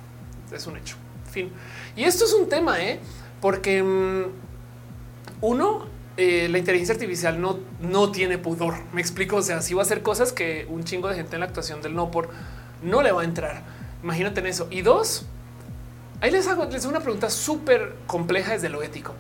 Es 0.53 0.67
un 0.67 0.77
hecho. 0.77 0.97
Fin. 1.31 1.51
Y 1.97 2.05
esto 2.05 2.25
es 2.25 2.33
un 2.35 2.49
tema, 2.49 2.81
¿eh? 2.81 3.01
Porque 3.41 3.83
mm, 3.83 4.25
uno, 5.41 5.87
eh, 6.17 6.49
la 6.51 6.59
inteligencia 6.59 6.95
artificial 6.95 7.41
no, 7.41 7.59
no 7.81 8.11
tiene 8.13 8.39
pudor. 8.39 8.75
Me 8.93 9.01
explico. 9.01 9.37
O 9.37 9.43
sea, 9.43 9.63
si 9.63 9.75
va 9.75 9.83
a 9.83 9.85
hacer 9.85 10.03
cosas 10.03 10.33
que 10.33 10.67
un 10.69 10.85
chingo 10.85 11.09
de 11.09 11.15
gente 11.17 11.37
en 11.37 11.41
la 11.41 11.47
actuación 11.47 11.83
del 11.83 11.95
no 11.95 12.11
por 12.11 12.31
no 12.83 13.03
le 13.03 13.13
va 13.13 13.23
a 13.23 13.25
entrar. 13.25 13.63
Imagínate 14.03 14.41
en 14.41 14.47
eso. 14.47 14.69
Y 14.71 14.83
dos, 14.83 15.27
ahí 16.21 16.31
les 16.31 16.47
hago, 16.49 16.65
les 16.67 16.83
hago 16.85 16.91
una 16.91 17.01
pregunta 17.01 17.31
súper 17.31 17.95
compleja 18.07 18.53
desde 18.53 18.69
lo 18.69 18.83
ético. 18.83 19.15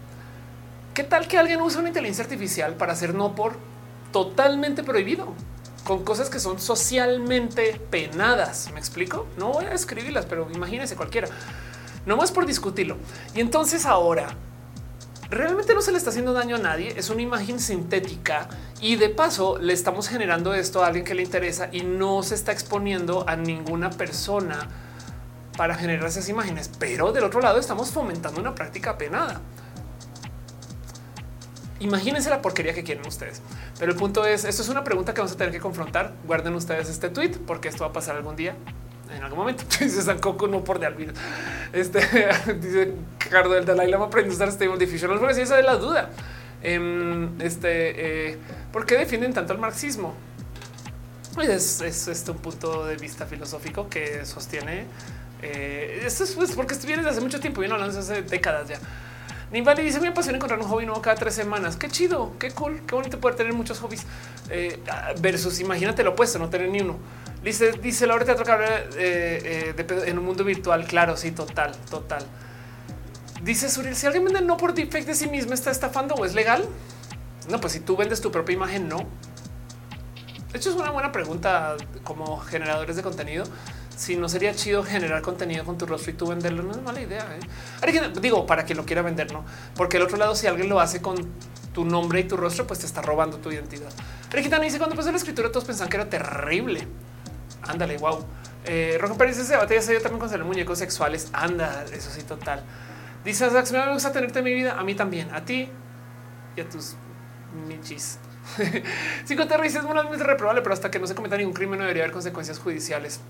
¿Qué 0.94 1.04
tal 1.04 1.26
que 1.28 1.38
alguien 1.38 1.60
use 1.62 1.78
una 1.78 1.88
inteligencia 1.88 2.24
artificial 2.24 2.74
para 2.74 2.92
hacer 2.92 3.14
no 3.14 3.34
por 3.34 3.54
totalmente 4.12 4.82
prohibido 4.82 5.34
con 5.84 6.04
cosas 6.04 6.30
que 6.30 6.38
son 6.38 6.60
socialmente 6.60 7.80
penadas. 7.90 8.70
¿Me 8.72 8.78
explico? 8.78 9.26
No 9.36 9.52
voy 9.52 9.64
a 9.64 9.72
escribirlas, 9.72 10.26
pero 10.26 10.48
imagínense 10.54 10.94
cualquiera. 10.94 11.28
No 12.06 12.16
más 12.16 12.30
por 12.30 12.46
discutirlo. 12.46 12.96
Y 13.34 13.40
entonces 13.40 13.86
ahora 13.86 14.36
realmente 15.32 15.74
no 15.74 15.80
se 15.80 15.90
le 15.92 15.98
está 15.98 16.10
haciendo 16.10 16.32
daño 16.32 16.56
a 16.56 16.58
nadie. 16.58 16.94
Es 16.96 17.10
una 17.10 17.22
imagen 17.22 17.58
sintética 17.58 18.48
y 18.80 18.96
de 18.96 19.08
paso 19.08 19.58
le 19.58 19.72
estamos 19.72 20.08
generando 20.08 20.54
esto 20.54 20.84
a 20.84 20.86
alguien 20.86 21.04
que 21.04 21.14
le 21.14 21.22
interesa 21.22 21.68
y 21.72 21.80
no 21.80 22.22
se 22.22 22.34
está 22.34 22.52
exponiendo 22.52 23.24
a 23.28 23.34
ninguna 23.34 23.90
persona 23.90 24.68
para 25.56 25.74
generar 25.74 26.06
esas 26.06 26.28
imágenes. 26.28 26.70
Pero 26.78 27.12
del 27.12 27.24
otro 27.24 27.40
lado 27.40 27.58
estamos 27.58 27.90
fomentando 27.90 28.40
una 28.40 28.54
práctica 28.54 28.98
penada. 28.98 29.40
Imagínense 31.80 32.30
la 32.30 32.42
porquería 32.42 32.74
que 32.74 32.84
quieren 32.84 33.04
ustedes. 33.06 33.42
Pero 33.78 33.90
el 33.90 33.98
punto 33.98 34.24
es, 34.24 34.44
esto 34.44 34.62
es 34.62 34.68
una 34.68 34.84
pregunta 34.84 35.14
que 35.14 35.20
vamos 35.20 35.32
a 35.32 35.36
tener 35.36 35.52
que 35.52 35.60
confrontar. 35.60 36.12
Guarden 36.26 36.54
ustedes 36.54 36.88
este 36.88 37.08
tweet 37.08 37.38
porque 37.46 37.68
esto 37.68 37.84
va 37.84 37.90
a 37.90 37.92
pasar 37.92 38.16
algún 38.16 38.36
día 38.36 38.54
en 39.16 39.23
algún 39.23 39.39
momento. 39.39 39.65
Dice 39.81 40.02
San 40.02 40.18
Coco, 40.18 40.49
no 40.49 40.62
por 40.65 40.78
de 40.78 40.86
albino. 40.86 41.12
Este 41.73 42.00
dice 42.60 42.94
Cardo 43.31 43.55
del 43.55 43.65
Dalai 43.65 43.91
Lama 43.91 44.07
aprendió 44.07 44.32
a 44.32 44.36
usar 44.36 44.52
Stable 44.52 44.78
Diffusion. 44.78 45.20
No 45.20 45.31
es 45.31 45.39
esa 45.39 45.57
de 45.57 45.62
la 45.62 45.76
duda. 45.76 46.10
Em, 46.62 47.41
este, 47.41 48.31
eh, 48.31 48.39
¿por 48.73 48.86
qué 48.86 48.97
defienden 48.97 49.32
tanto 49.32 49.52
el 49.52 49.58
marxismo? 49.58 50.15
Pues 51.34 51.49
es, 51.49 51.81
es, 51.81 52.08
este 52.08 52.31
un 52.31 52.39
punto 52.39 52.86
de 52.86 52.97
vista 52.97 53.26
filosófico 53.26 53.89
que 53.89 54.24
sostiene. 54.26 54.84
Eh, 55.41 56.02
esto 56.05 56.24
es 56.24 56.32
pues, 56.32 56.52
porque 56.52 56.74
esto 56.74 56.86
viene 56.86 57.02
desde 57.02 57.16
hace 57.16 57.20
mucho 57.20 57.41
tiempo, 57.41 57.60
viene 57.60 57.74
hablando 57.74 57.99
hace 57.99 58.23
décadas 58.23 58.68
ya. 58.68 58.78
Nivali 59.52 59.82
dice: 59.82 60.00
Me 60.00 60.08
apasiona 60.08 60.36
encontrar 60.36 60.58
un 60.58 60.66
hobby 60.66 60.86
nuevo 60.86 61.02
cada 61.02 61.16
tres 61.16 61.34
semanas. 61.34 61.76
Qué 61.76 61.89
chido, 61.89 62.32
qué 62.39 62.50
cool, 62.52 62.81
qué 62.86 62.94
bonito 62.94 63.20
poder 63.20 63.36
tener 63.36 63.52
muchos 63.52 63.78
hobbies. 63.81 64.06
Eh, 64.48 64.81
versus, 65.20 65.60
imagínate 65.60 66.02
lo 66.02 66.12
opuesto, 66.12 66.39
no 66.39 66.48
tener 66.48 66.70
ni 66.70 66.81
uno. 66.81 66.97
Dice, 67.44 67.72
dice 67.72 68.06
Laura 68.06 68.24
Teatro 68.24 68.44
que 68.44 68.52
eh, 68.97 69.74
eh 69.78 70.05
en 70.06 70.18
un 70.18 70.24
mundo 70.24 70.42
virtual. 70.44 70.86
Claro, 70.86 71.16
sí, 71.16 71.32
total, 71.32 71.72
total. 71.90 72.24
Dice 73.42 73.68
Suriel, 73.68 73.97
si 73.97 74.06
alguien 74.06 74.24
vende 74.24 74.40
no 74.40 74.56
por 74.56 74.72
defect 74.72 75.06
de 75.06 75.14
sí 75.14 75.28
mismo, 75.28 75.52
¿está 75.52 75.70
estafando 75.70 76.14
o 76.14 76.24
es 76.24 76.34
legal? 76.34 76.64
No, 77.50 77.60
pues 77.60 77.72
si 77.74 77.81
tú 77.81 77.97
vendes 77.97 78.20
tu 78.20 78.31
propia 78.31 78.55
imagen, 78.55 78.89
no. 78.89 78.98
De 80.52 80.58
hecho, 80.58 80.70
es 80.70 80.76
una 80.76 80.90
buena 80.90 81.10
pregunta 81.10 81.76
como 82.05 82.39
generadores 82.39 82.94
de 82.94 83.02
contenido 83.02 83.44
si 84.02 84.16
no 84.16 84.28
sería 84.28 84.52
chido 84.52 84.82
generar 84.82 85.22
contenido 85.22 85.64
con 85.64 85.78
tu 85.78 85.86
rostro 85.86 86.10
y 86.10 86.14
tú 86.14 86.26
venderlo, 86.26 86.64
no 86.64 86.72
es 86.72 86.82
mala 86.82 87.00
idea. 87.00 87.24
¿eh? 87.36 88.12
Digo, 88.20 88.44
para 88.47 88.64
quien 88.64 88.76
lo 88.76 88.84
quiera 88.84 89.00
vender, 89.00 89.32
no? 89.32 89.44
Porque 89.76 89.97
el 89.97 90.02
otro 90.02 90.16
lado, 90.16 90.34
si 90.34 90.48
alguien 90.48 90.68
lo 90.68 90.81
hace 90.81 91.00
con 91.00 91.14
tu 91.72 91.84
nombre 91.84 92.18
y 92.18 92.24
tu 92.24 92.36
rostro, 92.36 92.66
pues 92.66 92.81
te 92.81 92.86
está 92.86 93.00
robando 93.00 93.36
tu 93.36 93.52
identidad. 93.52 93.92
Regina 94.28 94.58
dice 94.58 94.78
cuando 94.78 94.94
empezó 94.94 95.12
la 95.12 95.18
escritura, 95.18 95.52
todos 95.52 95.64
pensaban 95.64 95.89
que 95.89 95.98
era 95.98 96.10
terrible. 96.10 96.89
Ándale, 97.62 97.97
wow. 97.98 98.24
Eh, 98.64 98.98
Rojo 99.00 99.16
Pérez 99.16 99.39
dice 99.39 99.56
batalla 99.56 99.81
se 99.81 99.94
también 100.00 100.18
con 100.18 100.36
los 100.36 100.48
muñecos 100.48 100.81
sexuales. 100.81 101.28
Anda, 101.32 101.84
eso 101.92 102.10
sí, 102.10 102.22
total. 102.22 102.64
Dice 103.24 103.48
Zax, 103.50 103.70
me 103.70 103.92
gusta 103.92 104.10
tenerte 104.10 104.40
en 104.40 104.44
mi 104.44 104.52
vida. 104.52 104.81
A 104.81 104.82
mí 104.82 104.97
también, 104.97 105.32
a 105.32 105.44
ti 105.44 105.68
y 106.56 106.60
a 106.60 106.68
tus 106.68 106.97
michis. 107.68 108.18
Cinco 109.26 109.47
te 109.47 109.64
es 109.64 109.82
moralmente 109.84 110.24
reprobable, 110.24 110.60
pero 110.62 110.74
hasta 110.74 110.90
que 110.90 110.98
no 110.98 111.06
se 111.06 111.14
cometa 111.14 111.36
ningún 111.36 111.55
crimen 111.55 111.78
no 111.78 111.84
debería 111.84 112.02
haber 112.02 112.12
consecuencias 112.12 112.58
judiciales. 112.58 113.20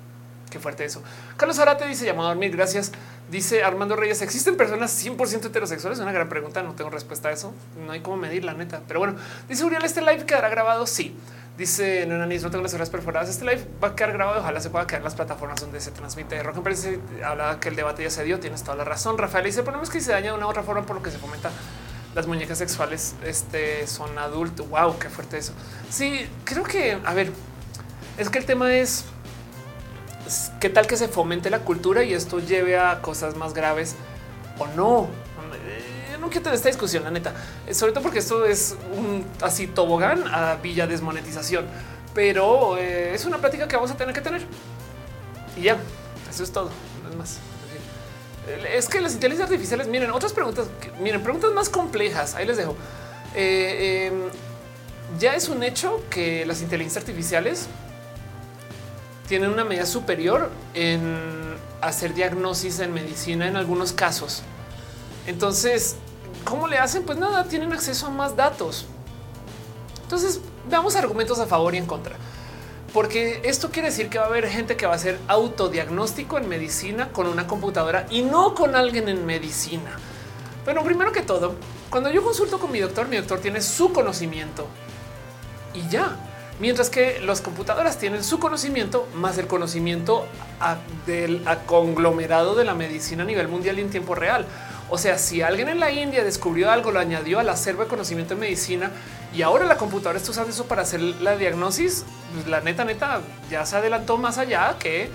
Qué 0.52 0.58
fuerte 0.58 0.84
eso. 0.84 1.02
Carlos 1.38 1.58
Arate 1.58 1.86
dice 1.88 2.04
llamado 2.04 2.28
a 2.28 2.32
dormir. 2.32 2.54
Gracias. 2.54 2.92
Dice 3.30 3.64
Armando 3.64 3.96
Reyes. 3.96 4.20
¿Existen 4.20 4.54
personas 4.58 5.02
100% 5.02 5.46
heterosexuales? 5.46 5.98
Una 5.98 6.12
gran 6.12 6.28
pregunta. 6.28 6.62
No 6.62 6.74
tengo 6.74 6.90
respuesta 6.90 7.30
a 7.30 7.32
eso. 7.32 7.54
No 7.86 7.90
hay 7.92 8.00
cómo 8.00 8.18
medir 8.18 8.44
la 8.44 8.52
neta. 8.52 8.82
Pero 8.86 9.00
bueno, 9.00 9.16
dice 9.48 9.64
Uriel, 9.64 9.82
este 9.82 10.02
live 10.02 10.26
quedará 10.26 10.50
grabado. 10.50 10.86
Sí. 10.86 11.16
Dice 11.56 12.04
Nenanis, 12.06 12.42
no 12.42 12.50
tengo 12.50 12.62
las 12.62 12.74
horas 12.74 12.90
perforadas. 12.90 13.30
Este 13.30 13.46
live 13.46 13.66
va 13.82 13.88
a 13.88 13.96
quedar 13.96 14.12
grabado. 14.12 14.40
Ojalá 14.40 14.60
se 14.60 14.68
pueda 14.68 14.86
quedar 14.86 15.00
en 15.00 15.04
las 15.04 15.14
plataformas 15.14 15.58
donde 15.58 15.80
se 15.80 15.90
transmite. 15.90 16.42
Rock 16.42 16.62
parece 16.62 17.00
habla 17.24 17.58
que 17.58 17.70
el 17.70 17.76
debate 17.76 18.02
ya 18.02 18.10
se 18.10 18.22
dio. 18.24 18.38
Tienes 18.38 18.62
toda 18.62 18.76
la 18.76 18.84
razón. 18.84 19.16
Rafael 19.16 19.46
dice: 19.46 19.62
Ponemos 19.62 19.88
que 19.88 20.02
se 20.02 20.12
daña 20.12 20.32
de 20.32 20.36
una 20.36 20.46
u 20.46 20.50
otra 20.50 20.64
forma 20.64 20.84
por 20.84 20.96
lo 20.96 21.02
que 21.02 21.10
se 21.10 21.16
fomenta. 21.16 21.50
Las 22.14 22.26
muñecas 22.26 22.58
sexuales 22.58 23.14
este, 23.24 23.86
son 23.86 24.18
adultos. 24.18 24.68
Wow, 24.68 24.98
qué 24.98 25.08
fuerte 25.08 25.38
eso. 25.38 25.54
Sí, 25.88 26.28
creo 26.44 26.62
que, 26.62 26.98
a 27.02 27.14
ver, 27.14 27.32
es 28.18 28.28
que 28.28 28.38
el 28.38 28.44
tema 28.44 28.74
es 28.74 29.06
qué 30.60 30.68
tal 30.68 30.86
que 30.86 30.96
se 30.96 31.08
fomente 31.08 31.50
la 31.50 31.60
cultura 31.60 32.02
y 32.02 32.14
esto 32.14 32.38
lleve 32.38 32.78
a 32.78 33.00
cosas 33.00 33.36
más 33.36 33.54
graves 33.54 33.94
o 34.58 34.66
no. 34.68 35.08
Eh, 35.66 36.16
no 36.20 36.28
quiero 36.28 36.44
tener 36.44 36.56
esta 36.56 36.68
discusión, 36.68 37.04
la 37.04 37.10
neta, 37.10 37.34
eh, 37.66 37.74
sobre 37.74 37.92
todo 37.92 38.02
porque 38.02 38.20
esto 38.20 38.44
es 38.44 38.76
un 38.96 39.26
así 39.40 39.66
tobogán 39.66 40.24
a 40.28 40.56
villa 40.56 40.86
desmonetización, 40.86 41.66
pero 42.14 42.76
eh, 42.78 43.14
es 43.14 43.24
una 43.24 43.38
plática 43.38 43.66
que 43.68 43.76
vamos 43.76 43.90
a 43.90 43.96
tener 43.96 44.14
que 44.14 44.20
tener. 44.20 44.42
Y 45.56 45.62
ya, 45.62 45.76
eso 46.30 46.42
es 46.42 46.52
todo, 46.52 46.70
no 47.02 47.10
es 47.10 47.16
más. 47.16 47.38
Es 48.74 48.88
que 48.88 49.00
las 49.00 49.14
inteligencias 49.14 49.50
artificiales, 49.50 49.86
miren, 49.86 50.10
otras 50.10 50.32
preguntas, 50.32 50.66
miren, 51.00 51.22
preguntas 51.22 51.52
más 51.52 51.68
complejas, 51.68 52.34
ahí 52.34 52.46
les 52.46 52.56
dejo. 52.56 52.76
Em, 53.34 54.24
ya 55.18 55.36
es 55.36 55.48
un 55.48 55.62
hecho 55.62 56.02
que 56.10 56.44
las 56.44 56.60
inteligencias 56.60 57.02
artificiales 57.02 57.68
tienen 59.32 59.50
una 59.50 59.64
medida 59.64 59.86
superior 59.86 60.50
en 60.74 61.56
hacer 61.80 62.12
diagnosis 62.12 62.80
en 62.80 62.92
medicina 62.92 63.48
en 63.48 63.56
algunos 63.56 63.94
casos. 63.94 64.42
Entonces, 65.26 65.96
¿cómo 66.44 66.68
le 66.68 66.76
hacen? 66.76 67.04
Pues 67.04 67.16
nada, 67.16 67.44
tienen 67.44 67.72
acceso 67.72 68.08
a 68.08 68.10
más 68.10 68.36
datos. 68.36 68.84
Entonces, 70.02 70.38
veamos 70.68 70.96
argumentos 70.96 71.40
a 71.40 71.46
favor 71.46 71.74
y 71.74 71.78
en 71.78 71.86
contra. 71.86 72.16
Porque 72.92 73.40
esto 73.42 73.70
quiere 73.70 73.88
decir 73.88 74.10
que 74.10 74.18
va 74.18 74.24
a 74.24 74.28
haber 74.28 74.46
gente 74.50 74.76
que 74.76 74.84
va 74.84 74.92
a 74.92 74.96
hacer 74.96 75.18
autodiagnóstico 75.28 76.36
en 76.36 76.46
medicina 76.46 77.08
con 77.08 77.26
una 77.26 77.46
computadora 77.46 78.04
y 78.10 78.20
no 78.20 78.54
con 78.54 78.76
alguien 78.76 79.08
en 79.08 79.24
medicina. 79.24 79.96
Bueno, 80.66 80.84
primero 80.84 81.10
que 81.10 81.22
todo, 81.22 81.54
cuando 81.88 82.10
yo 82.10 82.22
consulto 82.22 82.58
con 82.58 82.70
mi 82.70 82.80
doctor, 82.80 83.08
mi 83.08 83.16
doctor 83.16 83.38
tiene 83.40 83.62
su 83.62 83.94
conocimiento 83.94 84.66
y 85.72 85.88
ya 85.88 86.18
Mientras 86.62 86.90
que 86.90 87.18
las 87.18 87.40
computadoras 87.40 87.98
tienen 87.98 88.22
su 88.22 88.38
conocimiento 88.38 89.08
más 89.14 89.36
el 89.36 89.48
conocimiento 89.48 90.28
del 91.06 91.42
conglomerado 91.66 92.54
de 92.54 92.64
la 92.64 92.72
medicina 92.72 93.24
a 93.24 93.26
nivel 93.26 93.48
mundial 93.48 93.80
y 93.80 93.82
en 93.82 93.90
tiempo 93.90 94.14
real. 94.14 94.46
O 94.88 94.96
sea, 94.96 95.18
si 95.18 95.42
alguien 95.42 95.68
en 95.68 95.80
la 95.80 95.90
India 95.90 96.22
descubrió 96.22 96.70
algo, 96.70 96.92
lo 96.92 97.00
añadió 97.00 97.40
al 97.40 97.48
acervo 97.48 97.82
de 97.82 97.88
conocimiento 97.88 98.34
en 98.34 98.40
medicina 98.40 98.92
y 99.34 99.42
ahora 99.42 99.64
la 99.64 99.76
computadora 99.76 100.18
está 100.20 100.30
usando 100.30 100.52
eso 100.52 100.66
para 100.66 100.82
hacer 100.82 101.00
la 101.00 101.36
diagnosis, 101.36 102.04
pues, 102.32 102.46
la 102.46 102.60
neta, 102.60 102.84
neta, 102.84 103.22
ya 103.50 103.66
se 103.66 103.74
adelantó 103.74 104.16
más 104.16 104.38
allá 104.38 104.76
que 104.78 105.10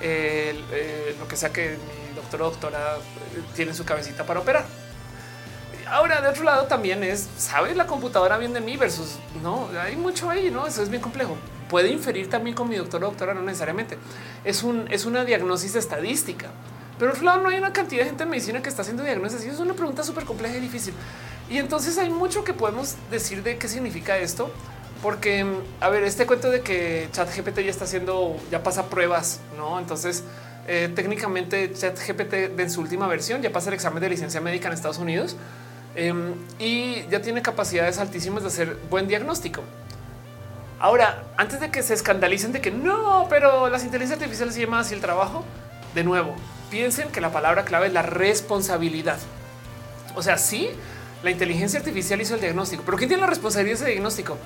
eh, 0.00 1.16
lo 1.18 1.26
que 1.26 1.34
sea 1.34 1.52
que 1.52 1.78
mi 2.10 2.14
doctor 2.14 2.42
o 2.42 2.44
doctora 2.44 2.98
eh, 2.98 3.42
tiene 3.56 3.74
su 3.74 3.84
cabecita 3.84 4.24
para 4.24 4.38
operar. 4.38 4.66
Ahora, 5.92 6.22
de 6.22 6.28
otro 6.28 6.44
lado, 6.44 6.64
también 6.64 7.04
es, 7.04 7.28
¿sabes 7.36 7.76
la 7.76 7.86
computadora 7.86 8.38
bien 8.38 8.54
de 8.54 8.62
mí 8.62 8.78
versus 8.78 9.18
no? 9.42 9.68
Hay 9.78 9.94
mucho 9.94 10.30
ahí, 10.30 10.50
no? 10.50 10.66
Eso 10.66 10.82
es 10.82 10.88
bien 10.88 11.02
complejo. 11.02 11.36
Puede 11.68 11.90
inferir 11.90 12.30
también 12.30 12.56
con 12.56 12.66
mi 12.66 12.76
doctor 12.76 13.04
o 13.04 13.08
doctora, 13.08 13.34
no 13.34 13.42
necesariamente. 13.42 13.98
Es, 14.42 14.62
un, 14.62 14.90
es 14.90 15.04
una 15.04 15.26
diagnosis 15.26 15.74
estadística. 15.74 16.48
Pero 16.98 17.12
de 17.12 17.18
otro 17.18 17.26
lado, 17.26 17.42
no 17.42 17.50
hay 17.50 17.58
una 17.58 17.74
cantidad 17.74 18.04
de 18.04 18.06
gente 18.06 18.22
en 18.22 18.30
medicina 18.30 18.62
que 18.62 18.70
está 18.70 18.80
haciendo 18.80 19.02
diagnosis. 19.02 19.44
Y 19.44 19.50
es 19.50 19.58
una 19.58 19.74
pregunta 19.74 20.02
súper 20.02 20.24
compleja 20.24 20.56
y 20.56 20.60
difícil. 20.60 20.94
Y 21.50 21.58
entonces 21.58 21.98
hay 21.98 22.08
mucho 22.08 22.42
que 22.42 22.54
podemos 22.54 22.94
decir 23.10 23.42
de 23.42 23.58
qué 23.58 23.68
significa 23.68 24.16
esto. 24.16 24.50
Porque, 25.02 25.44
a 25.78 25.90
ver, 25.90 26.04
este 26.04 26.24
cuento 26.24 26.50
de 26.50 26.62
que 26.62 27.10
ChatGPT 27.12 27.58
ya 27.58 27.70
está 27.70 27.84
haciendo, 27.84 28.38
ya 28.50 28.62
pasa 28.62 28.86
pruebas, 28.86 29.40
¿no? 29.58 29.78
Entonces, 29.78 30.24
eh, 30.66 30.90
técnicamente 30.94 31.70
ChatGPT 31.70 32.58
en 32.58 32.70
su 32.70 32.80
última 32.80 33.06
versión 33.08 33.42
ya 33.42 33.52
pasa 33.52 33.68
el 33.68 33.74
examen 33.74 34.00
de 34.00 34.08
licencia 34.08 34.40
médica 34.40 34.68
en 34.68 34.74
Estados 34.74 34.96
Unidos 34.96 35.36
Em, 35.94 36.34
y 36.58 37.06
ya 37.08 37.20
tiene 37.20 37.42
capacidades 37.42 37.98
altísimas 37.98 38.42
de 38.42 38.48
hacer 38.48 38.76
buen 38.88 39.08
diagnóstico. 39.08 39.62
Ahora, 40.80 41.24
antes 41.36 41.60
de 41.60 41.70
que 41.70 41.82
se 41.82 41.94
escandalicen 41.94 42.52
de 42.52 42.60
que 42.60 42.70
no, 42.70 43.26
pero 43.28 43.68
las 43.68 43.84
inteligencias 43.84 44.18
artificiales 44.18 44.54
se 44.54 44.62
llaman 44.62 44.80
así 44.80 44.94
el 44.94 45.00
trabajo, 45.00 45.44
de 45.94 46.02
nuevo, 46.02 46.34
piensen 46.70 47.10
que 47.10 47.20
la 47.20 47.30
palabra 47.30 47.64
clave 47.64 47.88
es 47.88 47.92
la 47.92 48.02
responsabilidad. 48.02 49.18
O 50.16 50.22
sea, 50.22 50.38
sí, 50.38 50.70
la 51.22 51.30
inteligencia 51.30 51.78
artificial 51.78 52.20
hizo 52.20 52.34
el 52.34 52.40
diagnóstico, 52.40 52.82
pero 52.84 52.96
¿quién 52.96 53.08
tiene 53.08 53.20
la 53.20 53.28
responsabilidad 53.28 53.78
de 53.78 53.84
ese 53.84 53.92
diagnóstico? 53.92 54.38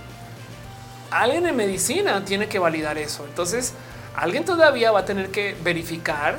Alguien 1.10 1.46
en 1.46 1.56
medicina 1.56 2.24
tiene 2.24 2.48
que 2.48 2.58
validar 2.58 2.98
eso. 2.98 3.24
Entonces, 3.24 3.72
alguien 4.14 4.44
todavía 4.44 4.90
va 4.90 5.00
a 5.00 5.04
tener 5.04 5.30
que 5.30 5.56
verificar 5.62 6.38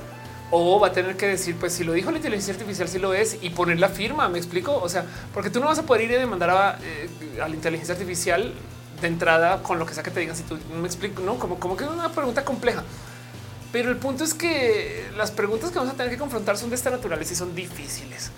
o 0.52 0.80
va 0.80 0.88
a 0.88 0.92
tener 0.94 1.18
que 1.18 1.28
decir, 1.28 1.56
pues 1.56 1.74
si 1.74 1.84
lo 1.84 1.94
dijo 1.94 2.10
la 2.12 2.18
inteligencia 2.18 2.54
artificial, 2.54 2.88
si 2.88 3.00
lo 3.00 3.14
es 3.14 3.38
y 3.42 3.50
poner 3.50 3.80
la 3.80 3.90
firma. 3.90 4.30
Me 4.30 4.38
explico. 4.38 4.76
O 4.76 4.90
sea, 4.90 5.06
porque 5.34 5.50
tú 5.50 5.60
no 5.60 5.66
vas 5.66 5.80
a 5.80 5.84
poder 5.84 6.04
ir 6.04 6.12
y 6.12 6.16
demandar 6.16 6.50
a, 6.50 6.80
eh, 6.82 7.10
la 7.38 7.50
inteligencia 7.50 7.94
artificial 7.94 8.54
de 9.02 9.08
entrada 9.08 9.62
con 9.62 9.78
lo 9.78 9.86
que 9.86 9.94
sea 9.94 10.04
que 10.04 10.12
te 10.12 10.22
digan. 10.22 10.36
Si 10.36 10.44
tú 10.44 10.58
me 10.80 10.88
explico, 10.88 11.22
no 11.22 11.38
como, 11.38 11.60
como 11.60 11.76
que 11.76 11.84
es 11.84 11.90
una 11.90 12.10
pregunta 12.10 12.46
compleja. 12.46 12.84
Pero 13.72 13.90
el 13.90 13.98
punto 13.98 14.24
es 14.24 14.34
que 14.34 15.10
las 15.18 15.32
preguntas 15.32 15.72
que 15.72 15.80
vamos 15.80 15.94
a 15.94 15.98
tener 15.98 16.12
que 16.12 16.18
confrontar 16.18 16.58
son 16.58 16.70
de 16.70 16.76
esta 16.76 16.90
naturaleza 16.90 17.34
y 17.34 17.36
son 17.36 17.54
difíciles. 17.54 18.32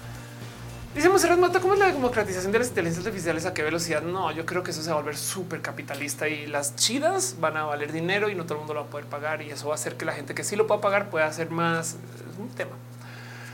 Dice 0.95 1.07
Monserrat 1.07 1.37
Mata, 1.37 1.59
¿cómo 1.59 1.75
es 1.75 1.79
la 1.79 1.91
democratización 1.91 2.51
de 2.51 2.59
las 2.59 2.69
inteligencias 2.69 3.05
artificiales? 3.05 3.45
¿A 3.45 3.53
qué 3.53 3.61
velocidad? 3.61 4.01
No, 4.01 4.31
yo 4.31 4.47
creo 4.47 4.63
que 4.63 4.71
eso 4.71 4.81
se 4.81 4.89
va 4.89 4.95
a 4.95 4.99
volver 4.99 5.17
súper 5.17 5.61
capitalista 5.61 6.27
y 6.27 6.47
las 6.47 6.75
chidas 6.75 7.35
van 7.39 7.57
a 7.57 7.63
valer 7.63 7.91
dinero 7.91 8.27
y 8.27 8.33
no 8.33 8.45
todo 8.45 8.55
el 8.55 8.59
mundo 8.61 8.73
lo 8.73 8.81
va 8.81 8.87
a 8.87 8.89
poder 8.89 9.05
pagar 9.05 9.43
y 9.43 9.51
eso 9.51 9.67
va 9.67 9.73
a 9.73 9.75
hacer 9.75 9.97
que 9.97 10.05
la 10.05 10.13
gente 10.13 10.33
que 10.33 10.43
sí 10.43 10.55
lo 10.55 10.65
pueda 10.65 10.81
pagar 10.81 11.11
pueda 11.11 11.27
hacer 11.27 11.51
más. 11.51 11.89
Es 11.89 12.39
un 12.39 12.49
tema. 12.49 12.71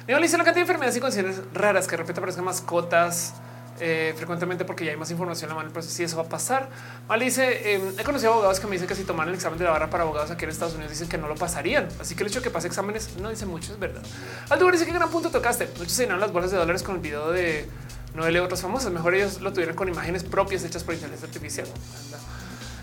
Nivel 0.08 0.24
dice 0.24 0.38
la 0.38 0.46
cantidad 0.46 0.66
de 0.66 0.72
enfermedades 0.72 0.96
y 0.96 1.02
condiciones 1.02 1.42
raras 1.54 1.88
que 1.88 1.92
de 1.92 1.98
repente 1.98 2.22
aparezcan 2.22 2.46
mascotas 2.46 3.34
eh, 3.80 4.14
frecuentemente 4.16 4.64
porque 4.64 4.86
ya 4.86 4.92
hay 4.92 4.98
más 4.98 5.12
información 5.12 5.50
en 5.50 5.56
la 5.58 5.64
mano. 5.64 5.72
Pero 5.74 5.86
si 5.86 6.04
eso 6.04 6.18
va 6.18 6.24
a 6.24 6.30
pasar, 6.30 6.70
mal 7.08 7.20
dice: 7.20 7.76
eh, 7.76 7.82
He 7.98 8.04
conocido 8.04 8.34
abogados 8.34 8.60
que 8.60 8.68
me 8.68 8.74
dicen 8.74 8.88
que 8.88 8.96
si 8.96 9.04
toman 9.04 9.28
el 9.28 9.36
examen 9.36 9.60
de 9.60 9.66
la 9.66 9.72
barra 9.72 9.90
para 9.90 10.04
abogados 10.04 10.32
aquí 10.32 10.46
en 10.46 10.52
Estados 10.52 10.76
Unidos 10.76 10.92
dicen 10.92 11.10
que 11.10 11.18
no 11.18 11.28
lo 11.28 11.36
pasarían. 11.36 11.88
Así 12.00 12.16
que 12.16 12.24
el 12.24 12.30
hecho 12.30 12.40
de 12.40 12.44
que 12.46 12.50
pase 12.50 12.68
exámenes 12.68 13.18
no 13.18 13.30
dice 13.30 13.46
mucho, 13.46 13.74
es 13.74 13.80
verdad. 13.80 14.04
Aldo 14.50 14.72
dice 14.72 14.86
que 14.86 14.94
gran 14.94 15.10
punto 15.10 15.30
tocaste. 15.30 15.68
Muchos 15.78 15.94
se 15.94 16.04
llenaron 16.04 16.22
las 16.22 16.32
bolas 16.32 16.52
de 16.52 16.58
dólares 16.58 16.84
con 16.84 16.96
el 16.96 17.02
video 17.02 17.32
de 17.32 17.68
Noel 18.14 18.36
y 18.36 18.40
otros 18.40 18.62
famosos. 18.62 18.92
Mejor 18.92 19.16
ellos 19.16 19.42
lo 19.42 19.52
tuvieron 19.52 19.76
con 19.76 19.90
imágenes 19.90 20.24
propias 20.24 20.64
hechas 20.64 20.84
por 20.84 20.94
inteligencia 20.94 21.28
artificial. 21.28 21.68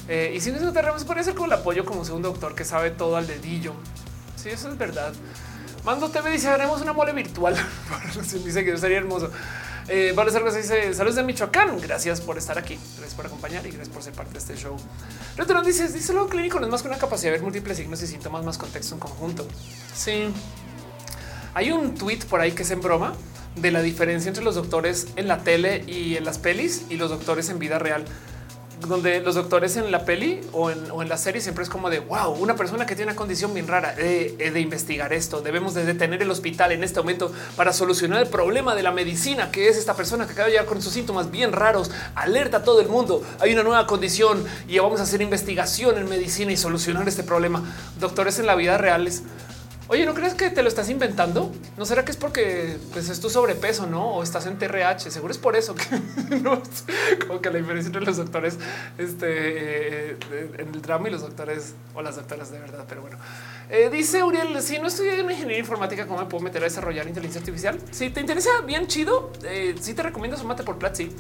Eh, 0.09 0.33
y 0.35 0.41
si 0.41 0.51
no 0.51 0.73
tenemos, 0.73 1.05
puede 1.05 1.25
ser 1.25 1.35
como 1.35 1.47
el 1.47 1.53
apoyo 1.53 1.85
como 1.85 2.03
un 2.03 2.23
doctor 2.23 2.55
que 2.55 2.65
sabe 2.65 2.91
todo 2.91 3.17
al 3.17 3.27
dedillo. 3.27 3.73
Sí, 4.37 4.51
eso 4.51 4.69
es 4.69 4.77
verdad. 4.77 5.13
Mando 5.85 6.11
TV 6.11 6.31
dice 6.31 6.49
haremos 6.49 6.81
una 6.81 6.93
mole 6.93 7.13
virtual. 7.13 7.57
dice 8.45 8.65
que 8.65 8.77
sería 8.77 8.99
hermoso. 8.99 9.31
Eh, 9.89 10.13
vale, 10.15 10.31
dice 10.31 10.95
saludos 10.95 11.17
de 11.17 11.23
Michoacán. 11.23 11.81
Gracias 11.81 12.21
por 12.21 12.39
estar 12.39 12.59
aquí. 12.59 12.79
Gracias 12.97 13.15
por 13.15 13.27
acompañar 13.27 13.67
y 13.67 13.71
gracias 13.71 13.89
por 13.89 14.03
ser 14.03 14.13
parte 14.13 14.33
de 14.33 14.39
este 14.39 14.57
show. 14.57 14.77
Retorno 15.37 15.63
dice 15.63 15.89
dice 15.89 16.13
lo 16.13 16.29
clínico 16.29 16.61
no 16.61 16.67
es 16.67 16.73
más 16.73 16.83
que 16.83 16.89
una 16.89 16.99
capacidad 16.99 17.33
de 17.33 17.39
ver 17.39 17.43
múltiples 17.43 17.77
signos 17.77 18.03
y 18.03 18.07
síntomas 18.07 18.45
más 18.45 18.59
contexto 18.59 18.95
en 18.95 19.01
conjunto. 19.01 19.47
Sí, 19.95 20.29
hay 21.55 21.73
un 21.73 21.95
tweet 21.95 22.21
por 22.29 22.41
ahí 22.41 22.53
que 22.53 22.63
es 22.63 22.71
en 22.71 22.81
broma 22.81 23.15
de 23.57 23.71
la 23.71 23.83
diferencia 23.83 24.29
entre 24.29 24.45
los 24.45 24.55
doctores 24.55 25.09
en 25.17 25.29
la 25.29 25.39
tele 25.39 25.85
y 25.87 26.17
en 26.17 26.25
las 26.25 26.39
pelis 26.39 26.85
y 26.89 26.97
los 26.97 27.11
doctores 27.11 27.51
en 27.51 27.59
vida 27.59 27.79
real 27.79 28.05
donde 28.89 29.21
los 29.21 29.35
doctores 29.35 29.77
en 29.77 29.91
la 29.91 30.05
peli 30.05 30.41
o 30.53 30.71
en, 30.71 31.09
la 31.09 31.17
serie 31.17 31.41
siempre 31.41 31.65
es 31.65 31.71
como 31.71 31.91
de 31.91 32.01
wow, 32.01 32.33
una 32.33 32.57
persona 32.57 32.87
que 32.87 32.95
tiene 32.95 33.11
una 33.11 33.17
condición 33.17 33.53
bien 33.55 33.69
rara 33.69 33.95
de, 33.95 34.61
investigar 34.61 35.13
esto. 35.13 35.41
Debemos 35.41 35.75
de 35.75 35.85
detener 35.85 36.23
el 36.23 36.31
hospital 36.31 36.73
en 36.73 36.85
este 36.85 37.01
momento 37.01 37.33
para 37.57 37.73
solucionar 37.73 38.23
el 38.23 38.29
problema 38.29 38.75
de 38.75 38.83
la 38.83 38.93
medicina, 38.93 39.51
que 39.51 39.69
es 39.69 39.77
esta 39.77 39.95
persona 39.95 40.27
que 40.27 40.33
acaba 40.33 40.47
de 40.47 40.53
llegar 40.53 40.67
con 40.67 40.81
sus 40.81 40.93
síntomas 40.93 41.31
bien 41.31 41.53
raros. 41.53 41.91
Alerta 42.15 42.59
a 42.59 42.65
todo 42.65 42.81
el 42.81 42.89
mundo. 42.89 43.23
Hay 43.41 43.53
una 43.53 43.63
nueva 43.63 43.87
condición 43.87 44.45
y 44.69 44.79
vamos 44.79 45.01
a 45.01 45.05
hacer 45.05 45.21
investigación 45.21 45.99
en 45.99 46.09
medicina 46.09 46.53
y 46.53 46.57
solucionar 46.57 47.09
este 47.09 47.23
problema. 47.23 47.63
Doctores 47.99 48.39
en 48.39 48.47
la 48.47 48.55
vida 48.55 48.79
reales 48.79 49.23
Oye, 49.93 50.07
¿no 50.07 50.15
crees 50.15 50.33
que 50.33 50.49
te 50.49 50.63
lo 50.63 50.71
estás 50.71 50.89
inventando? 50.89 51.53
¿No 51.77 51.85
será 51.85 52.03
que 52.03 52.13
es 52.13 52.17
porque 52.17 52.79
pues, 52.95 53.11
es 53.11 53.21
tu 53.21 53.29
sobrepeso, 53.29 53.87
no? 53.87 54.15
O 54.15 54.23
estás 54.23 54.47
en 54.47 54.57
TRH. 54.57 55.11
Seguro 55.11 55.33
es 55.33 55.37
por 55.37 55.55
eso 55.55 55.75
que 55.75 55.85
no, 56.41 56.63
como 57.27 57.43
que 57.43 57.51
la 57.51 57.59
diferencia 57.59 57.89
entre 57.89 58.03
los 58.03 58.17
doctores 58.17 58.57
este, 58.97 60.13
en 60.13 60.71
el 60.73 60.81
drama 60.81 61.09
y 61.09 61.13
los 61.13 61.21
doctores 61.21 61.75
o 61.95 62.01
las 62.01 62.17
doctoras 62.17 62.51
de 62.51 62.59
verdad. 62.59 62.87
Pero 62.89 63.03
bueno, 63.03 63.19
eh, 63.69 63.91
dice 63.93 64.23
Uriel: 64.23 64.63
Si 64.63 64.79
no 64.79 64.87
estudié 64.87 65.21
en 65.21 65.31
ingeniería 65.31 65.59
informática, 65.59 66.07
¿cómo 66.07 66.21
me 66.21 66.27
puedo 66.27 66.43
meter 66.43 66.63
a 66.63 66.65
desarrollar 66.65 67.07
inteligencia 67.07 67.41
artificial? 67.41 67.79
Si 67.91 68.09
te 68.09 68.23
interesa 68.23 68.63
bien 68.65 68.87
chido, 68.87 69.31
eh, 69.45 69.75
sí 69.79 69.93
te 69.93 70.03
recomiendo 70.03 70.39
sumate 70.39 70.63
por 70.63 70.79
Platzi. 70.79 71.11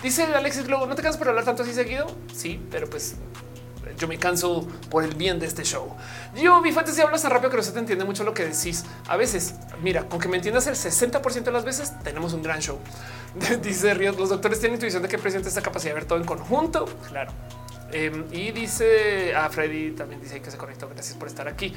Dice 0.00 0.22
Alexis 0.22 0.64
Globo: 0.68 0.86
No 0.86 0.94
te 0.94 1.02
cansas 1.02 1.18
por 1.18 1.28
hablar 1.28 1.44
tanto 1.44 1.64
así 1.64 1.74
seguido. 1.74 2.06
Sí, 2.32 2.64
pero 2.70 2.88
pues 2.88 3.16
yo 3.98 4.08
me 4.08 4.18
canso 4.18 4.66
por 4.90 5.04
el 5.04 5.14
bien 5.14 5.38
de 5.38 5.46
este 5.46 5.64
show. 5.64 5.94
Yo, 6.34 6.60
mi 6.60 6.72
fantasía 6.72 7.04
hablas 7.04 7.22
tan 7.22 7.30
rápido 7.30 7.50
que 7.50 7.56
no 7.56 7.62
se 7.62 7.72
te 7.72 7.78
entiende 7.78 8.04
mucho 8.04 8.24
lo 8.24 8.34
que 8.34 8.44
decís. 8.44 8.84
A 9.08 9.16
veces, 9.16 9.54
mira, 9.82 10.08
con 10.08 10.18
que 10.18 10.28
me 10.28 10.36
entiendas 10.36 10.66
el 10.66 10.74
60% 10.74 11.42
de 11.42 11.52
las 11.52 11.64
veces, 11.64 11.92
tenemos 12.02 12.32
un 12.32 12.42
gran 12.42 12.60
show. 12.60 12.78
dice 13.62 13.94
Ríos, 13.94 14.16
los 14.18 14.28
doctores 14.28 14.60
tienen 14.60 14.76
intuición 14.76 15.02
de 15.02 15.08
que 15.08 15.18
presenta 15.18 15.48
esta 15.48 15.62
capacidad 15.62 15.90
de 15.90 16.00
ver 16.00 16.04
todo 16.04 16.18
en 16.18 16.24
conjunto. 16.24 16.86
Claro. 17.08 17.32
Em, 17.92 18.24
y 18.32 18.52
dice 18.52 19.34
a 19.34 19.50
Freddy 19.50 19.90
también 19.90 20.20
dice 20.20 20.40
que 20.40 20.50
se 20.50 20.56
conectó. 20.56 20.88
Gracias 20.88 21.16
por 21.16 21.28
estar 21.28 21.46
aquí. 21.46 21.74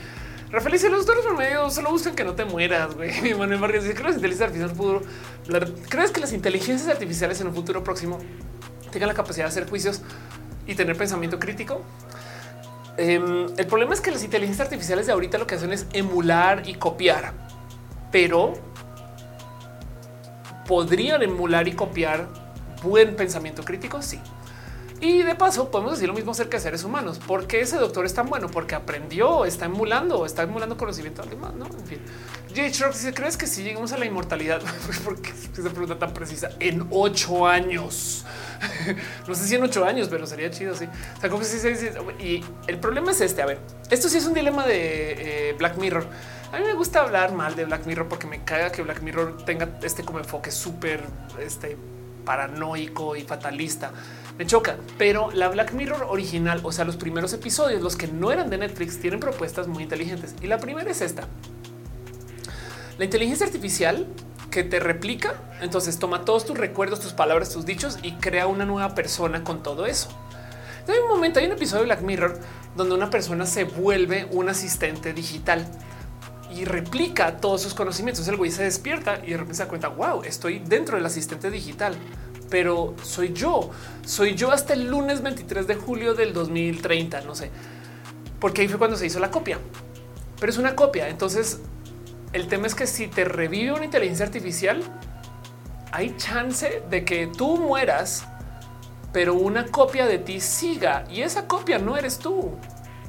Rafael 0.49 0.73
dice 0.73 0.89
los 0.89 1.05
doctores 1.05 1.25
promedio 1.25 1.69
solo 1.69 1.91
buscan 1.91 2.15
que 2.15 2.23
no 2.23 2.33
te 2.33 2.45
mueras. 2.45 2.95
Güey. 2.95 3.33
Manuel 3.37 3.59
Vargas 3.59 3.83
dice 3.83 3.95
que 3.95 4.03
las 4.03 4.15
inteligencias 4.15 4.49
artificiales 4.49 4.77
futuro. 4.77 5.01
¿Crees 5.89 6.11
que 6.11 6.21
las 6.21 6.31
inteligencias 6.31 6.89
artificiales 6.89 7.41
en 7.41 7.47
un 7.47 7.53
futuro 7.53 7.83
próximo 7.83 8.19
tengan 8.91 9.09
la 9.09 9.13
capacidad 9.13 9.45
de 9.45 9.49
hacer 9.49 9.69
juicios 9.69 10.01
y 10.65 10.75
tener 10.75 10.97
pensamiento 10.97 11.39
crítico? 11.39 11.81
Em, 12.97 13.47
el 13.57 13.67
problema 13.67 13.93
es 13.93 14.01
que 14.01 14.11
las 14.11 14.23
inteligencias 14.23 14.67
artificiales 14.67 15.05
de 15.05 15.11
ahorita 15.11 15.37
lo 15.37 15.47
que 15.47 15.55
hacen 15.55 15.73
es 15.73 15.85
emular 15.91 16.63
y 16.67 16.75
copiar, 16.75 17.33
pero 18.11 18.53
podrían 20.65 21.21
emular 21.21 21.67
y 21.67 21.73
copiar 21.73 22.27
buen 22.81 23.15
pensamiento 23.15 23.63
crítico. 23.63 24.01
Sí. 24.01 24.19
Y 25.01 25.23
de 25.23 25.35
paso 25.35 25.69
podemos 25.69 25.93
decir 25.93 26.07
lo 26.07 26.13
mismo 26.13 26.31
acerca 26.31 26.57
de 26.57 26.63
seres 26.63 26.83
humanos. 26.83 27.19
¿Por 27.19 27.47
qué 27.47 27.61
ese 27.61 27.77
doctor 27.77 28.05
es 28.05 28.13
tan 28.13 28.27
bueno? 28.27 28.47
Porque 28.47 28.75
aprendió, 28.75 29.45
está 29.45 29.65
emulando, 29.65 30.25
está 30.25 30.43
emulando 30.43 30.77
conocimiento 30.77 31.21
además, 31.21 31.53
¿no? 31.53 31.65
En 31.65 31.85
fin. 31.85 31.99
Jay 32.55 32.71
Shark 32.71 32.93
dice, 32.93 33.13
¿crees 33.13 33.35
que 33.35 33.47
si 33.47 33.63
llegamos 33.63 33.91
a 33.91 33.97
la 33.97 34.05
inmortalidad? 34.05 34.61
Porque 35.03 35.31
esa 35.31 35.69
pregunta 35.69 35.99
tan 35.99 36.13
precisa? 36.13 36.49
En 36.59 36.87
ocho 36.91 37.45
años. 37.45 38.25
no 39.27 39.35
sé 39.35 39.45
si 39.45 39.55
en 39.55 39.63
ocho 39.63 39.83
años, 39.83 40.07
pero 40.09 40.25
sería 40.25 40.49
chido. 40.49 40.73
Sí. 40.73 40.87
Y 42.19 42.43
el 42.67 42.79
problema 42.79 43.11
es 43.11 43.19
este. 43.19 43.41
A 43.41 43.45
ver, 43.45 43.59
esto 43.89 44.07
sí 44.07 44.17
es 44.17 44.25
un 44.25 44.33
dilema 44.33 44.65
de 44.65 45.49
eh, 45.49 45.53
Black 45.57 45.77
Mirror. 45.77 46.07
A 46.53 46.59
mí 46.59 46.65
me 46.65 46.73
gusta 46.73 47.01
hablar 47.01 47.33
mal 47.33 47.55
de 47.55 47.65
Black 47.65 47.85
Mirror 47.85 48.07
porque 48.07 48.27
me 48.27 48.45
caga 48.45 48.71
que 48.71 48.81
Black 48.81 49.01
Mirror 49.01 49.43
tenga 49.43 49.67
este 49.83 50.03
como 50.05 50.19
enfoque 50.19 50.51
súper 50.51 51.03
este, 51.41 51.77
paranoico 52.23 53.17
y 53.17 53.23
fatalista. 53.23 53.91
Me 54.37 54.45
choca, 54.45 54.77
pero 54.97 55.31
la 55.31 55.47
Black 55.47 55.73
Mirror 55.73 56.07
original, 56.09 56.59
o 56.63 56.71
sea, 56.71 56.83
los 56.83 56.97
primeros 56.97 57.31
episodios, 57.33 57.81
los 57.81 57.95
que 57.95 58.07
no 58.07 58.31
eran 58.31 58.49
de 58.49 58.57
Netflix, 58.57 58.99
tienen 58.99 59.19
propuestas 59.19 59.67
muy 59.67 59.83
inteligentes. 59.83 60.35
Y 60.41 60.47
la 60.47 60.57
primera 60.57 60.89
es 60.91 61.01
esta. 61.01 61.27
La 62.97 63.05
inteligencia 63.05 63.45
artificial 63.45 64.07
que 64.55 64.63
te 64.63 64.79
replica. 64.79 65.33
Entonces 65.61 65.99
toma 65.99 66.23
todos 66.23 66.45
tus 66.45 66.57
recuerdos, 66.57 67.01
tus 67.01 67.11
palabras, 67.11 67.49
tus 67.49 67.65
dichos 67.65 67.99
y 68.01 68.13
crea 68.13 68.47
una 68.47 68.65
nueva 68.65 68.95
persona 68.95 69.43
con 69.43 69.61
todo 69.61 69.85
eso. 69.85 70.07
hay 70.87 70.99
un 70.99 71.09
momento, 71.09 71.39
hay 71.39 71.45
un 71.47 71.51
episodio 71.51 71.81
de 71.81 71.87
Black 71.87 72.01
Mirror 72.01 72.39
donde 72.73 72.95
una 72.95 73.09
persona 73.09 73.45
se 73.45 73.65
vuelve 73.65 74.29
un 74.31 74.47
asistente 74.47 75.11
digital 75.11 75.67
y 76.49 76.63
replica 76.63 77.35
todos 77.35 77.63
sus 77.63 77.73
conocimientos. 77.73 78.25
El 78.29 78.37
güey 78.37 78.49
se 78.49 78.63
despierta 78.63 79.19
y 79.25 79.31
de 79.31 79.37
repente 79.37 79.55
se 79.55 79.63
da 79.63 79.67
cuenta, 79.67 79.89
wow, 79.89 80.23
estoy 80.23 80.59
dentro 80.59 80.95
del 80.95 81.05
asistente 81.05 81.51
digital, 81.51 81.95
pero 82.55 82.95
soy 83.03 83.33
yo, 83.33 83.69
soy 84.05 84.33
yo 84.33 84.49
hasta 84.49 84.71
el 84.71 84.89
lunes 84.89 85.21
23 85.21 85.67
de 85.67 85.75
julio 85.75 86.13
del 86.13 86.31
2030, 86.31 87.19
no 87.19 87.35
sé, 87.35 87.51
porque 88.39 88.61
ahí 88.61 88.69
fue 88.69 88.77
cuando 88.77 88.95
se 88.95 89.05
hizo 89.05 89.19
la 89.19 89.29
copia, 89.29 89.59
pero 90.39 90.53
es 90.53 90.57
una 90.57 90.73
copia. 90.73 91.09
Entonces 91.09 91.59
el 92.31 92.47
tema 92.47 92.67
es 92.67 92.73
que 92.73 92.87
si 92.87 93.07
te 93.07 93.25
revive 93.25 93.73
una 93.73 93.83
inteligencia 93.83 94.25
artificial, 94.25 94.81
hay 95.91 96.15
chance 96.15 96.81
de 96.89 97.03
que 97.03 97.27
tú 97.27 97.57
mueras, 97.57 98.25
pero 99.11 99.33
una 99.33 99.65
copia 99.65 100.05
de 100.05 100.19
ti 100.19 100.39
siga 100.39 101.03
y 101.11 101.23
esa 101.23 101.49
copia 101.49 101.77
no 101.77 101.97
eres 101.97 102.19
tú. 102.19 102.51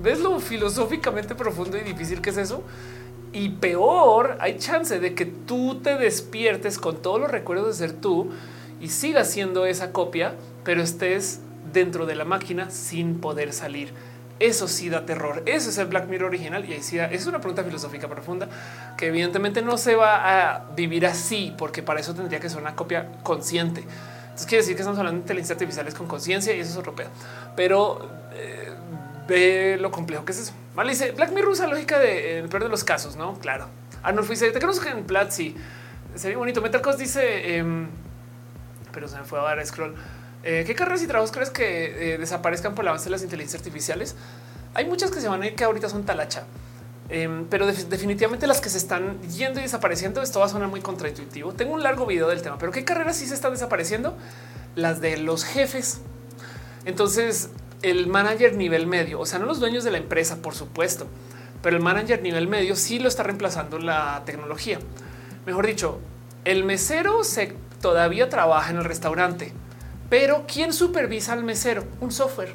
¿Ves 0.00 0.18
lo 0.18 0.41
filosóficamente 0.41 1.36
profundo 1.36 1.78
y 1.78 1.83
difícil 1.83 2.20
que 2.20 2.31
es 2.31 2.36
eso? 2.36 2.65
Y 3.33 3.50
peor, 3.50 4.39
hay 4.41 4.58
chance 4.58 4.99
de 4.99 5.15
que 5.15 5.25
tú 5.25 5.83
te 5.84 5.97
despiertes 5.97 6.81
con 6.81 7.00
todos 7.00 7.20
los 7.20 7.31
recuerdos 7.31 7.78
de 7.78 7.86
ser 7.86 7.97
tú 8.00 8.33
y 8.80 8.88
sigas 8.88 9.30
siendo 9.30 9.66
esa 9.66 9.92
copia, 9.92 10.34
pero 10.64 10.82
estés 10.82 11.40
dentro 11.72 12.06
de 12.06 12.14
la 12.14 12.24
máquina 12.24 12.70
sin 12.70 13.20
poder 13.20 13.52
salir. 13.52 13.92
Eso 14.38 14.68
sí 14.68 14.90
da 14.90 15.06
terror. 15.06 15.42
Eso 15.46 15.70
es 15.70 15.78
el 15.78 15.86
Black 15.86 16.08
Mirror 16.08 16.28
original. 16.28 16.64
Y 16.68 16.74
ahí 16.74 16.82
sí 16.82 16.98
es 16.98 17.26
una 17.26 17.40
pregunta 17.40 17.64
filosófica 17.64 18.06
profunda 18.06 18.48
que 18.96 19.06
evidentemente 19.06 19.62
no 19.62 19.78
se 19.78 19.94
va 19.94 20.55
a 20.55 20.64
vivir 20.76 21.06
así, 21.06 21.55
porque 21.56 21.82
para 21.82 22.00
eso 22.00 22.14
tendría 22.14 22.38
que 22.38 22.50
ser 22.50 22.60
una 22.60 22.74
copia 22.74 23.12
consciente. 23.22 23.80
Entonces 23.80 24.46
quiere 24.46 24.62
decir 24.62 24.76
que 24.76 24.82
estamos 24.82 24.98
hablando 24.98 25.18
de 25.18 25.22
inteligencia 25.22 25.55
artificiales 25.55 25.94
con 25.94 26.06
conciencia 26.06 26.55
y 26.55 26.60
eso 26.60 26.70
es 26.70 26.76
europeo. 26.76 27.08
Pero 27.56 28.06
eh, 28.34 28.72
ve 29.26 29.78
lo 29.80 29.90
complejo 29.90 30.26
que 30.26 30.32
es 30.32 30.40
eso. 30.40 30.52
Vale, 30.74 30.90
dice 30.90 31.12
Black 31.12 31.32
Mirror 31.32 31.52
usa 31.52 31.66
lógica 31.66 31.98
de 31.98 32.40
el 32.40 32.48
peor 32.50 32.64
de 32.64 32.68
los 32.68 32.84
casos, 32.84 33.16
no? 33.16 33.38
Claro. 33.38 33.68
Arnold 34.02 34.28
dice 34.28 34.50
te 34.50 34.60
conozco 34.60 34.86
en 34.88 35.05
Platzi. 35.05 35.56
Sería 36.14 36.36
bonito. 36.36 36.60
Metalcos 36.60 36.98
dice, 36.98 37.56
em, 37.56 37.88
pero 38.97 39.08
se 39.08 39.18
me 39.18 39.25
fue 39.25 39.39
a 39.39 39.42
dar 39.42 39.65
scroll. 39.66 39.94
Eh, 40.42 40.65
¿Qué 40.66 40.75
carreras 40.75 41.02
y 41.02 41.07
trabajos 41.07 41.31
crees 41.31 41.50
que 41.50 42.15
eh, 42.15 42.16
desaparezcan 42.16 42.75
por 42.75 42.83
el 42.83 42.89
avance 42.89 43.05
de 43.05 43.10
las 43.10 43.23
inteligencias 43.23 43.60
artificiales? 43.60 44.16
Hay 44.73 44.86
muchas 44.86 45.10
que 45.10 45.20
se 45.20 45.28
van 45.28 45.42
a 45.42 45.47
ir 45.47 45.55
que 45.55 45.65
ahorita 45.65 45.91
son 45.91 46.07
talacha, 46.07 46.44
em, 47.10 47.44
pero 47.50 47.66
definitivamente 47.66 48.47
las 48.47 48.62
que 48.62 48.70
se 48.70 48.78
están 48.78 49.20
yendo 49.28 49.60
y 49.60 49.65
desapareciendo, 49.65 50.23
esto 50.23 50.41
va 50.41 50.47
a 50.47 50.49
sonar 50.49 50.68
muy 50.68 50.81
contraintuitivo. 50.81 51.52
Tengo 51.52 51.75
un 51.75 51.83
largo 51.83 52.07
video 52.07 52.26
del 52.28 52.41
tema, 52.41 52.57
pero 52.57 52.73
¿qué 52.73 52.86
carreras 52.86 53.18
sí 53.18 53.26
se 53.26 53.34
están 53.34 53.52
desapareciendo? 53.52 54.16
Las 54.76 55.02
de 55.02 55.18
los 55.18 55.44
jefes. 55.44 56.00
Entonces, 56.86 57.50
el 57.83 58.07
manager 58.07 58.57
nivel 58.57 58.86
medio, 58.86 59.20
o 59.20 59.26
sea, 59.26 59.39
no 59.39 59.44
los 59.44 59.60
dueños 59.60 59.84
de 59.84 59.91
la 59.91 59.99
empresa, 59.99 60.36
por 60.41 60.55
supuesto, 60.55 61.07
pero 61.62 61.76
el 61.76 61.83
manager 61.83 62.23
nivel 62.23 62.49
medio 62.49 62.75
sí 62.76 62.99
lo 62.99 63.08
está 63.08 63.25
reemplazando 63.25 63.78
la 63.78 64.23
tecnología. 64.25 64.78
Mejor 65.44 65.66
dicho, 65.66 66.00
el 66.47 66.65
mesero 66.65 67.25
se 67.25 67.66
todavía 67.86 68.28
trabaja 68.28 68.73
en 68.73 68.78
el 68.78 68.84
restaurante, 68.84 69.52
pero 70.10 70.42
¿quién 70.52 70.73
supervisa 70.73 71.34
al 71.34 71.44
mesero? 71.44 71.84
Un 72.00 72.10
software. 72.10 72.52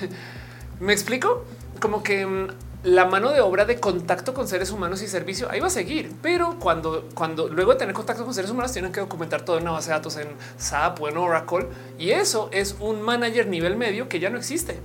¿Me 0.80 0.92
explico? 0.92 1.44
Como 1.78 2.02
que 2.02 2.26
mm, 2.26 2.48
la 2.82 3.04
mano 3.04 3.30
de 3.30 3.40
obra 3.40 3.64
de 3.64 3.78
contacto 3.78 4.34
con 4.34 4.48
seres 4.48 4.72
humanos 4.72 5.02
y 5.02 5.06
servicio 5.06 5.48
ahí 5.48 5.60
va 5.60 5.68
a 5.68 5.70
seguir, 5.70 6.12
pero 6.20 6.58
cuando, 6.58 7.08
cuando 7.14 7.46
luego 7.46 7.74
de 7.74 7.78
tener 7.78 7.94
contacto 7.94 8.24
con 8.24 8.34
seres 8.34 8.50
humanos 8.50 8.72
tienen 8.72 8.90
que 8.90 8.98
documentar 8.98 9.42
todo 9.42 9.56
en 9.56 9.62
una 9.62 9.70
base 9.70 9.90
de 9.90 9.98
datos 9.98 10.16
en 10.16 10.26
SAP 10.58 11.00
o 11.00 11.08
en 11.08 11.16
Oracle 11.16 11.68
y 11.96 12.10
eso 12.10 12.48
es 12.50 12.74
un 12.80 13.02
manager 13.02 13.46
nivel 13.46 13.76
medio 13.76 14.08
que 14.08 14.18
ya 14.18 14.30
no 14.30 14.36
existe. 14.36 14.80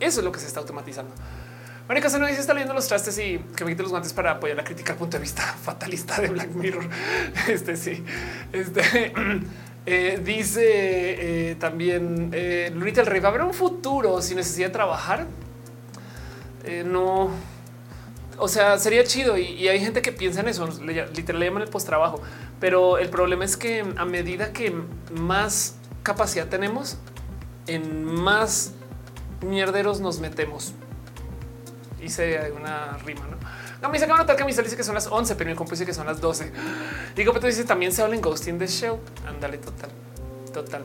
Eso 0.00 0.18
es 0.18 0.24
lo 0.24 0.32
que 0.32 0.40
se 0.40 0.48
está 0.48 0.58
automatizando. 0.58 1.12
Mónica 1.92 2.08
se 2.08 2.40
está 2.40 2.54
leyendo 2.54 2.72
los 2.72 2.88
trastes 2.88 3.18
y 3.18 3.38
que 3.54 3.66
me 3.66 3.72
quite 3.72 3.82
los 3.82 3.90
guantes 3.90 4.14
para 4.14 4.30
apoyar 4.30 4.56
la 4.56 4.64
crítica 4.64 4.94
al 4.94 4.98
punto 4.98 5.18
de 5.18 5.20
vista 5.20 5.42
fatalista 5.42 6.22
de 6.22 6.28
Black 6.28 6.48
Mirror. 6.54 6.88
Este 7.48 7.76
sí, 7.76 8.02
este 8.50 9.12
eh, 9.84 10.18
dice 10.24 11.50
eh, 11.50 11.54
también 11.56 12.30
eh, 12.32 12.72
el 12.72 13.06
Rey. 13.06 13.20
Va 13.20 13.28
a 13.28 13.30
haber 13.32 13.42
un 13.42 13.52
futuro 13.52 14.22
sin 14.22 14.38
necesidad 14.38 14.68
de 14.68 14.72
trabajar. 14.72 15.26
Eh, 16.64 16.82
no, 16.82 17.28
o 18.38 18.48
sea, 18.48 18.78
sería 18.78 19.04
chido 19.04 19.36
y, 19.36 19.68
hay 19.68 19.78
gente 19.78 20.00
que 20.00 20.12
piensa 20.12 20.40
en 20.40 20.48
eso. 20.48 20.66
Literal 20.80 21.40
le 21.40 21.44
llaman 21.44 21.62
el 21.62 21.68
post 21.68 21.86
trabajo, 21.86 22.22
pero 22.58 22.96
el 22.96 23.10
problema 23.10 23.44
es 23.44 23.58
que 23.58 23.84
a 23.98 24.06
medida 24.06 24.54
que 24.54 24.72
más 25.10 25.76
capacidad 26.02 26.48
tenemos, 26.48 26.96
en 27.66 28.06
más 28.06 28.72
mierderos 29.42 30.00
nos 30.00 30.20
metemos 30.20 30.72
hice 32.02 32.52
una 32.52 32.98
rima, 33.04 33.22
¿no? 33.22 33.36
No, 33.80 33.88
me 33.88 33.94
dice 33.94 34.06
que 34.06 34.12
una 34.12 34.26
camisa 34.26 34.62
dice 34.62 34.76
que 34.76 34.84
son 34.84 34.94
las 34.94 35.06
11, 35.08 35.34
pero 35.34 35.50
mi 35.50 35.56
compu 35.56 35.72
dice 35.72 35.84
que 35.86 35.94
son 35.94 36.06
las 36.06 36.20
12. 36.20 36.52
Digo, 37.16 37.32
pero 37.32 37.40
tú 37.40 37.46
dices 37.48 37.66
también 37.66 37.92
se 37.92 38.02
habla 38.02 38.14
en 38.14 38.20
Ghosting 38.20 38.58
the 38.58 38.68
Show. 38.68 39.00
Ándale, 39.26 39.58
total, 39.58 39.90
total. 40.52 40.84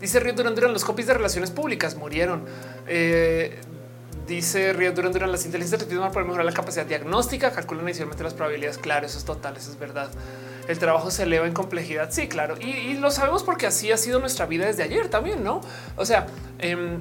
Dice 0.00 0.20
Río 0.20 0.32
Durán 0.32 0.54
Durán, 0.54 0.72
los 0.72 0.84
copies 0.84 1.06
de 1.08 1.14
relaciones 1.14 1.50
públicas 1.50 1.96
murieron. 1.96 2.44
Eh, 2.86 3.58
dice 4.26 4.72
Río 4.72 4.92
Durán 4.92 5.12
Durán, 5.12 5.32
las 5.32 5.44
inteligencias 5.44 5.80
artificiales 5.80 6.12
para 6.12 6.24
mejorar 6.24 6.46
la 6.46 6.52
capacidad 6.52 6.86
diagnóstica, 6.86 7.52
calculan 7.52 7.84
inicialmente 7.84 8.22
las 8.22 8.34
probabilidades. 8.34 8.78
Claro, 8.78 9.06
eso 9.06 9.18
es 9.18 9.24
total, 9.24 9.56
eso 9.56 9.70
es 9.70 9.78
verdad. 9.78 10.10
El 10.68 10.78
trabajo 10.78 11.10
se 11.10 11.22
eleva 11.22 11.46
en 11.46 11.54
complejidad. 11.54 12.10
Sí, 12.10 12.28
claro. 12.28 12.56
Y, 12.60 12.94
lo 12.94 13.10
sabemos 13.10 13.42
porque 13.42 13.66
así 13.66 13.90
ha 13.90 13.96
sido 13.96 14.20
nuestra 14.20 14.46
vida 14.46 14.66
desde 14.66 14.82
ayer 14.82 15.08
también, 15.08 15.42
¿no? 15.42 15.60
O 15.96 16.04
sea, 16.04 16.26
eh, 16.58 16.98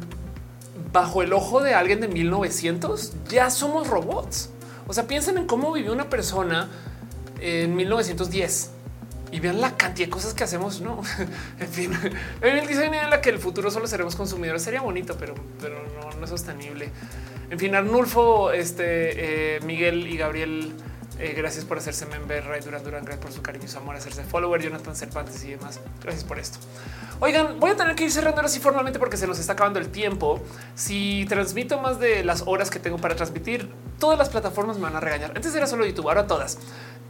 bajo 0.91 1.21
el 1.21 1.33
ojo 1.33 1.61
de 1.61 1.73
alguien 1.73 2.01
de 2.01 2.07
1900, 2.07 3.13
ya 3.29 3.49
somos 3.49 3.87
robots. 3.87 4.49
O 4.87 4.93
sea, 4.93 5.05
piensen 5.07 5.37
en 5.37 5.47
cómo 5.47 5.71
vivió 5.73 5.91
una 5.91 6.09
persona 6.09 6.69
en 7.39 7.75
1910 7.75 8.71
y 9.31 9.39
vean 9.39 9.59
la 9.59 9.75
cantidad 9.75 10.07
de 10.07 10.11
cosas 10.11 10.33
que 10.33 10.43
hacemos. 10.43 10.81
No, 10.81 11.01
en 11.59 11.67
fin, 11.67 11.91
el 12.41 12.67
diseño 12.67 13.01
en 13.01 13.09
la 13.09 13.21
que 13.21 13.29
el 13.29 13.39
futuro 13.39 13.69
solo 13.71 13.87
seremos 13.87 14.15
consumidores 14.15 14.61
sería 14.61 14.81
bonito, 14.81 15.15
pero, 15.19 15.35
pero 15.61 15.77
no, 16.17 16.23
es 16.23 16.29
sostenible. 16.29 16.89
En 17.49 17.59
fin, 17.59 17.75
Arnulfo, 17.75 18.51
este 18.51 19.55
eh, 19.55 19.59
Miguel 19.61 20.07
y 20.07 20.17
Gabriel 20.17 20.73
eh, 21.19 21.33
gracias 21.35 21.65
por 21.65 21.77
hacerse 21.77 22.05
member, 22.05 22.45
Ray 22.45 22.61
Duran 22.61 22.83
Duran, 22.83 23.03
gracias 23.03 23.23
por 23.23 23.33
su 23.33 23.41
cariño 23.41 23.67
su 23.67 23.77
amor, 23.77 23.95
hacerse 23.95 24.23
follower, 24.23 24.61
Jonathan 24.61 24.95
Cervantes 24.95 25.43
y 25.43 25.51
demás. 25.51 25.79
Gracias 26.01 26.23
por 26.23 26.39
esto. 26.39 26.59
Oigan, 27.19 27.59
voy 27.59 27.71
a 27.71 27.75
tener 27.75 27.95
que 27.95 28.03
ir 28.03 28.11
cerrando 28.11 28.37
ahora 28.37 28.49
sí 28.49 28.59
formalmente 28.59 28.99
porque 28.99 29.17
se 29.17 29.25
nos 29.25 29.39
está 29.39 29.53
acabando 29.53 29.79
el 29.79 29.89
tiempo. 29.89 30.39
Si 30.75 31.25
transmito 31.27 31.79
más 31.79 31.99
de 31.99 32.23
las 32.23 32.43
horas 32.45 32.69
que 32.69 32.79
tengo 32.79 32.97
para 32.97 33.15
transmitir, 33.15 33.69
todas 33.99 34.19
las 34.19 34.29
plataformas 34.29 34.77
me 34.77 34.83
van 34.83 34.95
a 34.95 34.99
regañar. 34.99 35.31
Antes 35.35 35.55
era 35.55 35.65
solo 35.65 35.85
YouTube, 35.85 36.07
ahora 36.07 36.27
todas. 36.27 36.59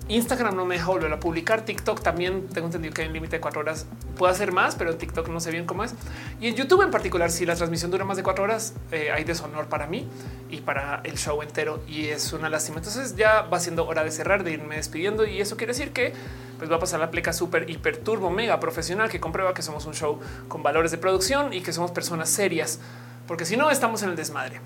Instagram 0.10 0.56
no 0.56 0.66
me 0.66 0.76
deja 0.76 0.88
volver 0.88 1.12
a 1.12 1.20
publicar. 1.20 1.66
TikTok 1.66 2.02
también 2.02 2.48
tengo 2.48 2.68
entendido 2.68 2.94
que 2.94 3.02
hay 3.02 3.08
un 3.08 3.14
límite 3.14 3.38
de 3.38 3.42
cuatro 3.42 3.60
horas. 3.60 3.86
Puedo 4.18 4.32
hacer 4.32 4.54
más, 4.54 4.76
pero 4.76 4.92
en 4.92 4.98
TikTok 4.98 5.28
no 5.28 5.40
sé 5.40 5.52
bien 5.52 5.66
cómo 5.66 5.84
es. 5.84 5.94
Y 6.40 6.48
en 6.48 6.56
YouTube 6.56 6.82
en 6.82 6.92
particular, 6.92 7.30
si 7.30 7.46
la 7.46 7.56
transmisión 7.56 7.92
dura 7.92 8.06
más 8.06 8.16
de 8.16 8.24
cuatro 8.24 8.46
horas, 8.46 8.74
eh, 8.92 9.12
hay 9.12 9.26
deshonor 9.26 9.68
para 9.68 9.86
mí 9.88 10.08
y 10.50 10.62
para 10.62 11.02
el 11.04 11.18
show 11.18 11.42
entero. 11.42 11.82
Y 11.88 12.06
es 12.08 12.32
una 12.32 12.50
lástima. 12.50 12.78
Entonces 12.78 13.16
ya 13.18 13.42
va 13.42 13.60
siendo 13.60 13.86
hora 13.86 14.04
de 14.04 14.12
cerrar, 14.12 14.44
de 14.44 14.52
irme 14.52 14.78
despidiendo. 14.78 15.26
Y 15.26 15.42
eso 15.42 15.58
quiere 15.58 15.74
decir 15.74 15.92
que 15.92 16.14
pues 16.58 16.72
va 16.72 16.78
a 16.78 16.80
pasar 16.80 17.00
la 17.00 17.12
pleca 17.12 17.34
súper, 17.34 17.70
hiper 17.70 17.98
turbo, 17.98 18.30
mega 18.30 18.60
profesional 18.60 19.10
que 19.10 19.20
comprueba 19.20 19.54
que 19.54 19.62
somos 19.62 19.86
un 19.86 19.94
show 19.94 20.20
con 20.48 20.64
valores 20.64 20.92
de 20.92 20.98
producción 20.98 21.54
y 21.54 21.62
que 21.62 21.74
somos 21.74 21.92
personas 21.92 22.30
serias. 22.30 22.80
Porque 23.28 23.44
si 23.44 23.58
no, 23.58 23.70
estamos 23.70 24.04
en 24.04 24.10
el 24.12 24.16
desmadre. 24.16 24.62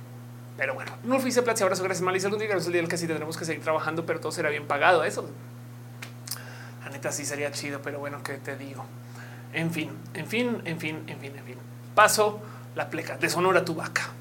Pero 0.61 0.75
bueno, 0.75 0.91
no 1.03 1.15
a 1.15 1.19
Platzi, 1.19 1.63
ahora 1.63 1.75
gracias 1.75 2.01
Malisa. 2.01 2.27
Algún 2.27 2.39
día 2.39 2.55
es 2.55 2.67
el 2.67 2.73
día 2.73 2.85
que 2.85 2.95
sí 2.95 3.07
tendremos 3.07 3.35
que 3.35 3.45
seguir 3.45 3.63
trabajando, 3.63 4.05
pero 4.05 4.19
todo 4.19 4.31
será 4.31 4.51
bien 4.51 4.67
pagado. 4.67 5.03
Eso, 5.03 5.27
la 6.83 6.91
neta, 6.91 7.11
sí 7.11 7.25
sería 7.25 7.51
chido, 7.51 7.81
pero 7.81 7.97
bueno, 7.97 8.21
¿qué 8.21 8.33
te 8.33 8.55
digo? 8.55 8.85
En 9.53 9.71
fin, 9.71 9.89
en 10.13 10.27
fin, 10.27 10.61
en 10.65 10.79
fin, 10.79 11.03
en 11.07 11.19
fin, 11.19 11.35
en 11.35 11.43
fin. 11.43 11.55
Paso 11.95 12.41
la 12.75 12.91
pleca, 12.91 13.17
deshonora 13.17 13.65
tu 13.65 13.73
vaca. 13.73 14.11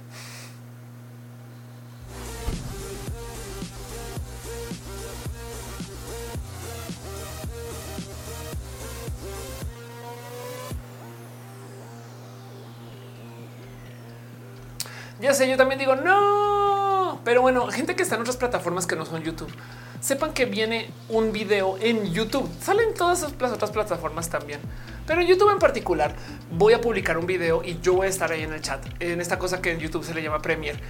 Ya 15.21 15.35
sé, 15.35 15.49
yo 15.51 15.59
también 15.59 15.79
digo 15.79 15.97
no, 15.97 17.21
pero 17.25 17.43
bueno, 17.43 17.67
gente 17.67 17.95
que 17.95 18.03
está 18.03 18.15
en 18.15 18.23
otras 18.23 18.39
plataformas 18.39 18.87
que 18.87 18.97
no 18.97 19.05
son 19.05 19.23
YouTube, 19.23 19.53
sepan 20.01 20.33
que 20.33 20.47
viene 20.47 20.91
un 21.11 21.31
video 21.31 21.77
en 21.79 22.11
YouTube. 22.11 22.49
Salen 22.63 22.95
todas 22.95 23.21
las 23.39 23.53
otras 23.53 23.71
plataformas 23.71 24.31
también, 24.31 24.61
pero 25.07 25.21
en 25.21 25.27
YouTube 25.27 25.51
en 25.51 25.59
particular 25.59 26.15
voy 26.51 26.73
a 26.73 26.81
publicar 26.81 27.19
un 27.19 27.27
video 27.27 27.63
y 27.63 27.79
yo 27.83 27.95
voy 27.95 28.07
a 28.07 28.11
estar 28.11 28.33
ahí 28.33 28.45
en 28.45 28.55
el 28.55 28.63
chat 28.63 28.83
en 28.99 29.21
esta 29.21 29.39
cosa 29.39 29.61
que 29.61 29.73
en 29.73 29.79
YouTube 29.79 30.05
se 30.05 30.15
le 30.15 30.23
llama 30.23 30.41
Premiere. 30.41 30.81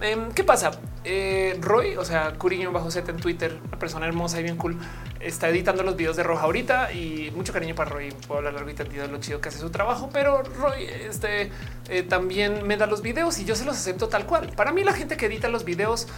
Em, 0.00 0.32
¿Qué 0.32 0.44
pasa? 0.44 0.70
Eh, 1.04 1.58
Roy, 1.60 1.96
o 1.96 2.04
sea, 2.04 2.32
Curiño 2.38 2.72
bajo 2.72 2.90
Z 2.90 3.10
en 3.10 3.18
Twitter, 3.18 3.58
una 3.68 3.78
persona 3.78 4.06
hermosa 4.06 4.40
y 4.40 4.42
bien 4.42 4.56
cool, 4.56 4.78
está 5.18 5.48
editando 5.50 5.82
los 5.82 5.94
videos 5.96 6.16
de 6.16 6.22
Roja 6.22 6.44
ahorita 6.44 6.92
y 6.92 7.30
mucho 7.36 7.52
cariño 7.52 7.74
para 7.74 7.90
Roy. 7.90 8.10
Puedo 8.26 8.38
hablar 8.38 8.54
largo 8.54 8.70
y 8.70 8.74
tendido 8.74 9.02
de 9.06 9.12
lo 9.12 9.20
chido 9.20 9.40
que 9.42 9.50
hace 9.50 9.58
su 9.58 9.70
trabajo, 9.70 10.08
pero 10.10 10.42
Roy 10.42 10.84
este, 10.84 11.50
eh, 11.88 12.02
también 12.02 12.66
me 12.66 12.78
da 12.78 12.86
los 12.86 13.02
videos 13.02 13.38
y 13.38 13.44
yo 13.44 13.54
se 13.54 13.64
los 13.66 13.76
acepto 13.76 14.08
tal 14.08 14.24
cual. 14.24 14.50
Para 14.56 14.72
mí, 14.72 14.84
la 14.84 14.94
gente 14.94 15.18
que 15.18 15.26
edita 15.26 15.48
los 15.48 15.64
videos, 15.64 16.08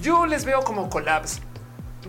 yo 0.00 0.26
les 0.26 0.44
veo 0.44 0.62
como 0.62 0.90
collabs 0.90 1.40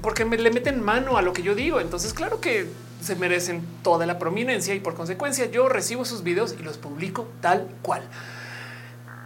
porque 0.02 0.26
me 0.26 0.38
le 0.38 0.52
meten 0.52 0.82
mano 0.82 1.18
a 1.18 1.22
lo 1.22 1.34
que 1.34 1.44
yo 1.44 1.54
digo. 1.54 1.80
Entonces, 1.80 2.14
claro 2.14 2.42
que 2.42 2.68
se 3.02 3.16
merecen 3.16 3.62
toda 3.84 4.08
la 4.08 4.18
prominencia 4.18 4.74
y 4.74 4.80
por 4.80 4.96
consecuencia 4.96 5.46
yo 5.46 5.70
recibo 5.70 6.04
sus 6.06 6.24
videos 6.24 6.56
y 6.60 6.64
los 6.64 6.78
publico 6.78 7.28
tal 7.42 7.68
cual. 7.84 8.02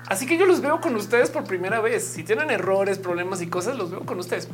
Así 0.10 0.26
que 0.26 0.38
yo 0.38 0.46
los 0.46 0.60
veo 0.60 0.82
con 0.82 0.96
ustedes 0.96 1.30
por 1.30 1.44
primera 1.44 1.80
vez. 1.80 2.04
Si 2.04 2.24
tienen 2.24 2.50
errores, 2.50 2.98
problemas 2.98 3.42
y 3.42 3.48
cosas, 3.48 3.78
los 3.78 3.92
veo 3.92 4.02
con 4.02 4.20
ustedes. 4.20 4.48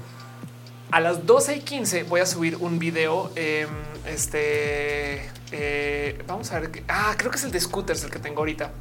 A 0.91 0.99
las 0.99 1.25
12 1.25 1.55
y 1.55 1.59
15 1.61 2.03
voy 2.03 2.19
a 2.19 2.25
subir 2.25 2.57
un 2.57 2.77
video. 2.77 3.31
Em, 3.35 3.69
este 4.05 5.29
eh, 5.51 6.21
vamos 6.27 6.51
a 6.51 6.59
ver. 6.59 6.83
Ah, 6.89 7.15
creo 7.17 7.31
que 7.31 7.37
es 7.37 7.43
el 7.45 7.51
de 7.51 7.59
scooters 7.59 8.03
el 8.03 8.11
que 8.11 8.19
tengo 8.19 8.39
ahorita. 8.39 8.71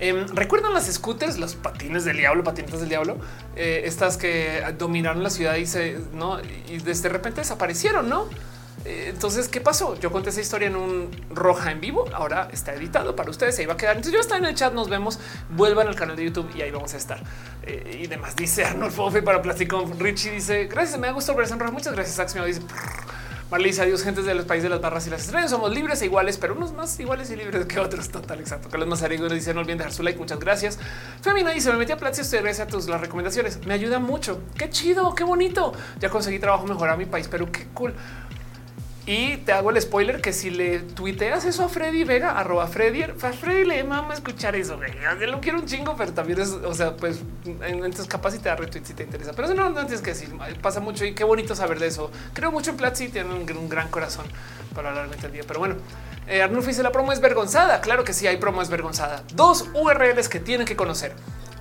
Em, 0.00 0.26
¿Recuerdan 0.34 0.74
las 0.74 0.92
scooters, 0.92 1.38
los 1.38 1.54
patines 1.54 2.04
del 2.04 2.16
diablo, 2.16 2.42
patinetas 2.42 2.80
del 2.80 2.88
diablo? 2.88 3.18
Eh, 3.54 3.82
estas 3.84 4.16
que 4.16 4.64
dominaron 4.76 5.22
la 5.22 5.30
ciudad 5.30 5.54
y 5.54 5.66
se 5.66 5.96
no 6.12 6.40
y 6.40 6.78
desde 6.78 7.08
repente 7.08 7.40
desaparecieron, 7.40 8.08
no? 8.08 8.28
Eh, 8.84 9.06
entonces, 9.10 9.48
¿qué 9.48 9.60
pasó? 9.60 9.98
Yo 10.00 10.10
conté 10.10 10.30
esa 10.30 10.40
historia 10.40 10.68
en 10.68 10.76
un 10.76 11.10
roja 11.30 11.70
en 11.70 11.80
vivo. 11.80 12.04
Ahora 12.12 12.48
está 12.52 12.74
editado 12.74 13.14
para 13.14 13.30
ustedes. 13.30 13.58
Ahí 13.58 13.66
va 13.66 13.74
a 13.74 13.76
quedar. 13.76 13.96
Entonces, 13.96 14.14
yo 14.14 14.20
está 14.20 14.36
en 14.38 14.44
el 14.44 14.54
chat. 14.54 14.72
Nos 14.72 14.88
vemos. 14.88 15.18
Vuelvan 15.50 15.88
al 15.88 15.94
canal 15.94 16.16
de 16.16 16.24
YouTube 16.24 16.50
y 16.54 16.62
ahí 16.62 16.70
vamos 16.70 16.94
a 16.94 16.96
estar. 16.96 17.22
Eh, 17.62 18.00
y 18.02 18.06
demás. 18.06 18.34
Dice 18.34 18.64
Arnold 18.64 18.92
Fofe 18.92 19.22
para 19.22 19.40
Plástico. 19.40 19.88
Richie 19.98 20.32
dice 20.32 20.64
gracias. 20.64 20.98
Me 20.98 21.08
ha 21.08 21.12
gustado 21.12 21.38
ver 21.38 21.48
en 21.50 21.58
roja. 21.58 21.72
Muchas 21.72 21.94
gracias. 21.94 22.18
Axio 22.18 22.44
dice 22.44 22.62
Marlisa, 23.52 23.82
adiós, 23.82 24.02
gentes 24.02 24.24
de 24.24 24.34
los 24.34 24.46
países 24.46 24.62
de 24.62 24.70
las 24.70 24.80
barras 24.80 25.06
y 25.06 25.10
las 25.10 25.26
estrellas. 25.26 25.50
Somos 25.50 25.74
libres 25.74 26.00
e 26.00 26.06
iguales, 26.06 26.38
pero 26.38 26.54
unos 26.54 26.72
más 26.72 26.98
iguales 26.98 27.30
y 27.30 27.36
libres 27.36 27.66
que 27.66 27.78
otros. 27.78 28.08
Total, 28.08 28.40
exacto. 28.40 28.70
Carlos 28.70 28.88
Mazarigo 28.88 29.28
dice: 29.28 29.52
No 29.52 29.60
olviden 29.60 29.76
dejar 29.76 29.92
su 29.92 30.02
like. 30.02 30.18
Muchas 30.18 30.40
gracias. 30.40 30.78
Femina 31.20 31.50
dice: 31.50 31.70
Me 31.70 31.76
metí 31.76 31.92
a 31.92 31.98
Platzi. 31.98 32.22
Gracias 32.22 32.60
a 32.60 32.66
tus 32.66 32.88
las 32.88 33.02
recomendaciones. 33.02 33.58
Me 33.66 33.74
ayuda 33.74 33.98
mucho. 33.98 34.40
Qué 34.56 34.70
chido, 34.70 35.14
qué 35.14 35.24
bonito. 35.24 35.74
Ya 36.00 36.08
conseguí 36.08 36.38
trabajo 36.38 36.66
mejorar 36.66 36.96
mi 36.96 37.04
país, 37.04 37.28
pero 37.28 37.52
qué 37.52 37.66
cool. 37.74 37.92
Y 39.04 39.38
te 39.38 39.52
hago 39.52 39.70
el 39.70 39.82
spoiler 39.82 40.20
que 40.20 40.32
si 40.32 40.50
le 40.50 40.78
tuiteas 40.78 41.44
eso 41.44 41.64
a 41.64 41.68
Freddy 41.68 42.04
Vega, 42.04 42.38
arroba 42.38 42.68
Freddy, 42.68 43.02
a 43.02 43.32
Freddy 43.32 43.64
le 43.64 43.82
mama 43.82 44.14
escuchar 44.14 44.54
eso. 44.54 44.78
Yo 45.20 45.26
lo 45.26 45.40
quiero 45.40 45.58
un 45.58 45.66
chingo, 45.66 45.96
pero 45.96 46.12
también 46.12 46.40
es, 46.40 46.50
o 46.50 46.72
sea, 46.72 46.96
pues 46.96 47.20
entonces 47.44 48.06
capaz 48.06 48.30
si 48.30 48.38
te 48.38 48.48
da 48.48 48.54
retweet 48.54 48.84
si 48.84 48.94
te 48.94 49.02
interesa. 49.02 49.32
Pero 49.32 49.48
eso 49.48 49.56
no, 49.56 49.70
no 49.70 49.80
tienes 49.86 50.02
que 50.02 50.10
decir, 50.10 50.30
pasa 50.60 50.78
mucho 50.78 51.04
y 51.04 51.14
qué 51.14 51.24
bonito 51.24 51.56
saber 51.56 51.80
de 51.80 51.88
eso. 51.88 52.12
Creo 52.32 52.52
mucho 52.52 52.70
en 52.70 52.76
Platzi, 52.76 53.08
tiene 53.08 53.34
un, 53.34 53.68
gran 53.68 53.88
corazón 53.88 54.26
para 54.72 54.90
hablar 54.90 55.08
el 55.20 55.32
día. 55.32 55.42
Pero 55.48 55.58
bueno, 55.58 55.74
eh, 56.28 56.40
Arnulfo 56.40 56.68
dice 56.68 56.84
la 56.84 56.92
promo 56.92 57.12
es 57.12 57.20
vergonzada. 57.20 57.80
Claro 57.80 58.04
que 58.04 58.12
sí, 58.12 58.28
hay 58.28 58.36
promo 58.36 58.62
es 58.62 58.70
vergonzada. 58.70 59.24
Dos 59.34 59.68
URLs 59.74 60.28
que 60.28 60.38
tienen 60.38 60.64
que 60.64 60.76
conocer. 60.76 61.12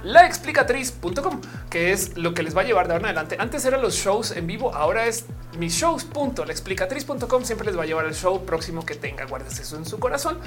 laexplicatriz.com, 0.04 1.42
que 1.70 1.92
es 1.92 2.18
lo 2.18 2.34
que 2.34 2.44
les 2.44 2.56
va 2.56 2.62
a 2.62 2.64
llevar 2.64 2.88
de 2.88 2.94
ahora 2.94 3.10
en 3.10 3.18
adelante. 3.18 3.38
Antes 3.40 3.66
eran 3.66 3.82
los 3.82 3.96
shows 3.96 4.32
en 4.32 4.48
vivo, 4.48 4.74
ahora 4.74 5.08
es 5.08 5.26
mis 5.58 5.74
shows. 5.74 6.08
Laexplicatriz.com 6.46 7.44
siempre 7.44 7.68
les 7.68 7.78
va 7.78 7.84
a 7.84 7.86
llevar 7.86 8.06
el 8.06 8.16
show 8.16 8.46
próximo 8.46 8.86
que 8.86 8.96
tenga. 8.96 9.26
Guardes 9.26 9.60
eso 9.60 9.78
en 9.78 9.86
su 9.86 10.00
corazón. 10.00 10.40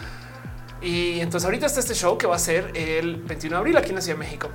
Y 0.81 1.21
entonces 1.21 1.47
ahorita 1.47 1.67
está 1.67 1.81
este 1.81 1.95
show 1.95 2.19
que 2.19 2.27
va 2.27 2.37
a 2.37 2.39
ser 2.39 2.73
el 2.75 3.17
21 3.17 3.57
de 3.57 3.59
abril 3.59 3.77
aquí 3.77 3.91
en 3.91 3.97
la 3.97 4.01
Ciudad 4.03 4.19
de 4.19 4.25
México. 4.25 4.51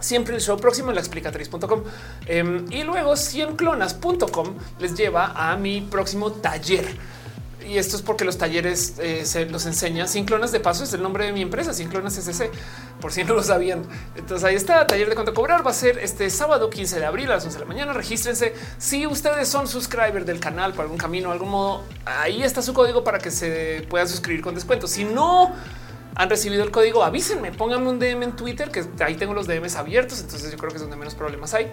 Siempre 0.00 0.36
el 0.36 0.40
show 0.40 0.56
próximo 0.56 0.90
en 0.90 0.94
la 0.94 1.00
explicatriz.com 1.00 1.82
em, 2.26 2.66
y 2.70 2.84
luego 2.84 3.12
100clonas.com 3.14 4.54
les 4.78 4.94
lleva 4.94 5.32
a 5.34 5.56
mi 5.56 5.80
próximo 5.80 6.30
taller 6.30 6.86
y 7.68 7.76
esto 7.76 7.96
es 7.96 8.02
porque 8.02 8.24
los 8.24 8.38
talleres 8.38 8.94
eh, 8.98 9.26
se 9.26 9.44
los 9.44 9.66
enseña. 9.66 10.06
Sin 10.06 10.24
clonas 10.24 10.52
de 10.52 10.60
paso 10.60 10.84
es 10.84 10.92
el 10.94 11.02
nombre 11.02 11.26
de 11.26 11.32
mi 11.32 11.42
empresa, 11.42 11.74
Sin 11.74 11.88
clonas 11.88 12.16
SC, 12.16 12.50
por 13.00 13.12
si 13.12 13.24
no 13.24 13.34
lo 13.34 13.42
sabían. 13.42 13.82
Entonces 14.16 14.42
ahí 14.44 14.54
está, 14.54 14.86
taller 14.86 15.08
de 15.08 15.14
cuánto 15.14 15.34
cobrar. 15.34 15.66
Va 15.66 15.70
a 15.70 15.74
ser 15.74 15.98
este 15.98 16.30
sábado 16.30 16.70
15 16.70 16.98
de 16.98 17.04
abril 17.04 17.26
a 17.30 17.34
las 17.34 17.44
11 17.44 17.58
de 17.58 17.64
la 17.64 17.68
mañana. 17.68 17.92
Regístrense. 17.92 18.54
Si 18.78 19.06
ustedes 19.06 19.48
son 19.48 19.68
subscriber 19.68 20.24
del 20.24 20.40
canal 20.40 20.72
por 20.72 20.84
algún 20.84 20.96
camino, 20.96 21.30
algún 21.30 21.50
modo, 21.50 21.84
ahí 22.06 22.42
está 22.42 22.62
su 22.62 22.72
código 22.72 23.04
para 23.04 23.18
que 23.18 23.30
se 23.30 23.86
puedan 23.90 24.08
suscribir 24.08 24.40
con 24.40 24.54
descuento. 24.54 24.86
Si 24.86 25.04
no, 25.04 25.54
han 26.18 26.28
recibido 26.28 26.64
el 26.64 26.72
código, 26.72 27.04
avísenme, 27.04 27.52
pónganme 27.52 27.88
un 27.90 28.00
DM 28.00 28.24
en 28.24 28.32
Twitter, 28.32 28.72
que 28.72 28.84
ahí 29.04 29.14
tengo 29.14 29.34
los 29.34 29.46
DMs 29.46 29.76
abiertos, 29.76 30.20
entonces 30.20 30.50
yo 30.50 30.58
creo 30.58 30.70
que 30.70 30.76
es 30.76 30.82
donde 30.82 30.96
menos 30.96 31.14
problemas 31.14 31.54
hay. 31.54 31.70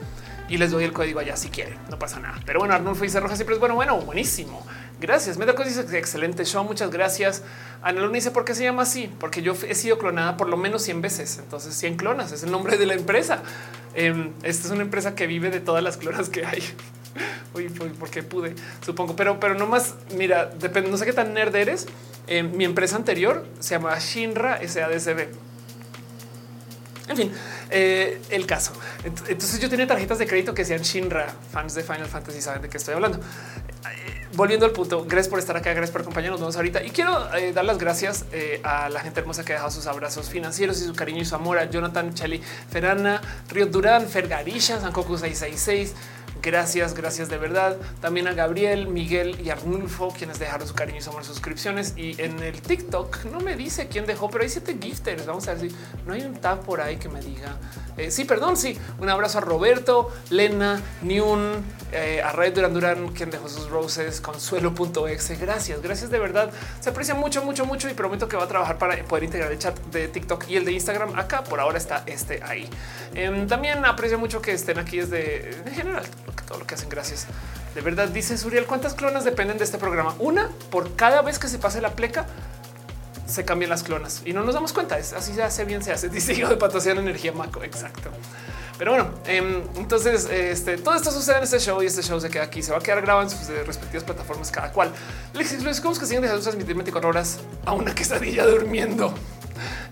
Y 0.48 0.58
les 0.58 0.70
doy 0.70 0.84
el 0.84 0.94
código 0.94 1.20
allá 1.20 1.36
si 1.36 1.50
quieren, 1.50 1.80
no 1.90 1.98
pasa 1.98 2.20
nada. 2.20 2.40
Pero 2.46 2.60
bueno, 2.60 2.76
Arnulfo 2.76 3.04
dice 3.04 3.20
Roja 3.20 3.36
siempre 3.36 3.56
es 3.56 3.60
bueno, 3.60 3.74
bueno, 3.74 3.98
buenísimo. 3.98 4.64
Gracias. 5.00 5.38
Metacos 5.38 5.66
dice 5.66 5.82
excelente 5.98 6.46
show, 6.46 6.64
muchas 6.64 6.90
gracias. 6.90 7.44
Ana 7.82 8.02
Luna 8.02 8.14
dice 8.14 8.32
por 8.32 8.46
qué 8.46 8.56
se 8.56 8.64
llama 8.64 8.84
así, 8.84 9.14
porque 9.20 9.42
yo 9.42 9.54
he 9.68 9.76
sido 9.76 9.98
clonada 9.98 10.38
por 10.38 10.48
lo 10.48 10.58
menos 10.58 10.84
100 10.84 11.02
veces, 11.02 11.38
entonces 11.38 11.76
100 11.76 11.98
clonas 11.98 12.32
es 12.32 12.44
el 12.44 12.52
nombre 12.52 12.78
de 12.78 12.86
la 12.86 12.94
empresa. 12.94 13.44
Em, 13.94 14.32
esta 14.44 14.68
es 14.68 14.72
una 14.72 14.82
empresa 14.82 15.16
que 15.16 15.28
vive 15.28 15.50
de 15.52 15.60
todas 15.60 15.84
las 15.84 15.98
clonas 15.98 16.30
que 16.30 16.46
hay. 16.46 16.64
Uy, 17.54 17.70
porque 18.00 18.24
pude, 18.24 18.56
supongo, 18.86 19.16
pero, 19.16 19.40
pero 19.40 19.56
no 19.56 19.68
más. 19.68 19.96
Mira, 20.16 20.46
depende, 20.46 20.90
no 20.90 20.98
sé 20.98 21.06
qué 21.06 21.14
tan 21.14 21.34
nerd 21.34 21.56
eres, 21.56 21.88
mi 22.28 22.66
empresa 22.66 22.96
anterior 22.96 23.46
se 23.60 23.76
llama 23.76 23.98
Shinra 24.00 24.60
SADCB. 24.66 25.28
En 27.08 27.16
fin, 27.16 27.32
eh, 27.70 28.20
el 28.32 28.48
caso. 28.48 28.74
Entonces 29.04 29.60
yo 29.60 29.70
tenía 29.70 29.86
tarjetas 29.86 30.18
de 30.18 30.26
crédito 30.26 30.56
que 30.56 30.64
decían 30.64 30.82
Shinra, 30.82 31.28
fans 31.52 31.76
de 31.76 31.84
Final 31.84 32.08
Fantasy 32.08 32.42
saben 32.42 32.64
de 32.64 32.70
qué 32.70 32.78
estoy 32.78 32.96
hablando. 32.96 33.20
Eh, 33.20 34.28
volviendo 34.34 34.66
al 34.66 34.72
punto, 34.72 35.06
gracias 35.06 35.28
por 35.28 35.38
estar 35.38 35.56
acá, 35.56 35.72
gracias 35.74 35.92
por 35.92 36.02
acompañarnos 36.02 36.40
vemos 36.40 36.56
ahorita. 36.56 36.84
Y 36.84 36.90
quiero 36.90 37.34
eh, 37.36 37.54
dar 37.54 37.64
las 37.66 37.78
gracias 37.78 38.26
a 38.64 38.90
la 38.90 39.02
gente 39.02 39.20
hermosa 39.20 39.46
que 39.46 39.54
ha 39.54 39.56
dejado 39.56 39.72
sus 39.72 39.86
abrazos 39.86 40.30
financieros 40.30 40.82
y 40.82 40.86
su 40.86 40.96
cariño 40.96 41.22
y 41.22 41.26
su 41.26 41.36
amor 41.36 41.60
a 41.60 41.70
Jonathan, 41.70 42.14
Cheli, 42.16 42.42
Ferana, 42.72 43.22
Río 43.50 43.68
Durán, 43.68 44.08
Fergarisha, 44.08 44.80
Sankoku 44.80 45.18
666, 45.18 45.94
Gracias, 46.46 46.94
gracias 46.94 47.28
de 47.28 47.40
verdad. 47.40 47.76
También 48.02 48.28
a 48.28 48.34
Gabriel, 48.34 48.88
Miguel 48.88 49.36
y 49.44 49.50
Arnulfo, 49.50 50.14
quienes 50.16 50.38
dejaron 50.38 50.68
su 50.68 50.76
cariño 50.76 51.00
y 51.00 51.02
somos 51.02 51.26
suscripciones. 51.26 51.96
Y 51.98 52.22
en 52.22 52.38
el 52.44 52.62
TikTok 52.62 53.26
no 53.32 53.40
me 53.40 53.56
dice 53.56 53.88
quién 53.88 54.06
dejó, 54.06 54.30
pero 54.30 54.44
hay 54.44 54.50
siete 54.52 54.78
gifters. 54.80 55.26
Vamos 55.26 55.48
a 55.48 55.56
ver 55.56 55.72
si 55.72 55.76
no 56.06 56.14
hay 56.14 56.22
un 56.22 56.36
tab 56.36 56.60
por 56.60 56.82
ahí 56.82 56.98
que 56.98 57.10
me 57.10 57.20
diga. 57.20 57.58
Eh, 57.98 58.12
sí, 58.12 58.26
perdón, 58.26 58.58
sí. 58.58 58.78
Un 59.00 59.10
abrazo 59.10 59.40
a 59.40 59.42
Roberto, 59.42 60.12
Lena, 60.30 60.80
Niun, 61.02 61.64
eh, 61.92 62.22
a 62.24 62.32
Red 62.32 62.54
Duran 62.54 62.76
Duran, 62.76 63.08
quien 63.08 63.32
dejó 63.32 63.50
sus 63.50 63.68
roses, 63.72 64.22
consuelo.exe. 64.22 65.38
Gracias, 65.38 65.82
gracias 65.82 66.12
de 66.12 66.20
verdad. 66.20 66.52
Se 66.80 66.92
aprecia 66.92 67.16
mucho, 67.16 67.44
mucho, 67.44 67.66
mucho 67.66 67.90
y 67.90 67.96
prometo 67.96 68.28
que 68.28 68.38
va 68.38 68.44
a 68.44 68.48
trabajar 68.48 68.78
para 68.78 69.04
poder 69.06 69.24
integrar 69.24 69.52
el 69.52 69.58
chat 69.58 69.80
de 69.86 70.10
TikTok 70.10 70.48
y 70.48 70.58
el 70.58 70.66
de 70.66 70.74
Instagram 70.74 71.18
acá. 71.18 71.44
Por 71.44 71.60
ahora 71.60 71.80
está 71.80 72.04
este 72.06 72.44
ahí. 72.44 72.70
Em, 73.16 73.48
también 73.48 73.84
aprecio 73.84 74.20
mucho 74.20 74.44
que 74.44 74.52
estén 74.52 74.78
aquí 74.78 75.00
desde 75.00 75.50
en 75.66 75.74
general 75.74 76.06
todo 76.44 76.60
lo 76.60 76.68
que 76.68 76.76
hacen. 76.76 76.90
Gracias. 76.90 77.28
De 77.74 77.82
verdad, 77.82 78.08
dice 78.08 78.38
Suriel, 78.38 78.66
¿cuántas 78.66 78.94
clonas 78.94 79.24
dependen 79.26 79.58
de 79.58 79.64
este 79.64 79.78
programa? 79.78 80.16
Una 80.20 80.50
por 80.70 80.96
cada 80.96 81.22
vez 81.22 81.40
que 81.40 81.48
se 81.48 81.58
pase 81.58 81.82
la 81.82 81.92
pleca 81.92 82.26
se 83.28 83.44
cambian 83.44 83.70
las 83.70 83.84
clonas 83.84 84.22
y 84.26 84.34
no 84.34 84.44
nos 84.44 84.54
damos 84.54 84.72
cuenta. 84.74 84.98
Es 84.98 85.14
así 85.14 85.34
se 85.34 85.44
hace 85.44 85.66
bien, 85.66 85.84
se 85.84 85.92
hace. 85.92 86.10
Dice 86.16 86.34
hijo 86.34 86.50
de 86.50 86.58
patrocinio 86.58 87.02
energía 87.02 87.32
maco. 87.32 87.64
Exacto. 87.64 88.10
Pero 88.78 88.92
bueno, 88.92 89.10
em, 89.26 89.64
entonces 89.76 90.26
este, 90.30 90.78
todo 90.78 90.96
esto 90.96 91.10
sucede 91.10 91.38
en 91.38 91.44
este 91.44 91.60
show 91.60 91.82
y 91.82 91.86
este 91.86 92.02
show 92.02 92.20
se 92.20 92.30
queda 92.30 92.44
aquí. 92.44 92.62
Se 92.62 92.72
va 92.72 92.78
a 92.78 92.82
quedar 92.82 93.02
grabado 93.02 93.24
en 93.24 93.30
sus 93.30 93.48
respectivas 93.66 94.04
plataformas 94.04 94.52
cada 94.52 94.72
cual. 94.72 94.92
Les 95.34 95.50
decimos 95.64 95.98
que 95.98 96.06
siguen 96.06 96.22
dejando 96.22 96.44
transmitir 96.44 96.76
24 96.76 97.10
horas 97.10 97.40
a 97.66 97.74
una 97.74 97.96
quesadilla 97.96 98.46
durmiendo. 98.46 99.14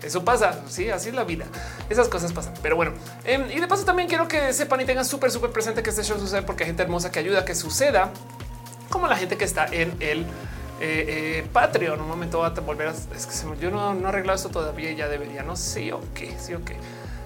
Eso 0.02 0.24
pasa. 0.24 0.62
Sí, 0.68 0.90
así 0.90 1.08
es 1.08 1.14
la 1.14 1.24
vida. 1.24 1.46
Esas 1.88 2.08
cosas 2.08 2.32
pasan. 2.32 2.54
Pero 2.62 2.76
bueno, 2.76 2.92
em, 3.24 3.50
y 3.50 3.60
de 3.60 3.66
paso 3.66 3.84
también 3.84 4.08
quiero 4.08 4.28
que 4.28 4.52
sepan 4.52 4.80
y 4.80 4.84
tengan 4.84 5.04
súper, 5.04 5.30
súper 5.30 5.50
presente 5.50 5.82
que 5.82 5.90
este 5.90 6.02
show 6.02 6.18
sucede 6.18 6.42
porque 6.42 6.64
hay 6.64 6.68
gente 6.68 6.82
hermosa 6.82 7.10
que 7.10 7.18
ayuda 7.18 7.40
a 7.40 7.44
que 7.44 7.54
suceda, 7.54 8.10
como 8.90 9.06
la 9.06 9.16
gente 9.16 9.36
que 9.36 9.44
está 9.44 9.66
en 9.66 9.94
el 10.00 10.20
eh, 10.80 11.06
eh, 11.40 11.46
Patreon. 11.52 12.00
Un 12.00 12.08
momento 12.08 12.40
va 12.40 12.48
a 12.48 12.60
volver 12.60 12.88
a 12.88 12.90
es 12.90 13.26
que 13.26 13.60
yo 13.60 13.70
no, 13.70 13.94
no 13.94 14.06
he 14.06 14.08
arreglado 14.08 14.36
esto 14.36 14.50
todavía 14.50 14.90
y 14.90 14.96
ya 14.96 15.08
debería. 15.08 15.42
No 15.42 15.56
sí, 15.56 15.90
ok, 15.92 16.20
sí, 16.38 16.54
ok. 16.54 16.72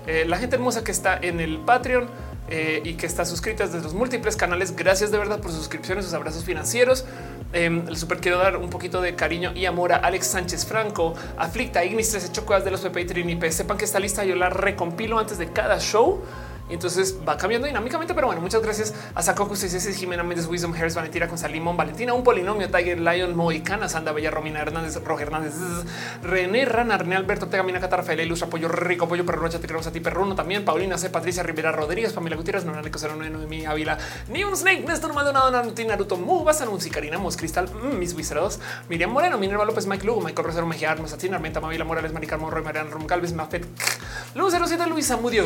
Eh, 0.09 0.25
la 0.27 0.39
gente 0.39 0.57
hermosa 0.57 0.83
que 0.83 0.91
está 0.91 1.19
en 1.21 1.39
el 1.39 1.59
Patreon 1.59 2.09
eh, 2.49 2.81
y 2.83 2.95
que 2.95 3.05
está 3.05 3.27
suscrita 3.27 3.67
desde 3.67 3.83
los 3.83 3.93
múltiples 3.93 4.37
canales. 4.37 4.75
Gracias 4.75 5.11
de 5.11 5.19
verdad 5.19 5.39
por 5.39 5.51
sus 5.51 5.61
suscripciones, 5.61 6.07
sus 6.07 6.15
abrazos 6.15 6.45
financieros. 6.45 7.05
Eh, 7.53 7.85
super 7.95 8.19
quiero 8.19 8.39
dar 8.39 8.57
un 8.57 8.71
poquito 8.71 9.03
de 9.03 9.15
cariño 9.15 9.53
y 9.55 9.67
amor 9.67 9.93
a 9.93 9.97
Alex 9.97 10.29
Sánchez 10.29 10.65
Franco, 10.65 11.13
Aflicta, 11.37 11.85
Ignis 11.85 12.11
13 12.11 12.33
Chocuas 12.33 12.65
de 12.65 12.71
los 12.71 12.81
PP 12.81 13.21
y 13.21 13.53
Sepan 13.53 13.77
que 13.77 13.85
esta 13.85 14.01
lista 14.01 14.25
yo 14.25 14.35
la 14.35 14.49
recompilo 14.49 15.19
antes 15.19 15.37
de 15.37 15.53
cada 15.53 15.79
show 15.79 16.23
entonces 16.75 17.19
va 17.27 17.37
cambiando 17.37 17.67
dinámicamente. 17.67 18.15
Pero 18.15 18.27
bueno, 18.27 18.43
muchas 18.43 18.63
gracias 18.63 18.95
a 19.15 19.23
Sacoco, 19.23 19.57
César, 19.57 19.93
Jimena 19.93 20.23
Méndez, 20.23 20.47
Wisdom, 20.47 20.75
Harris, 20.75 20.95
Valentina, 20.95 21.29
con 21.29 21.39
Salimón, 21.39 21.77
Valentina, 21.77 22.13
un 22.13 22.25
polinomio, 22.25 22.71
Tiger, 22.71 23.01
Lion, 23.01 23.37
Moicana, 23.37 23.89
Sanda, 23.89 24.13
Bella, 24.13 24.31
Romina 24.31 24.61
Hernández, 24.61 24.97
Roger 25.05 25.29
Hernández, 25.29 25.55
René, 26.23 26.65
Rana, 26.65 26.99
René, 26.99 27.17
Alberto, 27.17 27.49
Tegamina, 27.49 27.81
Catar, 27.81 28.01
Rafael, 28.01 28.21
Ilustra, 28.21 28.49
Pollo, 28.49 28.69
Rico, 28.69 29.09
Pollo, 29.09 29.25
Perro, 29.25 29.41
Rocha, 29.41 29.59
te 29.59 29.67
queremos 29.67 29.87
a 29.87 29.93
ti, 29.93 30.01
Perruno 30.01 30.35
también, 30.35 30.65
Paulina 30.65 30.99
C, 30.99 31.11
Patricia 31.11 31.43
Rivera 31.43 31.73
Rodríguez, 31.73 32.13
Familia 32.13 32.37
Gutiérrez, 32.37 32.65
Nona, 32.65 32.83
Nico, 32.83 32.99
de 32.99 33.47
mi 33.47 33.65
Ávila, 33.65 33.99
ni 34.29 34.45
un 34.45 34.57
Snake, 34.57 34.85
Néstor 34.87 35.15
Maldonado, 35.15 35.51
Naruto, 35.51 35.85
Naruto, 35.85 36.17
Mubas, 36.17 36.61
Anunci, 36.61 36.91
Karina, 36.91 37.19
Mos, 37.19 37.37
Cristal, 37.37 37.69
mm, 37.69 37.99
Mis 37.99 38.15
Viserados, 38.15 38.61
Miriam 38.89 39.11
Moreno, 39.11 39.39
Minerva 39.39 39.65
López, 39.65 39.87
Mike 39.87 40.07
Lugo, 40.07 40.21
Michael 40.21 40.47
Rosero, 40.47 40.67
Mejía, 40.67 40.91
Armas, 40.91 41.13
Atina, 41.13 41.37
Armenta, 41.37 41.61
Mavila 41.61 41.85
Morales, 41.85 42.13
Maricar 42.13 42.39
Morro, 42.39 42.63
Mariana 42.63 42.91
Rom 42.91 43.07
Calves, 43.07 43.33
Mafet, 43.33 43.67
Lucero 44.35 44.67
7, 44.67 44.87
Luisa 44.87 45.17
Mudio, 45.17 45.45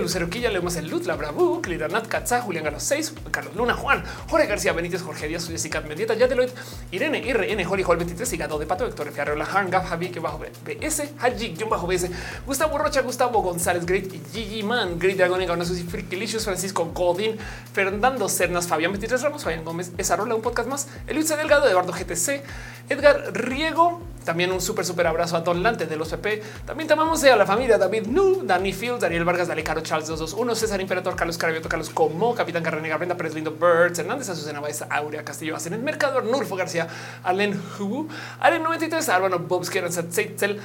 Lucero 0.00 0.28
Quilla, 0.28 0.50
leemos 0.64 0.76
el 0.76 0.88
Lut, 0.88 1.04
la 1.04 1.16
Bravo, 1.16 1.60
Cliranat 1.60 2.06
Katza, 2.06 2.40
Julián 2.40 2.64
Galo 2.64 2.80
6, 2.80 3.12
Carlos 3.30 3.54
Luna, 3.54 3.74
Juan, 3.74 4.02
Jorge 4.30 4.46
García 4.46 4.72
Benítez, 4.72 5.02
Jorge 5.02 5.28
Díaz, 5.28 5.46
Jessica 5.46 5.82
Mendieta, 5.82 6.14
Yadeloid, 6.14 6.48
Irene, 6.90 7.20
RN, 7.34 7.62
Jori, 7.64 7.82
Jol 7.82 7.98
23, 7.98 8.32
Hígado 8.32 8.58
de 8.58 8.64
Pato, 8.64 8.86
Héctor 8.86 9.12
Fiarreola, 9.12 9.46
Han, 9.52 9.68
Gaf, 9.68 9.86
Javi, 9.86 10.08
que 10.08 10.20
bajo 10.20 10.38
BS, 10.38 11.12
Haji, 11.20 11.54
John 11.60 11.68
bajo 11.68 11.86
BS, 11.86 12.10
Gustavo 12.46 12.78
Rocha, 12.78 13.02
Gustavo 13.02 13.42
González, 13.42 13.84
Great, 13.84 14.06
Gigi 14.32 14.62
Man, 14.62 14.98
Great 14.98 15.18
Dragon, 15.18 15.44
Ganosos 15.44 15.78
y 15.78 15.82
Frikilicious, 15.82 16.46
Francisco 16.46 16.86
Godin, 16.94 17.36
Fernando 17.74 18.26
Cernas, 18.30 18.66
Fabián 18.66 18.92
23 18.92 19.20
Ramos, 19.20 19.44
Fabián 19.44 19.64
Gómez, 19.66 19.92
esa 19.98 20.16
rola, 20.16 20.34
un 20.34 20.40
podcast 20.40 20.68
más, 20.68 20.88
Elisa 21.06 21.36
Delgado, 21.36 21.68
Eduardo 21.68 21.92
GTC, 21.92 22.42
Edgar 22.88 23.34
Riego, 23.34 24.00
también 24.24 24.50
un 24.52 24.60
súper, 24.60 24.84
súper 24.84 25.06
abrazo 25.06 25.36
a 25.36 25.40
Don 25.40 25.62
Lante 25.62 25.86
de 25.86 25.96
los 25.96 26.08
PP. 26.08 26.42
También 26.66 26.86
te 26.86 26.94
amamos 26.94 27.22
a 27.24 27.36
la 27.36 27.46
familia 27.46 27.78
David 27.78 28.06
Nu, 28.06 28.42
Danny 28.42 28.72
Fields, 28.72 29.00
Daniel 29.00 29.24
Vargas, 29.24 29.48
Dale 29.48 29.62
Caro, 29.62 29.82
Charles 29.82 30.08
221, 30.08 30.53
César 30.54 30.80
Imperator, 30.80 31.16
Carlos 31.16 31.38
Carabioto, 31.38 31.68
Carlos 31.68 31.90
Como, 31.90 32.34
Capitán 32.34 32.62
Carrera, 32.62 32.96
Brenda 32.96 33.16
Pérez 33.16 33.34
Lindo, 33.34 33.52
Birds, 33.52 33.98
Hernández, 33.98 34.28
Azucena 34.28 34.60
Baeza, 34.60 34.86
Aurea 34.90 35.24
Castillo, 35.24 35.56
Hacen 35.56 35.72
el 35.72 35.82
Mercador, 35.82 36.24
Nurfo 36.24 36.56
García, 36.56 36.88
Allen 37.22 37.60
Hu, 37.78 38.08
Allen 38.40 38.62
93, 38.62 39.08
Álvaro 39.08 39.38
Bobs, 39.38 39.74
Ansat 39.74 40.10
Seitzel, 40.10 40.60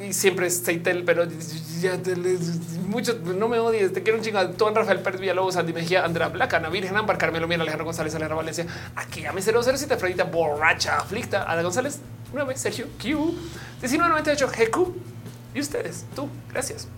y 0.00 0.12
siempre 0.14 0.46
es 0.46 0.58
Seitel, 0.58 1.04
pero 1.04 1.26
ya 1.80 1.98
mucho 2.86 3.18
no 3.22 3.48
me 3.48 3.58
odies. 3.58 3.92
Te 3.92 4.02
quiero 4.02 4.18
un 4.18 4.24
chingo. 4.24 4.48
Tuan 4.50 4.74
Rafael 4.74 5.00
Pérez 5.00 5.20
Villalobos, 5.20 5.56
Andy 5.56 5.72
Mejía, 5.72 6.04
Andrea 6.04 6.28
Blaca, 6.28 6.56
Ana 6.56 6.70
Virgen, 6.70 6.96
Ámbar, 6.96 7.18
Carmelo 7.18 7.46
Mira, 7.46 7.60
Alejandro 7.62 7.84
González, 7.84 8.14
Alejandro 8.14 8.38
Valencia, 8.38 8.66
aquí 8.96 9.26
a 9.26 9.32
mi 9.32 9.42
007, 9.42 9.96
Fredita 9.96 10.24
Borracha, 10.24 10.96
Aflicta, 10.96 11.50
Ada 11.50 11.62
González, 11.62 12.00
9, 12.32 12.56
Sergio, 12.56 12.86
Q, 12.98 13.34
1998, 13.82 14.48
GQ 14.48 14.94
y 15.54 15.60
ustedes, 15.60 16.06
tú. 16.14 16.28
Gracias. 16.50 16.88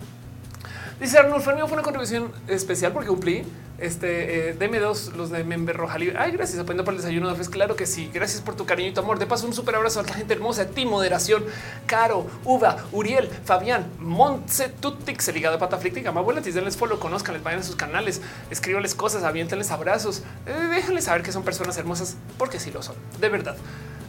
Dice 1.02 1.18
Arnold 1.18 1.42
fue 1.42 1.55
una 1.55 1.82
contribución 1.82 2.31
especial 2.47 2.92
porque 2.92 3.08
cumplí 3.08 3.42
este 3.81 4.50
eh, 4.50 4.55
deme 4.55 4.78
dos, 4.78 5.12
los 5.16 5.31
de 5.31 5.42
Member 5.42 5.76
Roja. 5.76 5.98
Ay, 6.16 6.31
gracias. 6.31 6.60
Apoyando 6.60 6.84
por 6.84 6.94
el 6.94 7.00
desayuno 7.00 7.34
de 7.34 7.44
Claro 7.47 7.74
que 7.74 7.86
sí. 7.86 8.08
Gracias 8.14 8.40
por 8.40 8.55
tu 8.55 8.66
cariño 8.66 8.90
y 8.90 8.94
tu 8.94 9.00
amor. 9.00 9.18
De 9.18 9.26
paso, 9.26 9.44
un 9.44 9.52
súper 9.52 9.74
abrazo 9.74 9.98
a 9.98 10.05
la 10.05 10.14
gente 10.14 10.32
hermosa. 10.32 10.68
Ti, 10.68 10.86
moderación, 10.86 11.44
Caro, 11.86 12.28
Uva, 12.44 12.76
Uriel, 12.92 13.28
Fabián, 13.44 13.90
Montse, 13.98 14.68
Tutix, 14.68 15.26
el 15.26 15.34
ligado 15.34 15.56
de 15.56 15.58
pata 15.58 15.76
frictica. 15.76 16.10
Abuela, 16.10 16.40
denles 16.40 16.76
follow, 16.76 17.00
conozcan, 17.00 17.34
les 17.34 17.42
vayan 17.42 17.58
a 17.58 17.64
sus 17.64 17.74
canales, 17.74 18.22
escríbanles 18.50 18.94
cosas, 18.94 19.24
aviéntenles 19.24 19.72
abrazos. 19.72 20.22
Eh, 20.47 20.52
déjenles 20.70 21.06
saber 21.06 21.24
que 21.24 21.32
son 21.32 21.42
personas 21.42 21.76
hermosas 21.78 22.16
porque 22.39 22.60
sí 22.60 22.70
lo 22.70 22.81
son. 22.81 22.94
De 23.20 23.28
verdad. 23.28 23.56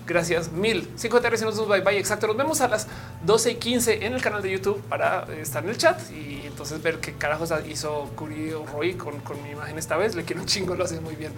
Gracias 0.06 0.52
mil. 0.52 0.90
Cinco 0.96 1.20
de 1.20 1.30
nos 1.30 1.68
bye 1.68 1.82
bye. 1.82 1.98
Exacto. 1.98 2.28
Nos 2.28 2.36
vemos 2.36 2.60
a 2.62 2.68
las 2.68 2.88
12 3.26 3.52
y 3.52 3.56
15 3.56 4.06
en 4.06 4.14
el 4.14 4.22
canal 4.22 4.42
de 4.42 4.52
YouTube 4.52 4.82
para 4.90 5.26
estar 5.42 5.64
en 5.64 5.70
el 5.70 5.78
chat 5.78 6.00
y 6.12 6.46
entonces 6.46 6.82
ver 6.82 7.00
qué 7.00 7.14
carajos 7.14 7.54
hizo 7.70 8.12
Curi 8.16 8.52
Roy 8.52 8.96
con, 8.96 9.20
con, 9.22 9.42
mi 9.42 9.52
imagen 9.52 9.78
esta 9.78 9.96
vez. 9.96 10.16
Le 10.16 10.24
quiero 10.24 10.42
un 10.42 10.48
chingo, 10.48 10.76
lo 10.76 10.84
hace 10.84 11.00
muy 11.00 11.16
bien. 11.16 11.32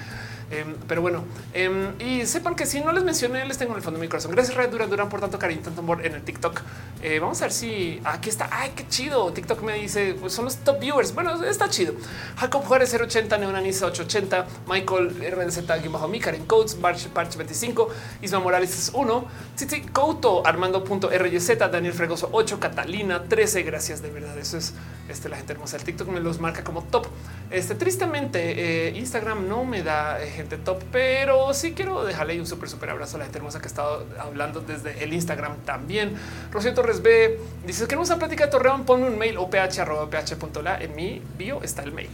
Em, 0.49 0.75
pero 0.87 1.01
bueno, 1.01 1.23
em, 1.53 1.93
y 1.99 2.25
sepan 2.25 2.55
que 2.55 2.65
si 2.65 2.81
no 2.81 2.91
les 2.91 3.03
mencioné, 3.03 3.45
les 3.45 3.57
tengo 3.57 3.71
en 3.73 3.77
el 3.77 3.83
fondo 3.83 3.99
de 3.99 4.05
mi 4.05 4.09
corazón. 4.09 4.31
Gracias, 4.31 4.57
Red 4.57 4.69
Duran 4.69 4.89
Duran, 4.89 5.09
por 5.09 5.19
tanto 5.19 5.37
cariño, 5.37 5.61
tanto 5.63 5.81
amor 5.81 6.05
en 6.05 6.15
el 6.15 6.23
TikTok. 6.23 6.61
Eh, 7.01 7.19
vamos 7.19 7.39
a 7.41 7.45
ver 7.45 7.51
si 7.51 8.01
aquí 8.03 8.29
está. 8.29 8.49
Ay, 8.51 8.71
qué 8.75 8.87
chido. 8.87 9.31
TikTok 9.31 9.61
me 9.61 9.73
dice, 9.75 10.15
pues 10.19 10.33
son 10.33 10.45
los 10.45 10.57
top 10.57 10.79
viewers. 10.79 11.13
Bueno, 11.13 11.43
está 11.43 11.69
chido. 11.69 11.93
Jacob 12.37 12.63
Juárez 12.63 12.93
080, 12.93 13.37
Neonanisa 13.37 13.85
880, 13.85 14.45
Michael 14.67 15.15
RNZ, 15.35 15.67
bajo 15.91 16.07
mi 16.07 16.19
Karen 16.19 16.45
Codes, 16.45 16.79
Barch, 16.79 17.11
Barch 17.13 17.35
25, 17.35 17.89
Isma 18.21 18.39
Morales 18.39 18.54
1, 18.93 19.25
Titi 19.55 19.81
Couto, 19.81 20.45
Armando.ryz, 20.45 21.57
Daniel 21.57 21.93
Fregoso 21.93 22.29
8, 22.31 22.59
Catalina 22.59 23.23
13. 23.23 23.63
Gracias 23.63 24.01
de 24.01 24.09
verdad. 24.09 24.37
Eso 24.37 24.57
es 24.57 24.73
este, 25.09 25.29
la 25.29 25.37
gente 25.37 25.53
hermosa. 25.53 25.77
El 25.77 25.83
TikTok 25.83 26.07
me 26.07 26.19
los 26.19 26.39
marca 26.39 26.63
como 26.63 26.83
top. 26.83 27.07
Este 27.51 27.75
tristemente, 27.75 28.87
eh, 28.87 28.97
Instagram 28.97 29.47
no 29.47 29.65
me 29.65 29.83
da 29.83 30.21
eh, 30.23 30.29
gente 30.29 30.57
top, 30.57 30.81
pero 30.91 31.53
sí 31.53 31.73
quiero 31.73 32.03
dejarle 32.03 32.39
un 32.39 32.47
súper, 32.47 32.69
súper 32.69 32.89
abrazo 32.89 33.17
a 33.17 33.19
la 33.19 33.25
gente 33.25 33.37
hermosa 33.37 33.59
que 33.59 33.65
ha 33.65 33.67
estado 33.67 34.05
hablando 34.19 34.61
desde 34.61 35.03
el 35.03 35.13
Instagram 35.13 35.57
también. 35.65 36.15
Rocío 36.51 36.73
Torres 36.73 37.01
B 37.01 37.39
dice 37.65 37.87
que 37.87 37.95
no 37.95 38.03
a 38.03 38.17
plática 38.17 38.45
de 38.45 38.51
Torreón, 38.51 38.85
ponme 38.85 39.07
un 39.07 39.17
mail 39.17 39.37
o 39.37 39.49
ph.ph.la. 39.49 40.81
En 40.81 40.95
mi 40.95 41.21
bio 41.37 41.61
está 41.63 41.83
el 41.83 41.91
mail. 41.91 42.09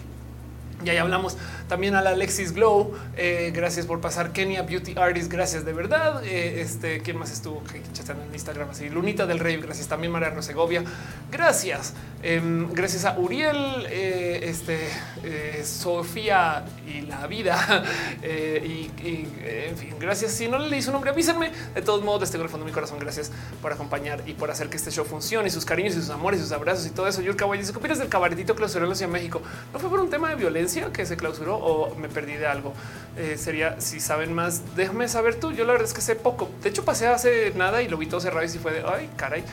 Y 0.83 0.89
ahí 0.89 0.97
hablamos 0.97 1.37
también 1.67 1.95
a 1.95 2.01
la 2.01 2.11
Alexis 2.11 2.53
Glow. 2.53 2.93
Eh, 3.15 3.51
gracias 3.53 3.85
por 3.85 4.01
pasar. 4.01 4.31
Kenia 4.31 4.63
Beauty 4.63 4.95
Artist. 4.97 5.31
Gracias 5.31 5.63
de 5.63 5.73
verdad. 5.73 6.23
Eh, 6.23 6.61
este, 6.61 7.01
¿quién 7.01 7.17
más 7.17 7.31
estuvo 7.31 7.61
chateando 7.93 8.23
en 8.23 8.33
Instagram? 8.33 8.69
Así, 8.69 8.89
Lunita 8.89 9.25
del 9.25 9.39
Rey. 9.39 9.57
Gracias 9.57 9.87
también, 9.87 10.11
Mariano 10.11 10.41
Segovia. 10.41 10.83
Gracias. 11.31 11.93
Em, 12.23 12.71
gracias 12.73 13.05
a 13.05 13.17
Uriel, 13.17 13.87
eh, 13.89 14.41
este, 14.43 14.89
Sofía 15.63 16.65
y 16.87 17.01
la 17.01 17.27
vida. 17.27 17.83
y, 18.23 18.89
en 19.43 19.77
fin, 19.77 19.95
gracias. 19.99 20.31
Si 20.31 20.47
no 20.47 20.57
le 20.57 20.69
leí 20.69 20.81
su 20.81 20.91
nombre, 20.91 21.11
avísenme. 21.11 21.51
De 21.75 21.81
todos 21.81 22.03
modos, 22.03 22.31
tengo 22.31 22.43
el 22.43 22.49
fondo 22.49 22.65
de 22.65 22.71
mi 22.71 22.73
corazón. 22.73 22.97
Gracias 22.99 23.31
por 23.61 23.71
acompañar 23.71 24.23
y 24.25 24.33
por 24.33 24.49
hacer 24.49 24.69
que 24.69 24.77
este 24.77 24.89
show 24.91 25.05
funcione. 25.05 25.49
Sus 25.49 25.65
cariños 25.65 25.93
y 25.95 26.01
sus 26.01 26.09
amores 26.09 26.39
y 26.39 26.43
sus 26.43 26.51
abrazos 26.51 26.85
y 26.87 26.89
todo 26.89 27.07
eso. 27.07 27.21
Yurka 27.21 27.45
Guay 27.45 27.59
dice: 27.59 27.73
¿Qué 27.73 27.87
del 27.87 28.09
cabaretito 28.09 28.55
clausuró 28.55 28.91
en 28.91 29.11
México? 29.11 29.41
No 29.73 29.79
fue 29.79 29.89
por 29.89 29.99
un 29.99 30.09
tema 30.09 30.29
de 30.29 30.35
violencia 30.35 30.70
que 30.93 31.05
se 31.05 31.17
clausuró 31.17 31.57
o 31.57 31.95
me 31.95 32.07
perdí 32.07 32.33
de 32.33 32.47
algo. 32.47 32.73
Eh, 33.17 33.37
sería 33.37 33.79
si 33.81 33.99
saben 33.99 34.33
más, 34.33 34.75
déjame 34.75 35.07
saber 35.07 35.35
tú. 35.35 35.51
Yo 35.51 35.65
la 35.65 35.73
verdad 35.73 35.87
es 35.87 35.93
que 35.93 36.01
sé 36.01 36.15
poco. 36.15 36.49
De 36.63 36.69
hecho, 36.69 36.85
pasé 36.85 37.07
hace 37.07 37.51
nada 37.55 37.81
y 37.81 37.87
lo 37.87 37.97
vi 37.97 38.05
todo 38.05 38.21
cerrado 38.21 38.45
y 38.45 38.49
si 38.49 38.59
fue 38.59 38.71
de 38.71 38.83
ay, 38.85 39.09
caray. 39.17 39.43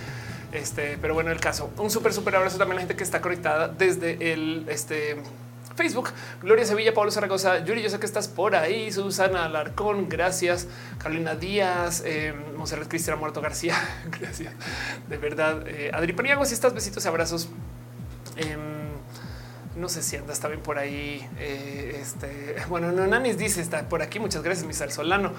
Este, 0.53 0.97
pero 1.01 1.15
bueno, 1.15 1.31
el 1.31 1.41
caso. 1.41 1.71
Un 1.77 1.91
súper, 1.91 2.13
súper 2.13 2.37
abrazo 2.37 2.57
también 2.57 2.73
a 2.73 2.77
la 2.77 2.81
gente 2.83 2.97
que 2.97 3.05
está 3.05 3.21
conectada 3.21 3.69
desde 3.69 4.33
el 4.33 4.67
este, 4.69 5.17
Facebook. 5.79 6.11
Gloria 6.43 6.65
Sevilla, 6.65 6.95
Pablo 6.95 7.11
Zaragoza, 7.11 7.65
Yuri, 7.65 7.83
yo 7.83 7.91
sé 7.91 7.99
que 7.99 8.07
estás 8.07 8.29
por 8.29 8.55
ahí. 8.55 8.91
Susana 8.93 9.45
Alarcón, 9.45 10.09
gracias. 10.09 10.67
Carolina 10.99 11.35
Díaz, 11.35 12.03
eh, 12.05 12.35
Monserrat 12.57 12.89
Cristian 12.89 13.19
Muerto 13.19 13.41
García, 13.41 13.75
gracias. 14.21 14.55
De 15.09 15.17
verdad. 15.19 15.67
Eh, 15.67 15.91
Adri 15.93 16.13
Paniago, 16.13 16.45
si 16.45 16.55
estás, 16.55 16.75
besitos 16.75 17.05
y 17.05 17.09
abrazos. 17.09 17.49
Em, 18.37 18.78
no 19.79 19.89
sé 19.89 20.03
si 20.03 20.17
anda, 20.17 20.33
está 20.33 20.49
bien 20.49 20.61
por 20.61 20.79
ahí. 20.79 21.27
Eh, 21.39 21.99
este, 22.01 22.57
bueno, 22.69 22.93
no, 22.93 23.07
Nanis 23.07 23.39
dice, 23.39 23.61
está 23.61 23.89
por 23.89 24.03
aquí. 24.03 24.19
Muchas 24.19 24.43
gracias, 24.43 24.67
Misal 24.67 24.93
Solano. 24.93 25.33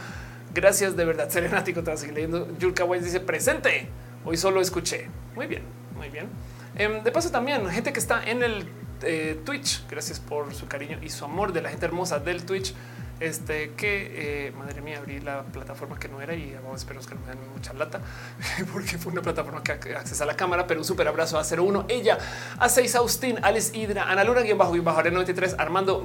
Gracias 0.53 0.95
de 0.95 1.06
verdad. 1.06 1.30
Serenático, 1.30 1.84
te 1.84 1.92
vas 1.92 2.00
a 2.00 2.01
seguir 2.01 2.16
leyendo. 2.16 2.58
Yurka 2.58 2.85
dice 2.85 3.19
presente. 3.19 3.88
Hoy 4.26 4.38
solo 4.38 4.61
escuché. 4.61 5.08
Muy 5.35 5.48
bien, 5.48 5.64
muy 5.95 6.09
bien. 6.09 6.27
Em, 6.76 7.03
de 7.03 7.11
paso, 7.11 7.32
también 7.32 7.68
gente 7.69 7.93
que 7.93 8.00
está 8.00 8.24
en 8.24 8.43
el 8.43 8.68
eh, 9.03 9.40
Twitch. 9.45 9.85
Gracias 9.90 10.19
por 10.19 10.53
su 10.53 10.68
cariño 10.68 11.00
y 11.01 11.09
su 11.09 11.26
amor 11.26 11.53
de 11.53 11.61
la 11.61 11.69
gente 11.69 11.85
hermosa 11.85 12.19
del 12.19 12.43
Twitch. 12.43 12.74
Este 13.20 13.72
que 13.72 14.48
eh, 14.48 14.52
madre 14.52 14.82
mía, 14.82 14.98
abrí 15.00 15.20
la 15.20 15.44
plataforma 15.44 16.00
que 16.00 16.08
no 16.08 16.22
era 16.22 16.34
y 16.34 16.54
vamos, 16.54 16.80
espero 16.82 17.02
que 17.02 17.16
no 17.16 17.22
me 17.22 17.28
den 17.28 17.40
mucha 17.54 17.74
lata 17.74 18.00
porque 18.74 18.98
fue 18.98 19.12
una 19.12 19.22
plataforma 19.22 19.62
que 19.62 19.74
accesa 19.74 20.24
a 20.24 20.28
la 20.28 20.36
cámara. 20.36 20.66
Pero 20.68 20.80
un 20.80 20.86
súper 20.86 21.08
abrazo 21.08 21.38
a 21.38 21.44
01, 21.44 21.86
ella, 21.90 22.18
a 22.58 22.70
6 22.70 22.96
Austin, 22.96 23.40
Alex 23.42 23.74
Hidra, 23.74 24.10
Ana 24.10 24.24
Luna, 24.24 24.42
guion 24.42 24.58
bajo, 24.58 24.72
guion 24.72 24.86
bajo, 24.86 25.04
93, 25.04 25.56
Armando, 25.58 26.04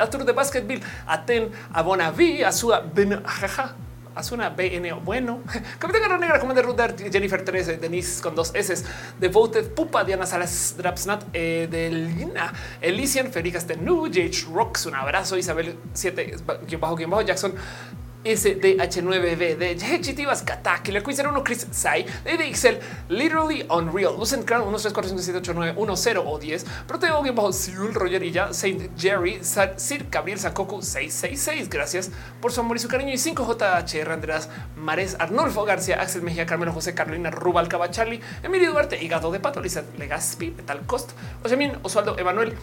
a 0.00 0.10
Tour 0.10 0.24
de 0.24 0.32
Basketball, 0.32 0.80
a 1.06 1.24
Ten, 1.24 1.50
a 1.72 1.82
Bonaví, 1.82 2.42
a 2.42 2.52
Sua, 2.52 2.80
Ben, 2.80 3.22
jaja 3.24 3.74
una 4.32 4.50
BN. 4.50 4.92
Bueno, 5.04 5.40
Capitán 5.78 6.02
Garra 6.02 6.18
Negra, 6.18 6.38
Commander 6.38 6.64
Rudar, 6.64 6.94
Jennifer 6.96 7.44
13, 7.44 7.78
Denise 7.78 8.22
con 8.22 8.34
dos 8.34 8.52
S, 8.54 8.84
Devoted, 9.18 9.70
Pupa, 9.70 10.04
Diana 10.04 10.26
Salas, 10.26 10.74
Drapsnat, 10.76 11.24
eh, 11.32 11.68
Delina, 11.70 12.52
Elysian, 12.80 13.32
Ferijas 13.32 13.66
Tenu, 13.66 14.06
J. 14.06 14.30
Rocks, 14.52 14.86
un 14.86 14.94
abrazo, 14.94 15.36
Isabel 15.36 15.76
7, 15.92 16.36
bajo, 16.78 16.96
bajo, 17.08 17.22
Jackson, 17.22 17.54
SDH9B 18.24 19.56
de 19.56 19.76
Chitivas 20.00 20.42
Kata, 20.42 20.82
Killer 20.82 21.02
Queen 21.02 21.16
01, 21.18 21.44
Chris 21.44 21.66
Sai, 21.70 22.06
de 22.24 22.46
Excel, 22.46 22.80
Literally 23.08 23.66
Unreal, 23.68 24.16
Lucent 24.18 24.44
Crown 24.44 24.68
1, 24.68 24.78
3, 24.78 24.92
4, 24.92 25.08
5, 25.10 25.22
7, 25.22 25.38
8, 25.38 25.54
9, 25.54 25.74
1, 25.76 25.96
0 25.96 26.24
o 26.26 26.38
10, 26.38 26.66
Proteo, 26.86 27.22
bien 27.22 27.34
bajo 27.34 27.52
Cyril 27.52 27.94
Rogerilla, 27.94 28.52
Saint 28.52 28.90
Jerry, 28.98 29.40
Sir 29.42 30.06
Gabriel 30.10 30.38
Sakoku 30.38 30.82
666. 30.82 31.68
Gracias 31.68 32.10
por 32.40 32.52
su 32.52 32.60
amor 32.60 32.76
y 32.76 32.80
su 32.80 32.88
cariño. 32.88 33.12
Y 33.12 33.16
5JH, 33.16 34.10
Andreas 34.10 34.48
Mares, 34.76 35.16
Arnulfo 35.18 35.64
García, 35.64 36.00
Axel 36.00 36.22
Mejía, 36.22 36.46
Carmelo 36.46 36.72
José, 36.72 36.94
Carolina 36.94 37.30
Rubal, 37.30 37.68
Charlie, 37.90 38.20
Emilio 38.42 38.72
Duarte, 38.72 39.02
Hígado 39.02 39.30
de 39.30 39.40
Pato, 39.40 39.60
Lisa 39.60 39.84
Legaspi, 39.98 40.50
Metal 40.50 40.80
Cost, 40.86 41.12
Osemin, 41.44 41.72
Osvaldo 41.82 42.18
Emanuel. 42.18 42.54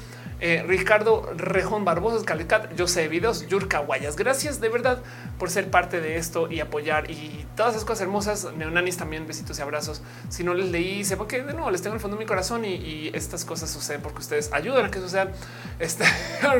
Eh, 0.41 0.63
Ricardo 0.65 1.29
Rejón 1.35 1.83
Barbosa, 1.83 2.23
Calicat, 2.25 2.73
yo 2.75 2.87
sé 2.87 3.09
videos, 3.09 3.47
Yurka 3.47 3.79
Guayas. 3.79 4.15
Gracias 4.15 4.61
de 4.61 4.69
verdad 4.69 5.01
por 5.37 5.49
ser 5.49 5.69
parte 5.69 5.99
de 5.99 6.15
esto 6.15 6.49
y 6.49 6.61
apoyar 6.61 7.11
y 7.11 7.45
todas 7.57 7.73
esas 7.73 7.85
cosas 7.85 8.03
hermosas. 8.03 8.47
Neonanis 8.55 8.95
también, 8.95 9.27
besitos 9.27 9.59
y 9.59 9.61
abrazos. 9.61 10.01
Si 10.29 10.43
no 10.43 10.53
les 10.53 10.69
leí, 10.69 11.03
sé 11.03 11.17
porque 11.17 11.43
de 11.43 11.53
nuevo 11.53 11.71
les 11.71 11.81
tengo 11.81 11.93
en 11.93 11.97
el 11.97 12.01
fondo 12.01 12.15
de 12.15 12.23
mi 12.23 12.27
corazón 12.27 12.63
y, 12.63 13.09
estas 13.13 13.43
cosas 13.43 13.69
suceden 13.69 14.01
porque 14.01 14.19
ustedes 14.19 14.51
ayudan 14.53 14.85
a 14.85 14.91
que 14.91 14.99
sucedan. 14.99 15.31
Este 15.79 16.05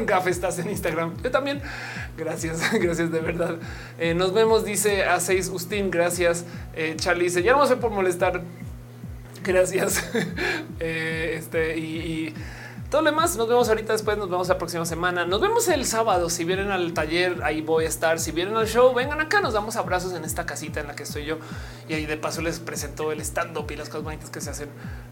Gaf 0.05 0.27
estás 0.27 0.59
en 0.59 0.69
Instagram. 0.69 1.15
Yo 1.23 1.31
también. 1.31 1.61
Gracias, 2.17 2.61
gracias 2.79 3.11
de 3.11 3.19
verdad. 3.19 3.57
Eh, 3.97 4.13
nos 4.13 4.33
vemos, 4.33 4.65
dice 4.65 5.03
a 5.03 5.19
6 5.19 5.49
Ustin. 5.49 5.89
Gracias. 5.91 6.45
Eh, 6.75 6.95
Charlie 6.97 7.25
dice 7.25 7.43
ya 7.43 7.53
no 7.53 7.65
sé 7.65 7.77
por 7.77 7.91
molestar. 7.91 8.41
Gracias. 9.43 10.03
este 10.79 11.77
y 11.77 12.33
todo 12.89 13.03
lo 13.03 13.11
demás 13.11 13.37
nos 13.37 13.47
vemos 13.47 13.69
ahorita 13.69 13.93
después, 13.93 14.17
nos 14.17 14.29
vemos 14.29 14.47
la 14.47 14.57
próxima 14.57 14.83
semana. 14.83 15.23
Nos 15.23 15.39
vemos 15.39 15.67
el 15.67 15.85
sábado. 15.85 16.27
Si 16.29 16.43
vienen 16.43 16.71
al 16.71 16.91
taller, 16.93 17.43
ahí 17.43 17.61
voy 17.61 17.85
a 17.85 17.87
estar. 17.87 18.19
Si 18.19 18.31
vienen 18.31 18.55
al 18.57 18.67
show, 18.67 18.93
vengan 18.95 19.21
acá, 19.21 19.41
nos 19.41 19.53
damos 19.53 19.75
abrazos 19.75 20.13
en 20.13 20.25
esta 20.25 20.47
casita 20.47 20.79
en 20.79 20.87
la 20.87 20.95
que 20.95 21.03
estoy 21.03 21.25
yo. 21.25 21.37
Y 21.87 21.93
ahí 21.93 22.07
de 22.07 22.17
paso 22.17 22.41
les 22.41 22.59
presento 22.59 23.11
el 23.11 23.21
stand-up 23.21 23.69
y 23.69 23.75
las 23.75 23.89
cosas 23.89 24.03
bonitas 24.03 24.31
que 24.31 24.41
se 24.41 24.49
hacen 24.49 24.69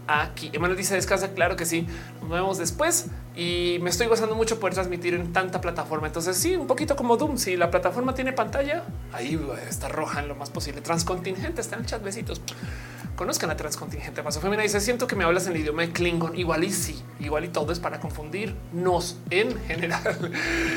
aquí. 0.08 0.50
Emanuel 0.52 0.76
dice 0.76 0.96
descansa, 0.96 1.28
claro 1.34 1.54
que 1.54 1.66
sí. 1.66 1.86
Nos 2.20 2.30
vemos 2.30 2.58
después 2.58 3.06
y 3.36 3.78
me 3.80 3.90
estoy 3.90 4.08
gozando 4.08 4.34
mucho 4.34 4.58
poder 4.58 4.74
transmitir 4.74 5.14
en 5.14 5.32
tanta 5.32 5.60
plataforma. 5.60 6.08
Entonces 6.08 6.36
sí, 6.36 6.56
un 6.56 6.66
poquito 6.66 6.96
como 6.96 7.16
Doom. 7.16 7.38
Si 7.38 7.56
la 7.56 7.70
plataforma 7.70 8.12
tiene 8.12 8.32
pantalla, 8.32 8.82
ahí 9.12 9.40
está 9.68 9.88
roja 9.88 10.18
en 10.18 10.26
lo 10.26 10.34
más 10.34 10.50
posible. 10.50 10.80
Transcontingente 10.80 11.60
está 11.60 11.76
en 11.76 11.82
el 11.82 11.86
chat. 11.86 12.02
Besitos 12.02 12.40
conozcan 13.18 13.50
a 13.50 13.56
transcontingente 13.56 14.22
paso 14.22 14.40
femina. 14.40 14.62
Dice 14.62 14.80
siento 14.80 15.08
que 15.08 15.16
me 15.16 15.24
hablas 15.24 15.48
en 15.48 15.54
el 15.54 15.62
idioma 15.62 15.82
de 15.82 15.90
Klingon. 15.90 16.38
Igual 16.38 16.62
y 16.62 16.70
sí, 16.70 17.02
igual 17.18 17.44
y 17.44 17.48
todo 17.48 17.72
es 17.72 17.80
para 17.80 17.98
confundirnos 17.98 19.18
en 19.30 19.60
general. 19.66 20.30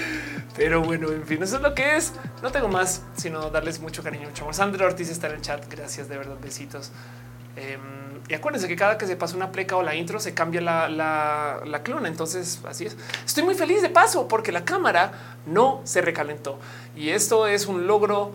Pero 0.58 0.82
bueno, 0.82 1.11
en 1.11 1.24
fin, 1.24 1.42
eso 1.44 1.58
es 1.58 1.61
lo 1.61 1.76
que 1.76 1.95
es. 1.95 2.14
No 2.42 2.52
tengo 2.52 2.68
más, 2.68 3.03
sino 3.16 3.52
darles 3.52 3.80
mucho 3.80 4.02
cariño, 4.02 4.28
mucho 4.28 4.44
amor. 4.44 4.56
Sandra 4.56 4.88
Ortiz 4.88 5.10
está 5.10 5.28
en 5.28 5.36
el 5.36 5.42
chat. 5.42 5.64
Gracias 5.72 6.10
de 6.10 6.18
verdad. 6.18 6.36
Besitos. 6.42 6.92
Em, 7.56 7.80
y 8.28 8.34
acuérdense 8.34 8.68
que 8.68 8.76
cada 8.76 8.98
que 8.98 9.06
se 9.06 9.16
pasa 9.16 9.36
una 9.36 9.52
pleca 9.52 9.76
o 9.76 9.84
la 9.84 9.94
intro 9.94 10.20
se 10.20 10.34
cambia 10.34 10.61
la, 10.61 10.90
la, 10.90 11.61
la, 11.64 11.84
clona. 11.84 12.08
Entonces 12.08 12.60
así 12.68 12.88
es. 12.88 12.98
Estoy 13.24 13.44
muy 13.44 13.53
feliz 13.53 13.84
de 13.84 13.90
paso 13.90 14.28
porque 14.28 14.52
la 14.52 14.66
cámara 14.66 15.11
no 15.45 15.82
se 15.84 16.02
recalentó 16.02 16.58
y 16.95 17.10
esto 17.10 17.45
es 17.45 17.68
un 17.68 17.86
logro 17.86 18.32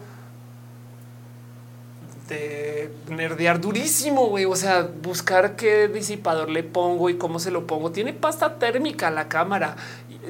de 2.28 2.90
nerdear 3.08 3.60
durísimo, 3.60 4.26
güey. 4.26 4.44
O 4.44 4.56
sea, 4.56 4.88
buscar 5.02 5.56
qué 5.56 5.88
disipador 5.88 6.50
le 6.50 6.62
pongo 6.62 7.10
y 7.10 7.16
cómo 7.16 7.38
se 7.38 7.50
lo 7.50 7.66
pongo. 7.66 7.92
Tiene 7.92 8.12
pasta 8.12 8.58
térmica 8.58 9.10
la 9.10 9.28
cámara. 9.28 9.76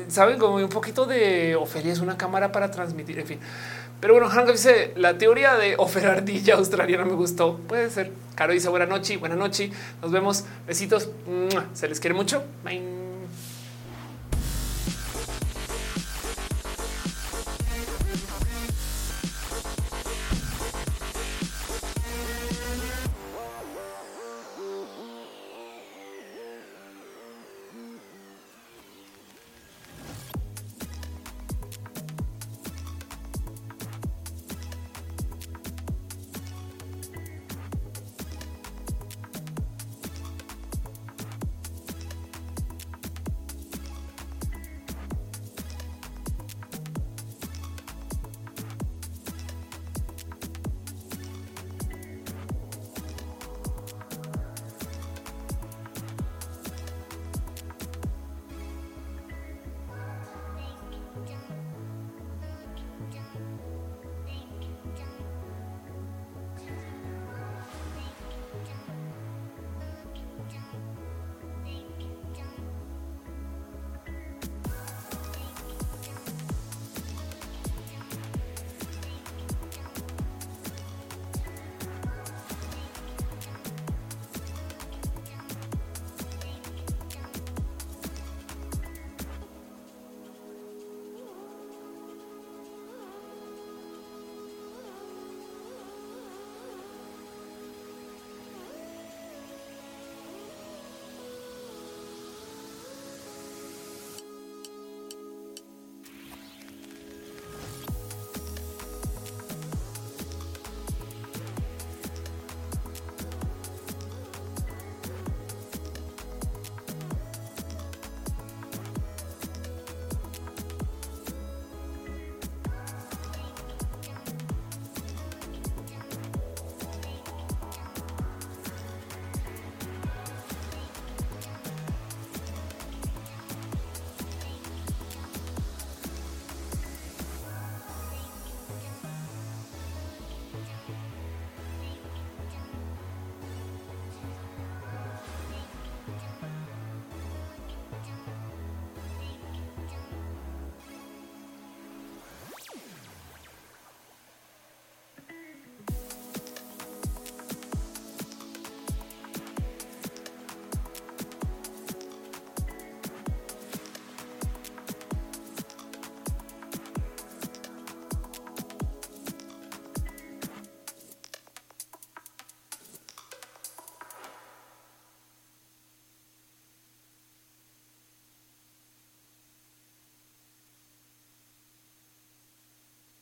Saben, 0.08 0.38
como 0.38 0.56
un 0.56 0.68
poquito 0.68 1.06
de 1.06 1.56
Ofelia 1.56 1.92
es 1.92 2.00
una 2.00 2.16
cámara 2.16 2.52
para 2.52 2.70
transmitir, 2.70 3.18
en 3.18 3.26
fin. 3.26 3.38
Pero 4.00 4.14
bueno, 4.14 4.28
Hank 4.28 4.50
dice 4.50 4.92
la 4.96 5.16
teoría 5.16 5.54
de 5.56 5.74
Ofer 5.78 6.06
Ardilla 6.06 6.54
australiana 6.56 7.04
me 7.04 7.14
gustó. 7.14 7.56
Puede 7.66 7.90
ser. 7.90 8.12
Caro 8.34 8.52
dice 8.52 8.68
buena 8.68 8.86
noche, 8.86 9.16
buena 9.16 9.36
noche. 9.36 9.70
Nos 10.02 10.12
vemos. 10.12 10.44
Besitos. 10.66 11.08
Se 11.72 11.88
les 11.88 11.98
quiere 11.98 12.14
mucho. 12.14 12.44
Bye. 12.62 13.05